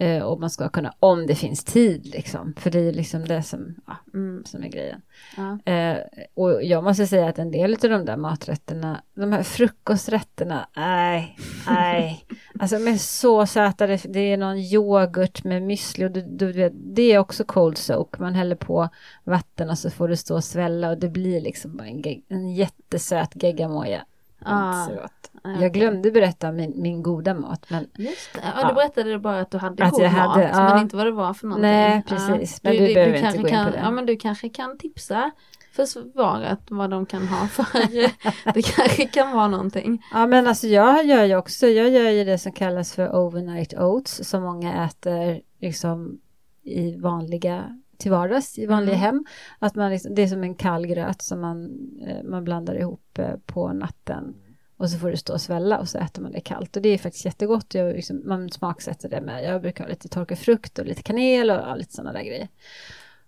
eh, 0.00 0.22
och 0.22 0.40
man 0.40 0.50
ska 0.50 0.68
kunna, 0.68 0.94
om 1.00 1.26
det 1.26 1.34
finns 1.34 1.64
tid 1.64 2.06
liksom, 2.06 2.54
för 2.58 2.70
det 2.70 2.78
är 2.80 2.92
liksom 2.92 3.24
det 3.24 3.42
som, 3.42 3.74
ja, 3.86 3.96
Mm, 4.14 4.44
som 4.44 4.62
är 4.62 4.68
grejen. 4.68 5.02
ja. 5.36 5.72
Eh, 5.72 5.98
och 6.34 6.62
jag 6.64 6.84
måste 6.84 7.06
säga 7.06 7.28
att 7.28 7.38
en 7.38 7.50
del 7.50 7.72
av 7.74 7.90
de 7.90 8.04
där 8.04 8.16
maträtterna, 8.16 9.02
de 9.14 9.32
här 9.32 9.42
frukosträtterna, 9.42 10.68
nej, 10.76 11.36
nej. 11.66 12.26
Alltså 12.58 12.78
de 12.78 12.88
är 12.88 12.96
så 12.96 13.46
söta, 13.46 13.86
det, 13.86 14.02
det 14.08 14.20
är 14.20 14.36
någon 14.36 14.58
yoghurt 14.58 15.44
med 15.44 15.62
müsli 15.62 16.04
och 16.06 16.10
du, 16.10 16.22
du 16.22 16.52
vet, 16.52 16.72
det 16.74 17.12
är 17.12 17.18
också 17.18 17.44
cold 17.44 17.78
soak. 17.78 18.18
Man 18.18 18.34
häller 18.34 18.56
på 18.56 18.88
vatten 19.24 19.70
och 19.70 19.78
så 19.78 19.90
får 19.90 20.08
det 20.08 20.16
stå 20.16 20.34
och 20.34 20.44
svälla 20.44 20.90
och 20.90 20.98
det 20.98 21.08
blir 21.08 21.40
liksom 21.40 21.80
en, 21.80 22.22
en 22.28 22.54
jättesöt 22.54 23.42
geggamoja. 23.42 24.04
Ah, 24.44 24.82
Inte 24.82 24.94
gott. 25.02 25.30
ja, 25.42 25.50
Jag 25.62 25.72
glömde 25.72 26.10
berätta 26.10 26.48
om 26.48 26.56
min, 26.56 26.72
min 26.76 27.02
goda 27.02 27.34
mat, 27.34 27.66
men 27.70 27.86
Just 27.98 28.34
det, 28.34 28.40
ja, 28.42 28.60
Ja. 28.62 28.68
du 28.68 28.74
berättade 28.74 29.18
bara 29.18 29.40
att 29.40 29.50
du 29.50 29.58
hade 29.58 29.84
Att 29.84 29.90
god 29.92 30.02
jag 30.02 30.08
hade, 30.10 30.42
mat, 30.42 30.50
ja. 30.52 30.68
men 30.74 30.82
inte 30.82 30.96
vad 30.96 31.06
det 31.06 31.10
var 31.12 31.34
för 31.34 31.46
någonting. 31.46 31.70
Nej, 31.70 32.02
precis. 32.08 32.62
Men 32.62 32.72
du 32.72 32.78
behöver 32.78 33.06
inte 33.06 33.20
kanske 33.20 33.42
gå 33.42 33.48
in 33.48 33.54
kan, 33.54 33.66
på 33.66 33.72
det. 33.72 33.78
Ja, 33.78 33.90
men 33.90 34.06
du 34.06 34.16
kanske 34.16 34.48
kan 34.48 34.78
tipsa 34.78 35.30
försvaret 35.72 36.60
vad 36.70 36.90
de 36.90 37.06
kan 37.06 37.28
ha 37.28 37.46
för, 37.46 37.64
det 38.54 38.62
kanske 38.62 39.06
kan 39.06 39.32
vara 39.36 39.48
någonting. 39.48 40.02
Ja 40.12 40.26
men 40.26 40.46
alltså 40.46 40.66
jag 40.66 41.04
gör 41.04 41.24
ju 41.24 41.36
också, 41.36 41.66
jag 41.66 41.90
gör 41.90 42.10
ju 42.10 42.24
det 42.24 42.38
som 42.38 42.52
kallas 42.52 42.92
för 42.94 43.16
overnight 43.16 43.74
oats 43.74 44.20
som 44.28 44.42
många 44.42 44.84
äter 44.84 45.40
liksom 45.60 46.18
i 46.64 46.96
vanliga, 46.96 47.78
till 48.02 48.10
vardags, 48.10 48.58
i 48.58 48.66
vanliga 48.66 48.94
Mm. 48.94 49.00
hem. 49.00 49.24
Att 49.58 49.74
man 49.74 49.90
liksom, 49.90 50.14
det 50.14 50.22
är 50.22 50.26
som 50.26 50.42
en 50.42 50.54
kall 50.54 50.86
gröt 50.86 51.22
som 51.22 51.40
man, 51.40 51.70
eh, 52.06 52.22
man 52.24 52.44
blandar 52.44 52.74
ihop 52.74 53.18
eh, 53.18 53.36
på 53.46 53.72
natten 53.72 54.34
och 54.76 54.90
så 54.90 54.98
får 54.98 55.10
det 55.10 55.16
stå 55.16 55.32
och 55.32 55.40
svälla 55.40 55.78
och 55.78 55.88
så 55.88 55.98
äter 55.98 56.22
man 56.22 56.32
det 56.32 56.40
kallt 56.40 56.76
och 56.76 56.82
det 56.82 56.88
är 56.88 56.98
faktiskt 56.98 57.24
jättegott. 57.24 57.74
Jag, 57.74 57.96
liksom, 57.96 58.22
man 58.24 58.50
smaksätter 58.50 59.08
det 59.08 59.20
med, 59.20 59.44
jag 59.44 59.62
brukar 59.62 59.84
ha 59.84 59.90
lite 59.90 60.08
torkad 60.08 60.38
frukt 60.38 60.78
och 60.78 60.86
lite 60.86 61.02
kanel 61.02 61.50
och 61.50 61.78
lite 61.78 61.92
sådana 61.92 62.12
där 62.12 62.22
grejer. 62.24 62.48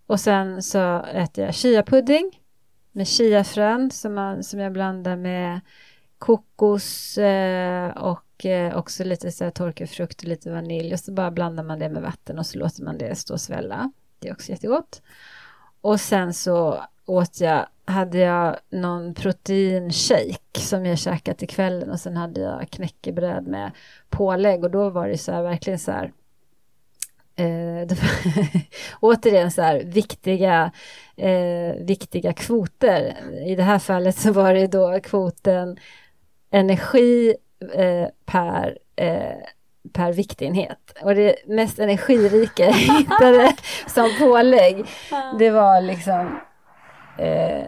Och 0.07 0.21
sen 0.21 0.63
så 0.63 1.03
äter 1.03 1.45
jag 1.45 1.55
chiapudding 1.55 2.41
med 2.93 3.07
chiafrön 3.07 3.91
som, 3.91 4.15
man, 4.15 4.43
som 4.43 4.61
jag 4.61 4.73
blandar 4.73 5.17
med 5.17 5.61
kokos 6.19 7.19
eh, 7.19 7.91
och 7.91 8.47
eh, 8.47 8.77
också 8.79 9.05
lite 9.05 9.33
så 9.33 9.45
här 9.45 9.51
torkad 9.51 9.89
frukt 9.91 10.23
och 10.23 10.29
lite 10.29 10.51
vanilj 10.51 10.93
och 10.93 11.01
så 11.01 11.13
bara 11.13 11.31
blandar 11.31 11.65
man 11.65 11.79
det 11.79 11.89
med 11.89 12.03
vatten 12.03 12.39
och 12.39 12.47
så 12.47 12.59
låter 12.59 12.83
man 12.83 12.99
det 12.99 13.19
stå 13.19 13.35
och 13.35 13.41
svälla. 13.41 13.93
Det 14.19 14.29
är 14.29 14.33
också 14.33 14.53
jättegott. 14.53 15.03
Och 15.81 16.01
sen 16.01 16.35
så 16.35 16.85
åt 17.07 17.41
jag, 17.41 17.67
hade 17.85 18.19
jag 18.19 18.57
någon 18.71 19.15
proteinshake 19.15 20.61
som 20.61 20.87
jag 20.87 20.99
käkade 20.99 21.39
till 21.39 21.49
kvällen 21.49 21.91
och 21.91 22.01
sen 22.01 22.17
hade 22.17 22.41
jag 22.41 22.71
knäckebröd 22.71 23.47
med 23.47 23.71
pålägg 24.11 24.65
och 24.65 24.71
då 24.71 24.91
var 24.91 25.09
det 25.09 25.19
så 25.19 25.33
här 25.33 25.43
verkligen 25.43 25.79
så 25.79 25.93
här 25.93 26.13
Eh, 27.37 27.87
var 27.87 27.99
återigen 29.01 29.51
så 29.51 29.63
här 29.63 29.85
viktiga, 29.85 30.73
eh, 31.17 31.75
viktiga 31.79 32.33
kvoter. 32.33 33.15
I 33.47 33.55
det 33.55 33.63
här 33.63 33.79
fallet 33.79 34.17
så 34.17 34.33
var 34.33 34.55
det 34.55 34.67
då 34.67 35.01
kvoten 35.01 35.77
energi 36.51 37.35
eh, 37.75 38.09
per, 38.25 38.79
eh, 38.97 39.37
per 39.93 40.13
viktenhet. 40.13 40.79
Och 41.03 41.15
det 41.15 41.37
mest 41.47 41.79
energirika 41.79 42.65
jag 42.65 42.73
hittade 42.99 43.53
som 43.87 44.11
pålägg, 44.19 44.85
det 45.39 45.51
var 45.51 45.81
liksom 45.81 46.41
eh, 47.19 47.65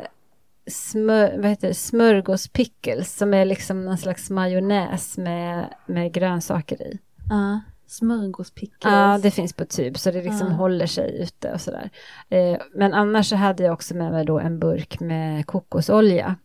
smör, 0.70 1.38
vad 1.38 1.50
heter 1.50 1.68
det? 1.68 1.74
smörgåspickles 1.74 3.16
som 3.16 3.34
är 3.34 3.44
liksom 3.44 3.84
någon 3.84 3.98
slags 3.98 4.30
majonnäs 4.30 5.18
med, 5.18 5.66
med 5.86 6.12
grönsaker 6.12 6.82
i. 6.82 6.98
Ja, 7.30 7.60
smörgåspickles. 7.86 8.92
Ja, 8.92 9.18
det 9.22 9.30
finns 9.30 9.52
på 9.52 9.64
tub 9.64 9.98
så 9.98 10.10
det 10.10 10.22
liksom 10.22 10.48
Ja. 10.48 10.54
håller 10.54 10.86
sig 10.86 11.22
ute 11.22 11.52
och 11.52 11.60
sådär. 11.60 11.90
Eh, 12.28 12.56
men 12.74 12.94
annars 12.94 13.28
så 13.28 13.36
hade 13.36 13.62
jag 13.62 13.72
också 13.72 13.94
med 13.96 14.12
mig 14.12 14.24
då 14.24 14.38
en 14.38 14.58
burk 14.58 15.00
med 15.00 15.46
kokosolja. 15.46 16.36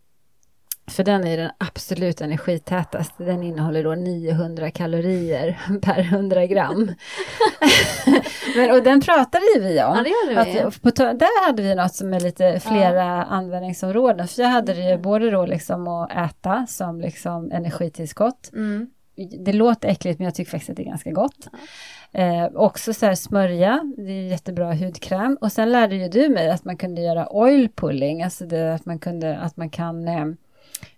För 0.91 1.03
den 1.03 1.27
är 1.27 1.37
den 1.37 1.51
absolut 1.57 2.21
energitätaste. 2.21 3.23
Den 3.23 3.43
innehåller 3.43 3.83
då 3.83 3.95
900 3.95 4.71
kalorier 4.71 5.59
per 5.81 5.99
100 5.99 6.45
gram. 6.45 6.91
Men, 8.55 8.71
och 8.71 8.83
den 8.83 9.01
pratade 9.01 9.45
ju 9.55 9.61
vi 9.61 9.83
om. 9.83 10.05
Ja, 10.05 10.43
vi. 10.45 10.59
Att, 10.59 10.81
på, 10.81 10.89
där 10.89 11.45
hade 11.45 11.63
vi 11.63 11.75
något 11.75 11.95
som 11.95 12.13
är 12.13 12.19
lite 12.19 12.59
flera 12.59 13.23
användningsområden. 13.23 14.27
För 14.27 14.41
jag 14.41 14.49
hade 14.49 14.73
det 14.73 14.89
ju 14.89 14.97
både 14.97 15.31
då 15.31 15.45
liksom 15.45 15.87
att 15.87 16.11
äta 16.11 16.65
som 16.67 17.01
liksom 17.01 17.51
energitillskott 17.51 18.49
Mm. 18.53 18.89
det 19.39 19.53
låter 19.53 19.89
äckligt 19.89 20.19
men 20.19 20.25
jag 20.25 20.35
tycker 20.35 20.51
faktiskt 20.51 20.69
att 20.69 20.75
det 20.75 20.83
är 20.83 20.89
ganska 20.89 21.11
gott. 21.11 21.47
Eh, 22.11 22.45
också 22.53 22.93
så 22.93 23.05
här 23.05 23.15
smörja, 23.15 23.93
det 23.97 24.11
är 24.11 24.27
jättebra 24.27 24.73
hudkräm. 24.73 25.37
Och 25.41 25.51
sen 25.51 25.71
lärde 25.71 25.95
ju 25.95 26.07
du 26.07 26.29
mig 26.29 26.49
att 26.49 26.65
man 26.65 26.77
kunde 26.77 27.01
göra 27.01 27.35
oil 27.35 27.69
pulling, 27.75 28.23
alltså 28.23 28.45
det, 28.45 28.73
att 28.73 28.85
man 28.85 28.99
kunde, 28.99 29.37
att 29.37 29.57
man 29.57 29.69
kan 29.69 30.07
eh, 30.07 30.25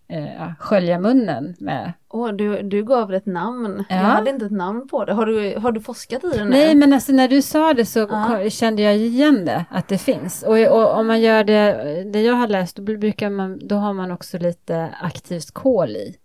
eh, 0.07 0.33
ja, 0.35 0.53
skölja 0.59 0.99
munnen 0.99 1.55
med. 1.59 1.93
Åh, 2.09 2.31
du, 2.31 2.61
du 2.61 2.83
gav 2.83 3.09
det 3.09 3.17
ett 3.17 3.25
namn. 3.25 3.83
Ja. 3.89 3.95
Jag 3.95 4.01
hade 4.03 4.29
inte 4.29 4.45
ett 4.45 4.51
namn 4.51 4.87
på 4.87 5.05
det. 5.05 5.13
Har 5.13 5.25
du, 5.25 5.55
har 5.59 5.71
du 5.71 5.81
forskat 5.81 6.23
i 6.23 6.27
det 6.37 6.43
nu? 6.43 6.49
Nej 6.49 6.75
men 6.75 6.93
alltså 6.93 7.11
när 7.11 7.27
du 7.27 7.41
sa 7.41 7.73
det 7.73 7.85
så 7.85 7.99
Ja. 7.99 8.49
kände 8.49 8.81
jag 8.81 8.97
igen 8.97 9.45
det, 9.45 9.65
att 9.69 9.87
det 9.87 9.97
finns. 9.97 10.43
Och, 10.43 10.57
och 10.57 10.97
om 10.99 11.07
man 11.07 11.21
gör 11.21 11.43
det, 11.43 12.03
det 12.13 12.21
jag 12.21 12.33
har 12.33 12.47
läst, 12.47 12.75
då 12.75 12.83
brukar 12.83 13.29
man, 13.29 13.59
då 13.67 13.75
har 13.75 13.93
man 13.93 14.11
också 14.11 14.37
lite 14.37 14.89
aktivt 15.01 15.51
kol 15.51 15.89
i. 15.89 16.15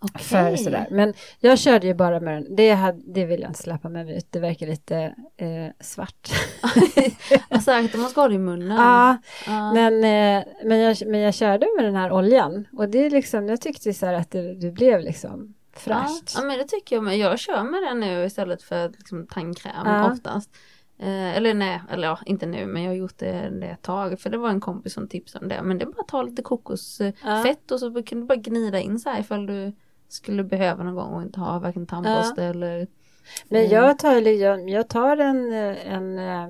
Okej. 0.00 0.22
För 0.24 0.56
sådär. 0.56 0.86
Men 0.90 1.14
jag 1.40 1.58
körde 1.58 1.86
ju 1.86 1.94
bara 1.94 2.20
med 2.20 2.34
den. 2.34 2.56
Det, 2.56 2.70
hade, 2.70 3.00
det 3.06 3.24
vill 3.24 3.40
jag 3.40 3.50
inte 3.50 3.62
släppa 3.62 3.88
med 3.88 4.10
ut. 4.10 4.26
Det 4.30 4.38
verkar 4.40 4.66
lite 4.66 4.96
eh, 5.36 5.66
svart. 5.80 6.28
Vad 7.50 7.62
Särskilt 7.62 7.94
om 7.94 8.00
man 8.00 8.10
ska 8.10 8.20
ha 8.20 8.28
det 8.28 8.34
i 8.34 8.38
munnen. 8.38 8.76
Ja, 8.76 9.16
Ja. 9.46 9.72
men, 9.72 9.94
eh, 9.94 10.44
men, 10.64 10.78
jag, 10.78 10.96
men 11.06 11.20
jag 11.20 11.34
körde 11.34 11.66
med 11.76 11.84
den 11.84 11.96
här 11.96 12.12
oljan. 12.12 12.66
Och 12.72 12.88
det 12.88 13.06
är 13.06 13.10
liksom, 13.10 13.48
jag 13.48 13.60
tyckte 13.60 13.92
så 13.94 14.06
att 14.06 14.30
det, 14.30 14.54
det 14.54 14.70
blev 14.70 15.00
liksom 15.00 15.54
fräscht. 15.76 16.32
Ja, 16.34 16.40
ja, 16.40 16.46
men 16.46 16.58
det 16.58 16.64
tycker 16.64 16.96
jag 16.96 17.02
med. 17.04 17.18
Jag 17.18 17.38
kör 17.38 17.62
med 17.62 17.82
den 17.82 18.00
nu 18.00 18.24
istället 18.24 18.62
för 18.62 18.88
liksom, 18.88 19.26
tandkräm 19.26 19.72
Ja. 19.86 20.12
oftast. 20.12 20.50
Eh, 21.00 21.36
eller 21.36 21.54
nej, 21.54 21.80
eller 21.90 22.08
ja, 22.08 22.18
inte 22.26 22.46
nu, 22.46 22.66
men 22.66 22.82
jag 22.82 22.90
har 22.90 22.96
gjort 22.96 23.18
det, 23.18 23.50
det 23.60 23.66
ett 23.66 23.82
tag. 23.82 24.20
För 24.20 24.30
det 24.30 24.38
var 24.38 24.48
en 24.50 24.60
kompis 24.60 24.92
som 24.92 25.08
tipsade 25.08 25.42
om 25.44 25.48
det. 25.48 25.62
Men 25.62 25.78
det 25.78 25.84
är 25.84 25.86
bara 25.86 26.00
att 26.00 26.08
ta 26.08 26.22
lite 26.22 26.42
kokosfett 26.42 27.70
och 27.70 27.80
så 27.80 28.02
kan 28.02 28.20
du 28.20 28.26
bara 28.26 28.36
gnida 28.36 28.80
in 28.80 28.98
så 28.98 29.10
här 29.10 29.20
ifall 29.20 29.46
du 29.46 29.72
skulle 30.08 30.44
behöva 30.44 30.82
någon 30.84 30.94
gång 30.94 31.14
och 31.14 31.22
inte 31.22 31.40
ha 31.40 31.58
varken 31.58 31.86
tandborste 31.86 32.44
eller... 32.44 32.86
Men 33.48 33.68
jag 33.68 33.98
tar, 33.98 34.20
jag, 34.20 34.70
jag 34.70 34.88
tar 34.88 35.16
en, 35.16 35.52
eh, 35.52 35.92
en, 35.92 36.18
eh, 36.18 36.48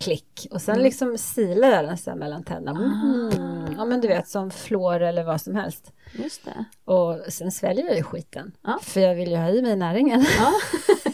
klick 0.00 0.46
och 0.50 0.62
sen 0.62 0.74
Mm. 0.74 0.84
liksom 0.84 1.18
silar 1.18 1.68
jag 1.68 1.84
den 1.84 1.98
så 1.98 2.14
mellan 2.14 2.44
tänderna. 2.44 3.00
Mm. 3.04 3.74
Ja 3.76 3.84
men 3.84 4.00
du 4.00 4.08
vet 4.08 4.28
som 4.28 4.50
flår 4.50 5.00
eller 5.00 5.24
vad 5.24 5.40
som 5.40 5.54
helst. 5.54 5.92
Just 6.12 6.44
det. 6.44 6.64
Och 6.92 7.18
sen 7.32 7.52
sväljer 7.52 7.86
jag 7.86 7.96
ju 7.96 8.02
skiten. 8.02 8.52
Ja. 8.62 8.78
För 8.82 9.00
jag 9.00 9.14
vill 9.14 9.30
ju 9.30 9.36
ha 9.36 9.48
i 9.48 9.62
mig 9.62 9.76
näringen. 9.76 10.24
Ja. 10.38 10.52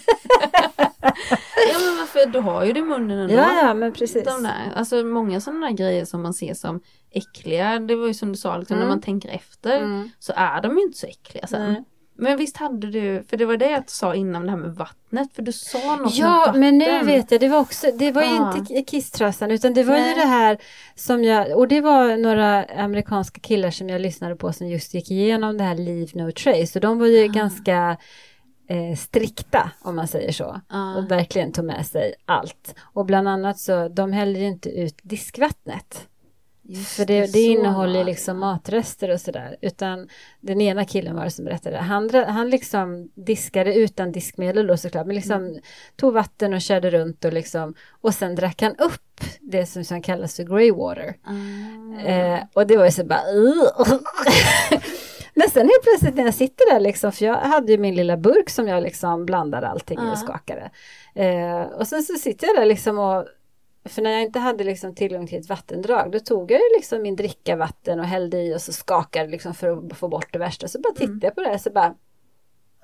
ja 1.72 1.78
men 1.86 1.96
varför, 1.98 2.26
du 2.26 2.38
har 2.38 2.64
ju 2.64 2.72
det 2.72 2.80
i 2.80 2.82
munnen 2.82 3.18
ändå. 3.18 3.34
Ja, 3.34 3.54
ja 3.62 3.74
men 3.74 3.92
precis. 3.92 4.24
De 4.24 4.42
där, 4.42 4.72
alltså 4.76 4.96
många 5.04 5.40
sådana 5.40 5.66
där 5.66 5.72
grejer 5.74 6.04
som 6.04 6.22
man 6.22 6.34
ser 6.34 6.54
som 6.54 6.80
äckliga, 7.10 7.78
det 7.78 7.96
var 7.96 8.06
ju 8.06 8.14
som 8.14 8.32
du 8.32 8.38
sa, 8.38 8.56
liksom, 8.56 8.76
Mm. 8.76 8.88
när 8.88 8.94
man 8.94 9.02
tänker 9.02 9.28
efter 9.28 9.76
Mm. 9.76 10.10
så 10.18 10.32
är 10.36 10.62
de 10.62 10.76
ju 10.78 10.82
inte 10.84 10.98
så 10.98 11.06
äckliga 11.06 11.46
sen. 11.46 11.72
Nej. 11.72 11.84
Men 12.16 12.36
visst 12.36 12.56
hade 12.56 12.86
du, 12.90 13.24
för 13.28 13.36
det 13.36 13.44
var 13.44 13.56
det 13.56 13.70
jag 13.70 13.90
sa 13.90 14.14
innan 14.14 14.44
det 14.44 14.50
här 14.50 14.58
med 14.58 14.74
vattnet, 14.74 15.34
för 15.34 15.42
du 15.42 15.52
sa 15.52 15.96
något 15.96 16.14
Ja, 16.14 16.28
vatten. 16.46 16.60
men 16.60 16.78
nu 16.78 17.02
vet 17.02 17.30
jag, 17.30 17.40
det 17.40 17.48
var 17.48 17.58
också, 17.58 17.86
det 17.98 18.12
var 18.12 18.22
ju 18.22 18.28
Ja. 18.28 18.56
inte 18.56 18.82
kisstrasan 18.82 19.50
utan 19.50 19.74
det 19.74 19.82
var 19.82 19.96
ju 19.96 20.02
Nej. 20.02 20.14
det 20.14 20.20
här 20.26 20.58
som 20.94 21.24
jag, 21.24 21.56
och 21.58 21.68
det 21.68 21.80
var 21.80 22.16
några 22.16 22.64
amerikanska 22.64 23.40
killar 23.40 23.70
som 23.70 23.88
jag 23.88 24.00
lyssnade 24.00 24.36
på 24.36 24.52
som 24.52 24.68
just 24.68 24.94
gick 24.94 25.10
igenom 25.10 25.58
det 25.58 25.64
här 25.64 25.74
Leave 25.74 26.10
No 26.24 26.30
Trace 26.32 26.78
och 26.78 26.80
de 26.80 26.98
var 26.98 27.06
ju 27.06 27.24
Ah. 27.24 27.26
ganska 27.32 27.96
eh, 28.68 28.96
strikta 28.96 29.70
om 29.82 29.96
man 29.96 30.08
säger 30.08 30.32
så 30.32 30.60
Ja. 30.70 30.96
och 30.96 31.10
verkligen 31.10 31.52
tog 31.52 31.64
med 31.64 31.86
sig 31.86 32.14
allt. 32.24 32.74
Och 32.82 33.06
bland 33.06 33.28
annat 33.28 33.58
så, 33.58 33.88
de 33.88 34.12
hällde 34.12 34.38
ju 34.38 34.46
inte 34.46 34.70
ut 34.70 34.98
diskvattnet. 35.02 36.08
Just 36.66 36.88
För 36.90 37.04
det, 37.06 37.20
det 37.20 37.28
så 37.28 37.38
innehåller 37.38 37.98
det. 37.98 38.04
liksom 38.04 38.38
matrester 38.38 39.10
och 39.10 39.20
sådär. 39.20 39.56
Utan 39.60 40.08
den 40.40 40.60
ena 40.60 40.84
killen 40.84 41.16
var 41.16 41.24
det 41.24 41.30
som 41.30 41.44
berättade. 41.44 41.76
Han, 41.76 42.10
han 42.14 42.50
liksom 42.50 43.10
diskade 43.14 43.74
utan 43.74 44.12
diskmedel 44.12 44.66
då 44.66 44.76
såklart. 44.76 45.06
Men 45.06 45.16
liksom 45.16 45.44
Mm. 45.44 45.60
tog 45.96 46.12
vatten 46.14 46.54
och 46.54 46.60
körde 46.60 46.90
runt 46.90 47.24
och 47.24 47.32
liksom. 47.32 47.74
Och 48.00 48.14
sen 48.14 48.34
drack 48.34 48.62
han 48.62 48.76
upp 48.76 49.20
det 49.40 49.66
som, 49.66 49.84
som 49.84 50.02
kallas 50.02 50.36
för 50.36 50.42
grey 50.42 50.70
water. 50.72 51.16
Ah. 51.24 52.00
Eh, 52.00 52.40
och 52.54 52.66
det 52.66 52.76
var 52.76 52.84
ju 52.84 52.90
så 52.90 53.04
bara. 53.04 53.20
Men 55.34 55.50
sen 55.50 55.62
helt 55.68 55.82
plötsligt 55.82 56.14
när 56.14 56.24
jag 56.24 56.34
sitter 56.34 56.72
där 56.72 56.80
liksom, 56.80 57.12
för 57.12 57.24
jag 57.24 57.34
hade 57.34 57.72
ju 57.72 57.78
min 57.78 57.94
lilla 57.94 58.16
burk 58.16 58.50
som 58.50 58.68
jag 58.68 58.82
liksom 58.82 59.26
blandade 59.26 59.68
allting 59.68 59.98
i 59.98 60.02
Ja. 60.04 60.12
och 60.12 60.18
skakade. 60.18 60.70
Eh, 61.14 61.60
och 61.62 61.86
sen 61.88 62.02
så 62.02 62.14
sitter 62.14 62.46
jag 62.46 62.56
där 62.56 62.66
liksom 62.66 62.98
och 62.98 63.24
för 63.88 64.02
när 64.02 64.10
jag 64.10 64.22
inte 64.22 64.38
hade 64.38 64.64
liksom 64.64 64.94
tillgång 64.94 65.26
till 65.26 65.38
ett 65.38 65.48
vattendrag 65.48 66.12
då 66.12 66.20
tog 66.20 66.50
jag 66.50 66.58
ju 66.60 66.76
liksom 66.76 67.02
min 67.02 67.16
dricka 67.16 67.56
vatten 67.56 68.00
och 68.00 68.06
hällde 68.06 68.42
i 68.42 68.54
och 68.56 68.60
så 68.62 68.72
skakade 68.72 69.28
liksom 69.28 69.54
för 69.54 69.68
att 69.90 69.96
få 69.96 70.08
bort 70.08 70.32
det 70.32 70.38
värsta. 70.38 70.68
Så 70.68 70.80
bara 70.80 70.92
tittade 70.92 71.04
Mm. 71.12 71.20
jag 71.22 71.34
på 71.34 71.40
det 71.40 71.48
här 71.48 71.58
så 71.58 71.70
bara 71.70 71.94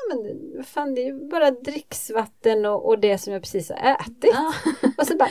Ja 0.09 0.14
men 0.16 0.64
fan 0.64 0.94
det 0.94 1.01
är 1.01 1.05
ju 1.06 1.28
bara 1.28 1.51
dricksvatten 1.51 2.66
och, 2.66 2.86
och 2.89 2.98
det 2.98 3.18
som 3.18 3.32
jag 3.32 3.43
precis 3.43 3.70
har 3.70 3.77
ätit. 3.93 4.35
Ja. 4.35 4.52
Och 4.98 5.06
så 5.06 5.16
bara 5.16 5.28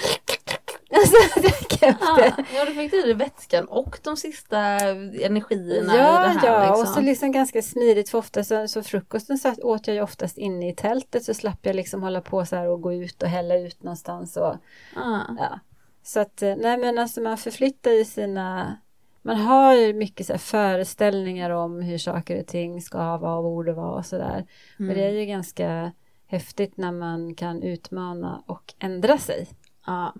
Alltså 0.91 1.39
drack. 1.39 1.97
Ah, 2.01 2.43
ja, 2.55 2.65
du 2.65 2.73
fick 2.73 2.91
dig 2.91 3.13
vätskan 3.13 3.65
och 3.65 3.99
de 4.03 4.17
sista 4.17 4.59
energierna 4.59 5.93
i 5.93 5.97
det 5.97 6.03
Ja, 6.03 6.17
här. 6.17 6.47
ja, 6.47 6.65
liksom. 6.67 6.81
och 6.81 6.87
så 6.87 7.01
liksom 7.01 7.31
ganska 7.31 7.61
smidigt 7.61 8.09
för 8.09 8.17
ofta 8.17 8.43
så, 8.43 8.67
så 8.67 8.83
frukosten 8.83 9.37
så 9.37 9.53
åt 9.61 9.87
jag 9.87 9.95
ju 9.95 10.01
oftast 10.01 10.37
inne 10.37 10.69
i 10.69 10.75
tältet 10.75 11.23
så 11.23 11.33
slapp 11.33 11.65
jag 11.65 11.75
liksom 11.75 12.03
hålla 12.03 12.21
på 12.21 12.45
så 12.45 12.55
här 12.55 12.67
och 12.67 12.81
gå 12.81 12.93
ut 12.93 13.23
och 13.23 13.29
hälla 13.29 13.57
ut 13.57 13.83
någonstans 13.83 14.37
och 14.37 14.55
Ah. 14.95 15.21
ja. 15.37 15.59
Så 16.03 16.19
att 16.19 16.41
nej 16.41 16.77
men 16.77 16.97
alltså 16.99 17.21
man 17.21 17.37
förflyttar 17.37 17.91
ju 17.91 18.05
sina 18.05 18.77
man 19.21 19.35
har 19.37 19.75
ju 19.75 19.93
mycket 19.93 20.25
så 20.25 20.33
här 20.33 20.37
föreställningar 20.37 21.49
om 21.49 21.81
hur 21.81 21.97
saker 21.97 22.39
och 22.39 22.47
ting 22.47 22.81
ska 22.81 23.17
vara 23.17 23.35
och 23.37 23.43
borde 23.43 23.73
vara 23.73 23.91
och 23.97 24.05
sådär. 24.05 24.45
Mm. 24.79 24.89
Och 24.89 24.95
det 24.95 25.03
är 25.03 25.11
ju 25.11 25.25
ganska 25.25 25.91
häftigt 26.27 26.77
när 26.77 26.91
man 26.91 27.35
kan 27.35 27.63
utmana 27.63 28.43
och 28.47 28.73
ändra 28.79 29.17
sig. 29.17 29.47
Ja. 29.85 30.13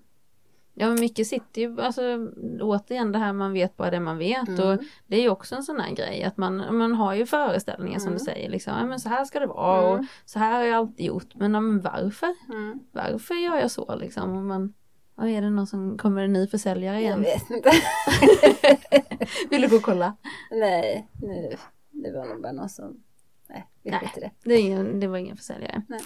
Ja 0.82 0.88
men 0.88 1.00
mycket 1.00 1.28
sitter 1.28 1.62
ju, 1.62 1.82
alltså 1.82 2.02
återigen 2.62 3.12
det 3.12 3.20
här 3.20 3.34
man 3.34 3.54
vet 3.54 3.78
bara 3.78 3.92
det 3.92 4.00
man 4.00 4.18
vet 4.18 4.48
Mm. 4.48 4.68
och 4.68 4.80
det 5.08 5.16
är 5.18 5.22
ju 5.22 5.30
också 5.30 5.56
en 5.56 5.64
sån 5.64 5.80
här 5.80 5.92
grej 5.96 6.24
att 6.24 6.38
man, 6.38 6.78
man 6.78 6.94
har 6.96 7.14
ju 7.14 7.26
föreställningar 7.26 8.00
som 8.00 8.08
Mm. 8.08 8.18
du 8.18 8.24
säger 8.26 8.50
liksom, 8.50 8.74
ja 8.80 8.86
men 8.86 9.00
så 9.00 9.10
här 9.10 9.26
ska 9.26 9.40
det 9.40 9.48
vara 9.48 9.82
och 9.90 9.94
Mm. 9.94 10.08
så 10.26 10.40
här 10.40 10.52
har 10.60 10.62
jag 10.64 10.76
alltid 10.76 11.06
gjort 11.06 11.36
men, 11.36 11.54
ja, 11.54 11.60
men 11.60 11.82
varför? 11.82 12.36
Varför 12.92 13.34
gör 13.36 13.56
jag 13.58 13.72
så 13.72 13.96
liksom? 13.96 14.38
Och 14.38 14.44
man, 14.44 14.74
ja, 15.18 15.28
är 15.28 15.42
det 15.42 15.50
någon 15.50 15.68
som 15.68 15.98
kommer 15.98 16.24
en 16.24 16.34
ny 16.34 16.48
försäljare 16.48 16.96
Jag 16.96 17.02
igen? 17.02 17.22
vet 17.22 17.50
inte. 17.58 17.72
Vill 19.50 19.62
du 19.62 19.68
gå 19.70 19.76
och 19.76 19.82
kolla? 19.84 20.16
nej, 20.52 21.08
nu, 21.22 21.56
det 21.92 22.12
var 22.12 22.26
nog 22.26 22.42
bara 22.42 22.52
någon 22.52 22.70
som, 22.70 23.04
nej, 23.50 23.68
vi 23.84 23.92
skiter 23.92 24.18
i 24.18 24.22
det. 24.22 24.32
Det, 24.44 24.58
ingen, 24.60 25.00
det 25.00 25.08
var 25.08 25.18
ingen 25.18 25.38
försäljare. 25.38 25.82
Nej. 25.88 26.02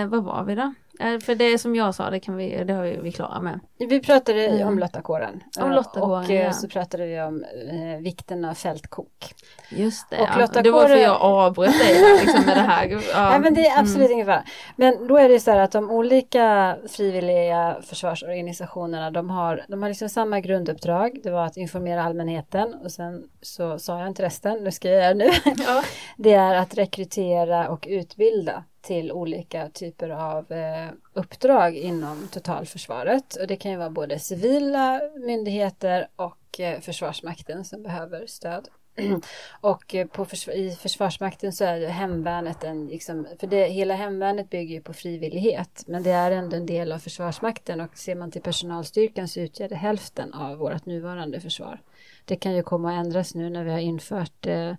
Eh, 0.00 0.08
vad 0.08 0.24
var 0.24 0.44
vi 0.44 0.54
då? 0.54 0.74
Eh, 1.00 1.18
för 1.18 1.34
det 1.34 1.58
som 1.58 1.76
jag 1.76 1.94
sa, 1.94 2.10
det 2.10 2.20
kan 2.20 2.36
vi, 2.36 2.64
det 2.64 2.72
har 2.72 2.84
ju 2.84 3.00
vi 3.00 3.12
klara 3.12 3.40
med. 3.40 3.60
Vi 3.78 4.00
pratade 4.00 4.46
Mm. 4.46 4.68
om 4.68 4.78
Lottakåren. 4.78 5.42
Om 5.60 5.70
Eh, 5.70 5.74
Lottakåren, 5.76 6.24
Och 6.24 6.30
eh, 6.30 6.42
ja. 6.44 6.52
så 6.52 6.68
pratade 6.68 7.06
vi 7.06 7.20
om 7.20 7.44
eh, 7.70 8.00
vikten 8.02 8.44
av 8.44 8.54
fältkok. 8.54 9.34
Just 9.70 10.10
det, 10.10 10.16
Och 10.20 10.28
ja. 10.34 10.40
Lotta 10.40 10.62
det 10.62 10.70
var 10.70 10.88
för 10.88 10.96
jag 10.96 11.16
avbröt 11.20 11.78
dig 11.78 12.18
liksom, 12.20 12.44
med 12.46 12.56
det 12.56 12.60
här. 12.60 12.88
Ja. 13.12 13.30
Nej 13.30 13.40
men 13.40 13.54
det 13.54 13.60
är 13.66 13.70
Mm. 13.72 13.84
absolut 13.84 14.10
ingen 14.10 14.26
fara. 14.26 14.44
Men 14.76 15.06
då 15.06 15.16
är 15.16 15.28
det 15.28 15.40
så 15.40 15.50
här 15.50 15.58
att 15.58 15.72
de 15.72 15.90
olika 15.90 16.76
frivilliga 16.88 17.76
försvarsorganisationerna 17.82 19.10
de 19.10 19.30
har, 19.30 19.64
de 19.68 19.82
har 19.82 19.88
liksom 19.88 20.08
samma 20.08 20.40
grunduppdrag. 20.40 21.20
Det 21.22 21.30
var 21.30 21.44
att 21.46 21.56
informera 21.56 22.02
allmänheten 22.04 22.74
och 22.74 22.90
sen 22.92 23.22
så 23.42 23.78
sa 23.78 23.98
jag 23.98 24.08
inte 24.08 24.22
resten, 24.22 24.64
nu 24.64 24.70
ska 24.70 24.88
jag 24.88 25.02
göra 25.02 25.14
det 25.14 25.24
nu. 25.24 25.30
Ja. 25.66 25.82
Det 26.16 26.32
är 26.32 26.54
att 26.54 26.74
rekrytera 26.78 27.68
och 27.68 27.86
utbilda 27.90 28.64
till 28.84 29.12
olika 29.12 29.68
typer 29.68 30.10
av 30.10 30.52
eh, 30.52 30.88
uppdrag 31.12 31.76
inom 31.76 32.28
totalförsvaret. 32.28 33.36
Och 33.36 33.46
det 33.46 33.56
kan 33.56 33.70
ju 33.70 33.76
vara 33.76 33.90
både 33.90 34.18
civila 34.18 35.00
myndigheter 35.26 36.08
och 36.16 36.60
eh, 36.60 36.80
Försvarsmakten 36.80 37.64
som 37.64 37.82
behöver 37.82 38.26
stöd. 38.26 38.68
och 39.60 39.94
eh, 39.94 40.06
på 40.06 40.24
försv- 40.24 40.52
i 40.52 40.70
Försvarsmakten 40.70 41.52
så 41.52 41.64
är 41.64 41.76
ju 41.76 41.86
hemvärnet 41.86 42.64
en, 42.64 42.86
liksom, 42.86 43.26
för 43.40 43.46
det, 43.46 43.66
hela 43.66 43.94
hemvärnet 43.94 44.50
bygger 44.50 44.74
ju 44.74 44.80
på 44.80 44.92
frivillighet. 44.92 45.84
Men 45.86 46.02
det 46.02 46.10
är 46.10 46.30
ändå 46.30 46.56
en 46.56 46.66
del 46.66 46.92
av 46.92 46.98
Försvarsmakten 46.98 47.80
och 47.80 47.98
ser 47.98 48.14
man 48.14 48.30
till 48.30 48.42
personalstyrkan 48.42 49.28
så 49.28 49.40
utgör 49.40 49.68
det 49.68 49.76
hälften 49.76 50.34
av 50.34 50.58
vårt 50.58 50.86
nuvarande 50.86 51.40
försvar. 51.40 51.80
Det 52.24 52.36
kan 52.36 52.54
ju 52.54 52.62
komma 52.62 52.92
att 52.92 53.06
ändras 53.06 53.34
nu 53.34 53.50
när 53.50 53.64
vi 53.64 53.70
har 53.70 53.78
infört 53.78 54.46
eh, 54.46 54.74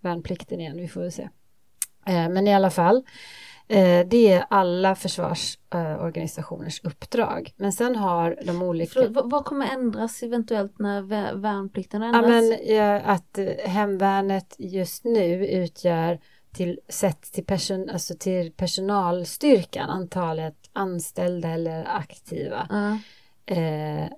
värnplikten 0.00 0.60
igen, 0.60 0.76
vi 0.76 0.88
får 0.88 1.00
väl 1.00 1.12
se. 1.12 1.28
Eh, 2.06 2.28
men 2.28 2.46
i 2.46 2.54
alla 2.54 2.70
fall, 2.70 2.96
eh, 3.68 4.06
det 4.06 4.32
är 4.32 4.44
alla 4.50 4.94
försvarsorganisationers 4.94 6.80
uppdrag. 6.84 7.52
Men 7.56 7.72
sen 7.72 7.96
har 7.96 8.38
de 8.44 8.62
olika... 8.62 8.90
Förlåt, 8.92 9.24
vad, 9.32 9.44
kommer 9.44 9.66
ändras 9.66 10.22
eventuellt 10.22 10.78
när 10.78 11.02
vä- 11.02 11.40
värnplikten 11.40 12.02
Ja, 12.02 12.08
ändras? 12.08 12.28
men, 12.28 12.58
ja, 12.76 13.00
att 13.00 13.38
eh, 13.38 13.46
hemvärnet 13.64 14.54
just 14.58 15.04
nu 15.04 15.46
utgör 15.46 16.18
till, 16.52 16.80
sett 16.88 17.22
till, 17.32 17.44
person, 17.44 17.90
alltså 17.90 18.14
till 18.18 18.52
personalstyrkan, 18.52 19.90
antalet 19.90 20.56
anställda 20.72 21.48
eller 21.48 21.84
aktiva, 21.96 22.66
Ja. 22.70 22.98
eh, 23.54 24.08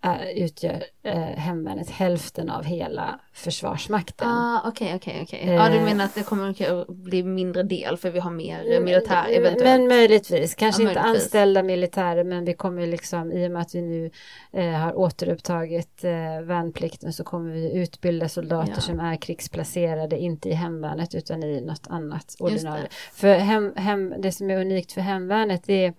är- 0.00 0.32
utgör 0.44 0.84
eh, 1.02 1.14
hemvärnet 1.18 1.90
hälften 1.90 2.50
av 2.50 2.64
hela 2.64 3.20
försvarsmakten. 3.32 4.28
Ah, 4.28 4.62
okej, 4.68 4.92
okej, 4.96 5.20
okej. 5.22 5.46
Ja, 5.54 5.68
du 5.68 5.76
Eh. 5.76 5.84
menar 5.84 6.04
att 6.04 6.14
det 6.14 6.22
kommer 6.22 6.48
att 6.80 6.88
bli 6.88 7.22
mindre 7.22 7.62
del 7.62 7.96
för 7.96 8.10
vi 8.10 8.18
har 8.20 8.30
mer 8.30 8.72
eh, 8.72 8.80
militär 8.80 9.24
Men- 9.28 9.34
eventuellt? 9.36 9.64
Men 9.80 9.88
möjligtvis, 9.88 10.54
kanske 10.54 10.82
Ja, 10.82 10.88
inte 10.88 11.00
möjligtvis. 11.02 11.24
anställda 11.24 11.62
militärer 11.62 12.24
men 12.24 12.44
vi 12.44 12.54
kommer 12.54 12.86
liksom 12.86 13.32
i 13.32 13.46
och 13.46 13.50
med 13.50 13.62
att 13.62 13.74
vi 13.74 13.82
nu 13.82 14.10
eh, 14.52 14.70
har 14.70 14.98
återupptagit 14.98 16.04
eh, 16.04 16.10
värnplikten 16.42 17.12
så 17.12 17.24
kommer 17.24 17.52
vi 17.52 17.72
utbilda 17.72 18.28
soldater 18.28 18.72
Ja. 18.74 18.80
som 18.80 19.00
är 19.00 19.16
krigsplacerade 19.16 20.18
inte 20.18 20.48
i 20.48 20.52
hemvärnet 20.52 21.14
utan 21.14 21.42
i 21.42 21.60
något 21.60 21.86
annat 21.88 22.36
ordinarie. 22.38 22.88
För 23.12 23.34
hem, 23.34 23.72
hem, 23.76 24.14
det 24.18 24.32
som 24.32 24.50
är 24.50 24.60
unikt 24.60 24.92
för 24.92 25.00
hemvärnet 25.00 25.68
är 25.68 25.94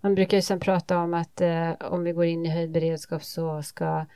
man 0.00 0.14
brukar 0.14 0.36
ju 0.36 0.42
sen 0.42 0.60
prata 0.60 0.98
om 0.98 1.14
att 1.14 1.40
eh, 1.40 1.70
om 1.80 2.04
vi 2.04 2.12
går 2.12 2.24
in 2.24 2.46
i 2.46 2.48
höjd 2.48 2.70
beredskap 2.70 3.24
så 3.24 3.62
ska 3.62 4.06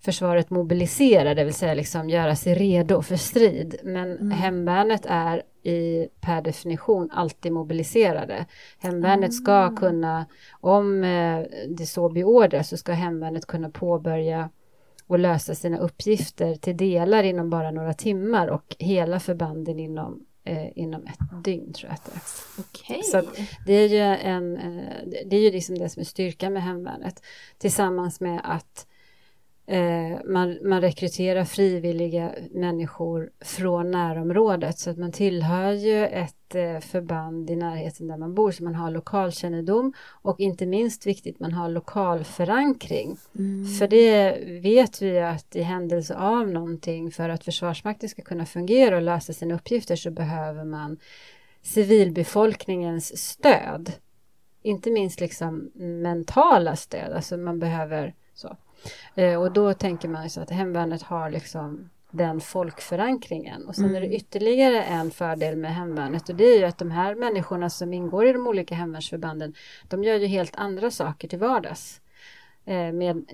försvaret 0.00 0.50
mobilisera, 0.50 1.34
det 1.34 1.44
vill 1.44 1.54
säga 1.54 1.74
liksom 1.74 2.10
göra 2.10 2.36
sig 2.36 2.54
redo 2.54 3.02
för 3.02 3.16
strid. 3.16 3.76
Men 3.84 4.12
Mm. 4.18 4.30
hemvärnet 4.30 5.06
är 5.08 5.42
i, 5.62 6.08
per 6.20 6.42
definition 6.42 7.10
alltid 7.12 7.52
mobiliserade. 7.52 8.46
Hemvärnet 8.78 9.34
ska 9.34 9.52
Ah. 9.52 9.76
kunna, 9.76 10.26
om 10.60 11.04
eh, 11.04 11.40
det 11.68 11.86
så 11.86 12.08
beordras, 12.08 12.68
så 12.68 12.76
ska 12.76 12.92
hemvärnet 12.92 13.46
kunna 13.46 13.70
påbörja 13.70 14.50
och 15.06 15.18
lösa 15.18 15.54
sina 15.54 15.78
uppgifter 15.78 16.54
till 16.54 16.76
delar 16.76 17.22
inom 17.22 17.50
bara 17.50 17.70
några 17.70 17.92
timmar 17.92 18.48
och 18.48 18.76
hela 18.78 19.20
förbanden 19.20 19.78
inom, 19.78 20.20
eh, 20.44 20.78
inom 20.78 21.06
ett 21.06 21.44
dygn 21.44 21.72
tror 21.72 21.88
jag 21.90 21.94
att 21.94 22.04
det 22.04 22.12
är. 22.12 22.22
Okej. 22.58 23.02
Så 23.02 23.22
det 23.66 23.72
är 23.72 23.88
ju, 23.88 23.98
en, 23.98 24.56
eh, 24.56 25.24
det 25.26 25.36
är 25.36 25.40
ju 25.40 25.50
liksom 25.50 25.78
det 25.78 25.88
som 25.88 26.00
är 26.00 26.04
styrkan 26.04 26.52
med 26.52 26.62
hemvärnet. 26.62 27.22
Tillsammans 27.58 28.20
med 28.20 28.40
att 28.44 28.86
man, 30.24 30.58
man 30.68 30.80
rekryterar 30.80 31.44
frivilliga 31.44 32.34
människor 32.50 33.30
från 33.40 33.90
närområdet 33.90 34.78
så 34.78 34.90
att 34.90 34.98
man 34.98 35.12
tillhör 35.12 35.72
ju 35.72 36.06
ett 36.06 36.54
eh, 36.54 36.78
förband 36.80 37.50
i 37.50 37.56
närheten 37.56 38.08
där 38.08 38.16
man 38.16 38.34
bor 38.34 38.50
så 38.50 38.64
man 38.64 38.74
har 38.74 38.90
lokalkännedom 38.90 39.92
och 40.08 40.40
inte 40.40 40.66
minst 40.66 41.06
viktigt 41.06 41.40
man 41.40 41.52
har 41.52 41.68
lokalförankring. 41.68 43.16
Mm. 43.38 43.66
För 43.66 43.88
det 43.88 44.38
vet 44.62 45.02
vi 45.02 45.20
att 45.20 45.56
i 45.56 45.62
händelse 45.62 46.16
av 46.16 46.48
någonting 46.48 47.10
för 47.10 47.28
att 47.28 47.44
Försvarsmakten 47.44 48.08
ska 48.08 48.22
kunna 48.22 48.46
fungera 48.46 48.96
och 48.96 49.02
lösa 49.02 49.32
sina 49.32 49.54
uppgifter 49.54 49.96
så 49.96 50.10
behöver 50.10 50.64
man 50.64 50.98
civilbefolkningens 51.62 53.18
stöd. 53.18 53.92
Inte 54.62 54.90
minst 54.90 55.20
liksom 55.20 55.70
mentala 55.74 56.76
stöd, 56.76 57.12
alltså 57.12 57.36
man 57.36 57.58
behöver. 57.58 58.14
Eh, 59.14 59.40
och 59.42 59.52
då 59.52 59.74
tänker 59.74 60.08
man 60.08 60.30
så 60.30 60.40
att 60.40 60.50
hemvärnet 60.50 61.02
har 61.02 61.30
liksom 61.30 61.90
den 62.10 62.40
folkförankringen. 62.40 63.66
Och 63.66 63.74
sen 63.74 63.84
är 63.96 64.00
det 64.00 64.06
Mm. 64.06 64.12
ytterligare 64.16 64.82
en 64.82 65.10
fördel 65.10 65.56
med 65.56 65.74
hemvärnet 65.74 66.28
och 66.28 66.34
det 66.34 66.44
är 66.44 66.58
ju 66.58 66.64
att 66.64 66.78
de 66.78 66.90
här 66.90 67.14
människorna 67.14 67.70
som 67.70 67.92
ingår 67.92 68.26
i 68.26 68.32
de 68.32 68.46
olika 68.46 68.74
hemvärnsförbanden 68.74 69.54
de 69.88 70.04
gör 70.04 70.16
ju 70.16 70.26
helt 70.26 70.56
andra 70.56 70.90
saker 70.90 71.28
till 71.28 71.38
vardags. 71.38 72.00
Eh, 72.64 72.92
med, 72.92 73.24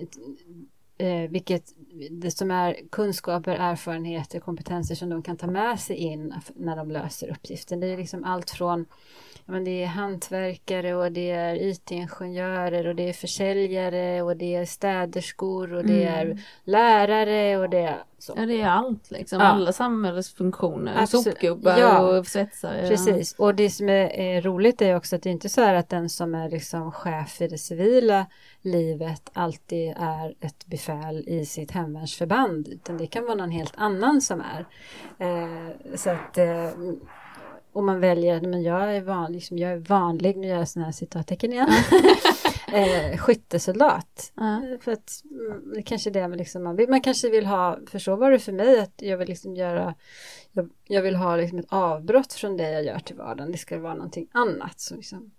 eh, 0.97 1.29
vilket 1.29 1.63
det 2.11 2.31
som 2.31 2.51
är 2.51 2.77
kunskaper, 2.91 3.51
erfarenheter, 3.55 4.39
kompetenser 4.39 4.95
som 4.95 5.09
de 5.09 5.21
kan 5.23 5.37
ta 5.37 5.47
med 5.47 5.79
sig 5.79 5.95
in 5.95 6.33
när 6.55 6.75
de 6.75 6.91
löser 6.91 7.31
uppgiften. 7.31 7.79
Det 7.79 7.87
är 7.87 7.97
liksom 7.97 8.23
allt 8.23 8.49
från 8.49 8.85
men 9.49 9.63
det 9.63 9.83
är 9.83 9.87
hantverkare 9.87 10.95
och 10.95 11.11
det 11.11 11.31
är 11.31 11.55
IT-ingenjörer 11.55 12.87
och 12.87 12.95
det 12.95 13.09
är 13.09 13.13
försäljare 13.13 14.21
och 14.21 14.37
det 14.37 14.55
är 14.55 14.65
städerskor 14.65 15.73
och 15.73 15.85
det 15.85 16.03
Mm. 16.07 16.29
är 16.31 16.41
lärare 16.63 17.57
och 17.57 17.69
det 17.69 17.77
är 17.79 18.03
så. 18.17 18.33
Ja 18.37 18.45
det 18.45 18.61
är 18.61 18.67
allt 18.67 19.11
liksom, 19.11 19.39
Ja. 19.39 19.45
alla 19.45 19.73
samhällsfunktioner, 19.73 20.93
Absolut. 21.03 21.23
sopgubbar 21.23 21.77
Ja. 21.79 22.17
och 22.17 22.27
svetsare. 22.27 22.87
Precis, 22.87 23.33
och 23.33 23.55
det 23.55 23.69
som 23.69 23.89
är, 23.89 24.09
är 24.19 24.41
roligt 24.41 24.81
är 24.81 24.95
också 24.95 25.15
att 25.15 25.23
det 25.23 25.29
är 25.29 25.31
inte 25.31 25.49
så 25.49 25.61
här 25.61 25.73
att 25.73 25.89
den 25.89 26.09
som 26.09 26.35
är 26.35 26.49
liksom 26.49 26.91
chef 26.91 27.41
i 27.41 27.47
det 27.47 27.57
civila 27.57 28.25
livet 28.61 29.29
alltid 29.33 29.93
är 29.99 30.35
ett 30.41 30.65
befäl 30.65 31.23
i 31.27 31.45
sitt 31.45 31.71
hemvärnsförband 31.71 32.67
utan 32.67 32.97
det 32.97 33.07
kan 33.07 33.23
vara 33.25 33.35
någon 33.35 33.51
helt 33.51 33.73
annan 33.77 34.21
som 34.21 34.41
är. 34.41 34.65
Eh, 35.17 35.95
så 35.95 36.09
att 36.09 36.37
eh, 36.37 36.69
om 37.73 37.85
man 37.85 37.99
väljer, 37.99 38.41
men 38.41 38.61
jag 38.63 38.95
är 38.95 39.01
vanlig, 39.01 39.35
liksom, 39.35 39.57
jag 39.57 39.71
är 39.71 39.77
vanlig, 39.77 40.37
nu 40.37 40.47
gör 40.47 40.57
jag 40.57 40.67
sådana 40.67 40.85
här 40.85 40.91
citattecken 40.93 41.53
igen, 41.53 41.69
eh, 42.73 43.17
skyttesoldat. 43.17 44.31
Eh, 44.41 44.79
För 44.81 44.91
att 44.91 45.23
mm, 45.31 45.73
det 45.73 45.81
kanske 45.83 46.09
är 46.09 46.11
det 46.13 46.27
man, 46.27 46.37
liksom, 46.37 46.63
man, 46.63 46.75
vill, 46.75 46.89
man 46.89 47.01
kanske 47.01 47.29
vill 47.29 47.45
ha, 47.45 47.79
för 47.87 47.99
så 47.99 48.15
var 48.15 48.31
det 48.31 48.39
för 48.39 48.51
mig, 48.51 48.79
att 48.79 48.93
jag 49.01 49.17
vill 49.17 49.27
liksom 49.27 49.55
göra, 49.55 49.95
jag, 50.51 50.69
jag 50.87 51.01
vill 51.01 51.15
ha 51.15 51.35
liksom 51.35 51.59
ett 51.59 51.65
avbrott 51.69 52.33
från 52.33 52.57
det 52.57 52.71
jag 52.71 52.83
gör 52.83 52.99
till 52.99 53.15
vardagen. 53.15 53.51
Det 53.51 53.57
ska 53.57 53.79
vara 53.79 53.93
någonting 53.95 54.27
annat 54.31 54.79
som, 54.79 54.97
liksom, 54.97 55.31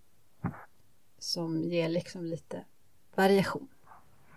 som 1.18 1.62
ger 1.62 1.88
liksom 1.88 2.24
lite 2.24 2.64
variation. 3.14 3.68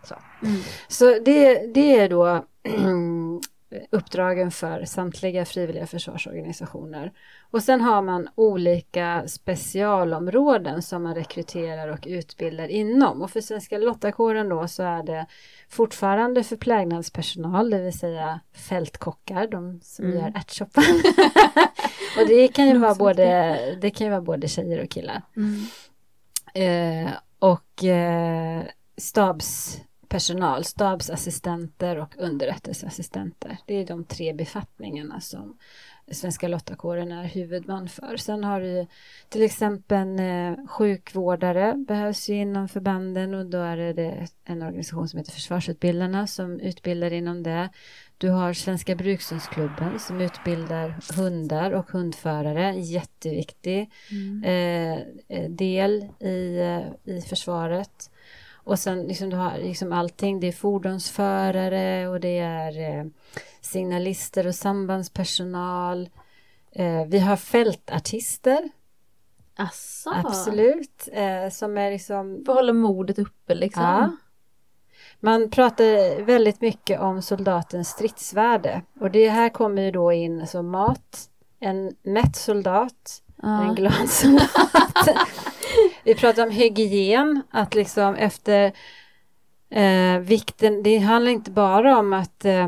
Så, 0.04 0.16
Mm. 0.44 0.62
så 0.88 1.20
det, 1.20 1.74
det 1.74 2.00
är 2.00 2.10
då 2.10 2.46
uppdragen 3.90 4.52
för 4.52 4.86
samtliga 4.86 5.46
frivilliga 5.46 5.88
försvarsorganisationer. 5.88 7.12
Och 7.52 7.64
sen 7.64 7.82
har 7.82 8.02
man 8.02 8.30
olika 8.36 9.24
specialområden 9.28 10.82
som 10.82 11.04
man 11.04 11.16
rekryterar 11.16 11.88
och 11.88 12.04
utbildar 12.08 12.68
inom. 12.68 13.22
Och 13.22 13.32
för 13.32 13.42
Svenska 13.42 13.78
Lottakåren 13.78 14.50
då 14.50 14.68
så 14.68 14.84
är 14.84 15.04
det 15.04 15.26
fortfarande 15.70 16.44
förplägnadspersonal, 16.44 17.70
det 17.70 17.82
vill 17.82 18.00
säga 18.00 18.40
fältkockar, 18.54 19.48
de 19.48 19.80
som 19.84 20.06
Mm. 20.06 20.18
gör 20.18 20.32
ärtsoppan. 20.36 20.84
och 22.20 22.28
det 22.28 22.48
kan, 22.48 22.68
ju 22.68 22.74
De 22.74 22.80
vara 22.82 22.96
både, 22.96 23.58
det 23.82 23.90
kan 23.90 24.08
ju 24.08 24.12
vara 24.12 24.22
både 24.22 24.48
tjejer 24.48 24.84
och 24.84 24.90
killar. 24.90 25.22
Mm. 25.36 25.66
Eh, 26.54 27.12
och 27.40 27.84
eh, 27.84 28.64
stabspersonal, 30.20 30.64
stabsassistenter 30.64 31.98
och 31.98 32.16
underrättelseassistenter. 32.18 33.58
Det 33.66 33.74
är 33.76 33.86
de 33.86 34.04
tre 34.04 34.34
befattningarna 34.34 35.20
som 35.20 35.58
Svenska 36.12 36.48
Lottakåren 36.48 37.12
är 37.12 37.24
huvudman 37.24 37.90
för. 37.90 38.18
Sen 38.18 38.44
har 38.44 38.62
du 38.62 38.88
till 39.30 39.44
exempel 39.44 40.20
eh, 40.20 40.68
sjukvårdare 40.68 41.74
behövs 41.88 42.30
ju 42.30 42.36
inom 42.36 42.68
förbanden 42.68 43.34
och 43.34 43.46
då 43.46 43.58
är 43.58 43.94
det, 43.94 44.28
en 44.46 44.62
organisation 44.62 45.10
som 45.10 45.18
heter 45.20 45.32
Försvarsutbildarna 45.32 46.28
som 46.28 46.60
utbildar 46.60 47.14
inom 47.14 47.44
det. 47.44 47.70
Du 48.18 48.30
har 48.30 48.54
Svenska 48.54 48.96
Brukshundsklubben 48.96 50.00
som 50.00 50.22
utbildar 50.22 50.96
hundar 51.18 51.72
och 51.72 51.92
hundförare, 51.92 52.76
jätteviktig 52.76 53.92
Mm. 54.12 54.44
eh, 54.44 55.38
eh, 55.38 55.50
del 55.50 56.06
i, 56.20 56.60
eh, 56.60 57.16
i 57.16 57.22
försvaret. 57.22 58.10
Och 58.64 58.80
sen 58.80 59.04
liksom 59.04 59.30
du 59.30 59.36
har 59.36 59.58
liksom 59.58 59.92
allting, 59.94 60.40
det 60.40 60.48
är 60.48 60.52
fordonsförare 60.52 62.08
och 62.08 62.20
det 62.20 62.40
är 62.40 63.00
eh, 63.00 63.06
signalister 63.62 64.48
och 64.48 64.56
sambandspersonal. 64.56 66.10
Eh, 66.72 67.06
vi 67.08 67.20
har 67.20 67.36
fältartister, 67.36 68.70
Asså. 69.56 70.12
absolut, 70.16 71.10
eh, 71.14 71.50
som 71.52 71.78
är 71.78 71.92
liksom 71.92 72.44
För 72.46 72.54
hålla 72.54 72.74
modet 72.74 73.20
uppe 73.20 73.56
liksom. 73.56 73.84
Ja. 73.84 74.12
Man 75.20 75.50
pratar 75.50 76.22
väldigt 76.22 76.62
mycket 76.62 77.00
om 77.00 77.22
soldatens 77.22 77.90
stridsvärde 77.90 78.82
och 79.00 79.12
det 79.12 79.30
här 79.30 79.50
kommer 79.50 79.82
ju 79.82 79.92
då 79.92 80.12
in 80.12 80.42
alltså 80.42 80.64
mat, 80.64 81.30
en 81.60 81.96
mätt 82.04 82.36
soldat, 82.36 83.22
Ja. 83.42 83.64
en 83.64 83.76
glad 83.76 84.10
soldat. 84.10 84.50
Vi 86.04 86.16
pratar 86.16 86.44
om 86.44 86.52
hygien, 86.52 87.44
att 87.50 87.76
liksom 87.76 88.16
efter 88.16 88.74
eh, 89.70 90.20
vikten, 90.20 90.84
det 90.84 90.98
handlar 90.98 91.32
inte 91.32 91.52
bara 91.52 92.00
om 92.00 92.14
att 92.14 92.46
eh, 92.46 92.68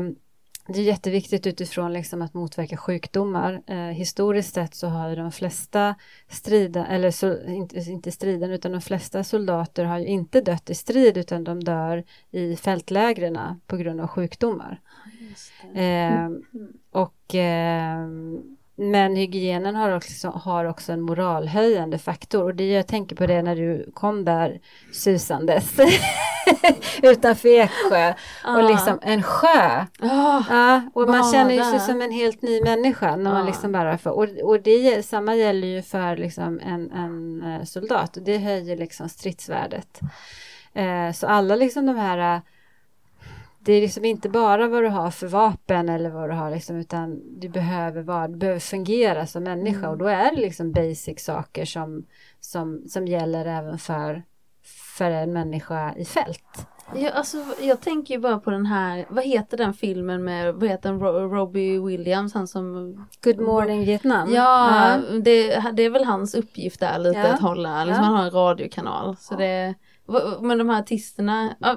det 0.68 0.78
är 0.78 0.82
jätteviktigt 0.82 1.46
utifrån 1.46 1.92
liksom 1.92 2.22
att 2.22 2.34
motverka 2.34 2.76
sjukdomar. 2.76 3.62
Eh, 3.66 3.76
historiskt 3.76 4.54
sett 4.54 4.74
så 4.74 4.86
har 4.86 5.08
ju 5.08 5.16
de 5.16 5.32
flesta 5.32 5.94
strida, 6.28 6.86
eller 6.86 7.10
så, 7.10 7.42
inte, 7.46 7.78
inte 7.78 8.12
striden, 8.12 8.50
utan 8.50 8.72
de 8.72 8.80
flesta 8.80 9.24
soldater 9.24 9.84
har 9.84 9.98
ju 9.98 10.06
inte 10.06 10.40
dött 10.40 10.70
i 10.70 10.74
strid 10.74 11.16
utan 11.16 11.44
de 11.44 11.64
dör 11.64 12.04
i 12.30 12.56
fältlägren 12.56 13.38
på 13.66 13.76
grund 13.76 14.00
av 14.00 14.06
sjukdomar. 14.06 14.80
Eh, 15.74 16.28
och, 16.90 17.34
eh, 17.34 18.08
men 18.76 19.16
hygienen 19.16 19.74
har 19.74 19.90
också, 19.96 20.28
har 20.28 20.64
också 20.64 20.92
en 20.92 21.00
moralhöjande 21.00 21.98
faktor 21.98 22.42
och 22.42 22.54
det 22.54 22.70
jag 22.72 22.86
tänker 22.86 23.16
på 23.16 23.26
det 23.26 23.42
när 23.42 23.56
du 23.56 23.90
kom 23.94 24.24
där 24.24 24.60
susandes 24.92 25.72
utanför 27.02 27.48
Eksjö 27.48 28.10
och 28.10 28.14
Ah. 28.44 28.68
liksom 28.68 28.98
en 29.02 29.22
sjö. 29.22 29.84
Ah. 30.00 30.42
Ja, 30.50 30.82
och 30.94 31.08
man 31.08 31.32
känner 31.32 31.54
ju 31.54 31.62
sig 31.62 31.80
som 31.80 32.02
en 32.02 32.12
helt 32.12 32.42
ny 32.42 32.60
människa 32.62 33.16
när 33.16 33.30
man 33.30 33.40
Ja. 33.40 33.46
liksom 33.46 33.72
bara 33.72 33.98
får, 33.98 34.10
och, 34.10 34.28
och 34.42 34.60
det 34.62 35.06
samma 35.06 35.34
gäller 35.34 35.68
ju 35.68 35.82
för 35.82 36.16
liksom 36.16 36.60
en, 36.60 36.90
en 36.90 37.42
eh, 37.42 37.64
soldat 37.64 38.16
och 38.16 38.22
det 38.22 38.38
höjer 38.38 38.76
liksom 38.76 39.08
stridsvärdet. 39.08 40.00
Eh, 40.74 41.12
så 41.14 41.26
alla 41.26 41.56
liksom 41.56 41.86
de 41.86 41.96
här 41.96 42.42
det 43.66 43.72
är 43.72 43.80
liksom 43.80 44.04
inte 44.04 44.28
bara 44.28 44.68
vad 44.68 44.82
du 44.82 44.88
har 44.88 45.10
för 45.10 45.26
vapen 45.26 45.88
eller 45.88 46.10
vad 46.10 46.30
du 46.30 46.34
har 46.34 46.50
liksom, 46.50 46.76
utan 46.76 47.20
du 47.40 47.48
behöver, 47.48 48.02
vara, 48.02 48.28
du 48.28 48.36
behöver 48.36 48.60
fungera 48.60 49.26
som 49.26 49.42
människa 49.42 49.78
Mm. 49.78 49.90
och 49.90 49.98
då 49.98 50.06
är 50.06 50.34
det 50.34 50.40
liksom 50.40 50.72
basic 50.72 51.24
saker 51.24 51.64
som, 51.64 52.06
som, 52.40 52.82
som 52.88 53.06
gäller 53.06 53.46
även 53.46 53.78
för, 53.78 54.22
för 54.96 55.10
en 55.10 55.32
människa 55.32 55.94
i 55.96 56.04
fält. 56.04 56.66
Ja, 56.94 57.10
alltså, 57.10 57.36
jag 57.60 57.80
tänker 57.80 58.14
ju 58.14 58.20
bara 58.20 58.38
på 58.38 58.50
den 58.50 58.66
här, 58.66 59.06
vad 59.08 59.24
heter 59.24 59.56
den 59.56 59.74
filmen 59.74 60.24
med, 60.24 60.54
vad 60.54 60.68
heter 60.68 60.90
den, 60.90 61.00
Ro- 61.00 61.28
Robbie 61.34 61.78
Williams, 61.78 62.34
han 62.34 62.48
som 62.48 62.96
Good 63.24 63.40
morning 63.40 63.84
Vietnam. 63.84 64.34
Ja, 64.34 64.96
det, 65.24 65.60
det 65.72 65.82
är 65.82 65.90
väl 65.90 66.04
hans 66.04 66.34
uppgift 66.34 66.80
där 66.80 66.98
lite 66.98 67.18
Ja. 67.18 67.26
att 67.26 67.40
hålla, 67.40 67.84
liksom 67.84 68.02
Ja. 68.04 68.08
han 68.10 68.16
har 68.16 68.24
en 68.24 68.30
radiokanal. 68.30 69.16
Så 69.16 69.34
det, 69.36 69.74
men 70.40 70.58
de 70.58 70.68
här 70.68 70.80
artisterna, 70.80 71.56
ja, 71.60 71.76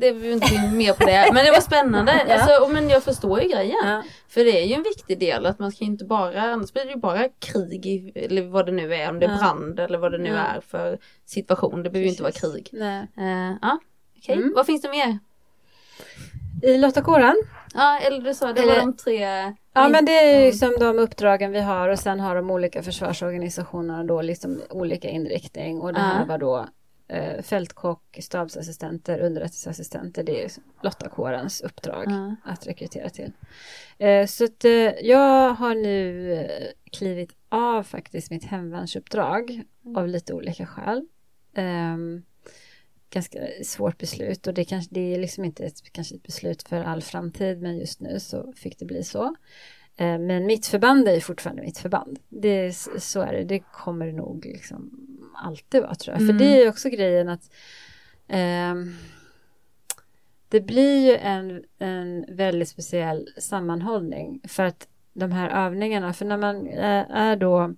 det 0.00 0.12
vill 0.12 0.22
vi 0.22 0.32
inte 0.32 0.70
mer 0.72 0.92
på 0.92 1.04
det, 1.06 1.30
men 1.32 1.44
det 1.44 1.50
var 1.50 1.60
spännande. 1.60 2.12
Ja. 2.28 2.34
Alltså, 2.34 2.68
men 2.72 2.88
jag 2.88 3.02
förstår 3.02 3.40
ju 3.42 3.48
grejen. 3.48 3.76
Ja. 3.84 4.02
För 4.28 4.44
det 4.44 4.62
är 4.62 4.66
ju 4.66 4.74
en 4.74 4.82
viktig 4.82 5.18
del 5.18 5.46
att 5.46 5.58
man 5.58 5.72
ska 5.72 5.84
inte 5.84 6.04
bara, 6.04 6.42
annars 6.42 6.72
blir 6.72 6.84
det 6.84 6.90
ju 6.90 6.96
bara 6.96 7.28
krig 7.28 8.12
eller 8.14 8.42
vad 8.42 8.66
det 8.66 8.72
nu 8.72 8.94
är, 8.94 9.10
om 9.10 9.18
det 9.20 9.26
är 9.26 9.38
brand 9.38 9.80
eller 9.80 9.98
vad 9.98 10.12
det 10.12 10.18
nu 10.18 10.36
är 10.36 10.60
för 10.60 10.98
situation. 11.24 11.82
Det 11.82 11.90
behöver 11.90 12.04
ju 12.04 12.10
inte 12.10 12.22
vara 12.22 12.32
krig. 12.32 12.68
Nej. 12.72 13.06
Eh, 13.18 13.56
ja, 13.62 13.78
okej. 14.18 14.36
Mm. 14.36 14.52
Vad 14.56 14.66
finns 14.66 14.82
det 14.82 14.88
mer? 14.90 15.18
I 16.62 16.78
Lottakåren? 16.78 17.36
Ja, 17.74 17.98
eller 17.98 18.20
du 18.20 18.34
sa 18.34 18.52
det 18.52 18.66
var 18.66 18.76
de 18.76 18.96
tre. 18.96 19.54
Ja 19.74 19.88
men 19.88 20.04
det 20.04 20.12
är 20.12 20.38
ju 20.38 20.44
Mm. 20.46 20.52
som 20.52 20.76
de 20.80 20.98
uppdragen 20.98 21.52
vi 21.52 21.60
har 21.60 21.88
och 21.88 21.98
sen 21.98 22.20
har 22.20 22.34
de 22.36 22.50
olika 22.50 22.82
försvarsorganisationerna 22.82 24.04
då 24.04 24.22
liksom 24.22 24.60
olika 24.70 25.08
inriktning 25.08 25.80
och 25.80 25.92
det 25.94 26.00
här 26.00 26.26
var 26.26 26.38
då 26.38 26.66
eh, 27.08 27.42
fältkock, 27.42 28.18
stabsassistenter, 28.20 29.18
underrättelseassistenter. 29.20 30.22
Det 30.22 30.44
är 30.44 30.50
lottakårens 30.82 31.60
uppdrag 31.60 32.04
Ja. 32.06 32.36
att 32.44 32.66
rekrytera 32.66 33.08
till. 33.10 33.32
Eh, 33.98 34.26
så 34.26 34.44
att, 34.44 34.64
eh, 34.64 34.70
jag 35.02 35.54
har 35.54 35.74
nu 35.74 36.32
eh, 36.32 36.66
klivit 36.92 37.32
av 37.48 37.82
faktiskt 37.82 38.30
mitt 38.30 38.44
hemvärnsuppdrag 38.44 39.62
av 39.96 40.08
lite 40.08 40.34
olika 40.34 40.66
skäl. 40.66 41.06
Ehm, 41.54 42.22
ganska 43.10 43.38
svårt 43.64 43.98
beslut 43.98 44.46
och 44.46 44.54
det, 44.54 44.64
kanske, 44.64 44.94
det 44.94 45.14
är 45.14 45.18
liksom 45.18 45.44
inte 45.44 45.64
ett, 45.64 45.92
kanske 45.92 46.14
ett 46.14 46.22
beslut 46.22 46.62
för 46.62 46.80
all 46.84 47.02
framtid 47.02 47.62
men 47.62 47.78
just 47.78 48.00
nu 48.00 48.20
så 48.20 48.52
fick 48.56 48.78
det 48.78 48.84
bli 48.84 49.04
så. 49.04 49.24
Eh, 49.96 50.18
Men 50.18 50.46
mitt 50.46 50.66
förband 50.66 51.08
är 51.08 51.20
fortfarande 51.20 51.62
mitt 51.62 51.78
förband. 51.78 52.18
Det, 52.28 52.72
så 52.98 53.20
är 53.20 53.32
det, 53.32 53.44
det 53.44 53.58
kommer 53.58 54.12
nog 54.12 54.44
liksom 54.46 55.07
alltid 55.44 55.82
vara 55.82 55.94
tror 55.94 56.14
jag. 56.14 56.22
Mm. 56.22 56.38
För 56.38 56.44
det 56.44 56.56
är 56.56 56.62
ju 56.62 56.68
också 56.68 56.88
grejen 56.88 57.28
att 57.28 57.50
ehm, 58.28 58.94
det 60.48 60.60
blir 60.60 61.06
ju 61.06 61.16
en, 61.16 61.64
en 61.78 62.24
väldigt 62.28 62.68
speciell 62.68 63.28
sammanhållning 63.38 64.40
för 64.48 64.62
att 64.64 64.88
de 65.12 65.32
här 65.32 65.66
övningarna, 65.66 66.12
för 66.12 66.24
när 66.24 66.36
man 66.38 66.66
är, 66.66 67.06
är 67.10 67.36
då 67.36 67.74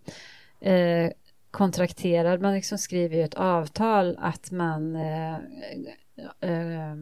eh, 0.60 1.10
kontrakterad, 1.50 2.40
man 2.40 2.54
liksom 2.54 2.78
skriver 2.78 3.16
ju 3.16 3.22
ett 3.22 3.34
avtal 3.34 4.16
att 4.20 4.50
man 4.50 4.96
eh, 4.96 5.34
eh, 6.40 6.94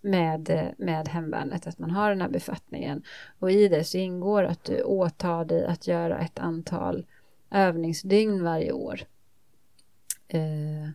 med, 0.00 0.74
med 0.78 1.08
hemvärnet, 1.08 1.66
att 1.66 1.78
man 1.78 1.90
har 1.90 2.10
den 2.10 2.20
här 2.20 2.28
befattningen. 2.28 3.02
Och 3.38 3.50
i 3.50 3.68
det 3.68 3.84
så 3.84 3.98
ingår 3.98 4.44
att 4.44 4.64
du 4.64 4.82
åtar 4.82 5.44
dig 5.44 5.66
att 5.66 5.86
göra 5.86 6.18
ett 6.18 6.38
antal 6.38 7.06
övningsdygn 7.50 8.44
varje 8.44 8.72
år. 8.72 9.00
Eh, 10.34 10.88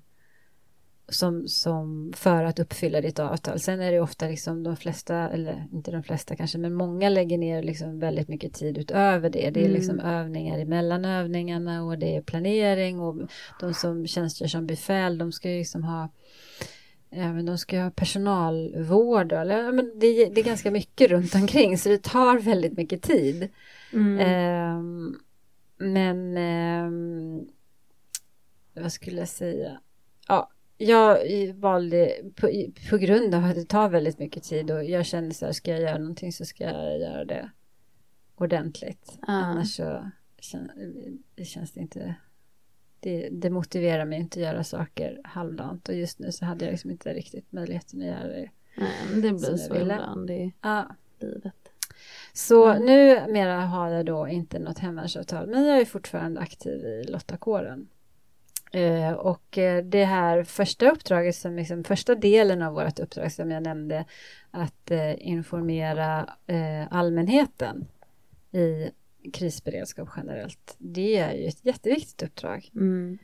som, 1.09 1.47
som 1.47 2.13
för 2.15 2.43
att 2.43 2.59
uppfylla 2.59 3.01
ditt 3.01 3.19
avtal. 3.19 3.59
Sen 3.59 3.81
är 3.81 3.91
det 3.91 3.99
ofta 3.99 4.27
liksom 4.27 4.63
de 4.63 4.77
flesta, 4.77 5.29
eller 5.29 5.67
inte 5.73 5.91
de 5.91 6.03
flesta 6.03 6.35
kanske, 6.35 6.57
men 6.57 6.73
många 6.73 7.09
lägger 7.09 7.37
ner 7.37 7.63
liksom 7.63 7.99
väldigt 7.99 8.27
mycket 8.27 8.53
tid 8.53 8.77
utöver 8.77 9.29
det. 9.29 9.49
Det 9.49 9.59
är 9.59 9.65
Mm. 9.65 9.71
liksom 9.71 9.99
övningar 9.99 10.59
emellan 10.59 11.05
övningarna 11.05 11.83
och 11.83 11.97
det 11.99 12.15
är 12.15 12.21
planering 12.21 12.99
och 12.99 13.15
de 13.59 13.73
som 13.73 14.07
tjänstgör 14.07 14.47
som 14.47 14.67
befäl, 14.67 15.17
de 15.17 15.31
ska 15.31 15.51
ju 15.51 15.57
liksom 15.59 15.83
ha 15.83 16.09
Ja, 17.09 17.33
men 17.33 17.45
de 17.45 17.57
ska 17.57 17.81
ha 17.81 17.91
personalvård, 17.91 19.31
eller, 19.31 19.71
men 19.71 19.99
det, 19.99 20.25
det 20.25 20.41
är 20.41 20.45
ganska 20.45 20.71
mycket 20.71 21.09
runt 21.09 21.35
omkring 21.35 21.77
så 21.77 21.89
det 21.89 22.03
tar 22.03 22.39
väldigt 22.39 22.77
mycket 22.77 23.01
tid. 23.01 23.49
Mm. 23.93 24.19
Ehm, 24.19 25.15
men 25.77 26.37
ehm, 26.37 27.47
vad 28.81 28.91
skulle 28.91 29.19
jag 29.19 29.27
säga? 29.27 29.81
Ja, 30.27 30.49
jag 30.77 31.19
valde 31.53 32.13
på, 32.35 32.49
på 32.89 32.97
grund 32.97 33.35
av 33.35 33.43
att 33.45 33.55
det 33.55 33.65
tar 33.65 33.89
väldigt 33.89 34.19
mycket 34.19 34.43
tid 34.43 34.71
och 34.71 34.83
jag 34.83 35.05
kände 35.05 35.33
så 35.35 35.45
här, 35.45 35.53
ska 35.53 35.71
jag 35.71 35.81
göra 35.81 35.97
någonting 35.97 36.33
så 36.33 36.45
ska 36.45 36.63
jag 36.63 36.99
göra 36.99 37.25
det 37.25 37.49
ordentligt. 38.35 39.11
Ja. 39.21 39.33
Annars 39.33 39.75
så 39.75 40.11
kän, 40.39 40.71
det 41.35 41.45
känns 41.45 41.71
det 41.71 41.79
inte 41.79 42.15
det, 42.99 43.29
det 43.31 43.49
motiverar 43.49 44.05
mig 44.05 44.19
inte 44.19 44.39
att 44.39 44.45
göra 44.45 44.63
saker 44.63 45.21
halvdant 45.23 45.89
och 45.89 45.95
just 45.95 46.19
nu 46.19 46.31
så 46.31 46.45
hade 46.45 46.65
jag 46.65 46.71
liksom 46.71 46.91
inte 46.91 47.13
riktigt 47.13 47.51
möjligheten 47.51 48.01
att 48.01 48.07
göra 48.07 48.27
det. 48.27 48.49
Men 49.11 49.21
det 49.21 49.29
blir 49.31 49.57
så 49.57 49.75
ibland 49.75 50.29
i 50.31 50.53
Ja, 50.61 50.95
livet. 51.19 51.53
så 52.33 52.67
Mm. 52.71 52.85
numera 52.85 53.61
har 53.61 53.89
jag 53.89 54.05
då 54.05 54.27
inte 54.27 54.59
något 54.59 54.79
hemvärnsavtal 54.79 55.47
men 55.47 55.65
jag 55.65 55.81
är 55.81 55.85
fortfarande 55.85 56.39
aktiv 56.41 56.85
i 56.85 57.03
lottakåren. 57.03 57.87
Eh, 58.77 59.13
och 59.13 59.57
eh, 59.57 59.83
det 59.83 60.05
här 60.05 60.43
första 60.43 60.91
uppdraget, 60.91 61.35
som 61.35 61.55
liksom, 61.55 61.83
första 61.83 62.15
delen 62.15 62.61
av 62.61 62.73
vårt 62.73 62.99
uppdrag 62.99 63.31
som 63.31 63.51
jag 63.51 63.63
nämnde, 63.63 64.05
att 64.51 64.91
eh, 64.91 65.27
informera 65.27 66.29
allmänheten 66.89 67.87
i 68.51 68.89
krisberedskap 69.33 70.09
generellt, 70.17 70.75
det 70.77 71.17
är 71.17 71.33
ju 71.33 71.45
ett 71.45 71.65
jätteviktigt 71.65 72.23
uppdrag. 72.23 72.69
Mm. 72.75 73.17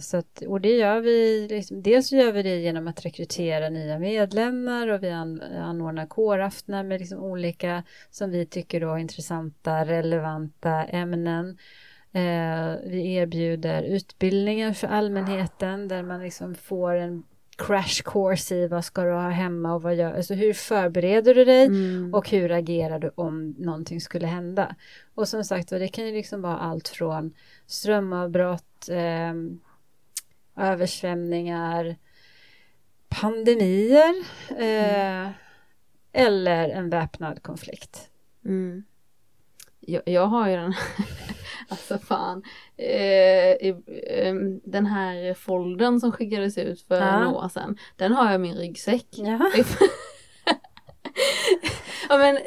Så 0.00 0.16
att, 0.16 0.42
och 0.42 0.60
det 0.60 0.76
gör 0.76 1.00
vi, 1.00 1.48
liksom, 1.50 1.82
dels 1.82 2.12
gör 2.12 2.32
vi 2.32 2.42
det 2.42 2.56
genom 2.56 2.88
att 2.88 3.04
rekrytera 3.04 3.68
nya 3.68 3.98
medlemmar 3.98 4.88
och 4.88 5.02
vi 5.02 5.10
an, 5.10 5.42
anordnar 5.42 6.06
kåraftnar 6.06 6.82
med 6.82 7.00
liksom 7.00 7.18
olika, 7.18 7.82
som 8.10 8.30
vi 8.30 8.46
tycker 8.46 8.80
då 8.80 8.98
intressanta, 8.98 9.84
relevanta 9.84 10.84
ämnen. 10.84 11.58
Eh, 12.12 12.76
vi 12.90 13.14
erbjuder 13.14 13.82
utbildningar 13.82 14.72
för 14.72 14.86
allmänheten 14.88 15.88
där 15.88 16.02
man 16.02 16.22
liksom 16.22 16.54
får 16.54 16.94
en 16.94 17.22
crash 17.56 18.02
course 18.04 18.54
i 18.54 18.66
vad 18.68 18.84
ska 18.84 19.04
du 19.04 19.10
ha 19.12 19.28
hemma 19.28 19.74
och 19.74 19.82
vad 19.82 19.94
gör, 19.94 20.14
alltså 20.14 20.34
hur 20.34 20.52
förbereder 20.52 21.34
du 21.34 21.44
dig 21.44 21.66
Mm. 21.66 22.14
och 22.14 22.30
hur 22.30 22.52
agerar 22.52 22.98
du 22.98 23.10
om 23.14 23.54
någonting 23.58 24.00
skulle 24.00 24.26
hända? 24.26 24.74
Och 25.14 25.28
som 25.28 25.44
sagt 25.44 25.68
det 25.68 25.88
kan 25.88 26.06
ju 26.06 26.12
liksom 26.12 26.42
vara 26.42 26.58
allt 26.58 26.88
från 26.88 27.34
strömavbrott, 27.66 28.88
eh, 28.88 29.34
översvämningar, 30.56 31.96
pandemier 33.08 34.14
eh, 34.50 35.30
eller 36.12 36.68
en 36.68 36.90
väpnad 36.90 37.42
konflikt. 37.42 38.08
Mm. 38.44 38.84
Jag, 39.90 40.02
jag 40.06 40.26
har 40.26 40.48
ju 40.48 40.56
den, 40.56 40.74
alltså 41.68 41.98
fan, 41.98 42.42
eh, 42.76 43.50
eh, 43.50 44.34
den 44.64 44.86
här 44.86 45.34
folden 45.34 46.00
som 46.00 46.12
skickades 46.12 46.58
ut 46.58 46.82
för 46.82 46.94
Ja. 47.00 47.20
några 47.20 47.36
år 47.44 47.48
sedan, 47.48 47.78
den 47.96 48.12
har 48.12 48.24
jag 48.24 48.34
i 48.34 48.38
min 48.38 48.54
ryggsäck. 48.54 49.06
Ja. 49.10 49.50
ja 52.08 52.18
men 52.18 52.38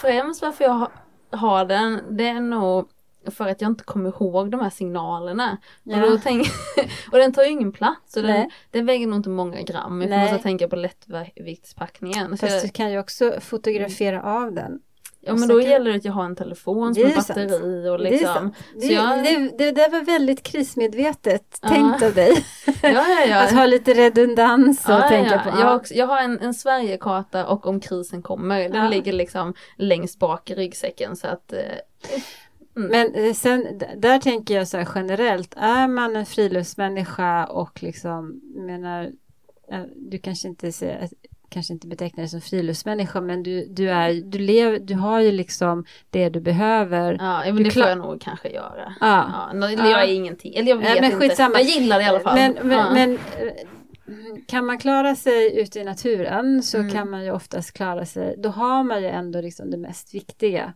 främst 0.00 0.42
varför 0.42 0.64
jag 0.64 0.72
ha- 0.72 0.92
har 1.30 1.64
den, 1.64 2.16
det 2.16 2.28
är 2.28 2.40
nog 2.40 2.88
för 3.26 3.48
att 3.48 3.60
jag 3.60 3.70
inte 3.70 3.84
kommer 3.84 4.08
ihåg 4.08 4.50
de 4.50 4.60
här 4.60 4.70
signalerna. 4.70 5.58
Och, 5.84 6.00
då 6.00 6.18
tänk, 6.22 6.46
och 7.12 7.18
den 7.18 7.32
tar 7.32 7.42
ju 7.42 7.50
ingen 7.50 7.72
plats, 7.72 8.12
så 8.12 8.20
den, 8.22 8.30
Nej. 8.30 8.50
den 8.70 8.86
väger 8.86 9.06
nog 9.06 9.18
inte 9.18 9.28
många 9.28 9.62
gram. 9.62 10.02
Jag 10.02 10.20
måste 10.20 10.38
tänka 10.38 10.68
på 10.68 10.76
lättviktspackningen. 10.76 12.30
Fast 12.38 12.60
du 12.60 12.66
jag, 12.66 12.72
kan 12.72 12.92
ju 12.92 12.98
också 12.98 13.34
fotografera 13.40 14.22
av 14.22 14.52
den. 14.52 14.80
Ja 15.26 15.34
men 15.34 15.48
då 15.48 15.60
kan- 15.60 15.70
gäller 15.70 15.90
det 15.90 15.96
att 15.96 16.04
jag 16.04 16.12
har 16.12 16.24
en 16.24 16.36
telefon 16.36 16.94
som 16.94 17.02
Det 17.02 17.08
har 17.08 17.12
är 17.12 17.16
batteri 17.16 17.88
och 17.88 17.98
Det 17.98 18.08
är 18.08 18.10
liksom. 18.10 18.54
Det, 18.74 18.80
Så 18.80 18.92
jag- 18.92 19.24
det, 19.24 19.58
det 19.58 19.72
där 19.72 19.90
var 19.90 20.00
väldigt 20.02 20.42
krismedvetet 20.42 21.58
Ja. 21.62 21.68
tänkt 21.68 22.02
av 22.02 22.14
dig. 22.14 22.44
Ja, 22.82 22.90
ja, 23.08 23.24
ja. 23.28 23.42
Att 23.44 23.52
ha 23.52 23.66
lite 23.66 23.94
redundans 23.94 24.84
Ja, 24.88 25.08
tänka 25.08 25.42
ja. 25.44 25.50
på. 25.52 25.58
Jag, 25.60 25.66
har 25.66 25.76
också, 25.76 25.94
jag 25.94 26.06
har 26.06 26.20
en, 26.20 26.38
en 26.40 26.54
Sverigekarta 26.54 27.46
och 27.46 27.66
om 27.66 27.80
krisen 27.80 28.22
kommer, 28.22 28.68
den 28.68 28.90
ligger 28.90 29.12
liksom 29.12 29.54
längst 29.76 30.18
bak 30.18 30.50
i 30.50 30.54
ryggsäcken 30.54 31.16
så 31.16 31.26
att 31.26 31.52
eh, 31.52 31.58
Men 32.74 33.14
eh, 33.14 33.32
sen 33.32 33.82
där 33.96 34.18
tänker 34.18 34.54
jag 34.56 34.68
så 34.68 34.76
här 34.76 34.88
generellt, 34.94 35.54
är 35.56 35.88
man 35.88 36.16
en 36.16 36.26
friluftsmänniska 36.26 37.46
och 37.46 37.82
liksom, 37.82 38.40
menar, 38.56 39.10
eh, 39.72 39.82
du 39.96 40.18
kanske 40.18 40.48
inte 40.48 40.72
ser, 40.72 41.08
kanske 41.48 41.72
inte 41.72 41.86
betecknar 41.86 42.22
dig 42.22 42.28
som 42.28 42.40
friluftsmänniska, 42.40 43.20
men 43.20 43.42
du, 43.42 43.66
du 43.66 43.90
är, 43.90 44.12
du 44.14 44.38
lever, 44.38 44.78
du 44.78 44.94
har 44.94 45.20
ju 45.20 45.32
liksom 45.32 45.84
det 46.10 46.28
du 46.28 46.40
behöver. 46.40 47.16
ja, 47.20 47.42
men 47.46 47.56
Du 47.56 47.62
det 47.64 47.70
får 47.70 47.82
jag 47.82 47.98
nog 47.98 48.20
kanske 48.20 48.48
göra. 48.48 48.94
Ja. 49.00 49.50
Ja, 49.52 49.68
Ja. 49.68 49.90
Jag 49.90 50.02
är 50.02 50.12
ingenting, 50.14 50.54
eller 50.54 50.68
jag 50.70 50.76
vet 50.76 50.94
men 51.00 51.04
inte. 51.04 51.16
skitsamma. 51.16 51.54
Jag 51.60 51.62
gillar 51.68 51.98
det 51.98 52.04
i 52.04 52.08
alla 52.08 52.20
fall. 52.20 52.34
Men, 52.34 52.52
men, 52.62 52.78
ja. 52.78 52.90
men 52.94 53.12
eh, 53.12 53.18
kan 54.46 54.66
man 54.66 54.78
klara 54.78 55.14
sig 55.16 55.60
ute 55.60 55.80
i 55.80 55.84
naturen 55.84 56.62
så 56.62 56.78
Mm. 56.78 56.90
kan 56.92 57.10
man 57.10 57.24
ju 57.24 57.30
oftast 57.30 57.72
klara 57.72 58.06
sig, 58.06 58.34
då 58.38 58.48
har 58.48 58.82
man 58.84 59.02
ju 59.02 59.08
ändå 59.08 59.40
liksom 59.40 59.70
det 59.70 59.76
mest 59.76 60.14
viktiga 60.14 60.72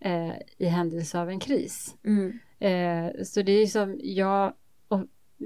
eh, 0.00 0.30
i 0.58 0.66
händelse 0.66 1.20
av 1.20 1.28
en 1.28 1.40
kris. 1.40 1.94
mm. 2.04 2.38
Eh, 2.60 3.24
så 3.24 3.42
det 3.42 3.52
är 3.52 3.66
som 3.66 4.00
jag 4.02 4.52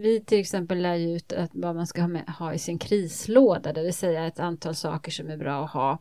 vi 0.01 0.21
till 0.21 0.41
exempel 0.41 0.79
lär 0.83 0.95
ju 0.95 1.17
ut 1.17 1.33
att 1.33 1.51
vad 1.53 1.75
man 1.77 1.87
ska 1.87 2.01
ha, 2.01 2.09
med, 2.09 2.29
ha 2.29 2.55
i 2.55 2.59
sin 2.59 2.79
krislåda, 2.79 3.73
det 3.73 3.83
vill 3.83 3.95
säga 3.95 4.27
ett 4.27 4.41
antal 4.41 4.75
saker 4.75 5.11
som 5.13 5.31
är 5.31 5.37
bra 5.37 5.65
att 5.65 5.71
ha 5.71 5.99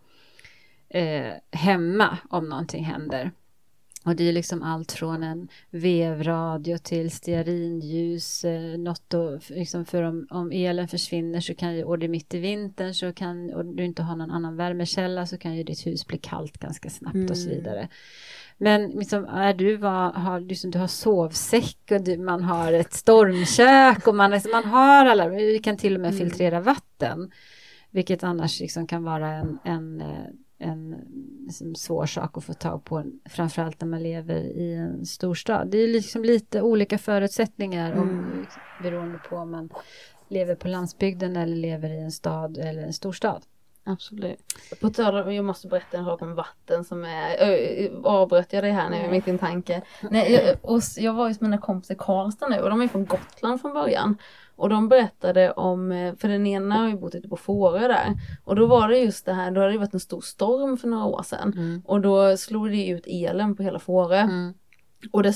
eh, 0.90 1.34
hemma 1.51 2.17
om 2.30 2.50
någonting 2.50 2.84
händer. 2.84 3.32
Och 4.06 4.16
det 4.16 4.24
är 4.30 4.34
liksom 4.34 4.64
allt 4.64 4.92
från 4.92 5.24
en 5.24 5.48
vevradio 5.69 6.77
till 6.77 7.11
stearinljus, 7.11 8.45
eh, 8.45 8.77
något 8.77 9.03
då, 9.08 9.40
liksom 9.50 9.85
för 9.85 10.03
om, 10.03 10.27
om 10.30 10.51
elen 10.51 10.88
försvinner 10.88 11.40
så 11.42 11.56
kan 11.56 11.76
ju, 11.76 11.84
och 11.84 12.00
det 12.00 12.06
är 12.06 12.09
mitt 12.09 12.34
i 12.34 12.40
vintern 12.40 12.93
så 12.93 13.14
kan, 13.14 13.53
och 13.53 13.66
du 13.66 13.85
inte 13.85 14.03
har 14.03 14.16
någon 14.16 14.32
annan 14.32 14.56
värmekälla 14.56 15.26
så 15.26 15.38
kan 15.38 15.56
ju 15.56 15.64
ditt 15.64 15.88
hus 15.88 16.08
bli 16.08 16.17
kallt 16.17 16.58
ganska 16.58 16.90
snabbt 16.90 17.30
och 17.30 17.38
så 17.38 17.48
Mm. 17.50 17.58
vidare. 17.58 17.88
Men 18.58 18.90
liksom, 18.90 19.26
är 19.26 19.53
du, 19.53 19.77
vad, 19.77 20.14
har, 20.16 20.40
liksom, 20.40 20.72
du 20.72 20.80
har 20.80 20.88
sovsäck 20.88 21.77
och 21.92 22.02
du, 22.02 22.18
man 22.18 22.44
har 22.44 22.74
ett 22.74 22.94
stormkök 22.94 24.08
och 24.08 24.16
man, 24.16 24.32
liksom, 24.32 24.52
man 24.52 24.66
har 24.66 25.06
alla, 25.06 25.27
vi 25.27 25.60
kan 25.60 25.77
till 25.77 25.95
och 25.95 26.02
med 26.02 26.11
Mm. 26.14 26.19
filtrera 26.19 26.60
vatten. 26.60 27.32
Vilket 27.92 28.24
annars 28.24 28.60
liksom 28.60 28.88
kan 28.88 29.03
vara 29.03 29.30
en, 29.30 29.60
en, 29.64 30.02
eh, 30.02 30.08
en 30.60 30.95
liksom 31.45 31.76
svår 31.76 32.06
sak 32.06 32.38
att 32.38 32.44
få 32.44 32.53
tag 32.53 32.84
på, 32.86 33.03
framförallt 33.30 33.82
när 33.82 33.88
man 33.88 34.03
lever 34.03 34.36
i 34.40 34.74
en 34.74 35.06
storstad. 35.06 35.68
Det 35.72 35.77
är 35.77 35.88
liksom 35.88 36.24
lite 36.24 36.61
olika 36.61 36.98
förutsättningar 36.98 37.94
om, 37.94 38.10
Mm. 38.10 38.45
beroende 38.84 39.19
på 39.30 39.36
om 39.36 39.52
man 39.52 39.69
lever 40.30 40.56
på 40.56 40.68
landsbygden 40.68 41.36
eller 41.36 41.56
lever 41.56 41.90
i 41.90 42.00
en 42.02 42.11
stad 42.11 42.58
eller 42.58 42.82
en 42.82 42.94
storstad. 42.94 43.44
Absolut. 43.88 44.40
På 44.82 44.90
tal 44.90 45.33
jag 45.33 45.45
måste 45.45 45.67
berätta 45.67 45.98
en 45.98 46.06
sak 46.06 46.22
om 46.22 46.35
vatten 46.35 46.83
som 46.83 47.03
är, 47.03 47.38
ö, 47.40 47.90
avbröt 48.03 48.53
jag 48.53 48.64
dig 48.64 48.72
här 48.72 48.90
nu 48.90 49.11
mitt 49.11 49.27
i 49.27 49.32
en 49.32 49.38
tanke. 49.38 49.82
Nej, 50.11 50.33
jag, 50.33 50.56
och 50.61 50.82
jag 50.98 51.14
var 51.14 51.27
hos 51.27 51.41
mina 51.41 51.57
kompisar 51.57 51.95
i 51.95 51.98
Karlstad 51.98 52.48
nu 52.48 52.59
och 52.59 52.69
de 52.69 52.82
är 52.82 52.88
från 52.88 53.06
Gotland 53.06 53.61
från 53.61 53.74
början. 53.74 54.17
Och 54.56 54.69
de 54.69 54.90
berättade 54.90 55.51
om, 55.51 55.91
eh, 55.91 56.16
för 56.16 56.27
den 56.27 56.48
ena 56.48 56.75
har 56.75 56.88
ju 56.88 56.98
bott 56.98 57.16
ute 57.16 57.30
på 57.30 57.38
Fårö 57.38 57.88
där. 57.88 58.14
Och 58.43 58.56
då 58.56 58.66
var 58.66 58.88
det 58.88 58.98
just 58.98 59.25
det 59.25 59.33
här, 59.33 59.51
då 59.51 59.61
hade 59.61 59.72
det 59.72 59.77
varit 59.77 59.93
en 59.93 59.99
stor 59.99 60.22
storm 60.22 60.77
för 60.77 60.88
några 60.88 61.06
år 61.06 61.24
sedan. 61.24 61.82
Och 61.85 62.01
då 62.01 62.38
slog 62.38 62.69
det 62.69 62.88
ut 62.88 63.07
elen 63.07 63.56
på 63.56 63.64
hela 63.64 63.80
Fårö. 63.80 64.19
Mm. 64.19 64.53
Och 65.11 65.24
det, 65.24 65.33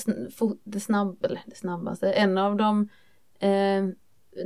det, 0.63 0.80
snabb, 0.80 1.25
det 1.45 1.55
snabbaste, 1.55 2.13
en 2.13 2.38
av 2.38 2.55
de, 2.55 2.89
eh, 3.39 3.83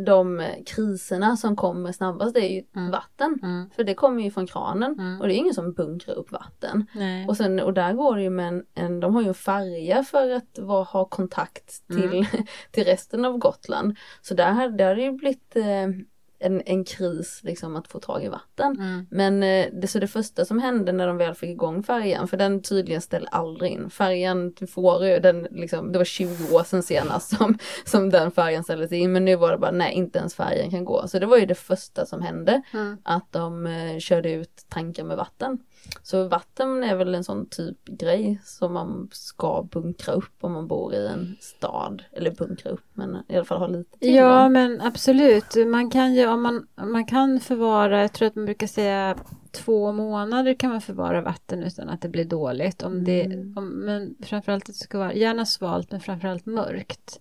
de 0.06 0.44
kriserna 0.66 1.38
som 1.38 1.56
kommer 1.56 1.92
snabbast 1.92 2.38
är 2.38 2.48
ju 2.50 2.64
Mm. 2.76 2.92
vatten. 2.92 3.40
Mm. 3.44 3.70
För 3.76 3.84
det 3.84 3.94
kommer 3.94 4.24
ju 4.24 4.32
från 4.32 4.48
kranen 4.48 4.94
Mm. 5.00 5.22
och 5.22 5.28
det 5.28 5.34
är 5.34 5.38
ingen 5.38 5.54
som 5.54 5.74
bunkrar 5.74 6.14
upp 6.16 6.32
vatten. 6.32 6.86
Nej. 6.94 7.28
Och, 7.28 7.38
sen, 7.38 7.60
och 7.60 7.74
där 7.74 7.94
går 7.94 8.16
det 8.16 8.22
ju 8.24 8.30
med 8.30 8.48
en, 8.48 8.66
en 8.74 9.00
de 9.00 9.16
har 9.16 9.22
ju 9.22 9.28
en 9.28 9.34
färja 9.34 10.04
för 10.04 10.30
att 10.32 10.60
vara, 10.60 10.84
ha 10.84 11.06
kontakt 11.06 11.88
till, 11.88 12.26
till 12.72 12.84
resten 12.84 13.26
av 13.26 13.38
Gotland. 13.38 13.98
Så 14.22 14.34
där, 14.34 14.70
där 14.70 14.88
har 14.88 14.96
det 14.96 15.02
ju 15.04 15.12
blivit 15.12 15.56
eh, 15.56 15.88
en, 16.40 16.62
en 16.66 16.84
kris 16.84 17.40
liksom 17.44 17.76
att 17.76 17.88
få 17.88 18.00
tag 18.00 18.24
i 18.24 18.28
vatten. 18.28 18.76
Mm. 18.80 19.08
Men 19.12 19.44
eh, 19.44 19.68
det, 19.74 19.88
så 19.88 20.00
det 20.00 20.08
första 20.08 20.46
som 20.46 20.60
hände 20.60 20.92
när 20.92 21.08
de 21.08 21.18
väl 21.18 21.36
fick 21.36 21.50
igång 21.50 21.84
färjan, 21.84 22.28
för 22.28 22.38
den 22.38 22.62
tydligen 22.62 23.02
ställde 23.02 23.28
aldrig 23.28 23.72
in. 23.72 23.90
Färjan 23.90 24.54
till 24.54 24.68
Fårö, 24.68 25.20
den 25.20 25.48
liksom, 25.52 25.92
det 25.92 25.98
var 25.98 26.06
20 26.06 26.56
år 26.56 26.64
sedan 26.64 26.84
senast 26.84 27.38
som, 27.38 27.58
som 27.86 28.10
den 28.10 28.32
färjan 28.32 28.64
ställdes 28.64 28.92
in. 28.92 29.12
Men 29.12 29.26
nu 29.26 29.36
var 29.36 29.52
det 29.52 29.58
bara, 29.58 29.72
nej 29.72 29.94
inte 29.94 30.20
ens 30.20 30.36
färjan 30.36 30.72
kan 30.72 30.86
gå. 30.86 31.08
Så 31.08 31.20
det 31.20 31.26
var 31.26 31.38
ju 31.38 31.46
det 31.46 31.56
första 31.56 32.06
som 32.06 32.22
hände. 32.22 32.62
Mm. 32.74 32.98
Att 33.04 33.32
de 33.32 33.68
eh, 33.68 34.00
körde 34.00 34.32
ut 34.32 34.66
tankar 34.70 35.04
med 35.04 35.18
vatten. 35.18 35.60
Så 36.04 36.28
vatten 36.28 36.84
är 36.84 36.96
väl 36.96 37.16
en 37.16 37.24
sån 37.24 37.46
typ 37.50 37.86
grej 37.86 38.42
som 38.44 38.74
man 38.74 39.10
ska 39.12 39.68
bunkra 39.72 40.14
upp 40.14 40.34
om 40.42 40.52
man 40.52 40.68
bor 40.68 40.94
i 40.94 41.08
en 41.08 41.36
stad. 41.40 42.04
Eller 42.12 42.32
bunkra 42.32 42.72
upp 42.72 42.86
men 42.94 43.18
i 43.28 43.36
alla 43.36 43.46
fall 43.46 43.60
ha 43.60 43.68
lite 43.68 44.00
tillgång. 44.00 44.18
Ja 44.18 44.50
men 44.50 44.82
absolut. 44.82 45.56
Man 45.68 45.90
kan 45.90 46.14
ju 46.14 46.28
om 46.28 46.42
man, 46.42 46.68
man 46.76 47.06
kan 47.06 47.40
förvara, 47.40 48.02
jag 48.02 48.14
tror 48.14 48.28
att 48.28 48.36
man 48.36 48.46
brukar 48.46 48.68
säga 48.68 49.16
två 49.52 49.92
månader 49.92 50.54
kan 50.54 50.70
man 50.70 50.82
förvara 50.82 51.22
vatten 51.22 51.64
utan 51.64 51.90
att 51.90 52.02
det 52.02 52.10
blir 52.10 52.26
dåligt. 52.26 52.84
Om 52.84 53.04
det, 53.04 53.22
Mm. 53.26 53.54
om, 53.58 53.68
men 53.70 54.16
framförallt 54.24 54.64
att 54.64 54.68
det 54.68 54.84
ska 54.84 54.98
vara 54.98 55.14
gärna 55.14 55.46
svalt 55.46 55.92
men 55.92 56.02
framförallt 56.02 56.46
mörkt. 56.46 57.20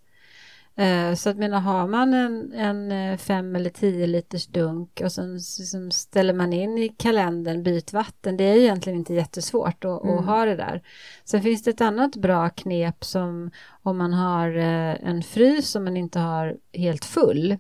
Eh, 0.77 1.15
så 1.15 1.31
att 1.31 1.37
menar, 1.37 1.61
har 1.61 1.87
man 1.87 2.15
en, 2.15 2.53
en 2.53 2.93
eh, 2.93 3.17
fem 3.17 3.57
eller 3.57 3.71
tio 3.71 4.07
liters 4.07 4.47
dunk 4.47 5.01
och 5.05 5.13
sen 5.13 5.33
liksom 5.35 5.91
ställer 5.91 6.35
man 6.35 6.53
in 6.53 6.79
i 6.79 6.89
kalendern 6.89 7.63
byt 7.63 7.93
vatten. 7.93 8.37
Det 8.37 8.45
är 8.45 8.57
egentligen 8.57 8.99
inte 8.99 9.15
jättesvårt 9.15 9.85
att, 9.85 10.05
Mm. 10.05 10.19
att 10.19 10.27
ha 10.27 10.45
det 10.45 10.57
där. 10.57 10.83
Sen 11.25 11.43
finns 11.43 11.63
det 11.63 11.71
ett 11.71 11.81
annat 11.81 12.17
bra 12.17 12.49
knep 12.51 13.05
som 13.05 13.51
om 13.83 13.99
man 13.99 14.13
har 14.13 14.57
eh, 14.57 15.09
en 15.09 15.23
frys 15.23 15.69
som 15.71 15.85
man 15.85 15.97
inte 15.97 16.19
har 16.19 16.57
helt 16.73 17.05
full 17.05 17.57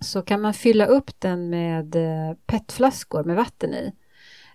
så 0.00 0.22
kan 0.22 0.40
man 0.40 0.54
fylla 0.54 0.86
upp 0.86 1.20
den 1.20 1.50
med 1.50 1.96
petflaskor 2.46 3.24
med 3.24 3.36
vatten 3.36 3.74
i. 3.74 3.92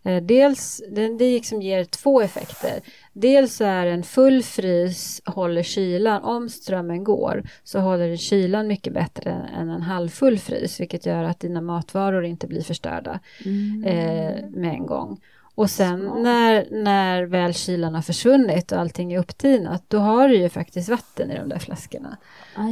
Eh, 0.05 0.23
Dels, 0.23 0.81
det, 0.91 1.17
det 1.17 1.33
liksom 1.33 1.61
ger 1.61 1.83
två 1.83 2.21
effekter. 2.21 2.81
Dels 3.13 3.61
är 3.61 3.85
en 3.85 4.03
full 4.03 4.43
frys 4.43 5.21
håller 5.25 5.63
kylan, 5.63 6.23
om 6.23 6.49
strömmen 6.49 7.03
går, 7.03 7.43
så 7.63 7.79
håller 7.79 8.07
den 8.07 8.17
kylan 8.17 8.67
mycket 8.67 8.93
bättre 8.93 9.31
än 9.57 9.69
en 9.69 9.81
halvfull 9.81 10.39
frys, 10.39 10.79
vilket 10.79 11.05
gör 11.05 11.23
att 11.23 11.39
dina 11.39 11.61
matvaror 11.61 12.25
inte 12.25 12.47
blir 12.47 12.61
förstörda 12.61 13.19
Mm. 13.45 13.83
eh, 13.83 14.49
med 14.49 14.73
en 14.73 14.85
gång. 14.85 15.21
Och 15.55 15.69
sen 15.69 15.99
när, 15.99 16.67
när 16.83 17.23
väl 17.23 17.53
kylan 17.53 17.95
har 17.95 18.01
försvunnit 18.01 18.71
och 18.71 18.79
allting 18.79 19.13
är 19.13 19.19
upptinat, 19.19 19.83
då 19.87 19.97
har 19.97 20.29
du 20.29 20.35
ju 20.37 20.49
faktiskt 20.49 20.89
vatten 20.89 21.31
i 21.31 21.37
de 21.37 21.49
där 21.49 21.59
flaskorna. 21.59 22.17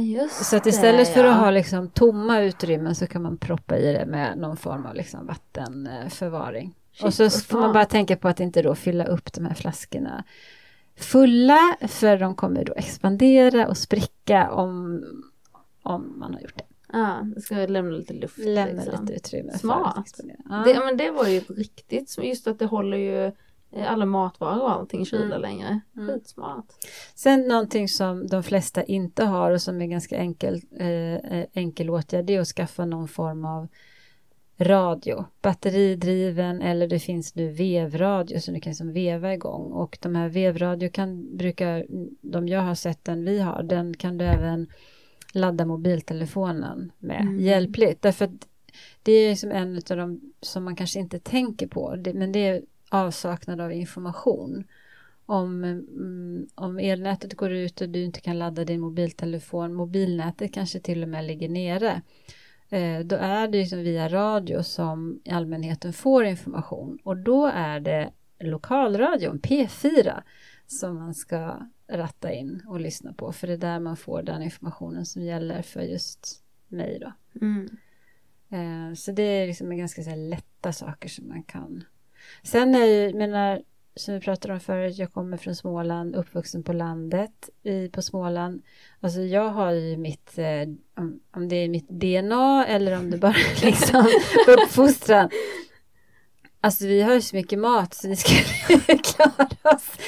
Just 0.00 0.44
Så 0.44 0.56
att 0.56 0.64
det, 0.64 0.70
istället 0.70 1.08
för 1.08 1.24
ja. 1.24 1.30
att 1.30 1.40
ha 1.40 1.50
liksom 1.50 1.88
tomma 1.88 2.40
utrymmen 2.40 2.94
så 2.94 3.06
kan 3.06 3.22
man 3.22 3.38
proppa 3.38 3.78
i 3.78 3.92
det 3.92 4.06
med 4.06 4.38
någon 4.38 4.56
form 4.56 4.86
av 4.86 4.94
liksom 4.94 5.26
vattenförvaring. 5.26 6.74
Shit, 6.92 7.04
och 7.04 7.14
så 7.14 7.30
får 7.30 7.58
man 7.58 7.64
smart. 7.64 7.74
bara 7.74 7.84
tänka 7.84 8.16
på 8.16 8.28
att 8.28 8.40
inte 8.40 8.62
då 8.62 8.74
fylla 8.74 9.04
upp 9.04 9.32
de 9.32 9.44
här 9.46 9.54
flaskorna 9.54 10.24
fulla, 10.96 11.76
för 11.88 12.16
de 12.18 12.34
kommer 12.34 12.64
då 12.64 12.72
expandera 12.76 13.68
och 13.68 13.76
spricka 13.76 14.50
om, 14.50 15.04
om 15.82 16.18
man 16.18 16.34
har 16.34 16.40
gjort 16.40 16.56
det. 16.56 16.64
Ja, 16.92 17.20
det 17.34 17.40
ska 17.40 17.54
lämna 17.54 17.90
lite 17.96 18.14
luft. 18.14 18.38
Lämna 18.38 18.82
liksom. 18.82 19.00
lite 19.00 19.12
utrymme 19.12 19.58
Smart. 19.58 20.20
Ja. 20.48 20.62
Det, 20.66 20.78
men 20.78 20.96
det 20.96 21.10
var 21.10 21.26
ju 21.26 21.40
riktigt, 21.40 22.18
just 22.22 22.46
att 22.46 22.58
det 22.58 22.66
håller 22.66 22.96
ju 22.96 23.24
eh, 23.72 23.92
alla 23.92 24.06
matvaror 24.06 24.62
och 24.62 24.70
allting 24.70 25.06
kyla 25.06 25.24
Mm. 25.24 25.40
längre. 25.40 25.80
Mm. 25.96 26.14
Skitsmart. 26.14 26.66
Sen 27.14 27.48
någonting 27.48 27.88
som 27.88 28.26
de 28.26 28.42
flesta 28.42 28.82
inte 28.82 29.24
har 29.24 29.50
och 29.50 29.62
som 29.62 29.80
är 29.80 29.86
ganska 29.86 30.16
enkel, 30.16 30.60
eh, 30.78 31.14
eh, 31.14 31.46
enkel 31.52 31.90
åtgärd 31.90 32.24
det 32.24 32.34
är 32.36 32.40
att 32.40 32.48
skaffa 32.48 32.84
någon 32.84 33.08
form 33.08 33.44
av 33.44 33.68
radio, 34.64 35.24
batteridriven 35.42 36.62
eller 36.62 36.88
det 36.88 36.98
finns 36.98 37.34
nu 37.34 37.48
vevradio 37.48 38.40
så 38.40 38.52
du 38.52 38.60
kan 38.60 38.70
liksom 38.70 38.92
veva 38.92 39.34
igång. 39.34 39.72
Och 39.72 39.98
de 40.00 40.14
här 40.14 40.28
vevradio 40.28 40.88
kan 40.88 41.36
brukar, 41.36 41.86
de 42.20 42.48
jag 42.48 42.60
har 42.60 42.74
sett 42.74 43.04
den 43.04 43.24
vi 43.24 43.40
har, 43.40 43.62
den 43.62 43.96
kan 43.96 44.18
du 44.18 44.24
även 44.24 44.66
ladda 45.32 45.66
mobiltelefonen 45.66 46.92
med 46.98 47.20
Mm. 47.20 47.40
hjälpligt. 47.40 48.02
Därför 48.02 48.24
att 48.24 48.48
det 49.02 49.12
är 49.12 49.30
liksom 49.30 49.50
en 49.50 49.76
av 49.90 49.96
de 49.96 50.20
som 50.40 50.64
man 50.64 50.76
kanske 50.76 50.98
inte 50.98 51.18
tänker 51.18 51.66
på. 51.66 51.96
Det, 51.96 52.14
men 52.14 52.32
det 52.32 52.46
är 52.46 52.62
avsaknad 52.88 53.60
av 53.60 53.72
information. 53.72 54.64
Om, 55.26 55.64
mm, 55.64 56.46
om 56.54 56.78
elnätet 56.78 57.34
går 57.34 57.52
ut 57.52 57.80
och 57.80 57.88
du 57.88 58.04
inte 58.04 58.20
kan 58.20 58.38
ladda 58.38 58.64
din 58.64 58.80
mobiltelefon, 58.80 59.74
mobilnätet 59.74 60.52
kanske 60.54 60.80
till 60.80 61.02
och 61.02 61.08
med 61.08 61.24
ligger 61.24 61.48
nere, 61.48 62.02
då 63.04 63.16
är 63.16 63.48
det 63.48 63.58
liksom 63.58 63.78
via 63.78 64.08
radio 64.08 64.62
som 64.62 65.20
allmänheten 65.30 65.92
får 65.92 66.24
information 66.24 66.98
och 67.04 67.16
då 67.16 67.46
är 67.46 67.80
det 67.80 68.10
lokalradion, 68.40 69.40
P4, 69.40 70.22
som 70.66 70.96
man 70.96 71.14
ska 71.14 71.66
ratta 71.88 72.32
in 72.32 72.62
och 72.66 72.80
lyssna 72.80 73.12
på, 73.12 73.32
för 73.32 73.46
det 73.46 73.52
är 73.52 73.56
där 73.58 73.80
man 73.80 73.96
får 73.96 74.22
den 74.22 74.42
informationen 74.42 75.06
som 75.06 75.22
gäller 75.22 75.62
för 75.62 75.80
just 75.80 76.44
mig 76.68 76.98
då. 77.00 77.12
Mm. 77.40 77.68
Eh, 78.50 78.94
Så 78.94 79.12
det 79.12 79.22
är 79.22 79.46
liksom 79.46 79.76
ganska 79.76 80.02
så 80.02 80.14
lätta 80.14 80.72
saker 80.72 81.08
som 81.08 81.28
man 81.28 81.42
kan. 81.42 81.84
Sen 82.42 82.74
är 82.74 82.84
ju, 82.84 83.14
menar, 83.14 83.62
som 83.96 84.14
vi 84.14 84.20
pratade 84.20 84.54
om 84.54 84.60
förut, 84.60 84.98
jag 84.98 85.12
kommer 85.12 85.36
från 85.36 85.56
Småland, 85.56 86.16
uppvuxen 86.16 86.62
på 86.62 86.72
landet 86.72 87.50
i, 87.62 87.88
på 87.88 88.02
Småland. 88.02 88.62
Alltså 89.00 89.20
jag 89.20 89.48
har 89.50 89.72
ju 89.72 89.96
mitt, 89.96 90.38
eh, 90.38 90.68
om, 90.96 91.20
om 91.36 91.48
det 91.48 91.56
är 91.56 91.68
mitt 91.68 91.88
DNA 91.88 92.66
eller 92.66 92.98
om 92.98 93.10
det 93.10 93.18
bara 93.18 93.32
är 93.34 93.64
liksom 93.66 94.06
uppfostran. 94.48 95.30
Alltså 96.64 96.86
vi 96.86 97.02
har 97.02 97.14
ju 97.14 97.20
så 97.20 97.36
mycket 97.36 97.58
mat 97.58 97.94
så 97.94 98.08
vi 98.08 98.16
ska 98.16 98.32
klara 99.04 99.74
oss. 99.74 99.98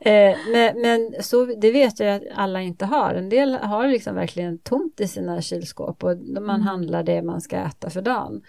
Eh, 0.00 0.36
men, 0.52 0.80
men 0.80 1.14
så, 1.20 1.44
det 1.44 1.72
vet 1.72 2.00
jag 2.00 2.14
att 2.16 2.22
alla 2.34 2.62
inte 2.62 2.86
har. 2.86 3.14
En 3.14 3.28
del 3.28 3.54
har 3.54 3.88
liksom 3.88 4.14
verkligen 4.14 4.58
tomt 4.58 5.00
i 5.00 5.08
sina 5.08 5.42
kylskåp 5.42 6.04
och 6.04 6.16
man 6.18 6.54
Mm. 6.54 6.62
handlar 6.62 7.02
det 7.02 7.22
man 7.22 7.40
ska 7.40 7.56
äta 7.56 7.90
för 7.90 8.02
dagen. 8.02 8.42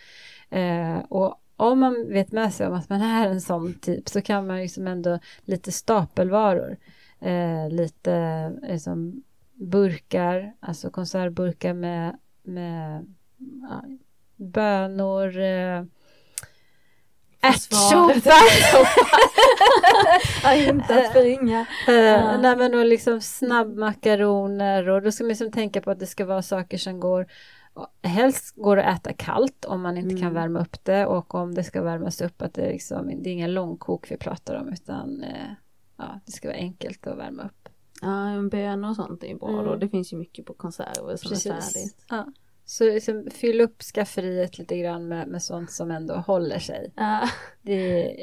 Eh, 0.50 0.98
och 1.10 1.42
om 1.58 1.80
man 1.80 2.10
vet 2.10 2.32
med 2.32 2.53
sig 2.53 2.68
om 2.68 2.74
att 2.74 2.90
man 2.90 3.02
är 3.02 3.27
en 3.27 3.42
sån 3.42 3.74
typ 3.74 4.10
så 4.10 4.22
kan 4.22 4.48
man 4.48 4.58
liksom 4.58 4.88
ändå 4.88 5.19
lite 5.45 5.72
stapelvaror. 5.72 6.77
Eh, 7.19 7.69
lite 7.69 8.50
liksom 8.64 9.24
burkar, 9.53 10.53
alltså 10.60 10.90
konservburkar 10.90 11.74
med, 11.74 12.18
med 12.44 13.16
ja, 13.69 13.84
bönor, 14.36 15.40
eh, 15.40 15.84
ärtsoppa. 17.42 18.32
Ja, 20.44 20.53
inte 20.53 21.06
att 21.06 21.14
förringa. 21.14 21.60
Uh, 21.90 22.42
nej 22.42 22.56
men 22.56 22.74
och 22.74 22.86
liksom 22.86 23.22
snabbmakaroner 23.22 24.90
och 24.90 25.02
då 25.02 25.11
ska 25.11 25.24
man 25.24 25.30
liksom 25.30 25.52
tänka 25.52 25.82
på 25.82 25.92
att 25.92 26.00
det 26.00 26.08
ska 26.08 26.26
vara 26.26 26.42
saker 26.42 26.77
som 26.77 27.00
går 27.00 27.27
Helst 28.04 28.56
går 28.56 28.78
att 28.78 29.00
äta 29.00 29.14
kallt 29.14 29.66
om 29.66 29.82
man 29.82 29.98
inte 29.98 30.10
kan 30.10 30.22
Mm. 30.22 30.34
värma 30.34 30.60
upp 30.60 30.84
det 30.86 31.06
och 31.06 31.36
om 31.36 31.54
det 31.56 31.64
ska 31.64 31.82
värmas 31.82 32.22
upp 32.22 32.42
att 32.42 32.54
det, 32.54 32.62
är 32.66 32.72
liksom, 32.72 33.08
det 33.24 33.30
är 33.30 33.34
inga 33.34 33.48
långkok 33.48 34.12
vi 34.12 34.18
pratar 34.18 34.56
om 34.56 34.74
utan 34.74 35.24
eh, 35.24 35.52
ja, 35.98 36.20
det 36.26 36.32
ska 36.32 36.48
vara 36.48 36.58
enkelt 36.58 37.08
att 37.08 37.18
värma 37.18 37.44
upp. 37.44 37.70
Ja, 38.02 38.28
en 38.30 38.50
bönor 38.50 38.90
och 38.90 38.96
sånt 38.96 39.24
är 39.24 39.28
ju 39.28 39.36
bra 39.38 39.50
Mm. 39.50 39.66
då. 39.66 39.76
Det 39.76 39.90
finns 39.90 40.14
ju 40.14 40.18
mycket 40.18 40.46
på 40.46 40.54
konserver 40.54 41.16
som 41.16 41.32
är 41.32 41.36
färdigt. 41.62 42.06
Ja. 42.10 42.26
Så 42.66 42.84
liksom, 42.84 43.28
fyll 43.32 43.62
upp 43.62 43.82
skafferiet 43.82 44.58
lite 44.58 44.78
grann 44.78 45.08
med, 45.08 45.28
med 45.28 45.44
sånt 45.44 45.72
som 45.72 45.92
ändå 45.92 46.14
håller 46.14 46.60
sig. 46.60 46.92
Ja. 46.96 47.30
Det 47.62 47.74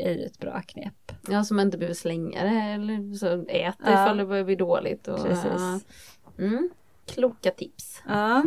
är 0.08 0.14
ju 0.14 0.24
ett 0.24 0.38
bra 0.38 0.62
knep. 0.62 1.12
Ja, 1.28 1.44
man 1.50 1.60
inte 1.66 1.78
behöver 1.78 1.94
slänga 1.94 2.42
det 2.42 2.48
eller 2.50 3.14
så 3.14 3.26
ät 3.26 3.46
det 3.48 3.74
Ja. 3.84 3.92
ifall 4.04 4.16
det 4.16 4.26
börjar 4.26 4.44
bli 4.44 4.56
dåligt. 4.56 5.08
Och, 5.08 5.22
Precis. 5.22 5.50
ja. 5.56 5.80
Mm. 6.38 6.70
Kloka 7.06 7.50
tips. 7.50 8.02
Ja. 8.08 8.42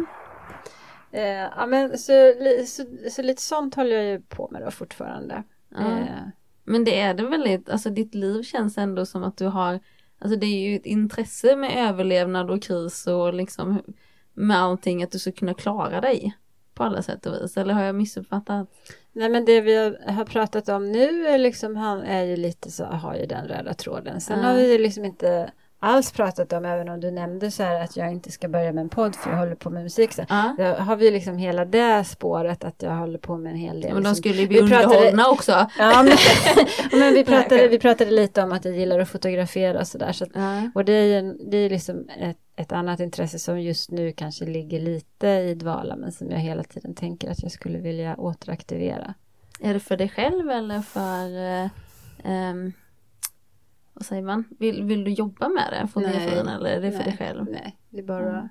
Eh, 1.18 1.50
ja, 1.58 1.66
men 1.66 1.98
så, 1.98 2.34
så, 2.68 2.84
så 3.12 3.22
lite 3.22 3.42
sånt 3.42 3.76
håller 3.76 3.96
jag 3.96 4.06
ju 4.06 4.20
på 4.22 4.48
med 4.52 4.62
då 4.62 4.72
fortfarande. 4.72 5.44
Ja. 5.70 5.78
Eh, 6.00 6.06
Men 6.64 6.84
det 6.84 7.00
är 7.00 7.14
det 7.14 7.28
väldigt, 7.28 7.70
alltså 7.70 7.90
ditt 7.90 8.16
liv 8.16 8.44
känns 8.44 8.78
ändå 8.78 9.06
som 9.06 9.24
att 9.24 9.38
du 9.38 9.46
har, 9.46 9.80
alltså 10.20 10.40
det 10.40 10.46
är 10.46 10.70
ju 10.70 10.76
ett 10.76 10.86
intresse 10.86 11.56
med 11.56 11.90
överlevnad 11.90 12.52
och 12.52 12.64
kris 12.64 13.08
och 13.08 13.34
liksom 13.34 13.82
med 14.34 14.58
allting 14.58 15.04
att 15.04 15.12
du 15.12 15.20
ska 15.20 15.32
kunna 15.32 15.54
klara 15.54 16.02
dig 16.02 16.38
på 16.74 16.84
alla 16.84 17.02
sätt 17.02 17.26
och 17.26 17.34
vis. 17.34 17.58
Eller 17.58 17.74
har 17.74 17.84
jag 17.84 17.96
missuppfattat? 17.96 18.68
Nej 19.14 19.30
men 19.30 19.46
det 19.46 19.62
vi 19.62 19.76
har- 19.76 20.26
pratat 20.26 20.70
om 20.70 20.92
nu 20.92 21.28
är 21.28 21.38
liksom, 21.38 21.76
han 21.76 22.02
är 22.02 22.24
ju 22.24 22.36
lite 22.38 22.72
så, 22.72 22.86
har 22.86 23.16
ju 23.16 23.26
den 23.26 23.48
röda 23.48 23.74
tråden. 23.74 24.22
Sen 24.22 24.40
Ja. 24.40 24.46
har 24.46 24.56
vi 24.56 24.72
ju 24.72 24.78
liksom 24.78 25.06
inte 25.06 25.52
alls 25.80 26.12
pratat 26.12 26.54
om, 26.54 26.66
även 26.66 26.90
om 26.90 27.00
du 27.00 27.12
nämnde 27.12 27.52
så 27.52 27.64
här 27.64 27.82
att 27.84 27.98
jag 27.98 28.12
inte 28.12 28.32
ska 28.32 28.48
börja 28.48 28.72
med 28.74 28.82
en 28.82 28.90
podd 28.90 29.16
för 29.16 29.30
jag 29.30 29.38
håller 29.38 29.56
på 29.56 29.70
med 29.70 29.84
musik. 29.84 30.14
Så. 30.14 30.26
Då 30.58 30.64
har 30.64 30.96
vi 30.96 31.12
liksom 31.12 31.38
hela 31.38 31.66
det 31.66 32.04
spåret 32.04 32.64
att 32.64 32.82
jag 32.82 32.92
håller 32.96 33.18
på 33.20 33.38
med 33.38 33.52
en 33.52 33.58
hel 33.58 33.82
del. 33.82 33.94
Men 33.94 34.04
de 34.04 34.10
liksom- 34.10 34.16
skulle 34.16 34.42
ju 34.42 34.48
bli 34.48 34.62
vi 34.62 34.70
pratade- 34.70 34.96
underhållna 34.96 35.30
också. 35.30 35.52
Ja 35.80 36.04
men, 36.04 36.18
men 37.00 37.14
vi, 37.14 37.24
pratade, 37.26 37.68
vi 37.68 37.80
pratade 37.80 38.12
lite 38.12 38.44
om 38.44 38.52
att 38.52 38.66
jag 38.66 38.76
gillar 38.76 39.00
att 39.00 39.10
fotografera 39.10 39.80
och 39.80 39.88
sådär. 39.88 40.12
Så 40.12 40.24
att- 40.24 40.30
Ja. 40.34 40.70
och 40.76 40.86
det 40.86 40.94
är 40.94 41.22
ju 41.22 41.34
det 41.34 41.58
är 41.58 41.70
liksom 41.70 42.10
ett, 42.20 42.38
ett 42.56 42.72
annat 42.72 43.00
intresse 43.00 43.40
som 43.40 43.62
just 43.62 43.92
nu 43.92 44.12
kanske 44.12 44.46
ligger 44.46 44.80
lite 44.80 45.28
i 45.28 45.54
dvala 45.56 45.96
men 45.96 46.12
som 46.12 46.32
jag 46.32 46.38
hela 46.40 46.64
tiden 46.64 46.96
tänker 46.96 47.32
att 47.32 47.44
jag 47.44 47.52
skulle 47.52 47.78
vilja 47.80 48.16
återaktivera. 48.18 49.14
Är 49.62 49.74
det 49.74 49.80
för 49.80 49.98
dig 49.98 50.10
själv 50.10 50.50
eller 50.50 50.82
för, 50.82 51.30
ehm, 52.24 52.74
vad 53.98 54.06
säger 54.06 54.22
man, 54.22 54.44
vill, 54.60 54.84
vill 54.84 55.04
du 55.04 55.12
jobba 55.12 55.50
med 55.50 55.68
det, 55.72 55.88
fotografin 55.88 56.48
eller 56.48 56.70
är 56.70 56.82
det 56.82 56.92
för 56.92 56.98
Nej. 56.98 57.08
dig 57.08 57.18
själv? 57.18 57.46
Nej, 57.50 57.78
det 57.90 58.00
är 58.00 58.04
bara 58.04 58.50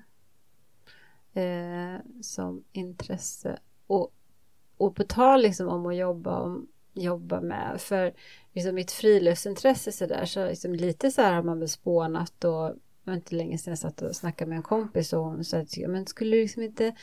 eh, 1.33 2.01
som 2.21 2.63
intresse. 2.71 3.59
Och, 3.87 4.13
och 4.77 4.95
på 4.95 5.03
tal 5.03 5.41
liksom 5.41 5.67
om 5.67 5.85
att 5.85 5.95
jobba, 5.95 6.39
om, 6.39 6.67
jobba 6.93 7.41
med, 7.41 7.81
för 7.81 8.13
liksom 8.53 8.75
mitt 8.75 8.91
friluftsintresse 8.91 9.91
så 9.91 10.05
där, 10.05 10.25
så 10.25 10.45
liksom 10.45 10.75
lite 10.75 11.11
så 11.11 11.21
här 11.21 11.33
har 11.33 11.43
man 11.43 11.59
väl 11.59 11.69
spånat 11.69 12.43
och 12.43 12.69
det 12.69 13.11
var 13.11 13.13
inte 13.13 13.35
länge 13.35 13.57
sedan 13.57 13.71
jag 13.71 13.79
satt 13.79 14.01
och 14.01 14.15
snackade 14.15 14.49
med 14.49 14.55
en 14.55 14.63
kompis 14.63 15.13
och 15.13 15.23
hon 15.23 15.43
sa 15.43 15.57
att 15.57 15.77
men 15.87 16.05
skulle 16.05 16.35
du 16.35 16.41
liksom 16.41 16.63
inte 16.63 16.95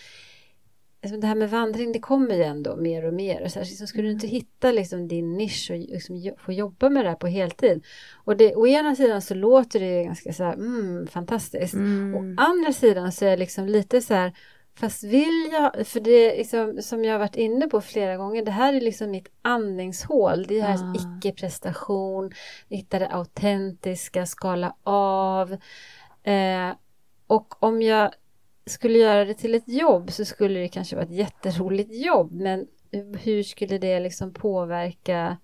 liksom 1.05 1.21
det 1.21 1.27
här 1.27 1.35
med 1.35 1.51
vandring 1.51 1.93
det 1.93 1.99
kommer 2.01 2.35
ju 2.35 2.43
ändå 2.43 2.77
mer 2.77 3.05
och 3.05 3.15
mer. 3.15 3.43
Och 3.43 3.51
så 3.53 3.59
här, 3.59 3.67
liksom, 3.67 3.87
skulle 3.87 4.09
du 4.09 4.13
inte 4.13 4.27
hitta 4.27 4.73
liksom 4.73 5.09
din 5.09 5.33
nisch 5.33 5.71
och 5.71 5.77
liksom, 5.79 6.33
få 6.39 6.53
jobba 6.53 6.89
med 6.89 7.05
det 7.05 7.09
här 7.09 7.17
på 7.17 7.27
heltid? 7.27 7.85
Och 8.25 8.37
det, 8.37 8.55
å 8.55 8.67
ena 8.67 8.95
sidan 8.97 9.23
så 9.23 9.35
låter 9.35 9.81
det 9.81 10.05
ganska 10.05 10.33
så 10.33 10.45
här, 10.45 10.53
mm, 10.55 11.07
fantastiskt. 11.07 11.75
Mm. 11.75 12.15
Å 12.15 12.43
andra 12.43 12.73
sidan 12.73 13.13
så 13.13 13.25
är 13.25 13.31
det 13.31 13.37
liksom 13.37 13.67
lite 13.67 14.01
så 14.01 14.15
här, 14.15 14.33
fast 14.77 15.05
vill 15.05 15.49
jag, 15.53 15.87
för 15.87 16.01
det 16.01 16.11
är 16.33 16.37
liksom, 16.39 16.83
som 16.83 17.05
jag 17.05 17.13
har 17.13 17.19
varit 17.19 17.37
inne 17.37 17.67
på 17.67 17.81
flera 17.81 18.17
gånger, 18.17 18.45
det 18.45 18.51
här 18.51 18.75
är 18.75 18.81
liksom 18.81 19.11
mitt 19.11 19.29
andningshål. 19.43 20.45
Det 20.49 20.61
här 20.61 20.79
Ah. 20.79 20.95
icke-prestation, 20.95 22.33
hitta 22.69 22.99
det 22.99 23.09
autentiska, 23.09 24.27
skala 24.27 24.75
av. 24.83 25.53
Eh, 26.23 26.71
och 27.27 27.63
om 27.63 27.83
jag 27.83 28.11
skulle 28.67 28.99
göra 28.99 29.25
det 29.25 29.35
till 29.35 29.55
ett 29.55 29.69
jobb 29.69 30.13
så 30.13 30.25
skulle 30.25 30.61
det 30.61 30.69
kanske 30.69 30.97
vara 30.97 31.05
ett 31.07 31.13
jätteroligt 31.13 31.95
jobb, 31.95 32.33
men 32.33 32.67
hur 33.23 33.43
skulle 33.43 33.79
det 33.79 34.01
liksom 34.01 34.33
påverka? 34.33 35.37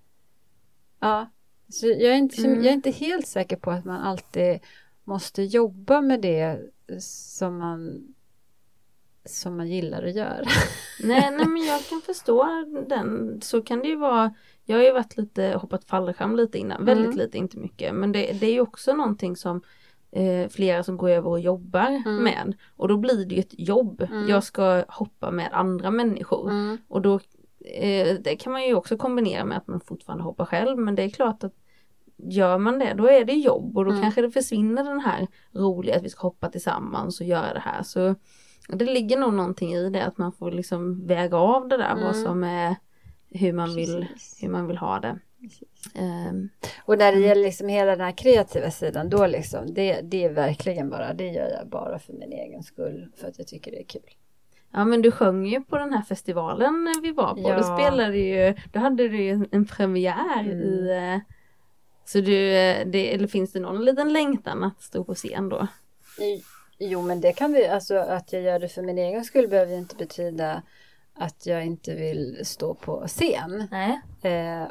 Ja, 0.99 1.29
så 1.69 1.87
jag 1.87 2.01
är 2.01 2.15
inte, 2.15 2.41
Mm. 2.41 2.55
jag 2.55 2.65
är 2.65 2.73
inte 2.73 2.91
helt 2.91 3.27
säker 3.27 3.55
på 3.55 3.71
att 3.71 3.85
man 3.85 4.01
alltid 4.01 4.59
måste 5.03 5.43
jobba 5.43 6.01
med 6.01 6.21
det 6.21 6.59
som 6.99 7.57
man 7.57 8.07
som 9.25 9.57
man 9.57 9.67
gillar 9.69 10.03
att 10.03 10.15
göra. 10.15 10.45
Nej, 11.03 11.31
nej 11.31 11.47
men 11.47 11.63
jag 11.65 11.85
kan 11.85 12.01
förstå 12.01 12.65
den. 12.89 13.39
Så 13.41 13.61
kan 13.61 13.79
det 13.79 13.87
ju 13.87 13.95
vara. 13.95 14.33
Jag 14.65 14.77
har 14.77 14.83
ju 14.83 14.91
varit 14.91 15.17
lite, 15.17 15.43
hoppat 15.61 15.85
fallskärm 15.85 16.35
lite 16.35 16.57
innan, 16.57 16.85
väldigt 16.85 17.05
Mm. 17.05 17.17
lite, 17.17 17.37
inte 17.37 17.57
mycket. 17.57 17.95
Men 17.95 18.11
det, 18.11 18.31
det 18.39 18.45
är 18.47 18.53
ju 18.53 18.61
också 18.61 18.93
någonting 18.93 19.35
som 19.35 19.61
eh, 20.11 20.49
flera 20.49 20.83
som 20.83 20.97
går 20.97 21.09
över 21.09 21.29
och 21.29 21.39
jobbar 21.39 22.01
Mm. 22.05 22.23
med. 22.23 22.53
Och 22.77 22.87
då 22.87 22.97
blir 22.97 23.25
det 23.25 23.35
ju 23.35 23.39
ett 23.41 23.59
jobb. 23.59 24.01
Mm. 24.01 24.27
Jag 24.27 24.43
ska 24.43 24.83
hoppa 24.87 25.31
med 25.31 25.49
andra 25.51 25.91
människor. 25.91 26.51
Och 26.87 27.01
då 27.01 27.13
eh, 27.65 28.15
det 28.21 28.35
kan 28.39 28.51
man 28.53 28.65
ju 28.65 28.73
också 28.75 28.97
kombinera 28.97 29.45
med 29.45 29.57
att 29.57 29.67
man 29.67 29.81
fortfarande 29.81 30.23
hoppar 30.23 30.45
själv. 30.45 30.77
Men 30.79 30.95
det 30.95 31.03
är 31.03 31.09
klart 31.09 31.43
att 31.43 31.53
gör 32.17 32.57
man 32.57 32.79
det, 32.79 32.93
då 32.93 33.07
är 33.09 33.25
det 33.25 33.33
jobb 33.33 33.77
och 33.77 33.85
då 33.85 33.91
Mm. 33.91 34.01
kanske 34.03 34.21
det 34.21 34.31
försvinner 34.31 34.83
den 34.83 34.99
här 34.99 35.27
roliga 35.51 35.95
att 35.97 36.03
vi 36.03 36.09
ska 36.09 36.21
hoppa 36.27 36.49
tillsammans 36.49 37.21
och 37.21 37.27
göra 37.27 37.53
det 37.53 37.59
här. 37.59 37.83
Så 37.83 38.15
det 38.67 38.85
ligger 38.85 39.17
nog 39.17 39.33
någonting 39.33 39.73
i 39.73 39.89
det 39.89 40.05
att 40.05 40.17
man 40.17 40.31
får 40.31 40.51
liksom 40.51 41.07
väga 41.07 41.37
av 41.37 41.67
det 41.67 41.77
där 41.77 41.95
vad 41.95 42.15
Mm. 42.15 42.23
som 42.25 42.43
är 42.43 42.75
hur 43.29 43.53
man 43.53 43.75
vill, 43.75 44.07
hur 44.41 44.49
man 44.49 44.67
vill 44.67 44.77
ha 44.77 44.99
det. 44.99 45.19
Ehm, 45.95 46.49
Och 46.85 46.97
när 46.97 47.11
det 47.11 47.19
gäller 47.19 47.43
liksom 47.43 47.67
hela 47.67 47.91
den 47.91 48.05
här 48.05 48.11
kreativa 48.11 48.71
sidan, 48.71 49.09
då 49.09 49.27
liksom, 49.27 49.73
det, 49.73 50.01
det 50.01 50.23
är 50.23 50.29
verkligen 50.29 50.89
bara, 50.89 51.13
det 51.13 51.27
gör 51.27 51.49
jag 51.49 51.67
bara 51.67 51.99
för 51.99 52.13
min 52.13 52.31
egen 52.31 52.63
skull, 52.63 53.11
för 53.17 53.27
att 53.27 53.37
jag 53.37 53.47
tycker 53.47 53.71
det 53.71 53.79
är 53.79 53.83
kul. 53.85 54.01
ja 54.71 54.85
men 54.85 55.01
du 55.01 55.11
sjöng 55.11 55.45
ju 55.45 55.61
på 55.63 55.77
den 55.77 55.93
här 55.93 56.01
festivalen 56.01 56.93
vi 57.03 57.11
var 57.11 57.33
på. 57.33 57.41
Ja. 57.49 57.57
Då 57.57 57.63
spelade 57.63 58.17
ju, 58.17 58.53
då 58.73 58.79
hade 58.79 59.07
du 59.09 59.23
ju 59.23 59.45
en 59.51 59.65
premiär 59.65 60.39
Mm. 60.39 60.51
i 60.61 60.89
eh, 60.91 61.19
så 62.05 62.21
du, 62.21 62.51
eh, 62.53 62.87
det, 62.87 63.13
eller 63.13 63.27
finns 63.27 63.51
det 63.51 63.59
någon 63.59 63.85
liten 63.85 64.13
längtan 64.13 64.63
att 64.63 64.81
stå 64.81 65.03
på 65.03 65.15
scen 65.15 65.49
då? 65.49 65.67
Jo, 66.79 67.01
men 67.01 67.21
det 67.21 67.31
kan 67.33 67.53
vi, 67.53 67.67
alltså 67.67 67.95
att 67.95 68.33
jag 68.33 68.41
gör 68.41 68.59
det 68.59 68.67
för 68.69 68.81
min 68.81 68.97
egen 68.97 69.23
skull 69.25 69.47
behöver 69.47 69.71
ju 69.71 69.77
inte 69.77 69.95
betyda 69.95 70.61
att 71.15 71.45
jag 71.45 71.65
inte 71.65 71.95
vill 71.95 72.39
stå 72.43 72.73
på 72.73 73.03
scen. 73.07 73.67
Nej. 73.71 74.01
Eh, 74.21 74.67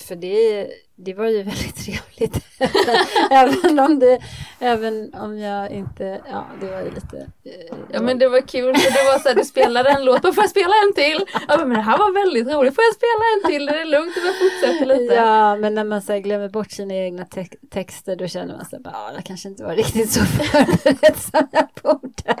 för 0.00 0.16
det, 0.16 0.70
det 1.04 1.14
var 1.14 1.26
ju 1.26 1.42
väldigt 1.42 1.76
trevligt. 1.84 2.46
även, 3.30 3.78
om 3.78 3.98
det, 3.98 4.18
även 4.58 5.14
om 5.14 5.38
jag 5.38 5.70
inte, 5.70 6.20
ja 6.30 6.46
det 6.60 6.66
var 6.66 6.80
ju 6.80 6.90
lite... 6.94 7.16
Eh, 7.44 7.76
Ja 7.92 8.00
men 8.02 8.18
det 8.18 8.28
var 8.28 8.40
kul 8.40 8.76
för 8.76 8.90
det 8.90 9.04
var 9.12 9.18
så 9.18 9.28
här, 9.28 9.34
du 9.36 9.44
spelade 9.44 9.90
en 9.90 10.04
låt, 10.04 10.22
får 10.22 10.34
jag 10.36 10.50
spela 10.50 10.72
en 10.86 10.94
till? 10.94 11.24
Ja 11.48 11.56
men 11.58 11.68
det 11.68 11.80
här 11.82 11.98
var 11.98 12.12
väldigt 12.12 12.46
roligt, 12.54 12.74
får 12.74 12.84
jag 12.84 12.94
spela 12.94 13.24
en 13.34 13.50
till? 13.50 13.66
Det 13.66 13.80
är 13.80 13.84
lugnt, 13.84 14.16
jag 14.16 14.34
fortsätter 14.38 14.86
lite. 14.86 15.14
Ja, 15.14 15.56
men 15.56 15.74
när 15.74 15.84
man 15.84 16.02
så 16.02 16.12
här, 16.12 16.18
glömmer 16.18 16.48
bort 16.48 16.70
sina 16.70 16.94
egna 16.94 17.24
te- 17.24 17.56
texter 17.70 18.16
då 18.16 18.26
känner 18.28 18.56
man 18.56 18.64
sig 18.66 18.80
bara, 18.80 18.90
ja, 18.94 19.10
jag 19.14 19.24
kanske 19.24 19.48
inte 19.48 19.64
var 19.64 19.74
riktigt 19.74 20.10
så 20.12 20.20
förberedd 20.24 21.16
som 21.18 21.48
jag 21.52 21.68
borde. 21.82 22.36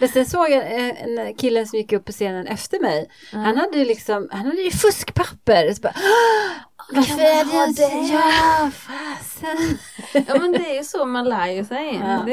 Men 0.00 0.08
sen 0.08 0.26
såg 0.26 0.50
jag 0.50 0.72
en, 0.72 1.18
en 1.18 1.34
killen 1.34 1.66
som 1.66 1.78
gick 1.78 1.92
upp 1.92 2.04
på 2.04 2.12
scenen 2.12 2.46
efter 2.46 2.80
mig. 2.80 3.10
Han 3.32 3.56
hade 3.56 3.78
ju 3.78 3.84
liksom, 3.84 4.28
han 4.32 4.46
hade 4.46 4.62
ju 4.62 4.70
fuskpapper. 4.70 5.74
Så 5.74 5.80
bara, 5.82 5.94
"Ah, 5.96 6.81
varför 6.92 7.20
är 7.22 7.44
ha 7.44 7.66
det? 7.66 8.12
Ja, 8.14 8.70
fasen. 8.70 9.78
Ja 10.28 10.38
men 10.40 10.52
det 10.52 10.70
är 10.70 10.76
ju 10.76 10.84
så 10.84 11.04
man 11.04 11.24
lär 11.28 11.46
ju 11.46 11.64
sig. 11.64 12.00
Ja. 12.04 12.22
Det, 12.26 12.32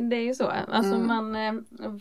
det 0.00 0.16
är 0.16 0.20
ju 0.22 0.34
så. 0.34 0.52
Alltså 0.72 0.94
Mm. 0.94 1.06
man, 1.06 1.36
eh, 1.36 1.52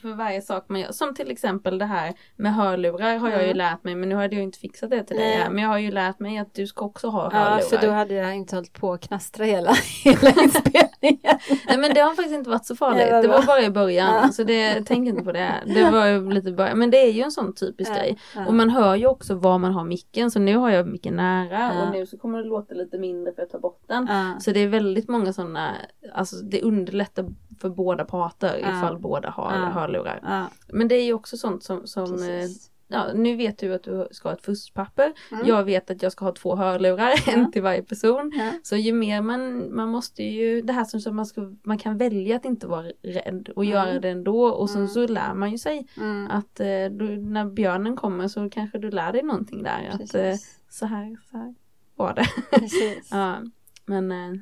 för 0.02 0.16
varje 0.16 0.42
sak 0.42 0.66
man 0.70 0.80
gör. 0.82 0.92
Som 0.92 1.16
till 1.16 1.32
exempel 1.32 1.78
det 1.78 1.86
här 1.86 2.14
med 2.36 2.54
hörlurar 2.56 3.18
har 3.18 3.30
jag 3.30 3.40
ju 3.40 3.46
Mm. 3.46 3.58
lärt 3.58 3.84
mig. 3.84 3.96
Men 3.96 4.10
nu 4.10 4.16
hade 4.16 4.36
jag 4.36 4.44
inte 4.44 4.60
fixat 4.60 4.90
det 4.90 5.04
till 5.04 5.16
dig 5.18 5.34
här. 5.36 5.50
Men 5.50 5.64
jag 5.64 5.70
har 5.70 5.78
ju 5.78 5.92
lärt 5.92 6.20
mig 6.20 6.38
att 6.38 6.54
du 6.54 6.68
ska 6.68 6.86
också 6.86 7.08
ha 7.08 7.22
hörlurar. 7.24 7.60
Ja, 7.72 7.78
för 7.80 7.88
då 7.88 7.92
hade 7.94 8.14
jag 8.14 8.36
inte 8.36 8.56
hållit 8.56 8.74
på 8.74 8.94
att 8.94 9.02
knastra 9.08 9.46
hela, 9.46 9.74
hela 10.04 10.30
inspelningen. 10.30 11.38
Nej 11.68 11.78
men 11.78 11.94
det 11.94 12.00
har 12.02 12.10
faktiskt 12.16 12.36
inte 12.36 12.50
varit 12.50 12.66
så 12.66 12.76
farligt. 12.76 13.06
Det 13.08 13.12
var 13.12 13.22
Det 13.22 13.28
var 13.28 13.38
bra. 13.38 13.46
bara 13.46 13.62
i 13.62 13.70
början. 13.70 14.16
Ja. 14.24 14.30
Så 14.30 14.44
det, 14.44 14.82
tänk 14.86 15.08
inte 15.08 15.24
på 15.24 15.32
det. 15.32 15.54
Det 15.66 15.90
var 15.92 16.34
lite 16.34 16.52
början. 16.52 16.80
Men 16.80 16.90
det 16.92 16.98
är 16.98 17.12
ju 17.12 17.22
en 17.22 17.32
sån 17.32 17.56
typisk 17.56 17.92
grej. 17.94 18.18
Och 18.48 18.54
man 18.54 18.70
hör 18.70 18.96
ju 18.96 19.08
också 19.08 19.36
var 19.36 19.58
man 19.58 19.72
har 19.74 19.84
micken. 19.84 20.32
Så 20.32 20.40
nu 20.40 20.58
har 20.58 20.70
jag 20.70 20.88
micken 20.88 21.16
nära. 21.16 21.72
Och 21.88 21.92
nu 21.92 22.06
så 22.06 22.18
kommer 22.18 22.38
det 22.38 22.44
låta 22.50 22.74
lite 22.76 22.98
mindre 22.98 23.34
för 23.34 23.42
att 23.42 23.50
ta 23.50 23.60
bort 23.60 23.82
den. 23.88 24.08
Så 24.40 24.52
det 24.52 24.60
är 24.60 24.68
väldigt 24.68 25.10
många 25.10 25.34
sådana, 25.34 25.72
alltså 26.14 26.36
det 26.36 26.62
underlättar 26.62 27.26
för 27.62 27.70
båda 27.70 28.06
parter 28.06 28.58
ifall 28.60 29.00
båda 29.00 29.30
har 29.30 29.52
Ja. 29.52 29.58
hörlurar. 29.66 30.48
Men 30.68 30.88
det 30.88 30.96
är 30.96 31.04
ju 31.06 31.14
också 31.14 31.38
sånt 31.38 31.64
som, 31.64 31.88
som 31.88 32.14
eh, 32.24 32.46
ja, 32.88 33.06
nu 33.16 33.36
vet 33.36 33.58
du 33.58 33.74
att 33.74 33.84
du 33.84 34.08
ska 34.12 34.30
ha 34.30 34.34
ett 34.36 34.42
fuskpapper. 34.46 35.14
Mm. 35.32 35.48
Jag 35.48 35.64
vet 35.64 35.92
att 35.92 36.04
jag 36.04 36.12
ska 36.12 36.26
ha 36.26 36.32
två 36.32 36.56
hörlurar, 36.56 37.14
en 37.34 37.52
till 37.52 37.62
varje 37.62 37.84
person. 37.84 38.32
Ja. 38.36 38.52
Så 38.64 38.76
ju 38.76 38.94
mer 38.94 39.22
man, 39.22 39.76
man 39.76 39.90
måste 39.90 40.24
ju, 40.24 40.62
det 40.62 40.74
här 40.74 40.84
som, 40.86 41.00
som 41.00 41.16
man, 41.16 41.26
ska, 41.26 41.54
man 41.64 41.78
kan 41.78 41.98
välja 41.98 42.36
att 42.36 42.46
inte 42.46 42.68
vara 42.68 42.86
rädd 43.02 43.50
och 43.56 43.64
Mm. 43.66 43.74
göra 43.76 44.00
det 44.00 44.10
ändå 44.10 44.46
och 44.46 44.70
sen 44.70 44.78
Mm. 44.82 44.88
så 44.88 45.08
lär 45.08 45.34
man 45.34 45.52
ju 45.52 45.58
sig 45.58 45.88
Mm. 45.98 46.28
att 46.32 46.60
eh, 46.60 46.86
du, 46.92 47.18
när 47.18 47.46
björnen 47.46 47.96
kommer 47.96 48.28
så 48.28 48.50
kanske 48.50 48.78
du 48.80 48.92
lär 48.92 49.12
dig 49.14 49.24
någonting 49.24 49.64
där. 49.64 49.90
Att 49.94 50.16
eh, 50.16 50.34
så 50.70 50.86
här, 50.86 51.18
så 51.30 51.38
här 51.38 51.56
var 51.96 52.14
det. 52.14 52.28
Precis. 52.60 53.08
Ja, 53.12 53.38
men 53.86 54.12
eh, 54.12 54.40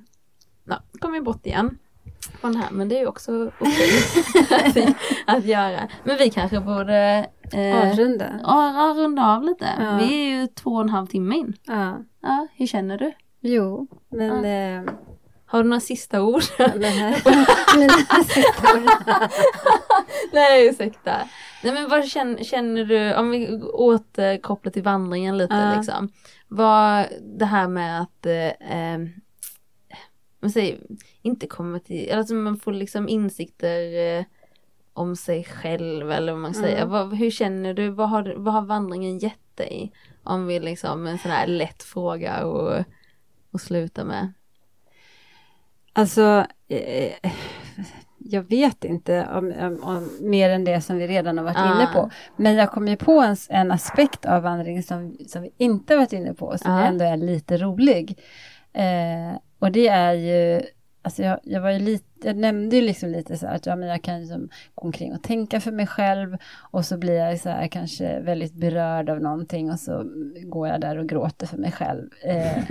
ja, 0.66 0.84
kom 1.00 1.16
ju 1.16 1.22
bort 1.22 1.46
igen 1.46 1.78
från 2.42 2.56
här 2.56 2.72
men 2.72 2.90
det 2.90 2.96
är 2.96 3.00
ju 3.00 3.08
också 3.08 3.52
okej 3.60 3.90
att, 4.50 4.96
att 5.38 5.46
göra. 5.46 5.88
Men 6.04 6.18
vi 6.18 6.30
kanske 6.30 6.60
borde 6.60 7.30
eh, 7.54 7.92
Avrunda. 7.92 8.40
ja, 8.44 8.94
runda 8.98 9.26
av 9.26 9.44
lite. 9.44 9.68
Ja. 9.80 9.98
Vi 9.98 10.26
är 10.26 10.40
ju 10.40 10.48
två 10.48 10.70
och 10.70 10.82
en 10.82 10.90
halv 10.90 11.08
timme 11.08 11.36
in. 11.36 11.54
Ja. 11.68 11.98
Ja, 12.22 12.48
hur 12.56 12.68
känner 12.68 12.98
du? 12.98 13.12
Jo, 13.40 13.88
men... 14.12 14.46
Eh, 14.46 14.94
Har 15.46 15.64
du 15.64 15.70
några 15.70 15.80
sista 15.80 16.22
ord? 16.22 16.42
Nej 20.34 20.68
ursäkta. 20.70 21.18
Nej 21.64 21.74
men 21.74 21.90
vad 21.90 22.08
känner, 22.08 22.44
känner 22.44 22.86
du, 22.86 23.16
om 23.16 23.30
vi 23.32 23.62
återkopplar 23.64 24.72
till 24.72 24.84
vandringen 24.84 25.38
lite 25.38 25.54
Ja. 25.56 25.76
liksom. 25.76 26.10
Vad 26.54 27.08
det 27.22 27.46
här 27.46 27.68
med 27.68 28.02
att, 28.02 28.26
eh, 28.26 28.48
eh, 28.48 29.00
man 30.40 30.52
säger, 30.52 30.80
inte 31.22 31.48
komma 31.48 31.80
till, 31.80 32.12
alltså 32.12 32.34
man 32.34 32.58
får 32.58 32.74
liksom 32.74 33.10
insikter 33.10 33.98
eh, 34.18 34.26
om 34.94 35.16
sig 35.16 35.44
själv 35.44 36.12
eller 36.12 36.32
vad 36.32 36.42
man 36.42 36.54
säger. 36.54 36.78
Mm. 36.78 36.90
Vad, 36.90 37.14
hur 37.14 37.32
känner 37.32 37.74
du, 37.74 37.90
vad 37.90 38.10
har, 38.10 38.34
vad 38.38 38.54
har 38.54 38.62
vandringen 38.62 39.18
gett 39.18 39.56
dig? 39.56 39.92
Om 40.24 40.48
vi 40.48 40.60
liksom, 40.60 41.08
en 41.08 41.18
sån 41.18 41.32
här 41.32 41.48
lätt 41.48 41.84
fråga 41.84 42.46
och, 42.46 42.84
och 43.52 43.62
sluta 43.62 44.04
med. 44.04 44.34
Alltså, 45.94 46.46
eh, 46.68 47.32
jag 48.26 48.42
vet 48.50 48.84
inte 48.86 49.28
om, 49.34 49.54
om, 49.62 49.84
om 49.84 50.10
mer 50.30 50.50
än 50.50 50.64
det 50.64 50.82
som 50.82 50.98
vi 50.98 51.08
redan 51.08 51.38
har 51.38 51.46
varit 51.46 51.58
Ah. 51.58 51.76
inne 51.76 51.88
på. 51.94 52.10
Men 52.36 52.56
jag 52.56 52.72
kom 52.72 52.88
ju 52.88 52.96
på 52.98 53.20
en, 53.22 53.36
en 53.50 53.72
aspekt 53.72 54.26
av 54.26 54.42
vandring 54.44 54.84
som, 54.84 55.18
som 55.28 55.42
vi 55.42 55.52
inte 55.58 55.96
varit 55.96 56.14
inne 56.14 56.34
på, 56.34 56.58
som 56.58 56.72
Ah. 56.72 56.84
ändå 56.86 57.06
är 57.06 57.18
lite 57.18 57.58
rolig. 57.58 58.20
Eh, 58.74 59.38
och 59.60 59.72
det 59.72 59.88
är 59.88 60.14
ju, 60.14 60.62
alltså 61.02 61.24
jag, 61.24 61.40
jag 61.44 61.62
var 61.62 61.70
ju 61.70 61.80
lite, 61.80 62.06
jag 62.28 62.36
nämnde 62.36 62.76
ju 62.76 62.82
liksom 62.82 63.10
lite 63.10 63.38
så 63.38 63.48
här 63.48 63.56
att 63.56 63.66
ja, 63.66 63.76
men 63.76 63.90
jag 63.90 64.02
kan 64.02 64.20
liksom 64.20 64.50
gå 64.76 64.86
omkring 64.86 65.14
och 65.14 65.24
tänka 65.24 65.62
för 65.62 65.72
mig 65.72 65.88
själv 65.88 66.38
och 66.72 66.86
så 66.86 66.98
blir 66.98 67.14
jag 67.14 67.40
så 67.40 67.50
här 67.50 67.68
kanske 67.68 68.20
väldigt 68.20 68.54
berörd 68.54 69.10
av 69.10 69.22
någonting 69.22 69.72
och 69.72 69.80
så 69.80 70.06
går 70.44 70.68
jag 70.68 70.82
där 70.82 70.98
och 70.98 71.10
gråter 71.10 71.48
för 71.48 71.58
mig 71.58 71.72
själv. 71.72 72.10
Eh, 72.24 72.64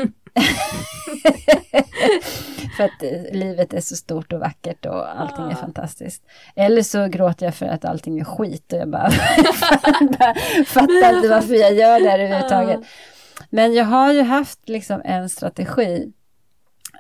för 2.77 2.85
att 2.85 3.03
eh, 3.03 3.23
livet 3.33 3.75
är 3.75 3.81
så 3.81 3.97
stort 3.97 4.33
och 4.33 4.41
vackert 4.41 4.87
och 4.87 5.21
allting 5.21 5.51
är 5.51 5.55
fantastiskt. 5.55 6.23
Eller 6.57 6.83
så 6.83 7.07
gråter 7.07 7.47
jag 7.47 7.55
för 7.55 7.67
att 7.67 7.85
allting 7.85 8.19
är 8.21 8.25
skit 8.25 8.73
och 8.73 8.79
jag 8.79 8.89
bara, 8.89 9.09
bara 10.19 10.35
fattar 10.67 11.17
inte 11.17 11.29
varför 11.29 11.55
jag 11.55 11.75
gör 11.75 12.01
det 12.01 12.09
här 12.09 12.19
överhuvudtaget. 12.19 12.81
Men 13.51 13.75
jag 13.75 13.85
har 13.85 14.13
ju 14.13 14.23
haft 14.23 14.69
liksom 14.69 15.03
en 15.05 15.29
strategi. 15.29 16.13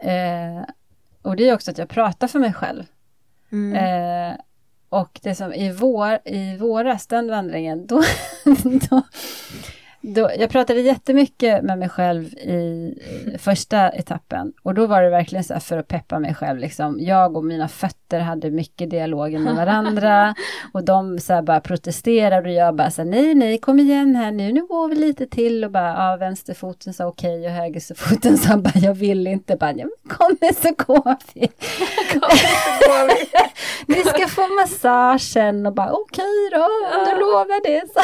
Eh, 0.02 0.64
och 1.22 1.36
det 1.36 1.48
är 1.48 1.54
också 1.54 1.70
att 1.70 1.78
jag 1.78 1.88
pratar 1.88 2.26
för 2.28 2.38
mig 2.38 2.52
själv. 2.52 2.84
Mm. 3.52 3.76
Eh, 3.76 4.36
och 4.88 5.20
det 5.22 5.34
som 5.34 5.52
i, 5.52 5.72
vår, 5.72 6.18
i 6.24 6.56
våras, 6.56 7.06
den 7.06 7.28
vandringen, 7.30 7.86
då, 7.86 8.02
då, 8.90 9.02
då, 10.02 10.30
jag 10.38 10.50
pratade 10.50 10.80
jättemycket 10.80 11.64
med 11.64 11.78
mig 11.78 11.88
själv 11.88 12.24
i, 12.24 12.94
första 13.38 13.90
etappen. 13.90 14.52
Och 14.62 14.74
då 14.74 14.86
var 14.86 15.02
det 15.02 15.10
verkligen 15.10 15.44
så 15.44 15.52
här 15.52 15.60
för 15.60 15.78
att 15.78 15.88
peppa 15.88 16.18
mig 16.18 16.34
själv. 16.34 16.58
Liksom. 16.58 16.96
Jag 17.00 17.36
och 17.36 17.44
mina 17.44 17.68
fötter 17.68 18.20
hade 18.20 18.50
mycket 18.50 18.90
dialoger 18.90 19.38
med 19.38 19.56
varandra. 19.56 20.34
och 20.72 20.84
de 20.84 21.18
så 21.18 21.32
här 21.32 21.42
bara 21.42 21.60
protesterade 21.60 22.48
och 22.48 22.54
jag 22.54 22.74
bara 22.74 22.90
så 22.90 23.02
här, 23.02 23.08
nej, 23.08 23.34
nej, 23.34 23.58
kom 23.58 23.78
igen 23.78 24.16
här 24.16 24.32
nu, 24.32 24.52
nu 24.52 24.66
går 24.66 24.88
vi 24.88 24.94
lite 24.94 25.26
till. 25.26 25.64
Och 25.64 25.70
bara, 25.70 25.88
ja, 25.88 26.16
vänsterfoten 26.16 26.94
sa 26.94 27.06
okej 27.06 27.46
och 27.46 27.52
högerfoten 27.52 28.38
sa 28.38 28.56
bara, 28.56 28.78
jag 28.78 28.94
vill 28.94 29.26
inte. 29.26 29.56
Bara, 29.56 29.72
ja, 29.72 29.86
kom 30.08 30.36
igen 30.40 30.54
så 30.54 30.74
går 30.86 31.16
vi. 31.34 31.48
Ni 33.86 34.04
ska 34.04 34.28
få 34.28 34.48
massagen 34.48 35.66
och 35.66 35.74
bara 35.74 35.92
okej 35.92 36.50
då, 36.52 36.62
om 36.98 37.04
du 37.04 37.20
lovar 37.20 37.62
det. 37.62 37.92
Så. 37.92 38.00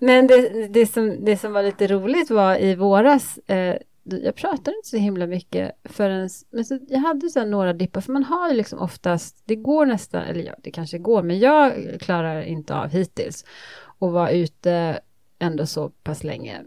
Men 0.00 0.26
det, 0.26 0.68
det, 0.68 0.86
som, 0.86 1.24
det 1.24 1.36
som 1.36 1.52
var 1.52 1.62
lite 1.62 1.86
roligt 1.86 2.30
var 2.30 2.56
i 2.56 2.74
våras, 2.74 3.38
eh, 3.46 3.76
jag 4.02 4.34
pratade 4.34 4.76
inte 4.76 4.88
så 4.88 4.96
himla 4.96 5.26
mycket 5.26 5.72
förrän, 5.84 6.28
men 6.50 6.64
så, 6.64 6.78
jag 6.88 6.98
hade 6.98 7.28
så 7.28 7.44
några 7.44 7.72
dippar, 7.72 8.00
för 8.00 8.12
man 8.12 8.24
har 8.24 8.50
ju 8.50 8.56
liksom 8.56 8.78
oftast, 8.78 9.42
det 9.44 9.56
går 9.56 9.86
nästan, 9.86 10.22
eller 10.22 10.44
ja, 10.44 10.54
det 10.58 10.70
kanske 10.70 10.98
går, 10.98 11.22
men 11.22 11.38
jag 11.38 11.72
klarar 12.00 12.42
inte 12.42 12.74
av 12.74 12.88
hittills 12.88 13.44
och 13.82 14.12
vara 14.12 14.30
ute 14.30 15.00
ändå 15.38 15.66
så 15.66 15.88
pass 15.88 16.24
länge, 16.24 16.64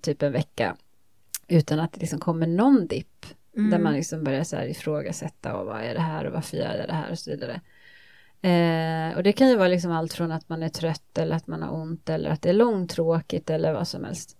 typ 0.00 0.22
en 0.22 0.32
vecka, 0.32 0.76
utan 1.48 1.80
att 1.80 1.92
det 1.92 2.00
liksom 2.00 2.18
kommer 2.18 2.46
någon 2.46 2.86
dipp 2.86 3.26
Mm. 3.56 3.70
där 3.70 3.78
man 3.78 3.92
liksom 3.92 4.24
börjar 4.24 4.44
så 4.44 4.56
här 4.56 4.66
ifrågasätta 4.66 5.56
och 5.56 5.66
vad 5.66 5.80
är 5.82 5.94
det 5.94 6.00
här 6.00 6.24
och 6.24 6.32
varför 6.32 6.56
gör 6.56 6.76
jag 6.76 6.88
det 6.88 6.92
här 6.92 7.10
och 7.10 7.18
så 7.18 7.30
vidare. 7.30 7.60
Eh, 8.46 9.16
och 9.16 9.22
det 9.22 9.32
kan 9.32 9.48
ju 9.48 9.56
vara 9.56 9.68
liksom 9.68 9.92
allt 9.92 10.12
från 10.12 10.32
att 10.32 10.48
man 10.48 10.62
är 10.62 10.68
trött 10.68 11.18
eller 11.18 11.36
att 11.36 11.46
man 11.46 11.62
har 11.62 11.74
ont 11.74 12.08
eller 12.08 12.30
att 12.30 12.42
det 12.42 12.48
är 12.48 12.54
långtråkigt 12.54 13.50
eller 13.50 13.72
vad 13.72 13.88
som 13.88 14.04
helst. 14.04 14.36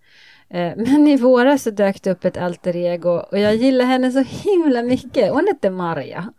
Eh, 0.48 0.72
men 0.76 1.08
i 1.08 1.16
våras 1.16 1.62
så 1.62 1.70
dök 1.70 2.02
det 2.02 2.10
upp 2.10 2.24
ett 2.24 2.36
alter 2.36 2.76
ego 2.76 3.10
och 3.10 3.38
jag 3.38 3.54
gillar 3.54 3.84
henne 3.84 4.12
så 4.12 4.24
himla 4.28 4.82
mycket. 4.82 5.32
Hon 5.32 5.46
hette 5.46 5.70
Maria. 5.70 6.32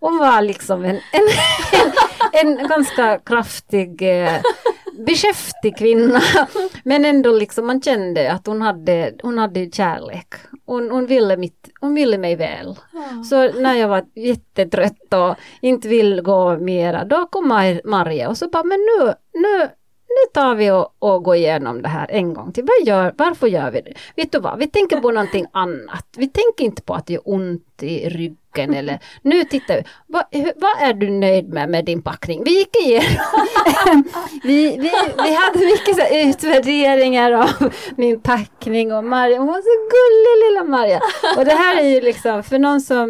Hon 0.00 0.18
var 0.18 0.42
liksom 0.42 0.84
en, 0.84 0.90
en, 0.94 1.28
en, 2.32 2.58
en 2.58 2.68
ganska 2.68 3.18
kraftig 3.18 4.02
eh, 4.02 4.40
beskäftig 4.98 5.76
kvinna. 5.78 6.20
Men 6.84 7.04
ändå 7.04 7.32
liksom 7.32 7.66
man 7.66 7.82
kände 7.82 8.32
att 8.32 8.46
hon 8.46 8.62
hade, 8.62 9.12
hon 9.22 9.38
hade 9.38 9.70
kärlek. 9.70 10.34
Hon, 10.66 10.90
hon, 10.90 11.06
ville 11.06 11.36
mitt, 11.36 11.70
hon 11.80 11.94
ville 11.94 12.18
mig 12.18 12.36
väl. 12.36 12.78
Så 13.30 13.52
när 13.60 13.74
jag 13.74 13.88
var 13.88 14.04
jättetrött 14.14 15.14
och 15.14 15.34
inte 15.60 15.88
vill 15.88 16.22
gå 16.22 16.58
mera, 16.58 17.04
då 17.04 17.26
kom 17.26 17.52
Mar- 17.52 17.80
Maria 17.84 18.28
och 18.28 18.38
så 18.38 18.48
bara, 18.48 18.64
men 18.64 18.78
nu, 18.78 19.12
nu, 19.32 19.58
nu 20.08 20.30
tar 20.34 20.54
vi 20.54 20.70
och, 20.70 20.94
och 20.98 21.22
går 21.22 21.36
igenom 21.36 21.82
det 21.82 21.88
här 21.88 22.10
en 22.10 22.34
gång 22.34 22.52
till. 22.52 22.64
Vad 22.64 22.88
gör, 22.88 23.14
varför 23.18 23.46
gör 23.46 23.70
vi 23.70 23.80
det? 23.80 23.94
Vet 24.16 24.32
du 24.32 24.38
vad, 24.38 24.58
vi 24.58 24.66
tänker 24.66 25.00
på 25.00 25.10
någonting 25.10 25.46
annat. 25.52 26.06
Vi 26.16 26.28
tänker 26.28 26.64
inte 26.64 26.82
på 26.82 26.94
att 26.94 27.06
det 27.06 27.12
gör 27.12 27.22
ont 27.24 27.82
i 27.82 28.08
ryggen 28.08 28.36
eller 28.58 28.98
nu 29.22 29.44
tittar 29.44 29.76
vi. 29.76 29.84
Vad, 30.06 30.24
vad 30.56 30.88
är 30.88 30.94
du 30.94 31.10
nöjd 31.10 31.48
med 31.48 31.68
med 31.68 31.84
din 31.84 32.02
packning? 32.02 32.42
Vi 32.44 32.58
gick 32.58 32.76
igenom. 32.76 33.04
vi, 34.42 34.76
vi, 34.78 34.90
vi 35.16 35.34
hade 35.34 35.58
mycket 35.58 35.96
så 35.96 36.02
här 36.02 36.28
utvärderingar 36.28 37.32
av 37.32 37.72
min 37.96 38.20
packning 38.20 38.92
och 38.92 39.04
Maria. 39.04 39.38
Hon 39.38 39.46
var 39.46 39.54
så 39.54 39.88
gullig 39.94 40.48
lilla 40.48 40.64
Maria. 40.64 41.00
Och 41.36 41.44
det 41.44 41.52
här 41.52 41.80
är 41.82 41.88
ju 41.88 42.00
liksom, 42.00 42.42
för 42.42 42.58
någon 42.58 42.80
som 42.80 43.08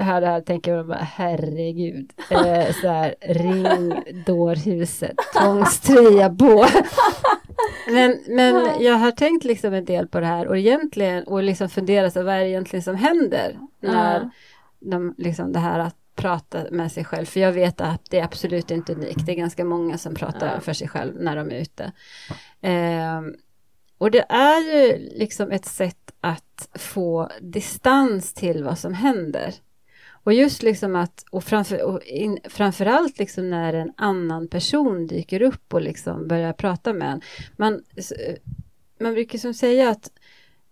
hör 0.00 0.20
det 0.20 0.26
här 0.26 0.40
tänker 0.40 0.76
man 0.76 0.88
bara 0.88 1.08
herregud. 1.16 2.10
Eh, 2.30 2.74
så 2.80 2.88
här, 2.88 3.14
ring 3.20 3.94
dårhuset, 4.26 5.16
tvångströja 5.38 6.30
på. 6.30 6.66
Men, 7.88 8.18
men 8.28 8.68
jag 8.80 8.94
har 8.94 9.10
tänkt 9.10 9.44
liksom 9.44 9.74
en 9.74 9.84
del 9.84 10.08
på 10.08 10.20
det 10.20 10.26
här 10.26 10.46
och 10.48 10.58
egentligen 10.58 11.24
och 11.24 11.42
liksom 11.42 11.68
funderat 11.68 12.12
så 12.12 12.22
vad 12.22 12.34
är 12.34 12.40
det 12.40 12.48
egentligen 12.48 12.82
som 12.82 12.94
händer 12.94 13.58
när 13.80 14.14
Ja 14.14 14.30
de, 14.90 15.14
liksom 15.18 15.52
det 15.52 15.58
här 15.58 15.78
att 15.78 15.96
prata 16.14 16.66
med 16.70 16.92
sig 16.92 17.04
själv. 17.04 17.26
För 17.26 17.40
jag 17.40 17.52
vet 17.52 17.80
att 17.80 18.00
det 18.10 18.18
är 18.18 18.24
absolut 18.24 18.70
inte 18.70 18.92
unikt. 18.92 19.26
Det 19.26 19.32
är 19.32 19.36
ganska 19.36 19.64
många 19.64 19.98
som 19.98 20.14
pratar 20.14 20.54
Ja. 20.54 20.60
för 20.60 20.72
sig 20.72 20.88
själv 20.88 21.14
när 21.20 21.36
de 21.36 21.50
är 21.50 21.60
ute. 21.60 21.92
Ehm, 22.60 23.34
och 23.98 24.10
det 24.10 24.24
är 24.28 24.60
ju 24.60 24.98
liksom 25.18 25.50
ett 25.50 25.64
sätt 25.64 26.12
att 26.20 26.68
få 26.74 27.30
distans 27.40 28.34
till 28.34 28.64
vad 28.64 28.78
som 28.78 28.94
händer. 28.94 29.54
Och 30.24 30.32
just 30.34 30.62
liksom 30.62 30.96
att, 30.96 31.24
och, 31.30 31.44
framför, 31.44 31.82
och 31.82 32.02
in, 32.02 32.38
framförallt 32.44 33.18
liksom 33.18 33.50
när 33.50 33.72
en 33.72 33.92
annan 33.96 34.48
person 34.48 35.06
dyker 35.06 35.42
upp 35.42 35.74
och 35.74 35.82
liksom 35.82 36.28
börjar 36.28 36.52
prata 36.52 36.92
med 36.92 37.12
en. 37.12 37.20
Man, 37.56 37.82
man 39.00 39.12
brukar 39.14 39.38
som 39.38 39.54
säga 39.54 39.90
att 39.90 40.10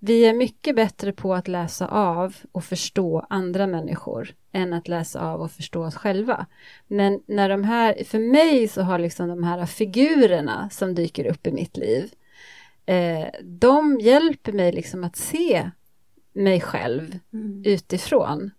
vi 0.05 0.25
är 0.27 0.35
mycket 0.35 0.77
bättre 0.77 1.13
på 1.13 1.35
att 1.35 1.49
läsa 1.49 1.87
av 1.89 2.37
och 2.53 2.65
förstå 2.65 3.27
andra 3.31 3.67
människor 3.67 4.35
än 4.53 4.73
att 4.73 4.89
läsa 4.89 5.21
av 5.21 5.41
och 5.41 5.51
förstå 5.51 5.85
oss 5.85 5.95
själva. 5.95 6.47
Men 6.87 7.23
när 7.27 7.49
de 7.49 7.65
här, 7.65 8.05
för 8.05 8.19
mig 8.19 8.69
så 8.69 8.83
har 8.83 8.99
liksom 8.99 9.29
de 9.29 9.43
här 9.43 9.67
figurerna 9.67 10.71
som 10.71 10.95
dyker 10.95 11.27
upp 11.27 11.47
i 11.47 11.53
mitt 11.53 11.77
liv, 11.77 12.13
eh, 12.87 13.27
de 13.43 14.01
hjälper 14.01 14.53
mig 14.53 14.73
liksom 14.73 15.05
att 15.05 15.17
se 15.17 15.71
mig 16.33 16.61
själv 16.61 17.19
Mm. 17.33 17.63
utifrån. 17.67 18.51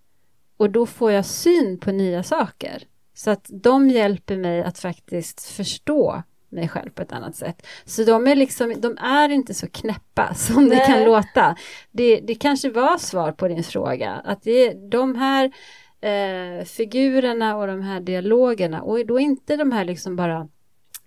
Och 0.57 0.69
då 0.69 0.85
får 0.85 1.11
jag 1.11 1.25
syn 1.25 1.79
på 1.79 1.91
nya 1.91 2.23
saker. 2.23 2.83
Så 3.13 3.31
att 3.31 3.49
de 3.49 3.89
hjälper 3.89 4.37
mig 4.37 4.63
att 4.63 4.79
faktiskt 4.79 5.45
förstå 5.45 6.23
mig 6.53 6.67
själv 6.67 6.89
på 6.89 7.01
ett 7.01 7.13
annat 7.13 7.35
sätt. 7.35 7.67
Så 7.85 8.03
de 8.03 8.27
är 8.27 8.35
liksom, 8.35 8.73
de 8.81 8.97
är 8.97 9.29
inte 9.29 9.53
så 9.53 9.67
knäppa 9.67 10.33
som 10.35 10.69
det 10.69 10.75
Nej. 10.75 10.85
kan 10.85 11.03
låta. 11.03 11.55
Det, 11.91 12.19
det 12.19 12.35
kanske 12.35 12.69
var 12.69 12.97
svar 12.97 13.31
på 13.31 13.47
din 13.47 13.63
fråga. 13.63 14.11
Att 14.11 14.43
det 14.43 14.67
är 14.67 14.89
de 14.89 15.15
här 15.15 15.51
eh, 16.01 16.65
figurerna 16.65 17.55
och 17.55 17.67
de 17.67 17.81
här 17.81 17.99
dialogerna 17.99 18.81
och 18.81 19.05
då 19.05 19.19
inte 19.19 19.55
de 19.55 19.71
här 19.71 19.85
liksom 19.85 20.15
bara 20.15 20.47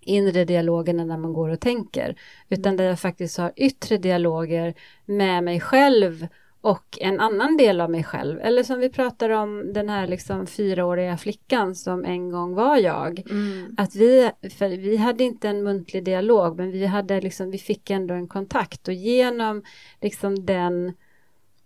inre 0.01 0.45
dialogerna 0.45 1.05
när 1.05 1.19
man 1.19 1.33
går 1.33 1.49
och 1.49 1.61
tänker. 1.61 2.17
Utan 2.49 2.77
där 2.77 2.85
jag 2.85 3.01
faktiskt 3.01 3.39
har 3.39 3.53
yttre 3.57 3.97
dialoger 3.97 4.75
med 5.05 5.45
mig 5.45 5.61
själv 5.61 6.27
och 6.61 6.99
en 7.01 7.21
annan 7.21 7.57
del 7.57 7.81
av 7.81 7.91
mig 7.91 8.05
själv. 8.05 8.41
Eller 8.41 8.63
som 8.63 8.79
vi 8.79 8.89
pratar 8.89 9.31
om 9.31 9.73
den 9.73 9.89
här 9.89 10.07
liksom 10.07 10.47
fyraåriga 10.47 11.17
flickan 11.17 11.75
som 11.75 12.05
en 12.05 12.31
gång 12.31 12.55
var 12.55 12.77
jag. 12.77 13.23
Mm. 13.31 13.75
Att 13.79 13.95
vi, 13.95 14.31
vi 14.61 14.97
hade 14.97 15.25
inte 15.25 15.49
en 15.49 15.63
muntlig 15.63 16.05
dialog 16.05 16.57
men 16.57 16.71
vi, 16.71 16.87
hade 16.87 17.21
liksom, 17.21 17.51
vi 17.51 17.59
fick 17.59 17.91
ändå 17.91 18.15
en 18.15 18.29
kontakt 18.29 18.89
och 18.89 18.95
genom 18.95 19.63
liksom 20.01 20.47
den 20.47 20.93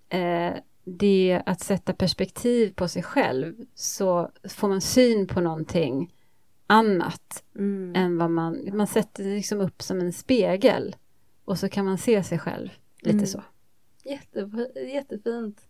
eh, 0.09 0.52
det 0.85 1.43
att 1.47 1.60
sätta 1.60 1.93
perspektiv 1.93 2.73
på 2.75 2.89
sig 2.89 3.02
själv 3.02 3.55
så 3.75 4.31
får 4.49 4.69
man 4.69 4.81
syn 4.81 5.27
på 5.27 5.41
någonting 5.41 6.15
annat 6.67 7.44
Mm. 7.59 7.93
än 7.97 8.19
vad 8.19 8.31
man, 8.31 8.69
man 8.73 8.86
sätter 8.86 9.25
liksom 9.25 9.60
upp 9.60 9.83
som 9.83 10.01
en 10.01 10.12
spegel 10.12 10.97
och 11.44 11.59
så 11.59 11.69
kan 11.69 11.85
man 11.85 11.99
se 11.99 12.23
sig 12.23 12.39
själv 12.39 12.69
lite 13.01 13.17
Mm. 13.17 13.27
så. 13.27 13.43
Jätte, 14.05 14.51
jättefint. 14.95 15.61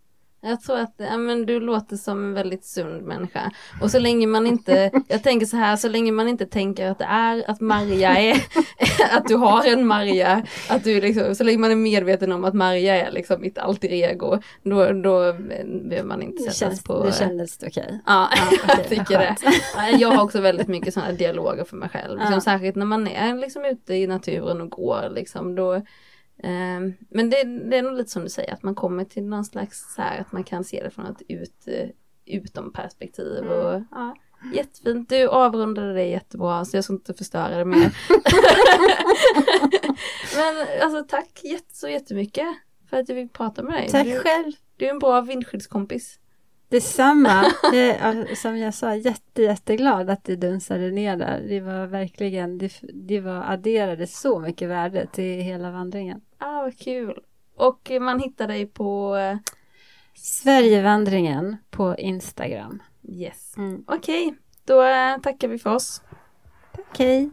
Jag 0.43 0.61
tror 0.61 0.77
att 0.79 0.93
ja, 0.97 1.17
men 1.17 1.45
du 1.45 1.59
låter 1.59 1.95
som 1.97 2.23
en 2.23 2.33
väldigt 2.33 2.65
sund 2.65 3.01
människa. 3.01 3.51
Och 3.81 3.91
så 3.91 3.99
länge 3.99 4.27
man 4.27 4.47
inte, 4.47 4.91
jag 5.07 5.23
tänker 5.23 5.45
så 5.45 5.57
här, 5.57 5.75
så 5.75 5.89
länge 5.89 6.11
man 6.11 6.27
inte 6.27 6.45
tänker 6.45 6.91
att 6.91 6.99
det 6.99 7.05
är 7.05 7.49
att 7.49 7.61
Maria 7.61 8.17
är, 8.17 8.35
att 9.11 9.27
du 9.27 9.35
har 9.35 9.65
en 9.65 9.87
Maria, 9.87 10.45
att 10.69 10.83
du 10.83 11.01
liksom, 11.01 11.35
så 11.35 11.43
länge 11.43 11.57
man 11.57 11.71
är 11.71 11.75
medveten 11.75 12.31
om 12.31 12.45
att 12.45 12.53
Maria 12.53 13.07
är 13.07 13.11
liksom 13.11 13.41
mitt 13.41 13.57
alter 13.57 13.91
ego, 13.93 14.39
då, 14.63 14.91
då 14.91 15.33
behöver 15.33 16.03
man 16.03 16.21
inte 16.21 16.43
sättas 16.43 16.57
känns, 16.57 16.83
på... 16.83 17.03
det 17.03 17.11
kändes 17.11 17.59
okej. 17.67 17.99
Ja, 18.05 18.29
Ja, 18.35 18.47
jag 18.67 18.79
okej, 18.79 18.97
tycker 18.97 19.19
det. 19.19 19.35
Jag 19.97 20.11
har 20.11 20.23
också 20.23 20.41
väldigt 20.41 20.67
mycket 20.67 20.93
sådana 20.93 21.11
dialoger 21.11 21.63
för 21.63 21.77
mig 21.77 21.89
själv. 21.89 22.17
Liksom, 22.17 22.33
Ja. 22.33 22.41
Särskilt 22.41 22.75
när 22.75 22.85
man 22.85 23.07
är 23.07 23.35
liksom 23.35 23.65
ute 23.65 23.95
i 23.95 24.07
naturen 24.07 24.61
och 24.61 24.69
går. 24.69 25.09
Liksom, 25.15 25.55
då, 25.55 25.81
men 27.09 27.29
det, 27.29 27.43
det 27.43 27.77
är 27.77 27.81
nog 27.81 27.93
lite 27.93 28.11
som 28.11 28.23
du 28.23 28.29
säger, 28.29 28.53
att 28.53 28.63
man 28.63 28.75
kommer 28.75 29.03
till 29.03 29.23
någon 29.23 29.45
slags 29.45 29.93
så 29.95 30.01
här, 30.01 30.19
att 30.19 30.31
man 30.31 30.43
kan 30.43 30.63
se 30.63 30.83
det 30.83 30.89
från 30.89 31.05
ett 31.05 31.21
ut, 31.27 31.67
eh, 31.67 31.89
utom 32.25 32.73
perspektiv. 32.73 33.37
Mm. 33.37 33.51
Och, 33.51 33.83
ja, 33.91 34.15
jättefint, 34.53 35.09
du 35.09 35.27
avrundade 35.27 35.93
det 35.93 36.05
jättebra 36.05 36.65
så 36.65 36.77
jag 36.77 36.83
ska 36.83 36.93
inte 36.93 37.13
förstöra 37.13 37.57
det 37.57 37.65
mer. 37.65 37.79
men 40.35 40.81
alltså 40.83 41.03
tack 41.07 41.41
så 41.71 41.89
jättemycket 41.89 42.47
för 42.89 42.97
att 42.97 43.09
jag 43.09 43.17
fick 43.17 43.33
prata 43.33 43.63
med 43.63 43.73
dig. 43.73 43.89
Tack 43.89 44.05
du, 44.05 44.19
själv. 44.19 44.51
du 44.77 44.85
är 44.85 44.89
en 44.89 44.99
bra 44.99 45.21
vindskyddskompis. 45.21 46.19
Detsamma. 46.69 47.45
Jag, 47.63 47.75
är, 47.75 48.35
som 48.35 48.57
jag 48.57 48.73
sa, 48.73 48.95
jätte, 48.95 49.41
jätteglad 49.41 50.09
att 50.09 50.23
du 50.23 50.35
dunsade 50.35 50.91
ner 50.91 51.17
där. 51.17 51.45
Det 51.47 51.59
var 51.59 51.87
verkligen, 51.87 52.57
det, 52.57 52.71
det 52.93 53.19
var, 53.19 53.43
adderade 53.47 54.07
så 54.07 54.39
mycket 54.39 54.69
värde 54.69 55.07
till 55.13 55.41
hela 55.41 55.71
vandringen. 55.71 56.21
Ah, 56.41 56.61
vad 56.61 56.77
kul. 56.79 57.19
Och 57.55 57.91
man 58.01 58.19
hittar 58.19 58.47
dig 58.47 58.65
på... 58.65 59.15
eh, 59.15 59.37
Sverigevandringen 60.13 61.57
på 61.69 61.95
Instagram. 61.97 62.83
Yes. 63.03 63.57
Mm. 63.57 63.83
Okej, 63.87 64.35
då 64.65 64.81
eh, 64.83 65.17
tackar 65.17 65.47
vi 65.47 65.57
för 65.59 65.75
oss. 65.75 66.01
Okej. 66.77 67.29